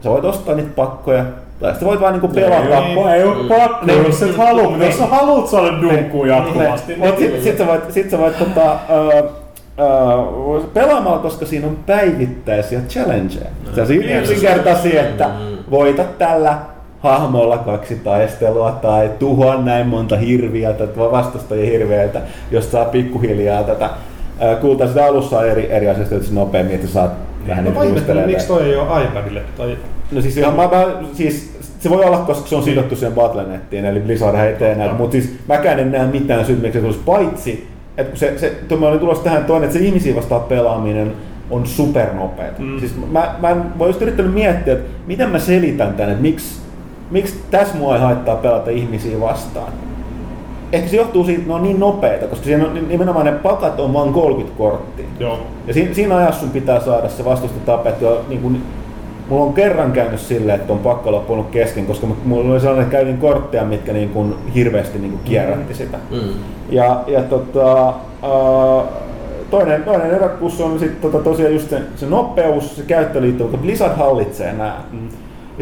sä 0.00 0.10
voit 0.10 0.24
ostaa 0.24 0.54
niitä 0.54 0.70
pakkoja, 0.76 1.24
tai 1.60 1.74
sä 1.74 1.86
voit 1.86 2.00
vaan 2.00 2.12
niin 2.12 2.20
kuin 2.20 2.34
pelata. 2.34 2.78
Ei, 2.78 3.14
ei 3.14 3.24
ole 3.24 3.48
pakko, 3.48 3.86
Niin. 3.86 4.04
jos 4.06 4.22
et 4.22 4.36
halua, 4.36 4.70
mutta 4.70 4.84
jos 4.84 4.98
sä 4.98 5.06
haluat 5.06 5.46
saada 5.48 5.82
dunkkuu 5.82 6.24
jatkuvasti, 6.24 6.96
Mutta 6.96 7.20
niin 7.20 7.32
sit, 7.32 7.42
sit 7.42 7.58
sä 7.58 7.66
voit, 7.66 7.92
sit 7.92 8.10
sä 8.10 8.18
voit 8.18 8.38
tota, 8.38 8.72
uh, 8.72 9.30
uh, 10.56 10.72
pelaamalla, 10.72 11.18
koska 11.18 11.46
siinä 11.46 11.66
on 11.66 11.78
päivittäisiä 11.86 12.80
challengeja. 12.88 13.46
Se 13.74 13.80
on 13.80 13.86
siinä 13.86 14.18
yksinkertaisia, 14.20 15.02
että 15.02 15.30
voita 15.70 16.04
tällä 16.18 16.58
hahmolla 17.02 17.58
kaksi 17.58 17.94
taistelua 17.94 18.70
tai 18.70 19.10
tuhoa 19.18 19.62
näin 19.62 19.86
monta 19.86 20.16
hirviä 20.16 20.72
tai 20.72 20.88
vastustajia 20.96 21.70
hirviöitä, 21.70 22.20
jos 22.50 22.72
saa 22.72 22.84
pikkuhiljaa 22.84 23.62
tätä 23.64 23.90
kultaa 24.60 24.86
sitä 24.88 25.04
alussa 25.06 25.38
on 25.38 25.48
eri, 25.48 25.72
eri 25.72 25.88
asioista 25.88 26.34
nopeammin, 26.34 26.74
että 26.74 26.86
saat 26.86 27.12
vähän 27.48 27.64
No 27.64 27.70
niin 27.70 27.80
mä 27.80 27.92
boosteleita. 27.94 28.26
miksi 28.30 28.46
toi 28.46 28.62
ei 28.62 28.76
ole 28.76 29.02
iPadille 29.04 29.42
tai 29.56 29.76
No 30.12 30.20
siis, 30.20 30.36
ihan, 30.36 30.54
mä, 30.56 30.62
mä, 30.62 30.86
siis 31.12 31.58
se 31.80 31.90
voi 31.90 32.04
olla, 32.04 32.18
koska 32.18 32.46
se 32.48 32.56
on 32.56 32.62
sidottu 32.62 32.96
siihen 32.96 33.12
Battle.nettiin, 33.14 33.84
eli 33.84 34.00
Blizzard 34.00 34.38
ei 34.46 34.54
tee 34.54 34.74
näitä, 34.74 34.94
mutta 34.94 35.12
siis 35.12 35.34
mäkään 35.48 35.78
en 35.80 35.92
näe 35.92 36.06
mitään 36.06 36.44
syytä, 36.46 36.62
miksi 36.62 36.78
se 36.78 36.82
tulisi 36.82 37.00
paitsi, 37.06 37.68
että 37.96 38.10
kun 38.10 38.18
se, 38.18 38.38
se 38.38 38.52
tuo, 38.68 38.78
mä 38.78 38.86
olin 38.86 39.00
tulossa 39.00 39.24
tähän 39.24 39.44
toinen, 39.44 39.64
että 39.68 39.78
se 39.78 39.84
ihmisiä 39.84 40.16
vastaan 40.16 40.42
pelaaminen 40.42 41.12
on 41.50 41.66
supernopeeta. 41.66 42.62
Mm. 42.62 42.78
Siis 42.78 42.92
mä, 43.12 43.34
mä, 43.40 43.50
en- 43.50 43.64
mä 43.78 43.86
just 43.86 44.02
yrittänyt 44.02 44.34
miettiä, 44.34 44.72
että 44.72 44.88
miten 45.06 45.30
mä 45.30 45.38
selitän 45.38 45.94
tän, 45.94 46.10
että 46.10 46.22
miksi, 46.22 46.61
miksi 47.12 47.40
tässä 47.50 47.76
mua 47.78 47.94
ei 47.94 48.02
haittaa 48.02 48.36
pelata 48.36 48.70
ihmisiä 48.70 49.20
vastaan. 49.20 49.72
Ehkä 50.72 50.88
se 50.88 50.96
johtuu 50.96 51.24
siitä, 51.24 51.38
että 51.38 51.48
ne 51.48 51.54
on 51.54 51.62
niin 51.62 51.80
nopeita, 51.80 52.26
koska 52.26 52.44
siinä 52.44 52.64
on 52.64 52.88
nimenomaan 52.88 53.26
ne 53.26 53.32
pakat 53.32 53.80
on 53.80 53.92
vain 53.92 54.12
30 54.12 54.58
korttia. 54.58 55.06
Joo. 55.20 55.38
Ja 55.66 55.74
siinä, 55.74 55.94
siinä 55.94 56.16
ajassa 56.16 56.40
sun 56.40 56.50
pitää 56.50 56.80
saada 56.80 57.08
se 57.08 57.24
vastusta 57.24 57.60
tapettua. 57.66 58.20
Niin 58.28 58.40
kun, 58.40 58.58
mulla 59.28 59.44
on 59.44 59.52
kerran 59.52 59.92
käynyt 59.92 60.20
silleen, 60.20 60.60
että 60.60 60.72
on 60.72 60.78
pakko 60.78 61.12
loppunut 61.12 61.50
kesken, 61.50 61.86
koska 61.86 62.06
mu- 62.06 62.24
mulla 62.24 62.52
oli 62.52 62.60
sellainen, 62.60 62.84
että 62.84 62.96
käytin 62.96 63.18
kortteja, 63.18 63.64
mitkä 63.64 63.92
niin 63.92 64.08
kun 64.08 64.38
hirveästi 64.54 64.98
niin 64.98 65.12
kun 65.12 65.20
kierrätti 65.24 65.74
sitä. 65.74 65.98
Mm. 66.10 66.18
Ja, 66.70 67.04
ja 67.06 67.22
tota, 67.22 67.88
äh, 67.88 68.88
toinen, 69.50 69.82
toinen 69.82 70.10
ehdokkuus 70.10 70.60
on 70.60 70.78
sitten 70.78 71.10
tota, 71.10 71.24
tosiaan 71.24 71.52
just 71.52 71.70
se, 71.70 71.80
se 71.96 72.06
nopeus, 72.06 72.76
se 72.76 72.82
käyttöliittymä, 72.82 73.50
mutta 73.50 73.62
Blizzard 73.62 73.96
hallitsee 73.96 74.52
nämä. 74.52 74.76
Mm. 74.92 75.08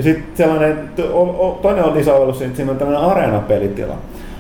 Ja 0.01 0.05
sitten 0.05 0.27
sellainen, 0.37 0.91
toinen 1.63 1.85
on 1.85 1.95
lisäovellus, 1.95 2.43
että 2.43 2.57
siinä 2.57 2.73
on 2.73 2.79
tällainen 2.79 3.11
areenapelitila. 3.11 3.95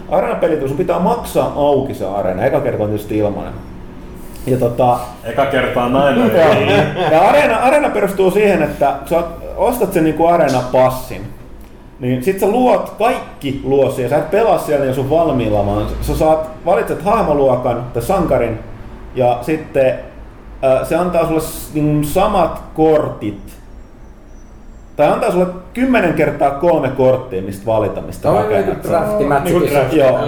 Areenapelitila, 0.08 0.68
sun 0.68 0.76
pitää 0.76 0.98
maksaa 0.98 1.52
auki 1.56 1.94
se 1.94 2.06
areena, 2.06 2.44
eka 2.44 2.60
kerta 2.60 2.82
on 2.82 2.88
tietysti 2.88 3.18
ilmainen. 3.18 3.52
Ja 4.46 4.56
tota, 4.58 4.98
Eka 5.24 5.46
kertaa 5.46 5.88
näin. 5.88 6.16
Joo. 6.18 6.30
Ja 7.12 7.20
areena, 7.28 7.56
areena 7.56 7.88
perustuu 7.90 8.30
siihen, 8.30 8.62
että 8.62 8.94
sä 9.04 9.22
ostat 9.56 9.92
sen 9.92 10.04
niinku 10.04 10.26
areenapassin, 10.26 11.22
niin 12.00 12.24
sit 12.24 12.40
sä 12.40 12.46
luot 12.48 12.90
kaikki 12.98 13.60
luosia. 13.64 14.08
Sä 14.08 14.16
et 14.18 14.30
pelaa 14.30 14.58
siellä 14.58 14.84
niin 14.84 14.94
sun 14.94 15.10
valmiilla, 15.10 15.66
vaan 15.66 15.86
sä 16.00 16.16
saat, 16.16 16.48
valitset 16.66 17.02
hahmoluokan 17.02 17.84
tai 17.94 18.02
sankarin 18.02 18.58
ja 19.14 19.38
sitten 19.42 19.86
äh, 20.64 20.88
se 20.88 20.96
antaa 20.96 21.26
sulle 21.26 21.40
s- 21.40 21.70
niin 21.74 22.04
samat 22.04 22.62
kortit. 22.74 23.59
Tai 25.00 25.08
antaa 25.08 25.30
sulle 25.30 25.46
kymmenen 25.74 26.14
kertaa 26.14 26.50
kolme 26.50 26.88
korttia, 26.88 27.42
mistä 27.42 27.66
valita, 27.66 28.00
mistä 28.00 28.28
joku 28.28 28.40
rakennat. 28.40 28.82
drafti, 28.82 29.24
match. 29.24 29.44
Niin 29.44 29.98
Joo. 29.98 30.18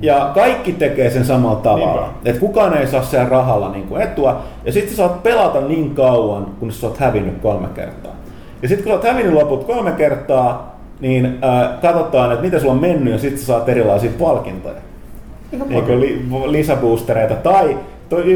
Ja 0.00 0.30
kaikki 0.34 0.72
tekee 0.72 1.10
sen 1.10 1.24
samalla 1.24 1.56
tavalla. 1.56 2.00
Niinpä. 2.00 2.30
Et 2.30 2.38
kukaan 2.38 2.76
ei 2.76 2.86
saa 2.86 3.02
sen 3.02 3.28
rahalla 3.28 3.70
niin 3.70 3.86
kuin 3.86 4.02
etua. 4.02 4.42
Ja 4.64 4.72
sitten 4.72 4.90
sä 4.90 4.96
saat 4.96 5.22
pelata 5.22 5.60
niin 5.60 5.94
kauan, 5.94 6.46
kun 6.60 6.72
sä 6.72 6.86
oot 6.86 6.98
hävinnyt 6.98 7.38
kolme 7.42 7.68
kertaa. 7.74 8.12
Ja 8.62 8.68
sitten 8.68 8.84
kun 8.84 8.92
sä 8.92 8.96
oot 8.96 9.14
hävinnyt 9.14 9.34
loput 9.34 9.64
kolme 9.64 9.92
kertaa, 9.92 10.76
niin 11.00 11.38
äh, 11.44 11.80
katsotaan, 11.80 12.32
että 12.32 12.44
miten 12.44 12.60
sulla 12.60 12.72
on 12.72 12.80
mennyt 12.80 13.12
ja 13.12 13.18
sitten 13.18 13.38
sä 13.38 13.46
saat 13.46 13.68
erilaisia 13.68 14.10
palkintoja. 14.18 14.80
Niin 15.68 15.84
kuin 15.84 16.00
li, 16.00 16.24
lisäboostereita. 16.46 17.34
Tai 17.34 17.78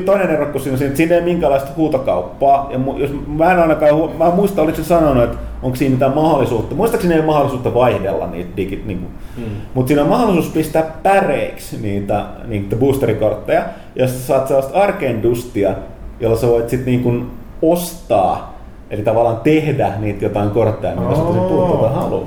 toinen 0.05 0.31
erokko 0.31 0.59
siinä 0.59 0.73
on 0.73 0.79
siinä, 0.79 0.89
että 0.89 0.97
siinä 0.97 1.15
ei 1.15 1.21
minkäänlaista 1.21 1.71
huutokauppaa. 1.77 2.69
Ja 2.73 2.79
jos, 2.97 3.11
mä 3.27 3.53
en 3.53 3.59
ainakaan, 3.59 3.91
hu- 3.91 4.19
mä 4.19 4.27
en 4.27 4.35
muista, 4.35 4.63
oliko 4.63 4.77
se 4.77 4.85
sanonut, 4.85 5.25
että 5.25 5.39
onko 5.63 5.77
siinä 5.77 5.93
mitään 5.93 6.15
mahdollisuutta. 6.15 6.75
Muistaakseni 6.75 7.15
ei 7.15 7.21
ole 7.21 7.27
mahdollisuutta 7.27 7.75
vaihdella 7.75 8.27
niitä 8.27 8.57
digit, 8.57 8.87
niin 8.87 9.09
hmm. 9.37 9.45
Mutta 9.75 9.89
siinä 9.89 10.03
on 10.03 10.09
mahdollisuus 10.09 10.55
pistää 10.55 10.83
päreiksi 11.03 11.83
niitä, 11.83 12.25
niitä 12.45 12.77
boosterikortteja. 12.77 13.65
Ja 13.97 14.09
sä 14.09 14.19
saat 14.19 14.49
sellaista 14.49 14.79
Arcane 14.79 15.23
Dustia, 15.23 15.75
jolla 16.21 16.37
sä 16.37 16.47
voit 16.47 16.69
sitten 16.69 16.87
niin 16.87 17.03
kuin 17.03 17.31
ostaa. 17.63 18.53
Eli 18.91 19.03
tavallaan 19.03 19.37
tehdä 19.37 19.93
niitä 19.99 20.25
jotain 20.25 20.51
kortteja, 20.51 20.97
mitä 20.97 21.15
sä 21.15 21.23
puuttua 21.23 21.89
haluaa. 21.89 22.27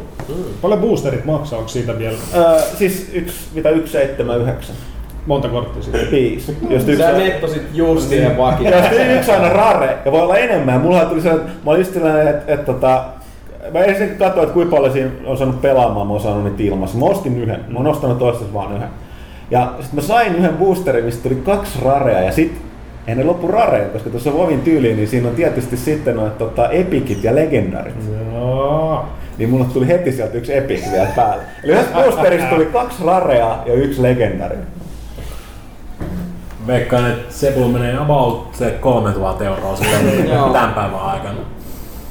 Paljon 0.61 0.79
boosterit 0.79 1.25
maksaa, 1.25 1.59
onko 1.59 1.69
siitä 1.69 1.99
vielä 1.99 2.17
Öö, 2.35 2.59
siis 2.77 3.09
yksi, 3.13 3.35
mitä 3.53 3.69
179. 3.69 4.75
monta 5.25 5.49
korttia 5.49 5.83
siitä? 5.83 6.11
Viisi. 6.11 6.57
Jos 6.69 6.87
yksi 6.87 7.03
Sä 7.03 7.11
nettosit 7.11 7.63
just 7.73 8.09
siihen 8.09 8.37
vakiin. 8.37 8.73
Sitten 8.83 9.11
yksi 9.11 9.31
aina 9.31 9.49
rare, 9.49 9.97
ja 10.05 10.11
voi 10.11 10.21
olla 10.21 10.37
enemmän. 10.37 10.81
Mulla 10.81 11.05
tuli 11.05 11.21
sellainen, 11.21 11.51
mä 11.65 11.71
olin 11.71 11.79
just 11.79 11.93
sellainen, 11.93 12.27
että, 12.27 12.53
että, 12.53 12.65
tota, 12.65 13.03
mä 13.73 13.79
ensin 13.79 14.17
katsoin, 14.17 14.43
että 14.43 14.53
kuinka 14.53 14.75
paljon 14.75 14.93
siinä 14.93 15.11
on 15.25 15.37
saanut 15.37 15.61
pelaamaan, 15.61 16.07
mä 16.07 16.13
oon 16.13 16.21
saanut 16.21 16.43
niitä 16.43 16.63
ilmassa. 16.63 16.97
Mä 16.97 17.05
ostin 17.05 17.37
yhden, 17.37 17.59
mä 17.67 17.79
oon 17.79 17.87
ostanut 17.87 18.19
toistaiseksi 18.19 18.53
vaan 18.53 18.75
yhden. 18.75 18.89
Ja 19.51 19.73
sitten 19.79 19.95
mä 19.95 20.01
sain 20.01 20.35
yhden 20.35 20.57
boosterin, 20.57 21.05
mistä 21.05 21.23
tuli 21.23 21.41
kaksi 21.45 21.79
rarea, 21.83 22.21
ja 22.21 22.31
sit 22.31 22.61
ei 23.07 23.15
ne 23.15 23.23
loppu 23.23 23.47
rareja, 23.47 23.89
koska 23.89 24.09
tuossa 24.09 24.33
Vovin 24.33 24.61
tyyliin, 24.61 24.95
niin 24.97 25.07
siinä 25.07 25.29
on 25.29 25.35
tietysti 25.35 25.77
sitten 25.77 26.15
noita 26.15 26.35
tota, 26.35 26.69
epikit 26.69 27.23
ja 27.23 27.35
legendarit. 27.35 27.95
Joo. 28.33 29.05
Niin 29.37 29.49
mulle 29.49 29.65
tuli 29.73 29.87
heti 29.87 30.11
sieltä 30.11 30.37
yksi 30.37 30.57
epic 30.57 30.91
vielä 30.91 31.07
päälle. 31.15 31.43
Eli 31.63 31.71
yhdessä 31.71 31.93
boosterissa 31.93 32.49
tuli 32.49 32.65
kaksi 32.65 33.03
rarea 33.05 33.57
ja 33.65 33.73
yksi 33.73 34.01
legendari. 34.01 34.55
Veikkaan, 36.67 37.11
että 37.11 37.33
Sebulla 37.33 37.67
menee 37.67 37.97
about 37.97 38.47
se 38.53 38.71
3000 38.71 39.43
euroa 39.45 39.75
sitten 39.75 40.27
tämän 40.53 40.73
päivän 40.73 40.99
aikana. 40.99 41.37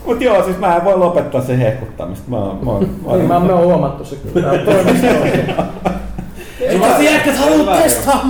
Mut 0.07 0.21
joo, 0.21 0.43
siis 0.45 0.59
mä 0.59 0.77
en 0.77 0.85
voi 0.85 0.99
lopettaa 0.99 1.41
sen 1.43 1.59
hehkuttamista. 1.59 2.31
Mä, 2.31 2.37
oon- 2.37 2.59
mä, 2.65 2.71
oon- 2.71 2.83
mä, 3.05 3.09
oon- 3.11 3.19
Niin, 3.19 3.29
mä, 3.29 3.41
me 3.41 3.53
on 3.53 3.65
huomattu 3.65 4.05
se 4.05 4.17
kyllä 4.17 4.49
toimistolla. 4.59 5.65
Mitä 6.73 7.03
jätkät 7.03 7.37
haluat 7.39 7.83
testaa? 7.83 8.21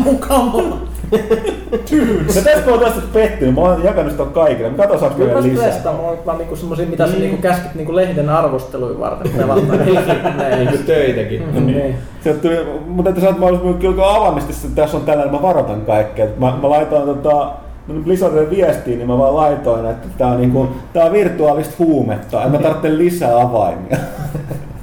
No 2.26 2.42
tässä 2.44 2.62
kun 2.64 2.72
on 2.72 2.80
tästä 2.80 3.00
pettynyt, 3.12 3.54
mä 3.54 3.60
oon 3.60 3.84
jakanut 3.84 4.12
sitä 4.12 4.24
kaikille. 4.24 4.70
Mä 4.70 4.76
katson 4.76 4.98
saanko 5.00 5.18
vielä 5.18 5.32
mä 5.34 5.42
lisää. 5.42 5.66
testaan, 5.68 5.96
mulla 5.96 6.10
on 6.10 6.18
vaan 6.26 6.38
niinku 6.38 6.56
semmosia, 6.56 6.86
mitä 6.86 7.06
sä 7.06 7.16
niinku 7.16 7.36
käskit 7.36 7.74
niinku 7.74 7.96
lehden 7.96 8.28
arvosteluja 8.28 8.98
varten 9.00 9.32
pelata. 9.32 9.60
Niin, 9.84 10.58
Niinku 10.58 10.74
niin. 10.74 10.86
töitäkin. 10.86 11.66
Niin. 11.66 11.94
Sieltä 12.22 12.40
tuli, 12.42 12.58
mutta 12.86 13.08
että 13.08 13.20
sä 13.20 13.26
oot 13.28 13.38
mahdollisimman 13.38 13.78
kyllä 13.78 14.16
avoimesti, 14.16 14.52
että 14.66 14.82
tässä 14.82 14.96
on 14.96 15.02
tällainen, 15.02 15.34
mä 15.34 15.42
varoitan 15.42 15.80
kaikkea. 15.80 16.26
Mä, 16.38 16.58
mä 16.62 16.70
laitoin 16.70 17.06
tota, 17.06 17.50
Blizzardille 18.04 18.50
viestiin, 18.50 18.98
niin 18.98 19.08
mä 19.08 19.18
vaan 19.18 19.36
laitoin, 19.36 19.86
että 19.86 20.08
tää 20.18 20.28
on, 20.28 20.40
niinku, 20.40 20.68
tää 20.92 21.04
on 21.04 21.12
virtuaalista 21.12 21.74
huumetta, 21.78 22.38
että 22.38 22.56
mä 22.56 22.62
tarvitsen 22.62 22.98
lisää 22.98 23.40
avaimia. 23.40 23.96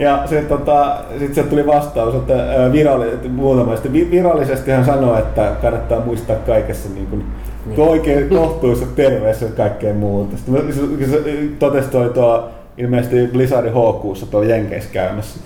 Ja 0.00 0.22
se, 0.26 0.42
tota, 0.42 0.96
sit 1.18 1.34
sieltä 1.34 1.50
tuli 1.50 1.66
vastaus, 1.66 2.14
että 2.14 2.34
ää, 2.34 2.72
viralli, 2.72 3.08
että 3.08 3.28
muutama, 3.28 3.72
sitten 3.74 3.92
vi- 3.92 4.10
virallisesti 4.10 4.70
hän 4.70 4.84
sanoi, 4.84 5.18
että 5.18 5.52
kannattaa 5.62 6.00
muistaa 6.04 6.36
kaikessa 6.36 6.88
niin 6.94 7.06
kuin, 7.06 7.24
oikein 7.78 8.28
kohtuussa 8.28 8.86
terveessä 8.96 9.46
ja 9.46 9.52
kaikkea 9.52 9.94
muuta. 9.94 10.36
Sitten 10.36 10.72
se- 10.72 11.10
se 11.10 11.22
totesi, 11.58 11.84
että 11.84 11.98
oli 11.98 12.08
tuo 12.10 12.48
ilmeisesti 12.78 13.26
Blizzardin 13.32 13.72
HQssa 13.72 14.26
tuolla 14.26 14.48
Jenkeissä 14.48 14.90
käymässä 14.92 15.40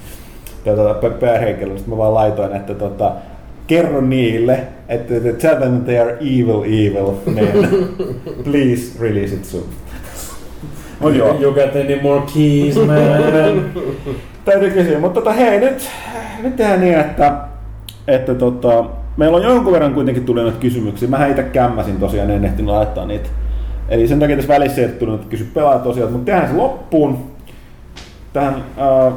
tuota, 0.64 0.94
p- 0.94 1.20
päähenkilö, 1.20 1.76
sitten 1.76 1.94
mä 1.94 1.98
vaan 1.98 2.14
laitoin, 2.14 2.56
että 2.56 2.74
tota, 2.74 3.12
kerro 3.66 4.00
niille, 4.00 4.60
että, 4.88 5.14
että 5.16 5.32
tell 5.48 5.56
them 5.60 5.80
they 5.84 5.98
are 5.98 6.16
evil, 6.20 6.62
evil 6.62 7.12
men. 7.34 7.48
Please 8.44 9.00
release 9.00 9.34
it 9.34 9.44
soon. 9.44 9.64
Mut 11.00 11.14
joo. 11.14 11.36
You 11.40 11.52
get 11.54 11.76
any 11.76 12.00
more 12.02 12.22
keys, 12.34 12.76
man? 12.76 13.64
Täytyy 14.44 14.70
kysyä, 14.70 14.98
mutta 14.98 15.20
tota, 15.20 15.32
hei 15.32 15.60
nyt, 15.60 15.90
nyt 16.42 16.56
tehdään 16.56 16.80
niin, 16.80 17.00
että, 17.00 17.36
että 18.08 18.34
tota, 18.34 18.84
meillä 19.16 19.36
on 19.36 19.42
jonkun 19.42 19.72
verran 19.72 19.94
kuitenkin 19.94 20.24
tuli 20.24 20.42
noita 20.42 20.58
kysymyksiä. 20.58 21.08
Mä 21.08 21.26
itse 21.26 21.42
kämmäsin 21.42 22.00
tosiaan, 22.00 22.30
en 22.30 22.44
ehtinyt 22.44 22.70
laittaa 22.70 23.06
niitä. 23.06 23.28
Eli 23.88 24.08
sen 24.08 24.20
takia 24.20 24.36
tässä 24.36 24.54
välissä 24.54 24.80
ei 24.80 24.88
tullut 24.88 25.24
kysy 25.24 25.50
pelaa 25.54 25.78
tosiaan, 25.78 26.12
mutta 26.12 26.24
tehdään 26.24 26.48
se 26.48 26.56
loppuun. 26.56 27.34
Tähän 28.32 28.54
äh, 28.54 29.12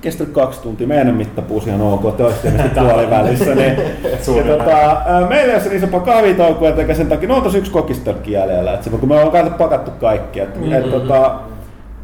kestänyt 0.00 0.32
kaksi 0.32 0.62
tuntia, 0.62 0.86
meidän 0.86 1.14
mittapuus 1.14 1.66
ihan 1.66 1.80
ok, 1.80 2.16
te 2.16 2.24
olisitte 2.24 2.48
ilmeisesti 2.48 2.80
puolivälissä. 2.88 3.54
Niin, 3.54 3.76
ja 4.38 4.56
tota, 4.56 5.02
ää, 5.06 5.26
meillä 5.28 5.52
ei 5.52 5.58
ole 5.58 5.64
niin 5.64 5.76
isompaa 5.76 6.00
kahvitaukoa, 6.00 6.68
eikä 6.68 6.94
sen 6.94 7.06
takia, 7.06 7.28
no 7.28 7.36
on 7.36 7.42
tossa 7.42 7.58
yksi 7.58 7.70
kokistelkki 7.70 8.32
jäljellä, 8.32 8.72
että 8.72 8.84
se, 8.84 8.90
kun 8.90 9.08
me 9.08 9.14
ollaan 9.14 9.30
kato 9.44 9.50
pakattu 9.50 9.90
kaikki. 9.90 10.40
Et, 10.40 10.56
mm-hmm. 10.56 10.72
et, 10.72 10.90
tota, 10.90 11.34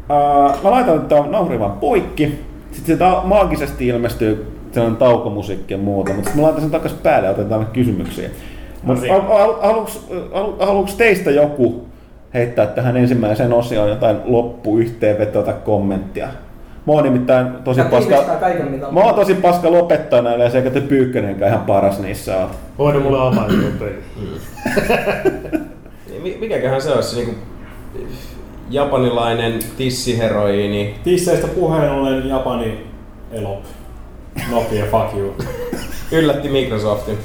ää, 0.09 0.53
mä 0.63 0.71
laitan 0.71 1.01
tämän 1.05 1.31
naurin 1.31 1.59
vaan 1.59 1.71
poikki, 1.71 2.39
sitten 2.71 2.95
se 2.95 2.99
ta- 2.99 3.21
maagisesti 3.25 3.87
ilmestyy 3.87 4.51
sellainen 4.71 4.97
taukomusiikki 4.99 5.73
ja 5.73 5.77
muuta, 5.77 6.13
mutta 6.13 6.23
sitten 6.29 6.41
mä 6.41 6.45
laitan 6.45 6.61
sen 6.61 6.71
takaisin 6.71 6.99
päälle 7.03 7.27
ja 7.27 7.31
otetaan 7.31 7.65
kysymyksiä. 7.73 8.29
Mut 8.83 8.97
Asia. 8.97 9.15
al- 9.15 9.21
al- 9.31 9.61
Haluuks 9.61 10.07
halu- 10.33 10.55
haluuks 10.65 10.95
teistä 10.95 11.31
joku 11.31 11.85
heittää 12.33 12.67
tähän 12.67 12.97
ensimmäiseen 12.97 13.53
osioon 13.53 13.89
jotain 13.89 14.17
loppuyhteenvetoa 14.25 15.43
tai 15.43 15.53
kommenttia? 15.65 16.27
Mä 16.87 16.93
oon 16.93 17.03
nimittäin 17.03 17.47
tosi 17.63 17.81
Tää 17.81 17.89
paska... 17.89 18.15
kaiken. 18.39 18.79
Mä 18.91 18.99
oon 18.99 19.15
tosi 19.15 19.33
paska 19.33 19.71
lopettaa 19.71 20.21
näille 20.21 20.43
ja 20.43 20.49
sekä 20.49 20.69
te 20.69 20.81
Pyykkönenkään 20.81 21.51
ihan 21.51 21.65
paras 21.65 21.99
niissä 21.99 22.37
oot. 22.37 22.49
Hoida 22.79 22.99
mulle 22.99 23.21
avain. 23.27 23.51
Mi- 26.23 26.37
Mikäköhän 26.39 26.81
se 26.81 26.91
olisi 26.91 27.15
niinku 27.15 27.35
japanilainen 28.69 29.59
tissiheroiini? 29.77 30.95
Tisseistä 31.03 31.47
puheen 31.47 31.91
ollen 31.91 32.29
Japani 32.29 32.87
elop. 33.31 33.63
Nokia, 34.51 34.85
fuck 34.85 35.17
you. 35.17 35.35
Yllätti 36.11 36.49
Microsoftin. 36.49 37.17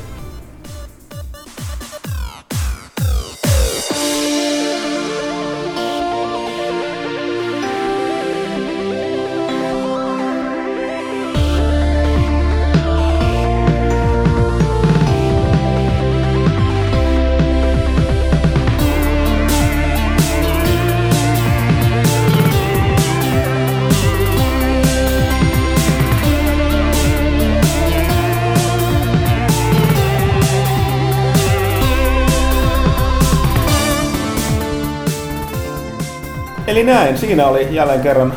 Eli 36.81 36.87
näin, 36.87 37.19
siinä 37.19 37.47
oli 37.47 37.69
jälleen 37.71 38.01
kerran 38.01 38.35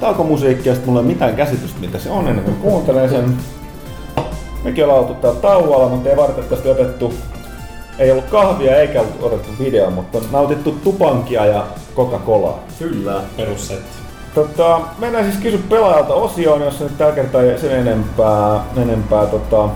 taukomusiikki, 0.00 0.68
josta 0.68 0.86
mulla 0.86 1.00
ei 1.00 1.04
ole 1.04 1.12
mitään 1.12 1.36
käsitystä, 1.36 1.80
mitä 1.80 1.98
se 1.98 2.10
on 2.10 2.28
ennen 2.28 2.44
kuin 2.44 2.56
kuuntelen 2.56 3.10
sen. 3.10 3.36
mekin 4.64 4.84
ollaan 4.84 5.00
oltu 5.00 5.14
täällä 5.14 5.40
tauolla, 5.40 5.88
mutta 5.88 6.08
ei 6.08 6.16
valitettavasti 6.16 6.68
otettu, 6.68 7.14
ei 7.98 8.10
ollut 8.10 8.24
kahvia 8.24 8.76
eikä 8.76 9.00
ollut 9.00 9.22
otettu 9.22 9.48
video, 9.64 9.90
mutta 9.90 10.18
nautittu 10.32 10.78
tupankia 10.84 11.46
ja 11.46 11.66
Coca-Colaa. 11.96 12.58
Kyllä. 12.78 13.20
Perussetti. 13.36 13.98
Tota, 14.34 14.80
mennään 14.98 15.24
siis 15.24 15.36
kysy 15.36 15.58
pelaajalta 15.58 16.14
osioon, 16.14 16.62
jossa 16.62 16.84
nyt 16.84 16.98
tällä 16.98 17.14
kertaa 17.14 17.42
ei 17.42 17.58
sen 17.58 17.78
enempää, 17.78 18.64
enempää 18.76 19.26
tota, 19.26 19.68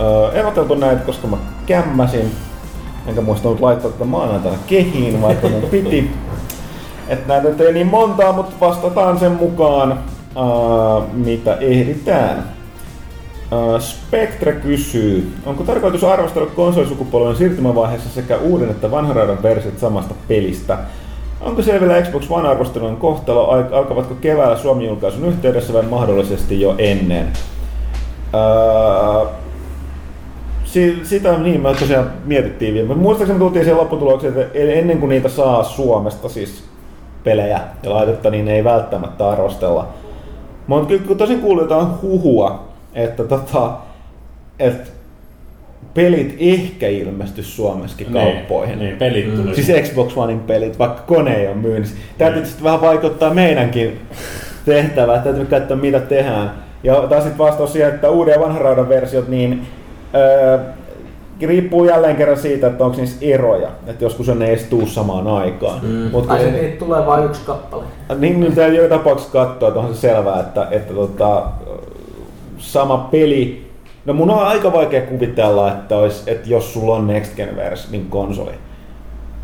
öö, 0.00 0.32
eroteltu 0.32 0.74
näitä, 0.74 1.02
koska 1.04 1.26
mä 1.26 1.36
kämmäsin. 1.66 2.32
Enkä 3.06 3.20
muistanut 3.20 3.60
laittaa 3.60 3.90
tätä 3.90 4.04
maanantaina 4.04 4.58
kehiin, 4.66 5.22
vaikka 5.22 5.48
mun 5.48 5.62
piti. 5.62 6.10
Et 7.08 7.26
näitä 7.26 7.48
nyt 7.48 7.60
ei 7.60 7.72
niin 7.72 7.86
montaa, 7.86 8.32
mutta 8.32 8.54
vastataan 8.60 9.18
sen 9.18 9.32
mukaan, 9.32 9.92
öö, 10.36 11.06
mitä 11.12 11.54
ehditään. 11.54 12.44
Öö, 13.52 13.80
Spectre 13.80 14.52
kysyy, 14.52 15.32
onko 15.46 15.64
tarkoitus 15.64 16.04
arvostella 16.04 16.50
konsolisukupolven 16.56 17.36
siirtymävaiheessa 17.36 18.08
sekä 18.08 18.36
uuden 18.36 18.70
että 18.70 18.90
vanhan 18.90 19.16
raudan 19.16 19.42
versiot 19.42 19.78
samasta 19.78 20.14
pelistä? 20.28 20.78
Onko 21.40 21.62
selvillä 21.62 22.02
Xbox 22.02 22.30
One-arvostelun 22.30 22.96
kohtalo, 22.96 23.50
Al- 23.50 23.72
alkavatko 23.72 24.14
keväällä 24.20 24.56
Suomen 24.56 24.86
julkaisun 24.86 25.24
yhteydessä 25.24 25.72
vai 25.72 25.82
mahdollisesti 25.82 26.60
jo 26.60 26.74
ennen? 26.78 27.28
Öö, 28.34 29.26
si- 30.64 31.00
sitä 31.02 31.38
niin 31.38 31.60
me 31.60 31.74
tosiaan 31.74 32.10
mietittiin 32.24 32.74
viime. 32.74 32.94
Muistaakseni 32.94 33.38
me 33.38 33.44
tultiin 33.44 33.64
siihen 33.64 33.80
lopputulokseen, 33.80 34.40
että 34.40 34.58
ennen 34.58 34.98
kuin 34.98 35.08
niitä 35.08 35.28
saa 35.28 35.62
Suomesta 35.64 36.28
siis 36.28 36.64
pelejä 37.26 37.60
ja 37.82 37.90
laitetta, 37.90 38.30
niin 38.30 38.48
ei 38.48 38.64
välttämättä 38.64 39.28
arvostella. 39.28 39.88
Mutta 40.66 40.88
kyllä 40.88 41.06
kun 41.06 41.18
tosin 41.18 41.40
kuuluu 41.40 41.62
jotain 41.62 41.86
huhua, 42.02 42.68
että 42.94 43.24
tota, 43.24 43.72
että 44.58 44.90
pelit 45.94 46.36
ehkä 46.38 46.88
ilmesty 46.88 47.42
Suomessakin 47.42 48.12
kauppoihin. 48.12 48.78
Niin, 48.78 48.96
pelit 48.96 49.36
tuli. 49.36 49.54
Siis 49.54 49.88
Xbox 49.88 50.16
Onein 50.16 50.40
pelit, 50.40 50.78
vaikka 50.78 51.02
kone 51.02 51.34
ei 51.34 51.46
ole 51.46 51.56
myynnissä. 51.56 51.96
Tämä 52.18 52.30
tietysti 52.30 52.62
vähän 52.62 52.80
vaikuttaa 52.80 53.34
meidänkin 53.34 54.00
tehtävään, 54.64 55.22
täytyy 55.22 55.46
katsoa 55.46 55.76
mitä 55.76 56.00
tehdään. 56.00 56.52
Ja 56.82 56.94
taas 56.94 57.22
sitten 57.22 57.38
vastaus 57.38 57.72
siihen, 57.72 57.94
että 57.94 58.10
uuden 58.10 58.32
ja 58.32 58.40
vanhan 58.40 58.62
raudan 58.62 58.88
versiot, 58.88 59.28
niin 59.28 59.66
öö, 60.14 60.58
riippuu 61.42 61.84
jälleen 61.84 62.16
kerran 62.16 62.38
siitä, 62.38 62.66
että 62.66 62.84
onko 62.84 62.96
niissä 62.96 63.16
eroja. 63.20 63.68
Että 63.86 64.04
joskus 64.04 64.28
ne 64.28 64.44
ei 64.46 64.52
edes 64.52 64.64
tuu 64.64 64.86
samaan 64.86 65.26
aikaan. 65.26 65.80
Mm. 65.82 66.10
Mut 66.12 66.30
Ai 66.30 66.38
se- 66.40 66.50
niitä 66.50 66.78
tulee 66.78 67.06
vain 67.06 67.24
yksi 67.24 67.40
kappale. 67.46 67.84
niin, 68.18 68.40
niin 68.40 68.54
täytyy 68.54 68.82
joka 68.82 68.96
tapauksessa 68.98 69.32
katsoa, 69.32 69.68
että 69.68 69.80
onhan 69.80 69.94
se 69.94 70.00
selvää, 70.00 70.40
että, 70.40 70.66
että 70.70 70.94
tota, 70.94 71.42
sama 72.58 73.08
peli. 73.10 73.66
No 74.04 74.12
mun 74.14 74.30
on 74.30 74.38
aika 74.46 74.72
vaikea 74.72 75.00
kuvitella, 75.02 75.68
että, 75.72 75.96
olisi, 75.96 76.22
että 76.30 76.48
jos 76.50 76.72
sulla 76.72 76.94
on 76.94 77.06
Next 77.06 77.36
Gen 77.36 77.56
vers, 77.56 77.90
niin 77.90 78.06
konsoli, 78.10 78.52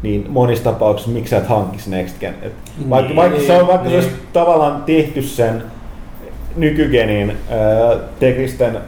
niin 0.02 0.26
monissa 0.28 0.64
tapauksissa 0.64 1.10
miksi 1.10 1.30
sä 1.30 1.36
et 1.36 1.46
hankkisi 1.46 1.90
Next 1.90 2.20
Gen. 2.20 2.34
Et 2.42 2.52
vaikka, 2.90 3.08
Niin, 3.08 3.16
vaikka, 3.16 3.40
se 3.40 3.60
on, 3.62 3.66
vaikka 3.66 3.88
niin. 3.88 4.02
se 4.02 4.06
olisi 4.08 4.22
tavallaan 4.32 4.82
tehty 4.86 5.22
sen 5.22 5.62
nykygenin 6.56 7.30
ää, 7.50 7.96
teknisten 8.20 8.78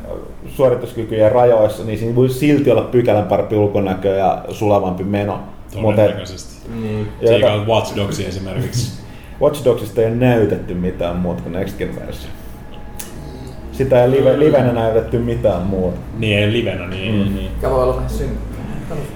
suorituskykyjen 0.48 1.32
rajoissa, 1.32 1.84
niin 1.84 1.98
siinä 1.98 2.14
voi 2.14 2.28
silti 2.28 2.70
olla 2.70 2.82
pykälän 2.82 3.26
parempi 3.26 3.56
ulkonäkö 3.56 4.08
ja 4.08 4.44
sulavampi 4.50 5.04
meno. 5.04 5.40
Todennäköisesti. 5.82 6.68
Niin. 6.82 7.08
Seikään 7.26 7.66
Watch 7.66 7.96
Dogs 7.96 8.20
esimerkiksi. 8.20 8.92
Watch 9.42 9.64
Dogsista 9.64 10.00
ei 10.00 10.06
ole 10.06 10.16
näytetty 10.16 10.74
mitään 10.74 11.16
muuta 11.16 11.42
kuin 11.42 11.52
Next 11.52 11.78
Gen 11.78 11.96
versio. 11.96 12.30
Sitä 13.72 14.04
ei 14.04 14.10
live, 14.10 14.38
livenä 14.38 14.72
näytetty 14.72 15.18
mitään 15.18 15.62
muuta. 15.62 15.96
niin, 16.18 16.38
ei 16.38 16.52
livenä, 16.52 16.86
niin. 16.86 17.14
Mm. 17.14 17.34
Niin. 17.34 17.50
Mikä 17.54 17.70
voi 17.70 17.82
olla 17.82 17.96
vähän 17.96 18.10
synkkä. 18.10 18.54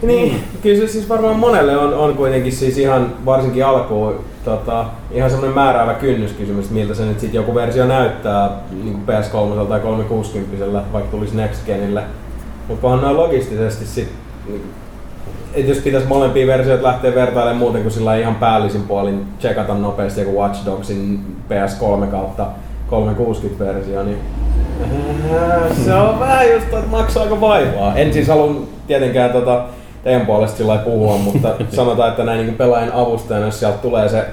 Niin, 0.02 0.40
kyllä 0.62 0.80
se 0.80 0.92
siis 0.92 1.08
varmaan 1.08 1.36
monelle 1.36 1.76
on, 1.76 1.94
on 1.94 2.14
kuitenkin 2.14 2.52
siis 2.52 2.78
ihan 2.78 3.14
varsinkin 3.24 3.66
alkuun 3.66 4.24
tota, 4.48 4.84
ihan 5.10 5.30
semmoinen 5.30 5.54
määräävä 5.54 5.94
kynnyskysymys, 5.94 6.64
että 6.64 6.74
miltä 6.74 6.94
se 6.94 7.04
nyt 7.04 7.20
sitten 7.20 7.38
joku 7.38 7.54
versio 7.54 7.86
näyttää 7.86 8.50
niin 8.70 8.92
kuin 8.92 9.04
PS3 9.06 9.66
tai 9.68 9.80
360 9.80 10.82
vaikka 10.92 11.10
tulisi 11.10 11.36
Next 11.36 11.66
Genille. 11.66 12.02
Mutta 12.68 12.80
kunhan 12.80 13.00
noin 13.00 13.16
logistisesti 13.16 13.86
sit, 13.86 14.08
niin, 14.48 14.62
että 15.54 15.70
jos 15.70 15.78
pitäisi 15.78 16.06
molempia 16.06 16.46
versioita 16.46 16.86
lähteä 16.86 17.14
vertailemaan 17.14 17.56
muuten 17.56 17.82
kuin 17.82 17.92
sillä 17.92 18.16
ihan 18.16 18.34
päällisin 18.34 18.82
puolin 18.82 19.26
checkata 19.40 19.74
nopeasti 19.74 20.20
joku 20.20 20.38
Watch 20.40 20.66
Dogsin 20.66 21.20
PS3 21.50 22.06
kautta 22.06 22.46
360-versio, 22.90 24.02
niin 24.02 24.18
äh, 25.34 25.76
se 25.84 25.94
on 25.94 26.20
vähän 26.20 26.50
just, 26.50 26.64
että 26.64 26.90
maksaako 26.90 27.40
vaivaa. 27.40 27.96
En 27.96 28.12
siis 28.12 28.28
halua 28.28 28.62
tietenkään 28.86 29.30
tota, 29.30 29.64
teidän 30.08 30.26
puolesta 30.26 30.56
sillä 30.56 30.76
puhua, 30.78 31.16
mutta 31.18 31.48
sanotaan, 31.76 32.10
että 32.10 32.24
näin 32.24 32.40
niin 32.46 32.54
pelaajan 32.54 32.92
avustajana, 32.92 33.46
jos 33.46 33.60
sieltä 33.60 33.78
tulee 33.78 34.08
se 34.08 34.24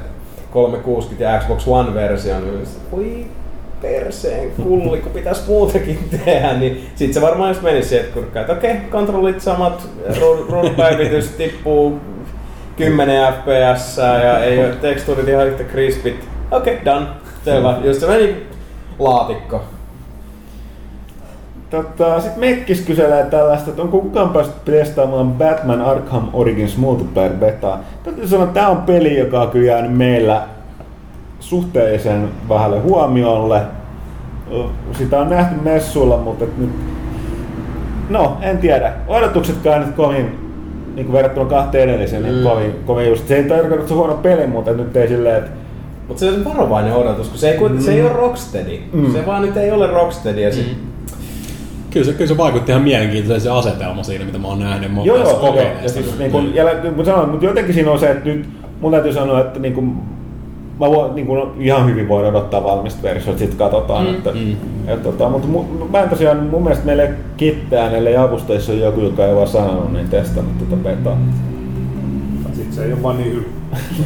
360 0.53 1.23
ja 1.23 1.39
Xbox 1.39 1.67
One-versio, 1.67 2.39
niin 2.39 2.65
se- 2.65 2.79
voi 2.91 3.25
perseen 3.81 4.51
kulli, 4.63 4.97
kun 4.97 5.11
pitäisi 5.11 5.41
muutakin 5.47 5.99
tehdä, 6.25 6.53
niin 6.53 6.89
sit 6.95 7.13
se 7.13 7.21
varmaan 7.21 7.49
just 7.49 7.61
menisi 7.61 7.89
sieltä 7.89 8.13
kurkkaan, 8.13 8.41
että 8.41 8.53
okei, 8.53 8.75
kontrollit 8.91 9.41
samat, 9.41 9.87
ru- 10.09 10.51
ruudupäivitys 10.51 11.29
tippuu 11.29 11.99
10 12.77 13.33
fps 13.33 13.97
ja 13.97 14.43
ei 14.43 14.59
ole 14.59 14.75
tekstuurit 14.81 15.27
ihan 15.27 15.47
yhtä 15.47 15.63
crispit. 15.63 16.27
Okei, 16.51 16.73
okay, 16.73 16.85
done. 16.85 17.05
Selvä. 17.45 17.77
Just 17.83 17.99
se 17.99 18.07
meni 18.07 18.47
laatikko. 18.99 19.63
Tota, 21.69 22.21
sitten 22.21 22.39
Mekkis 22.39 22.81
kyselee 22.81 23.23
tällaista, 23.23 23.69
että 23.69 23.81
onko 23.81 23.99
kukaan 23.99 24.29
päässyt 24.29 24.65
testaamaan 24.65 25.31
Batman 25.31 25.81
Arkham 25.81 26.27
Origins 26.33 26.77
multiplayer 26.77 27.33
beta. 27.33 27.77
Täytyy 28.03 28.27
sanoa, 28.27 28.43
että 28.43 28.53
tämä 28.53 28.67
on 28.69 28.77
peli, 28.77 29.19
joka 29.19 29.41
on 29.41 29.49
kyllä 29.49 29.65
jäänyt 29.67 29.97
meillä 29.97 30.41
suhteellisen 31.39 32.29
vähälle 32.49 32.79
huomiolle. 32.79 33.61
Sitä 34.97 35.19
on 35.19 35.29
nähty 35.29 35.55
messuilla, 35.61 36.17
mutta 36.17 36.43
et 36.43 36.57
nyt... 36.57 36.69
No, 38.09 38.37
en 38.41 38.57
tiedä. 38.57 38.93
Odotuksetkaan 39.07 39.81
nyt 39.85 39.95
kovin, 39.95 40.39
niin 40.95 41.05
kuin 41.05 41.13
verrattuna 41.13 41.49
kahteen 41.49 41.89
edelliseen, 41.89 42.23
niin 42.23 42.35
Mm. 42.35 42.43
kovin, 42.43 42.75
kovin 42.85 43.09
just. 43.09 43.27
Se 43.27 43.35
ei 43.35 43.43
tarkoita, 43.43 43.75
että 43.75 43.87
se 43.87 43.93
on 43.93 43.99
huono 43.99 44.13
peli, 44.13 44.47
mutta 44.47 44.71
nyt 44.71 44.97
ei 44.97 45.07
silleen, 45.07 45.37
että 45.37 45.51
Mutta 46.07 46.19
se 46.19 46.29
on 46.29 46.45
varovainen 46.45 46.93
odotus, 46.93 47.29
kun 47.29 47.37
se 47.37 47.49
ei, 47.49 47.69
mm. 47.69 47.79
se 47.79 47.93
ei 47.93 48.01
ole 48.01 48.13
Rocksteady. 48.13 48.79
Mm. 48.93 48.99
Mm. 49.01 49.13
Se 49.13 49.25
vaan 49.25 49.41
nyt 49.41 49.57
ei 49.57 49.71
ole 49.71 49.87
Rocksteady. 49.87 50.41
Ja 50.41 50.51
sit, 50.53 50.77
Kyllä 51.95 52.05
se, 52.05 52.13
kyllä 52.13 52.27
se 52.27 52.37
vaikutti 52.37 52.71
ihan 52.71 52.83
mielenkiintoisen 52.83 53.41
se 53.41 53.49
asetelma 53.49 54.03
siinä, 54.03 54.25
mitä 54.25 54.37
mä 54.37 54.47
oon 54.47 54.59
nähnyt. 54.59 54.91
Mä 54.91 54.97
oon 54.97 55.07
Joo, 55.07 55.17
joo, 55.17 55.55
joo. 55.55 55.65
Ja 55.83 55.89
siis, 55.89 56.19
niin 56.19 56.31
kun, 56.31 56.55
ja, 56.55 56.65
kun 56.95 57.05
sanoin, 57.05 57.29
mutta 57.29 57.45
jotenkin 57.45 57.73
siinä 57.73 57.91
on 57.91 57.99
se, 57.99 58.11
että 58.11 58.29
nyt 58.29 58.49
mun 58.81 58.91
täytyy 58.91 59.13
sanoa, 59.13 59.41
että 59.41 59.59
niin 59.59 59.73
kun, 59.73 60.03
mä 60.79 60.89
voin, 60.89 61.15
niin 61.15 61.27
kun, 61.27 61.55
ihan 61.59 61.89
hyvin 61.89 62.07
voin 62.07 62.25
odottaa 62.25 62.63
valmista 62.63 63.03
versiota, 63.03 63.39
sitten 63.39 63.57
katsotaan. 63.57 64.07
Mm, 64.07 64.13
että, 64.15 64.31
mm. 64.31 64.55
Et, 64.87 65.03
tota, 65.03 65.29
mutta 65.29 65.47
mu, 65.47 65.63
mä 65.91 66.03
en 66.03 66.09
tosiaan, 66.09 66.37
mun 66.37 66.63
mielestä 66.63 66.85
meillä 66.85 67.03
ei 67.03 67.13
kittään, 67.37 67.95
ellei 67.95 68.17
avustajissa 68.17 68.71
on 68.71 68.79
joku, 68.79 69.01
joka 69.01 69.25
ei 69.25 69.35
vaan 69.35 69.47
sanonut, 69.47 69.93
niin 69.93 70.09
testannut 70.09 70.69
tätä 70.69 70.75
betaa. 70.75 71.17
Sitten 72.53 72.73
se 72.73 72.85
ei 72.85 72.93
ole 72.93 73.03
vaan 73.03 73.17
niin 73.17 73.31
hyvä. 73.31 73.45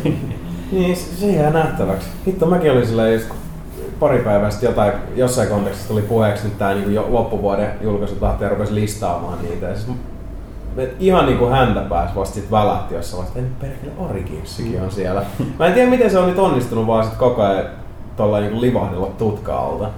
niin 0.71 0.95
se, 0.95 1.27
jää 1.27 1.51
nähtäväksi. 1.51 2.07
Hitto, 2.27 2.45
mäkin 2.45 2.71
olin 2.71 2.87
silleen 2.87 3.13
just 3.13 3.27
kun 3.27 3.37
pari 3.99 4.19
päivää 4.19 4.49
sitten 4.49 4.67
jotain, 4.67 4.91
jossain 5.15 5.47
kontekstissa 5.49 5.89
tuli 5.93 6.01
puheeksi 6.01 6.43
nyt 6.43 6.57
tää 6.57 6.73
niinku 6.73 6.89
jo 6.89 7.07
loppuvuoden 7.09 7.71
julkaisutahti 7.81 8.43
ja 8.43 8.49
rupesi 8.49 8.75
listaamaan 8.75 9.37
niitä. 9.41 9.65
Ja 9.65 9.75
siis 9.75 9.97
ihan 10.99 11.25
niinku 11.25 11.45
häntä 11.45 11.81
pääs 11.81 12.15
vasta 12.15 12.35
sit 12.35 12.51
välähti 12.51 12.95
jossain 12.95 13.17
vaiheessa, 13.23 13.39
että 13.39 13.65
perkele 13.65 14.09
Originsikin 14.09 14.81
on 14.81 14.91
siellä. 14.91 15.21
Mä 15.59 15.65
en 15.65 15.73
tiedä 15.73 15.89
miten 15.89 16.09
se 16.11 16.19
on 16.19 16.27
nyt 16.29 16.39
onnistunut 16.39 16.87
vaan 16.87 17.03
sit 17.03 17.13
koko 17.13 17.41
ajan 17.41 17.65
tuolla 18.17 18.39
niinku 18.39 18.61
livahdella 18.61 19.07
tutkaalta. 19.17 19.89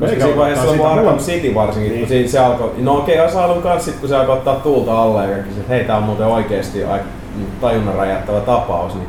Koska 0.00 0.20
siinä 0.20 0.36
vaiheessa 0.36 0.70
sitä 0.70 0.82
Arkham 0.82 0.94
huomioon. 0.94 1.18
City 1.18 1.54
varsinkin, 1.54 1.90
Niin. 1.90 2.00
kun 2.00 2.08
siinä 2.08 2.28
se 2.28 2.38
alkoi, 2.38 2.72
no 2.78 2.98
okei, 2.98 3.20
Asylum 3.20 3.62
kanssa 3.62 3.90
sit 3.90 4.00
kun 4.00 4.08
se 4.08 4.16
alkoi 4.16 4.36
ottaa 4.36 4.54
tuulta 4.54 5.02
alle 5.02 5.22
ja 5.22 5.28
kaikki 5.32 5.50
että 5.50 5.68
hei 5.68 5.84
tää 5.84 5.96
on 5.96 6.02
muuten 6.02 6.26
oikeesti 6.26 6.84
aika 6.84 7.04
niin 7.36 7.48
tajunnan 7.60 7.94
räjähtävä 7.94 8.40
tapaus, 8.40 8.94
niin 8.94 9.08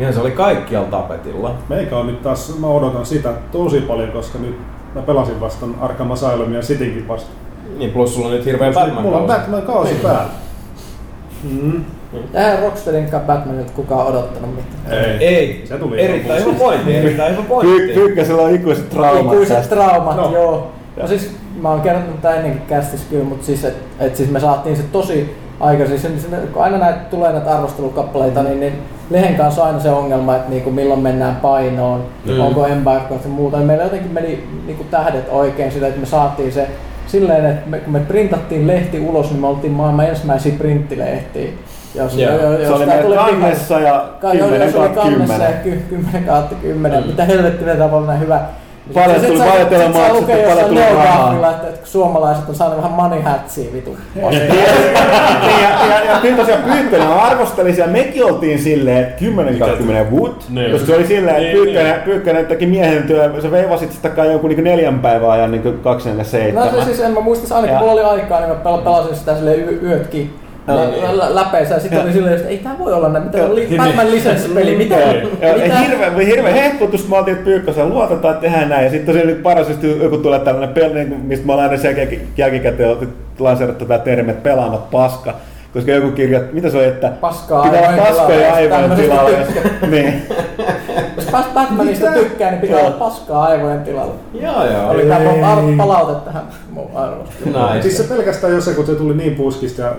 ihan 0.00 0.14
se 0.14 0.20
oli 0.20 0.30
kaikkialla 0.30 0.88
tapetilla. 0.88 1.54
Meikä 1.68 1.96
on 1.96 2.06
nyt 2.06 2.22
taas, 2.22 2.58
mä 2.58 2.66
odotan 2.66 3.06
sitä 3.06 3.32
tosi 3.52 3.80
paljon, 3.80 4.12
koska 4.12 4.38
nyt 4.38 4.58
mä 4.94 5.02
pelasin 5.02 5.40
vastaan 5.40 5.74
Arkham 5.80 6.10
Asylum 6.10 6.52
ja 6.52 6.60
Citynkin 6.60 7.08
vasta. 7.08 7.30
Niin 7.78 7.90
plus 7.90 8.14
sulla 8.14 8.28
on 8.28 8.34
nyt 8.34 8.44
hirveä 8.44 8.72
Batman 8.72 9.02
Mulla 9.02 9.16
on 9.18 9.26
kausi. 9.26 9.40
Batman 9.40 9.62
kausi 9.62 9.94
päällä. 9.94 10.30
Mm. 11.50 11.84
Eihän 12.34 12.58
Rocksteadinkaan 12.58 13.22
Batmanilta 13.22 13.72
kukaan 13.72 14.06
odottanut 14.06 14.50
mitään. 14.56 14.98
Ei. 15.04 15.26
Ei, 15.26 15.62
Se 15.64 15.78
tuli 15.78 16.00
erittäin 16.00 16.40
ihan 16.40 16.52
hyvä 16.54 16.64
pointti, 16.64 16.96
erittäin 16.96 17.32
hyvä 17.32 17.42
Ky- 17.42 17.48
pointti. 17.48 17.94
Kyykkäsellä 17.94 18.42
on 18.42 18.54
ikuiset 18.54 18.90
traumat 18.90 19.32
Ikuiset 19.32 19.56
tästä. 19.56 19.74
traumat, 19.74 20.16
No. 20.16 20.30
joo. 20.32 20.70
No 21.00 21.06
siis 21.08 21.30
mä 21.60 21.70
oon 21.70 21.80
kertonut 21.80 22.20
tää 22.22 22.34
ennenkin 22.34 22.62
kästissä 22.68 23.06
kyllä, 23.10 23.24
mutta 23.24 23.46
siis, 23.46 23.64
et, 23.64 23.74
et 24.00 24.16
siis 24.16 24.30
me 24.30 24.40
saatiin 24.40 24.76
se 24.76 24.82
tosi 24.92 25.34
aikaisin. 25.60 25.98
Siis, 25.98 26.26
kun 26.52 26.62
aina 26.62 26.78
näitä 26.78 26.98
tulee 26.98 27.32
näitä 27.32 27.54
arvostelukappaleita, 27.54 28.42
niin, 28.42 28.60
niin 28.60 28.72
lehen 29.10 29.34
kanssa 29.34 29.64
aina 29.64 29.80
se 29.80 29.90
ongelma, 29.90 30.36
että 30.36 30.50
niinku 30.50 30.70
milloin 30.70 31.00
mennään 31.00 31.36
painoon, 31.36 32.04
Mm. 32.24 32.32
mm. 32.32 32.40
onko 32.40 32.66
embargoista 32.66 33.28
ja 33.28 33.34
muuta. 33.34 33.56
Niin 33.56 33.66
meillä 33.66 33.84
jotenkin 33.84 34.12
meni 34.12 34.44
niinku 34.66 34.84
tähdet 34.90 35.28
oikein 35.30 35.72
sitä, 35.72 35.86
että 35.86 36.00
me 36.00 36.06
saatiin 36.06 36.52
se 36.52 36.66
silleen, 37.06 37.46
että 37.46 37.70
me, 37.70 37.78
kun 37.78 37.92
me 37.92 38.00
printattiin 38.00 38.66
lehti 38.66 39.00
ulos, 39.00 39.30
niin 39.30 39.40
me 39.40 39.46
oltiin 39.46 39.72
maailman 39.72 40.06
ensimmäisiä 40.08 40.52
printtilehtiä. 40.58 41.50
Jos, 41.94 42.16
Joo. 42.18 42.32
jo, 42.32 42.52
jo, 42.52 42.66
Se 42.66 42.72
oli 42.72 42.86
meidän 42.86 43.12
kannessa 43.16 43.80
ja 43.80 44.08
Ka- 44.20 44.34
joo, 44.34 44.46
10 44.48 44.66
jos 44.66 44.74
oli 44.76 44.88
kautta 44.88 45.00
kannessa 45.10 45.34
ja 45.44 45.50
10. 45.52 45.62
ky- 45.88 45.96
10 45.96 46.24
kautta 46.24 46.54
10. 46.54 47.06
Mitä 47.06 47.24
helvettiä 47.24 47.66
meitä 47.66 47.84
on 47.84 48.06
näin 48.06 48.20
hyvä. 48.20 48.40
Paljon 48.94 49.20
tuli- 49.20 49.38
sä- 49.38 49.44
paljon 49.44 49.68
sä 49.70 49.88
maksettu, 49.88 50.20
lukee 50.20 50.36
paljon 50.36 50.58
jossain 50.58 50.68
tuli 50.68 51.04
rahaa. 51.04 51.50
Että, 51.50 51.68
että 51.68 51.86
suomalaiset 51.90 52.48
on 52.48 52.54
saanut 52.54 52.76
vähän 52.76 52.92
money 52.92 53.20
hatsia 53.22 53.72
vitu. 53.72 53.96
Niin, 54.14 54.26
ja, 55.62 55.86
ja, 55.90 56.04
ja 56.12 56.18
kyllä 56.22 56.36
tosiaan 56.36 56.62
Pyykkönen 56.62 57.08
arvosteli 57.08 57.74
siellä, 57.74 57.92
mekin 57.92 58.24
oltiin 58.24 58.58
silleen, 58.58 58.98
että 58.98 59.18
10 59.18 59.58
kautta 59.58 59.76
10 59.76 60.12
wood, 60.12 60.32
Niin. 60.48 60.72
koska 60.72 60.86
se 60.86 60.94
oli 60.96 61.06
silleen, 61.06 61.36
että 61.36 61.48
Niin, 61.48 61.56
Pyykkönen, 61.64 62.00
Pyykkönen 62.02 62.46
teki 62.46 62.66
miehen 62.66 63.02
työ, 63.02 63.32
se 63.42 63.50
veivasit 63.50 63.92
sitä 63.92 64.08
kai 64.08 64.30
jonkun 64.32 64.50
niin 64.50 64.64
neljän 64.64 64.98
päivän 65.00 65.30
ajan 65.30 65.50
niin 65.50 65.62
247. 65.82 66.64
No 66.72 66.78
se 66.80 66.84
siis, 66.84 67.00
en 67.00 67.12
mä 67.12 67.20
muista, 67.20 67.54
aina 67.54 67.66
kun 67.66 67.74
Ja- 67.74 67.80
mulla 67.80 67.92
oli 67.92 68.02
aikaa, 68.02 68.40
niin 68.40 68.48
mä 68.50 68.56
pel- 68.64 68.84
pelasin 68.84 69.16
sitä 69.16 69.34
silleen 69.36 69.78
yötkin 69.84 70.34
lä- 70.76 71.18
lä- 71.18 71.34
läpeensä 71.34 71.74
ja 71.74 71.80
sitten 71.80 72.02
oli 72.02 72.12
silleen, 72.12 72.36
että 72.36 72.48
ei 72.48 72.58
tää 72.58 72.78
voi 72.78 72.92
olla 72.92 73.08
näin, 73.08 73.24
mitä 73.24 73.44
on 73.44 73.54
li- 73.54 73.68
Batman 73.76 74.10
lisenssipeli, 74.10 74.76
mitä? 74.76 74.96
Mitä? 75.62 75.78
hirveä, 75.78 76.10
hirveä 76.26 76.52
hehkutus, 76.52 77.08
mä 77.08 77.16
oltiin, 77.16 77.32
että 77.36 77.44
Pyykkösen 77.44 77.88
luotetaan, 77.88 78.34
että 78.34 78.46
tehdään 78.46 78.68
näin. 78.68 78.84
Ja 78.84 78.90
sitten 78.90 79.06
tosiaan 79.06 79.26
nyt 79.28 79.42
paras, 79.42 79.68
just 79.68 79.82
joku 79.82 80.18
tulee 80.18 80.38
tällainen 80.38 80.74
peli, 80.74 80.94
niin 80.94 81.20
mistä 81.20 81.46
mä 81.46 81.54
olen 81.54 81.70
aina 81.70 81.82
jälkikäteen 82.36 82.96
lanseerattu 83.38 83.84
tätä 83.84 84.04
termi, 84.04 84.30
että 84.30 84.42
pelaamat 84.42 84.90
paska. 84.90 85.34
Koska 85.74 85.90
joku 85.90 86.10
kirja, 86.10 86.40
mitä 86.52 86.70
se 86.70 86.76
oli, 86.76 86.86
että 86.86 87.12
Paskaa 87.20 87.62
pitää 87.62 87.88
olla 87.88 88.02
paskoja 88.02 88.38
tilalla, 88.38 88.54
aivojen 88.54 88.90
tilalla. 88.90 89.30
niin. 89.90 90.22
Jos 91.16 91.26
Bat- 91.26 91.54
Batmanista 91.54 92.12
tykkää, 92.12 92.50
niin 92.50 92.60
pitää 92.60 92.78
olla 92.80 92.90
paskaa 92.90 93.42
aivojen 93.44 93.80
tilalla. 93.80 94.14
Joo, 94.34 94.66
joo. 94.72 94.90
Oli 94.90 95.12
ar- 95.12 95.76
palaute 95.76 96.24
tähän 96.24 96.42
mun 96.70 96.86
arvosteluun. 96.94 97.66
Nice. 97.72 97.82
Siis 97.82 97.96
se 97.96 98.14
pelkästään 98.14 98.52
jo 98.52 98.60
se, 98.60 98.74
kun 98.74 98.86
se 98.86 98.94
tuli 98.94 99.14
niin 99.14 99.34
puskista 99.34 99.82
ja 99.82 99.92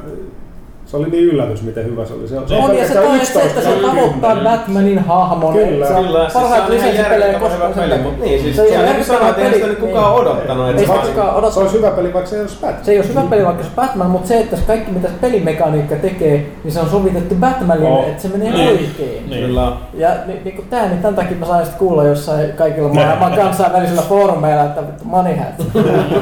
se 0.91 0.97
oli 0.97 1.09
niin 1.09 1.23
yllätys, 1.23 1.61
miten 1.63 1.85
hyvä 1.85 2.05
se 2.05 2.13
oli. 2.13 2.27
Se, 2.27 2.35
se 2.47 2.55
On 2.55 2.77
ja 2.77 2.87
se 2.87 2.93
toi, 2.93 3.25
se, 3.25 3.41
että 3.41 3.61
se 3.61 3.69
11 3.69 3.87
tavoittaa 3.95 4.35
Batmanin 4.35 4.99
hahmon. 4.99 5.53
Kyllä. 5.53 5.87
se 5.87 5.93
on 5.93 6.05
Kyllä, 6.05 6.29
siis 6.29 6.33
se 6.49 6.55
ihan 6.55 6.71
lisenssipelejä 6.71 7.39
koskaan. 7.39 7.73
peli, 7.73 7.97
mutta 7.97 8.23
niin, 8.25 8.41
siis 8.41 8.55
Se 8.55 8.61
on 8.61 8.67
se 8.67 8.77
on 8.79 8.85
niin 8.85 9.05
sanoit, 9.05 9.37
järjettömän 9.37 9.39
eihän 9.39 9.53
sitä 9.53 9.65
peli. 9.65 9.69
nyt 9.75 9.79
kukaan 9.79 10.11
Niin. 10.13 10.21
odottanut, 10.21 10.69
että 10.69 10.81
Ei 10.81 10.87
se 10.87 10.93
sitä 10.93 11.07
kukaan 11.07 11.29
Se 11.31 11.35
odottaa. 11.37 11.61
olisi 11.63 11.77
hyvä 11.77 11.91
peli, 11.91 12.13
vaikka 12.13 12.29
se 12.29 12.35
ei 12.35 12.41
olisi 12.41 12.57
Batman. 12.61 12.85
Se 12.85 12.91
ei 12.91 12.99
ole 12.99 13.07
hyvä 13.07 13.21
peli 13.29 13.45
vaikka 13.45 13.63
se 13.63 13.69
Batman, 13.75 14.09
mutta 14.11 14.27
se, 14.27 14.39
että 14.39 14.55
se 14.55 14.61
kaikki 14.67 14.91
mitä 14.91 15.07
se 15.07 15.13
pelimekaniikka 15.21 15.95
tekee, 15.95 16.45
niin 16.63 16.71
se 16.71 16.79
on 16.79 16.89
sovitettu 16.89 17.35
Batmanille, 17.35 17.89
Oh. 17.89 18.07
että 18.07 18.21
se 18.21 18.27
menee 18.27 18.51
Niin. 18.51 18.67
oikein. 18.69 19.29
Kyllä. 19.47 19.71
Ja 19.93 20.09
ni, 20.25 20.33
niin 20.43 20.55
kuin 20.55 20.67
tää, 20.69 20.87
niin 20.87 21.01
tämän 21.01 21.15
takia 21.15 21.37
mä 21.37 21.45
sain 21.45 21.65
sitten 21.65 21.79
kuulla 21.87 22.03
jossain 22.03 22.53
kaikilla 22.57 22.89
maailman 22.93 23.33
kansainvälisillä 23.33 24.01
foorumeilla, 24.01 24.63
että 24.63 24.81
vittu 24.87 25.03
money 25.05 25.35
hat. 25.35 25.47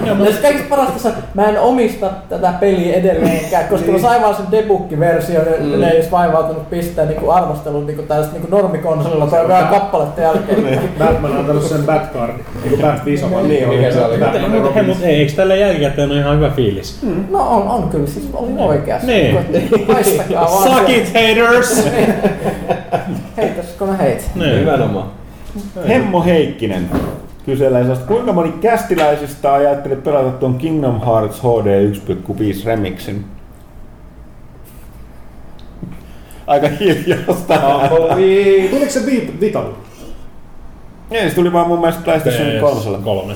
ja 0.26 0.32
se 0.34 0.42
kaikista 0.42 0.70
parasta, 0.70 1.00
se, 1.00 1.10
mä 1.34 1.46
en 1.46 1.60
omista 1.60 2.10
tätä 2.30 2.54
peliä 2.60 2.96
edelleenkään, 2.96 3.68
koska 3.68 3.92
mä 3.92 4.00
sain 4.00 4.22
vaan 4.22 4.36
sen 4.36 4.46
debuggi-versio, 4.58 5.40
mm. 5.40 5.80
ne 5.80 5.90
ei 5.90 5.98
edes 5.98 6.12
vaivautunut 6.12 6.70
pistää 6.70 7.06
niin 7.06 7.32
arvostelun 7.32 7.88
niin 7.88 8.08
tällaista 8.08 8.38
niin 8.38 8.50
normikonsolilla 8.50 9.28
tai 9.28 9.48
vähän 9.48 9.68
kappaletta 9.68 10.22
jälkeen. 10.22 10.80
Batman 11.00 11.32
on 11.32 11.38
antanut 11.38 11.64
sen 11.64 11.84
Batcardin, 11.84 12.46
niin 12.64 12.70
kuin 12.70 12.82
Bat-Viso. 12.82 13.32
vaan 13.32 13.48
Niin, 13.48 13.70
mikä 13.70 13.92
se 13.92 14.06
oli? 14.06 14.18
Batman 14.18 14.62
Mutta 14.62 14.84
mut 14.84 14.98
eikö 15.04 15.34
tällä 15.34 15.56
jälkikäteen 15.56 16.12
ole 16.12 16.20
ihan 16.20 16.36
hyvä 16.36 16.50
fiilis? 16.50 17.00
No 17.30 17.40
on, 17.40 17.68
on 17.68 17.90
kyllä, 17.90 18.08
siis 18.08 18.30
oli 18.34 18.52
oikeassa. 18.58 19.08
Niin. 19.08 19.38
Haistakaa 19.94 20.46
vaan. 20.46 20.70
Suck 20.70 20.88
se- 20.88 20.98
it, 20.98 21.08
haters! 21.14 21.86
Heitäskö 23.38 23.86
mä 23.86 23.98
heit? 23.98 24.30
Niin. 24.36 24.56
Nimenomaan. 24.56 25.08
Hemmo 25.88 26.24
Heikkinen 26.24 26.90
kyselee 27.46 27.82
sellaista, 27.82 28.08
kuinka 28.08 28.34
moni 28.34 28.52
kästiläisistä 28.62 29.54
ajatteli 29.54 29.96
pelata 29.96 30.32
tuon 30.32 30.56
Kingdom 30.56 31.02
Hearts 31.06 31.42
HD 31.42 31.92
1.5 31.92 32.66
remixin? 32.66 33.26
Aika 36.48 36.68
hiljasta. 36.80 37.60
Tuliko 38.70 38.92
se 38.92 39.00
Vitalle? 39.42 39.74
Ei, 41.12 41.30
se 41.30 41.36
tuli 41.36 41.54
vaan 41.54 41.68
mun 41.68 41.80
mielestä 41.80 42.02
PlayStation 42.04 42.48
3. 42.60 42.98
Kolme. 43.04 43.34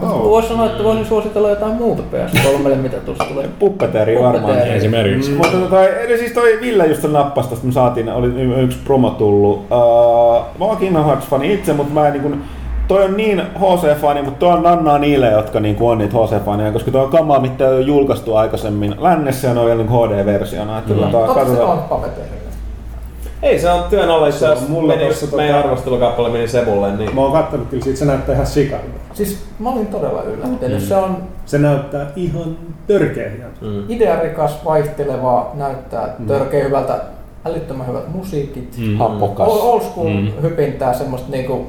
Voisi 0.00 0.48
sanoa, 0.48 0.66
että 0.66 0.84
voisin 0.84 1.06
suositella 1.06 1.50
jotain 1.50 1.72
muuta 1.72 2.02
PS3, 2.12 2.74
mitä 2.74 2.96
tuossa 2.96 3.24
tulee. 3.24 3.48
Puppeteri 3.58 4.22
varmaan. 4.22 4.58
Esimerkiksi. 4.58 5.30
Mutta 5.30 5.56
tota, 5.56 5.88
eli 5.88 6.18
siis 6.18 6.32
toi 6.32 6.58
Ville 6.60 6.86
just 6.86 7.02
sen 7.02 7.12
nappasi 7.12 7.48
tosta, 7.48 7.66
me 7.66 7.72
saatiin, 7.72 8.08
oli 8.08 8.28
yksi 8.62 8.78
promo 8.84 9.10
tullut. 9.10 9.58
Uh, 9.58 10.44
mä 10.58 10.64
oon 10.64 10.76
Kingdom 10.76 11.04
Hearts-fani 11.04 11.54
itse, 11.54 11.72
mutta 11.72 11.94
mä 11.94 12.06
en 12.06 12.12
niin 12.12 12.22
kun, 12.22 12.42
toi 12.88 13.04
on 13.04 13.16
niin 13.16 13.42
HC-fani, 13.58 14.22
mutta 14.22 14.38
toi 14.38 14.52
on 14.52 14.62
nannaa 14.62 14.98
niille, 14.98 15.30
jotka 15.30 15.60
niin 15.60 15.76
on 15.80 15.98
niitä 15.98 16.14
HC-faneja, 16.16 16.72
koska 16.72 16.90
toi 16.90 17.02
on 17.04 17.10
kamaa, 17.10 17.40
mitä 17.40 17.64
ei 17.68 17.72
ole 17.74 17.80
julkaistu 17.80 18.34
aikaisemmin 18.36 18.94
lännessä 18.98 19.48
ja 19.48 19.54
ne 19.54 19.60
on 19.60 19.66
vielä 19.66 19.82
niin 19.82 19.88
HD-versiona. 19.92 20.78
Että 20.78 20.94
Mm. 20.94 21.00
tota, 21.00 21.26
Totta 21.26 21.44
se 21.54 21.62
on. 21.62 21.78
Ei, 23.42 23.58
se 23.58 23.70
on 23.70 23.82
työn 23.90 24.10
alla, 24.10 24.30
Se 24.30 24.44
on 24.44 24.50
jos 24.50 24.68
mulla 24.68 24.94
meni 24.96 25.08
tossa 25.08 25.24
just 25.24 25.36
meidän 25.36 25.56
tota- 25.62 25.64
arvostelukappale 25.64 26.28
meni 26.28 26.48
Sebulle, 26.48 26.96
niin 26.96 27.14
Mä 27.14 27.20
oon 27.20 27.32
kattonut 27.32 27.68
kyllä 27.68 27.84
siitä, 27.84 27.98
se 27.98 28.04
näyttää 28.04 28.34
ihan 28.34 28.46
sikalta. 28.46 28.84
Siis 29.12 29.44
mä 29.58 29.70
olin 29.70 29.86
todella 29.86 30.22
yllättynyt. 30.22 30.80
Se 30.82 30.96
on 30.96 31.16
Se 31.46 31.58
näyttää 31.58 32.06
ihan 32.16 32.56
törkeä 32.86 33.28
hieno. 33.30 33.50
mm. 33.60 33.84
idearikas, 33.88 34.64
vaihteleva, 34.64 35.50
näyttää 35.54 36.14
törkeä 36.26 36.64
hyvältä, 36.64 36.98
älyttömän 37.44 37.86
hyvät 37.86 38.14
musiikit. 38.14 38.74
Mm. 38.78 38.96
Happokas. 38.98 39.48
Old, 39.48 39.60
old 39.62 39.80
school 39.80 40.08
Mm. 40.08 40.28
hypintää 40.42 40.94
semmoista 40.94 41.30
niinku... 41.30 41.66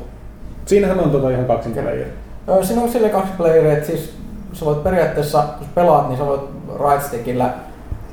Siinähän 0.70 1.00
on 1.00 1.12
tota 1.12 1.30
ihan 1.30 1.46
kaksin. 1.46 1.76
Ö, 2.50 2.64
Siinä 2.64 2.82
on 2.82 2.90
silleen 2.90 3.14
kaksi 3.14 3.32
playeria, 3.38 3.74
että 3.74 3.88
siis 3.88 4.14
sä 4.54 4.66
voit 4.66 4.84
periaatteessa, 4.84 5.40
sä 5.42 5.66
pelaat, 5.76 6.08
niin 6.10 6.18
sä 6.18 6.26
voit 6.26 6.42
right 6.90 7.04
stickillä 7.06 7.50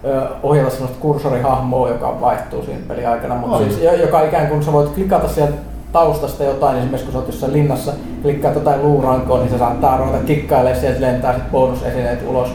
ö, 0.04 0.22
ohjata 0.42 0.70
semmoista 0.70 0.96
kursorihahmoa, 1.00 1.88
joka 1.88 2.20
vaihtuu 2.20 2.62
siinä 2.64 2.80
pelin 2.88 3.08
aikana, 3.08 3.34
mutta 3.34 3.58
siis, 3.58 3.82
jo- 3.82 3.92
joka 3.94 4.22
ikään 4.22 4.46
kuin 4.46 4.62
sä 4.62 4.72
voit 4.72 4.88
klikata 4.88 5.28
sieltä 5.28 5.52
taustasta 5.92 6.44
jotain, 6.44 6.76
esimerkiksi 6.78 7.04
kun 7.04 7.12
sä 7.12 7.18
oot 7.18 7.26
jossain 7.28 7.52
linnassa, 7.52 7.92
klikkaat 8.22 8.54
jotain 8.54 8.82
luurankoa, 8.82 9.38
niin 9.38 9.50
se 9.50 9.58
saattaa 9.58 9.96
ruveta 9.96 10.24
kikkailemaan 10.24 10.80
sieltä 10.80 11.00
lentää 11.00 11.34
sit 11.34 11.50
bonusesineet 11.52 12.18
ulos. 12.28 12.48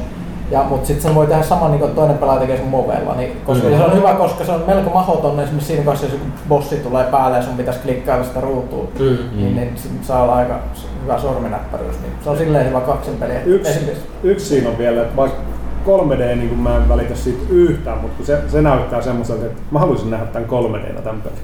Ja, 0.51 0.63
mutta 0.69 0.87
sitten 0.87 1.03
sen 1.03 1.15
voi 1.15 1.27
tehdä 1.27 1.43
saman 1.43 1.71
niin 1.71 1.79
kuin 1.79 1.91
toinen 1.91 2.17
pelaaja 2.17 2.39
tekee 2.39 2.57
sun 2.57 2.67
movella. 2.67 3.15
Niin, 3.15 3.37
koska 3.45 3.67
Mm. 3.67 3.77
se 3.77 3.83
on 3.83 3.95
hyvä, 3.95 4.13
koska 4.13 4.45
se 4.45 4.51
on 4.51 4.63
melko 4.67 4.89
mahdoton 4.89 5.39
esimerkiksi 5.39 5.67
siinä 5.67 5.85
kanssa, 5.85 6.05
jos 6.05 6.13
joku 6.13 6.25
bossi 6.49 6.75
tulee 6.75 7.03
päälle 7.03 7.37
ja 7.37 7.43
sun 7.43 7.57
pitäisi 7.57 7.79
klikkailla 7.79 8.23
sitä 8.25 8.41
ruutua. 8.41 8.87
Mm. 8.99 9.17
Niin, 9.37 9.55
niin 9.55 9.71
sit 9.75 9.91
saa 10.03 10.23
olla 10.23 10.35
aika 10.35 10.59
hyvä 11.03 11.19
sorminäppäryys. 11.19 11.95
Niin 12.01 12.11
se 12.23 12.29
on 12.29 12.37
silleen 12.37 12.67
hyvä 12.67 12.81
kaksin 12.81 13.13
peli. 13.19 13.33
Yksi, 13.45 13.71
Esimerkiksi 13.71 14.03
yksi 14.23 14.45
siinä 14.45 14.69
on 14.69 14.77
vielä, 14.77 15.01
että 15.01 15.15
vaikka 15.15 15.37
3D, 15.85 16.35
niin 16.35 16.49
kuin 16.49 16.59
mä 16.59 16.75
en 16.77 16.89
välitä 16.89 17.15
siitä 17.15 17.41
yhtään, 17.49 17.97
mutta 17.97 18.17
kun 18.17 18.25
se, 18.25 18.37
se 18.47 18.61
näyttää 18.61 19.01
semmoiselta, 19.01 19.45
että 19.45 19.61
mä 19.71 19.79
haluaisin 19.79 20.11
nähdä 20.11 20.25
tämän 20.25 20.49
3D 20.49 21.01
tämän 21.01 21.21
pelin. 21.21 21.37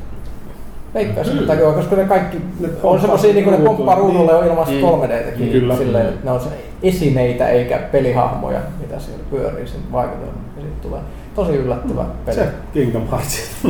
veikkaisin 0.93 1.39
mm. 1.41 1.47
takia, 1.47 1.71
koska 1.71 1.95
ne 1.95 2.03
kaikki 2.05 2.38
Ne 2.59 2.69
on 2.84 3.01
semmosia, 3.01 3.34
niin 3.34 3.43
kuin 3.43 3.57
ne 3.59 3.65
pomppaa 3.65 3.95
ruudulle 3.95 4.31
Niin. 4.31 4.45
jo 4.45 4.51
ilmasta 4.51 4.73
Mm. 4.73 4.81
3D-täkin. 4.81 5.51
Kyllä. 5.51 5.75
Silleen, 5.75 6.13
ne 6.23 6.31
on 6.31 6.39
se 6.39 6.49
esineitä 6.83 7.49
eikä 7.49 7.77
pelihahmoja, 7.77 8.59
mitä 8.81 8.99
siellä 8.99 9.23
pyörii 9.31 9.67
sen 9.67 9.91
vaikutelma. 9.91 10.41
Ja 10.55 10.61
sitten 10.61 10.81
tulee 10.81 11.01
tosi 11.38 11.51
yllättävä 11.55 12.05
peli. 12.26 12.35
Se 12.35 12.47
Kingdom 12.73 13.03
Hearts. 13.11 13.49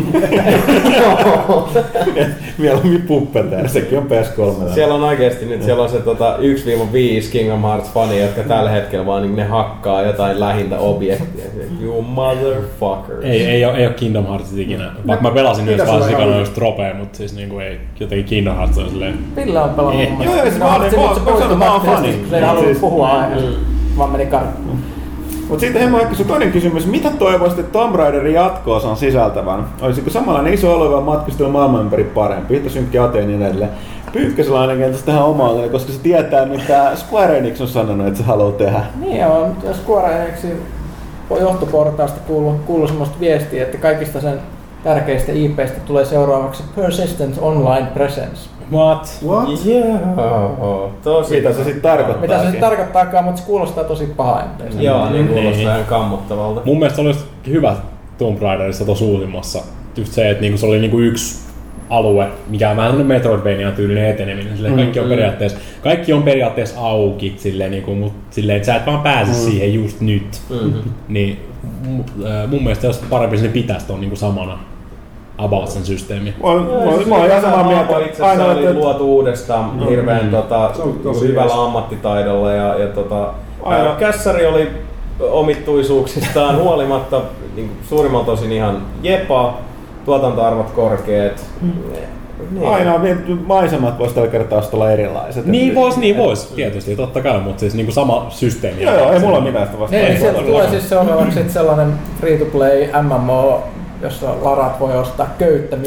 Mieluummin 2.57 3.01
Puppeteri, 3.01 3.69
sekin 3.69 3.97
on 3.97 4.07
PS3. 4.07 4.73
Siellä 4.73 4.93
on 4.93 5.03
oikeesti 5.03 5.45
nyt, 5.45 5.63
siellä 5.63 5.83
on 5.83 5.89
se 5.89 5.99
tota, 5.99 6.37
1-5 6.37 6.41
Kingdom 7.31 7.61
Hearts 7.61 7.91
fani, 7.93 8.21
jotka 8.21 8.43
tällä 8.43 8.69
hetkellä 8.69 9.05
vaan 9.05 9.21
niin 9.21 9.35
ne 9.35 9.43
hakkaa 9.43 10.01
jotain 10.01 10.39
lähintä 10.39 10.79
objektia. 10.79 11.45
You 11.81 12.01
motherfucker. 12.01 13.15
Ei, 13.23 13.45
ei, 13.45 13.65
ole, 13.65 13.77
ei 13.77 13.85
ole 13.85 13.93
Kingdom 13.93 14.25
Hearts 14.27 14.53
ikinä. 14.57 14.91
Vaikka 15.07 15.29
mä 15.29 15.35
pelasin 15.35 15.65
myös 15.65 15.87
vaan 15.87 16.03
sikana 16.03 16.37
just 16.39 16.53
tropea, 16.53 16.93
mutta 16.93 17.17
siis 17.17 17.35
niinku 17.35 17.59
ei, 17.59 17.79
jotenkin 17.99 18.25
Kingdom 18.25 18.55
Hearts 18.55 18.77
on 18.77 18.89
silleen... 18.89 19.19
Ville 19.35 19.61
on 19.61 19.69
pelannut 19.69 20.03
joo, 20.03 20.11
joo, 20.35 20.45
mä 20.59 20.75
olen- 20.75 20.91
se, 20.91 20.97
mä- 20.97 21.05
Backfastista, 21.05 21.81
fani. 21.85 22.19
se 22.29 22.35
ei 22.37 22.41
halunnut 22.43 22.65
Siis- 22.65 22.79
puhua 22.81 23.09
aiheesta, 23.09 23.49
vaan 23.97 24.11
meni 24.11 24.25
karkuun. 24.25 24.79
Mutta 25.49 25.59
sitten 25.59 25.81
Hemmo 25.81 25.97
Heikkisen 25.97 26.25
toinen 26.25 26.51
kysymys, 26.51 26.87
mitä 26.87 27.09
toivoisit, 27.09 27.59
että 27.59 27.71
Tomb 27.71 27.95
Raiderin 27.95 28.33
jatkoosan 28.33 28.97
sisältävän? 28.97 29.65
Olisiko 29.81 30.09
samanlainen 30.09 30.53
iso 30.53 30.75
oleva 30.75 31.01
matkustelu 31.01 31.49
maailman 31.49 31.81
ympäri 31.81 32.03
parempi, 32.03 32.55
yhtä 32.55 32.69
synkkä 32.69 33.03
Ateen 33.03 33.27
niin 33.27 33.41
edelleen? 33.41 33.71
Pyykkäsellä 34.13 34.61
ainakin 34.61 34.83
entäs 34.83 35.03
tähän 35.03 35.23
omaan, 35.23 35.69
koska 35.69 35.91
se 35.91 35.99
tietää, 35.99 36.45
mitä 36.45 36.91
Square 36.95 37.37
Enix 37.37 37.61
on 37.61 37.67
sanonut, 37.67 38.07
että 38.07 38.19
se 38.19 38.25
haluaa 38.25 38.51
tehdä. 38.51 38.79
Niin 38.99 39.25
on, 39.25 39.55
Square 39.73 40.25
Enixin 40.25 40.61
johtoportaasta 41.39 42.19
kuuluu, 42.27 42.55
kuuluu 42.65 42.87
semmoista 42.87 43.19
viestiä, 43.19 43.63
että 43.63 43.77
kaikista 43.77 44.21
sen 44.21 44.39
tärkeistä 44.83 45.31
IPistä 45.31 45.79
tulee 45.79 46.05
seuraavaksi 46.05 46.63
Persistent 46.75 47.37
Online 47.41 47.87
Presence. 47.93 48.49
What? 48.71 49.19
What? 49.27 49.49
Joo, 49.65 50.91
tosi. 51.03 51.35
Mitä 51.35 51.53
se 51.53 51.63
sitten 51.63 51.81
tarkoittaa? 51.81 52.21
Mitä 52.21 52.37
se 52.37 52.41
sitten 52.43 52.61
tarkoittaakaan, 52.61 53.23
mutta 53.23 53.41
se 53.41 53.47
kuulostaa 53.47 53.83
tosi 53.83 54.05
pahain. 54.05 54.45
Joo, 54.79 55.09
niin 55.09 55.27
kuulostaa 55.27 55.51
Niin. 55.51 55.61
ihan 55.69 55.85
kammottavalta. 55.85 56.61
Mun 56.65 56.79
mielestä 56.79 57.01
oli 57.01 57.09
just 57.09 57.25
hyvä 57.47 57.75
Tomb 58.17 58.41
Raiderissa 58.41 58.85
tuossa 58.85 59.05
uusimmassa. 59.05 59.59
Just 59.97 60.13
se, 60.13 60.29
että 60.29 60.41
niinku 60.41 60.57
se 60.57 60.65
oli 60.65 60.79
niinku 60.79 60.99
yksi 60.99 61.47
alue, 61.89 62.27
mikä 62.49 62.69
on 62.69 62.77
vähän 62.77 62.91
sellainen 62.91 63.17
Metroidvania 63.17 63.71
tyylinen 63.71 64.05
eteneminen. 64.09 64.53
Silleen, 64.55 64.73
Mm, 64.73 64.77
kaikki, 64.79 64.99
on 64.99 65.09
periaatteessa, 65.09 65.57
kaikki 65.83 66.13
on 66.13 66.23
periaatteessa 66.23 66.79
auki, 66.81 67.33
silleen, 67.37 67.71
niin 67.71 67.83
kuin, 67.83 67.97
mutta 67.97 68.17
silleen, 68.35 68.55
että 68.55 68.65
sä 68.65 68.75
et 68.75 68.85
vaan 68.85 68.99
pääse 69.01 69.33
siihen 69.33 69.73
just 69.73 70.01
nyt. 70.01 70.41
Mm-hmm. 70.49 70.81
Niin 71.07 71.39
äh, 72.25 72.49
mun 72.49 72.63
mielestä 72.63 72.87
olisi 72.87 72.99
parempi, 73.09 73.35
että 73.35 73.47
ne 73.47 73.53
pitäisi 73.53 73.87
ton 73.87 73.99
niin 74.01 74.09
kuin 74.09 74.19
samana 74.19 74.59
about 75.37 75.67
sen 75.69 75.85
systeemi. 75.85 76.33
Mä 76.43 76.43
mä 76.43 76.49
oon- 76.49 77.03
mä 77.09 77.15
oon 77.15 77.25
ihan 77.25 77.41
samaa 77.41 77.63
mieltä. 77.63 77.99
Itse 77.99 78.23
Aina, 78.23 78.45
oli 78.45 78.65
että 78.65 78.73
luotu 78.79 79.15
uudestaan 79.15 79.79
hirveän 79.89 80.25
Mm. 80.25 80.31
tota, 80.31 80.71
hyvällä 81.21 81.41
jees. 81.41 81.53
ammattitaidolla 81.55 82.51
ja, 82.51 82.75
ja 82.79 82.87
tota, 82.87 83.33
Aina. 83.63 83.89
ää, 83.89 83.95
kässäri 83.95 84.45
oli 84.45 84.69
omittuisuuksistaan 85.19 86.55
huolimatta 86.57 87.21
niin 87.55 87.67
kuin 87.67 87.77
suurimmalta 87.89 88.31
osin 88.31 88.51
ihan 88.51 88.81
jepa, 89.03 89.57
tuotantoarvot 90.05 90.71
korkeat. 90.71 91.45
Niin. 92.51 92.67
Aina 92.67 92.93
on 92.93 93.01
mietitty, 93.01 93.35
maisemat 93.45 93.99
voisi 93.99 94.15
tällä 94.15 94.27
kertaa 94.29 94.61
olla 94.73 94.91
erilaiset. 94.91 95.45
Niin 95.45 95.69
Et- 95.69 95.75
vois, 95.75 95.97
niin 95.97 96.17
vois, 96.17 96.45
tietysti, 96.45 96.95
totta 96.95 97.21
kai, 97.21 97.39
mutta 97.39 97.59
siis 97.59 97.73
niin 97.75 97.85
kuin 97.85 97.93
sama 97.93 98.25
systeemi. 98.29 98.83
Joo, 98.83 98.93
joo, 98.97 99.11
ei 99.13 99.19
mulla 99.19 99.41
mitään 99.41 99.67
sitä 99.67 99.79
vastaan. 99.79 100.01
Niin, 100.01 100.11
Ei 100.13 100.19
sieltä 100.19 100.41
tulee 100.41 100.69
siis 100.69 100.89
seuraavaksi 100.89 101.49
sellainen 101.49 101.93
free-to-play 102.19 102.87
MMO, 103.03 103.63
jossa 104.01 104.35
larat 104.41 104.79
voi 104.79 104.97
ostaa 104.97 105.27
köyttä 105.37 105.77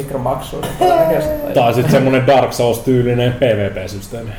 todennäköisesti. 0.79 1.53
Tai 1.55 1.75
sitten 1.75 1.93
semmonen 1.93 2.27
Dark 2.27 2.53
Souls-tyylinen 2.53 3.33
PvP-systeemi. 3.33 4.31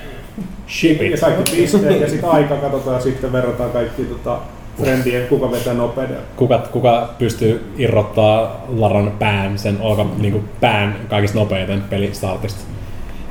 Ship 0.68 1.02
Ja 1.02 1.08
it. 1.14 1.20
kaikki 1.20 1.56
pisteet 1.56 2.02
ja 2.02 2.10
sitten 2.10 2.30
aika 2.30 2.56
katsotaan 2.56 2.96
ja 2.96 3.02
sitten 3.02 3.32
verrataan 3.34 3.70
kaikki 3.72 4.04
tota, 4.04 4.38
friendien, 4.82 5.28
kuka 5.28 5.52
vetää 5.52 5.74
nopeuden. 5.74 6.18
Kuka, 6.36 6.58
kuka 6.72 7.10
pystyy 7.18 7.74
irrottaa 7.78 8.62
Laran 8.78 9.12
pään, 9.20 9.58
sen 9.58 9.78
olka, 9.82 10.06
niin 10.18 10.50
pään 10.62 10.96
kaikista 11.10 11.40
nopeiten 11.40 11.82
pelistartista. 11.90 12.60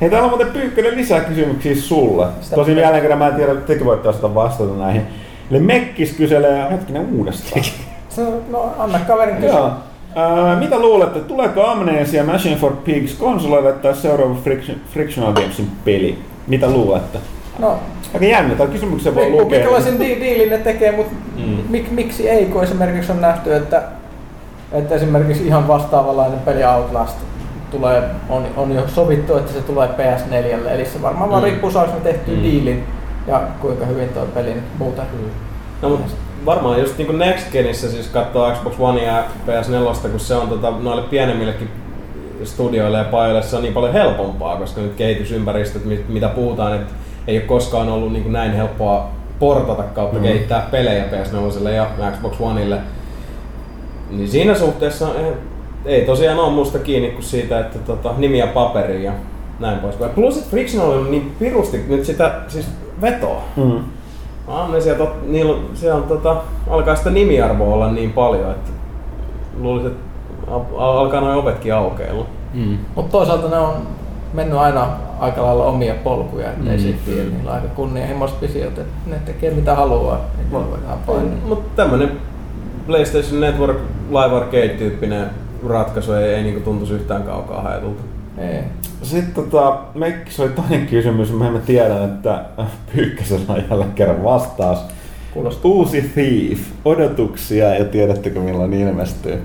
Hei, 0.01 0.09
täällä 0.09 0.25
on 0.25 0.29
muuten 0.31 0.47
Pyykkönen 0.53 0.95
lisää 0.97 1.19
kysymyksiä 1.19 1.75
sulle. 1.75 2.27
Sitä 2.41 2.55
Tosin 2.55 2.77
jälleen 2.77 3.01
kerran 3.01 3.19
mä 3.19 3.27
en 3.27 3.35
tiedä, 3.35 3.51
että 3.51 3.67
tekin 3.67 3.85
voitte 3.85 4.09
osata 4.09 4.35
vastata 4.35 4.73
näihin. 4.73 5.01
Eli 5.51 5.59
Mekkis 5.59 6.13
kyselee 6.13 6.71
hetkinen 6.71 7.07
uudestaan. 7.15 7.63
Se 8.09 8.21
on- 8.21 8.41
No, 8.49 8.73
anna 8.79 8.99
kaverin 8.99 9.35
kysyä. 9.35 9.71
Ää, 10.15 10.55
mitä 10.55 10.79
luulette, 10.79 11.19
tuleeko 11.19 11.63
Amnesia 11.67 12.23
Machine 12.23 12.55
for 12.55 12.71
Pigs 12.75 13.13
konsoleille 13.13 13.73
tai 13.73 13.95
seuraava 13.95 14.35
Friction, 14.43 14.77
Frictional 14.93 15.33
Gamesin 15.33 15.67
peli? 15.85 16.19
Mitä 16.47 16.69
luulette? 16.69 17.19
No, 17.59 17.79
Aika 18.13 18.25
jännä, 18.25 18.55
tämä 18.55 18.69
kysymyksen 18.69 19.15
voi 19.15 19.29
lukea. 19.29 19.59
minkälaisen 19.59 19.99
di- 19.99 20.19
diilin 20.19 20.49
ne 20.49 20.57
tekee, 20.57 20.91
mutta 20.91 21.13
mik, 21.69 21.91
miksi 21.91 22.29
ei, 22.29 22.45
kun 22.45 22.63
esimerkiksi 22.63 23.11
on 23.11 23.21
nähty, 23.21 23.55
että, 23.55 23.83
että 24.71 24.95
esimerkiksi 24.95 25.47
ihan 25.47 25.67
vastaavanlainen 25.67 26.39
peli 26.39 26.63
Outlast 26.65 27.17
tulee, 27.71 28.03
on, 28.29 28.45
on 28.57 28.71
jo 28.71 28.87
sovittu, 28.87 29.37
että 29.37 29.53
se 29.53 29.61
tulee 29.61 29.87
PS4, 29.87 30.67
eli 30.69 30.85
se 30.85 31.01
varmaan 31.01 31.29
vaan 31.29 31.41
Mm. 31.43 31.45
riippuu 31.45 31.71
saako 31.71 31.91
ne 31.93 31.99
tehtyä 31.99 32.35
Mm. 32.35 32.43
diilin 32.43 32.83
ja 33.27 33.41
kuinka 33.61 33.85
hyvin 33.85 34.09
tuo 34.09 34.25
peli 34.25 34.53
nyt 34.53 34.63
muuten. 34.79 35.05
No, 35.81 35.89
mutta 35.89 36.13
varmaan 36.45 36.79
just 36.79 36.97
niin 36.97 37.19
Next 37.19 37.51
Genissä 37.51 37.91
siis 37.91 38.07
katsoo 38.07 38.51
Xbox 38.51 38.73
One 38.79 39.03
ja 39.03 39.23
PS4, 39.47 40.09
kun 40.09 40.19
se 40.19 40.35
on 40.35 40.49
tota, 40.49 40.71
noille 40.71 41.03
pienemmillekin 41.03 41.69
studioille 42.43 42.97
ja 42.97 43.03
pajoille 43.03 43.41
se 43.43 43.55
on 43.55 43.61
niin 43.61 43.73
paljon 43.73 43.93
helpompaa, 43.93 44.57
koska 44.57 44.81
nyt 44.81 44.95
kehitysympäristöt, 44.95 45.85
mit- 45.85 46.09
mitä 46.09 46.27
puhutaan, 46.27 46.75
että 46.75 46.93
ei 47.27 47.37
ole 47.37 47.45
koskaan 47.45 47.89
ollut 47.89 48.13
niin 48.13 48.33
näin 48.33 48.53
helppoa 48.53 49.09
portata 49.39 49.83
kautta 49.83 50.17
mm. 50.17 50.23
kehittää 50.23 50.67
pelejä 50.71 51.05
PS4 51.05 51.69
ja 51.69 51.87
Xbox 52.11 52.35
Oneille. 52.39 52.77
Niin 54.09 54.29
siinä 54.29 54.55
suhteessa 54.55 55.07
eh, 55.15 55.33
ei 55.85 56.05
tosiaan 56.05 56.39
ole 56.39 56.51
musta 56.51 56.79
kiinni 56.79 57.09
kuin 57.09 57.23
siitä, 57.23 57.59
että 57.59 57.79
tota, 57.79 58.13
nimiä 58.17 58.47
paperiin 58.47 59.03
ja 59.03 59.11
näin 59.59 59.79
poispäin. 59.79 60.11
Plus, 60.11 60.37
että 60.37 60.49
Frictional 60.49 60.91
on 60.91 61.11
niin 61.11 61.35
pirusti 61.39 61.85
nyt 61.87 62.05
sitä 62.05 62.33
siis 62.47 62.65
vetoa. 63.01 63.41
Mm. 63.55 63.83
Amnesia, 64.47 64.95
tot, 64.95 65.27
niillä, 65.27 65.53
on- 65.53 65.69
siellä 65.73 65.97
on, 65.97 66.03
tota, 66.03 66.35
alkaa 66.69 66.95
sitä 66.95 67.09
nimiarvoa 67.09 67.73
olla 67.73 67.91
niin 67.91 68.13
paljon, 68.13 68.51
että 68.51 68.71
luulisin, 69.59 69.91
että 69.91 70.03
al- 70.51 70.61
al- 70.77 70.97
alkaa 70.97 71.21
noin 71.21 71.37
ovetkin 71.37 71.73
aukeilla. 71.73 72.25
Mm. 72.53 72.77
Mutta 72.95 73.11
toisaalta 73.11 73.49
ne 73.49 73.57
on 73.57 73.73
mennyt 74.33 74.57
aina 74.57 74.87
aika 75.19 75.43
lailla 75.43 75.65
omia 75.65 75.93
polkuja, 76.03 76.51
ettei 76.51 76.77
Mm. 76.77 76.93
tiedä. 77.05 77.29
Niillä 77.29 77.49
on 77.51 77.55
aika 77.55 77.67
kunnianhimoiset 77.75 78.41
visiot, 78.41 78.77
että 78.77 78.93
ne 79.09 79.15
tekee 79.25 79.51
mitä 79.53 79.75
haluaa. 79.75 80.17
Niin 80.37 80.47
no, 80.51 80.59
voidaan 80.71 80.97
painaa. 81.07 81.37
Mutta 81.47 81.69
tämmönen 81.75 82.11
PlayStation 82.87 83.41
Network 83.41 83.77
Live 84.09 84.35
Arcade-tyyppinen 84.35 85.25
ratkaisu 85.69 86.13
ei, 86.13 86.33
ei 86.33 86.43
niinku 86.43 86.59
tuntuisi 86.61 86.93
yhtään 86.93 87.23
kaukaa 87.23 87.61
haetulta. 87.61 88.01
Ei. 88.37 88.63
Sitten 89.03 89.33
tota, 89.33 89.77
Mekkis 89.95 90.39
oli 90.39 90.49
toinen 90.49 90.87
kysymys, 90.87 91.33
mä 91.33 91.47
en 91.47 91.61
tiedä, 91.65 92.03
että 92.03 92.45
Pyykkäsellä 92.95 93.53
on 93.53 93.63
jälleen 93.69 93.91
kerran 93.91 94.23
vastaus. 94.23 94.79
Kuulostaa. 95.33 95.71
Uusi 95.71 96.01
Thief, 96.01 96.59
odotuksia 96.85 97.75
ja 97.75 97.85
tiedättekö 97.85 98.39
milloin 98.39 98.73
ilmestyy? 98.73 99.39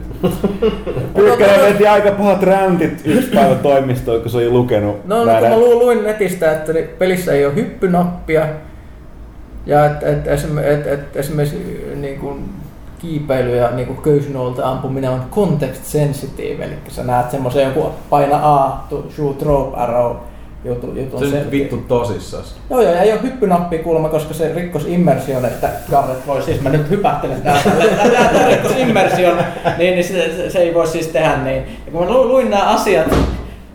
Pyykkänen 1.14 1.60
veti 1.60 1.86
aika 1.86 2.10
pahat 2.10 2.42
räntit 2.42 3.02
yksi 3.04 3.30
päivä 3.34 3.54
toimistoon, 3.54 4.20
kun 4.20 4.30
se 4.30 4.36
oli 4.36 4.50
lukenut 4.50 5.06
No, 5.06 5.24
no 5.24 5.32
kun 5.40 5.48
mä 5.48 5.58
lu- 5.58 5.78
luin 5.78 6.04
netistä, 6.04 6.52
että 6.52 6.72
pelissä 6.98 7.32
ei 7.32 7.46
ole 7.46 7.54
hyppynappia 7.54 8.46
ja 9.66 9.86
että 9.86 10.06
et, 10.06 10.26
esim, 10.26 10.58
et, 10.58 10.86
et, 10.86 11.16
esimerkiksi 11.16 11.86
niin 11.94 12.18
kuin 12.18 12.44
kiipeily 12.98 13.56
ja 13.56 13.70
niin 13.70 13.96
köysynuolta 13.96 14.70
ampuminen 14.70 15.10
on 15.10 15.22
context 15.34 15.84
sensitive, 15.84 16.64
eli 16.64 16.74
sä 16.88 17.04
näet 17.04 17.30
semmoisen 17.30 17.64
joku 17.64 17.90
paina 18.10 18.38
A, 18.64 18.84
to 18.90 19.04
shoot 19.16 19.42
rope 19.42 19.76
arrow 19.76 20.16
jutu, 20.64 20.86
jutun. 20.96 21.18
Se 21.18 21.24
on 21.24 21.30
se- 21.30 21.38
nyt 21.38 21.50
vittu 21.50 21.76
tosissas. 21.88 22.54
Joo, 22.70 22.80
joo, 22.82 22.92
ja 22.92 23.00
ei 23.02 23.12
ole 23.12 23.22
hyppynappia 23.22 23.82
kuulemma, 23.82 24.08
koska 24.08 24.34
se 24.34 24.52
rikkos 24.54 24.86
immersion, 24.86 25.44
että 25.44 25.68
Garret 25.90 26.26
voi 26.26 26.42
siis, 26.42 26.60
mä 26.60 26.68
nyt 26.70 26.90
hypähtelen 26.90 27.42
täällä, 27.42 27.62
täällä 27.96 28.28
tää 28.28 28.48
rikkos 28.48 28.72
immersion, 28.76 29.36
niin, 29.78 29.94
niin 29.94 30.04
se, 30.04 30.50
se, 30.50 30.58
ei 30.58 30.74
voi 30.74 30.86
siis 30.86 31.06
tehdä 31.06 31.36
niin. 31.36 31.62
Ja 31.86 31.92
kun 31.92 32.00
mä 32.04 32.10
lu- 32.10 32.28
luin 32.28 32.50
nämä 32.50 32.64
asiat, 32.64 33.06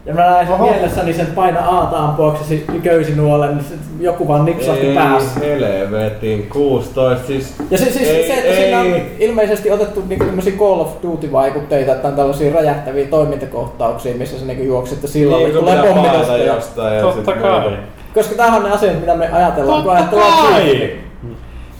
ja 0.05 0.13
mä 0.13 0.21
näin 0.21 0.61
mielessäni 0.61 1.13
sen 1.13 1.27
paina 1.27 1.59
A 1.59 2.03
ampuaksesi 2.05 2.65
köysinuolen, 2.83 3.57
niin 3.57 3.65
se, 3.65 3.75
joku 3.99 4.27
vaan 4.27 4.45
niksahti 4.45 4.85
päässä. 4.95 5.39
helvetin 5.39 6.49
16, 6.49 7.27
siis... 7.27 7.55
Ja 7.71 7.77
se, 7.77 7.85
siis 7.85 8.09
ei, 8.09 8.27
se, 8.27 8.33
että 8.33 8.49
ei, 8.49 8.55
siinä 8.55 8.79
on 8.79 9.01
ilmeisesti 9.19 9.71
otettu 9.71 10.03
niinku 10.07 10.25
tämmöisiä 10.25 10.53
Call 10.57 10.79
of 10.79 11.01
Duty-vaikutteita, 11.03 11.91
että 11.91 12.07
on 12.07 12.15
tällaisia 12.15 12.53
räjähtäviä 12.53 13.07
toimintakohtauksia, 13.07 14.15
missä 14.15 14.39
sä 14.39 14.45
niinku 14.45 14.63
juokset 14.63 14.99
sillalle, 15.05 15.47
niin, 15.47 15.55
niin, 15.55 15.65
kun 15.65 15.73
tulee 15.73 15.81
pitää 15.81 16.03
pommitusta. 16.03 16.37
Ja, 16.37 16.53
jostain 16.55 16.95
ja 16.95 17.01
Totta 17.01 17.31
sit 17.31 17.41
kai. 17.41 17.77
koska 18.13 18.35
tämähän 18.35 18.63
on 18.63 18.69
ne 18.69 18.75
asiat, 18.75 18.99
mitä 18.99 19.15
me 19.15 19.29
ajatellaan, 19.31 19.83
kun 19.83 19.91
Totta 19.91 20.17
ajatellaan 20.17 20.53
kai! 20.53 20.63
filmiä. 20.63 21.10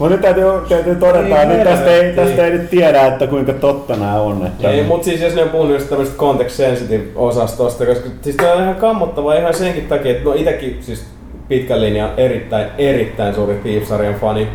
Mutta 0.02 0.14
nyt 0.14 0.20
täytyy, 0.20 0.44
täytyy 0.68 0.94
todeta, 0.94 1.22
Niin, 1.22 1.32
että 1.36 1.54
nyt 1.54 1.64
tästä 1.64 1.90
ei, 1.90 2.00
helvetti. 2.00 2.20
tästä 2.20 2.44
ei 2.46 2.50
nyt 2.50 2.70
tiedä, 2.70 3.06
että 3.06 3.26
kuinka 3.26 3.52
totta 3.52 3.96
nämä 3.96 4.20
on. 4.20 4.46
Että 4.46 4.70
Ei, 4.70 4.82
mutta 4.82 5.04
siis 5.04 5.20
jos 5.20 5.34
ne 5.34 5.42
on 5.42 5.48
puhunut 5.48 5.72
just 5.72 5.88
tämmöistä 5.88 6.16
context 6.16 6.56
sensitive 6.56 7.04
osastosta, 7.16 7.86
koska 7.86 8.08
siis 8.22 8.36
tää 8.36 8.54
on 8.54 8.62
ihan 8.62 8.74
kammottavaa 8.74 9.34
ihan 9.34 9.54
senkin 9.54 9.86
takia, 9.88 10.10
että 10.10 10.24
no 10.24 10.34
itekin 10.34 10.78
siis 10.80 11.04
pitkän 11.48 11.80
linjan 11.80 12.10
erittäin, 12.16 12.66
erittäin 12.78 13.34
suuri 13.34 13.54
Thief-sarjan 13.54 14.14
fani. 14.14 14.48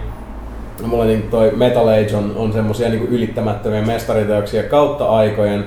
Ja 0.81 0.87
Mulla 0.87 1.05
niin 1.05 1.21
toi 1.31 1.51
Metal 1.55 1.87
Age 1.87 2.15
on, 2.15 2.33
on 2.35 2.53
semmosia 2.53 2.89
niin 2.89 3.07
ylittämättömiä 3.07 3.81
mestariteoksia 3.81 4.63
kautta 4.63 5.09
aikojen. 5.09 5.65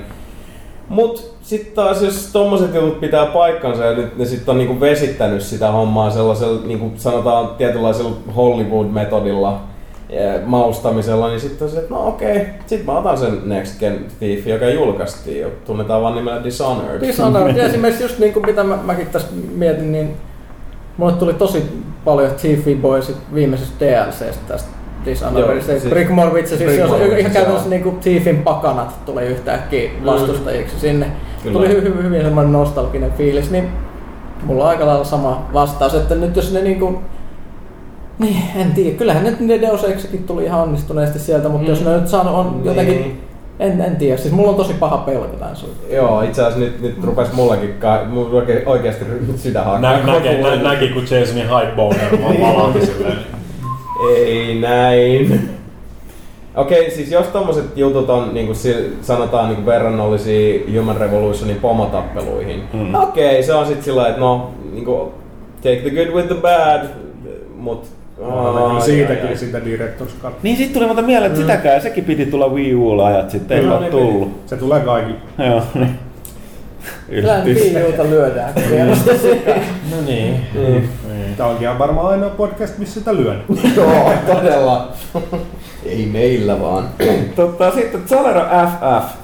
Mut 0.89 1.35
sit 1.41 1.73
taas 1.73 2.01
jos 2.01 2.29
tommoset 2.33 2.75
jutut 2.75 2.99
pitää 2.99 3.25
paikkansa 3.25 3.85
ja 3.85 3.93
nyt 3.93 4.17
ne 4.17 4.25
sit 4.25 4.49
on 4.49 4.57
niinku 4.57 4.79
vesittänyt 4.79 5.41
sitä 5.41 5.71
hommaa 5.71 6.09
sellaisella 6.09 6.61
niinku 6.65 6.91
sanotaan 6.95 7.49
tietynlaisella 7.57 8.11
Hollywood-metodilla 8.35 9.70
maustamisella, 10.45 11.27
niin 11.27 11.39
sitten 11.39 11.65
on 11.65 11.73
se, 11.73 11.79
että 11.79 11.93
no 11.93 12.07
okei, 12.07 12.45
sit 12.65 12.85
mä 12.85 12.97
otan 12.97 13.17
sen 13.17 13.41
Next 13.45 13.79
Gen 13.79 14.05
Thief, 14.19 14.47
joka 14.47 14.69
julkaistiin 14.69 15.47
tunnetaan 15.65 16.01
vaan 16.01 16.15
nimellä 16.15 16.43
Dishonored. 16.43 17.01
Dishonored, 17.01 17.55
ja 17.57 17.63
esimerkiksi 17.63 18.03
just 18.03 18.19
niin 18.19 18.33
kuin 18.33 18.45
mitä 18.45 18.63
mä, 18.63 18.77
mäkin 18.83 19.07
tässä 19.07 19.27
mietin, 19.55 19.91
niin 19.91 20.13
mulle 20.97 21.13
tuli 21.13 21.33
tosi 21.33 21.63
paljon 22.05 22.31
TV 22.31 22.75
Boys 22.75 23.13
viimeisestä 23.33 23.85
DLCstä 23.85 24.47
tästä 24.47 24.69
Dishonoredista. 25.05 25.71
Siis 25.71 25.93
Brick 25.93 26.11
Morbitsa, 26.11 26.57
siis 26.57 26.79
Morbitsa, 26.89 27.17
ihan 27.17 27.31
käytännössä 27.31 27.69
niin 27.69 27.83
kuin 27.83 27.99
Thiefin 27.99 28.43
pakanat 28.43 29.05
tuli 29.05 29.21
yhtäkkiä 29.21 29.91
vastustajiksi 30.05 30.79
sinne. 30.79 31.11
Kyllä. 31.43 31.53
Tuli 31.53 31.67
hy- 31.67 31.87
hy- 31.87 32.03
hyvin 32.03 32.21
semmoinen 32.21 32.53
nostalginen 32.53 33.11
fiilis, 33.11 33.51
niin 33.51 33.69
mulla 34.43 34.63
on 34.63 34.69
aika 34.69 34.85
lailla 34.85 35.03
sama 35.03 35.49
vastaus, 35.53 35.93
että 35.93 36.15
nyt 36.15 36.35
jos 36.35 36.53
ne 36.53 36.61
niinku 36.61 37.01
niin, 38.21 38.43
en 38.55 38.73
tiedä. 38.73 38.97
Kyllähän 38.97 39.23
nyt 39.23 39.39
ne 39.39 39.61
Deus 39.61 39.83
Exekin 39.83 40.23
tuli 40.23 40.43
ihan 40.45 40.61
onnistuneesti 40.61 41.19
sieltä, 41.19 41.49
mutta 41.49 41.63
mm. 41.63 41.69
jos 41.69 41.85
ne 41.85 41.97
nyt 41.97 42.07
saanut 42.07 42.33
on 42.33 42.61
jotenkin... 42.63 43.01
Niin. 43.01 43.21
En, 43.59 43.81
en 43.81 43.95
tiedä, 43.95 44.17
siis 44.17 44.33
mulla 44.33 44.49
on 44.49 44.55
tosi 44.55 44.73
paha 44.73 44.97
pelko 44.97 45.27
tämän 45.27 45.55
suhteen. 45.55 45.95
Joo, 45.95 46.21
itse 46.21 46.41
asiassa 46.41 46.59
nyt, 46.59 46.81
nyt 46.81 47.03
rupes 47.03 47.33
mullakin 47.33 47.73
ka- 47.79 48.05
mulla 48.09 48.37
oikein, 48.37 48.67
oikeasti 48.67 49.05
sydän 49.35 49.65
hakkaa. 49.65 49.81
Nä, 49.81 50.13
näki, 50.13 50.29
nä, 50.29 50.55
näki, 50.55 50.87
kun 50.87 51.03
Jasonin 51.11 51.43
hypeboner 51.43 52.17
vaan 52.23 52.41
valahti 52.41 52.85
silleen. 52.85 53.17
Ei 54.15 54.59
näin. 54.59 55.49
Okei, 56.55 56.91
siis 56.91 57.11
jos 57.11 57.27
tommoset 57.27 57.77
jutut 57.77 58.09
on, 58.09 58.33
niin 58.33 58.45
kuin 58.45 58.57
sanotaan, 59.01 59.47
niin 59.47 59.55
kuin 59.55 59.65
verrannollisia 59.65 60.59
Human 60.77 60.97
Revolutionin 60.97 61.57
pomotappeluihin, 61.57 62.63
mm. 62.73 62.95
okei, 62.95 63.43
se 63.43 63.53
on 63.53 63.65
sitten 63.65 63.83
sillä 63.83 64.07
että 64.07 64.19
no, 64.19 64.51
niin 64.73 64.85
kuin, 64.85 65.11
take 65.55 65.79
the 65.79 65.89
good 65.89 66.07
with 66.07 66.27
the 66.27 66.35
bad, 66.35 66.85
mut 68.21 68.33
Oh, 68.33 68.83
siitäkin 68.83 69.37
sitä 69.37 69.59
Director's 69.59 70.21
Cut. 70.21 70.43
Niin 70.43 70.57
sit 70.57 70.73
tuli 70.73 70.87
monta 70.87 71.01
mieleen, 71.01 71.31
että 71.31 71.41
mm. 71.41 71.47
sitäkään, 71.47 71.81
sekin 71.81 72.05
piti 72.05 72.25
tulla 72.25 72.47
Wii 72.47 72.75
Ulla 72.75 73.07
ajat 73.07 73.29
sitten, 73.29 73.57
ei 73.57 73.63
no, 73.65 73.71
ole 73.71 73.79
niin 73.79 73.91
tullut. 73.91 74.33
Piti. 74.33 74.49
Se 74.49 74.57
tulee 74.57 74.79
kaikille. 74.79 75.19
Joo, 75.37 75.63
niin. 75.73 75.99
Kyllä 77.09 77.41
Wii 77.45 77.83
Uta 77.89 78.03
lyödään. 78.03 78.53
no 79.91 79.97
niin. 80.05 80.39
Mm. 80.53 80.81
Tämä 81.37 81.49
onkin 81.49 81.79
varmaan 81.79 82.07
ainoa 82.07 82.29
podcast, 82.29 82.77
missä 82.77 82.99
sitä 82.99 83.15
lyön. 83.15 83.43
Joo, 83.75 84.13
todella. 84.27 84.91
Ei 85.85 86.05
meillä 86.05 86.61
vaan. 86.61 86.89
Totta, 87.35 87.71
sitten 87.71 88.01
Zalero 88.07 88.41
FF. 88.41 89.20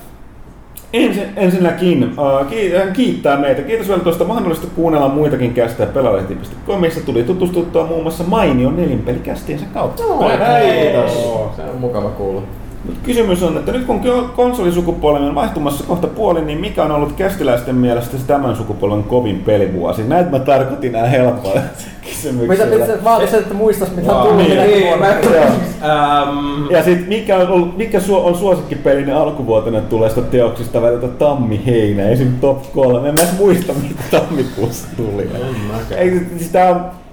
Ensin, 0.94 1.24
ensinnäkin 1.36 2.04
uh, 2.04 2.94
kiittää 2.94 3.38
meitä. 3.38 3.62
Kiitos 3.62 3.88
vielä 3.88 4.02
tuosta 4.02 4.24
mahdollisuudesta 4.24 4.76
kuunnella 4.76 5.10
muitakin 5.10 5.54
kästejä 5.54 5.90
pelalehti.comissa. 5.90 7.02
Tuli 7.02 7.24
tutustuttua 7.24 7.88
muun 7.88 8.02
muassa 8.02 8.24
Mainion 8.24 8.78
nelinpelikästiensä 8.78 9.66
kautta. 9.74 10.04
No, 10.04 10.18
kiitos. 10.18 11.14
Se 11.56 11.62
on 11.62 11.78
mukava 11.80 12.10
kuulla. 12.10 12.42
Nyt 12.86 12.98
kysymys 13.04 13.44
on, 13.44 13.58
että 13.58 13.72
nyt 13.72 13.86
kun 13.86 14.02
konsolisukupolven 14.36 15.22
on 15.22 15.36
vaihtumassa 15.36 15.84
kohta 15.84 16.08
puoli, 16.08 16.42
niin 16.42 16.60
mikä 16.60 16.84
on 16.84 16.92
ollut 16.92 17.12
kästiläisten 17.12 17.76
mielestä 17.76 18.18
se 18.18 18.24
tämän 18.28 18.56
sukupolven 18.56 19.04
kovin 19.04 19.40
pelivuosi? 19.46 20.04
Näitä 20.04 20.30
mä 20.30 20.40
tarkoitin 20.40 20.92
nämä 20.92 21.08
helppoja 21.08 21.62
kysymyksiä. 22.08 22.66
Mitä 22.66 22.78
pitää 22.78 23.04
vaatia 23.04 23.40
että 23.40 23.54
muistas 23.54 23.96
mitä 23.96 24.16
on 24.16 24.28
tullut? 24.28 24.48
Niin, 24.48 24.58
niin, 24.58 24.94
um, 24.94 26.70
ja 26.76 26.84
sitten 26.84 27.08
mikä 27.08 27.38
on, 27.38 27.48
ollut, 27.48 27.78
mikä 27.78 28.00
su, 28.00 28.16
on 28.16 28.36
suosikkipelinen 28.36 29.16
alkuvuotena 29.16 29.82
tulleista 29.82 30.22
teoksista 30.22 30.82
välillä 30.82 31.08
tammi-heinä, 31.08 32.10
esim. 32.10 32.34
top 32.42 32.74
3. 32.74 33.10
En 33.10 33.16
mä 33.16 33.22
edes 33.22 33.38
muista, 33.38 33.74
mitä 33.74 34.04
tammikuussa 34.12 34.88
tuli. 34.98 35.30
Ei, 35.98 36.22
siis 36.38 36.50
tää 36.52 36.70
on 36.70 37.07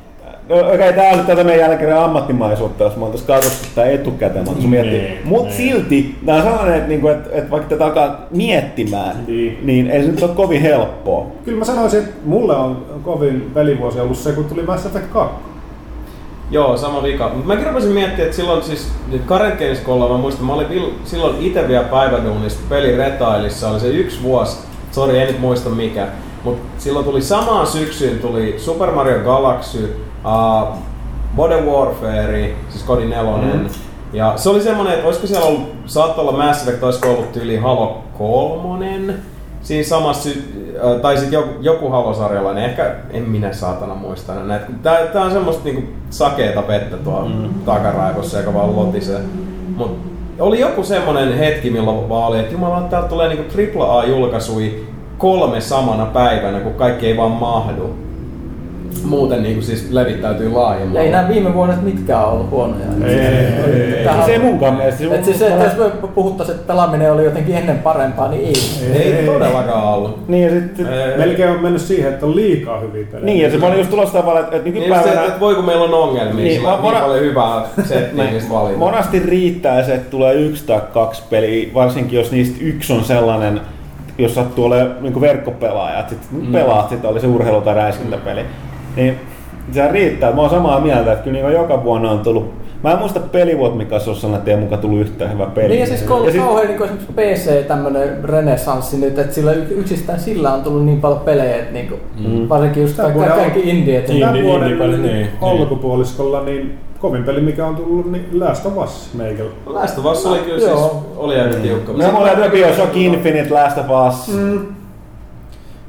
No 0.49 0.57
okei, 0.57 0.75
okay, 0.75 0.93
tää 0.93 1.13
on 1.13 1.27
tätä 1.27 1.45
meidän 1.45 1.71
jälkeen 1.71 1.99
ammattimaisuutta, 1.99 2.85
jos 2.85 2.97
mä 2.97 3.03
oon 3.03 3.13
tässä 3.13 3.27
katsottu 3.27 3.69
tää 3.75 3.87
etukäteen, 3.87 4.45
mutta 4.45 4.69
niin, 4.69 5.19
Mut 5.25 5.45
niin. 5.45 5.57
silti, 5.57 6.19
tää 6.27 6.37
on 6.37 6.43
sellainen, 6.43 6.75
että, 6.75 6.89
niinku, 6.89 7.09
että, 7.09 7.31
että 7.33 7.51
vaikka 7.51 7.69
tätä 7.69 7.85
alkaa 7.85 8.27
miettimään, 8.31 9.17
niin. 9.27 9.59
niin 9.63 9.91
ei 9.91 10.03
se 10.03 10.11
nyt 10.11 10.23
ole 10.23 10.31
kovin 10.35 10.63
helppoa. 10.63 11.27
Kyllä 11.45 11.59
mä 11.59 11.65
sanoisin, 11.65 12.01
että 12.01 12.15
mulle 12.25 12.57
on 12.57 12.87
kovin 13.03 13.51
pelivuosi 13.55 14.01
ollut 14.01 14.19
se, 14.19 14.33
kun 14.33 14.45
tuli 14.45 14.63
Mass 14.63 14.87
Effect 14.87 15.07
2. 15.13 15.37
Joo, 16.51 16.77
sama 16.77 17.03
vika. 17.03 17.29
Mutta 17.29 17.47
mäkin 17.47 17.67
rupesin 17.67 17.91
miettimään, 17.91 18.25
että 18.25 18.37
silloin 18.37 18.63
siis 18.63 18.89
Current 19.27 19.61
mä 20.11 20.17
muistan, 20.17 20.47
mä 20.47 20.53
olin 20.53 20.95
silloin 21.05 21.37
itse 21.41 21.69
vielä 21.69 21.85
päiväduunissa 21.85 22.61
peliretailissa, 22.69 23.71
oli 23.71 23.81
se 23.81 23.89
yksi 23.89 24.23
vuosi, 24.23 24.59
sori 24.93 25.19
en 25.19 25.27
nyt 25.27 25.41
muista 25.41 25.71
mikä, 25.71 26.09
mutta 26.45 26.63
silloin 26.79 27.05
tuli 27.05 27.23
samaan 27.23 27.67
syksyyn 27.67 28.19
tuli 28.19 28.55
Super 28.59 28.91
Mario 28.91 29.19
Galaxy, 29.19 30.05
Uh, 30.25 30.79
Modern 31.33 31.67
Warfare, 31.67 32.55
siis 32.69 32.83
Kodi 32.83 33.05
4. 33.05 33.37
Mm. 33.37 33.69
Ja 34.13 34.33
se 34.37 34.51
oli 34.51 34.63
semmonen, 34.63 34.93
että 34.93 35.07
olisiko 35.07 35.27
siellä 35.27 35.47
ollut, 35.47 35.73
saattoi 35.87 36.29
olla 36.29 36.45
Mass 36.45 36.63
Effect, 36.63 36.83
olisiko 36.83 37.11
ollut 37.11 37.37
yli 37.37 37.57
Halo 37.57 38.03
3. 38.19 39.15
Siinä 39.63 39.85
samassa, 39.85 40.31
äh, 40.31 41.01
tai 41.01 41.17
sitten 41.17 41.33
joku, 41.33 41.49
joku 41.61 41.89
Halo-sarjalainen, 41.89 42.65
ehkä 42.65 42.95
en 43.11 43.23
minä 43.23 43.53
saatana 43.53 43.95
muista 43.95 44.35
näitä. 44.35 44.67
Tää, 44.83 45.07
tää 45.07 45.23
on 45.23 45.33
semmoista 45.33 45.65
niinku 45.65 45.83
sakeeta 46.11 46.69
vettä 46.69 46.97
tuolla 46.97 47.29
mm. 47.29 47.55
takaraivossa, 47.65 48.39
joka 48.39 48.55
vaan 48.55 48.77
lotisee. 48.77 49.21
Mut 49.77 49.99
oli 50.41 50.61
joku 50.61 50.85
semmonen 50.85 51.39
hetki, 51.39 51.71
milloin 51.71 52.09
vaan 52.09 52.29
oli, 52.29 52.39
että 52.39 52.53
jumala, 52.53 52.81
täältä 52.81 53.09
tulee 53.09 53.29
niinku 53.29 53.45
AAA-julkaisui 53.81 54.87
kolme 55.19 55.61
samana 55.61 56.07
päivänä, 56.07 56.61
kun 56.61 56.75
kaikki 56.75 57.07
ei 57.07 57.17
vaan 57.17 57.31
mahdu 57.31 58.05
muuten 59.05 59.43
niin 59.43 59.55
kuin 59.55 59.65
siis 59.65 59.91
levittäytyy 59.91 60.53
laajemmin. 60.53 60.97
Ei 60.97 61.11
nämä 61.11 61.29
viime 61.29 61.55
vuodet 61.55 61.83
mitkään 61.83 62.29
ollut 62.29 62.51
huonoja. 62.51 62.85
Ei, 63.05 63.15
ei, 63.15 63.21
ei, 63.21 63.95
ei. 63.95 64.25
Se 64.27 64.33
ei 64.33 64.39
munkaan 64.39 64.75
mielestä. 64.75 65.15
Et 65.15 65.25
siis, 65.25 65.43
että 65.43 65.65
jos 65.65 65.77
me 65.77 66.09
puhuttaisiin, 66.09 66.57
että 66.57 66.67
pelaaminen 66.67 67.13
oli 67.13 67.25
jotenkin 67.25 67.57
ennen 67.57 67.79
parempaa, 67.79 68.29
niin 68.29 68.47
ei. 68.47 68.55
Ei, 68.93 69.13
ei 69.13 69.27
todellakaan 69.27 69.95
ollut. 69.95 70.29
Niin, 70.29 70.45
ja 70.45 70.51
sitten 70.51 70.89
melkein 71.17 71.51
on 71.51 71.63
mennyt 71.63 71.83
siihen, 71.83 72.13
että 72.13 72.27
on 72.27 72.37
liikaa 72.37 72.81
hyviä 72.81 73.07
pelejä. 73.13 73.27
Niin, 73.27 73.43
ja 73.43 73.51
se 73.51 73.67
oli 73.67 73.79
just 73.79 73.91
tulossa 73.91 74.19
tavalla, 74.19 74.41
että 74.41 74.59
nykypäivänä... 74.59 75.21
Niin, 75.21 75.29
että 75.29 75.41
voi 75.41 75.55
kun 75.55 75.65
meillä 75.65 75.85
on 75.85 75.95
ongelmia, 75.95 76.45
niin, 76.45 76.55
sillä 76.55 76.75
on 76.75 76.83
niin 76.83 77.03
paljon 77.03 77.21
hyvää 77.21 77.63
settiä 77.85 78.25
niistä 78.25 78.51
valita. 78.51 78.79
Monasti 78.79 79.19
riittää 79.19 79.83
se, 79.83 79.95
että 79.95 80.11
tulee 80.11 80.35
yksi 80.35 80.67
tai 80.67 80.81
kaksi 80.93 81.23
peliä, 81.31 81.69
varsinkin 81.75 82.19
jos 82.19 82.33
niistä 82.33 82.57
yksi 82.61 82.93
on 82.93 83.05
sellainen, 83.05 83.61
jos 84.19 84.35
sattuu 84.35 84.65
olemaan 84.65 84.97
niin 85.01 85.21
verkkopelaaja, 85.21 86.01
että 86.01 86.15
sit 86.15 86.23
mm. 86.31 86.53
pelaat 86.53 86.89
sitä, 86.89 87.09
oli 87.09 87.21
se 87.21 87.27
urheilu- 87.27 87.61
tai 87.61 87.75
räiskintäpeli. 87.75 88.43
Mm 88.43 88.49
niin 88.97 89.21
se 89.73 89.89
riittää. 89.93 90.33
Mä 90.33 90.41
oon 90.41 90.51
samaa 90.51 90.81
mieltä, 90.81 91.13
että 91.13 91.25
kyllä 91.25 91.39
niin 91.39 91.53
joka 91.53 91.85
vuonna 91.85 92.11
on 92.11 92.19
tullut 92.19 92.55
Mä 92.83 92.93
en 92.93 92.99
muista 92.99 93.21
pelivuot, 93.21 93.77
mikä 93.77 93.99
se 93.99 94.11
on 94.11 94.17
sellainen 94.17 94.45
teidän 94.45 94.63
mukaan 94.63 94.81
tullut 94.81 95.01
yhtään 95.01 95.33
hyvä 95.33 95.47
peli. 95.47 95.69
Niin 95.69 95.81
ja 95.81 95.87
siis 95.87 96.03
kun 96.03 96.17
on 96.17 96.33
kauhean 96.39 96.69
niin 96.69 96.83
esimerkiksi 96.83 97.13
PC 97.13 97.67
tämmönen 97.67 98.25
renesanssi 98.25 98.97
nyt, 98.97 99.19
että 99.19 99.35
sillä 99.35 99.53
yksistään 99.53 100.21
sillä 100.21 100.55
on 100.55 100.63
tullut 100.63 100.85
niin 100.85 101.01
paljon 101.01 101.21
pelejä, 101.21 101.57
että 101.57 101.73
niin 101.73 101.89
kuin, 101.89 102.01
mm. 102.29 102.49
varsinkin 102.49 102.83
just 102.83 102.97
kaikki, 102.97 103.19
kaikki 103.19 103.61
indie. 103.71 104.01
Tämän 104.01 104.43
vuoden 104.43 104.79
niin, 104.79 105.03
niin, 105.03 105.29
alkupuoliskolla 105.41 106.45
niin 106.45 106.79
kovin 107.05 107.25
peli, 107.25 107.41
mikä 107.41 107.67
on 107.67 107.77
tullut, 107.77 108.13
niin 108.13 108.41
Last 108.41 108.67
of 108.67 108.77
Us 108.77 109.15
meikällä. 109.15 109.51
Last 109.67 109.99
of 109.99 110.05
Us 110.05 110.27
oli 110.27 110.39
kyllä 110.39 110.59
siis, 110.59 110.93
oli 111.17 111.41
aika 111.41 111.57
tiukka. 111.57 111.93
No, 111.93 112.13
mulla 112.13 112.31
oli 112.31 112.51
Bioshock 112.51 112.97
Infinite, 112.97 113.55
Last 113.55 113.79
of 113.79 113.87
Us. 114.09 114.29
Mm. 114.29 114.67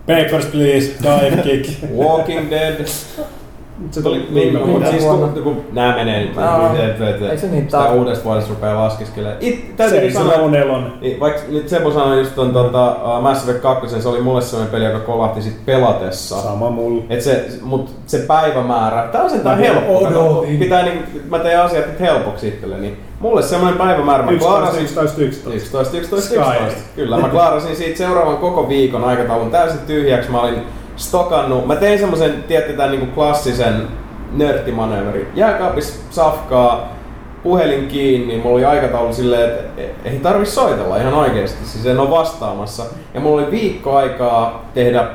Papers, 0.07 0.45
please, 0.45 0.91
dive 1.03 1.41
kick. 1.43 1.83
Walking 1.95 2.49
Dead. 2.49 2.85
Se 3.91 4.01
tuli 4.01 4.27
viime 4.33 4.67
vuonna. 4.67 4.89
Siis 4.89 5.03
kun, 5.03 5.43
kun 5.43 5.63
nää 5.71 5.95
menee 5.95 6.19
nyt, 6.25 6.35
no, 6.35 6.73
niin, 6.73 6.85
et, 6.85 7.01
et, 7.01 7.21
et, 7.21 7.51
niin 7.51 7.63
sitä 7.63 7.89
uudesta 7.89 8.25
vuodesta 8.25 8.49
rupeaa 8.49 8.83
laskiskelemaan. 8.83 9.37
It, 9.41 9.75
täytyy 9.75 10.11
se 10.11 10.17
sanoa, 10.17 10.33
on 10.33 10.55
elon. 10.55 10.93
Niin, 11.01 11.19
vaikka 11.19 11.41
nyt 11.49 11.69
Seppo 11.69 11.91
sanoi 11.91 12.19
just 12.19 12.35
ton 12.35 12.53
tota, 12.53 12.91
uh, 12.91 13.21
Mass 13.21 13.43
Effect 13.43 13.61
2, 13.61 14.01
se 14.01 14.09
oli 14.09 14.21
mulle 14.21 14.41
sellainen 14.41 14.71
peli, 14.71 14.85
joka 14.85 14.99
kolahti 14.99 15.41
sit 15.41 15.65
pelatessa. 15.65 16.41
Sama 16.41 16.69
mulla. 16.69 17.03
Et 17.09 17.21
se, 17.21 17.47
mut 17.61 17.89
se 18.05 18.17
päivämäärä, 18.17 19.07
tää 19.11 19.23
on 19.23 19.29
sentään 19.29 19.57
helppo. 19.57 19.97
Odotin. 19.97 20.59
Pitää 20.59 20.83
niin, 20.83 21.03
mä 21.29 21.39
teen 21.39 21.61
asiat 21.61 21.87
nyt 21.87 21.99
helpoksi 21.99 22.47
itselle, 22.47 22.77
niin 22.77 22.97
mulle 23.19 23.41
semmoinen 23.41 23.77
päivämäärä. 23.77 24.23
Mä 24.23 24.31
11, 24.31 24.81
11, 24.81 25.21
11. 25.21 25.53
11, 25.53 25.97
11, 25.97 26.35
11. 26.35 26.81
Kyllä, 26.95 27.17
mä 27.17 27.29
klaarasin 27.29 27.75
siitä 27.75 27.97
seuraavan 27.97 28.37
koko 28.37 28.69
viikon 28.69 29.03
aikataulun 29.03 29.51
täysin 29.51 29.79
tyhjäksi. 29.87 30.31
Mä 30.31 30.41
olin 30.41 30.61
stokannut, 30.95 31.67
mä 31.67 31.75
tein 31.75 31.99
semmoisen, 31.99 32.43
tiedätte 32.47 32.73
tämän 32.73 32.91
niin 32.91 33.11
klassisen 33.11 33.87
nörttimanööveri. 34.31 35.31
Jääkaapis 35.35 36.01
safkaa, 36.09 36.93
puhelin 37.43 37.87
kiinni, 37.87 38.37
mulla 38.37 38.55
oli 38.55 38.65
aikataulu 38.65 39.13
silleen, 39.13 39.49
että 39.49 40.09
ei 40.09 40.19
tarvi 40.19 40.45
soitella 40.45 40.97
ihan 40.97 41.13
oikeesti, 41.13 41.65
siis 41.65 41.85
en 41.85 41.99
ole 41.99 42.09
vastaamassa. 42.09 42.83
Ja 43.13 43.19
mulla 43.19 43.41
oli 43.41 43.51
viikko 43.51 43.95
aikaa 43.95 44.65
tehdä 44.73 45.07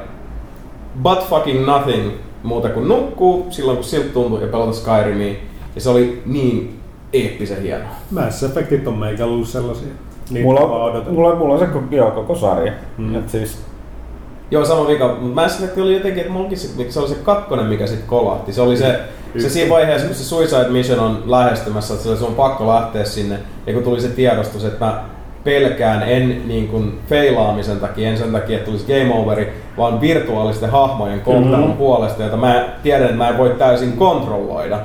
but 1.02 1.18
fucking 1.28 1.66
nothing 1.66 2.10
muuta 2.42 2.68
kuin 2.68 2.88
nukkuu 2.88 3.46
silloin 3.50 3.76
kun 3.76 3.84
siltä 3.84 4.08
tuntui 4.08 4.42
ja 4.42 4.46
pelata 4.46 4.72
Skyrimia. 4.72 5.34
Ja 5.74 5.80
se 5.80 5.90
oli 5.90 6.22
niin 6.26 6.80
eeppisen 7.12 7.62
hieno. 7.62 7.84
Mass 8.10 8.42
Effectit 8.42 8.86
on 8.86 8.98
meikä 8.98 9.24
ollut 9.24 9.48
sellaisia. 9.48 9.88
mulla, 10.42 10.60
on, 10.60 11.04
mulla, 11.10 11.34
mulla 11.34 11.54
on 11.54 11.60
se 11.60 11.96
joo, 11.96 12.10
koko 12.10 12.34
sarja. 12.34 12.72
Mm. 12.98 13.14
Et 13.14 13.28
siis 13.28 13.62
Joo, 14.50 14.64
sama 14.64 14.86
vika. 14.88 15.16
Mass 15.20 15.54
Effect 15.54 15.78
oli 15.78 15.94
jotenkin, 15.94 16.20
että 16.20 16.32
mulkin 16.32 16.58
se 16.58 17.00
oli 17.00 17.08
se 17.08 17.14
kakkonen, 17.14 17.66
mikä 17.66 17.86
sitten 17.86 18.08
kolahti. 18.08 18.52
Se 18.52 18.60
oli 18.60 18.76
se, 18.76 19.00
se 19.38 19.48
siinä 19.48 19.70
vaiheessa, 19.70 20.06
kun 20.06 20.16
se 20.16 20.24
Suicide 20.24 20.68
Mission 20.68 21.00
on 21.00 21.22
lähestymässä, 21.26 21.94
että 21.94 22.16
se 22.16 22.24
on 22.24 22.34
pakko 22.34 22.68
lähteä 22.68 23.04
sinne. 23.04 23.38
Ja 23.66 23.72
kun 23.72 23.82
tuli 23.82 24.00
se 24.00 24.08
tiedostus, 24.08 24.64
että 24.64 24.84
mä 24.84 25.02
pelkään 25.44 26.02
en 26.02 26.48
niin 26.48 26.68
kuin 26.68 26.98
feilaamisen 27.08 27.80
takia, 27.80 28.08
en 28.08 28.18
sen 28.18 28.32
takia, 28.32 28.56
että 28.56 28.66
tulisi 28.66 28.86
game 28.86 29.14
overi, 29.14 29.52
vaan 29.76 30.00
virtuaalisten 30.00 30.70
hahmojen 30.70 31.20
kohtalon 31.20 31.60
mm-hmm. 31.60 31.76
puolesta, 31.76 32.22
jota 32.22 32.36
mä 32.36 32.68
tiedän, 32.82 33.04
että 33.04 33.16
mä 33.16 33.28
en 33.28 33.38
voi 33.38 33.54
täysin 33.58 33.92
kontrolloida. 33.92 34.78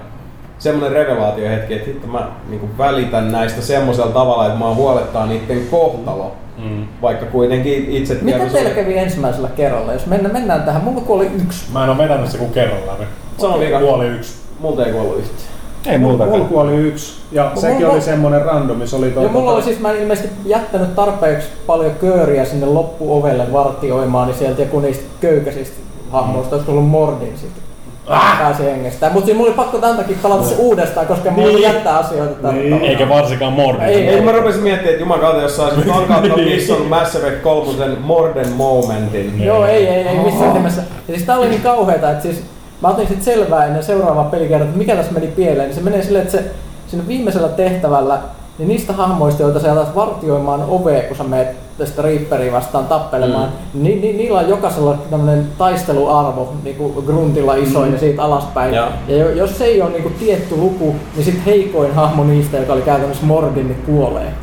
Semmoinen 0.59 0.91
revelaatiohetki, 0.91 1.73
että 1.73 1.87
hitto 1.87 2.07
mä 2.07 2.27
niin 2.49 2.59
kuin 2.59 2.77
välitän 2.77 3.31
näistä 3.31 3.61
semmoisella 3.61 4.11
tavalla, 4.11 4.45
että 4.45 4.59
mä 4.59 4.73
huolettaa 4.73 5.25
niiden 5.25 5.67
kohtalo. 5.71 6.31
Mm. 6.57 6.87
Vaikka 7.01 7.25
kuitenkin 7.25 7.91
itse 7.91 8.17
Mitä 8.21 8.45
teillä 8.45 8.69
kävi 8.69 8.97
ensimmäisellä 8.97 9.49
kerralla? 9.55 9.93
Jos 9.93 10.05
mennään, 10.05 10.33
mennään 10.33 10.63
tähän, 10.63 10.83
mulla 10.83 11.01
kuoli 11.01 11.25
yksi. 11.43 11.65
Mä 11.73 11.83
en 11.83 11.89
ole 11.89 11.97
vetänyt 11.97 12.29
se 12.29 12.37
kuin 12.37 12.51
kerralla. 12.51 12.97
Se 13.37 13.45
on 13.45 13.59
vika. 13.59 13.79
Kuoli 13.79 14.07
yksi. 14.07 14.33
Multa 14.59 14.85
ei 14.85 14.93
kuollut 14.93 15.19
yhtään. 15.19 15.55
Ei 15.85 15.97
multa. 15.97 16.25
Mulla 16.25 16.45
kuoli 16.45 16.75
yksi. 16.75 17.13
Ja 17.31 17.51
no, 17.55 17.61
sekin 17.61 17.77
mulla, 17.77 17.93
oli 17.93 18.01
semmonen 18.01 18.41
randomi. 18.41 18.87
Se 18.87 18.95
oli 18.95 19.11
tuota, 19.11 19.29
mulla 19.29 19.51
oli 19.51 19.63
siis, 19.63 19.79
mä 19.79 19.91
en 19.91 20.01
ilmeisesti 20.01 20.29
jättänyt 20.45 20.95
tarpeeksi 20.95 21.47
paljon 21.67 21.91
kööriä 21.91 22.45
sinne 22.45 22.65
loppuovelle 22.65 23.53
vartioimaan, 23.53 24.27
niin 24.27 24.37
sieltä 24.37 24.61
joku 24.61 24.79
niistä 24.79 25.03
köykäisistä 25.21 25.75
hahmoista, 26.11 26.55
mm. 26.55 26.59
olisi 26.59 26.71
ollut 26.71 26.89
Mordin 26.89 27.37
sitten. 27.37 27.64
Pääsi 28.07 28.63
hengestään. 28.63 29.13
Mutta 29.13 29.25
siinä 29.25 29.37
mulla 29.37 29.49
oli 29.49 29.57
pakko 29.57 29.77
tämän 29.77 29.97
takia 29.97 30.17
palata 30.21 30.43
se 30.43 30.55
uudestaan, 30.57 31.07
koska 31.07 31.31
mulla 31.31 31.49
oli 31.49 31.61
jättää 31.61 31.97
asioita 31.97 32.33
tänne. 32.41 32.61
Niin. 32.61 32.81
Eikä 32.81 33.09
varsinkaan 33.09 33.53
Mordin. 33.53 33.83
Ei, 33.83 34.07
Ei, 34.07 34.21
mä 34.21 34.31
rupesin 34.31 34.63
miettimään, 34.63 34.93
että 34.93 35.03
jumakauta, 35.03 35.41
jos 35.41 35.55
saisit 35.55 35.87
tankauttaa 35.87 36.37
missä 36.55 36.73
on 36.73 36.85
Mass 36.85 37.15
Effect 37.15 37.41
3 37.41 37.95
Morden 37.99 38.51
Momentin. 38.51 39.43
Joo, 39.43 39.65
ei, 39.65 39.87
ei, 39.87 40.07
ei 40.07 40.17
missään 40.17 40.53
nimessä. 40.53 40.81
Ja 40.81 41.15
siis 41.15 41.23
tää 41.23 41.37
oli 41.37 41.49
niin 41.49 41.61
kauheeta, 41.61 42.11
että 42.11 42.23
siis 42.23 42.43
mä 42.81 42.87
otin 42.87 43.07
sit 43.07 43.23
selvää 43.23 43.65
ennen 43.65 43.83
seuraavaa 43.83 44.23
pelikertaa, 44.23 44.65
että 44.65 44.77
mikä 44.77 44.95
tässä 44.95 45.11
meni 45.11 45.27
pieleen. 45.27 45.67
Niin 45.67 45.75
se 45.75 45.81
menee 45.81 46.03
silleen, 46.03 46.25
että 46.25 46.37
se 46.37 46.43
siinä 46.87 47.07
viimeisellä 47.07 47.47
tehtävällä, 47.47 48.19
niin 48.57 48.67
niistä 48.67 48.93
hahmoista, 48.93 49.41
joita 49.41 49.59
sä 49.59 49.71
alat 49.71 49.95
vartioimaan 49.95 50.63
ovea, 50.69 51.01
kun 51.01 51.17
sä 51.17 51.23
menet 51.23 51.64
tästä 51.77 52.01
Reaperia 52.01 52.51
vastaan 52.51 52.85
tappelemaan, 52.85 53.49
mm. 53.73 53.83
ni, 53.83 53.95
ni, 53.95 54.13
niillä 54.13 54.39
on 54.39 54.49
jokaisella 54.49 54.97
tämmöinen 55.09 55.47
taisteluarvo, 55.57 56.53
niin 56.63 56.75
kuin 56.75 57.05
gruntilla 57.05 57.55
isoin 57.55 57.87
mm. 57.87 57.93
ja 57.93 57.99
siitä 57.99 58.23
alaspäin. 58.23 58.73
Ja 58.73 58.87
jo- 59.07 59.31
jos 59.31 59.57
se 59.57 59.65
ei 59.65 59.81
ole 59.81 59.89
niin 59.89 60.03
kuin 60.03 60.15
tietty 60.19 60.55
luku, 60.55 60.95
niin 61.15 61.25
sit 61.25 61.45
heikoin 61.45 61.93
hahmo 61.93 62.23
niistä, 62.23 62.57
joka 62.57 62.73
oli 62.73 62.81
käytännössä 62.81 63.25
Mordin, 63.25 63.67
niin 63.67 63.81
kuolee. 63.85 64.33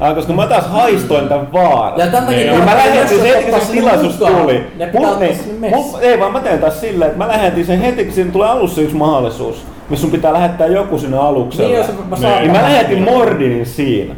Ah, 0.00 0.14
koska 0.14 0.32
mä 0.32 0.46
taas 0.46 0.66
haistoin 0.66 1.28
tämän 1.28 1.52
vaaran. 1.52 2.00
Ja 2.00 2.06
tämän 2.06 2.24
takia 2.26 2.52
Niin, 2.52 2.64
mä 2.64 2.74
lähetin 2.74 3.08
sen 3.08 3.20
heti, 3.26 3.50
kun 3.50 3.60
se 3.60 3.72
tilaisuus 3.72 4.16
tuli. 4.16 4.66
Ne 4.76 4.86
pitää 4.86 5.10
Mut 5.10 5.20
niin, 5.20 5.38
mut- 5.74 5.98
ei 6.00 6.20
vaan 6.20 6.32
mä 6.32 6.40
teen 6.40 6.58
taas 6.58 6.80
silleen, 6.80 7.10
että 7.10 7.24
mä 7.24 7.28
lähetin 7.28 7.66
sen 7.66 7.80
heti, 7.80 8.04
kun 8.04 8.14
siinä 8.14 8.32
tulee 8.32 8.48
alussa 8.48 8.80
yksi 8.80 8.96
mahdollisuus, 8.96 9.64
missä 9.92 10.00
sun 10.00 10.10
pitää 10.10 10.32
lähettää 10.32 10.66
joku 10.66 10.98
sinne 10.98 11.18
alukselle. 11.18 11.68
Niin, 11.68 11.78
jos 11.78 12.08
mä 12.08 12.16
saan 12.16 12.42
niin 12.42 12.52
mä 12.52 12.62
lähetin 12.62 13.02
Mordinin 13.02 13.66
siinä. 13.66 14.14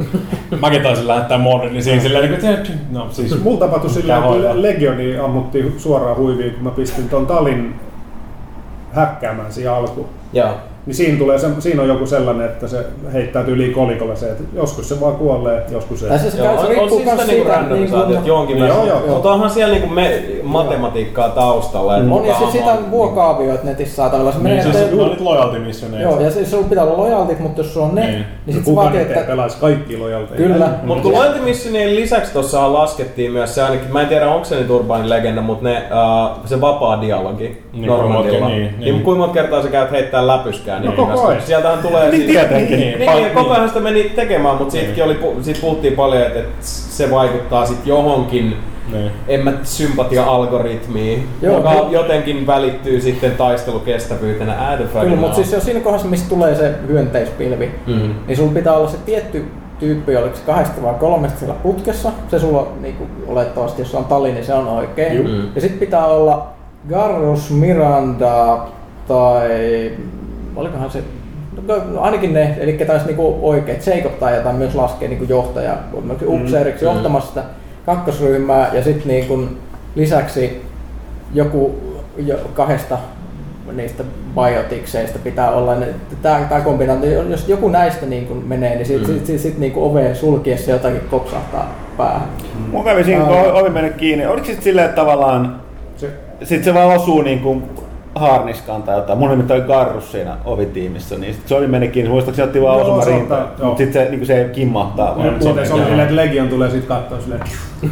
Mäkin 0.61 0.83
taisin 0.83 1.09
lähettää 1.09 1.39
Mordin 1.39 1.83
siinä 1.83 2.03
silleen, 2.03 2.31
niin 2.31 2.41
kuin, 2.41 2.55
että 2.55 2.73
no 2.91 3.09
siis... 3.11 3.43
Mulla 3.43 3.59
tapahtui 3.59 3.91
hoitaa? 4.03 4.51
että 4.51 4.63
Legioni 4.63 5.19
ammuttiin 5.19 5.75
suoraan 5.79 6.17
huiviin, 6.17 6.55
kun 6.55 6.63
mä 6.63 6.71
pistin 6.71 7.09
ton 7.09 7.27
talin 7.27 7.75
häkkäämään 8.93 9.53
siihen 9.53 9.73
alkuun. 9.73 10.09
Joo. 10.33 10.55
Niin 10.87 10.95
siinä, 10.95 11.19
tulee 11.19 11.39
se, 11.39 11.47
siinä 11.59 11.83
on 11.83 11.89
joku 11.89 12.07
sellainen, 12.07 12.47
että 12.47 12.69
se 12.69 12.87
heittäytyy 13.13 13.55
yli 13.55 13.69
kolikolle 13.71 14.17
se, 14.17 14.27
että 14.31 14.43
joskus 14.55 14.89
se 14.89 15.01
vaan 15.01 15.15
kuolee, 15.17 15.63
joskus 15.71 16.03
ei. 16.03 16.19
Se, 16.19 16.39
Joo, 16.39 16.47
se 16.47 16.67
on, 16.67 16.79
on 16.79 16.91
siis 16.91 17.05
niinku 17.07 17.23
siitä, 17.27 17.49
randomisaatiot 17.53 18.19
niin 18.21 18.27
johonkin 18.27 18.59
Joo, 18.59 18.69
verran. 18.69 18.89
joo. 18.89 19.01
Mutta 19.07 19.33
onhan 19.33 19.51
siellä 19.51 19.75
niinku 19.75 19.89
me, 19.95 20.23
matematiikkaa 20.43 21.29
taustalla. 21.29 21.97
että 21.97 22.15
On 22.15 22.27
ja 22.27 22.35
siis 22.35 22.53
sitä 22.53 22.73
on- 22.73 22.91
vuokaavioita 22.91 23.65
netissä 23.65 23.97
saatavilla. 23.97 24.33
Se 24.33 24.39
Niin, 24.39 24.43
menee, 24.43 24.63
siis 24.63 25.01
on 25.01 25.11
nyt 25.11 25.21
loyalty 25.21 25.59
missioneja. 25.59 26.03
Joo, 26.03 26.21
ja 26.21 26.31
siis 26.31 26.51
sulla 26.51 26.69
pitää 26.69 26.85
olla 26.85 26.97
lojaltit, 26.97 27.41
mutta 27.41 27.61
jos 27.61 27.75
sulla 27.75 27.87
on 27.87 27.95
ne, 27.95 28.01
Niin. 28.01 28.13
niin, 28.15 28.27
niin 28.47 28.57
sit 28.57 28.65
se 28.65 28.75
vaatii, 28.75 29.01
että... 29.01 29.21
pelaisi 29.21 29.57
kaikki 29.61 29.97
lojalteja. 29.97 30.37
Kyllä. 30.37 30.69
Mutta 30.83 31.03
kun 31.03 31.13
Loyalty 31.13 31.41
Missionien 31.41 31.97
lisäksi 31.97 32.33
tuossa 32.33 32.73
laskettiin 32.73 33.33
myös 33.33 33.55
se 33.55 33.63
ainakin, 33.63 33.93
mä 33.93 34.01
en 34.03 34.09
tiedä 34.09 34.29
onko 34.31 34.45
se 34.45 34.57
nyt 34.57 34.71
Urbanin 34.71 35.11
legenda, 35.11 35.41
mutta 35.41 35.65
ne, 35.65 35.83
uh, 35.91 36.47
se 36.47 36.61
vapaa 36.61 37.01
dialogi 37.01 37.63
Niin, 37.73 37.87
Normandilla. 37.87 38.49
Niin, 38.49 38.61
niin, 38.63 38.81
niin. 38.81 39.03
kuinka 39.03 39.19
monta 39.21 39.35
kertaa 39.35 39.63
sä 39.63 39.69
käyt 39.69 39.91
heittää 39.91 40.27
läpyskää 40.27 40.74
No 40.75 40.81
niiden 40.91 41.07
koko 41.07 41.27
ajan. 41.27 41.43
Sieltähän 41.43 41.79
tulee... 41.79 42.11
Niin, 42.11 42.23
sit- 42.23 42.31
tietenkin. 42.31 42.79
Niin, 42.81 42.99
niin, 42.99 43.23
ja 43.23 43.31
koko 43.35 43.51
ajan 43.53 43.69
sitä 43.69 43.81
meni 43.81 44.05
tekemään, 44.05 44.57
mutta 44.57 44.73
siitäkin 44.73 45.05
oli, 45.05 45.15
pu- 45.15 45.43
siitä 45.43 45.61
puhuttiin 45.61 45.93
paljon, 45.95 46.23
että, 46.23 46.39
että 46.39 46.55
se 46.61 47.11
vaikuttaa 47.11 47.67
sit 47.67 47.87
johonkin 47.87 48.57
Niin. 48.93 49.11
en 49.29 49.41
mä 49.45 49.53
sympatia-algoritmiin, 49.63 51.29
Joo, 51.43 51.57
joka 51.57 51.71
kyllä. 51.75 51.87
jotenkin 51.91 52.47
välittyy 52.47 53.01
sitten 53.01 53.33
taistelukestävyytenä 53.33 54.69
Adelfragin 54.71 55.09
Kyllä, 55.09 55.21
mutta 55.21 55.35
siis 55.37 55.51
se 55.51 55.57
on 55.57 55.63
siinä 55.63 55.81
kohdassa, 55.81 56.09
missä 56.09 56.29
tulee 56.29 56.55
se 56.55 56.75
hyönteispilvi, 56.89 57.71
mm. 57.87 58.15
niin 58.27 58.37
sulla 58.37 58.53
pitää 58.53 58.73
olla 58.77 58.89
se 58.89 58.97
tietty 59.07 59.45
tyyppi, 59.79 60.17
oliko 60.17 60.37
se 60.37 60.43
kahdesta 60.47 60.83
vai 60.83 60.95
kolmesta 60.95 61.39
siellä 61.39 61.55
putkessa. 61.63 62.13
Se 62.29 62.39
sulla 62.39 62.67
niin 62.81 62.97
kuin, 62.97 63.11
olettavasti, 63.27 63.83
jos 63.83 63.95
on 63.95 64.05
tali, 64.05 64.33
niin 64.33 64.45
se 64.45 64.55
on 64.55 64.69
oikein. 64.69 65.17
Juu. 65.17 65.29
Mm. 65.29 65.49
Ja 65.55 65.61
sitten 65.61 65.81
pitää 65.81 66.07
olla 66.07 66.47
Garrus, 66.89 67.51
Miranda 67.51 68.59
tai 69.09 69.49
olikohan 70.57 70.91
se 70.91 71.03
no, 71.67 72.01
ainakin 72.01 72.33
ne, 72.35 72.57
eli 72.61 72.73
taisi 72.73 73.07
niinku 73.07 73.39
oikeet, 73.43 73.87
Jacob 73.87 74.13
tai 74.21 74.37
jotain 74.37 74.57
myös 74.57 74.75
laskee 74.75 75.09
niinku 75.09 75.25
johtaja, 75.29 75.77
upseeriksi 76.27 76.85
Mm. 76.85 76.93
johtamassa 76.93 77.29
sitä 77.29 77.43
kakkosryhmää 77.87 78.71
ja 78.73 78.85
sitten 78.85 79.09
niinku 79.09 79.49
lisäksi 79.95 80.63
joku 81.35 81.75
jo, 82.17 82.37
kahdesta 82.55 82.99
niistä 83.73 84.05
biotikseista 84.35 85.19
pitää 85.25 85.51
olla. 85.51 85.77
Tämä, 86.23 86.47
tämä 86.49 86.61
kombinaatio, 86.61 87.23
jos 87.23 87.49
joku 87.49 87.69
näistä 87.69 88.07
niin 88.07 88.27
kuin 88.27 88.45
menee, 88.47 88.75
niin 88.77 88.87
sitten 88.87 89.09
Mm. 89.11 89.15
sit, 89.17 89.27
sit, 89.27 89.41
sit, 89.41 89.59
niin 89.59 89.73
oveen 89.77 90.17
sulkiessa 90.17 90.71
jotakin 90.71 91.01
kopsahtaa 91.11 91.75
päähän. 91.97 92.29
Mun 92.71 92.85
kävi 92.85 93.05
siinä, 93.05 93.25
kun 93.25 93.37
ovi 93.37 93.71
meni 93.71 93.91
kiinni. 93.91 94.27
Oliko 94.27 94.47
sitten 94.47 94.65
silleen, 94.65 94.85
että 94.85 95.01
tavallaan 95.01 95.61
Se, 95.97 96.11
sit 96.43 96.65
se 96.65 96.75
vaan 96.75 96.97
osuu 96.97 97.23
niin 97.23 97.41
kuin 97.41 97.63
haarniskaan 98.15 98.83
tai 98.83 98.97
jotain. 98.97 99.19
Mun 99.19 99.31
nimittäin 99.31 99.61
oli 99.61 99.69
Garrus 99.69 100.13
siinä 100.13 100.37
ovitiimissä, 100.45 101.19
niin 101.19 101.35
sit 101.35 101.49
se 101.49 101.55
ovi 101.55 101.67
meni 101.67 101.89
kiinni. 101.89 102.11
Muistaakseni 102.11 102.47
se 102.47 102.49
otti 102.49 102.63
vaan 102.63 102.83
osuma 102.83 103.05
se 103.05 103.11
rintaan. 103.11 103.49
Mutta 103.63 103.79
sitten 103.79 104.05
se, 104.05 104.11
niin 104.11 104.27
se 104.27 104.51
kimmahtaa 104.53 105.19
vaan. 105.19 105.43
se 105.43 105.49
oli 105.49 105.67
silleen, 105.67 106.01
että 106.01 106.17
Legion 106.17 106.49
tulee 106.49 106.71
sit 106.71 106.85
kattoo 106.85 107.21
silleen 107.21 107.43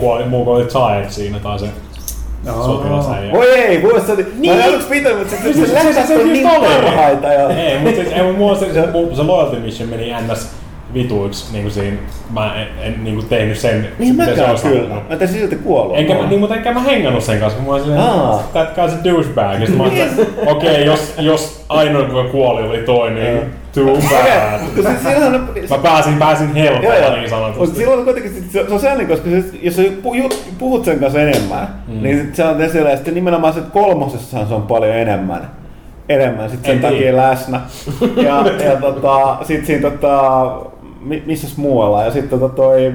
kun 0.00 0.14
oli, 0.14 0.24
mun 0.24 0.44
kun 0.44 0.56
oli 0.56 0.64
Chaet 0.64 1.12
siinä 1.12 1.38
tai 1.38 1.58
se. 1.58 1.64
Niin. 1.64 2.54
sotilasäijä. 2.64 3.32
Voi 3.32 3.48
ei, 3.48 3.82
se 4.06 4.12
oli... 4.12 4.26
Niin. 4.38 4.56
Mä 4.56 4.64
en 4.64 4.70
aluksi 4.70 4.88
pitänyt, 4.88 5.18
mutta 5.18 5.36
se, 5.36 5.42
se, 5.42 5.52
se, 5.52 5.66
se, 5.66 5.92
se, 5.92 6.06
se, 6.06 6.18
on 6.18 6.32
niin 6.32 6.48
parhaita. 6.48 7.26
Ja... 7.26 7.48
Ei, 7.48 7.78
mutta 7.78 7.96
siis, 7.96 8.12
ei, 8.12 8.32
mulla 8.32 8.56
se, 8.56 8.72
se, 8.74 8.86
mun- 8.86 9.16
se 9.16 9.22
loyalty 9.22 9.60
mission 9.60 9.88
meni 9.88 10.12
ns 10.28 10.48
vituiksi 10.94 11.52
niin 11.52 11.62
kuin 11.62 11.72
siinä. 11.72 11.96
Mä 12.30 12.54
en, 12.54 12.68
en 12.82 13.04
niin 13.04 13.14
kuin 13.14 13.26
tehnyt 13.28 13.58
sen, 13.58 13.88
Niin 13.98 14.16
mitä 14.16 14.56
se 14.56 14.68
kyllä. 14.68 14.94
Mä 15.10 15.16
tein 15.16 15.30
silti 15.30 15.56
kuollut. 15.56 15.98
Enkä, 15.98 16.14
mä- 16.14 16.26
niin, 16.26 16.40
mutta 16.40 16.56
enkä 16.56 16.72
mä 16.72 16.80
hengannut 16.80 17.24
sen 17.24 17.40
kanssa, 17.40 17.56
kun 17.56 17.66
mä 17.66 17.72
olin 17.72 17.84
silleen, 17.84 18.02
that 18.52 18.76
guy's 18.76 19.00
a 19.00 19.04
douchebag. 19.04 19.60
Ja 19.60 19.68
mä 19.76 19.86
että 19.86 20.22
okei, 20.46 20.70
okay, 20.70 20.84
jos, 20.84 21.14
jos 21.18 21.64
ainoa 21.68 22.02
joka 22.02 22.30
kuoli 22.30 22.62
oli 22.62 22.78
toi, 22.78 23.10
niin 23.10 23.40
too 23.74 23.84
bad. 23.84 24.60
Siis 24.74 24.86
on... 25.26 25.48
Mä 25.70 25.78
pääsin, 25.78 26.18
pääsin 26.18 26.54
helpolla 26.54 27.10
niin 27.10 27.20
Mutta 27.20 27.30
sanotusti. 27.30 27.76
silloin 27.76 27.98
on 27.98 28.04
kuitenkin 28.04 28.32
se, 28.32 28.64
se 28.66 28.74
on 28.74 28.80
sellainen, 28.80 29.06
koska 29.06 29.30
se, 29.30 29.44
jos 29.62 29.76
sä 29.76 29.82
puhut 30.58 30.84
sen 30.84 31.00
kanssa 31.00 31.20
enemmän, 31.20 31.68
mm. 31.88 32.02
niin 32.02 32.20
sit 32.20 32.34
se 32.34 32.44
on 32.44 32.62
esillä. 32.62 32.90
Ja 32.90 32.96
sitten 32.96 33.14
nimenomaan 33.14 33.52
se 33.52 33.60
kolmosessahan 33.72 34.48
se 34.48 34.54
on 34.54 34.62
paljon 34.62 34.96
enemmän. 34.96 35.50
Enemmän 36.08 36.50
sit 36.50 36.64
sen 36.64 36.74
En 36.74 36.80
takia 36.80 36.98
tiedä. 36.98 37.16
läsnä. 37.16 37.60
Ja, 38.16 38.44
ja 38.70 38.76
tota, 38.80 39.36
sit 39.42 39.66
siinä 39.66 39.90
tota, 39.90 40.56
missäs 41.26 41.56
muualla. 41.56 42.04
Ja 42.04 42.10
sitten 42.10 42.40
tota 42.40 42.54
toi, 42.54 42.92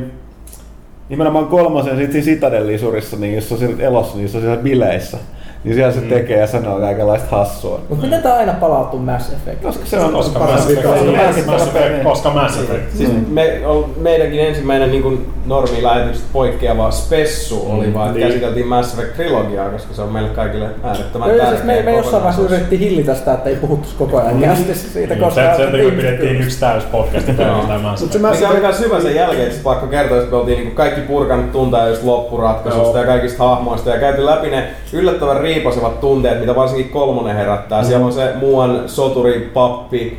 nimenomaan 1.10 1.48
kolmosen 1.48 1.98
sit 1.98 2.12
siinä 2.12 2.26
Citadel-lisurissa, 2.26 3.18
niin 3.18 3.36
jos 3.36 3.52
on 3.52 3.58
siellä 3.58 3.84
elossa, 3.84 4.18
niin 4.18 4.30
se 4.30 4.38
on 4.38 4.44
siellä 4.44 4.64
bileissä. 4.64 5.18
Niin 5.64 5.76
siellä 5.76 5.92
se 5.94 6.02
tekee 6.02 6.40
ja 6.40 6.48
sanoo 6.48 6.80
kaikenlaista 6.80 7.28
hassua. 7.36 7.80
Mutta 7.90 8.06
miten 8.06 8.22
tämä 8.24 8.36
aina 8.36 8.54
palautuu 8.54 9.00
Mass 9.00 9.34
Effect? 9.34 9.62
Koska 9.64 9.86
se 9.86 10.00
on 10.00 10.14
Koska 10.14 10.40
Mass 10.40 10.70
Effect, 10.70 10.88
koska 10.88 11.12
Mass 11.12 11.38
Effect, 11.38 11.74
peli. 11.74 12.04
koska 12.04 12.30
Mass 12.30 12.58
Effect. 12.60 12.92
Siis 12.98 13.10
Mm. 13.12 13.26
me, 13.30 13.60
meidänkin 14.02 14.40
ensimmäinen 14.40 14.92
niin 14.92 15.32
normi-lähetyksestä 15.46 16.30
poikkeava 16.34 16.92
spessu 16.92 17.66
oli 17.72 17.94
vaan, 17.94 18.08
että 18.08 18.20
Niin. 18.20 18.28
käsiteltiin 18.28 18.68
Mass 18.68 18.94
Effect 18.94 19.16
trilogiaa, 19.16 19.70
koska 19.70 19.94
se 19.94 20.02
on 20.02 20.10
meille 20.14 20.30
kaikille 20.30 20.68
äärettömän 20.84 21.30
Joo, 21.30 21.38
ja 21.38 21.44
tärkeä 21.44 21.60
siis 21.66 21.68
me, 21.86 21.92
me 21.92 21.98
jossain 21.98 22.24
vaiheessa 22.24 22.42
yritettiin 22.54 22.82
hillitä 22.82 23.16
sitä, 23.16 23.34
että 23.34 23.50
ei 23.50 23.56
puhuttu 23.56 23.90
koko 23.98 24.18
ajan 24.20 24.40
kästissä 24.42 24.90
siitä, 24.94 25.14
Niin, 25.14 25.24
koska... 25.24 25.56
sen, 25.58 25.66
takia 25.72 25.92
pidettiin 25.92 26.42
yksi 26.42 26.60
täys 26.60 26.84
podcasti 26.84 27.32
pelkästään 27.34 27.82
Mass 27.82 28.00
se 28.02 28.06
Effect. 28.18 28.32
Mikä 28.32 28.50
oli 28.50 28.60
myös 28.60 28.80
hyvä 28.80 29.02
sen 29.02 29.16
jälkeen, 29.16 29.48
että 29.48 29.60
pakko 29.64 29.88
kertoa, 29.88 30.18
että 30.18 30.32
me 30.32 30.38
oltiin 30.38 30.58
niinku 30.58 30.76
kaikki 30.76 31.02
purkanut 31.02 31.52
tunteja 31.52 31.88
just 31.88 32.04
loppuratkaisusta 32.04 32.98
ja 33.00 33.06
kaikista 33.06 33.44
hahmoista 33.44 33.90
ja 33.90 34.00
käytiin 34.00 34.26
läpi 34.26 34.50
ne 34.50 34.68
yllättävän 34.94 35.38
riipasevat 35.54 36.00
tunteet, 36.00 36.40
mitä 36.40 36.56
varsinkin 36.56 36.90
kolmonen 36.90 37.36
herättää. 37.36 37.84
Siellä 37.84 38.06
on 38.06 38.14
se 38.14 38.34
muuan 38.36 38.84
soturi, 38.86 39.52
pappi, 39.54 40.18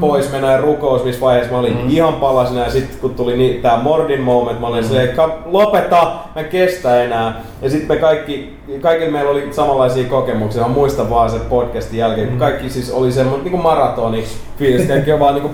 pois 0.00 0.32
mennä 0.32 0.52
ja 0.52 0.60
rukous, 0.60 1.04
missä 1.04 1.20
vaiheessa 1.20 1.52
mä 1.52 1.58
olin 1.58 1.78
ihan 1.90 2.14
palasina 2.14 2.60
ja 2.64 2.70
sitten 2.70 2.98
kun 3.00 3.14
tuli 3.14 3.36
niin, 3.36 3.62
tää 3.62 3.76
Mordin 3.82 4.20
moment, 4.20 4.60
mä 4.60 4.66
olin 4.66 4.84
silleen, 4.84 5.16
"Ka- 5.16 5.38
lopeta, 5.44 6.12
mä 6.34 6.42
kestä 6.44 7.04
enää. 7.04 7.40
Ja 7.62 7.70
sitten 7.70 7.88
me 7.88 7.96
kaikki, 8.00 8.56
kaikilla 8.80 9.10
meillä 9.12 9.30
oli 9.30 9.48
samanlaisia 9.50 10.08
kokemuksia. 10.08 10.62
Mä 10.62 10.68
muistan 10.68 11.10
vaan 11.10 11.30
sen 11.30 11.40
podcastin 11.40 11.98
jälkeen, 11.98 12.28
kun 12.28 12.38
kaikki 12.38 12.70
siis 12.70 12.90
oli 12.92 13.12
semmoinen 13.12 13.44
niinku 13.44 13.58
maratoni 13.58 14.24
fiilis, 14.58 14.86
kaikki 14.88 15.12
on 15.12 15.20
vaan 15.20 15.34
niinku 15.34 15.50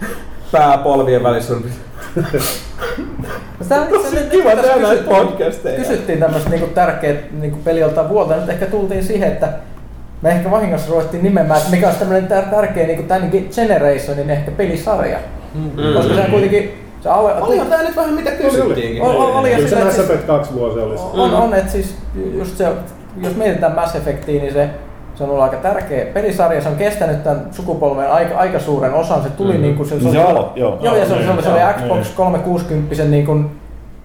pää 0.52 0.78
polvien 0.78 1.22
välissä. 1.22 1.54
Sitä, 3.62 3.76
Tosi 3.90 4.10
se- 4.10 4.26
kiva 4.30 4.50
tehdä 4.50 4.76
näitä 4.76 4.88
kysyttiin- 4.88 5.16
podcasteja. 5.16 5.78
Kysyttiin 5.78 6.18
tämmöistä 6.18 6.50
niinku 6.50 6.66
tärkeät 6.66 7.32
niinku 7.40 7.58
peliolta 7.64 8.08
vuotta. 8.08 8.36
Nyt 8.36 8.48
ehkä 8.48 8.66
tultiin 8.66 9.04
siihen, 9.04 9.28
että 9.32 9.48
me 10.22 10.30
ehkä 10.30 10.50
vahingossa 10.50 10.90
ruvettiin 10.90 11.22
nimemään, 11.22 11.58
että 11.60 11.70
mikä 11.70 11.86
olisi 11.86 11.98
tämmöinen 11.98 12.30
tär- 12.30 12.50
tärkeä 12.54 12.86
niinku 12.86 13.02
tämän 13.02 13.30
Generationin 13.54 14.30
ehkä 14.30 14.50
pelisarja. 14.50 15.18
Mm. 15.54 15.70
Koska 15.96 16.14
sehän 16.14 16.30
kuitenkin... 16.30 16.86
Se 17.00 17.08
ale, 17.08 17.34
Olihan 17.42 17.66
tää 17.66 17.82
nyt 17.82 17.96
vähän 17.96 18.14
mitä 18.14 18.30
kysyttiinkin. 18.30 19.02
Oli, 19.02 19.16
oli, 19.16 19.32
oli 19.32 19.50
Kyllä 19.56 19.68
se 19.68 19.84
Mass 19.84 19.96
siis- 19.96 20.10
Effect 20.10 20.26
2 20.26 20.54
vuosi 20.54 20.78
olisi. 20.80 21.02
on, 21.12 21.34
on, 21.34 21.54
että 21.54 21.72
siis 21.72 21.94
just 22.38 22.56
se, 22.56 22.68
jos 23.22 23.36
mietitään 23.36 23.74
Mass 23.74 23.94
Effectia, 23.94 24.42
niin 24.42 24.52
se, 24.52 24.68
se 25.20 25.24
on 25.24 25.30
ollut 25.30 25.44
aika 25.44 25.56
tärkeä 25.56 26.06
pelisarja. 26.06 26.60
Se 26.60 26.68
on 26.68 26.76
kestänyt 26.76 27.22
tämän 27.24 27.46
sukupolven 27.50 28.10
aika, 28.10 28.38
aika 28.38 28.58
suuren 28.58 28.94
osan. 28.94 29.22
Se 29.22 29.30
tuli 29.30 29.52
Mm. 29.54 29.62
niin 29.62 29.76
kuin 29.76 29.88
se, 29.88 30.00
Se 30.00 30.06
alo- 30.22 30.52
joo. 30.56 30.78
Joo, 30.80 30.96
ja 30.96 31.06
se, 31.06 31.14
oli- 31.14 31.24
se, 31.24 31.30
oli, 31.30 31.42
se 31.42 31.48
oli 31.48 31.60
Joo, 31.60 31.72
Xbox 31.72 32.06
niin. 32.06 32.16
360 32.16 33.04
niin 33.04 33.26
kuin, 33.26 33.50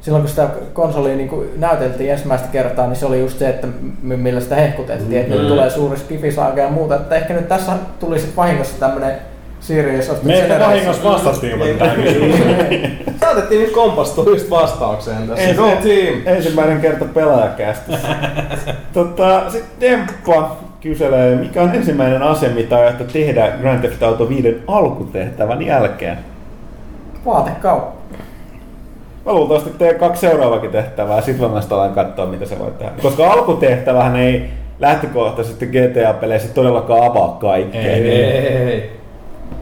silloin 0.02 0.22
kun 0.22 0.30
sitä 0.30 0.48
konsolia 0.74 1.16
niin 1.16 1.30
kuin 1.30 1.50
näyteltiin 1.58 2.12
ensimmäistä 2.12 2.48
kertaa, 2.52 2.88
niin 2.88 2.96
se 2.96 3.06
oli 3.06 3.20
just 3.20 3.40
se, 3.40 3.50
että 3.50 3.68
millä 4.02 4.40
sitä 4.42 4.56
hehkutettiin, 4.56 5.22
että 5.22 5.34
nyt 5.34 5.44
Mm. 5.44 5.48
tulee 5.50 5.70
suuri 5.70 5.98
skifisaaga 5.98 6.62
ja 6.62 6.70
muuta. 6.70 6.96
Että 6.96 7.16
ehkä 7.16 7.34
nyt 7.34 7.48
tässä 7.48 7.72
tuli 8.00 8.20
sitten 8.20 8.36
vahingossa 8.38 8.80
tämmöinen 8.80 9.16
Series 9.60 10.10
of 10.10 10.20
the 10.20 10.28
Me 10.28 10.34
ehkä 10.34 10.48
Generation. 10.48 10.72
vahingossa 10.72 11.04
vastattiin 11.10 11.52
jopa 11.60 11.66
tähän 11.80 11.96
kysymykseen. 11.96 12.92
Saatettiin 13.20 13.62
nyt 13.62 13.72
kompastua 13.72 14.24
just 14.28 14.50
vastaukseen 14.50 15.28
tässä. 15.28 15.44
Ei, 15.48 15.54
Go 15.54 15.70
se- 15.70 15.76
team! 15.76 16.36
Ensimmäinen 16.38 16.82
kerta 16.82 17.06
pelaajakästissä. 17.06 18.08
tota, 18.94 19.42
Sitten 19.50 19.90
Demppa 19.92 20.56
kyselee, 20.90 21.36
mikä 21.36 21.62
on 21.64 21.76
ensimmäinen 21.76 22.22
ase, 22.24 22.50
mitä 22.50 22.78
ajatte 22.78 23.04
tehdä 23.04 23.52
Grand 23.62 23.80
Theft 23.80 24.04
Auto 24.04 24.30
5 24.30 24.62
alkutehtävän 24.68 25.62
jälkeen? 25.62 26.18
Vaatekauppa. 27.26 27.96
Mä 29.26 29.34
luultavasti 29.34 29.70
teen 29.78 29.96
kaksi 30.00 30.22
seuraavakin 30.22 30.70
tehtävää, 30.72 31.22
sit 31.22 31.40
mä 31.40 31.52
vasta 31.54 31.76
alan 31.76 31.94
katsoa, 31.94 32.26
mitä 32.26 32.46
se 32.46 32.60
voi 32.60 32.72
tehdä. 32.80 32.92
Koska 33.02 33.32
alkutehtävähän 33.32 34.16
ei 34.16 34.50
lähtökohtaisesti 34.80 35.66
GTA-peleissä 35.68 36.48
todellakaan 36.54 37.12
avaa 37.12 37.38
kaikkea. 37.42 37.82
Ei, 37.82 37.88
Ei, 37.88 38.10
ei, 38.24 38.48
ei. 38.72 38.90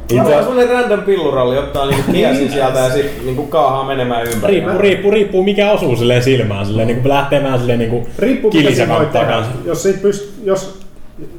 Itse 0.09 0.21
asiassa- 0.21 0.43
semmonen 0.43 0.69
random 0.69 0.99
pilluralli, 1.01 1.57
ottaa 1.57 1.85
niinku 1.85 2.11
kiesin 2.11 2.51
sieltä 2.51 2.79
ja 2.79 2.89
sit 2.89 3.21
niinku 3.25 3.43
kaahaa 3.43 3.83
menemään 3.85 4.27
ympäri. 4.27 4.53
Riippuu, 4.53 4.77
riippuu, 4.79 5.11
riippuu 5.11 5.43
mikä 5.43 5.71
osuu 5.71 5.95
silleen 5.95 6.23
silmään, 6.23 6.65
silleen 6.65 6.87
niin 6.87 7.09
lähtee 7.09 7.43
vähän 7.43 7.59
silleen 7.59 7.79
niin 7.79 8.07
Riippuu 8.19 8.51
kautta 8.87 9.19
tehdä. 9.19 9.33
kanssa. 9.33 9.51
Jos, 9.65 9.83
siitä 9.83 9.99
pyst, 10.01 10.33
jos, 10.43 10.82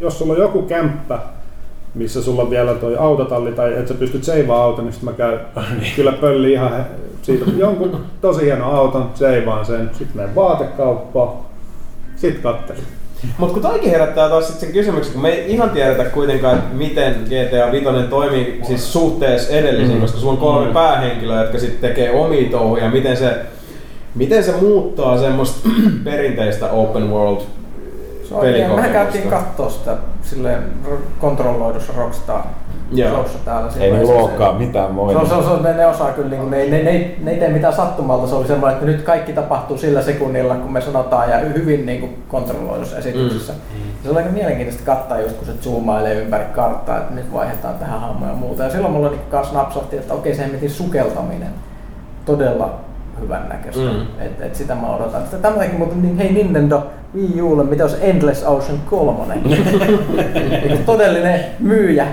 jos 0.00 0.18
sulla 0.18 0.32
on 0.32 0.38
joku 0.38 0.62
kämppä, 0.62 1.18
missä 1.94 2.22
sulla 2.22 2.42
on 2.42 2.50
vielä 2.50 2.74
toi 2.74 2.96
autotalli 2.96 3.52
tai 3.52 3.72
että 3.72 3.88
sä 3.88 3.94
pystyt 3.94 4.24
seivaa 4.24 4.64
auton, 4.64 4.84
niin 4.84 4.94
mä 5.02 5.12
käyn 5.12 5.40
kyllä 5.96 6.12
pölli 6.12 6.52
ihan 6.52 6.84
siitä 7.24 7.44
jonkun 7.56 8.04
tosi 8.20 8.44
hieno 8.44 8.70
auton, 8.70 9.10
seivaan 9.14 9.66
sen, 9.66 9.90
sitten 9.92 10.16
menen 10.16 10.34
vaatekauppaan, 10.34 11.28
sit 12.16 12.38
kattelin. 12.38 12.84
Mut 13.38 13.52
kun 13.52 13.62
toikin 13.62 13.90
herättää 13.90 14.28
taas 14.28 14.46
sit 14.48 14.60
sen 14.60 14.72
kysymyksen, 14.72 15.12
kun 15.12 15.22
me 15.22 15.28
ei 15.28 15.52
ihan 15.52 15.70
tiedetä 15.70 16.04
kuitenkaan, 16.04 16.58
että 16.58 16.74
miten 16.74 17.14
GTA 17.24 17.72
5 17.72 17.86
toimii 18.10 18.60
siis 18.66 18.92
suhteessa 18.92 19.52
edellisiin, 19.52 19.94
mm. 19.94 20.00
koska 20.00 20.18
sulla 20.18 20.32
on 20.32 20.38
kolme 20.38 20.66
mm. 20.66 20.74
päähenkilöä, 20.74 21.42
jotka 21.42 21.58
sitten 21.58 21.88
tekee 21.88 22.12
omia 22.12 22.50
touhuja, 22.50 22.90
miten 22.90 23.16
se, 23.16 23.36
miten 24.14 24.44
se 24.44 24.52
muuttaa 24.52 25.18
semmoista 25.18 25.68
perinteistä 26.04 26.70
open 26.70 27.10
world 27.10 27.40
Se 28.40 28.58
ihan, 28.58 28.74
mehän 28.76 28.92
käytiin 28.92 29.22
pelikokemusta. 29.22 29.50
kattoo 29.50 29.70
sitä 29.70 29.96
silleen 30.22 30.62
ro- 30.90 31.20
kontrolloidussa 31.20 31.92
Rockstar 31.96 32.40
Joo. 32.92 33.10
showssa 33.10 33.38
täällä. 33.44 33.66
Ei 33.66 33.72
silloin. 33.72 33.92
niinku 33.92 34.06
Se- 34.06 34.18
luokkaa 34.18 34.52
mitään 34.58 34.88
Se 34.88 34.96
voi. 34.96 35.14
on, 35.14 35.26
se 35.28 35.34
on, 35.34 35.44
se 35.44 35.50
on, 35.50 35.62
ne, 35.62 35.72
ne 35.74 35.86
osaa 35.86 36.10
kyllä, 36.12 36.28
niin 36.30 36.50
ne, 36.50 36.56
ne, 36.66 36.82
ne, 36.82 37.14
ne 37.22 37.30
ei 37.30 37.38
tee 37.38 37.48
mitään 37.48 37.72
sattumalta, 37.74 38.26
se 38.26 38.34
oli 38.34 38.46
semmoinen, 38.46 38.74
että 38.74 38.86
nyt 38.86 39.02
kaikki 39.02 39.32
tapahtuu 39.32 39.78
sillä 39.78 40.02
sekunnilla, 40.02 40.54
kun 40.54 40.72
me 40.72 40.80
sanotaan, 40.80 41.30
ja 41.30 41.38
hyvin 41.38 41.86
niin 41.86 42.00
kuin 42.00 42.22
kontrolloidussa 42.28 42.98
esityksessä. 42.98 43.52
Mm. 43.52 43.78
Se 44.02 44.08
oli 44.10 44.18
aika 44.18 44.30
mielenkiintoista 44.30 44.84
katsoa 44.96 45.18
just, 45.20 45.36
kun 45.36 45.46
se 45.46 45.52
zoomailee 45.62 46.14
ympäri 46.14 46.44
karttaa, 46.54 46.98
että 46.98 47.14
nyt 47.14 47.32
vaihdetaan 47.32 47.74
tähän 47.74 48.00
hahmoja 48.00 48.30
ja 48.30 48.36
muuta. 48.36 48.62
Ja 48.64 48.70
silloin 48.70 48.92
mulla 48.92 49.08
niin 49.08 49.20
kanssa 49.30 49.54
napsahti, 49.54 49.96
että 49.96 50.14
okei, 50.14 50.34
se 50.34 50.42
hemmetin 50.42 50.70
sukeltaminen 50.70 51.50
todella 52.26 52.74
hyvän 53.20 53.48
näköistä. 53.48 53.82
Mm. 53.82 53.88
Mm. 53.98 54.06
Et, 54.26 54.40
et 54.40 54.54
sitä 54.54 54.74
mä 54.74 54.96
odotan. 54.96 55.20
Sitten 55.20 55.42
tämmöinenkin, 55.42 55.78
mutta 55.78 55.94
niin, 55.96 56.16
hei 56.16 56.32
Nintendo 56.32 56.86
Wii 57.15 57.43
Ulle, 57.43 57.65
mitä 57.65 57.84
olisi 57.84 57.97
Endless 58.01 58.44
Ocean 58.47 58.78
3? 58.91 59.34
niin 59.34 60.84
todellinen 60.86 61.41
myyjä. 61.59 62.07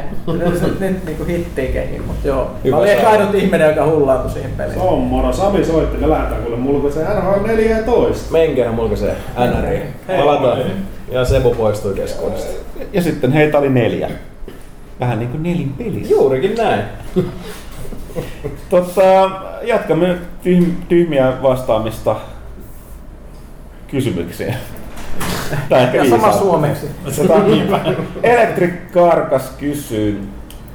Nyt, 0.79 1.05
niin 1.05 1.27
hittiin 1.27 1.73
kehiin, 1.73 2.03
mutta 2.07 2.27
joo. 2.27 2.51
Hyvä 2.63 2.75
mä 2.75 2.79
olin 2.79 2.91
ehkä 2.91 3.09
ainut 3.09 3.35
ihminen, 3.35 3.69
joka 3.69 3.85
hullaantui 3.85 4.31
siihen 4.31 4.51
peliin. 4.51 4.73
Se 4.73 4.79
on 4.79 4.99
moro, 4.99 5.33
Sami 5.33 5.65
soitti, 5.65 5.97
me 5.97 6.09
lähdetään 6.09 6.41
kuule 6.41 6.57
mulko 6.57 6.91
se 6.91 7.03
NHL 7.03 7.47
14. 7.47 8.31
Menkerä 8.31 8.71
mulko 8.71 8.95
se 8.95 9.15
NRI. 9.37 9.81
Palataan. 10.17 10.59
Ja 11.11 11.25
Sebu 11.25 11.55
poistui 11.55 11.93
keskuudesta. 11.93 12.51
Ja 12.93 13.01
sitten 13.01 13.31
heitä 13.31 13.57
oli 13.57 13.69
neljä. 13.69 14.09
Vähän 14.99 15.19
niinku 15.19 15.37
nelin 15.37 15.73
pelissä. 15.77 16.13
Juurikin 16.13 16.55
näin. 16.55 16.81
Tota, 18.69 19.31
jatkamme 19.61 20.17
tyhm, 20.43 20.71
tyhmiä 20.89 21.33
vastaamista 21.43 22.15
kysymyksiin. 23.87 24.55
Tai 25.69 25.83
ehkä 25.83 25.97
Ja 25.97 26.09
sama 26.09 26.31
suomeksi. 26.31 26.87
Tota, 27.17 27.33
Electric 28.23 28.73
Karkas 28.93 29.49
kysyy, 29.59 30.21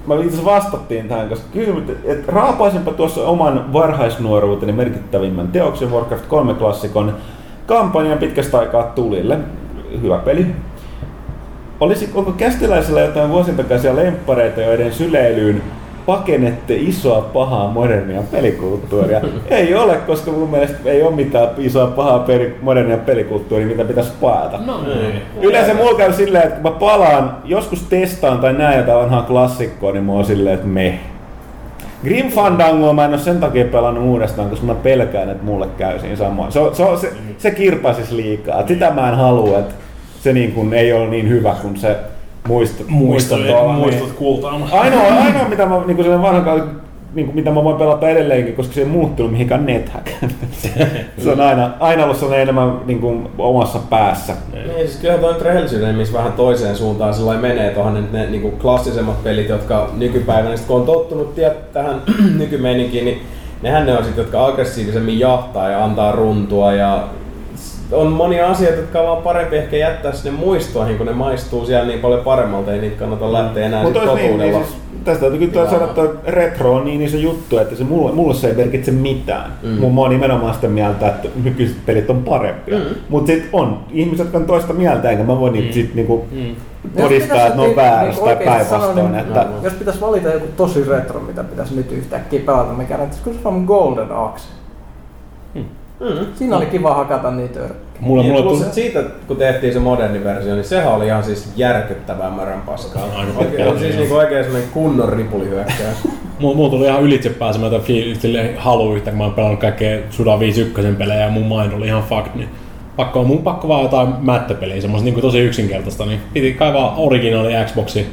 mä 0.07 0.15
itse 0.15 0.27
asiassa 0.27 0.45
vastattiin 0.45 1.09
tähän, 1.09 1.29
koska 1.29 1.47
kysymys, 1.53 1.85
että 2.05 2.33
raapaisinpa 2.33 2.93
tuossa 2.93 3.21
oman 3.21 3.73
varhaisnuoruuteni 3.73 4.73
merkittävimmän 4.73 5.49
teoksen 5.49 5.93
Warcraft 5.93 6.27
3 6.27 6.55
klassikon 6.55 7.17
kampanjan 7.67 8.19
pitkästä 8.19 8.59
aikaa 8.59 8.83
tulille. 8.83 9.39
Hyvä 10.03 10.19
peli. 10.19 10.47
Olisi, 11.81 12.11
onko 12.15 12.33
kästiläisellä 12.33 13.01
jotain 13.01 13.31
vuosien 13.31 13.57
takaisia 13.57 13.97
lemppareita, 13.97 14.61
joiden 14.61 14.93
syleilyyn 14.93 15.63
pakenette 16.07 16.75
isoa 16.75 17.21
pahaa 17.21 17.69
modernia 17.69 18.23
pelikulttuuria? 18.31 19.21
ei 19.51 19.75
ole, 19.75 19.97
koska 19.97 20.31
mun 20.31 20.51
mielestä 20.51 20.77
ei 20.91 21.03
ole 21.03 21.15
mitään 21.15 21.49
isoa 21.59 21.87
pahaa 21.87 22.19
peri, 22.19 22.59
modernia 22.63 22.97
pelikulttuuria, 22.97 23.67
mitä 23.67 23.85
pitäisi 23.85 24.13
paeta. 24.21 24.59
No 24.67 24.81
niin. 24.83 25.23
Yleensä 25.41 25.75
mulla 25.75 25.99
käy 25.99 26.13
silleen, 26.13 26.45
että 26.45 26.61
kun 26.61 26.73
mä 26.73 26.79
palaan, 26.79 27.37
joskus 27.45 27.83
testaan 27.83 28.39
tai 28.39 28.53
näen 28.53 28.79
jotain 28.79 28.99
vanhaa 28.99 29.23
klassikkoa, 29.23 29.93
niin 29.93 30.05
mä 30.05 30.13
oon 30.13 30.25
silleen, 30.25 30.55
että 30.55 30.67
me. 30.67 30.99
Grim 32.05 32.31
Fandangoa 32.31 32.93
mä 32.93 33.05
en 33.05 33.13
oo 33.13 33.19
sen 33.19 33.41
takia 33.41 33.65
pelannut 33.65 34.05
uudestaan, 34.05 34.51
koska 34.51 34.67
mä 34.67 34.75
pelkään, 34.75 35.31
että 35.31 35.45
mulle 35.45 35.67
käy 35.79 35.99
siinä 35.99 36.17
samoin. 36.17 36.53
Se, 36.53 36.61
se, 36.73 36.85
se, 37.01 37.13
se 37.39 37.51
kirpasis 37.51 38.11
liikaa. 38.11 38.67
Sitä 38.67 38.91
mä 38.91 39.09
en 39.09 39.15
halua, 39.15 39.59
että 39.59 39.75
se 40.21 40.33
niin 40.33 40.53
kun 40.53 40.75
ei 40.75 40.93
ole 40.93 41.07
niin 41.07 41.29
hyvä 41.29 41.57
kuin 41.63 41.77
se 41.77 41.97
muisto, 42.47 42.85
Muistot, 42.89 43.47
tuolla, 43.47 43.73
niin. 43.73 43.83
muistot 43.83 44.13
kultaan. 44.13 44.63
Ainoa, 44.73 45.03
ainoa 45.03 45.49
mitä 45.49 45.67
mä, 45.67 45.83
niin 45.87 45.97
kuin 45.97 46.23
vanhan 46.23 46.45
niin 47.17 47.27
kuin, 47.27 47.37
mitä 47.37 47.51
mä 47.51 47.65
voin 47.65 47.77
pelata 47.77 48.09
edelleenkin, 48.09 48.55
koska 48.55 48.75
se 48.75 48.81
ei 48.81 48.87
muuttunut 48.87 49.33
mihinkään 49.33 49.67
NetHack. 49.67 50.09
se 51.25 51.31
on 51.33 51.41
aina, 51.41 51.71
aina 51.81 52.05
ollut 52.05 52.17
sellainen 52.17 52.43
enemmän 52.43 52.81
niin 52.87 53.01
kuin, 53.01 53.29
omassa 53.39 53.79
päässä. 53.91 54.35
Niin, 54.53 54.71
siis 54.77 54.97
kyllähän 54.97 55.21
toi 55.21 55.35
Trailsy 55.35 55.93
missä 55.93 56.19
vähän 56.19 56.33
toiseen 56.33 56.77
suuntaan 56.77 57.15
sillä 57.15 57.35
menee 57.35 57.71
tuohon 57.71 57.95
ne, 57.95 58.03
ne 58.13 58.31
niinku 58.31 58.51
klassisemmat 58.51 59.25
pelit, 59.25 59.49
jotka 59.49 59.91
nykypäivänä, 59.97 60.55
kun 60.67 60.77
on 60.77 60.87
tottunut 60.87 61.35
tiet, 61.35 61.73
tähän 61.73 62.03
nykymeininkiin, 62.39 63.05
niin 63.05 63.23
nehän 63.63 63.87
ne 63.87 63.99
on 63.99 64.05
sit, 64.05 64.17
jotka 64.17 64.47
aggressiivisemmin 64.47 65.19
jahtaa 65.19 65.69
ja 65.69 65.85
antaa 65.85 66.13
runtua 66.13 66.73
ja 66.73 67.05
on 67.93 68.13
monia 68.13 68.51
asioita, 68.51 68.81
jotka 68.81 69.01
on 69.01 69.07
vaan 69.07 69.23
parempi 69.23 69.57
ehkä 69.57 69.77
jättää 69.77 70.13
sinne 70.13 70.39
muistoihin, 70.39 70.97
kun 70.97 71.07
ne 71.07 71.13
maistuu 71.13 71.67
siellä 71.67 71.87
niin 71.87 72.01
paljon 72.01 72.21
paremmalta, 72.25 72.73
ei 72.73 72.81
niitä 72.81 72.99
kannata 72.99 73.33
lähteä 73.33 73.67
enää 73.67 73.83
Mutta 73.83 74.15
niin, 74.15 74.39
niin, 74.39 74.55
siis, 74.55 74.77
tästä 75.05 75.21
täytyy 75.21 75.39
kyllä 75.49 75.61
Hyvä. 75.61 75.71
sanoa, 75.71 75.89
että 75.89 76.31
retro 76.33 76.75
on 76.75 76.85
niin 76.85 77.03
iso 77.03 77.17
juttu, 77.17 77.59
että 77.59 77.77
se 77.77 77.85
mulle, 77.85 78.13
mulle 78.13 78.35
se 78.35 78.49
ei 78.49 78.55
merkitse 78.55 78.91
mitään. 78.91 79.53
Mm. 79.63 79.69
Mm. 79.69 79.95
Mä 79.95 80.01
oon 80.01 80.11
nimenomaan 80.11 80.55
sitä 80.55 80.69
mieltä, 80.69 81.09
että 81.09 81.29
nykyiset 81.45 81.77
pelit 81.87 82.11
on 82.11 82.23
parempia. 82.23 82.79
Mm. 82.79 82.85
Mm. 82.85 82.91
Mutta 83.09 83.27
sit 83.33 83.49
on 83.53 83.79
ihmiset, 83.91 84.19
jotka 84.25 84.39
on 84.39 84.45
toista 84.47 84.73
mieltä, 84.73 85.11
enkä 85.11 85.25
mä 85.25 85.41
voi 85.41 85.51
niitä 85.51 85.69
Mm. 85.69 85.73
sit 85.73 85.95
niinku 85.95 86.27
Mm. 86.33 86.57
todistaa, 87.03 87.47
että 87.47 87.55
ne 87.57 87.63
on 87.63 87.69
Jos 87.69 87.77
väärässä 87.77 88.21
tai 88.23 88.33
oikeesti 88.33 88.65
sanoa, 88.69 88.87
päinvastoin. 88.87 89.13
niin 89.13 89.21
Että 89.27 89.47
Jos 89.63 89.73
pitäisi 89.73 90.01
valita 90.01 90.29
joku 90.29 90.47
tosi 90.57 90.85
retro, 90.85 91.21
mitä 91.21 91.45
pitäisi 91.45 91.77
nyt 91.77 91.93
yhtäkkiä 91.93 92.41
pelata, 92.47 92.73
mikä 92.73 92.97
näyttäisi, 92.97 93.25
kun 93.25 93.35
se 93.43 93.49
on 93.49 93.65
Golden 93.65 94.13
Axe. 94.13 94.45
Mm. 96.01 96.27
Siinä 96.35 96.57
oli 96.57 96.67
kiva 96.67 96.95
hakata 96.95 97.31
niitä 97.31 97.61
örkkejä. 97.61 97.87
Mulla, 98.01 98.23
Niin, 98.23 98.33
mulla 98.33 98.45
plus, 98.45 98.59
tuli, 98.59 98.73
siitä, 98.73 99.03
kun 99.29 99.37
tehtiin 99.37 99.73
se 99.73 99.79
moderni 99.79 100.25
versio, 100.25 100.55
niin 100.55 100.65
sehän 100.65 100.95
oli 100.95 101.07
ihan 101.07 101.25
siis 101.25 101.53
järkyttävää 101.57 102.31
märän 102.31 102.63
paskaa. 102.67 103.03
Oikein, 103.37 103.69
on 103.69 103.79
siis 103.79 103.97
niinku 103.97 104.15
oikein 104.15 104.45
semmonen 104.45 104.69
kunnon 104.73 105.09
ripulihyökkäys. 105.09 106.09
mulla, 106.39 106.57
mulla 106.57 106.71
tuli 106.71 106.85
ihan 106.85 107.03
ylitse 107.03 107.31
pääsemätön 107.31 107.81
fiilis, 107.81 108.23
silleen 108.23 108.57
halu 108.59 108.95
yhtä, 108.95 109.11
kun 109.11 109.19
mä 109.19 109.25
oon 109.25 109.35
pelannut 109.35 109.61
kaikkea 109.61 109.99
Suda 110.11 110.41
51 110.41 110.93
pelejä 110.99 111.21
ja 111.21 111.31
mun 111.31 111.47
mind 111.47 111.73
oli 111.73 111.87
ihan 111.87 112.03
fucked, 112.03 112.33
niin 112.35 112.49
pakko, 112.97 113.25
mun 113.25 113.43
pakko 113.43 113.69
vaan 113.69 113.83
jotain 113.83 114.09
mättöpeliä, 114.21 114.81
semmoista 114.81 115.05
niin 115.05 115.21
tosi 115.21 115.39
yksinkertaista, 115.39 116.07
niin 116.07 116.21
piti 116.33 116.53
kaivaa 116.53 116.95
originaali 116.97 117.53
Xboxi 117.65 118.07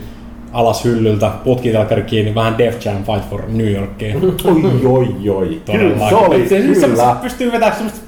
alas 0.53 0.85
hyllyltä, 0.85 1.31
putkitelkari 1.43 2.03
kiinni, 2.03 2.35
vähän 2.35 2.57
Def 2.57 2.85
Jam 2.85 3.03
Fight 3.03 3.29
for 3.29 3.41
New 3.47 3.71
Yorkia. 3.71 4.15
oi, 4.45 4.75
oi, 4.85 5.29
oi. 5.29 5.61
Kyllä, 5.71 6.09
se 6.09 6.15
oli, 6.15 6.49
se, 6.49 6.73
se, 6.75 6.87
kyllä. 6.87 6.95
se, 6.95 7.21
pystyy 7.21 7.51
vetämään 7.51 7.75
semmoista 7.75 7.99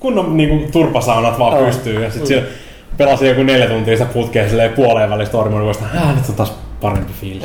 kunnon 0.00 0.36
niinku, 0.36 0.72
turpasaunat 0.72 1.38
vaan 1.38 1.56
Joo. 1.56 1.66
pystyy. 1.66 2.04
Ja 2.04 2.10
sit 2.10 2.26
siellä 2.26 2.48
pelasin 2.96 3.28
joku 3.28 3.42
neljä 3.42 3.66
tuntia 3.66 3.96
sitä 3.96 4.12
putkea 4.12 4.48
silleen 4.48 4.72
puoleen 4.72 5.10
välistä 5.10 5.32
Tormon 5.32 5.62
vuosta. 5.62 5.84
Ää, 5.94 6.14
nyt 6.14 6.28
on 6.28 6.34
taas 6.34 6.52
parempi 6.80 7.12
fiilis. 7.20 7.44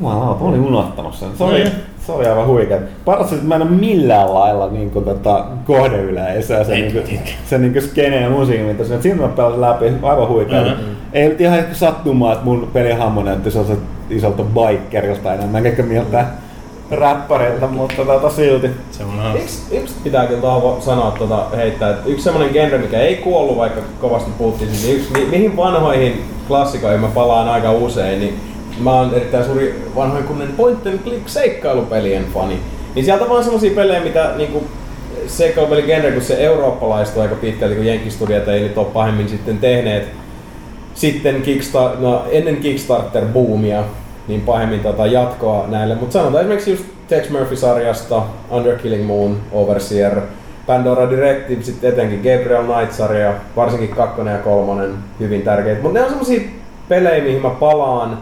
Mä 0.00 0.30
olin 0.30 0.60
unohtanut 0.60 1.14
sen. 1.14 1.28
Se 1.38 1.44
oli, 1.44 1.64
se 2.08 2.12
oli 2.12 2.26
aivan 2.26 2.46
huikea. 2.46 2.78
Paras, 3.04 3.32
että 3.32 3.44
mä 3.46 3.54
en 3.54 3.62
ole 3.62 3.70
millään 3.70 4.34
lailla 4.34 4.68
niin 4.68 4.90
kuin, 4.90 5.04
tota, 5.04 5.44
kohdeyleisöä, 5.66 6.64
se, 6.64 6.74
niin 6.74 6.92
kuin, 6.92 7.20
se 7.46 7.58
niin 7.58 7.72
kuin 7.72 7.82
skene 7.82 8.20
ja 8.20 8.30
musiikin, 8.30 8.66
mitä 8.66 8.84
siinä. 8.84 9.02
Siinä 9.02 9.22
mä 9.22 9.28
pelasin 9.28 9.60
läpi, 9.60 9.92
aivan 10.02 10.28
huikea. 10.28 10.64
Mhm. 10.64 10.84
Ei 11.12 11.28
nyt 11.28 11.40
ihan 11.40 11.58
ehkä 11.58 11.74
sattumaa, 11.74 12.32
että 12.32 12.44
mun 12.44 12.68
pelihahmo 12.72 13.22
näytti 13.22 13.50
sellaiselta 13.50 13.82
isolta 14.10 14.42
bikerilta 14.42 15.34
enemmän, 15.34 15.66
eikä 15.66 15.82
miltä 15.82 16.24
räppäriltä, 16.90 17.66
mutta 17.66 18.04
tota 18.04 18.30
silti. 18.30 18.70
Se 18.90 19.04
on. 19.04 19.36
Yksi, 19.36 19.76
yksi 19.76 19.94
pitää 20.04 20.26
kyllä 20.26 20.40
tuohon 20.40 20.82
sanoa, 20.82 21.10
tuota, 21.10 21.46
heittää, 21.56 21.90
että 21.90 22.08
yksi 22.08 22.24
semmoinen 22.24 22.52
genre, 22.52 22.78
mikä 22.78 22.98
ei 23.00 23.16
kuollut, 23.16 23.56
vaikka 23.56 23.80
kovasti 24.00 24.30
puhuttiin, 24.38 24.72
niin 24.72 24.96
yksi, 24.96 25.12
mi, 25.12 25.26
mihin 25.30 25.56
vanhoihin 25.56 26.24
klassikoihin 26.48 27.00
mä 27.00 27.08
palaan 27.08 27.48
aika 27.48 27.72
usein, 27.72 28.20
niin 28.20 28.40
mä 28.80 28.92
oon 28.92 29.14
erittäin 29.14 29.44
suuri 29.44 29.82
vanhoin 29.96 30.24
kunnen 30.24 30.52
point 30.56 30.86
and 30.86 30.98
click 30.98 31.28
seikkailupelien 31.28 32.24
fani. 32.34 32.60
Niin 32.94 33.04
sieltä 33.04 33.28
vaan 33.28 33.44
semmosia 33.44 33.74
pelejä, 33.74 34.00
mitä 34.00 34.32
niinku, 34.36 34.64
seikkailupeligenre, 35.26 36.12
kun 36.12 36.22
se 36.22 36.34
eurooppalaistuu 36.34 37.22
aika 37.22 37.34
pitkälti, 37.34 37.74
kun 37.74 37.86
Jenkkistudiot 37.86 38.48
ei 38.48 38.60
nyt 38.60 38.78
ole 38.78 38.86
pahemmin 38.86 39.28
sitten 39.28 39.58
tehneet 39.58 40.08
sitten 40.98 41.42
Kickstar- 41.42 42.00
no, 42.00 42.24
ennen 42.30 42.56
Kickstarter-boomia 42.56 43.82
niin 44.28 44.40
pahemmin 44.40 44.80
tota 44.80 45.06
jatkoa 45.06 45.64
näille. 45.68 45.94
Mutta 45.94 46.12
sanotaan 46.12 46.40
esimerkiksi 46.40 46.70
just 46.70 46.84
Tex 47.08 47.30
Murphy-sarjasta, 47.30 48.22
Under 48.50 48.78
Killing 48.78 49.06
Moon, 49.06 49.40
Overseer, 49.52 50.20
Pandora 50.66 51.10
Directive, 51.10 51.62
sitten 51.62 51.92
etenkin 51.92 52.18
Gabriel 52.18 52.64
Knight-sarja, 52.64 53.34
varsinkin 53.56 53.88
kakkonen 53.88 54.32
ja 54.32 54.38
kolmonen, 54.38 54.94
hyvin 55.20 55.42
tärkeitä. 55.42 55.82
Mutta 55.82 55.98
ne 55.98 56.04
on 56.04 56.10
semmosia 56.10 56.40
pelejä, 56.88 57.24
mihin 57.24 57.42
mä 57.42 57.50
palaan, 57.50 58.18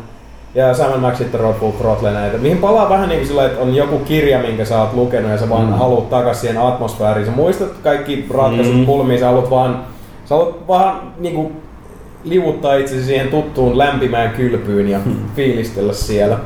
ja 0.57 0.75
Sam 0.75 1.01
Max 1.01 1.19
sitten 1.19 1.41
Throttle 1.79 2.13
näitä, 2.13 2.39
mihin 2.39 2.59
palaa 2.59 2.89
vähän 2.89 3.09
niin 3.09 3.19
kuin 3.19 3.29
sillä, 3.29 3.47
että 3.47 3.61
on 3.61 3.75
joku 3.75 3.99
kirja, 3.99 4.39
minkä 4.39 4.65
sä 4.65 4.81
oot 4.81 4.95
lukenut 4.95 5.31
ja 5.31 5.39
sä 5.39 5.49
vaan 5.49 5.67
mm. 5.67 5.73
haluat 5.73 6.11
takas 6.11 6.41
siihen 6.41 6.59
atmosfääriin. 6.59 7.27
Sä 7.27 7.33
muistat 7.33 7.73
kaikki 7.83 8.27
ratkaisut, 8.31 8.77
mm. 8.77 8.87
pulmiin, 8.87 9.21
sä 9.21 9.27
haluat 9.27 9.51
vaan, 9.51 9.85
sä 10.25 10.35
haluat 10.35 10.69
vaan 10.69 11.13
niin 11.19 11.35
kuin, 11.35 11.53
livuttaa 12.25 12.75
itsesi 12.75 13.05
siihen 13.05 13.29
tuttuun 13.29 13.79
lämpimään 13.79 14.31
kylpyyn 14.31 14.89
ja 14.89 14.99
fiilistellä 15.37 15.93
siellä. 15.93 16.39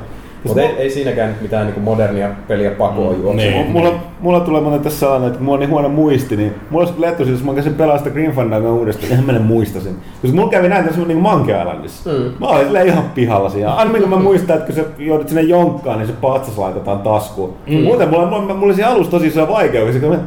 Mutta 0.45 0.63
ei, 0.63 0.69
ei 0.69 0.91
siinäkään 0.91 1.37
mitään 1.41 1.67
niin 1.67 1.81
modernia 1.81 2.31
peliä 2.49 2.71
pakoa 2.71 3.13
juokse. 3.13 3.51
Niin. 3.51 3.71
Mulla, 3.71 3.95
mulla 4.23 4.41
tulee 4.41 4.61
muuten 4.61 4.81
tässä 4.81 5.01
sellainen, 5.01 5.31
että 5.31 5.43
mulla 5.43 5.55
on 5.55 5.61
niin 5.61 5.71
huono 5.71 5.89
muisti, 5.89 6.37
niin 6.37 6.55
mulla 6.71 6.87
olisi 6.87 7.07
etu, 7.07 7.23
jos 7.23 7.45
mä 7.45 7.55
käsin 7.55 7.75
pelaa 7.75 7.99
sitä 7.99 8.11
Green 8.11 8.33
Fandangoa 8.33 8.73
uudestaan, 8.73 9.13
ihan 9.13 9.25
mä 9.25 9.33
ne 9.33 9.39
muistasin. 9.39 9.97
Koska 10.23 10.37
mulla 10.37 10.51
kävi 10.51 10.69
näin 10.69 10.85
tässä 10.85 11.01
niin 11.01 11.19
Monkey 11.19 11.61
Islandissa. 11.61 12.11
Mm. 12.11 12.33
Mä 12.41 12.47
olin 12.47 12.65
silleen 12.65 12.87
ihan 12.87 13.05
pihalla 13.15 13.51
siinä. 13.51 13.75
Aina 13.75 13.99
kun 13.99 14.09
mä 14.09 14.17
muistan, 14.17 14.57
että 14.57 14.67
kun 14.67 14.75
sä 14.75 14.85
joudut 14.99 15.29
sinne 15.29 15.43
jonkkaan, 15.43 15.99
niin 15.99 16.07
se 16.07 16.15
patsas 16.21 16.59
laitetaan 16.59 16.99
taskuun. 16.99 17.55
Mm. 17.67 17.83
Muuten 17.83 18.09
mulla, 18.09 18.27
mulla, 18.27 18.43
mulla, 18.43 18.65
oli 18.65 18.75
siinä 18.75 18.91
alussa 18.91 19.11
tosi 19.11 19.27
iso 19.27 19.49
vaikeuksia, 19.49 20.01
kun 20.01 20.11
mä 20.11 20.19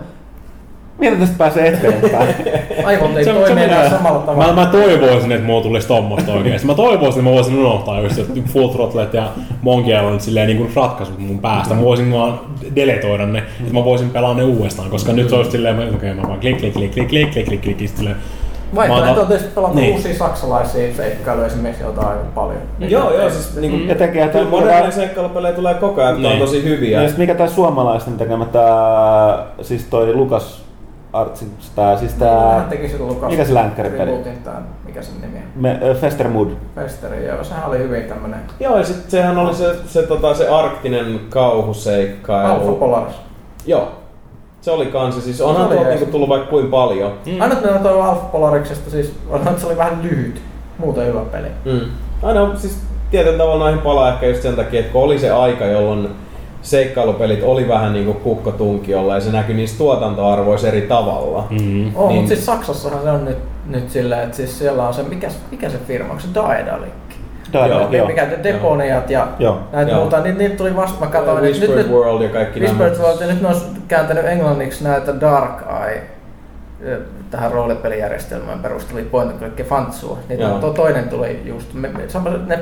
Miten 0.99 1.19
tästä 1.19 1.35
pääsee 1.37 1.67
eteenpäin? 1.67 2.35
Aivot 2.85 3.17
ei 3.17 3.25
toimi 3.25 3.63
enää 3.63 3.89
samalla 3.89 4.19
tavalla. 4.19 4.53
Mä, 4.53 4.61
mä 4.61 4.65
toivoisin, 4.65 5.31
että 5.31 5.45
mulla 5.45 5.63
tulisi 5.63 5.87
tommoista 5.87 6.33
oikeesti. 6.33 6.67
Mä 6.67 6.73
toivoisin, 6.75 7.07
että 7.19 7.21
mä 7.29 7.35
voisin 7.35 7.57
unohtaa 7.57 8.01
just 8.01 8.17
että 8.19 8.33
Full 8.53 8.67
Throttlet 8.67 9.13
ja 9.13 9.27
Monkey 9.61 9.95
Island 9.95 10.19
silleen 10.19 10.47
niin 10.47 10.57
kuin 10.57 10.71
ratkaisut 10.75 11.19
mun 11.19 11.39
päästä. 11.39 11.73
Mä 11.73 11.81
voisin 11.81 12.13
vaan 12.13 12.39
deletoida 12.75 13.25
ne, 13.25 13.39
että 13.39 13.73
mä 13.73 13.85
voisin 13.85 14.09
pelaa 14.09 14.33
ne 14.33 14.43
uudestaan, 14.43 14.89
koska 14.89 15.13
nyt 15.13 15.29
se 15.29 15.35
olisi 15.35 15.51
silleen, 15.51 15.81
että 15.81 15.95
okei, 15.95 16.13
mä 16.13 16.21
vaan 16.27 16.39
klik, 16.39 16.57
klik, 16.57 16.73
klik, 16.73 16.91
klik, 16.91 17.07
klik, 17.07 17.31
klik, 17.31 17.45
klik, 17.47 17.61
klik, 17.61 17.77
klik, 17.77 17.89
silleen. 17.95 18.15
Vaihtoehto 18.75 19.13
Mä 19.15 19.21
on 19.21 19.27
tietysti 19.27 19.51
pelata 19.55 19.73
Niin. 19.75 19.93
uusia 19.93 20.13
saksalaisia 20.17 20.93
seikkailuja 20.95 21.47
esimerkiksi, 21.47 21.83
joita 21.83 22.01
on 22.01 22.07
aika 22.07 22.23
paljon. 22.35 22.57
Joo, 22.79 23.13
joo, 23.13 23.29
siis 23.29 23.55
niinku, 23.55 23.77
Ja 23.87 23.95
tekee 23.95 24.27
tämän- 24.27 24.47
moderneja 24.47 24.91
seikkailupelejä 24.91 25.53
tulee 25.55 25.73
koko 25.73 26.01
ajan, 26.01 26.15
niin. 26.15 26.25
on 26.25 26.31
Niin. 26.31 26.41
tosi 26.41 26.63
hyviä. 26.63 27.01
Ja 27.03 27.09
mikä 27.17 27.35
tää 27.35 27.47
suomalaisten 27.47 28.13
tekemä 28.17 28.45
tää, 28.45 29.43
siis 29.61 29.83
toi 29.89 30.13
Lukas 30.13 30.63
Artsin, 31.13 31.51
tää, 31.75 31.97
siis 31.97 32.11
Hän 32.11 32.19
tää, 32.19 32.65
teki 32.69 32.89
silloin 32.89 33.09
Lukas 33.09 33.31
mikä 33.31 33.45
se 33.45 33.53
tämän, 34.43 34.67
mikä 34.85 35.01
sen 35.01 35.21
nimi 35.21 35.37
on? 35.37 35.43
me, 35.55 35.79
ö, 35.83 35.95
Festermood. 35.95 36.47
Festeri, 36.75 37.25
joo, 37.25 37.43
sehän 37.43 37.69
oli 37.69 37.77
hyvin 37.77 38.03
tämmönen 38.03 38.39
Joo, 38.59 38.77
ja 38.77 38.83
sit 38.83 39.09
sehän 39.09 39.37
oli 39.37 39.55
se, 39.55 39.75
se, 39.85 40.03
tota, 40.03 40.33
se 40.33 40.49
arktinen 40.49 41.19
kauhuseikkailu. 41.29 42.53
Alpha 42.53 42.71
Polaris. 42.71 43.15
Joo. 43.65 43.91
Se 44.61 44.71
oli 44.71 44.85
kanssa, 44.85 45.21
siis 45.21 45.41
onhan 45.41 45.67
Se 45.67 45.73
tuolta 45.73 45.89
niinku 45.89 46.11
tullut 46.11 46.29
vaikka 46.29 46.49
kuin 46.49 46.67
paljon. 46.67 47.13
Mm. 47.25 47.41
Aina 47.41 47.55
kun 47.55 47.83
toi 47.83 48.01
Alpha 48.01 48.27
Polariksesta, 48.31 48.89
siis 48.89 49.13
on, 49.29 49.47
että 49.47 49.61
se 49.61 49.67
oli 49.67 49.77
vähän 49.77 50.03
lyhyt. 50.03 50.41
Muuten 50.77 51.07
hyvä 51.07 51.21
peli. 51.31 51.47
Mm. 51.65 51.79
Aina 52.23 52.55
siis 52.55 52.77
tietyllä 53.11 53.37
tavalla 53.37 53.63
noihin 53.63 53.81
palaa 53.81 54.13
ehkä 54.13 54.27
just 54.27 54.41
sen 54.41 54.55
takia, 54.55 54.79
että 54.79 54.91
kun 54.91 55.03
oli 55.03 55.19
se 55.19 55.31
aika, 55.31 55.65
jolloin 55.65 56.09
seikkailupelit 56.63 57.43
oli 57.43 57.67
vähän 57.67 57.93
niinku 57.93 58.13
kukkotunkiolla 58.13 59.15
ja 59.15 59.21
se 59.21 59.31
näkyi 59.31 59.55
niissä 59.55 59.77
tuotantoarvoissa 59.77 60.67
eri 60.67 60.81
tavalla. 60.81 61.47
Mm. 61.49 61.55
Oh, 61.55 61.59
Niin. 61.59 61.91
niin. 62.07 62.15
mutta 62.15 62.27
siis 62.27 62.45
Saksassahan 62.45 63.03
se 63.03 63.11
on 63.11 63.25
nyt, 63.25 63.37
nyt 63.69 63.89
silleen, 63.89 64.23
että 64.23 64.37
siis 64.37 64.57
siellä 64.59 64.87
on 64.87 64.93
se, 64.93 65.03
mikä, 65.03 65.27
mikä 65.51 65.69
se 65.69 65.77
firma, 65.87 66.09
onko 66.09 66.21
se 66.21 66.27
Daedalic? 66.35 66.89
Daedalic, 67.53 67.91
Joo. 67.93 68.07
Mikä 68.07 68.25
te 68.25 68.39
Deponiat 68.43 69.09
ja 69.09 69.27
Joo. 69.39 69.59
näitä 69.71 69.91
Joo. 69.91 69.99
muuta, 69.99 70.19
niin 70.19 70.37
niitä 70.37 70.55
tuli 70.55 70.75
vasta, 70.75 70.99
mä 71.05 71.11
katsoin, 71.11 71.45
että 71.45 71.67
nyt, 71.75 71.89
World 71.89 72.21
ja 72.21 72.29
kaikki 72.29 72.59
Whispered 72.59 72.91
nämä. 72.91 73.03
World, 73.03 73.21
ja 73.21 73.27
nyt 73.27 73.41
ne 73.41 73.47
on 73.47 73.55
kääntänyt 73.87 74.25
englanniksi 74.25 74.83
näitä 74.83 75.21
Dark 75.21 75.61
Eye 75.85 76.01
tähän 77.31 77.51
roolipelijärjestelmään 77.51 78.59
perustui 78.59 79.01
point 79.01 79.31
and 79.31 79.39
click 79.39 79.69
Fantsua. 79.69 80.17
Niin 80.29 80.39
tuo 80.59 80.69
toinen 80.69 81.09
tuli 81.09 81.41
just, 81.45 81.73
me, 81.73 81.87
me, 81.87 82.03
sama, 82.07 82.29
ne, 82.29 82.59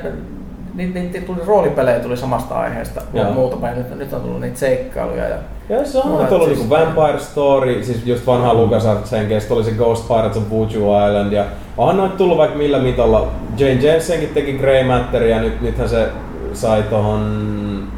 niitä, 0.73 0.99
niitä 0.99 1.21
tuli 1.21 1.39
roolipelejä 1.47 1.99
tuli 1.99 2.17
samasta 2.17 2.55
aiheesta 2.55 3.01
Joo. 3.13 3.31
muutama 3.33 3.67
ja 3.67 3.75
nyt, 3.75 3.97
nyt 3.97 4.13
on 4.13 4.21
tullut 4.21 4.41
niitä 4.41 4.59
seikkailuja. 4.59 5.23
Ja, 5.29 5.35
Ja 5.69 5.85
se 5.85 5.97
on 5.97 6.03
ollut 6.05 6.29
siis- 6.29 6.47
niinku 6.59 6.69
Vampire 6.69 7.19
Story, 7.19 7.83
siis 7.83 8.05
just 8.05 8.27
vanha 8.27 8.53
LucasArts 8.53 9.11
henkeistä, 9.11 9.53
oli 9.53 9.63
se 9.63 9.71
Ghost 9.71 10.07
Pirates 10.07 10.37
of 10.37 10.49
Voodoo 10.49 11.07
Island 11.07 11.33
ja 11.33 11.45
onhan 11.77 11.97
noita 11.97 12.15
tullut 12.17 12.37
vaikka 12.37 12.57
millä 12.57 12.79
mitolla. 12.79 13.27
Jane 13.57 13.73
Jensenkin 13.81 14.29
teki 14.29 14.53
Grey 14.53 14.83
Matter 14.83 15.23
ja 15.23 15.41
nyt, 15.41 15.61
nythän 15.61 15.89
se 15.89 16.09
sai 16.53 16.83
tohon, 16.83 17.19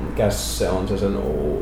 mikäs 0.09 0.57
se 0.57 0.69
on 0.69 0.87
se 0.87 0.97
sen 0.97 1.17
uusi 1.17 1.52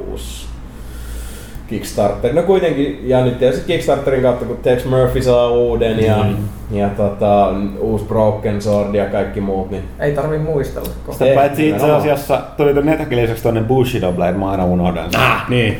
Kickstarter. 1.76 2.34
No 2.34 2.42
kuitenkin, 2.44 3.00
ja 3.04 3.26
nyt 3.26 3.40
tietysti 3.40 3.66
Kickstarterin 3.68 4.22
kautta, 4.22 4.46
kun 4.46 4.58
Tex 4.58 4.86
Murphy 4.86 5.22
saa 5.22 5.50
uuden 5.50 6.06
ja, 6.06 6.16
Mm. 6.24 6.78
ja 6.78 6.90
tota, 6.90 7.54
uusi 7.80 8.06
Broken 8.06 8.62
Sword 8.62 8.96
ja 8.96 9.06
kaikki 9.06 9.42
muut, 9.42 9.72
niin 9.72 9.84
ei 10.00 10.12
tarvi 10.14 10.38
muistella. 10.38 10.90
Sitä 11.12 11.26
paitsi 11.36 11.70
itse 11.70 11.92
asiassa 11.92 12.42
tuli 12.58 12.74
ton 12.74 12.86
netäkin 12.86 13.18
lisäksi 13.22 13.44
tonne 13.44 13.62
Bushido 13.62 14.12
Blade, 14.12 14.32
mä 14.38 14.52
aina 14.52 14.66
unohdan 14.66 15.12
sen. 15.12 15.22
Ah, 15.22 15.50
niin. 15.50 15.78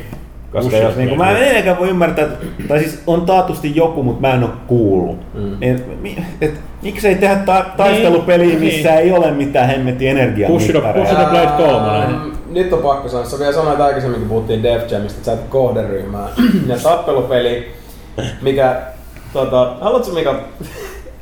Koska 0.52 0.62
Bushido 0.70 0.86
jos 0.88 0.96
niinku, 0.96 1.16
Blade. 1.16 1.32
mä 1.32 1.38
en 1.38 1.46
ennenkään 1.48 1.78
voi 1.78 1.88
ymmärtää, 1.88 2.24
että- 2.24 2.46
tai 2.68 2.78
siis 2.78 3.02
on 3.06 3.26
taatusti 3.26 3.76
joku, 3.76 4.02
mutta 4.02 4.20
mä 4.20 4.34
en 4.34 4.42
oo 4.44 4.50
kuullut. 4.66 5.18
Mm. 5.34 5.56
Et, 5.60 6.02
mi- 6.02 6.16
et, 6.40 6.54
miksei 6.82 7.14
tehdä 7.14 7.36
ta- 7.36 7.64
taistelupeliä, 7.76 8.58
missä 8.58 8.88
Niin. 8.88 8.98
ei 8.98 9.12
ole 9.12 9.30
mitään 9.30 9.68
hemmetin 9.68 10.08
energiaa. 10.08 10.48
Bushido, 10.50 10.80
Bushido 10.80 11.26
Blade 11.30 11.50
3. 11.56 12.32
Nyt 12.52 12.72
on 12.72 12.82
pakko 12.82 13.08
sanoa, 13.08 13.26
sä 13.26 13.38
vielä 13.38 13.52
sanoit 13.52 13.80
aikaisemmin, 13.80 14.20
kun 14.20 14.28
puhuttiin 14.28 14.62
Def 14.62 14.90
Jamista, 14.90 15.18
että 15.18 15.24
sä 15.24 15.32
et 15.32 15.48
kohderyhmää. 15.48 16.28
ja 16.66 16.76
tappelupeli, 16.82 17.72
mikä, 18.42 18.82
tota, 19.32 19.76
haluatko 19.80 20.12
Mika, 20.12 20.40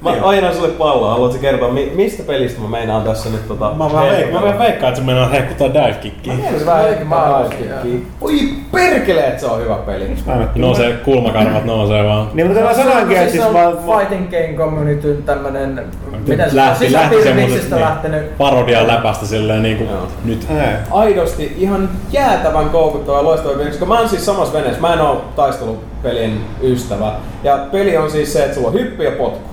mä 0.00 0.10
aina 0.22 0.52
sulle 0.54 0.68
palloa, 0.68 1.10
haluatko 1.10 1.38
kertoa, 1.38 1.68
mi- 1.68 1.92
mistä 1.94 2.22
pelistä 2.22 2.60
mä 2.60 2.68
meinaan 2.68 3.02
tässä 3.02 3.28
nyt 3.30 3.48
tota... 3.48 3.70
Mä 3.70 3.92
vaan, 3.92 4.08
veik- 4.08 4.32
mä 4.32 4.58
veikkaan, 4.58 4.88
että 4.88 5.00
se 5.00 5.06
mennään 5.06 5.30
hehkuttaa 5.30 5.68
dive 5.74 5.96
kickiä. 6.00 6.32
Mä 6.32 6.58
se 6.58 6.66
vähän 6.66 6.84
Mä 6.98 7.04
mä 7.04 7.16
haluaisin, 7.16 8.06
Oi 8.20 8.32
perkele, 8.72 9.20
että 9.26 9.40
se 9.40 9.46
on 9.46 9.60
hyvä 9.60 9.74
peli. 9.76 10.16
Nousee, 10.54 10.92
kulmakarvat 10.92 11.64
nousee 11.64 12.04
vaan. 12.04 12.28
Niin, 12.34 12.46
mutta 12.46 12.62
mä 12.62 12.74
sanoinkin, 12.74 13.16
että 13.16 13.30
siis 13.32 13.44
se 13.44 13.50
mä, 13.50 13.72
Fighting 13.98 14.30
Game 14.30 14.54
Communityn 14.56 15.22
tämmönen, 15.22 15.82
miten 16.28 16.50
se 16.50 16.56
Lähti, 16.56 16.86
on, 16.86 16.92
lähti 16.92 17.16
sisäpiirimiksistä 17.16 17.68
semmoset 17.68 17.88
lähtenyt. 17.88 18.38
parodian 18.38 18.86
läpästä 18.86 19.26
silleen 19.26 19.62
niinku 19.62 19.84
nyt. 20.24 20.46
Aidosti 20.90 21.56
ihan 21.58 21.88
jäätävän 22.12 22.70
koukuttava 22.70 23.16
ja 23.16 23.24
loistava 23.24 23.54
peli, 23.54 23.68
koska 23.70 23.86
mä 23.86 23.98
oon 23.98 24.08
siis 24.08 24.26
samassa 24.26 24.54
veneessä, 24.58 24.80
mä 24.80 24.92
en 24.92 25.00
oo 25.00 25.24
taistelupelien 25.36 26.32
ystävä. 26.62 27.12
Ja 27.44 27.58
peli 27.72 27.96
on 27.96 28.10
siis 28.10 28.32
se, 28.32 28.42
että 28.42 28.54
sulla 28.54 28.68
on 28.68 28.74
hyppy 28.74 29.04
ja 29.04 29.10
potku. 29.10 29.49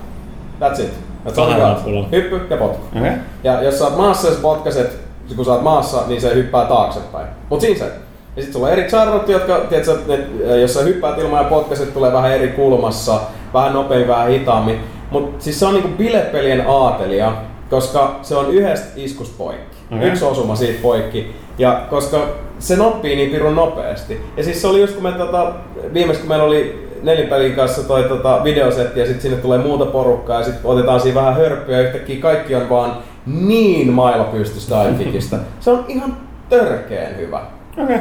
That's 0.60 0.82
it. 0.82 0.90
That's 1.26 1.40
all 1.42 1.48
Kahdella 1.48 1.68
you 1.68 1.76
got. 1.76 1.78
nappulla. 1.78 2.08
Hyppy 2.12 2.42
ja 2.50 2.58
potku. 2.58 2.98
Okei. 3.00 3.12
Ja 3.44 3.64
jos 3.64 3.80
sä 3.80 3.86
oot 3.86 3.98
maassa 3.98 4.28
ja 4.28 4.34
sä 4.34 4.42
potkaset, 4.42 5.00
kun 5.36 5.46
sä 5.46 5.52
oot 5.52 5.64
maassa, 5.64 5.98
niin 6.08 6.22
se 6.22 6.36
hyppää 6.36 6.66
taaksepäin. 6.66 7.28
Mut 7.50 7.62
siinä 7.62 7.80
se. 7.80 7.92
Ja 8.36 8.44
sit 8.44 8.54
sulla 8.54 8.68
on 8.68 8.74
eri 8.74 8.84
charrot, 8.84 9.30
jotka, 9.30 9.58
tiedätkö, 9.70 9.98
ne, 10.08 10.58
jos 10.62 10.74
sä 10.74 10.82
hyppäät 10.82 11.18
ilman 11.18 11.44
ja 11.44 11.50
potkaset, 11.50 11.94
tulee 11.94 12.14
vähän 12.14 12.32
eri 12.32 12.48
kulmassa, 12.48 13.20
vähän 13.54 13.74
nopeammin, 13.74 14.08
vähän 14.08 14.30
hitaammin. 14.30 14.80
Mut 15.12 15.42
siis 15.42 15.60
se 15.60 15.66
on 15.66 15.74
niinku 15.74 15.90
bilepelien 15.90 16.64
aatelia, 16.68 17.34
koska 17.70 18.20
se 18.22 18.36
on 18.36 18.50
yhdestä 18.52 18.88
iskusta 18.96 19.36
poikki. 19.38 19.78
Okei. 19.96 20.08
Yksi 20.08 20.26
osuma 20.26 20.56
siitä 20.56 20.80
poikki. 20.82 21.36
Ja 21.58 21.82
koska 21.90 22.28
se 22.60 22.76
noppii 22.76 23.16
niin 23.16 23.32
pirun 23.32 23.56
nopeasti. 23.56 24.22
Ja 24.38 24.44
siis 24.44 24.62
se 24.62 24.68
oli 24.68 24.82
just 24.82 24.94
kun 24.94 25.04
me 25.04 25.12
tota, 25.12 25.54
viimeis 25.94 26.18
kun 26.18 26.28
meillä 26.28 26.46
oli 26.46 26.87
nelipelin 27.04 27.56
kanssa 27.56 27.84
toi 27.84 28.04
tota, 28.04 28.44
videosetti 28.44 29.00
ja 29.00 29.06
sitten 29.06 29.22
sinne 29.22 29.38
tulee 29.38 29.58
muuta 29.58 29.86
porukkaa 29.86 30.40
ja 30.40 30.46
sitten 30.46 30.66
otetaan 30.66 31.00
siinä 31.00 31.20
vähän 31.20 31.36
hörppyä 31.36 31.78
ja 31.78 31.84
yhtäkkiä 31.84 32.22
kaikki 32.22 32.56
on 32.56 32.70
vaan 32.70 32.98
niin 33.26 33.94
mailla 33.94 34.24
pystystä 34.24 34.76
divekickistä. 34.92 35.38
Se 35.60 35.72
on 35.72 35.86
ihan 35.88 36.18
törkeen 36.50 37.18
hyvä. 37.18 37.42
Okei. 37.78 37.98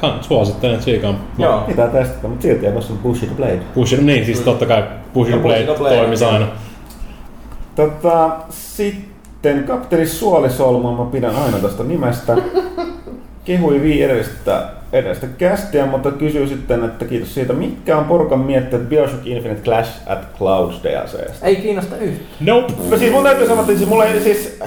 Kan, 0.00 0.18
suosittelen 0.20 0.78
tsiikaan. 0.78 1.18
Joo. 1.38 1.60
Pitää 1.60 1.88
testata, 1.88 2.28
mutta 2.28 2.42
silti 2.42 2.66
ei 2.66 2.72
tuossa 2.72 2.92
Bushido 3.02 3.32
Blade. 3.34 3.60
Bushido, 3.74 4.02
niin 4.02 4.24
siis 4.24 4.40
totta 4.40 4.66
kai 4.66 4.84
Bushido 5.14 5.36
No, 5.36 5.42
Blade 5.42 5.66
Blade, 5.78 5.96
toimisi 5.96 6.24
aina. 6.24 6.46
Tota, 7.76 8.30
sitten 8.50 9.64
Kapteeni 9.64 10.06
Suolisolmu, 10.06 10.92
mä 10.92 11.10
pidän 11.10 11.36
aina 11.36 11.58
tästä 11.58 11.84
nimestä. 11.84 12.36
kehui 13.44 13.82
Vii 13.82 14.02
edellistä 14.92 15.26
kästiä, 15.38 15.86
mutta 15.86 16.10
kysyy 16.10 16.46
sitten, 16.46 16.84
että 16.84 17.04
kiitos 17.04 17.34
siitä, 17.34 17.52
mitkä 17.52 17.98
on 17.98 18.04
porukan 18.04 18.38
mietteet 18.38 18.88
Bioshock 18.88 19.26
Infinite 19.26 19.60
Clash 19.62 19.90
at 20.06 20.18
Clouds 20.38 20.80
DLCstä? 20.82 21.46
Ei 21.46 21.56
kiinnosta 21.56 21.96
yhtään. 21.96 22.26
Nope. 22.40 22.72
No 22.90 22.98
siis 22.98 23.12
mun 23.12 23.22
täytyy 23.22 23.46
sanoa, 23.46 23.60
että 23.60 23.76
siis 23.76 23.88
mulla 23.88 24.04
ei 24.04 24.20
siis... 24.20 24.58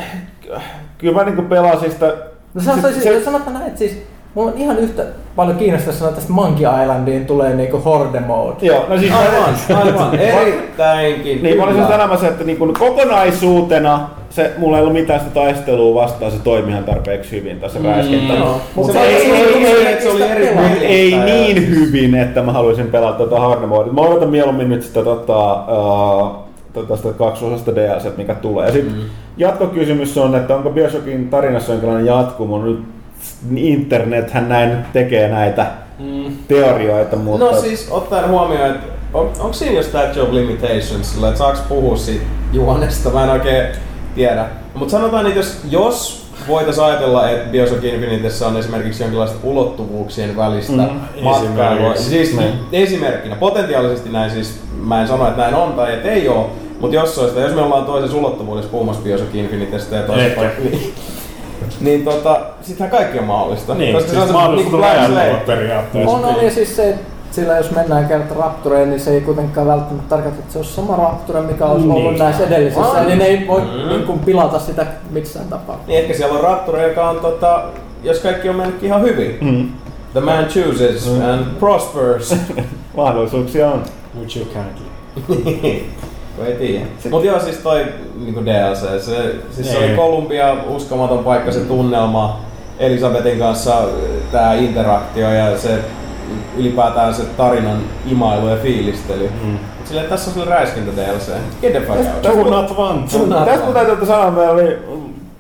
Kyllä 0.98 1.14
mä 1.14 1.24
niinku 1.24 1.42
pelasin 1.42 1.92
sitä... 1.92 2.16
No 2.54 2.62
se, 2.62 2.72
se, 2.82 2.94
se- 2.94 3.02
se, 3.02 3.24
sanotaan 3.24 3.54
näin, 3.54 3.68
että 3.68 3.80
siis 3.80 4.02
mulla 4.34 4.52
on 4.52 4.58
ihan 4.58 4.78
yhtä 4.80 5.04
paljon 5.36 5.58
kiinnostaa 5.58 5.94
sanoa, 5.94 6.10
että 6.10 6.20
tästä 6.22 6.34
Monkey 6.34 6.68
Islandiin 6.82 7.26
tulee 7.26 7.56
niinku 7.56 7.78
horde 7.86 8.20
mode. 8.20 8.56
Joo, 8.62 8.86
no 8.90 8.98
siis... 8.98 9.12
Aivan, 9.14 9.86
aivan. 9.88 10.16
Erittäinkin. 10.20 11.44
Niin, 11.44 11.58
mä 11.58 11.74
siis 11.74 11.88
sanomassa, 11.88 12.28
että 12.28 12.44
niin 12.44 12.58
kuin 12.58 12.74
kokonaisuutena 12.74 14.10
se, 14.30 14.54
mulla 14.58 14.78
ei 14.78 14.82
ollut 14.82 14.94
mitään 14.94 15.20
sitä 15.20 15.32
taistelua 15.34 16.02
vastaan, 16.02 16.32
se 16.32 16.38
toimi 16.44 16.72
ihan 16.72 16.84
tarpeeksi 16.84 17.32
hyvin 17.40 17.60
tässä 17.60 17.80
mm, 17.80 17.86
räiskintä. 17.86 18.34
joo. 18.34 18.62
Mutta 18.76 18.94
Se 18.94 19.00
se 19.00 19.06
ei, 19.06 19.32
oli- 19.32 19.66
ei, 19.66 19.86
ei, 19.88 20.02
se 20.02 20.10
oli 20.12 20.24
eri 20.24 20.48
ei 20.82 21.12
Tai- 21.12 21.26
niin 21.26 21.70
hyvin, 21.70 22.16
että 22.16 22.42
mä 22.42 22.52
haluaisin 22.52 22.88
pelata 22.88 23.18
tuota 23.18 23.40
hard 23.40 23.66
mode. 23.66 23.92
Mä 23.92 24.02
odotan 24.02 24.30
mieluummin 24.30 24.70
nyt 24.70 24.84
sitä 24.84 25.04
tota, 25.04 25.54
uh, 25.54 26.32
tota, 26.74 26.96
sitä 26.98 27.14
kaksosasta 27.14 27.76
DLC, 27.76 28.18
mikä 28.18 28.36
tulee. 28.36 28.66
Ja 28.66 28.72
sitten 28.74 28.94
mm. 28.96 29.02
jatkokysymys 29.38 30.18
on, 30.18 30.36
että 30.36 30.56
onko 30.56 30.70
Bioshockin 30.70 31.30
tarinassa 31.30 31.72
jonkinlainen 31.72 32.06
jatkumo. 32.06 32.64
Nyt 32.66 32.80
internethän 33.56 34.50
näin 34.50 34.70
nyt 34.70 34.92
tekee 34.94 35.28
näitä 35.28 35.66
Mm. 36.00 36.38
teorioita, 36.48 37.16
mutta... 37.16 37.46
No 37.46 37.62
siis 37.62 37.88
ottaen 37.92 38.30
huomioon, 38.30 38.70
että 38.72 38.88
on, 39.14 39.32
onko 39.40 39.54
siinä 39.54 39.76
jo 39.76 39.84
Statue 39.84 40.24
of 40.24 40.32
Limitations, 40.32 41.14
sillä 41.14 41.28
että 41.28 41.38
saaks 41.38 41.60
puhua 41.70 41.98
siitä 41.98 42.24
juonesta, 42.54 43.10
mä 43.10 43.24
en 43.24 43.30
oikein 43.30 43.68
tiedä. 44.16 44.46
Mutta 44.74 44.92
sanotaan, 44.92 45.26
että 45.28 45.40
jos, 45.40 45.58
jos 45.70 46.26
voitais 46.48 46.80
ajatella, 46.80 47.30
että 47.30 47.50
Bioshock 47.52 47.84
Infinitessä 47.84 48.48
on 48.48 48.58
esimerkiksi 48.58 49.04
jonkinlaista 49.04 49.38
ulottuvuuksien 49.44 50.38
välistä 50.38 50.74
Mm, 50.74 51.24
matkailua. 51.24 51.96
Siis 51.96 52.38
Niin. 52.38 52.54
esimerkkinä, 52.72 53.36
potentiaalisesti 53.36 54.10
näin 54.10 54.32
siis, 54.32 54.60
mä 54.84 55.02
en 55.02 55.08
sano, 55.08 55.28
että 55.28 55.42
näin 55.42 55.56
on 55.56 55.74
tai 55.74 55.94
että 55.94 56.10
ei 56.12 56.28
ole, 56.30 56.46
mutta 56.80 56.96
jos, 56.96 57.18
olisi, 57.18 57.40
jos 57.40 57.56
me 57.56 57.62
ollaan 57.62 57.86
toisessa 57.86 58.18
ulottuvuudessa 58.18 58.72
puhumassa 58.72 59.02
Bioshock 59.02 59.36
Infinitestä 59.36 59.96
ja 59.96 60.02
toisessa 60.04 60.30
Ehkä. 60.42 60.42
paik- 60.42 60.64
niin, 60.72 60.94
niin 61.82 62.04
tota, 62.06 62.40
sittenhän 62.62 62.98
kaikki 62.98 63.20
on 63.20 63.26
mahdollista. 63.26 63.76
Niin, 63.76 63.94
Koska 63.96 64.10
siis 64.10 64.22
on 64.22 64.28
se- 64.28 64.34
tulee 64.70 64.94
Blank 64.94 65.08
Slate. 65.08 65.22
ajatella 65.22 65.44
periaatteessa. 65.46 66.12
On, 66.16 66.26
on 66.26 66.44
ja 66.44 66.52
siis 66.52 66.76
se, 66.76 66.96
sillä 67.32 67.58
jos 67.58 67.72
mennään 67.72 68.06
kerta 68.08 68.34
Raptureen, 68.40 68.90
niin 68.90 69.00
se 69.00 69.12
ei 69.12 69.22
kuitenkaan 69.22 69.68
välttämättä 69.68 70.10
tarkoita, 70.10 70.40
että 70.40 70.54
se 70.54 70.60
on 70.60 70.66
sama 70.66 70.96
Rapture, 70.96 71.42
mikä 71.42 71.66
olisi 71.66 71.88
ollut 71.88 72.04
Niin. 72.04 72.20
näissä 72.20 72.44
edellisissä. 72.44 72.82
On. 72.82 72.98
Eli 73.06 73.16
ne 73.16 73.24
ei 73.26 73.48
voi 73.48 73.62
Mm. 73.62 73.90
niin 73.90 74.04
kuin 74.04 74.20
pilata 74.20 74.60
sitä 74.60 74.86
missään 75.10 75.46
tapaa. 75.48 75.80
Niin 75.88 76.00
ehkä 76.00 76.14
siellä 76.14 76.36
on 76.38 76.44
Rapture, 76.44 76.88
joka 76.88 77.10
on 77.10 77.16
tota, 77.20 77.64
jos 78.04 78.20
kaikki 78.20 78.50
on 78.50 78.56
mennytkin 78.56 78.88
ihan 78.88 79.02
hyvin. 79.02 79.38
Mm. 79.42 79.68
The 80.12 80.20
man 80.22 80.46
chooses 80.46 81.10
Mm. 81.12 81.22
and 81.30 81.46
prospers. 81.60 82.36
Mahdollisuuksia 82.98 83.70
on. 83.72 83.84
Which 84.20 84.38
you 84.38 84.46
can't. 84.56 84.84
Kun 86.36 86.46
ei 86.46 86.54
tiedä. 86.54 86.86
Mut 87.10 87.24
joo, 87.24 87.40
siis 87.40 87.58
toi 87.58 87.86
niinku 88.26 88.46
DLC, 88.46 88.80
se, 89.06 89.36
siis 89.52 89.72
se 89.72 89.78
oli 89.78 89.86
Niin. 89.86 89.98
Columbia, 89.98 90.56
uskomaton 90.68 91.24
paikka, 91.24 91.52
se 91.52 91.60
tunnelma, 91.60 92.40
Elisabetin 92.80 93.40
kanssa 93.40 93.82
tää 94.32 94.54
interaktio 94.54 95.32
ja 95.32 95.58
se 95.58 95.80
ylipäätään 96.58 97.14
se 97.14 97.24
tarinan 97.38 97.82
imailu 98.12 98.48
ja 98.48 98.56
fiilistely. 98.56 99.30
Mm. 99.44 99.58
Silleen, 99.86 100.08
tässä 100.10 100.30
on 100.30 100.34
sille 100.34 100.50
räiskintä 100.50 100.92
DLC. 101.02 101.32
Get 101.62 101.72
the 101.72 101.82
fuck 101.82 102.00
out. 102.00 102.24
Do 102.24 102.50
not 102.50 102.78
want. 102.78 103.06
Tästä 103.46 103.66
mun 103.66 103.74
täytyy 103.74 104.06
sanoa, 104.06 104.32
me 104.32 104.50
oli, 104.50 104.78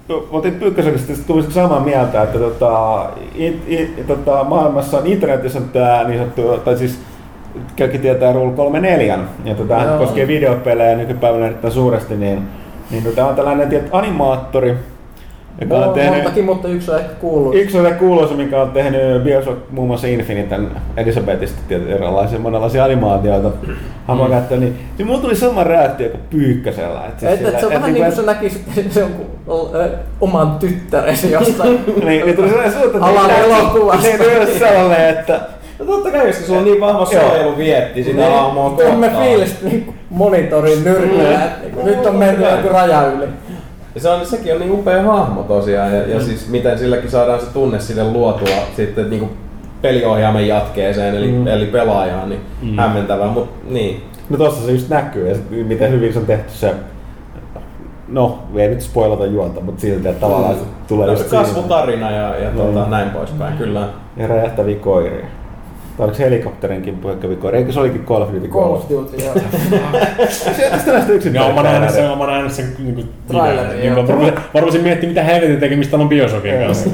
me 0.07 0.15
oltiin 0.31 0.55
Pyykkösökistä 0.55 1.13
tuli 1.27 1.43
samaa 1.51 1.79
mieltä, 1.79 2.23
että 2.23 2.39
tota, 2.39 3.05
it, 3.35 3.63
it, 3.67 4.07
tota, 4.07 4.43
maailmassa 4.43 4.97
on 4.97 5.07
internetissä 5.07 5.59
on 5.59 5.69
tää 5.69 6.03
niin 6.03 6.19
sanottu, 6.19 6.57
tai 6.65 6.77
siis 6.77 6.99
kaikki 7.77 7.97
tietää 7.97 8.33
Rule 8.33 8.51
34, 8.51 9.19
ja 9.45 9.55
tota, 9.55 9.83
Joo. 9.83 9.97
koskee 9.97 10.27
videopelejä 10.27 10.97
nykypäivänä 10.97 11.45
erittäin 11.45 11.73
suuresti, 11.73 12.15
niin, 12.15 12.47
niin 12.91 13.03
tota, 13.03 13.25
on 13.25 13.35
tällainen 13.35 13.69
tiet, 13.69 13.89
animaattori, 13.91 14.77
joka 15.61 15.75
Mulla 15.75 15.87
on 15.87 15.93
tehnyt, 15.93 16.13
montakin, 16.13 16.45
mutta 16.45 16.67
yksi 16.67 16.91
on 16.91 16.99
ehkä 16.99 17.13
kuullut. 17.13 17.55
Yksi 17.55 17.79
on 17.79 17.95
kuuluisa, 17.95 18.33
mikä 18.33 18.61
on 18.61 18.71
tehnyt 18.71 19.23
Bioshock 19.23 19.71
muun 19.71 19.87
muassa 19.87 20.07
Infiniten 20.07 20.71
Elisabetista 20.97 21.61
erilaisia 21.87 22.39
monenlaisia 22.39 22.83
animaatioita 22.83 23.51
hamakättä, 24.07 24.55
niin, 24.55 24.79
niin 24.97 25.07
mulla 25.07 25.21
tuli 25.21 25.35
sama 25.35 25.63
reaktio 25.63 26.09
kuin 26.09 26.21
Pyykkösellä. 26.29 27.05
Et, 27.05 27.19
siis 27.19 27.31
Et, 27.31 27.47
et 27.47 27.59
se 27.59 27.65
on 27.65 27.71
et 27.71 27.77
vähän 27.77 27.93
niin 27.93 28.05
kuin 28.05 28.15
sä 28.15 28.21
näkisit 28.21 28.61
se 28.89 29.03
on 29.03 29.11
ö, 29.73 29.89
oman 30.21 30.55
tyttäresi 30.59 31.31
jostain. 31.31 31.79
niin, 32.05 32.25
niin 32.25 32.35
tuli 32.35 32.49
sellainen 32.49 32.73
suunta, 32.73 33.05
Alan 33.05 33.31
elokuvasta. 33.31 34.07
Niin 34.07 34.17
tuli 34.17 34.59
sellainen, 34.59 35.09
että 35.09 35.39
No 35.85 35.93
totta 35.93 36.11
kai, 36.11 36.27
jos 36.27 36.47
sulla 36.47 36.59
on 36.59 36.65
niin 36.65 36.81
vahva 36.81 37.07
Joo. 37.11 37.21
suojeluvietti 37.29 38.03
sitä 38.03 38.27
aamoa 38.41 38.69
Niin, 38.77 38.99
me 38.99 39.07
kohtaan. 39.07 39.25
fiilistä 39.27 39.65
niin 39.67 39.93
monitorin 40.09 40.83
nyrkillä, 40.83 41.43
että 41.45 41.59
niin 41.61 41.71
kuin 41.73 41.85
nyt 41.85 42.05
on 42.05 42.15
mennyt 42.15 42.51
joku 42.51 42.69
raja 42.69 43.07
yli. 43.07 43.25
Ja 43.95 44.01
se 44.01 44.09
on, 44.09 44.25
sekin 44.25 44.53
on 44.53 44.59
niin 44.59 44.71
upea 44.71 45.03
hahmo 45.03 45.43
tosiaan, 45.43 45.93
ja, 45.95 46.07
ja 46.07 46.19
siis 46.21 46.49
miten 46.49 46.79
silläkin 46.79 47.09
saadaan 47.11 47.39
se 47.39 47.45
tunne 47.53 47.79
sille 47.79 48.03
luotua 48.03 48.55
sitten 48.75 49.09
niin 49.09 49.29
peliohjaamen 49.81 50.47
jatkeeseen, 50.47 51.15
eli, 51.15 51.27
Mm. 51.27 51.47
eli 51.47 51.65
pelaajaan, 51.65 52.29
niin 52.29 52.41
Mm. 52.61 52.77
hämmentävää, 52.77 53.27
mutta 53.27 53.53
niin. 53.69 54.03
no 54.29 54.37
tossa 54.37 54.65
se 54.65 54.71
just 54.71 54.89
näkyy, 54.89 55.27
ja 55.29 55.35
sit 55.35 55.67
miten 55.67 55.91
hyvin 55.91 56.13
se 56.13 56.19
on 56.19 56.25
tehty 56.25 56.51
se 56.51 56.73
No, 58.07 58.39
ei 58.55 58.67
nyt 58.67 58.81
spoilata 58.81 59.25
juonta, 59.25 59.61
mutta 59.61 59.81
silti, 59.81 60.07
että 60.07 60.21
tavallaan 60.21 60.55
se 60.55 60.61
tulee 60.87 61.07
No, 61.07 61.13
just 61.13 61.29
siinä. 61.29 61.43
kasvutarina 61.43 62.11
ja, 62.11 62.35
ja 62.39 62.49
tuota, 62.49 62.83
Mm. 62.85 62.91
näin 62.91 63.09
poispäin, 63.09 63.57
kyllä. 63.57 63.87
Ja 64.17 64.27
räjähtäviä 64.27 64.75
koiria. 64.75 65.25
Tai 65.97 66.03
oliko 66.03 66.17
se 66.17 66.23
helikopterinkin 66.25 66.97
puhekkäviä 66.97 67.37
koiria? 67.37 67.59
Eikö 67.59 67.71
se 67.71 67.79
olikin 67.79 68.05
Call 68.05 68.21
of 68.21 68.29
Duty 68.33 68.47
Call 68.47 68.73
of 68.73 68.89
Duty, 68.89 69.17
joo. 69.25 69.33
Se 70.29 70.69
tästä 70.71 70.91
näistä 70.91 71.11
yksin 71.13 71.35
Joo, 71.35 71.47
mä 71.49 71.53
oon 71.55 71.63
nähnyt 71.63 71.89
sen, 71.89 72.03
mä 72.05 72.11
oon 72.11 72.27
nähnyt 72.29 72.51
sen 72.51 72.65
niinku 72.79 73.03
Traileri, 73.27 73.77
videon. 73.77 74.07
joo. 74.09 74.17
Niin, 74.19 74.33
mä 74.53 74.59
rupesin- 74.59 74.81
Mä 74.81 74.83
miettimään, 74.83 75.09
mitä 75.13 75.23
helvetin 75.23 75.59
tekemistä 75.59 75.97
on 75.97 76.09
Bioshockin 76.09 76.53
kanssa. 76.65 76.89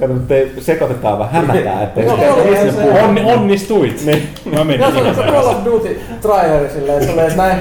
Kato, 0.00 0.12
nyt 0.12 0.30
ei 0.30 0.52
sekoitetaan 0.58 1.18
vaan, 1.18 1.30
hämätään, 1.30 1.82
ettei 1.82 2.04
No, 2.06 2.16
se 2.16 2.24
joo, 2.26 2.36
business 2.36 2.76
se- 2.76 2.82
puhu. 2.82 2.98
Onni, 3.04 3.22
onnistuit. 3.24 4.02
Niin. 4.06 4.22
Mä 4.54 4.64
menin 4.64 4.80
Joo, 4.80 4.90
se 4.90 4.98
on 4.98 5.14
se 5.14 5.22
Call 5.22 5.46
of 5.48 5.64
Duty 5.64 6.00
traileri 6.20 6.68
silleen, 6.70 6.98
että 7.02 7.12
tulee 7.12 7.36
näin, 7.36 7.56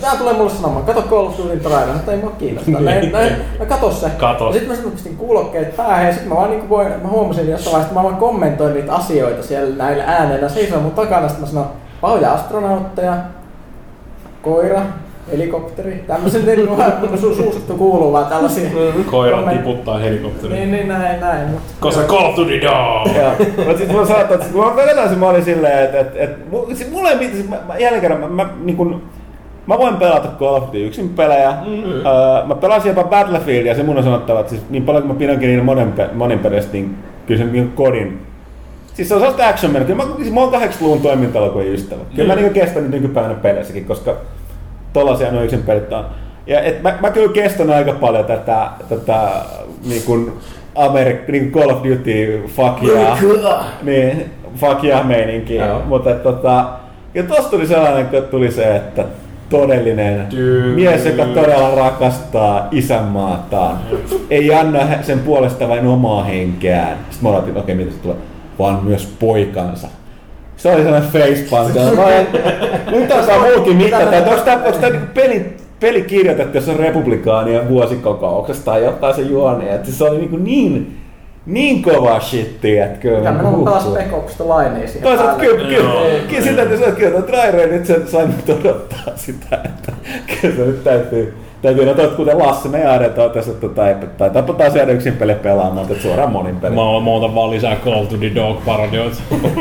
tää 0.00 0.16
tulee 0.18 0.34
mulle 0.34 0.50
sanomaan, 0.50 0.84
kato 0.84 1.02
Call 1.02 1.26
of 1.26 1.38
Duty 1.38 1.56
traileri, 1.56 1.96
että 1.98 2.12
ei 2.12 2.18
mua 2.18 2.30
kiinnosta. 2.38 2.70
Näin, 2.70 3.12
näin, 3.12 3.32
no 3.58 3.66
kato 3.66 3.90
se. 3.92 4.06
Kato. 4.18 4.46
Ja 4.46 4.52
sit 4.52 4.68
mä 4.68 4.74
sitten 4.74 4.92
pistin 4.92 5.16
kuulokkeet 5.16 5.76
päähän 5.76 6.06
ja 6.06 6.12
sit 6.14 6.26
mä 6.26 6.34
vaan 6.36 6.50
niinku 6.50 6.68
voin, 6.68 6.88
mä 6.88 7.08
huomasin 7.08 7.48
jossain 7.50 7.72
vaiheessa, 7.72 7.88
että 7.90 7.94
mä 7.94 8.02
vaan 8.02 8.16
kommentoin 8.16 8.74
niitä 8.74 8.92
asioita 8.94 9.42
siellä 9.42 9.76
näillä 9.76 9.99
äänellä. 10.06 10.48
Seisoo 10.48 10.80
mun 10.80 10.90
takana, 10.90 11.28
sit 11.28 11.40
mä 11.40 11.46
sanon, 11.46 11.66
vauja 12.02 12.32
astronautteja, 12.32 13.14
koira, 14.42 14.80
helikopteri, 15.32 16.04
niinku 16.56 16.76
vähän 16.78 16.92
mun 17.00 17.18
su- 17.18 17.36
suusta 17.36 17.74
kuuluu 17.74 18.12
vaan 18.12 18.26
tällaisia. 18.26 18.70
Koira 19.10 19.36
komment- 19.36 19.50
tiputtaa 19.56 19.98
helikopterin. 19.98 20.56
Niin, 20.56 20.70
niin 20.70 20.88
näin, 20.88 21.20
näin. 21.20 21.48
Mut, 21.48 21.60
Koska 21.80 22.02
Call 22.02 22.26
of 22.30 22.36
Duty 22.36 22.60
dog! 22.60 23.08
Mutta 23.56 23.78
sitten 23.78 23.96
mä 23.96 24.06
saatan, 24.06 24.34
että 24.34 24.46
kun 24.52 24.66
mä 24.66 24.76
vedetään 24.76 25.18
mä 25.18 25.28
olin 25.28 25.44
silleen, 25.44 25.84
että, 25.84 26.00
että, 26.00 26.18
että 26.20 26.36
mu- 26.56 26.74
siis 26.74 26.90
mulle 26.90 27.08
ei 27.10 27.16
mitään, 27.16 27.36
siis 27.36 27.48
mä, 27.48 27.56
mä, 27.68 27.76
jälleen 27.78 28.00
kerran, 28.00 28.20
mä, 28.20 28.28
mä, 28.28 28.50
niin 28.64 28.76
kun, 28.76 29.02
mä 29.66 29.78
voin 29.78 29.96
pelata 29.96 30.28
Call 30.38 30.54
of 30.54 30.62
Duty 30.66 30.86
yksin 30.86 31.08
pelejä. 31.08 31.50
Mm. 31.50 31.82
Öö, 31.92 32.02
mä 32.46 32.54
pelasin 32.54 32.88
jopa 32.88 33.04
Battlefieldia, 33.04 33.74
se 33.74 33.82
mun 33.82 33.96
on 33.98 34.04
sanottava, 34.04 34.40
että 34.40 34.50
siis 34.50 34.62
niin 34.70 34.82
paljon 34.82 35.02
kuin 35.02 35.14
mä 35.14 35.18
pidänkin 35.18 35.48
niiden 35.48 35.64
monen, 35.64 35.94
monin 36.12 36.38
pelistä, 36.38 36.72
niin 36.72 36.96
kyllä 37.26 37.44
se 37.44 37.50
niin 37.50 37.72
kodin. 37.72 38.26
Siis 39.00 39.08
se 39.08 39.14
on 39.14 39.20
sellaista 39.20 39.48
action 39.48 39.72
menoa. 39.72 39.86
Kyllä 39.86 40.04
mä, 40.04 40.14
siis 40.16 40.32
mä 40.32 40.40
oon 40.40 40.54
80-luvun 40.54 41.00
toimintalokuvien 41.00 41.72
ystävä. 41.72 42.00
Kyllä 42.16 42.34
mä 42.34 42.40
niin 42.40 42.52
kestänyt 42.52 42.90
nykypäivänä 42.90 43.34
peleissäkin, 43.34 43.84
koska 43.84 44.16
tollasia 44.92 45.32
nuo 45.32 45.42
yksin 45.42 45.62
pelit 45.62 45.92
on. 45.92 46.04
Ja 46.46 46.60
et 46.60 46.82
mä, 46.82 46.98
mä 47.00 47.10
kyllä 47.10 47.32
kestän 47.32 47.70
aika 47.70 47.92
paljon 47.92 48.24
tätä, 48.24 48.70
tätä 48.88 49.30
niin 49.88 50.02
kuin 50.02 50.32
Amerik, 50.74 51.28
niin 51.28 51.52
Call 51.52 51.70
of 51.70 51.84
Duty 51.84 52.42
fuck 52.56 52.82
yeah, 52.82 53.18
niin, 53.82 54.30
fuck 54.56 54.84
yeah 54.84 55.06
meininkiä. 55.06 55.80
Mutta 55.84 56.10
et, 56.10 56.22
tota, 56.22 56.64
ja 57.14 57.22
tossa 57.22 57.50
tuli 57.50 57.66
sellainen, 57.66 58.06
kun 58.06 58.22
tuli 58.30 58.50
se, 58.50 58.76
että 58.76 59.04
todellinen 59.50 60.26
Tyy. 60.26 60.74
mies, 60.74 61.06
joka 61.06 61.24
todella 61.24 61.74
rakastaa 61.74 62.68
isänmaataan, 62.70 63.78
ei 64.30 64.54
anna 64.54 64.80
sen 65.02 65.18
puolesta 65.18 65.68
vain 65.68 65.86
omaa 65.86 66.24
henkeään. 66.24 66.98
Sitten 67.10 67.30
mä 67.30 67.36
odotin, 67.36 67.56
okei, 67.56 67.74
mitä 67.74 67.90
se 67.90 67.98
tulee, 67.98 68.16
vaan 68.60 68.84
myös 68.84 69.14
poikansa. 69.18 69.88
Se 70.56 70.72
oli 70.72 70.82
sellainen 70.82 71.10
facepalm. 71.10 71.70
Nyt 72.90 73.12
alkaa 73.12 73.40
muukin 73.40 73.76
mittata, 73.76 74.16
että 74.16 74.30
onko 74.30 74.44
tämä, 74.44 74.64
onko 74.64 74.78
tämä 74.78 74.92
niinku 74.92 75.06
peli, 75.14 75.56
peli 75.80 76.02
kirjoitettu 76.02 76.56
jossain 76.56 76.78
republikaanien 76.78 77.68
vuosikokouksessa 77.68 78.64
tai 78.64 78.84
jotain 78.84 79.14
se 79.14 79.22
juoni. 79.22 79.68
Että 79.68 79.92
se 79.92 80.04
oli 80.04 80.18
niinku 80.18 80.36
niin, 80.36 81.00
niin 81.46 81.82
kova 81.82 82.20
shitti, 82.20 82.78
että 82.78 82.98
kyllä. 82.98 83.18
Mitä 83.18 83.32
mä 83.32 83.42
niinku 83.42 83.64
taas 83.64 83.86
Opsista 84.12 84.48
laineja 84.48 84.86
siihen 84.86 85.02
Toisaalta 85.02 85.40
kyllä, 85.40 85.68
kyllä, 85.68 85.92
kyllä, 86.28 86.42
sitä, 86.42 86.62
että 86.62 86.90
kyllä 86.90 87.10
tuon 87.10 87.22
trailerin, 87.22 87.70
nyt 87.70 87.86
se 87.86 88.06
sai 88.06 88.26
mut 88.26 88.48
odottaa 88.60 89.16
sitä, 89.16 89.60
että 89.64 89.92
kyllä 90.26 90.56
se 90.56 90.62
nyt 90.62 90.84
täytyy, 90.84 91.34
Täytyy 91.62 91.86
sanoa, 91.86 92.04
että 92.04 92.16
kuten 92.16 92.38
Lasse, 92.38 92.68
me 92.68 92.80
jäädetään 92.80 93.30
tässä, 93.30 93.50
että 93.50 93.68
tai, 93.68 93.96
tai 94.18 94.30
tapataan 94.30 94.72
siellä 94.72 94.92
yksin 94.92 95.16
peli 95.16 95.34
pelaamaan, 95.34 95.86
että 95.90 96.02
suoraan 96.02 96.32
monin 96.32 96.56
peli. 96.56 96.74
Mä, 96.74 96.80
mä 97.04 97.10
otan 97.10 97.34
vaan 97.34 97.50
lisää 97.50 97.76
Call 97.76 98.04
to 98.04 98.16
the 98.16 98.34
Dog 98.34 98.64
parodioita. 98.64 99.16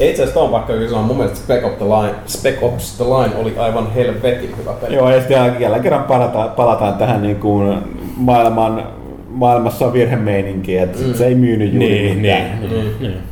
Itse 0.00 0.22
asiassa 0.22 0.40
on 0.40 0.62
kyllä 0.62 0.88
sanoa, 0.88 1.02
mun 1.02 1.16
mielestä 1.16 1.38
Spec 1.38 1.64
Ops 1.64 1.76
The 1.76 1.84
Line, 1.84 2.14
Spec 2.26 2.62
Ops 2.62 2.96
The 2.96 3.04
Line 3.04 3.36
oli 3.36 3.54
aivan 3.58 3.92
helvetin 3.94 4.54
hyvä 4.58 4.72
peli. 4.72 4.94
Joo, 4.94 5.10
ja 5.10 5.18
sitten 5.18 5.56
jälleen 5.58 5.82
kerran 5.82 6.04
palataan, 6.04 6.50
palataan 6.50 6.94
tähän 6.94 7.22
niin 7.22 7.36
kuin 7.36 7.78
maailman, 8.16 8.86
maailmassa 9.28 9.86
on 9.86 9.92
virhemeininkiin, 9.92 10.82
että 10.82 10.98
mm. 10.98 11.14
se 11.14 11.26
ei 11.26 11.34
myynyt 11.34 11.72
juuri 11.72 11.88
niin, 11.88 12.18
mitään. 12.18 12.60
niin, 12.60 12.70
niin, 12.70 12.96
niin. 13.00 13.22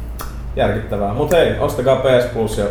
Järkyttävää. 0.57 1.15
Mut 1.15 1.33
hei, 1.33 1.53
ostakaa 1.61 1.97
PS 1.97 2.27
Plus 2.33 2.59
ja 2.59 2.65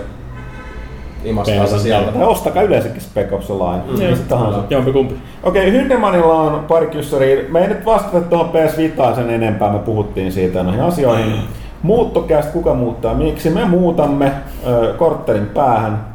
imastaa 1.24 1.68
se 1.68 1.80
sieltä. 1.80 2.20
Ja 2.20 2.28
ostakaa 2.28 2.64
yleensäkin 2.64 3.02
Spec 3.02 3.34
Ops 3.34 3.50
Line. 3.50 3.82
Mm. 3.92 4.00
Niin. 4.00 4.18
tahansa. 4.30 4.60
Jompi 4.70 4.92
kumpi. 4.92 5.16
Okei, 5.44 5.72
Hyndemanilla 5.72 6.34
on 6.34 6.66
pari 6.68 6.88
kyssäriä. 6.88 7.44
Me 7.50 7.62
ei 7.62 7.68
nyt 7.68 7.86
vastata 7.86 8.22
tuohon 8.22 8.50
PS 8.50 8.78
Vitaan 8.78 9.16
sen 9.16 9.30
enempää, 9.30 9.72
me 9.72 9.80
puhuttiin 9.80 10.32
siitä 10.32 10.64
noihin 10.64 10.82
asioihin. 10.82 11.34
Muuttokästä, 11.82 12.52
kuka 12.52 12.74
muuttaa, 12.74 13.14
miksi 13.14 13.50
me 13.50 13.66
muutamme 13.66 14.32
ö, 14.68 14.94
korttelin 14.98 15.46
päähän. 15.46 16.06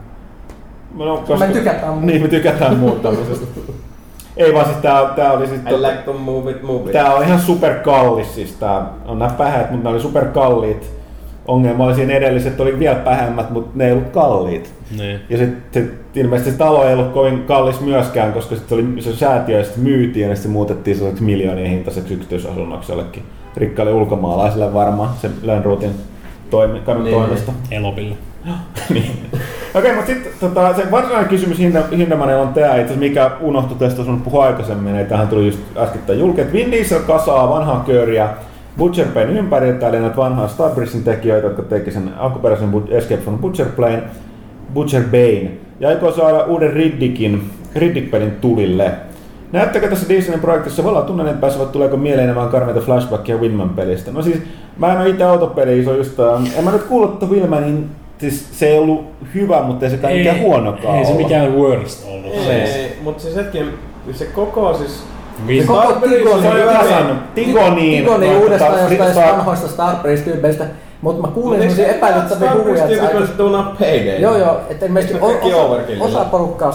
No, 0.99 1.23
Me 1.39 1.47
tykätään 1.47 2.07
Niin, 2.07 2.23
me 2.23 2.29
tykätään 2.29 2.77
muuttamisesta. 2.85 3.47
ei 4.37 4.55
vaan 4.55 4.65
siis 4.65 4.77
tää, 4.77 5.05
tää 5.17 5.33
oli 5.33 5.47
siis... 5.47 5.61
I 5.61 5.73
like 5.83 6.03
to 6.05 6.13
move 6.13 6.51
it, 6.51 6.63
move 6.63 6.81
it. 6.85 6.93
Tää 6.93 7.15
on 7.15 7.23
ihan 7.25 7.41
superkallis, 7.41 8.35
siis 8.35 8.53
tää 8.53 8.87
on 9.07 9.19
nämä 9.19 9.31
pähät, 9.39 9.71
mutta 9.71 9.89
ne 9.89 9.95
oli 9.95 10.03
superkalliit. 10.03 11.02
Ongelma 11.49 11.85
oli 11.85 11.95
siinä 11.95 12.13
edelliset, 12.15 12.61
oli 12.61 12.79
vielä 12.79 12.95
pähemmät, 12.97 13.51
mutta 13.51 13.71
ne 13.75 13.87
ei 13.87 13.93
ollut 13.93 14.09
kalliit. 14.09 14.75
Niin. 14.99 15.21
Ja 15.31 15.39
sitten 15.39 15.91
ilmeisesti 16.15 16.51
se 16.51 16.57
talo 16.59 16.85
ei 16.85 16.95
ollut 16.95 17.13
kovin 17.13 17.43
kallis 17.47 17.81
myöskään, 17.81 18.33
koska 18.33 18.55
sitten 18.57 18.79
oli 18.79 19.03
se 19.03 19.17
säätiö 19.17 19.59
ja 19.59 19.65
sitten 19.65 19.83
myytiin 19.85 20.29
ja 20.29 20.35
sitten 20.37 20.51
se 20.51 20.53
muutettiin 20.53 20.97
sellaiseksi 20.97 21.25
miljoonien 21.25 21.71
hintaiseksi 21.71 22.15
yksityisasunnoksi 22.15 22.93
jollekin 22.93 23.23
rikkaalle 23.57 23.93
ulkomaalaiselle 23.93 24.75
varmaan 24.75 25.11
sen 25.23 25.31
Lönnruutin 25.43 25.91
toimi, 26.51 26.81
kadun 26.81 27.05
Niin. 27.05 27.17
toimesta. 27.17 27.53
Elopille. 27.71 28.15
niin. 28.95 29.13
Okei, 29.75 29.93
mutta 29.95 30.07
sitten 30.13 30.33
tota, 30.41 30.75
se 30.75 30.91
varsinainen 30.91 31.29
kysymys 31.29 31.59
Hinde- 31.59 31.97
Hindemanilla 31.97 32.43
on 32.43 32.49
tämä, 32.55 32.77
itse 32.77 32.95
mikä 32.97 33.31
unohtui 33.41 33.77
tästä 33.79 34.05
sun 34.05 34.21
puhua 34.21 34.45
aikaisemmin, 34.45 34.97
että 34.97 35.09
tähän 35.09 35.29
tuli 35.29 35.47
just 35.47 35.59
äskettäin 35.77 36.19
julki, 36.19 36.41
että 36.41 36.53
Vin 36.53 36.71
Diesel 36.73 37.01
kasaa 37.01 37.49
vanhaa 37.51 37.85
kööriä 37.87 38.29
Butcher 38.79 39.07
Playn 39.07 39.31
ympäriltä, 39.31 39.89
eli 39.89 40.01
näitä 40.01 40.17
vanhaa 40.17 40.49
Starbreezin 40.49 41.05
tekijöitä, 41.05 41.47
jotka 41.47 41.63
teki 41.63 41.91
sen 41.91 42.11
alkuperäisen 42.19 42.73
But- 42.73 42.95
Escape 42.95 43.23
from 43.23 43.39
Butcher 43.39 43.67
Playn, 43.77 44.03
Butcher 44.75 45.03
Bane, 45.03 45.51
ja 45.81 45.89
aikoo 45.89 46.13
saada 46.13 46.45
uuden 46.45 46.73
Riddickin, 46.73 47.51
Riddick-pelin 47.75 48.31
tulille. 48.41 48.93
Näyttäkö 49.53 49.89
tässä 49.89 50.09
Disneyn 50.09 50.41
projektissa 50.41 50.85
vallan 50.85 51.05
tunnen 51.05 51.39
pääsevät, 51.39 51.73
tuleeko 51.73 51.97
mieleen 51.97 52.25
enemmän 52.25 52.49
karmeita 52.49 52.81
flashbackia 52.81 53.37
Winman 53.37 53.71
pelistä? 53.71 54.11
No 54.11 54.23
siis, 54.23 54.37
mä 54.79 54.93
en 54.93 55.01
ole 55.01 55.09
itse 55.09 55.25
autopeli 55.25 55.81
iso 55.81 55.95
just, 55.95 56.21
ähm, 56.21 56.45
en 56.59 56.65
mä 56.65 56.71
nyt 56.71 56.83
kuullut, 56.83 57.13
että 57.13 57.27
Winmanin, 57.27 57.91
siis 58.19 58.59
se 58.59 58.67
ei 58.67 58.79
ollut 58.79 59.05
hyvä, 59.35 59.63
mutta 59.63 59.85
ei 59.85 59.91
sekään 59.91 60.15
mikään 60.15 60.41
huonokaan 60.41 60.99
Ei 60.99 61.05
se 61.05 61.15
mikään 61.15 61.57
worst 61.57 62.09
ollut. 62.09 62.33
Ei, 62.35 62.51
ei, 62.51 62.97
mut 63.03 63.21
siis 63.21 63.37
hetken, 63.37 63.67
se 64.13 64.25
koko 64.25 64.75
siis... 64.75 65.05
Vi- 65.47 65.65
Koko 65.65 65.93
Tigoni-. 65.93 67.17
Tigoniin. 67.35 68.05
Tigoni 68.05 68.37
uudesta 68.37 68.67
jostain 68.67 69.15
Star- 69.15 69.33
vanhoista 69.37 69.69
Starbreeze-tyypeistä, 69.69 70.65
mutta 71.03 71.23
mä 71.23 71.29
kuulin 71.35 71.59
Mut 71.59 71.63
eikö 71.63 71.75
semmosia 71.75 71.93
se 71.93 71.99
epäilyttäviä 71.99 72.55
huhuja, 72.55 72.85
että 72.85 73.07
aika- 73.07 73.27
se 73.27 73.33
tuunaa 73.33 73.77
Payday? 73.81 74.19
Joo 74.19 74.37
joo, 74.37 74.61
että 74.71 74.87
ilmeisesti 74.87 75.19
osa, 75.21 75.37
osa 76.01 76.25
porukkaa 76.25 76.73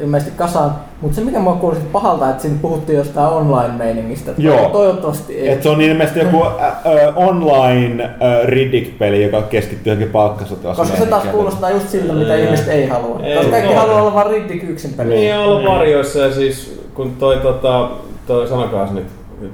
ilmeisesti 0.00 0.32
kasaan, 0.36 0.70
mutta 1.00 1.14
se 1.16 1.24
mikä 1.24 1.38
mua 1.38 1.52
kuulosti 1.52 1.84
pahalta, 1.92 2.30
että 2.30 2.42
siinä 2.42 2.56
puhuttiin 2.62 2.98
jostain 2.98 3.32
online-meiningistä. 3.32 4.30
että 4.30 4.42
Joo. 4.42 4.68
Toivottavasti 4.68 5.34
ei. 5.40 5.48
Et 5.48 5.62
se 5.62 5.68
on 5.68 5.80
ilmeisesti 5.80 6.20
joku 6.20 6.44
ä, 6.44 6.48
ä, 6.66 6.72
online 7.16 8.10
Riddick-peli, 8.44 9.22
joka 9.22 9.42
keskittyy 9.42 9.90
johonkin 9.90 10.12
palkkasotilas. 10.12 10.76
Koska 10.76 10.96
se 10.96 11.06
taas 11.06 11.24
kuulostaa 11.24 11.70
just 11.70 11.88
siltä, 11.88 12.12
mitä 12.12 12.34
ihmiset 12.36 12.68
ei 12.68 12.86
halua. 12.86 13.20
Koska 13.36 13.50
kaikki 13.50 13.74
haluaa 13.74 14.00
olla 14.02 14.14
vaan 14.14 14.26
Riddick 14.30 14.64
yksin 14.70 14.92
peli. 14.94 15.14
Niin, 15.14 15.34
on 15.34 15.44
ollut 15.44 15.64
varjoissa 15.70 16.18
ja 16.18 16.32
siis 16.32 16.79
kun 17.00 17.16
toi 17.18 17.36
tota, 17.36 17.88
toi 18.26 18.48
sanokaas 18.48 18.90
nyt, 18.92 19.06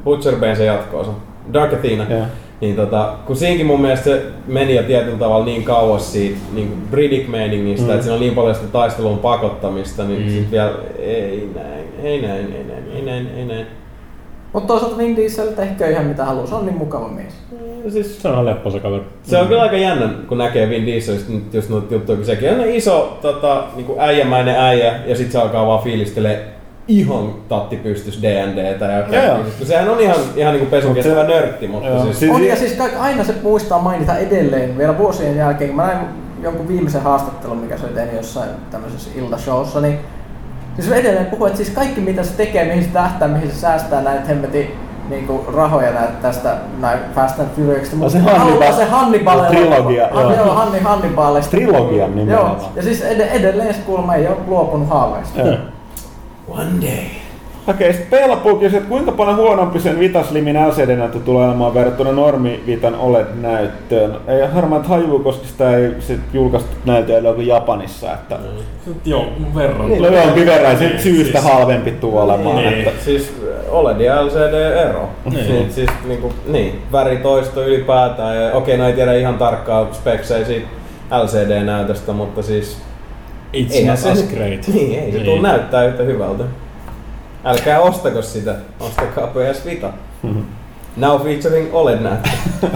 Butcher 0.05 0.37
Bane 0.37 0.55
se 0.55 0.65
jatkoosa, 0.65 1.11
Dark 1.53 1.73
Athena, 1.73 2.07
Joo. 2.11 2.23
niin 2.61 2.77
tota, 2.77 3.13
kun 3.27 3.37
siinkin 3.37 3.67
mun 3.67 3.81
mielestä 3.81 4.05
se 4.05 4.23
meni 4.47 4.75
jo 4.75 4.83
tietyllä 4.83 5.19
tavalla 5.19 5.45
niin 5.45 5.65
kauas 5.65 6.13
siitä 6.13 6.39
niin 6.55 6.83
Riddick-meiningistä, 6.93 7.87
Mm. 7.87 7.91
että 7.91 8.03
siinä 8.03 8.15
on 8.15 8.21
niin 8.21 8.35
paljon 8.35 8.55
sitä 8.55 8.67
taistelun 8.69 9.19
pakottamista, 9.19 10.05
niin 10.05 10.23
Mm. 10.23 10.29
sit 10.31 10.51
vielä 10.51 10.71
ei 10.99 11.49
näin, 11.55 11.85
ei 12.03 12.23
näin, 12.23 12.53
ei 12.53 12.65
näin, 12.65 12.85
ei 12.95 13.03
näin, 13.03 13.29
ei 13.37 13.45
näin. 13.45 13.67
Mutta 14.53 14.67
toisaalta 14.67 14.97
Vin 14.99 15.17
Diesel 15.17 15.47
tehkö 15.53 15.91
ihan 15.91 16.05
mitä 16.07 16.25
haluaa, 16.25 16.47
se 16.47 16.55
on 16.55 16.67
niin 16.67 16.79
mukava 16.79 17.09
mies. 17.09 17.35
Siis, 17.89 18.23
Se 18.23 18.29
on 18.29 18.35
ihan 18.35 18.47
lepposa 18.47 18.81
kaveri. 18.81 19.03
se 19.23 19.39
on 19.39 19.47
kyllä 19.47 19.63
aika 19.63 19.77
jännä, 19.77 20.09
kun 20.29 20.39
näkee 20.39 20.69
Vin 20.69 20.87
Dieselistä 20.87 21.33
nyt 21.33 21.55
just 21.55 21.71
noita 21.71 21.95
juttuja, 21.95 22.17
kun 22.17 22.25
sekin 22.27 22.51
on 22.51 22.65
iso 22.69 23.19
tota, 23.23 23.65
niin 23.77 23.87
kuin 23.87 24.01
äijämäinen 24.01 24.57
äijä, 24.61 24.95
ja 25.07 25.17
sit 25.17 25.33
se 25.33 25.39
alkaa 25.39 25.67
vaan 25.67 25.83
fiilistelee 25.85 26.56
ihan 26.89 27.35
tatti 27.49 27.77
pystys 27.77 28.23
D&Dtä 28.23 28.85
ja 28.85 28.99
Joo, 28.99 29.25
joo. 29.37 29.39
Sehän 29.65 29.89
on 29.89 30.01
ihan, 30.01 30.17
ihan 30.37 30.55
niin 30.55 30.69
Mut 30.89 31.03
se- 31.03 31.15
nörtti, 31.15 31.69
mutta 31.69 31.89
Joo. 31.89 32.03
siis... 32.03 32.19
Siis- 32.19 32.33
On 32.35 32.45
ja 32.45 32.57
siis 32.57 32.79
aina 32.99 33.25
se 33.25 33.35
muistaa 33.43 33.79
mainita 33.79 34.19
edelleen 34.19 34.79
vielä 34.79 34.99
vuosien 34.99 35.37
jälkeen. 35.37 35.75
Mä 35.77 35.87
näin 35.87 35.99
jonkun 36.43 36.69
viimeisen 36.69 37.03
haastattelun, 37.03 37.59
mikä 37.59 37.77
se 37.77 37.87
tein 37.87 38.17
jossain 38.17 38.49
tämmöisessä 38.71 39.11
iltashowssa, 39.15 39.81
niin 39.81 39.99
siis 40.77 40.89
se 40.89 40.95
edelleen 40.95 41.27
puhuu, 41.27 41.47
että 41.47 41.57
siis 41.57 41.71
kaikki 41.71 42.01
mitä 42.01 42.23
se 42.23 42.37
tekee, 42.37 42.65
mihin 42.65 42.85
se 42.85 42.91
tähtää, 42.93 43.29
mihin 43.29 43.51
se 43.51 43.57
säästää 43.57 44.03
näitä 44.03 44.25
hemmetin 44.29 44.71
niinku 45.11 45.45
rahoja 45.55 45.91
näitä 45.93 46.13
tästä 46.23 46.57
näin 46.81 46.99
Fast 47.15 47.41
and 47.41 47.49
Furiousista. 47.57 47.97
No 47.97 48.09
se 48.09 48.19
Mutta 48.19 48.35
Hannibal- 48.39 48.77
se 48.77 48.85
Hannibal. 48.85 49.45
trilogia, 49.45 50.09
Han, 50.13 50.23
joo. 50.23 50.35
joo, 50.47 50.55
Hanni 50.55 50.79
Hannibalista. 50.81 51.51
Trilogian 51.51 52.17
nimenomaan. 52.17 52.57
Joo, 52.61 52.71
ja 52.77 52.83
siis 52.83 53.03
ed- 53.03 53.21
edelleen 53.33 53.75
se 53.75 53.81
kuulemma 53.87 54.15
ei 54.15 54.27
ole 54.29 54.37
luopunut 54.47 54.89
haaveista. 54.89 55.41
Joo. 55.41 55.57
One 56.49 56.81
day. 56.81 57.05
Okei, 57.69 57.93
sitten 57.93 58.21
Pelapuu 58.21 58.57
kysyi, 58.57 58.77
että 58.77 58.89
kuinka 58.89 59.13
paljon 59.13 59.37
huonompi 59.37 59.81
sen 59.81 59.99
Vitaslimin 59.99 60.57
LCD-näyttö 60.69 61.19
tulee 61.19 61.47
olemaan 61.47 61.75
verrattuna 61.75 62.13
normi 62.13 62.63
Vitan 62.67 62.95
OLED-näyttöön. 62.95 64.17
Ei 64.29 64.47
harmaan 64.47 64.85
haju, 64.85 65.19
koska 65.19 65.47
sitä 65.47 65.77
ei 65.77 65.91
sit 66.01 66.21
julkaistu 66.33 66.71
näytöillä 66.85 67.33
kuin 67.33 67.47
Japanissa. 67.47 68.13
Että... 68.13 68.39
Joo, 69.05 69.27
verran. 69.55 69.89
No 69.89 70.09
joo, 70.09 70.47
verran 70.47 70.79
se 70.79 70.99
syystä 70.99 71.41
Siis- 71.41 71.53
halvempi 71.53 71.91
tuu 71.91 72.19
olemaan. 72.19 72.57
Niin. 72.57 72.75
Että... 72.75 73.05
Siis 73.05 73.33
OLED 73.69 74.01
ja 74.01 74.27
LCD-ero. 74.27 75.09
Niin. 75.31 75.49
Niin. 75.49 75.73
Siis 75.73 75.91
niinku, 76.09 76.33
niin, 76.47 76.83
väritoisto 76.93 77.63
ylipäätään. 77.63 78.37
Ja, 78.37 78.53
okei, 78.53 78.79
no 78.79 78.87
ei 78.87 78.93
tiedä 78.93 79.15
ihan 79.15 79.39
tarkkaa 79.39 79.89
speksejä 79.93 80.45
siitä 80.47 80.69
LCD-näytöstä, 81.11 82.13
mutta 82.13 82.43
siis... 82.43 82.79
It's 83.55 83.87
not 83.87 83.99
se 83.99 84.11
as 84.11 84.23
great. 84.23 84.69
Niin, 84.75 85.01
ei 85.01 85.13
se 85.13 85.19
Niin. 85.19 85.43
näyttää 85.43 85.85
yhtä 85.85 86.03
hyvältä. 86.03 86.45
Älkää 87.45 87.81
ostako 87.81 88.23
sitä, 88.23 88.55
ostakaa 88.81 89.27
PS 89.27 89.65
Vita. 89.65 89.91
Now 90.97 91.21
featuring 91.21 91.75
OLED-näyttö. 91.75 92.29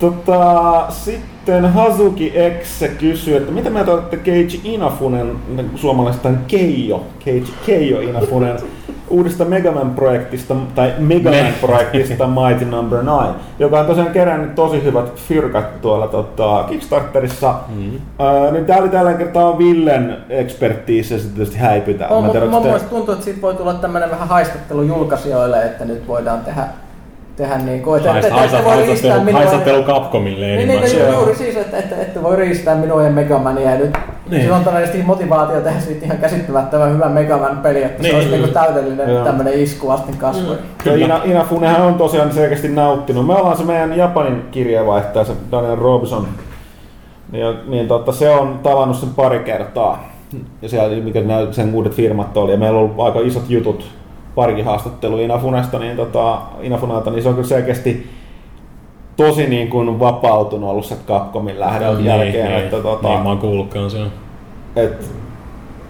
Tota, 0.00 0.86
sitten 0.90 1.64
Hazuki 1.72 2.32
X 2.62 2.82
kysyy, 2.98 3.36
että 3.36 3.52
mitä 3.52 3.70
mieltä 3.70 3.90
olette 3.92 4.16
Keiji 4.16 4.60
Inafunen, 4.64 5.36
suomalaista 5.76 6.28
Keijo, 6.46 7.06
Keiji, 7.24 7.44
Keijo 7.66 8.00
Inafunen, 8.00 8.56
uudesta 9.10 9.44
Megaman-projektista, 9.44 10.54
tai 10.74 10.92
Megaman-projektista 10.98 12.26
Mighty 12.40 12.64
Number 12.64 12.98
9, 12.98 13.34
joka 13.58 13.80
on 13.80 13.86
tosiaan 13.86 14.10
kerännyt 14.10 14.54
tosi 14.54 14.84
hyvät 14.84 15.14
fyrkat 15.16 15.80
tuolla 15.80 16.06
tota, 16.08 16.64
Kickstarterissa. 16.68 17.54
Mm. 17.68 18.00
Ää, 18.18 18.50
niin 18.50 18.64
tää 18.64 18.78
oli 18.78 18.88
tällä 18.88 19.12
kertaa 19.14 19.58
Villen 19.58 20.16
ekspertiisi 20.28 21.14
ja 21.14 21.20
se 21.20 21.26
tietysti 21.28 21.58
häipytään. 21.58 22.10
On, 22.10 22.22
Mä 22.22 22.26
en 22.26 22.32
tiedä, 22.32 22.46
mutta 22.46 22.56
onko 22.56 22.56
mun 22.56 22.62
te- 22.62 22.68
mielestä 22.68 22.90
tuntuu, 22.90 23.12
että 23.12 23.24
siitä 23.24 23.42
voi 23.42 23.54
tulla 23.54 23.74
tämmöinen 23.74 24.10
vähän 24.10 24.28
haistattelu 24.28 24.82
julkaisijoille, 24.82 25.62
että 25.62 25.84
nyt 25.84 26.08
voidaan 26.08 26.40
tehdä, 26.40 26.62
tehdä 27.36 27.58
niin 27.58 27.82
kuin, 27.82 27.98
että, 27.98 28.18
että, 28.18 28.28
että, 28.28 28.44
että 28.44 28.64
voi 28.64 28.86
riistää 28.86 29.24
minua. 29.24 29.40
Haistattelu 29.40 29.82
Capcomille 29.82 30.46
Niin, 30.46 30.68
niin, 30.68 30.80
niin, 30.80 31.12
juuri 31.12 31.34
siis, 31.34 31.56
että, 31.56 31.78
että, 31.78 31.96
että 31.96 32.22
voi 32.22 32.36
riistää 32.36 32.74
minua 32.74 33.02
ja 33.02 33.10
Megamania 33.10 33.70
ja 33.70 33.78
nyt 33.78 33.98
Niin. 34.30 34.40
niin. 34.40 34.52
on 34.52 34.64
todennäköisesti 34.64 35.06
motivaatio 35.06 35.60
tehdä 35.60 35.80
siitä 35.80 36.04
ihan 36.04 36.18
käsittämättömän 36.18 36.94
hyvä 36.94 37.08
Megaman 37.08 37.58
peli, 37.58 37.82
että 37.82 38.02
Niin. 38.02 38.10
se 38.10 38.16
olisi 38.16 38.30
niin 38.30 38.54
täydellinen 38.54 39.10
Joo. 39.10 39.24
tämmöinen 39.24 39.54
isku 39.54 39.90
astin 39.90 40.16
kasvoihin. 40.16 40.64
Ja 40.84 40.96
Ina, 40.96 41.20
Inafunehan 41.24 41.82
on 41.82 41.94
tosiaan 41.94 42.32
selkeästi 42.32 42.68
nauttinut. 42.68 43.26
Me 43.26 43.34
ollaan 43.34 43.56
se 43.56 43.64
meidän 43.64 43.96
Japanin 43.96 44.42
kirjeenvaihtaja, 44.50 45.24
se 45.24 45.32
Daniel 45.52 45.76
Robson. 45.76 46.26
Niin, 47.32 47.56
niin 47.66 47.88
totta, 47.88 48.12
se 48.12 48.30
on 48.30 48.58
tavannut 48.62 48.96
sen 48.96 49.08
pari 49.16 49.38
kertaa. 49.38 50.08
Ja 50.62 50.68
siellä, 50.68 50.96
mikä 51.04 51.20
nämä 51.20 51.52
sen 51.52 51.74
uudet 51.74 51.92
firmat 51.94 52.36
oli. 52.36 52.52
Ja 52.52 52.58
meillä 52.58 52.78
on 52.78 52.84
ollut 52.84 53.00
aika 53.00 53.20
isot 53.20 53.50
jutut, 53.50 53.84
parikin 54.34 54.64
haastattelua 54.64 55.20
Inafunesta, 55.20 55.78
niin, 55.78 55.96
tota, 55.96 56.38
Inafunalta, 56.60 57.10
niin 57.10 57.22
se 57.22 57.28
on 57.28 57.34
kyllä 57.34 57.48
selkeästi 57.48 58.10
tosi 59.18 59.46
niin 59.46 59.68
kuin 59.68 60.00
vapautunut 60.00 60.70
ollut 60.70 60.84
sieltä 60.84 61.04
Capcomin 61.06 61.60
lähdön 61.60 62.04
jälkeen. 62.04 62.46
Niin, 62.46 62.58
että, 62.58 62.76
niin, 62.76 62.82
tota, 62.82 63.08
niin, 63.08 63.20
mä 63.22 63.28
oon 63.28 63.38
kuullutkaan 63.38 63.90
sen. 63.90 64.06
et, 64.76 65.10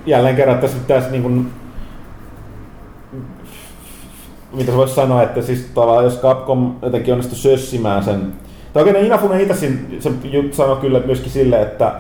jälleen 0.07 0.37
kerran 0.37 0.59
tässä, 0.59 0.79
tässä 0.87 1.11
niin 1.11 1.23
kuin, 1.23 1.47
mitä 4.53 4.71
se 4.71 4.77
voisi 4.77 4.95
sanoa, 4.95 5.23
että 5.23 5.43
siis 5.43 5.71
tavallaan 5.75 6.05
jos 6.05 6.21
Capcom 6.21 6.75
jotenkin 6.83 7.15
onnistui 7.15 7.39
sössimään 7.39 8.05
sen, 8.05 8.33
tai 8.73 8.83
oikein 8.83 9.07
Inafune 9.07 9.43
itse 9.43 9.55
siinä- 9.55 9.79
se 10.01 10.11
jut- 10.11 10.53
sanoi 10.53 10.77
kyllä 10.77 11.01
myöskin 11.07 11.31
silleen, 11.33 11.63
että 11.63 11.95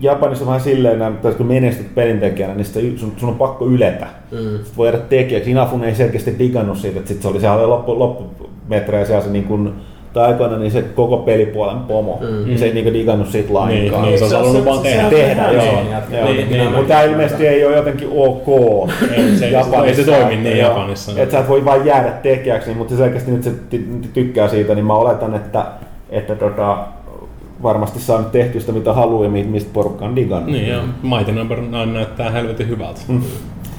Japanissa 0.00 0.44
on 0.44 0.46
vähän 0.46 0.60
silleen, 0.60 1.02
että 1.02 1.32
kun 1.32 1.46
menestyt 1.46 1.94
pelintekijänä, 1.94 2.54
niin 2.54 2.64
sitä, 2.64 2.80
sun, 3.00 3.12
sun 3.16 3.28
on 3.28 3.34
pakko 3.34 3.66
yletä. 3.66 4.06
Mm. 4.30 4.58
Voi 4.76 4.88
jäädä 4.88 4.98
tekijäksi. 4.98 5.50
Inafune 5.50 5.88
ei 5.88 5.94
selkeästi 5.94 6.38
digannut 6.38 6.78
siitä, 6.78 6.98
että 6.98 7.08
sit 7.08 7.22
se 7.22 7.28
oli, 7.28 7.38
oli 7.48 7.66
loppu, 7.66 7.98
loppumetrejä 7.98 9.04
siellä 9.04 9.22
se 9.24 9.30
niin 9.30 9.44
kuin, 9.44 9.72
tai 10.12 10.26
aikoina 10.26 10.56
niin 10.58 10.72
se 10.72 10.82
koko 10.82 11.16
pelipuolen 11.18 11.78
pomo, 11.78 12.18
Mm. 12.20 12.44
niin 12.46 12.58
se 12.58 12.64
ei 12.64 12.74
niinku 12.74 12.92
digannut 12.92 13.28
siitä 13.28 13.54
lainkaan. 13.54 14.02
Niin, 14.02 14.08
niin, 14.10 14.18
se 14.18 14.24
olisi 14.24 14.36
halunnut 14.36 14.64
vaan 14.64 14.80
tehdä. 14.82 15.10
tehdä, 15.10 15.50
joo. 15.52 15.62
Niin, 15.62 15.90
joo. 16.18 16.24
niin, 16.24 16.36
Niin, 16.36 16.50
niin, 16.50 16.72
mutta 16.72 16.88
tämä 16.88 17.02
ilmeisesti 17.02 17.46
ei 17.46 17.64
ole 17.66 17.76
jotenkin 17.76 18.08
ok. 18.16 18.46
Ei 19.16 19.36
se- 19.36 19.46
ei 19.86 19.94
se 19.94 20.04
toimi 20.04 20.36
niin. 20.36 20.58
Japanissa. 20.58 21.12
Että 21.16 21.32
sä 21.32 21.38
et 21.38 21.48
voi 21.48 21.64
vain 21.64 21.86
jäädä 21.86 22.10
tekijäksi, 22.10 22.74
mutta 22.74 22.94
se 22.94 22.98
selkeästi 22.98 23.30
nyt 23.30 23.42
se 23.42 23.50
ty- 23.50 24.08
tykkää 24.14 24.48
siitä, 24.48 24.74
niin 24.74 24.86
mä 24.86 24.94
oletan, 24.94 25.34
että, 25.34 25.64
että 26.10 26.34
tota, 26.34 26.78
varmasti 27.62 28.00
saa 28.00 28.18
nyt 28.18 28.32
tehtyä 28.32 28.60
sitä 28.60 28.72
mitä 28.72 28.92
haluaa 28.92 29.24
ja 29.24 29.30
mi- 29.30 29.44
mistä 29.44 29.70
porukka 29.72 30.04
on 30.04 30.16
digannut. 30.16 30.50
Niin, 30.52 30.68
ja 30.68 30.78
Mighty 31.02 31.32
Number 31.32 31.58
9 31.58 31.92
näyttää 31.94 32.30
helvetin 32.30 32.68
hyvältä. 32.68 33.00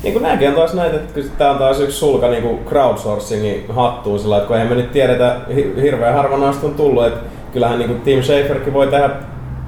Niin 0.03 0.13
kuin 0.13 0.23
nämäkin 0.23 0.49
on 0.49 0.55
taas 0.55 0.73
näitä, 0.73 0.95
että 0.95 1.19
tää 1.37 1.51
on 1.51 1.57
taas 1.57 1.79
yksi 1.79 1.97
sulka 1.97 2.27
niin 2.27 2.43
kuin 2.43 2.59
crowdsourcingin 2.65 3.65
hattuun 3.69 4.19
sillä, 4.19 4.37
että 4.37 4.47
kun 4.47 4.55
eihän 4.55 4.69
me 4.69 4.75
nyt 4.75 4.91
tiedetä, 4.91 5.35
hi- 5.55 5.73
hirveän 5.81 6.13
harva 6.15 6.37
noista 6.37 6.67
on 6.67 6.73
tullut, 6.73 7.05
että 7.05 7.19
kyllähän 7.53 7.79
niin 7.79 7.89
kuin 7.89 8.01
Team 8.01 8.21
Schaferkin 8.23 8.73
voi 8.73 8.87
tehdä 8.87 9.09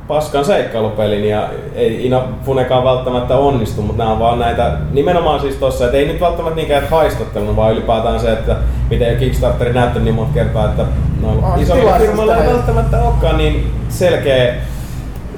paskan 0.08 0.46
seikkailupelin 0.46 1.30
ja 1.30 1.50
ei 1.76 2.06
Inafunekaan 2.06 2.84
välttämättä 2.84 3.38
onnistu, 3.38 3.82
mutta 3.82 4.04
nämä 4.04 4.14
on 4.14 4.20
vaan 4.20 4.40
näitä, 4.40 4.72
nimenomaan 4.92 5.40
siis 5.40 5.56
tossa, 5.56 5.86
että 5.86 5.98
ei 5.98 6.08
nyt 6.08 6.22
välttämättä 6.22 6.56
niinkään 6.56 6.84
että 6.84 6.96
haistatteluna, 6.96 7.56
vaan 7.56 7.74
ylipäätään 7.74 8.20
se, 8.20 8.32
että 8.32 8.56
miten 8.90 9.14
jo 9.14 9.20
Kickstarterin 9.20 9.76
näyttänyt 9.76 10.04
niin 10.04 10.16
monta 10.16 10.34
kertaa, 10.34 10.66
että 10.66 10.86
noilla 11.22 11.42
tilaisuus 11.42 11.98
firmoilla 11.98 12.38
ei 12.38 12.50
välttämättä 12.50 13.02
olekaan 13.04 13.38
niin 13.38 13.72
selkeä 13.90 14.56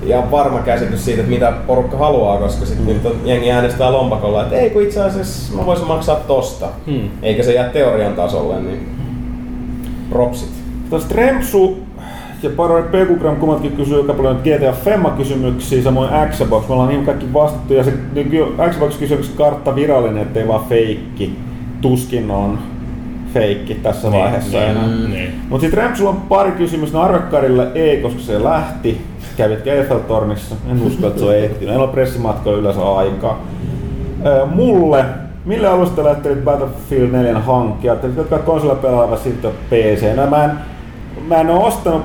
ja 0.05 0.23
varma 0.31 0.59
käsitys 0.59 1.05
siitä, 1.05 1.19
että 1.21 1.33
mitä 1.33 1.53
porukka 1.67 1.97
haluaa, 1.97 2.37
koska 2.37 2.65
sitten 2.65 2.85
nyt 2.87 3.05
on, 3.05 3.15
jengi 3.25 3.51
äänestää 3.51 3.91
lompakolla, 3.91 4.43
että 4.43 4.55
ei 4.55 4.69
kun 4.69 4.81
itse 4.81 5.01
asiassa 5.01 5.55
mä 5.55 5.65
voisin 5.65 5.87
maksaa 5.87 6.15
tosta, 6.15 6.67
Hmm. 6.87 7.09
eikä 7.21 7.43
se 7.43 7.53
jää 7.53 7.69
teorian 7.69 8.13
tasolle, 8.13 8.61
niin 8.61 8.89
propsit. 10.09 10.49
Tuossa 10.89 11.09
Trempsu 11.09 11.77
ja 12.43 12.49
Paroi 12.49 12.83
Pekugram 12.83 13.35
kummatkin 13.35 13.71
kysyy 13.71 14.01
aika 14.01 14.13
paljon 14.13 14.39
GTA 14.43 14.71
Femma-kysymyksiä, 14.71 15.83
samoin 15.83 16.09
Xbox. 16.31 16.67
Me 16.67 16.73
ollaan 16.73 16.89
niin 16.89 17.05
kaikki 17.05 17.33
vastattu 17.33 17.73
ja 17.73 17.83
se 17.83 17.93
niin 18.13 18.29
kyllä 18.29 18.69
Xbox 18.69 18.97
kysymys 18.97 19.29
kartta 19.29 19.75
virallinen, 19.75 20.21
ettei 20.23 20.47
vaan 20.47 20.65
feikki. 20.69 21.35
Tuskin 21.81 22.31
on 22.31 22.59
feikki 23.35 23.75
tässä 23.75 24.11
vaiheessa 24.11 24.57
niin, 24.57 24.69
enää. 24.69 24.87
niin. 24.87 25.35
Mutta 25.49 25.61
sitten 25.61 25.83
Rempsulla 25.83 26.09
on 26.09 26.21
pari 26.21 26.51
kysymystä. 26.51 26.97
No 26.97 27.03
Arvekkarille 27.03 27.67
ei, 27.75 28.01
koska 28.01 28.19
se 28.19 28.43
lähti. 28.43 29.01
Kävitkö 29.37 29.73
Eiffel-tornissa? 29.73 30.55
En 30.71 30.81
usko, 30.81 31.07
että 31.07 31.19
se 31.19 31.25
on 31.25 31.35
ehtinyt. 31.35 31.73
En 31.75 31.81
ole 31.81 31.87
pressimatkoilla 31.87 32.59
yleensä 32.59 32.91
aikaa. 32.95 33.41
Mulle, 34.55 35.05
millä 35.45 35.71
alusta 35.71 36.03
lähtenyt 36.03 36.43
Battlefield 36.43 37.11
4 37.11 37.39
hankkia? 37.39 37.91
Ajattelin, 37.91 38.19
että 38.19 38.37
konsolilla 38.37 38.75
pelaava 38.75 39.17
sitten 39.17 39.51
PC. 39.69 40.15
No, 40.15 40.27
mä, 40.27 40.45
en, 40.45 40.51
mä 41.27 41.35
en 41.35 41.49
ole 41.49 41.63
ostanut 41.63 42.01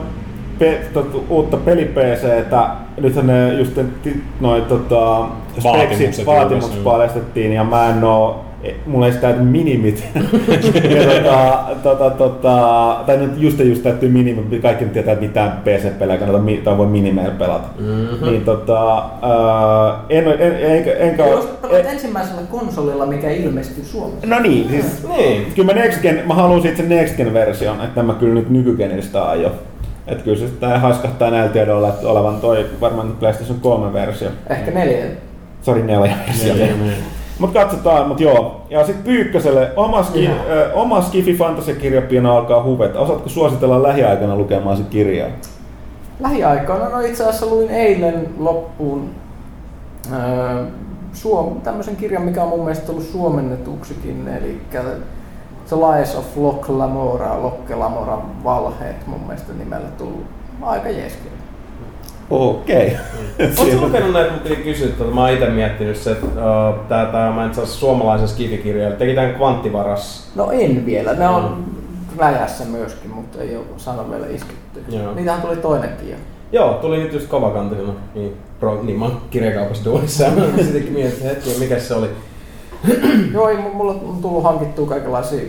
pe, 0.59 0.81
tot, 0.95 1.25
uutta 1.29 1.57
peli 1.57 1.85
PCtä. 1.85 2.69
Nythän 3.01 3.27
ne 3.27 3.55
just 3.55 3.79
ti- 4.03 4.23
noi 4.41 4.61
tota, 4.61 5.27
Vaatimukset 5.65 5.97
speksit, 5.97 6.27
vaatimukset 6.27 6.85
paljastettiin 6.85 7.53
ja 7.53 7.65
mä 7.65 7.89
en 7.89 8.05
oo 8.05 8.45
mulla 8.87 9.07
ei 9.07 9.13
sitä 9.13 9.33
minimit. 9.33 10.05
ja 11.25 11.67
tota, 11.83 11.95
tota, 11.95 12.11
tota, 12.11 12.97
tai 13.07 13.17
nyt 13.17 13.31
just 13.37 13.59
just 13.59 13.83
täytyy 13.83 14.09
minimit, 14.09 14.63
kaikki 14.63 14.85
nyt 14.85 14.93
tietää, 14.93 15.13
että 15.13 15.27
mitään 15.27 15.53
PC-pelejä 15.65 16.19
kannata 16.19 16.45
tai 16.65 16.79
voi 16.79 16.87
minimeillä 16.87 17.35
pelata. 17.35 17.69
Mm-hmm. 17.79 18.27
Niin 18.27 18.45
tota, 18.45 18.99
äh, 18.99 20.01
en, 20.09 20.27
en, 20.27 20.41
en, 20.41 20.77
enkä, 20.77 20.93
enkä 20.93 21.27
Jos 21.27 21.45
pelaat 21.45 21.85
en, 21.85 21.87
ensimmäisellä 21.87 22.43
konsolilla, 22.51 23.07
mikä 23.07 23.31
ilmestyy 23.31 23.85
Suomessa. 23.85 24.27
No 24.27 24.39
niin, 24.39 24.69
siis 24.69 25.09
Niin. 25.17 25.53
kyllä 25.55 25.73
mä 25.75 25.81
Next 25.81 26.03
Gen, 26.03 26.23
mä 26.27 26.35
haluan 26.35 26.63
siitä 26.63 26.77
sen 26.77 26.89
Next 26.89 27.17
Gen 27.17 27.35
version, 27.35 27.81
että 27.81 28.03
mä 28.03 28.15
kyllä 28.15 28.35
nyt 28.35 28.51
nykygenistä 28.51 29.31
ajo. 29.31 29.53
Että 30.07 30.25
kyllä 30.25 30.39
se 30.39 30.47
tää 30.61 30.79
haiskahtaa 30.79 31.31
näillä 31.31 31.49
tiedoilla 31.49 31.89
että 31.89 32.09
olevan 32.09 32.41
toi 32.41 32.67
varmaan 32.81 33.17
PlayStation 33.21 33.61
3 33.61 33.93
versio. 33.93 34.29
Ehkä 34.51 34.71
neljä. 34.71 35.07
Sori, 35.63 35.83
neljä 35.83 36.01
versio. 36.01 36.55
Mut 37.41 37.53
katsotaan, 37.53 38.09
mut 38.09 38.21
joo. 38.21 38.61
Ja 38.71 38.87
sit 38.87 39.05
Pyykköselle, 39.05 39.73
oma, 39.77 40.03
ski, 40.03 40.25
Joo. 40.25 40.35
ö, 40.51 40.73
oma 40.75 41.03
Skifi 41.03 41.37
Fantasia-kirjapiina 41.37 42.37
alkaa 42.37 42.63
huveta. 42.63 43.01
Osaatko 43.01 43.29
suositella 43.29 43.83
lähiaikana 43.83 44.37
lukemaan 44.37 44.77
se 44.77 44.83
kirjaa? 44.91 45.29
Lähiaikoina, 46.21 46.89
no 46.89 47.01
itse 47.01 47.23
asiassa 47.25 47.47
luin 47.47 47.71
eilen 47.71 48.29
loppuun 48.39 49.11
öö, 50.13 50.65
Suom, 51.13 51.61
tämmöisen 51.61 51.97
kirjan, 51.97 52.23
mikä 52.23 52.43
on 52.43 52.49
mun 52.49 52.61
mielestä 52.61 52.87
tullut 52.87 53.03
suomennetuksikin, 53.05 54.29
eli 54.29 54.61
The 55.69 55.77
Lies 55.77 56.17
of 56.17 56.37
Locke 56.37 56.73
Lamora, 56.73 57.43
Locke 57.43 57.75
Lamoran 57.75 58.23
valheet 58.45 59.07
mun 59.07 59.21
mielestä 59.21 59.53
nimellä 59.59 59.89
tullut. 59.99 60.25
Aika 60.63 60.89
jees 60.89 61.13
kirja. 61.13 61.40
Okei. 62.31 62.97
Oletko 63.59 63.87
lukenut 63.87 64.13
näitä, 64.13 64.31
mun 64.31 64.41
piti 64.41 64.57
kysyä, 64.57 64.87
että 64.87 65.05
mä 65.05 65.21
oon 65.21 65.31
itse 65.31 65.47
miettinyt 65.47 65.97
se, 65.97 66.11
että 66.11 66.27
uh, 66.27 66.87
tää, 66.89 67.07
tää 67.07 67.33
mä 67.33 67.47
itse 67.47 67.63
asiassa 67.63 67.81
suomalaisen 67.81 68.29
skiffikirjan, 68.29 68.93
teki 68.93 69.15
tämän 69.15 69.35
kvanttivaras. 69.35 70.31
No 70.35 70.51
en 70.51 70.87
vielä, 70.87 71.13
ne 71.13 71.29
on 71.29 71.65
läjässä 72.19 72.65
myöskin, 72.65 73.11
mutta 73.11 73.43
ei 73.43 73.57
ole 73.57 73.65
saanut 73.77 74.11
vielä 74.11 74.27
isketty. 74.27 74.85
Joo. 74.89 75.15
Niitähän 75.15 75.43
tuli 75.43 75.57
toinenkin 75.57 76.11
jo. 76.11 76.17
Joo, 76.53 76.73
tuli 76.73 76.99
nyt 76.99 77.13
just 77.13 77.29
kovakantisena. 77.29 77.93
Niin, 78.15 78.37
pro, 78.61 78.83
niin 78.83 78.99
mä 78.99 79.05
oon 79.05 79.21
kirjakaupassa 79.31 79.85
duunissa 79.85 80.25
ja 80.25 80.31
mä 80.31 80.43
sittenkin 80.57 80.93
mietin, 80.93 81.13
että 81.13 81.25
hetki, 81.25 81.61
mikä 81.61 81.79
se 81.79 81.95
oli. 81.95 82.09
Joo, 83.33 83.49
ei, 83.49 83.57
mu- 83.57 83.75
mulla 83.75 83.93
on 83.93 84.19
tullut 84.23 84.45
hankittua 84.45 84.87
kaikenlaisia, 84.87 85.41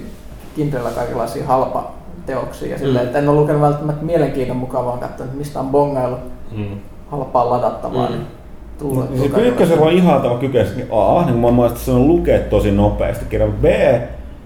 Kindrellä 0.56 0.90
kaikenlaisia 0.90 1.46
halpa 1.46 1.92
teoksia 2.26 2.72
ja 2.72 2.78
silleen, 2.78 3.06
Mm. 3.06 3.08
että 3.08 3.20
en 3.20 3.30
ole 3.30 3.40
lukenut 3.42 3.62
välttämättä 3.62 4.06
mielenkiinnon 4.06 4.58
mukaan, 4.58 4.86
vaan 4.86 5.00
katsonut, 5.00 5.34
mistä 5.38 5.60
on 5.60 5.68
bongailu 5.68 6.16
Mm. 6.58 6.66
halpaa 7.12 7.50
ladattavaa. 7.50 8.06
Mm. 8.08 8.12
Niin 8.14 8.26
tullut, 8.80 9.10
Niin 9.10 9.22
se 9.22 9.30
Pyykkösellä 9.30 9.86
on 9.86 9.92
ihaltava 9.92 10.38
kyky, 10.38 10.58
niin 10.76 10.88
A, 10.92 11.26
niin 11.26 11.38
mä 11.38 11.52
mielestä 11.52 11.80
se 11.80 11.92
on 11.92 12.08
lukea 12.08 12.40
tosi 12.40 12.72
nopeasti 12.72 13.26
kirja. 13.30 13.48
B, 13.48 13.66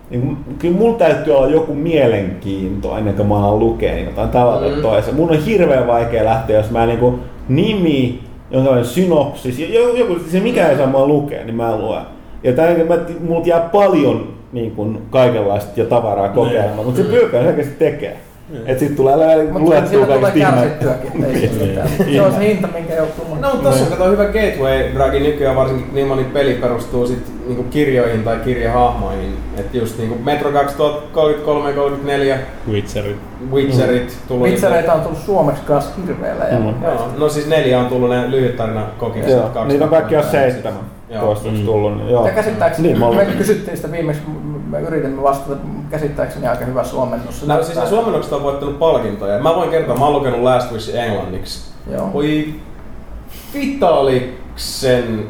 niin 0.09 0.37
kyllä 0.59 0.77
mulla 0.77 0.97
täytyy 0.97 1.33
olla 1.33 1.47
joku 1.47 1.73
mielenkiinto 1.73 2.97
ennen 2.97 3.13
kuin 3.15 3.27
mä 3.27 3.35
alan 3.47 3.59
lukea 3.59 3.93
niin 3.93 4.05
jotain 4.05 4.29
tavalla 4.29 4.67
Mm. 4.69 4.75
mm. 4.75 4.81
toiseen. 4.81 5.15
Mun 5.15 5.29
on 5.31 5.37
hirveän 5.45 5.87
vaikea 5.87 6.25
lähteä, 6.25 6.57
jos 6.57 6.71
mä 6.71 6.85
niinku 6.85 7.19
nimi, 7.49 8.23
jonkinlainen 8.51 8.85
synopsis, 8.85 9.59
ja 9.59 9.79
joku, 9.79 9.95
joku, 9.95 10.15
se 10.31 10.39
mikä 10.39 10.67
ei 10.69 10.77
saa 10.77 10.87
mua 10.87 11.07
lukea, 11.07 11.43
niin 11.45 11.55
mä 11.55 11.69
en 11.69 11.77
lue. 11.81 11.97
Ja 12.43 12.53
tää, 12.53 12.67
mä, 12.77 12.97
multa 13.27 13.49
jää 13.49 13.59
paljon 13.59 14.27
niin 14.55 14.71
kuin, 14.71 15.01
kaikenlaista 15.09 15.79
ja 15.79 15.85
tavaraa 15.85 16.29
kokemaan, 16.29 16.85
mutta 16.85 17.01
se 17.01 17.07
Pyykkönen 17.07 17.45
selkeästi 17.47 17.75
tekee. 17.79 18.17
Et 18.65 18.79
sit 18.79 18.95
tulee 18.95 19.15
luettua 19.53 20.05
kaikista 20.05 20.27
ihme- 20.29 20.55
kärsittyäkin, 20.55 21.25
että 21.25 21.83
ei 22.07 22.13
se 22.15 22.21
on 22.21 22.33
se 22.33 22.39
hinta, 22.47 22.67
minkä 22.73 22.93
joutuu 22.95 23.25
No 23.41 23.49
mutta 23.51 23.69
tossa 23.69 23.83
on 23.85 23.91
kato 23.91 24.09
hyvä 24.11 24.25
gateway 24.25 24.93
dragi 24.93 25.19
nykyään 25.19 25.55
varsinkin 25.55 25.95
niin 25.95 26.07
moni 26.07 26.23
peli 26.23 26.53
perustuu 26.53 27.07
sit 27.07 27.31
niinku 27.47 27.63
kirjoihin 27.63 28.23
tai 28.23 28.37
kirjahahmoihin. 28.45 29.37
Et 29.57 29.73
just 29.75 29.97
niinku 29.97 30.15
Metro 30.23 30.51
2033 30.51 31.73
34 31.73 32.37
Witcherit. 32.71 33.17
Witcherit 33.51 34.17
tullut. 34.27 34.47
Vitsereitä 34.47 34.93
on 34.93 35.01
tullut 35.01 35.19
suomeksi 35.19 35.61
kanssa 35.65 35.91
hirveellä. 36.07 36.45
Ja 36.45 36.59
Mm. 36.59 36.83
Joo, 36.83 37.07
no 37.17 37.29
siis 37.29 37.47
neljä 37.47 37.79
on 37.79 37.85
tullut 37.85 38.09
ne 38.09 38.31
lyhyt 38.31 38.55
tarina. 38.55 38.87
Joo, 39.27 39.65
niitä 39.65 39.83
on 39.83 39.89
kaikkiaan 39.89 40.25
seitsemän 40.31 40.73
Joo. 40.73 40.83
Toistaiseksi 41.21 41.61
Mm. 41.61 41.65
tullut. 41.65 41.97
Niin, 41.97 42.09
joo. 42.09 42.25
Ja 42.27 42.33
käsittääkseni, 42.33 42.87
Niin, 42.87 42.99
mä 42.99 43.05
me 43.05 43.11
olen- 43.15 43.37
kysyttiin 43.37 43.77
sitä 43.77 43.91
viimeksi, 43.91 44.21
me 44.69 44.79
yritimme 44.81 45.23
vastata, 45.23 45.55
käsittääkseni 45.89 46.47
aika 46.47 46.65
hyvä 46.65 46.83
suomennos. 46.83 47.39
Se 47.39 47.45
No 47.47 47.63
siis 47.63 47.89
suomennokset 47.89 48.33
on 48.33 48.43
voittanut 48.43 48.79
palkintoja. 48.79 49.39
Mä 49.39 49.55
voin 49.55 49.69
kertoa, 49.69 49.97
mä 49.97 50.05
oon 50.05 50.13
lukenut 50.13 50.39
Last 50.41 50.71
Wish 50.71 50.95
englanniksi. 50.95 51.71
Joo. 51.91 52.13
Voi 52.13 52.53
Vitaliksen 53.53 55.27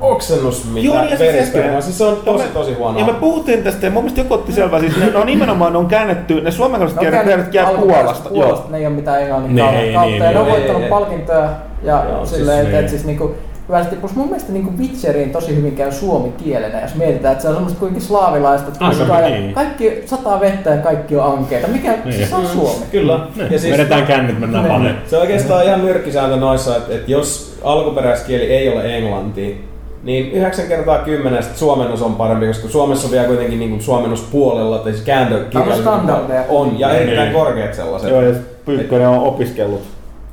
oksennus, 0.00 0.64
mitä 0.72 0.86
Joo, 0.86 0.96
ja 1.02 1.08
siis 1.08 1.20
verispeli 1.20 1.64
äsken- 1.64 1.76
on. 1.76 1.82
Siis 1.82 1.98
se 1.98 2.04
on 2.04 2.16
tosi 2.24 2.44
me- 2.44 2.50
tosi 2.50 2.74
huono. 2.74 2.98
Ja 2.98 3.04
me 3.04 3.12
puhuttiin 3.12 3.62
tästä, 3.64 3.86
ja 3.86 3.90
mun 3.90 4.02
mielestä 4.02 4.20
joku 4.20 4.34
otti 4.34 4.52
selvää, 4.52 4.80
siis 4.80 4.96
ne, 4.96 5.06
ne 5.10 5.16
on 5.18 5.26
nimenomaan 5.26 5.72
ne 5.72 5.78
on 5.78 5.86
käännetty, 5.86 6.34
ne 6.34 6.50
on 6.64 6.90
kirjat 7.00 7.24
käynyt 7.26 7.54
jää 7.54 7.66
Puolasta. 7.66 8.28
Puolasta, 8.28 8.62
Joo. 8.64 8.70
ne 8.70 8.78
ei 8.78 8.86
ole 8.86 8.94
mitään 8.94 9.22
englannin 9.22 9.54
Ne 9.56 9.62
kautta. 9.62 9.78
niin, 9.80 9.92
ja 10.22 10.30
ne 10.30 10.38
on 10.38 10.44
niin. 10.44 10.52
voittanut 10.54 10.82
ei. 10.82 10.88
palkintoja 10.88 11.48
ja 11.82 12.04
Joo, 12.08 12.26
siis 12.26 12.38
silleen, 12.38 12.58
että, 12.58 12.70
niin. 12.70 12.78
että 12.80 12.90
siis 12.90 13.04
niinku, 13.04 13.34
hyvästi. 13.68 13.96
Plus 13.96 14.14
mun 14.14 14.26
mielestä 14.26 14.52
niinku 14.52 14.70
Witcherin 14.78 15.30
tosi 15.30 15.56
hyvin 15.56 15.76
käy 15.76 15.92
suomikielenä, 15.92 16.80
jos 16.80 16.94
mietitään, 16.94 17.32
että 17.32 17.42
se 17.42 17.48
on 17.48 17.54
semmoista 17.54 17.78
kuitenkin 17.78 18.06
slaavilaista, 18.08 18.68
että 18.68 18.84
Aika, 18.86 19.20
ja 19.20 19.28
niin. 19.38 19.54
kaikki 19.54 20.02
sataa 20.06 20.40
vettä 20.40 20.70
ja 20.70 20.76
kaikki 20.76 21.16
on 21.16 21.32
ankeita. 21.38 21.68
Mikä 21.68 21.94
Niin. 22.04 22.12
siis 22.12 22.32
on 22.32 22.46
Suomi? 22.46 22.84
Kyllä. 22.92 23.20
Ne, 23.36 23.48
vedetään 23.72 24.06
kännit, 24.06 24.40
mennään 24.40 24.64
Niin. 24.64 24.74
paneen. 24.74 24.96
Se 25.06 25.16
on 25.16 25.22
oikeastaan 25.22 25.64
ihan 25.64 25.84
nyrkkisääntö 25.84 26.36
noissa, 26.36 26.76
että, 26.76 26.94
että 26.94 27.10
jos 27.10 27.58
alkuperäiskieli 27.64 28.44
ei 28.44 28.68
ole 28.68 28.96
englanti, 28.96 29.64
niin 30.02 30.32
9 30.32 30.66
kertaa 30.66 30.98
10 30.98 31.42
sit 31.42 31.56
suomennos 31.56 32.02
on 32.02 32.14
parempi, 32.14 32.46
koska 32.46 32.68
Suomessa 32.68 33.06
on 33.06 33.12
vielä 33.12 33.26
kuitenkin 33.26 33.58
niin 33.58 33.70
kuin 33.70 33.82
suomennospuolella, 33.82 34.78
tai 34.78 34.92
siis 34.92 35.04
kääntökirjallisuus 35.04 35.82
standardeja. 35.84 36.44
on, 36.48 36.78
ja 36.78 36.90
erittäin 36.90 37.28
Niin. 37.28 37.44
korkeat 37.44 37.74
sellaiset. 37.74 38.10
Joo, 38.10 38.20
ja 38.22 38.34
Pyykkönen 38.64 39.08
on 39.08 39.18
opiskellut. 39.18 39.82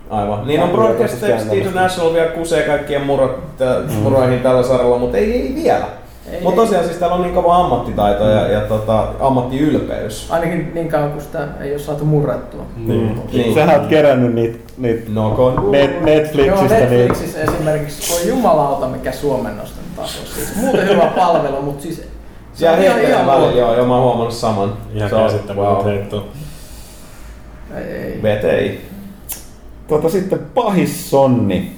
Aivan. 0.09 0.48
Niin 0.48 0.61
on 0.64 0.69
Kyllä, 0.69 0.84
Broadcast. 0.84 1.24
International 1.53 2.14
vielä 2.14 2.27
kusee 2.27 2.64
kaikkien 2.64 3.01
murot, 3.06 3.58
tä- 3.58 3.82
muroihin 4.03 4.40
tällä 4.40 4.64
saralla, 4.64 4.98
mutta 4.98 5.17
ei, 5.17 5.34
ei 5.34 5.56
vielä. 5.64 5.85
Mutta 6.43 6.61
tosiaan 6.61 6.85
siis 6.85 6.98
täällä 6.98 7.16
on 7.16 7.22
niin 7.22 7.34
kova 7.34 7.58
ammattitaito 7.58 8.30
ja, 8.30 8.48
ja 8.48 8.61
tota, 8.61 9.08
ammattiylpeys. 9.19 10.27
Ainakin 10.32 10.72
niin 10.74 10.88
kauan 10.90 11.11
kuin 11.11 11.22
sitä 11.22 11.48
ei 11.61 11.72
ole 11.72 11.80
saatu 11.80 12.06
murrettua. 12.06 12.61
Niin. 12.77 13.22
Niin. 13.34 13.53
Sähän 13.53 13.80
oot 13.80 13.90
kerännyt 13.90 14.34
niitä, 14.34 14.58
niitä 14.77 15.03
No 15.14 15.30
kun... 15.32 15.72
net, 15.72 15.92
Joo, 15.92 16.01
Netflixistä 16.06 16.75
niin 16.80 16.90
Netflixissä 16.90 17.42
esimerkiksi 17.42 18.14
voi 18.14 18.30
jumalauta 18.30 18.88
mikä 18.88 19.11
taas 19.95 20.19
on. 20.22 20.27
Siis 20.35 20.56
muuten 20.56 20.90
hyvä 20.90 21.11
palvelu, 21.16 21.61
mutta 21.61 21.84
siis 21.84 22.03
Siellä 22.53 22.77
ihan 22.77 23.27
välillä, 23.27 23.51
joo, 23.51 23.75
joo, 23.75 23.85
mä 23.85 23.93
oon 23.93 24.03
huomannut 24.03 24.34
saman. 24.34 24.74
Ihan 24.93 25.09
Se 25.09 25.16
on- 25.16 25.24
käsittämätöntä 25.24 25.72
wow. 25.72 25.85
heittoa. 25.85 26.24
Ei, 27.75 27.84
ei. 27.84 28.19
VTI. 28.24 28.82
Tota 29.88 30.09
sitten 30.09 30.39
pahis 30.55 31.09
sonni. 31.09 31.72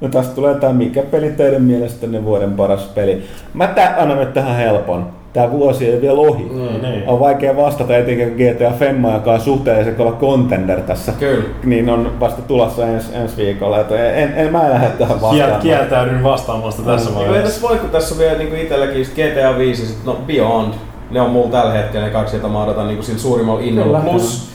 No 0.00 0.08
tästä 0.08 0.34
tulee 0.34 0.54
tää 0.54 0.72
mikä 0.72 1.02
peli 1.02 1.30
teidän 1.30 1.62
mielestänne 1.62 2.24
vuoden 2.24 2.52
paras 2.52 2.82
peli. 2.94 3.22
Mä 3.54 3.66
tää 3.66 3.96
annan 3.98 4.18
nyt 4.18 4.32
tähän 4.34 4.56
helpon. 4.56 5.06
Tää 5.32 5.50
vuosi 5.50 5.86
ei 5.88 6.00
vielä 6.00 6.20
ohi. 6.20 6.42
Mm. 6.44 6.82
Niin. 6.82 7.08
On 7.08 7.20
vaikea 7.20 7.56
vastata 7.56 7.96
etenkin 7.96 8.28
GTA 8.36 8.70
Femma, 8.78 9.12
joka 9.14 9.32
on 9.32 9.40
suhteellisen 9.40 9.94
kova 9.94 10.12
contender 10.12 10.80
tässä. 10.80 11.12
Kyllä. 11.12 11.44
Niin 11.64 11.90
on 11.90 12.12
vasta 12.20 12.42
tulossa 12.42 12.86
ens, 12.86 13.10
ensi 13.14 13.36
viikolla. 13.36 13.80
Et 13.80 13.92
en, 13.92 14.32
en, 14.36 14.52
mä 14.52 14.64
en 14.66 14.70
lähde 14.70 14.88
tähän 14.98 15.20
vastaamaan. 15.20 15.60
kieltäydyn 15.62 16.22
vastaamasta 16.22 16.82
tässä 16.82 17.10
Niin, 17.10 17.20
ei 17.22 17.28
vaiheessa. 17.28 17.48
tässä 17.52 17.68
voi, 17.68 17.78
kun 17.78 17.90
tässä 17.90 18.14
on 18.14 18.18
vielä 18.18 18.38
niin 18.38 18.48
kuin 18.48 18.60
itselläkin 18.60 19.06
GTA 19.14 19.58
5 19.58 19.82
ja 19.82 19.88
sit, 19.88 20.04
no 20.04 20.18
Beyond. 20.26 20.74
Ne 21.10 21.20
on 21.20 21.30
mulla 21.30 21.50
tällä 21.50 21.72
hetkellä 21.72 22.06
ne 22.06 22.12
kaksi, 22.12 22.36
joita 22.36 22.48
mä 22.48 22.62
odotan 22.62 22.86
niin 22.86 22.96
kuin 22.96 23.06
sillä 23.06 23.18
suurimmalla 23.18 23.60
innolla. 23.60 23.98
Kyllä. 23.98 24.10
Plus, 24.12 24.50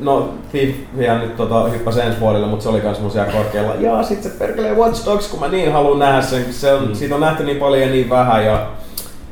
no 0.00 0.28
Thief 0.50 0.76
ihan 1.00 1.20
nyt 1.20 1.36
tota, 1.36 1.64
hyppäsi 1.64 2.00
ensi 2.00 2.20
vuodelle, 2.20 2.46
mutta 2.46 2.62
se 2.62 2.68
oli 2.68 2.80
kans 2.80 3.00
mun 3.00 3.10
siellä 3.10 3.32
korkealla. 3.32 3.74
Ja 3.74 4.02
sit 4.02 4.22
se 4.22 4.28
perkelee 4.28 4.74
Watch 4.74 5.06
Dogs, 5.06 5.28
kun 5.28 5.40
mä 5.40 5.48
niin 5.48 5.72
haluan 5.72 5.98
nähdä 5.98 6.22
sen. 6.22 6.52
Se 6.52 6.74
on, 6.74 6.88
mm. 6.88 6.94
Siitä 6.94 7.14
on 7.14 7.20
nähty 7.20 7.44
niin 7.44 7.56
paljon 7.56 7.82
ja 7.82 7.88
niin 7.88 8.10
vähän. 8.10 8.44
Ja 8.44 8.66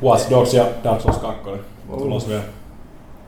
Watch 0.03 0.31
Dogs 0.31 0.55
ja 0.55 0.65
Dark 0.85 1.01
Souls 1.01 1.19
2. 1.19 1.41
Tulos 1.99 2.29
vielä. 2.29 2.58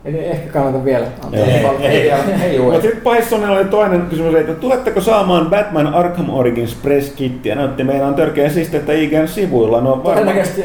Eli 0.05 0.19
ehkä 0.19 0.53
kannata 0.53 0.85
vielä 0.85 1.07
antaa 1.25 1.41
Ei, 1.41 1.62
paljon. 1.65 1.83
ei, 1.83 2.11
ei, 2.11 2.11
ei 2.43 2.59
Mutta 2.59 2.75
juu. 2.75 2.81
sitten 2.83 3.01
Pahissonilla 3.01 3.57
oli 3.57 3.65
toinen 3.65 4.03
kysymys, 4.11 4.35
että 4.35 4.55
tuletteko 4.55 5.01
saamaan 5.01 5.47
Batman 5.51 5.95
Arkham 5.95 6.31
Origins 6.31 6.75
press 6.75 7.12
kittiä? 7.12 7.55
Näytti 7.55 7.85
meillä 7.85 8.07
on 8.07 8.15
törkeä 8.15 8.49
siistettä 8.49 8.93
IGN 8.93 9.29
sivuilla. 9.29 9.81
No, 9.81 10.03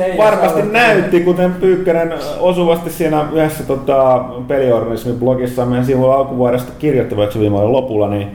ei 0.05 0.17
varmasti 0.17 0.61
saa. 0.61 0.69
näytti, 0.71 1.19
kuten 1.19 1.53
Pyykkönen 1.53 2.13
osuvasti 2.39 2.89
siinä 2.89 3.25
yhdessä 3.33 3.63
tota, 3.63 4.25
peliorganismin 4.47 5.15
blogissa 5.19 5.65
meidän 5.65 5.85
sivuilla 5.85 6.15
alkuvuodesta 6.15 6.71
kirjoittavaksi 6.79 7.39
viime 7.39 7.57
lopulla, 7.57 8.09
niin 8.09 8.27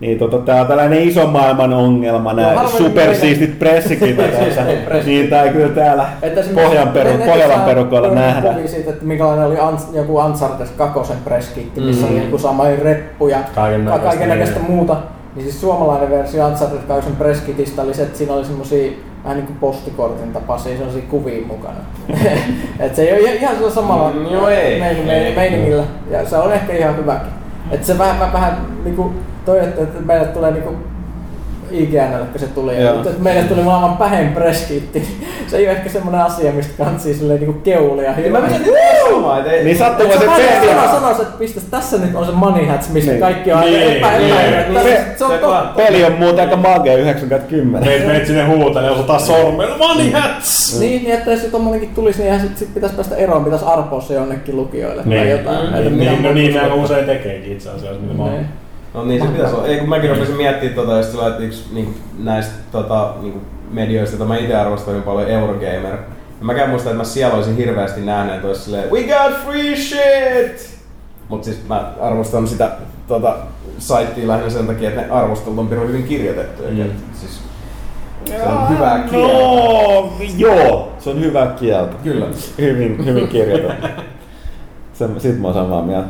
niin 0.00 0.18
tota, 0.18 0.38
tää 0.38 0.60
on 0.60 0.66
tällainen 0.66 1.02
iso 1.02 1.26
maailman 1.26 1.72
ongelma, 1.72 2.32
No, 2.32 2.42
nämä 2.42 2.68
supersiistit 2.68 3.58
pressikitit. 3.58 4.16
Pressikit. 4.16 5.06
Niitä 5.06 5.42
ei 5.42 5.50
kyllä 5.52 5.68
täällä 5.68 6.06
Että 6.22 6.40
Pohjan 6.54 6.88
peru, 6.88 7.10
on 7.54 7.60
perukoilla 7.66 8.08
kuvia 8.08 8.22
nähdä. 8.22 8.54
siitä, 8.66 8.90
että 8.90 9.04
minkälainen 9.04 9.46
oli 9.46 9.58
Ans, 9.58 9.88
joku 9.92 10.16
Uncharted 10.18 10.66
2 10.76 11.12
presskitti, 11.24 11.80
missä 11.80 12.06
Mm. 12.06 12.12
oli 12.12 12.24
joku 12.24 12.38
sama 12.38 12.64
reppu 12.82 13.28
ja 13.28 13.38
Kaikennäköistä, 13.54 14.08
kaiken 14.08 14.28
näköistä 14.28 14.58
niin. 14.60 14.70
muuta. 14.70 14.96
Niin 15.34 15.44
siis 15.44 15.60
suomalainen 15.60 16.10
versio 16.10 16.46
Uncharted 16.46 16.78
2 16.88 17.10
presskitistä 17.18 17.82
oli 17.82 17.94
se, 17.94 18.02
että 18.02 18.18
siinä 18.18 18.32
oli 18.34 18.44
semmosia 18.44 18.92
vähän 19.24 19.36
niin 19.36 19.46
kuin 19.46 19.56
postikortin 19.58 20.32
tapaisia 20.32 20.76
sellaisia 20.76 21.02
kuvia 21.10 21.46
mukana. 21.46 21.74
et 22.80 22.94
se 22.94 23.02
ei 23.02 23.20
ole 23.22 23.32
ihan 23.34 23.56
sillä 23.56 23.70
samalla 23.70 24.10
Mm, 24.10 24.26
joo, 24.32 24.48
ei. 24.48 24.80
mein- 24.80 25.06
mein- 25.06 25.10
Ei. 25.10 25.34
meiningillä. 25.34 25.84
Ja 26.10 26.28
se 26.28 26.36
on 26.36 26.52
ehkä 26.52 26.72
ihan 26.72 26.96
hyväkin. 26.96 27.28
Et 27.70 27.84
se 27.84 27.98
vähän, 27.98 28.18
vähän, 28.20 28.32
vähän 28.32 28.56
niinku 28.84 29.12
toi, 29.46 29.58
että, 29.58 29.82
että 29.82 30.00
meille 30.00 30.26
tulee 30.26 30.50
niinku 30.50 30.74
IGNlle, 31.70 32.26
kun 32.32 32.40
se 32.40 32.46
tuli. 32.46 32.82
Joo. 32.82 32.94
Mutta 32.94 33.10
että 33.10 33.22
meille 33.22 33.42
tuli 33.42 33.62
maailman 33.62 33.96
pähen 33.96 34.32
preskitti. 34.32 35.02
Se 35.46 35.56
ei 35.56 35.68
ole 35.68 35.72
ehkä 35.76 35.88
semmoinen 35.90 36.20
asia, 36.20 36.52
mistä 36.52 36.84
kantsii 36.84 37.14
silleen 37.14 37.40
niinku 37.40 37.60
keulia. 37.60 38.12
Niin 38.16 38.32
mä 38.32 38.40
mietin 38.40 38.64
tätä 38.64 39.10
samaa, 39.10 39.38
et 39.40 39.46
ei... 39.46 39.64
Niin 39.64 39.72
Et 39.72 39.78
sattumoiset 39.78 40.22
se 40.36 40.42
peli. 40.60 40.66
sana 40.74 40.92
sanoisi, 40.92 41.22
että 41.22 41.38
pistäs 41.38 41.62
tässä 41.70 41.96
nyt 41.98 42.14
on 42.14 42.26
se 42.26 42.32
money 42.32 42.66
hats, 42.66 42.88
missä 42.92 43.10
Niin. 43.10 43.20
kaikki 43.20 43.52
on 43.52 43.60
Niin, 43.60 43.96
epä, 43.96 44.10
niin, 44.18 44.34
niin. 44.68 44.82
se, 44.82 44.88
Se- 44.88 45.18
se 45.18 45.24
on 45.24 45.30
totta. 45.30 45.72
Peli 45.76 46.04
on 46.04 46.12
muuten 46.12 46.40
aika 46.44 46.56
magea 46.56 46.96
90 46.96 47.80
Meet, 47.80 48.06
meet 48.06 48.26
sinne 48.26 48.44
huutelee, 48.46 48.90
osataan 48.90 49.20
sormella. 49.20 49.76
Money 49.78 50.10
hats! 50.10 50.80
Niin, 50.80 51.02
niin 51.04 51.14
että 51.14 51.30
jos 51.30 51.40
se 51.42 51.48
tommonenkin 51.50 51.90
tulisi, 51.94 52.22
niin 52.22 52.40
sit, 52.40 52.58
sit 52.58 52.74
pitäisi 52.74 52.96
päästä 52.96 53.16
eroon, 53.16 53.44
pitäisi 53.44 53.64
arpoa 53.64 54.00
se 54.00 54.14
jonnekin 54.14 54.56
lukijoille 54.56 55.02
tai 55.02 55.10
Niin. 55.12 55.30
jotain. 55.30 55.58
Mm. 55.70 55.74
Että 55.74 55.80
Niin, 55.80 55.92
mitä 55.92 56.10
niin, 56.10 56.22
no 56.22 56.32
niin 56.32 56.54
nämä 56.54 56.74
usein 56.74 57.06
tekeekin 57.06 57.52
itse 57.52 57.70
asiassa. 57.70 58.00
Mitä 58.00 58.14
mä 58.14 58.22
oon. 58.22 58.32
Niin. 58.96 59.04
No 59.04 59.04
niin 59.04 59.22
se 59.22 59.28
pitäisi 59.28 59.54
olla. 59.54 59.66
Ei 59.66 59.78
kun 59.78 59.88
mäkin 59.88 60.10
rupesin 60.10 60.36
miettimään 60.36 60.74
tota, 60.74 60.96
just 60.96 61.10
sillä, 61.10 61.26
että 61.26 61.42
yksi 61.42 61.64
niin 61.72 61.94
näistä 62.18 62.54
tota, 62.72 63.14
niin 63.20 63.40
medioista, 63.70 64.16
joita 64.16 64.28
mä 64.28 64.38
itse 64.38 64.56
arvostan 64.56 64.94
hyvin 64.94 65.02
paljon, 65.02 65.30
Eurogamer. 65.30 65.96
Ja 66.40 66.44
mäkään 66.44 66.70
muistan, 66.70 66.90
että 66.90 67.00
mä 67.00 67.04
siellä 67.04 67.36
olisin 67.36 67.56
hirveästi 67.56 68.00
nähnyt, 68.00 68.34
että 68.34 68.46
olisi 68.46 68.62
silleen, 68.62 68.90
we 68.90 69.02
got 69.02 69.44
free 69.44 69.76
shit! 69.76 70.76
Mut 71.28 71.44
siis 71.44 71.68
mä 71.68 71.92
arvostan 72.00 72.48
sitä 72.48 72.70
tota, 73.08 73.36
saittia 73.78 74.28
lähinnä 74.28 74.50
sen 74.50 74.66
takia, 74.66 74.88
että 74.88 75.00
ne 75.00 75.10
arvostelut 75.10 75.58
on 75.58 75.68
pirun 75.68 75.88
hyvin 75.88 76.04
kirjoitettuja. 76.04 76.70
Mm. 76.70 76.90
Siis, 77.20 77.40
se 78.26 78.42
on 78.42 78.68
hyvää 78.68 78.98
kieltä. 78.98 79.28
No, 79.28 80.12
joo, 80.36 80.92
se 80.98 81.10
on 81.10 81.20
hyvä 81.20 81.46
kieltä. 81.46 81.94
Kyllä. 82.04 82.26
Hyvin, 82.58 83.04
hyvin 83.04 83.28
kirjoitettu. 83.28 83.86
Sen, 84.98 85.20
sit 85.20 85.40
mä 85.40 85.48
oon 85.48 85.54
samaa 85.54 85.82
mieltä. 85.82 86.08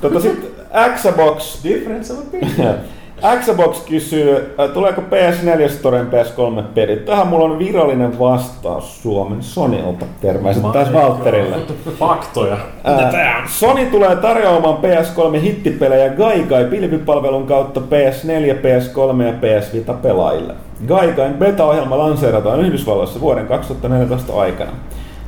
Tota 0.00 0.20
sit 0.20 0.49
Xbox, 0.96 1.64
Difference 1.64 2.12
of 2.12 2.18
opinion. 2.18 2.74
Xbox 3.40 3.84
kysyy, 3.84 4.54
äh, 4.60 4.70
tuleeko 4.70 5.00
PS4 5.00 5.68
Storen 5.68 6.06
PS3 6.06 6.62
pelit? 6.62 7.04
Tähän 7.04 7.26
mulla 7.26 7.44
on 7.44 7.58
virallinen 7.58 8.18
vastaus 8.18 9.02
Suomen 9.02 9.42
Sonilta. 9.42 10.06
Terveiset 10.20 10.72
taas 10.72 10.92
Valtterille. 10.92 11.56
Faktoja. 11.98 12.56
Ää, 12.84 13.42
Sony 13.48 13.86
tulee 13.86 14.16
tarjoamaan 14.16 14.76
PS3 14.76 15.40
hittipelejä 15.40 16.08
Gaikai 16.08 16.64
pilvipalvelun 16.64 17.46
kautta 17.46 17.80
PS4, 17.80 18.54
PS3 18.54 19.22
ja 19.22 19.32
PS 19.32 19.72
Vita 19.72 19.92
pelaajille. 19.92 20.54
Gaikain 20.86 21.34
beta-ohjelma 21.34 21.98
lanseerataan 21.98 22.60
Yhdysvalloissa 22.60 23.20
vuoden 23.20 23.46
2014 23.46 24.40
aikana. 24.40 24.72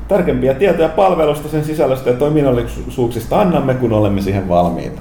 Tarkempia 0.08 0.54
tietoja 0.54 0.88
palvelusta, 0.88 1.48
sen 1.48 1.64
sisällöstä 1.64 2.10
ja 2.10 2.16
toiminnallisuuksista 2.16 3.40
annamme, 3.40 3.74
kun 3.74 3.92
olemme 3.92 4.20
siihen 4.20 4.48
valmiita. 4.48 5.00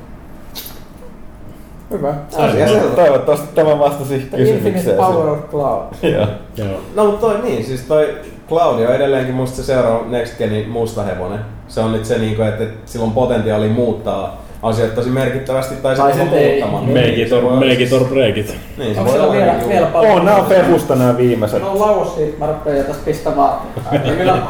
Hyvä. 1.91 2.13
Asia 2.37 2.67
selvä. 2.67 2.95
Toivottavasti 2.95 3.47
tämä 3.55 3.79
vastasi 3.79 4.27
kysymykseen. 4.35 4.97
Power 4.97 5.29
of 5.29 5.39
Cloud. 5.51 5.83
Joo. 6.01 6.27
Joo. 6.57 6.79
No 6.95 7.05
mutta 7.05 7.19
toi 7.27 7.41
niin, 7.43 7.63
siis 7.63 7.81
toi 7.81 8.17
Claudio 8.49 8.87
on 8.89 8.95
edelleenkin 8.95 9.35
musta 9.35 9.55
se 9.55 9.63
seuraava 9.63 10.05
Next 10.09 10.37
Genin 10.37 10.69
musta 10.69 11.03
hevonen. 11.03 11.39
Se 11.67 11.79
on 11.79 11.91
nyt 11.91 12.05
se 12.05 12.17
niinku, 12.17 12.41
että 12.41 12.63
että 12.63 12.91
sillä 12.91 13.05
on 13.05 13.11
potentiaali 13.11 13.69
muuttaa 13.69 14.41
asioita 14.63 14.95
tosi 14.95 15.09
merkittävästi 15.09 15.75
tai 15.75 15.95
muuttamaan. 15.95 16.85
Se 16.85 17.31
voi 17.31 17.39
or, 17.39 17.45
olla 17.45 17.55
make 17.55 17.71
it 17.71 17.77
siis- 17.77 17.93
or 17.93 18.07
break 18.07 18.37
it. 18.37 18.55
Niin, 18.77 18.93
se 18.95 18.99
Onko 18.99 19.11
voi 19.11 19.19
siellä 19.19 19.23
olla 19.27 19.33
vielä, 19.37 19.53
niin 19.57 19.69
vielä 19.69 19.81
juu. 19.81 19.91
paljon? 19.93 20.13
On, 20.15 20.25
nämä 20.25 20.37
on 20.37 20.45
Fefusta 20.45 20.95
nämä 20.95 21.17
viimeiset. 21.17 21.61
No 21.61 21.79
lausi, 21.79 22.35
mä 22.39 22.47
rupean 22.47 22.77
jo 22.77 22.83
tässä 22.83 23.01
pistä 23.05 23.35
vaan. 23.35 23.59
Ai, 23.91 23.99
Minä... 24.17 24.37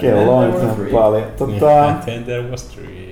Kello 0.00 0.36
on 0.38 0.54
paljon. 0.92 1.24
Tota, 1.38 1.84
And 1.84 2.02
then 2.04 2.24
there 2.24 2.42
was 2.50 2.62
three. 2.62 3.03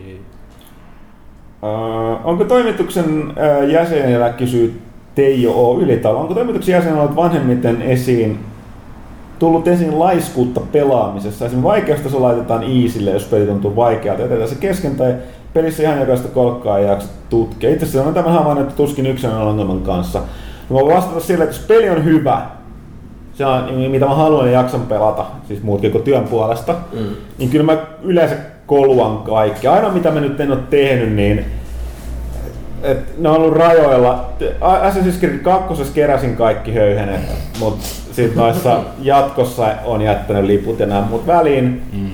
Uh, 1.62 2.26
onko 2.26 2.44
toimituksen 2.44 3.05
uh, 3.31 3.68
jäsenillä 3.68 4.31
kysyy 4.31 4.81
Teijo 5.15 5.52
O. 5.55 5.78
Ylitalo, 5.81 6.20
onko 6.20 6.34
toimituksen 6.34 6.73
jäsenillä 6.73 7.02
ollut 7.02 7.16
vanhemmiten 7.16 7.82
esiin 7.82 8.39
tullut 9.39 9.68
esiin 9.68 9.99
laiskuutta 9.99 10.60
pelaamisessa? 10.73 11.47
Esimerkiksi 11.47 11.68
vaikeustaso 11.68 12.23
laitetaan 12.23 12.62
easylle, 12.62 13.10
jos 13.10 13.24
peli 13.24 13.47
tuntuu 13.47 13.76
vaikealta. 13.76 14.23
Jätetään 14.23 14.49
se 14.49 14.55
kesken 14.55 14.97
tai 14.97 15.15
pelissä 15.55 15.82
ihan 15.82 16.00
jokaista 16.00 16.28
kolkkaa 16.28 16.78
ei 16.78 16.86
jaksa 16.86 17.08
tutkia. 17.31 17.70
Itse 17.70 17.84
asiassa 17.84 18.02
olen 18.02 18.15
tämän 18.15 18.32
havainnut, 18.32 18.66
että 18.68 18.76
tuskin 18.76 19.07
yksin 19.07 19.31
on 19.31 19.49
ongelman 19.49 19.81
kanssa. 19.81 20.18
Mä 20.18 20.74
voin 20.74 20.97
vastata 20.97 21.20
sille, 21.20 21.44
että 21.44 21.57
jos 21.57 21.66
peli 21.66 21.91
on 21.91 22.05
hyvä, 22.05 22.42
se 23.34 23.47
on, 23.47 23.74
mitä 23.91 24.07
mä 24.07 24.15
haluan 24.15 24.47
ja 24.47 24.52
jaksan 24.52 24.81
pelata, 24.81 25.24
siis 25.49 25.62
muutkin 25.62 25.92
kuin 25.92 26.05
työn 26.05 26.24
puolesta, 26.24 26.74
Mm. 26.92 27.07
niin 27.39 27.50
kyllä 27.50 27.65
mä 27.65 27.76
yleensä 28.02 28.36
koluan 28.66 29.18
kaikki. 29.18 29.66
Aina 29.66 29.89
mitä 29.89 30.10
mä 30.10 30.20
nyt 30.20 30.41
en 30.41 30.52
ole 30.52 30.60
tehnyt, 30.70 31.12
niin 31.12 31.44
et 32.82 33.18
ne 33.18 33.28
on 33.28 33.36
ollut 33.36 33.57
rajoilla. 33.57 34.28
Assassin's 34.60 35.18
Creed 35.18 35.39
2 35.39 35.92
keräsin 35.94 36.36
kaikki 36.36 36.74
höyhenet, 36.74 37.20
mutta 37.58 37.86
sitten 38.12 38.36
noissa 38.36 38.81
jatkossa 39.02 39.68
on 39.84 40.02
jättänyt 40.02 40.44
liput 40.44 40.81
ja 40.81 40.86
nämä 40.86 41.00
muut 41.00 41.26
väliin. 41.26 41.82
Mm. 41.92 42.10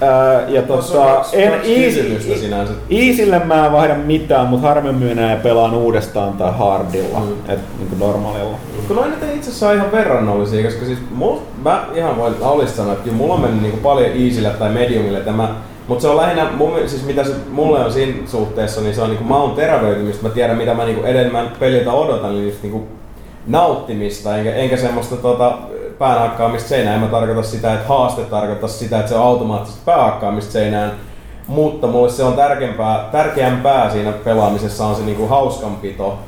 Ää, 0.00 0.48
ja 0.48 0.62
tota, 0.62 1.04
kaksi- 1.04 1.42
en 1.42 1.52
easy, 1.64 2.20
sinänsä. 2.40 2.72
easylle 2.90 3.38
mä 3.38 3.66
en 3.66 3.72
vaihda 3.72 3.94
mitään, 3.94 4.46
mutta 4.46 4.68
harvemmin 4.68 5.08
enää 5.08 5.36
pelaan 5.36 5.74
uudestaan 5.74 6.32
tai 6.32 6.52
hardilla, 6.58 7.20
Mm. 7.20 7.32
et 7.48 7.58
niin 7.78 7.88
kuin 7.88 7.98
normaalilla. 7.98 8.56
Kun 8.88 8.96
noin 8.96 9.10
nyt 9.10 9.34
itse 9.34 9.50
asiassa 9.50 9.72
ihan 9.72 9.92
verrannollisia, 9.92 10.64
koska 10.64 10.84
siis 10.84 10.98
mul, 11.14 11.36
mä 11.64 11.84
ihan 11.94 12.16
voin 12.16 12.34
aulista 12.42 12.76
sanoa, 12.76 12.92
että 12.92 13.04
kyllä 13.04 13.16
mulla 13.16 13.34
on 13.34 13.40
mennyt 13.40 13.62
niinku 13.62 13.78
paljon 13.78 14.10
easylle 14.14 14.50
tai 14.50 14.70
mediumille 14.70 15.20
tämä, 15.20 15.48
mutta 15.88 16.02
se 16.02 16.08
on 16.08 16.16
lähinnä, 16.16 16.46
siis 16.86 17.06
mitä 17.06 17.24
se 17.24 17.32
mulle 17.50 17.84
on 17.84 17.92
siinä 17.92 18.12
suhteessa, 18.26 18.80
niin 18.80 18.94
se 18.94 19.02
on 19.02 19.08
niinku 19.10 19.24
maun 19.24 19.50
terävöitymistä. 19.54 20.22
Mä 20.22 20.34
tiedän 20.34 20.56
mitä 20.56 20.74
mä 20.74 20.84
niinku 20.84 21.04
enemmän 21.04 21.52
peliltä 21.60 21.92
odotan, 21.92 22.30
niin 22.34 22.46
just 22.46 22.62
niinku 22.62 22.86
nauttimista, 23.46 24.36
enkä, 24.36 24.54
enkä 24.54 24.76
semmoista 24.76 25.16
tota, 25.16 25.58
päänhakkaamista 25.98 26.68
seinään. 26.68 26.94
En 26.94 27.00
mä 27.00 27.08
tarkoita 27.08 27.42
sitä, 27.42 27.74
että 27.74 27.88
haaste 27.88 28.22
tarkoittaa 28.22 28.68
sitä, 28.68 28.98
että 28.98 29.08
se 29.08 29.14
on 29.14 29.26
automaattisesti 29.26 29.82
päähakkaamista 29.84 30.52
seinään. 30.52 30.92
Mutta 31.46 31.86
mulle 31.86 32.10
se 32.10 32.24
on 32.24 32.32
tärkeämpää, 32.32 33.08
tärkeämpää 33.12 33.90
siinä 33.90 34.12
pelaamisessa 34.12 34.86
on 34.86 34.96
se 34.96 35.02
niinku 35.02 35.26
hauskanpito 35.26 36.18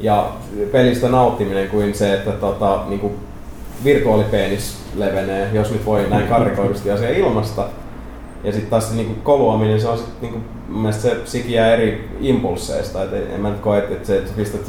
ja 0.00 0.28
pelistä 0.72 1.08
nauttiminen 1.08 1.68
kuin 1.68 1.94
se, 1.94 2.14
että 2.14 2.30
tota, 2.32 2.80
niinku, 2.88 3.12
virtuaalipenis 3.84 4.78
levenee, 4.94 5.48
jos 5.52 5.70
nyt 5.70 5.86
voi 5.86 6.06
näin 6.10 6.28
karrikoidusti 6.28 6.90
asia 6.90 7.10
ilmasta. 7.10 7.64
Ja 8.44 8.52
sitten 8.52 8.70
taas 8.70 8.88
se 8.88 8.94
niinku, 8.94 9.14
koluaminen, 9.22 9.80
se 9.80 9.88
on 9.88 9.98
sit, 9.98 10.20
niinku, 10.20 10.38
se 10.90 11.16
sikiää 11.24 11.72
eri 11.72 12.08
impulseista. 12.20 13.02
Et 13.02 13.34
en 13.34 13.40
mä 13.40 13.50
nyt 13.50 13.60
koe, 13.60 13.78
että 13.78 14.06
se, 14.06 14.18
että 14.18 14.32
pistät 14.36 14.60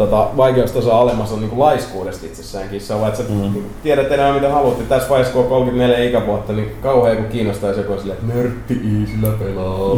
tota, 0.00 0.28
vaikeustasoa 0.36 1.00
alemmas 1.00 1.32
on 1.32 1.40
niinku 1.40 1.60
laiskuudesta 1.60 2.26
itsessäänkin. 2.26 2.80
Se 2.80 2.94
on 2.94 3.00
vaan, 3.00 3.12
että 3.12 3.22
sä 3.22 3.28
mm. 3.28 3.40
niinku, 3.40 3.62
tiedät 3.82 4.12
enää 4.12 4.32
mitä 4.32 4.48
haluat. 4.48 4.78
Ja 4.78 4.84
tässä 4.88 5.08
vaiheessa, 5.08 5.32
kun 5.32 5.42
on 5.42 5.48
34 5.48 6.04
ikävuotta, 6.04 6.52
niin 6.52 6.70
kauhean 6.82 7.16
kun 7.16 7.26
kiinnostaisi 7.26 7.80
joku 7.80 8.00
silleen, 8.00 8.18
että 8.18 8.34
nörtti 8.34 8.74
Iisillä 8.74 9.28
pelaa. 9.38 9.96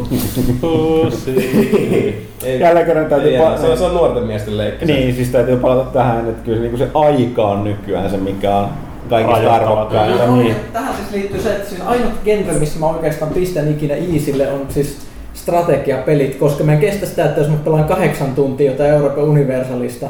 Ei- 2.45 2.61
Jälleen 2.61 2.87
kerran 2.87 3.07
täytyy 3.07 3.31
ei 3.31 3.39
pa- 3.41 3.47
enää. 3.47 3.59
se, 3.59 3.67
on, 3.67 3.79
se 3.79 3.85
on 3.85 3.95
nuorten 3.95 4.23
miesten 4.23 4.59
leikki. 4.59 4.85
Niin, 4.85 5.15
siis 5.15 5.29
täytyy 5.29 5.57
palata 5.57 5.91
tähän, 5.91 6.29
että 6.29 6.45
kyllä 6.45 6.59
se, 6.59 6.69
niin 6.69 6.79
se 6.79 6.89
aika 6.95 7.45
on 7.45 7.65
nykyään 7.65 8.11
se, 8.11 8.17
mikä 8.17 8.57
on 8.57 8.69
kaikista 9.09 9.55
arvokkainta. 9.55 10.27
Niin. 10.27 10.57
Tähän 10.73 10.95
siis 10.97 11.11
liittyy 11.13 11.41
se, 11.41 11.53
että 11.53 11.69
siis 11.69 11.81
ainut 11.81 12.13
genre, 12.25 12.53
missä 12.53 12.81
mä 12.81 12.87
oikeastaan 12.87 13.33
pistän 13.33 13.71
ikinä 13.71 13.95
Easille, 13.95 14.53
on 14.53 14.67
siis 14.69 14.99
strategiapelit, 15.43 16.35
koska 16.37 16.65
mä 16.65 16.73
en 16.73 16.79
kestä 16.79 17.07
sitä, 17.07 17.25
että 17.25 17.41
jos 17.41 17.49
mä 17.51 17.57
pelaan 17.65 17.85
kahdeksan 17.85 18.35
tuntia 18.35 18.71
jotain 18.71 18.91
Euroopan 18.91 19.25
Universalista, 19.25 20.07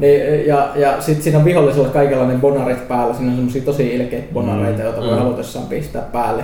niin, 0.00 0.46
ja, 0.46 0.68
ja 0.74 1.00
sitten 1.00 1.22
siinä 1.22 1.38
on 1.38 1.44
vihollisella 1.44 1.88
kaikenlainen 1.88 2.40
bonarit 2.40 2.88
päällä, 2.88 3.14
siinä 3.14 3.30
on 3.30 3.36
semmosia 3.36 3.62
tosi 3.62 3.94
ilkeitä 3.94 4.32
bonareita, 4.34 4.82
joita 4.82 5.00
voi 5.00 5.10
Mm. 5.12 5.18
halutessaan 5.18 5.66
pistää 5.66 6.02
päälle. 6.02 6.42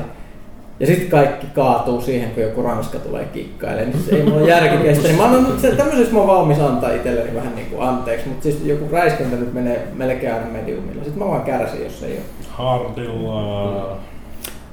Ja 0.80 0.86
sitten 0.86 1.08
kaikki 1.08 1.46
kaatuu 1.54 2.00
siihen, 2.00 2.30
kun 2.30 2.42
joku 2.42 2.62
ranska 2.62 2.98
tulee 2.98 3.24
kikkailemaan, 3.24 3.90
niin 3.90 4.02
se 4.10 4.16
ei 4.16 4.22
mulla 4.22 4.48
järki 4.48 4.76
kestä. 4.76 5.08
Niin 5.08 5.16
mä 5.16 5.24
annan, 5.24 5.46
se, 5.60 5.70
tämmöisessä 5.70 6.12
mä 6.12 6.18
oon 6.18 6.28
valmis 6.28 6.60
antaa 6.60 6.92
itselleni 6.92 7.34
vähän 7.34 7.54
niin 7.54 7.66
kuin 7.70 7.88
anteeksi, 7.88 8.28
mutta 8.28 8.42
siis 8.42 8.60
joku 8.64 8.84
räiskintä 8.92 9.36
nyt 9.36 9.54
menee 9.54 9.88
melkein 9.94 10.34
aina 10.34 10.46
mediumilla. 10.46 11.04
Sitten 11.04 11.22
mä 11.22 11.28
vaan 11.28 11.42
kärsin, 11.42 11.84
jos 11.84 12.02
ei 12.02 12.12
ole. 12.12 12.20
Hardilla. 12.48 13.96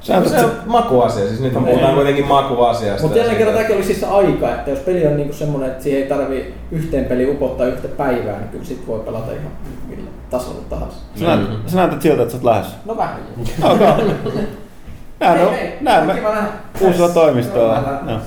Sä 0.04 0.30
Se 0.30 0.46
on 0.46 0.52
makuasia, 0.66 1.28
siis 1.28 1.40
nyt 1.40 1.54
puhutaan 1.54 1.96
kuitenkin 1.96 2.28
makuasiasta. 2.28 3.02
Mutta 3.02 3.18
jälleen 3.18 3.38
kerran 3.38 3.56
tämäkin 3.56 3.76
oli 3.76 3.84
siis 3.84 4.00
se 4.00 4.06
aika, 4.06 4.50
että 4.50 4.70
jos 4.70 4.80
peli 4.80 5.08
on 5.08 5.18
niinku 5.18 5.34
semmoinen, 5.34 5.70
että 5.72 5.84
siihen 5.84 6.02
ei 6.02 6.10
tarvi 6.10 6.54
yhteen 6.72 7.06
peliin 7.06 7.30
upottaa 7.30 7.68
yhtä 7.68 7.88
päivää, 7.88 8.40
niin 8.40 8.50
kyllä 8.50 8.66
sit 8.66 8.88
voi 8.88 9.00
pelata 9.00 9.32
ihan 9.32 9.52
millä 9.88 10.10
tasolla 10.30 10.62
tahansa. 10.70 10.98
Sä, 11.16 11.26
näytät, 11.26 11.50
sä 11.68 11.78
näytät 11.78 12.02
siltä, 12.02 12.22
että 12.22 12.32
sä 12.32 12.38
oot 12.38 12.44
lähes. 12.44 12.68
No 12.86 12.98
vähän. 12.98 13.20
Okay. 13.64 13.88
Näin, 15.20 15.42
no, 15.42 15.52
Hei, 15.52 15.60
hei, 15.60 15.78
näin 15.82 16.08
me 16.08 16.24
uusilla 16.82 17.10
toimistolla. 17.10 18.00
No. 18.02 18.20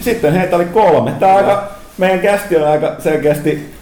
Sitten 0.00 0.32
heitä 0.32 0.56
oli 0.56 0.64
kolme. 0.64 1.12
Tää 1.20 1.32
on 1.32 1.36
aika, 1.36 1.68
meidän 1.98 2.20
kästi 2.20 2.56
on 2.56 2.68
aika 2.68 2.94
selkeästi 2.98 3.74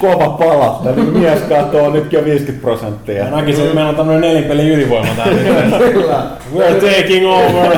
kova 0.00 0.28
pala. 0.28 0.80
Tää 0.84 0.92
niin 0.92 1.18
mies 1.18 1.40
katsoo 1.40 1.90
nytkin 1.90 2.18
jo 2.18 2.24
50 2.24 2.62
prosenttia. 2.62 3.24
Mä 3.24 3.30
näkisin, 3.30 3.62
että 3.62 3.74
meillä 3.74 3.90
on 3.90 3.96
tämmönen 3.96 4.20
nelinpeli 4.20 4.68
ydinvoima 4.68 5.08
täällä. 5.16 5.78
Kyllä. 5.92 6.22
We're 6.54 6.96
taking 6.96 7.26
over! 7.28 7.76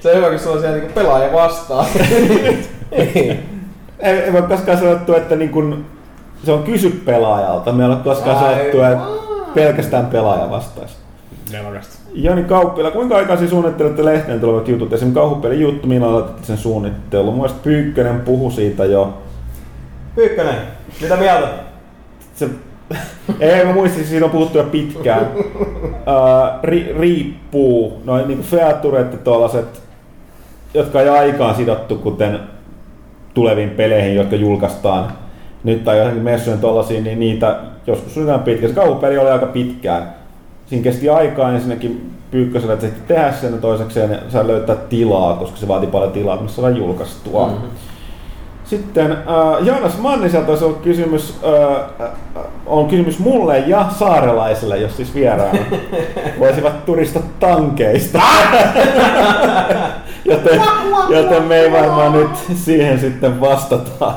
Se 0.00 0.10
on 0.10 0.16
hyvä, 0.16 0.30
kun 0.30 0.38
sulla 0.38 0.54
on 0.54 0.60
siellä 0.60 0.78
niinku 0.78 0.94
pelaaja 0.94 1.32
vastaan. 1.32 1.86
ei, 2.92 3.40
ei 4.00 4.32
voi 4.32 4.42
koskaan 4.42 4.78
sanottu, 4.78 5.14
että 5.14 5.36
niin 5.36 5.50
kun, 5.50 5.84
se 6.44 6.52
on 6.52 6.62
kysy 6.62 7.02
pelaajalta. 7.04 7.72
Me 7.72 7.82
ei 7.82 7.88
ole 7.88 7.96
koskaan 7.96 8.36
Ai, 8.36 8.54
sanottu, 8.54 8.82
että 8.82 9.04
pelkästään 9.54 10.06
pelaaja 10.06 10.50
vastaisi. 10.50 10.94
Nelokasta. 11.52 11.98
Jani 12.14 12.44
Kauppila, 12.44 12.90
kuinka 12.90 13.16
aikaisin 13.16 13.48
suunnittelette 13.48 14.04
lehteen 14.04 14.40
tulevat 14.40 14.68
jutut? 14.68 14.92
Esimerkiksi 14.92 15.20
kauhupelin 15.20 15.60
juttu, 15.60 15.88
milloin 15.88 16.12
aloititte 16.12 16.46
sen 16.46 16.58
suunnittelu? 16.58 17.32
Mun 17.32 17.50
Pyykkönen 17.62 18.20
puhui 18.20 18.52
siitä 18.52 18.84
jo. 18.84 19.14
Pyykkönen, 20.14 20.56
mitä 21.00 21.16
mieltä? 21.16 21.48
Se, 22.34 22.48
ei, 23.40 23.64
mä 23.64 23.72
muistin, 23.72 24.04
siitä 24.04 24.24
on 24.24 24.30
puhuttu 24.30 24.58
jo 24.58 24.64
pitkään. 24.64 25.26
Uh, 25.34 26.62
ri, 26.62 26.94
riippuu, 26.98 28.02
noin 28.04 28.28
niinku 28.28 28.44
featuret 28.44 29.12
ja 29.12 29.18
tuollaiset, 29.18 29.82
jotka 30.74 31.02
jo 31.02 31.12
aikaan 31.12 31.54
sidottu, 31.54 31.96
kuten 31.96 32.40
tuleviin 33.34 33.70
peleihin, 33.70 34.14
jotka 34.14 34.36
julkaistaan 34.36 35.12
nyt 35.64 35.84
tai 35.84 35.98
johonkin 35.98 36.22
messujen 36.22 36.58
tollasia, 36.58 37.00
niin 37.00 37.20
niitä 37.20 37.56
joskus 37.86 38.16
on 38.16 38.40
pitkä. 38.40 38.68
Se 38.68 38.74
kauhupeli 38.74 39.18
oli 39.18 39.30
aika 39.30 39.46
pitkään. 39.46 40.14
Siinä 40.66 40.82
kesti 40.84 41.08
aikaa 41.08 41.52
ensinnäkin 41.52 42.12
Pyykkösellä, 42.30 42.74
että 42.74 42.86
se 42.86 42.92
tehdä 43.06 43.32
sen 43.32 43.52
ja 43.52 43.58
toisekseen 43.58 44.18
saa 44.28 44.46
löytää 44.46 44.76
tilaa, 44.76 45.36
koska 45.36 45.56
se 45.56 45.68
vaatii 45.68 45.90
paljon 45.90 46.12
tilaa, 46.12 46.42
missä 46.42 46.56
saadaan 46.56 46.76
julkaistua. 46.76 47.46
Mm-hmm. 47.46 47.68
Sitten 48.72 49.12
äh, 49.12 49.18
Joonas 49.60 49.98
Manniselta 49.98 50.52
ollut 50.52 50.82
kysymys, 50.82 51.38
äh, 51.44 52.06
äh, 52.06 52.12
on 52.66 52.88
kysymys 52.88 53.18
mulle 53.18 53.58
ja 53.58 53.86
saarelaisille, 53.98 54.78
jos 54.78 54.96
siis 54.96 55.14
vieraana 55.14 55.58
voisivat 56.40 56.86
turista 56.86 57.20
tankeista. 57.40 58.18
joten, 60.24 60.60
joten 61.08 61.42
me 61.42 61.56
ei 61.56 61.72
varmaan 61.72 62.12
nyt 62.12 62.30
siihen 62.54 63.00
sitten 63.00 63.40
vastata. 63.40 64.14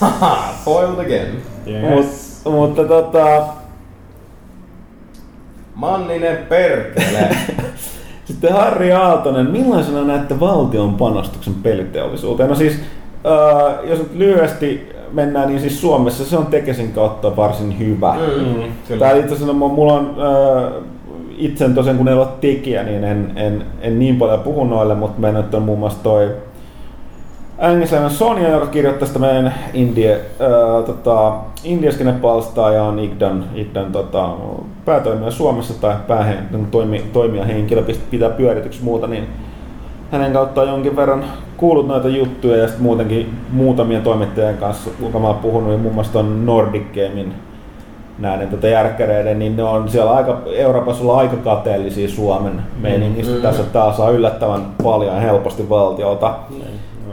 Foiled 0.64 0.98
again. 0.98 1.42
Mut, 1.90 2.06
mutta 2.54 2.84
tota, 2.84 3.46
Manninen 5.74 6.36
perkele. 6.36 7.36
Sitten 8.24 8.52
Harri 8.52 8.92
Aaltonen, 8.92 9.50
millaisena 9.50 10.04
näette 10.04 10.40
valtion 10.40 10.94
panostuksen 10.94 11.54
peliteollisuuteen? 11.54 12.48
No 12.48 12.54
siis, 12.54 12.80
äh, 13.26 13.90
jos 13.90 13.98
nyt 13.98 14.14
lyhyesti 14.14 14.92
mennään, 15.12 15.48
niin 15.48 15.60
siis 15.60 15.80
Suomessa 15.80 16.24
se 16.24 16.36
on 16.36 16.46
Tekesin 16.46 16.92
kautta 16.92 17.36
varsin 17.36 17.78
hyvä. 17.78 18.14
Mm, 18.14 18.62
kyllä. 18.88 18.98
Tää 18.98 19.16
itse 19.16 19.34
asiassa, 19.34 19.52
mulla 19.52 19.92
on 19.92 20.16
äh, 20.18 20.72
itse 21.36 21.68
tosiaan 21.68 21.98
kun 21.98 22.08
ei 22.08 22.14
ole 22.14 22.26
tekijä, 22.40 22.82
niin 22.82 23.04
en, 23.04 23.32
en, 23.36 23.64
en 23.80 23.98
niin 23.98 24.16
paljon 24.16 24.40
puhu 24.40 24.64
noille, 24.64 24.94
mutta 24.94 25.20
meillä 25.20 25.40
nyt 25.40 25.54
on 25.54 25.62
muun 25.62 25.78
muassa 25.78 26.02
toi 26.02 26.30
Englannin 27.60 28.10
Sonja, 28.10 28.48
joka 28.48 28.66
kirjoittaa 28.66 29.08
sitä 29.08 29.18
meidän 29.18 29.54
Indie, 29.74 30.14
äh, 30.14 30.84
tota, 30.86 31.32
Indiaskene-palstaa 31.64 32.72
ja 32.72 32.82
on 32.82 32.98
Igdan, 32.98 33.44
Igdan 33.54 33.92
tota, 33.92 34.30
päätoimija 34.84 35.30
Suomessa 35.30 35.80
tai 35.80 35.94
päähe, 36.08 36.36
toimi, 36.70 37.04
toimijahenkilö 37.12 37.84
pitää 38.10 38.30
pyörityksi 38.30 38.84
muuta, 38.84 39.06
niin 39.06 39.28
hänen 40.10 40.32
kauttaan 40.32 40.68
jonkin 40.68 40.96
verran 40.96 41.24
kuullut 41.56 41.86
noita 41.86 42.08
juttuja 42.08 42.56
ja 42.56 42.66
sitten 42.66 42.82
muutenkin 42.82 43.34
muutamien 43.52 44.02
toimittajien 44.02 44.56
kanssa, 44.58 44.90
kuka 45.00 45.18
mä 45.18 45.26
oon 45.26 45.36
puhunut, 45.36 45.68
niin 45.68 45.80
muun 45.80 45.94
muassa 45.94 46.12
ton 46.12 46.46
Nordic 46.46 46.82
Gamein 46.94 47.34
näiden 48.18 48.48
tota 48.48 48.66
järkkäreiden, 48.66 49.38
niin 49.38 49.56
ne 49.56 49.62
on 49.62 49.88
siellä 49.88 50.12
aika, 50.12 50.42
Euroopassa 50.56 51.02
olla 51.02 51.18
aika 51.18 51.36
kateellisia 51.36 52.08
Suomen 52.08 52.62
meiningistä. 52.80 53.34
Mm. 53.34 53.42
Tässä 53.42 53.62
taas 53.62 53.96
saa 53.96 54.10
yllättävän 54.10 54.66
paljon 54.82 55.14
ja 55.14 55.20
helposti 55.20 55.68
valtiolta 55.68 56.34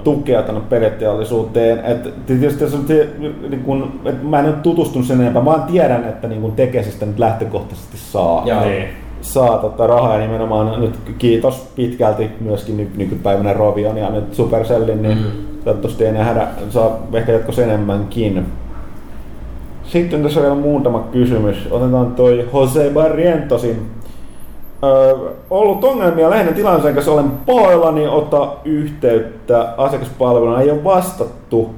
tukea 0.04 0.44
tänne 0.44 0.62
peliteollisuuteen. 0.70 1.86
Et 1.86 2.26
tietysti 2.26 2.64
jos 2.64 2.74
on 2.74 2.88
se, 2.88 3.10
niin 3.50 3.64
kun, 3.64 4.00
et 4.06 4.24
mä 4.24 4.40
en 4.40 4.46
ole 4.46 4.54
tutustunut 4.54 5.08
sen 5.08 5.22
enempää, 5.22 5.42
mä 5.42 5.52
vaan 5.52 5.64
tiedän, 5.64 6.04
että 6.04 6.28
niin 6.28 6.42
kun 6.42 6.52
Tekesistä 6.52 7.06
nyt 7.06 7.20
lähtökohtaisesti 7.20 7.98
saa 7.98 8.44
Joo. 8.46 8.66
Niin. 8.66 8.88
Saa 9.22 9.58
tota 9.58 9.88
rahaa 9.88 10.18
nimenomaan 10.18 10.82
nyt 10.82 10.96
kiitos 11.18 11.72
pitkälti 11.76 12.30
myöskin 12.40 12.78
ny- 12.78 12.92
nykypäivänä 12.98 13.54
Rovion 13.54 13.98
ja 13.98 14.10
nyt 14.10 14.34
Supercellin, 14.34 15.02
niin 15.02 15.18
mm. 15.18 15.24
toivottavasti 15.64 16.06
ei 16.06 16.12
nähdä, 16.12 16.48
saa 16.70 17.00
ehkä 17.14 17.32
jatkossa 17.32 17.64
enemmänkin. 17.64 18.46
Sitten 19.84 20.24
tässä 20.24 20.40
on 20.40 20.44
vielä 20.44 20.62
muutama 20.62 21.00
kysymys. 21.00 21.68
Otetaan 21.72 22.12
toi 22.16 22.50
Jose 22.54 22.92
Barrientosin. 22.94 23.92
Öö, 24.84 25.16
ollut 25.50 25.84
ongelmia 25.84 26.30
lehden 26.30 26.54
tilanteen 26.54 26.94
kanssa, 26.94 27.12
olen 27.12 27.32
pahoillani, 27.46 28.08
ota 28.08 28.54
yhteyttä 28.66 29.74
asiakaspalveluna, 29.78 30.62
ei 30.62 30.72
ole 30.72 30.84
vastattu. 30.84 31.70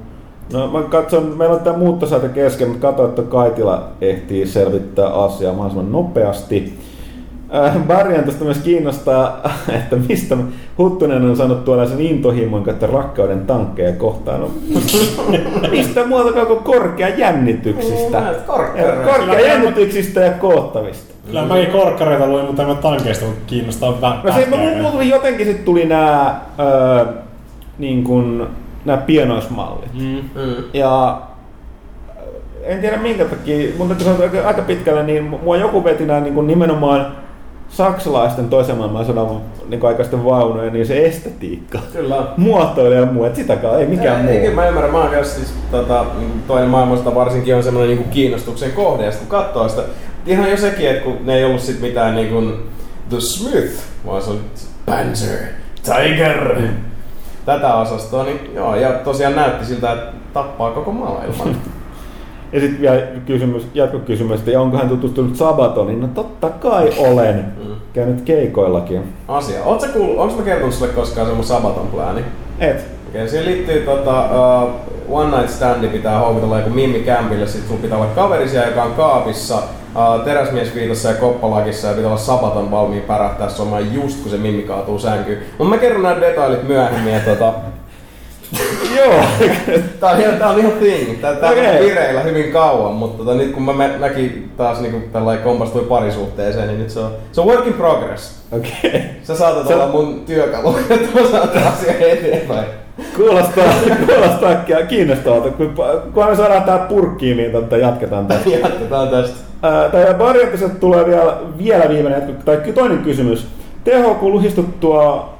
No 0.52 0.66
mä 0.66 0.82
katson, 0.82 1.22
meillä 1.22 1.54
on 1.54 1.60
tämä 1.60 1.78
muuttosaite 1.78 2.28
kesken, 2.28 2.68
mutta 2.68 2.86
katsoin, 2.86 3.08
että 3.08 3.22
Kaitila 3.22 3.88
ehtii 4.00 4.46
selvittää 4.46 5.08
asiaa 5.08 5.52
mahdollisimman 5.52 5.92
nopeasti. 5.92 6.78
Äh, 7.54 7.76
Barrian 7.86 8.24
tuosta 8.24 8.44
myös 8.44 8.58
kiinnostaa, 8.58 9.40
että 9.78 9.96
mistä 10.08 10.36
Huttunen 10.78 11.24
on 11.24 11.36
saanut 11.36 11.64
tuolla 11.64 11.86
sen 11.86 12.00
intohimon 12.00 12.62
kautta 12.62 12.86
rakkauden 12.86 13.46
tankkeja 13.46 13.92
kohtaan. 13.92 14.40
No, 14.40 14.50
mistä 15.70 16.06
muuta 16.06 16.46
kuin 16.46 16.58
korkea 16.58 17.08
jännityksistä. 17.08 18.22
Korkea. 18.46 18.92
Korkea 18.92 19.40
jännityksistä 19.40 20.20
ja 20.20 20.32
koottavista. 20.32 21.14
Kyllä 21.26 21.44
mäkin 21.44 21.66
korkkareita 21.70 22.26
luin, 22.26 22.44
mutta 22.44 22.62
en 22.62 22.68
mä 22.68 22.74
tankeista 22.74 23.24
mutta 23.24 23.40
kiinnostaa 23.46 23.90
vä- 23.90 24.26
No 24.26 24.32
se, 24.34 24.46
mulla 24.50 24.90
tuli 24.90 25.08
jotenkin 25.08 25.46
sit 25.46 25.64
tuli 25.64 25.84
nää, 25.84 26.40
öö, 26.58 27.04
niin 27.78 28.04
pienoismallit. 29.06 29.94
Mm. 29.94 30.16
Mm. 30.34 30.54
Ja 30.72 31.08
äh, 32.08 32.14
en 32.62 32.80
tiedä 32.80 32.96
minkä 32.96 33.24
takia, 33.24 33.70
mutta 33.78 33.94
kun 33.94 34.04
se 34.04 34.10
on 34.10 34.20
aika- 34.22 34.46
aika 34.48 34.62
pitkälle, 34.62 35.02
niin 35.02 35.24
mua 35.24 35.56
joku 35.56 35.84
veti 35.84 36.06
nää 36.06 36.20
niin 36.20 36.46
nimenomaan 36.46 37.06
saksalaisten 37.70 38.48
toisen 38.48 38.76
maailmansodan 38.76 39.40
niin 39.68 39.86
aikaisten 39.86 40.24
vaunujen, 40.24 40.72
niin 40.72 40.86
se 40.86 41.06
estetiikka, 41.06 41.78
Kyllä. 41.92 42.16
muotoilu 42.36 42.94
ja 42.94 43.06
muu, 43.06 43.24
että 43.24 43.36
sitäkään 43.36 43.80
ei 43.80 43.86
mikään 43.86 44.28
Ei, 44.28 44.46
muu. 44.46 44.54
mä 44.54 44.68
ymmärrän, 44.68 44.92
mä 44.92 44.98
oon 44.98 45.10
kanssa 45.10 45.34
siis 45.34 45.54
tota, 45.70 46.04
toinen 46.46 46.68
maailmasta 46.70 47.14
varsinkin 47.14 47.54
on 47.54 47.62
semmoinen 47.62 47.96
niinku 47.96 48.10
kiinnostuksen 48.10 48.72
kohde, 48.72 49.04
ja 49.04 49.10
sit 49.10 49.20
kun 49.20 49.28
katsoo 49.28 49.68
sitä, 49.68 49.82
ihan 50.26 50.50
jo 50.50 50.56
sekin, 50.56 50.90
että 50.90 51.04
kun 51.04 51.16
ne 51.24 51.34
ei 51.34 51.44
ollut 51.44 51.60
sit 51.60 51.80
mitään 51.80 52.14
niinku 52.14 52.52
The 53.08 53.20
Smith, 53.20 53.82
vaan 54.06 54.22
se 54.22 54.30
oli 54.30 54.40
Panzer, 54.86 55.38
Tiger, 55.82 56.62
tätä 57.46 57.74
osastoa, 57.74 58.24
niin 58.24 58.50
joo, 58.54 58.76
ja 58.76 58.92
tosiaan 58.92 59.36
näytti 59.36 59.64
siltä, 59.66 59.92
että 59.92 60.12
tappaa 60.32 60.70
koko 60.70 60.92
maailman. 60.92 61.56
Ja 62.52 62.60
sitten 62.60 62.80
vielä 62.80 63.02
kysymys, 63.26 63.66
jatkokysymys, 63.74 64.40
että 64.40 64.60
onko 64.60 64.76
hän 64.76 64.88
tutustunut 64.88 65.36
Sabatoniin? 65.36 66.00
No 66.00 66.08
totta 66.08 66.50
kai 66.50 66.90
olen. 66.98 67.44
Mm. 67.64 67.74
Käynyt 67.92 68.20
keikoillakin. 68.20 69.02
Asia. 69.28 69.78
Sä 69.80 69.88
kuullut, 69.88 70.18
onks 70.18 70.36
mä 70.36 70.42
kertonut 70.42 70.74
sulle 70.74 70.92
koskaan 70.92 71.26
semmonen 71.26 71.48
Sabaton 71.48 71.86
plääni? 71.86 72.24
Et. 72.60 72.84
Okei, 73.08 73.28
siihen 73.28 73.46
liittyy 73.46 73.80
tota, 73.80 74.24
uh, 74.62 74.70
One 75.08 75.36
Night 75.36 75.50
Standi 75.50 75.88
pitää 75.88 76.18
houkutella 76.18 76.58
joku 76.58 76.70
Mimmi 76.70 77.00
Campille, 77.00 77.46
sit 77.46 77.68
sun 77.68 77.78
pitää 77.78 77.98
olla 77.98 78.10
kaverisia, 78.14 78.66
joka 78.66 78.82
on 78.82 78.92
kaapissa, 78.92 79.56
uh, 79.56 80.24
teräsmiesviitossa 80.24 81.08
ja 81.08 81.14
koppalakissa 81.14 81.88
ja 81.88 81.94
pitää 81.94 82.10
olla 82.10 82.20
sabaton 82.20 82.70
valmiin 82.70 83.02
pärähtää 83.02 83.48
somaan 83.48 83.94
just 83.94 84.22
kun 84.22 84.30
se 84.30 84.36
Mimmi 84.36 84.62
kaatuu 84.62 84.98
sänkyyn. 84.98 85.38
Mut 85.58 85.68
mä 85.68 85.78
kerron 85.78 86.02
nämä 86.02 86.20
detailit 86.20 86.68
myöhemmin 86.68 87.14
ja 87.14 87.20
tota, 87.20 87.52
Joo. 88.98 89.14
tää 90.00 90.10
on 90.10 90.20
ihan, 90.20 90.36
tää 90.36 90.48
on 90.48 90.58
ihan 90.58 90.72
thing. 90.72 91.20
Tää, 91.20 91.34
tää 91.34 91.50
Okei. 91.50 91.66
on 91.78 91.84
vireillä 91.84 92.20
hyvin 92.20 92.52
kauan, 92.52 92.94
mutta 92.94 93.18
tota, 93.24 93.34
nyt 93.36 93.52
kun 93.52 93.62
mä 93.62 93.88
näkin 93.98 94.52
taas 94.56 94.80
niinku 94.80 95.00
tällainen 95.12 95.44
kompastui 95.44 95.82
parisuhteeseen, 95.84 96.68
niin 96.68 96.78
nyt 96.78 96.90
se 96.90 97.00
on, 97.00 97.10
se 97.32 97.40
on 97.40 97.46
work 97.46 97.66
in 97.66 97.72
progress. 97.72 98.42
Okei. 98.52 98.72
Okay. 98.86 99.00
Sä 99.22 99.36
saatat 99.36 99.66
Se- 99.68 99.74
olla 99.74 99.86
mun 99.86 100.22
työkalu, 100.26 100.76
että 100.90 101.20
mä 101.20 101.26
saan 101.30 101.48
asiaa 101.48 101.94
eteenpäin. 102.00 102.66
Kuulostaa, 103.16 103.64
kuulostaa 104.06 104.54
ki- 104.54 104.86
kiinnostavalta. 104.88 105.50
Kun, 105.50 105.74
kun 106.14 106.26
me 106.26 106.36
saadaan 106.36 106.64
tää 106.64 106.78
purkkiin, 106.78 107.36
niin 107.36 107.52
tota, 107.52 107.76
jatketaan 107.76 108.26
tästä. 108.26 108.50
Jatketaan 108.62 109.08
tästä. 109.08 109.36
Tämä 109.92 110.14
Barriattisesta 110.14 110.78
tulee 110.80 111.06
vielä, 111.06 111.36
vielä 111.58 111.88
viimeinen, 111.88 112.36
tai 112.44 112.56
toinen 112.74 112.98
kysymys. 112.98 113.46
THQ 113.84 114.22
luhistuttua 114.22 115.34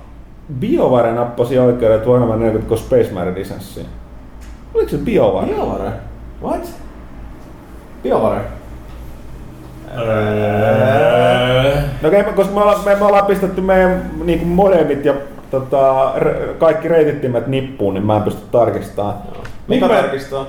BioVare 0.59 1.13
nappasi 1.13 1.59
oikeudet 1.59 2.07
Warhammer 2.07 2.37
40 2.39 2.77
Space 2.77 3.11
Marine 3.13 3.39
lisenssiin. 3.39 3.87
Oliko 4.75 4.91
se 4.91 4.97
BioVare? 4.97 5.47
Biovare? 5.47 5.91
What? 6.43 6.61
Biovare? 8.03 8.41
No 12.03 12.09
okei, 12.09 12.21
okay, 12.21 12.33
koska 12.33 12.55
me 12.55 12.61
ollaan, 12.61 12.85
me, 12.85 12.95
me 12.95 13.05
ollaan 13.05 13.27
pistetty 13.27 13.61
meidän 13.61 14.11
niin 14.25 14.47
modemit 14.49 15.05
ja 15.05 15.15
tota, 15.51 16.13
r- 16.19 16.55
kaikki 16.59 16.89
reitittimet 16.89 17.47
nippuun, 17.47 17.95
niin 17.95 18.07
mä 18.07 18.17
en 18.17 18.23
pysty 18.23 18.41
tarkistamaan. 18.53 19.15
Mikä 19.69 19.89
mä- 19.89 19.95
tarkistaa? 19.95 20.47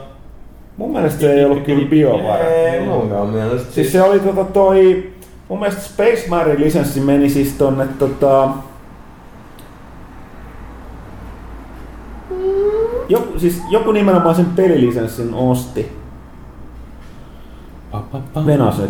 mun 0.77 0.91
mielestä 0.91 1.21
se 1.21 1.33
ei 1.33 1.45
ollut 1.45 1.63
kyllä 1.63 1.89
BioVare. 1.89 2.43
Ei 2.73 2.81
munkaan 2.85 3.27
mielestä. 3.27 3.73
Siis 3.73 3.91
se 3.91 4.01
oli 4.01 4.19
tota 4.19 4.43
toi, 4.43 5.09
mun 5.49 5.59
mielestä 5.59 5.81
Space 5.81 6.25
Marine 6.29 6.59
lisenssi 6.59 6.99
meni 6.99 7.29
siis 7.29 7.53
tonne 7.53 7.87
tota... 7.99 8.49
Joku, 13.11 13.39
siis 13.39 13.61
joku 13.69 13.91
nimenomaan 13.91 14.35
sen 14.35 14.45
pelilisenssin 14.45 15.33
osti. 15.33 15.91
Venaset. 18.45 18.89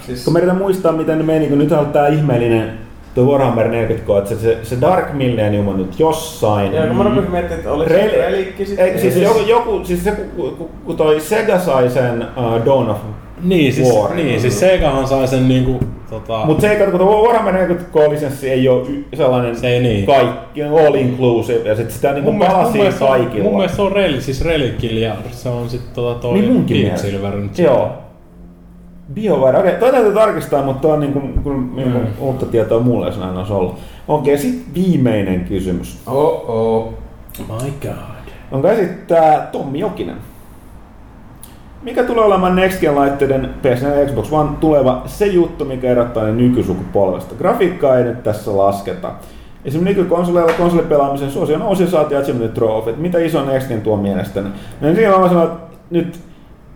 siis, 0.00 0.24
Kun 0.24 0.32
me 0.32 0.38
yritetään 0.38 0.62
muistaa, 0.62 0.92
miten 0.92 1.18
ne 1.18 1.24
meni, 1.24 1.46
kun 1.48 1.58
nyt 1.58 1.72
on 1.72 1.86
tää 1.86 2.08
ihmeellinen 2.08 2.78
tuo 3.14 3.24
Warhammer 3.32 3.68
40 3.68 4.18
että 4.18 4.34
se, 4.42 4.58
se 4.62 4.80
Dark 4.80 5.12
Millennium 5.12 5.68
on 5.68 5.76
nyt 5.76 6.00
jossain. 6.00 6.72
ja 6.72 6.86
kun 6.86 6.96
mä 6.96 7.02
rupesin 7.02 7.30
miettimään, 7.30 7.58
että 7.58 7.72
oli 7.72 7.84
Rel- 7.84 8.10
se 8.10 8.16
relikki 8.16 8.66
sitten. 8.66 8.86
Ei, 8.86 8.98
siis 9.00 9.16
joku, 9.16 9.38
joku, 9.38 9.80
siis 9.84 10.04
se, 10.04 10.10
kun, 10.10 10.56
kun- 10.56 10.68
kun 10.86 10.96
toi 10.96 11.20
Sega 11.20 11.58
sai 11.58 11.90
sen 11.90 12.26
uh, 12.36 12.64
Dawn 12.66 12.90
of 12.90 12.96
Niin, 13.42 13.72
siis, 13.72 13.94
War. 13.94 14.14
niin, 14.14 14.40
siis 14.40 14.60
Segahan 14.60 15.08
sai 15.08 15.28
sen 15.28 15.48
niinku, 15.48 15.80
tota, 16.10 16.42
Mutta 16.46 16.60
se 16.60 16.70
ei 16.70 16.78
kato, 16.86 16.98
kun 16.98 17.06
Warhammer 17.06 17.54
40 17.54 18.10
lisenssi 18.10 18.50
ei 18.50 18.68
ole 18.68 18.86
sellainen 19.14 19.56
Se 19.56 19.68
ei 19.68 19.80
niin. 19.82 20.06
kaikki, 20.06 20.62
all 20.62 20.94
inclusive, 20.94 21.68
ja 21.68 21.76
sit 21.76 21.90
sitä 21.90 22.12
niinku 22.12 22.30
mun 22.32 22.38
mielestä, 22.38 22.62
mun, 22.62 22.72
palasii 22.72 23.02
on, 23.02 23.08
kaikilla. 23.08 23.44
mun 23.44 23.54
mielestä 23.56 23.76
se 23.76 23.82
on 23.82 23.92
rel, 23.92 24.20
siis 24.20 24.44
Reliquil 24.44 24.96
ja 24.96 25.14
se 25.30 25.48
on 25.48 25.70
sitten 25.70 25.94
tota 25.94 26.20
toi 26.20 26.32
Niin 26.40 26.68
Deep. 26.68 26.96
Silver 26.96 27.36
nyt. 27.36 27.58
Joo. 27.58 27.88
BioWare, 29.14 29.58
okei, 29.58 29.72
toi 29.72 29.90
täytyy 29.90 30.12
tarkistaa, 30.14 30.62
mutta 30.62 30.80
toi 30.82 30.92
on 30.92 31.00
niinku, 31.00 31.20
kun, 31.42 31.72
niinku 31.76 31.98
Mm. 31.98 32.06
uutta 32.20 32.46
tietoa 32.46 32.80
mulle, 32.80 33.06
jos 33.06 33.18
näin 33.18 33.36
olisi 33.36 33.52
ollut. 33.52 33.74
Okei, 34.08 34.38
sit 34.38 34.64
viimeinen 34.74 35.44
kysymys. 35.44 35.98
Oh 36.06 36.50
oh. 36.50 36.94
My 37.38 37.70
god. 37.82 37.92
Onko 38.52 38.68
esittää 38.68 39.48
Tommi 39.52 39.78
Jokinen? 39.78 40.16
Mikä 41.84 42.04
tulee 42.04 42.24
olemaan 42.24 42.56
Next 42.56 42.80
Gen 42.80 42.96
laitteiden 42.96 43.50
PS4 43.62 43.86
ja 43.86 44.06
Xbox 44.06 44.32
One 44.32 44.50
tuleva 44.60 45.02
se 45.06 45.26
juttu, 45.26 45.64
mikä 45.64 45.88
erottaa 45.88 46.24
ne 46.24 46.32
nykysukupolvesta? 46.32 47.34
Grafiikkaa 47.34 47.98
ei 47.98 48.04
nyt 48.04 48.22
tässä 48.22 48.56
lasketa. 48.56 49.12
Esimerkiksi 49.64 50.00
nykykonsoleilla 50.00 50.52
konsolipelaamisen 50.52 51.30
suosio 51.30 51.58
nousi 51.58 51.82
ja 51.82 51.90
saatiin 51.90 52.20
Achievement 52.20 52.54
Trophy. 52.54 52.94
Mitä 52.96 53.18
iso 53.18 53.44
Next 53.44 53.68
Gen 53.68 53.80
tuo 53.80 53.96
mielestäni? 53.96 54.48
No 54.80 54.94
siinä 54.94 55.18
mä 55.18 55.28
sanon, 55.28 55.44
että 55.44 55.76
nyt 55.90 56.20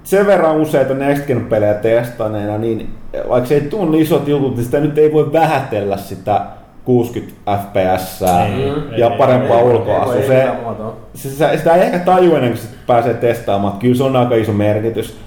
sen 0.03 0.27
verran 0.27 0.57
useita 0.57 0.95
Next 0.95 1.27
Gen 1.27 1.47
pelejä 1.47 1.75
testaneena, 1.75 2.59
niin 2.59 2.91
vaikka 3.29 3.49
se 3.49 3.55
ei 3.55 3.61
tunne 3.61 3.99
isot 3.99 4.29
jutut, 4.29 4.55
niin 4.55 4.65
sitä 4.65 4.81
nyt 4.81 4.99
ei 4.99 5.13
voi 5.13 5.33
vähätellä 5.33 5.97
sitä 5.97 6.41
60 6.89 7.33
fps 7.59 8.23
Ei, 8.23 8.73
ja 8.97 9.11
ei, 9.11 9.19
parempaa 9.19 9.59
ulkoasua. 9.59 10.23
Se, 10.27 10.49
muotoa. 10.63 10.97
se, 11.15 11.31
sitä, 11.31 11.57
sitä 11.57 11.75
ei 11.75 11.83
ehkä 11.83 11.99
taju 11.99 12.35
ennen 12.35 12.53
kuin 12.53 12.63
pääsee 12.87 13.15
testaamaan, 13.15 13.79
kyllä 13.79 13.95
se 13.95 14.03
on 14.03 14.17
aika 14.17 14.35
iso 14.35 14.53
merkitys. 14.53 15.19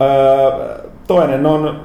Öö, 0.00 0.78
toinen 1.06 1.46
on 1.46 1.80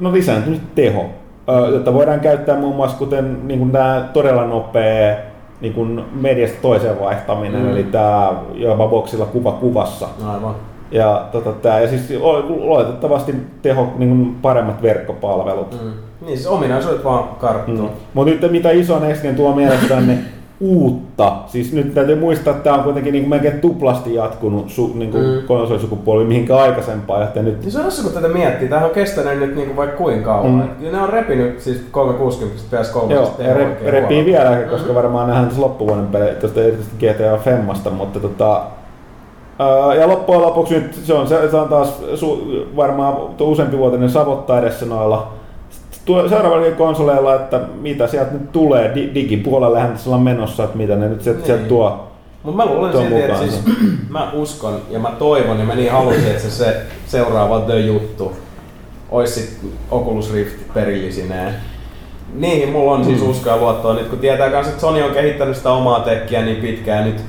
no 0.00 0.12
lisääntynyt 0.12 0.74
teho, 0.74 1.06
öö, 1.48 1.68
jota 1.68 1.94
voidaan 1.94 2.20
käyttää 2.20 2.58
muun 2.58 2.76
muassa 2.76 2.96
kuten 2.96 3.48
niin 3.48 3.58
kuin 3.58 3.70
tämä 3.70 4.08
todella 4.12 4.44
nopea 4.44 5.16
niin 5.60 5.72
kuin 5.72 6.04
mediasta 6.12 6.62
toiseen 6.62 7.00
vaihtaminen, 7.00 7.62
mm. 7.62 7.70
eli 7.70 7.82
tämä 7.82 8.32
jopa 8.54 8.86
boksilla 8.86 9.26
kuva 9.26 9.52
kuvassa. 9.52 10.08
Aivan. 10.26 10.54
Ja, 10.90 11.28
tota, 11.32 11.52
tää, 11.52 11.80
ja 11.80 11.88
siis 11.88 12.12
oletettavasti 12.60 13.34
teho, 13.62 13.92
niin 13.98 14.08
kuin 14.08 14.36
paremmat 14.42 14.82
verkkopalvelut. 14.82 15.80
Mm. 15.82 15.90
Niin 16.26 16.36
siis 16.36 16.46
ominaisuudet 16.48 17.04
vaan 17.04 17.24
karttuu. 17.40 17.74
Mm. 17.76 17.88
Mutta 18.14 18.32
nyt 18.32 18.52
mitä 18.52 18.70
iso 18.70 18.98
Nextgen 18.98 19.34
tuo 19.36 19.54
mielestään 19.54 20.06
ne 20.06 20.18
uutta. 20.60 21.32
Siis 21.46 21.72
nyt 21.72 21.94
täytyy 21.94 22.14
muistaa, 22.16 22.50
että 22.50 22.64
tämä 22.64 22.76
on 22.76 22.82
kuitenkin 22.82 23.12
niin 23.12 23.28
melkein 23.28 23.60
tuplasti 23.60 24.14
jatkunut 24.14 24.70
su, 24.70 24.92
niin 24.94 25.10
kuin 25.10 25.24
Mm. 25.24 25.30
mm. 25.30 25.42
konsolisukupolvi 25.46 26.24
mihinkä 26.24 26.56
aikaisempaan. 26.56 27.22
Että 27.22 27.42
nyt, 27.42 27.60
Niin 27.60 27.70
se 27.72 27.78
on 27.78 27.84
kun 28.02 28.12
tätä 28.12 28.28
miettii. 28.28 28.68
Tämähän 28.68 28.88
on 28.88 28.94
kestänyt 28.94 29.38
nyt 29.38 29.56
niinku 29.56 29.76
vaikka 29.76 29.96
kuinka 29.96 30.24
kauan. 30.24 30.50
Mm. 30.50 30.60
Mm. 30.60 30.68
Kyllä 30.78 30.92
ne 30.92 31.02
on 31.02 31.08
repinyt 31.08 31.60
siis 31.60 31.84
360 31.90 32.62
PS3. 32.76 33.12
joo, 33.12 33.34
ja 33.38 33.54
re, 33.54 33.64
repii 33.86 34.22
huolella. 34.22 34.24
vieläkin, 34.24 34.68
koska 34.70 34.94
varmaan 34.94 35.26
nähdään 35.26 35.46
tässä 35.48 35.62
loppuvuoden 35.62 36.06
pelejä, 36.06 36.34
tuosta 36.34 36.60
erityisesti 36.60 37.06
GTA 37.06 37.36
Femmasta, 37.44 37.90
mutta 37.90 38.20
tota, 38.20 38.62
ja 40.00 40.08
loppujen 40.08 40.42
lopuksi 40.42 40.74
nyt 40.74 40.94
se 41.04 41.14
on, 41.14 41.28
se, 41.28 41.56
on 41.56 41.68
taas 41.68 42.00
su, 42.14 42.48
varmaan 42.76 43.16
useampi 43.40 43.78
vuotinen 43.78 44.10
savotta 44.10 44.58
edessä 44.58 44.86
noilla 44.86 45.32
seuraavalla 46.06 46.70
konsoleilla, 46.70 47.34
että 47.34 47.60
mitä 47.80 48.06
sieltä 48.06 48.32
nyt 48.32 48.52
tulee, 48.52 48.94
Di, 48.94 49.10
digipuolellehan 49.14 49.92
tässä 49.92 50.10
ollaan 50.10 50.22
menossa, 50.22 50.64
että 50.64 50.76
mitä 50.76 50.96
ne 50.96 51.08
nyt 51.08 51.22
sieltä, 51.22 51.38
Niin. 51.38 51.46
sieltä 51.46 51.64
tuo. 51.64 52.08
Mutta 52.42 52.64
mä 52.64 52.72
luulen 52.72 52.92
silti, 52.92 53.22
että 53.22 53.38
siis, 53.38 53.60
mä 54.08 54.30
uskon 54.32 54.74
ja 54.90 54.98
mä 54.98 55.10
toivon 55.18 55.58
ja 55.58 55.64
mä 55.64 55.74
niin 55.74 55.92
halusin, 55.92 56.26
että 56.26 56.42
se, 56.42 56.50
se 56.50 56.82
seuraava 57.06 57.60
The 57.60 57.80
Juttu 57.80 58.32
olisi 59.10 59.40
sit 59.40 59.58
Oculus 59.90 60.32
Rift 60.32 60.56
perillisineen. 60.74 61.54
Niihin 62.34 62.68
mulla 62.68 62.92
on 62.92 63.04
siis 63.04 63.22
uskoa 63.22 63.52
ja 63.52 63.60
luottoa 63.60 63.94
nyt, 63.94 64.08
kun 64.08 64.18
tietää 64.18 64.50
kans, 64.50 64.68
että 64.68 64.80
Sony 64.80 65.02
on 65.02 65.10
kehittänyt 65.10 65.56
sitä 65.56 65.72
omaa 65.72 66.00
tekkiä 66.00 66.42
niin 66.42 66.56
pitkään 66.56 67.04
nyt 67.04 67.20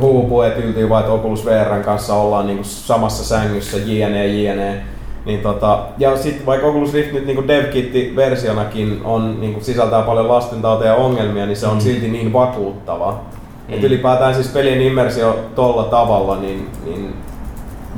huupuu, 0.00 0.42
että 0.42 0.60
yltyy 0.60 0.88
vaan, 0.88 1.00
että 1.00 1.12
Oculus 1.12 1.46
VRn 1.46 1.82
kanssa 1.82 2.14
ollaan 2.14 2.46
niinku 2.46 2.64
samassa 2.64 3.24
sängyssä, 3.24 3.76
jne, 3.76 4.26
jne. 4.26 4.82
Niin 5.24 5.40
tota, 5.40 5.78
ja 5.98 6.16
sitten 6.16 6.46
vaikka 6.46 6.66
Oculus 6.66 6.92
Rift 6.92 7.12
nyt 7.12 7.26
niin 7.26 7.48
DevKit-versionakin 7.48 9.00
on, 9.04 9.40
niin 9.40 9.64
sisältää 9.64 10.02
paljon 10.02 10.28
lastentauteja 10.28 10.90
ja 10.90 10.96
ongelmia, 10.96 11.46
niin 11.46 11.56
se 11.56 11.66
on 11.66 11.74
mm. 11.74 11.80
silti 11.80 12.08
niin 12.08 12.32
vakuuttava. 12.32 13.20
Mm. 13.68 13.74
Et 13.74 13.84
ylipäätään 13.84 14.34
siis 14.34 14.48
pelien 14.48 14.80
immersio 14.80 15.38
tolla 15.54 15.84
tavalla, 15.84 16.36
niin, 16.36 16.68
niin 16.84 17.14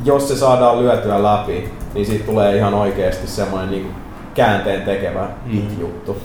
jos 0.04 0.28
se 0.28 0.36
saadaan 0.36 0.80
lyötyä 0.80 1.22
läpi, 1.22 1.68
niin 1.94 2.06
siitä 2.06 2.26
tulee 2.26 2.56
ihan 2.56 2.74
oikeasti 2.74 3.26
semmoinen 3.26 3.70
niin 3.70 3.90
käänteen 4.34 4.82
tekevä 4.82 5.28
mm. 5.46 5.62
juttu. 5.80 6.16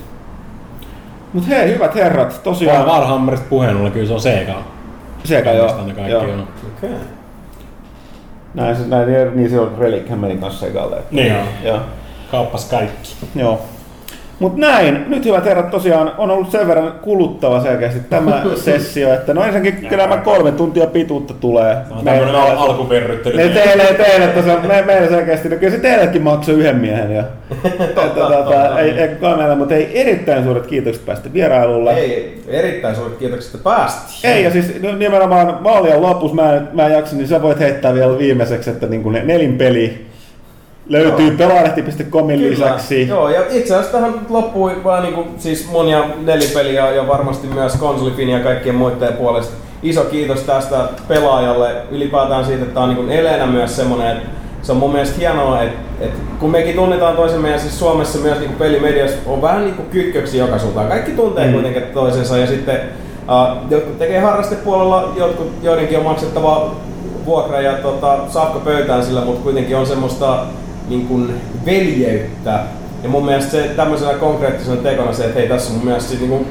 Mut 1.34 1.48
hei, 1.48 1.74
hyvät 1.74 1.96
herrat, 1.96 2.44
tosiaan... 2.44 2.86
Warhammerista 2.86 3.46
puheen 3.50 3.78
ollen 3.78 3.92
kyllä 3.92 4.08
se 4.08 4.14
on 4.14 4.22
Sega. 4.22 4.73
Sega 5.24 5.52
joo. 5.52 5.86
Ne 5.86 5.94
kaikki 5.94 6.12
joo. 6.12 6.24
on. 6.24 6.48
Okei. 6.78 6.90
Okay. 6.90 7.06
Näin, 8.54 8.76
se, 8.76 8.88
näin, 8.88 9.08
niin 9.36 9.50
se 9.50 9.60
on 9.60 9.76
Relic 9.78 10.10
Hammerin 10.10 10.40
kanssa 10.40 10.66
Segalle. 10.66 10.98
Niin. 11.12 11.36
Joo. 11.64 11.80
Kauppas 12.32 12.66
kaikki. 12.66 13.16
Joo. 13.36 13.62
Mutta 14.44 14.60
näin, 14.60 15.06
nyt 15.08 15.26
hyvät 15.26 15.46
herrat 15.46 15.72
tosiaan 15.72 16.12
on 16.18 16.32
ollut 16.32 16.52
sen 16.52 16.68
verran 16.68 16.94
kuluttava 17.02 17.62
selkeästi 17.62 18.00
tämä 18.10 18.44
sessio, 18.56 19.14
että 19.14 19.34
no 19.34 19.44
ensinnäkin 19.44 19.90
kyllä 19.90 20.08
nämä 20.08 20.18
kolme 20.22 20.52
tuntia 20.52 20.88
pituutta 20.88 21.34
tulee. 21.34 21.76
Tämä 21.76 21.96
on 22.00 22.06
tämmönen 22.06 22.36
al- 22.36 22.58
alkuverryttely. 22.58 23.38
Ne 23.38 23.48
teille, 23.50 23.84
teille 23.84 24.28
tosiaan, 24.28 24.68
me, 24.68 24.82
meille 24.82 25.08
selkeästi, 25.08 25.50
no 25.50 25.56
kyllä 25.56 25.72
se 25.72 25.80
teillekin 25.80 26.22
maksoi 26.22 26.56
yhden 26.56 26.76
miehen 26.76 27.12
ja 27.16 27.24
että, 27.80 28.02
tota, 28.02 28.80
ei, 28.80 28.90
ei 28.92 29.08
kukaan 29.08 29.38
meillä, 29.38 29.56
mutta 29.56 29.76
ei 29.76 30.02
erittäin 30.02 30.44
suuret 30.44 30.68
kiitokset 30.68 31.06
päästä 31.06 31.34
vierailulle. 31.34 31.94
Ei, 31.94 32.42
erittäin 32.48 32.96
suuret 32.96 33.18
kiitokset, 33.18 33.56
että 33.56 33.64
päästiin. 33.64 34.34
Ei, 34.34 34.44
ja 34.44 34.52
siis 34.52 34.82
nimenomaan 34.98 35.64
vaalien 35.64 36.02
lopussa 36.02 36.36
mä, 36.36 36.54
en- 36.54 36.68
mä 36.74 36.86
en 36.86 36.94
jaksa, 36.94 37.16
niin 37.16 37.28
sä 37.28 37.42
voit 37.42 37.60
heittää 37.60 37.94
vielä 37.94 38.18
viimeiseksi, 38.18 38.70
että 38.70 38.88
niin 38.88 39.04
kuin 39.04 39.22
nelinpeli 39.28 40.13
löytyy 40.90 41.32
pelaalehti.comin 41.32 42.42
lisäksi. 42.42 43.08
Joo, 43.08 43.30
ja 43.30 43.42
itse 43.50 43.76
asiassa 43.76 43.92
tähän 43.92 44.14
loppui 44.30 44.84
vaan 44.84 45.04
niinku, 45.04 45.26
siis 45.38 45.72
mun 45.72 45.88
ja 45.88 46.06
nelipeliä 46.26 46.92
ja 46.92 47.08
varmasti 47.08 47.48
myös 47.48 47.76
konsolifin 47.76 48.30
ja 48.30 48.40
kaikkien 48.40 48.76
muiden 48.76 49.14
puolesta. 49.14 49.54
Iso 49.84 50.04
kiitos 50.04 50.42
tästä 50.42 50.78
pelaajalle 51.08 51.76
ylipäätään 51.92 52.46
siitä, 52.46 52.62
että 52.62 52.74
tää 52.74 52.84
on 52.84 52.90
niinku 52.90 53.12
Elena 53.12 53.46
myös 53.46 53.76
semmonen, 53.76 54.18
että 54.18 54.30
se 54.62 54.72
on 54.72 54.78
mun 54.78 54.92
mielestä 54.92 55.18
hienoa, 55.18 55.62
että, 55.62 55.80
että 56.00 56.20
kun 56.40 56.52
mekin 56.52 56.76
tunnetaan 56.76 57.16
toisemme 57.16 57.50
ja 57.50 57.60
siis 57.60 57.80
Suomessa 57.80 58.20
myös 58.20 58.40
niinku 58.40 58.56
pelimediassa 58.60 59.18
on 59.26 59.42
vähän 59.42 59.66
niinku 59.66 59.84
kytköksiä 59.84 60.46
joka 60.46 60.60
suuntaan. 60.60 60.88
Kaikki 60.88 61.12
tuntee 61.12 61.48
mm. 61.48 61.54
kuitenkin 61.54 61.84
toisensa 61.84 62.38
ja 62.38 62.48
sitten 62.48 62.80
uh, 63.30 63.72
jotkut 63.72 64.00
tekee 64.00 64.20
harrastepuolella, 64.20 65.14
jotkut, 65.18 65.52
joidenkin 65.62 65.98
on 65.98 66.04
maksettava 66.04 66.72
vuokra 67.26 67.62
ja 67.62 67.74
tota, 67.74 68.18
saakka 68.30 68.60
pöytään 68.60 69.06
sillä, 69.06 69.22
mutta 69.22 69.44
kuitenkin 69.44 69.78
on 69.78 69.86
semmoista 69.86 70.46
niin 70.90 71.08
kuin 71.08 71.34
veljeyttä. 71.66 72.60
Ja 73.04 73.10
mun 73.10 73.26
mielestä 73.26 73.52
se 73.52 73.64
tämmöisenä 73.76 74.14
konkreettisena 74.14 74.78
tekona 74.78 75.14
se, 75.14 75.26
että 75.26 75.40
hei 75.40 75.50
tässä 75.50 75.72
on 75.72 75.78
mun 75.78 75.86
mielestä 75.86 76.10
sit 76.10 76.20
niin 76.20 76.30
kuin 76.30 76.48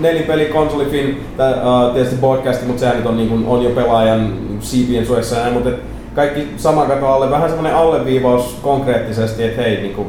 nelipeli, 0.00 0.44
konsolifin, 0.44 1.26
tää, 1.36 1.50
uh, 1.50 1.94
tietysti 1.94 2.16
podcasti, 2.16 2.66
mutta 2.66 2.80
sehän 2.80 2.96
nyt 2.96 3.06
on, 3.06 3.16
niin 3.16 3.28
kuin, 3.28 3.46
on 3.46 3.64
jo 3.64 3.70
pelaajan 3.70 4.32
siipien 4.60 5.06
suojassa 5.06 5.36
ja 5.36 5.50
mutta 5.50 5.70
kaikki 6.14 6.48
sama 6.56 6.86
kato 6.86 7.06
alle, 7.06 7.30
vähän 7.30 7.48
semmoinen 7.48 7.76
alleviivaus 7.76 8.58
konkreettisesti, 8.62 9.44
että 9.44 9.62
hei, 9.62 9.76
niin 9.76 9.94
kuin, 9.94 10.08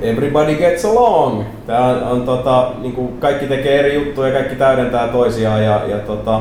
everybody 0.00 0.54
gets 0.54 0.84
along. 0.84 1.42
Tää 1.66 1.84
on, 1.84 2.02
on 2.02 2.22
tota, 2.22 2.70
niin 2.82 2.92
kuin 2.92 3.18
kaikki 3.18 3.46
tekee 3.46 3.78
eri 3.78 3.94
juttuja 3.94 4.28
ja 4.28 4.34
kaikki 4.34 4.56
täydentää 4.56 5.08
toisiaan 5.08 5.64
ja, 5.64 5.80
ja 5.86 5.98
tota, 5.98 6.40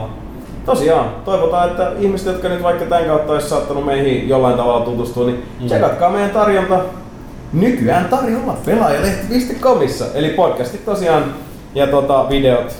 tosiaan, 0.69 1.09
toivotaan, 1.25 1.69
että 1.69 1.91
ihmiset, 1.99 2.27
jotka 2.27 2.49
nyt 2.49 2.63
vaikka 2.63 2.85
tämän 2.85 3.05
kautta 3.05 3.33
olisi 3.33 3.49
saattanut 3.49 3.85
meihin 3.85 4.29
jollain 4.29 4.57
tavalla 4.57 4.85
tutustua, 4.85 5.25
niin 5.25 5.43
mm. 5.59 5.65
tsekatkaa 5.65 6.09
meidän 6.09 6.29
tarjonta 6.29 6.79
nykyään 7.53 8.05
tarjolla 8.05 8.57
pelaajalehti.comissa. 8.65 10.05
Eli 10.13 10.29
podcastit 10.29 10.85
tosiaan 10.85 11.23
ja 11.75 11.87
tota, 11.87 12.29
videot. 12.29 12.73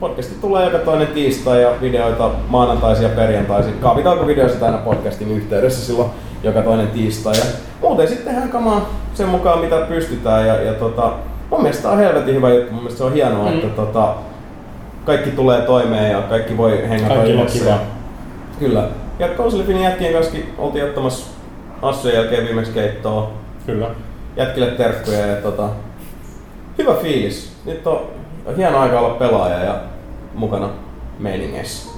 Podcastit 0.00 0.40
tulee 0.40 0.64
joka 0.64 0.78
toinen 0.78 1.06
tiistai 1.06 1.62
ja 1.62 1.70
videoita 1.80 2.30
maanantaisin 2.48 3.02
ja 3.02 3.08
perjantaisin. 3.08 3.74
Kaavitauko 3.80 4.26
videoista 4.26 4.66
aina 4.66 4.78
podcastin 4.78 5.30
yhteydessä 5.30 5.86
silloin 5.86 6.10
joka 6.42 6.62
toinen 6.62 6.88
tiistai. 6.88 7.34
Ja 7.34 7.44
muuten 7.80 8.08
sitten 8.08 8.26
tehdään 8.26 8.48
kamaa 8.48 8.90
sen 9.14 9.28
mukaan 9.28 9.58
mitä 9.58 9.76
pystytään. 9.76 10.46
Ja, 10.46 10.62
ja 10.62 10.72
tota, 10.72 11.12
mun 11.50 11.62
mielestä 11.62 11.90
on 11.90 11.98
helvetin 11.98 12.34
hyvä 12.34 12.48
juttu. 12.48 12.72
Mun 12.72 12.82
mielestä 12.82 12.98
se 12.98 13.04
on 13.04 13.12
hienoa, 13.12 13.50
mm. 13.50 13.54
että 13.54 13.68
tota, 13.68 14.14
kaikki 15.04 15.30
tulee 15.30 15.60
toimeen 15.60 16.12
ja 16.12 16.22
kaikki 16.22 16.56
voi 16.56 16.88
hengata 16.88 17.14
Kaikilla 17.14 17.40
yhdessä. 17.42 17.58
kiva. 17.64 17.78
Kyllä. 18.58 18.88
Ja 19.18 19.28
konsolifinin 19.28 19.82
jätkien 19.82 20.12
kanssa 20.12 20.36
oltiin 20.58 20.84
ottamassa 20.84 21.26
Assujen 21.82 22.16
jälkeen 22.16 22.44
viimeksi 22.46 22.72
keittoa. 22.72 23.30
Kyllä. 23.66 23.90
Jätkille 24.36 24.66
terkkuja 24.66 25.26
ja 25.26 25.36
tota, 25.36 25.68
hyvä 26.78 26.94
fiilis. 26.94 27.52
Nyt 27.64 27.86
on 27.86 28.00
hieno 28.56 28.78
aika 28.78 29.00
olla 29.00 29.14
pelaaja 29.14 29.64
ja 29.64 29.80
mukana 30.34 30.68
meiningeissä. 31.18 31.90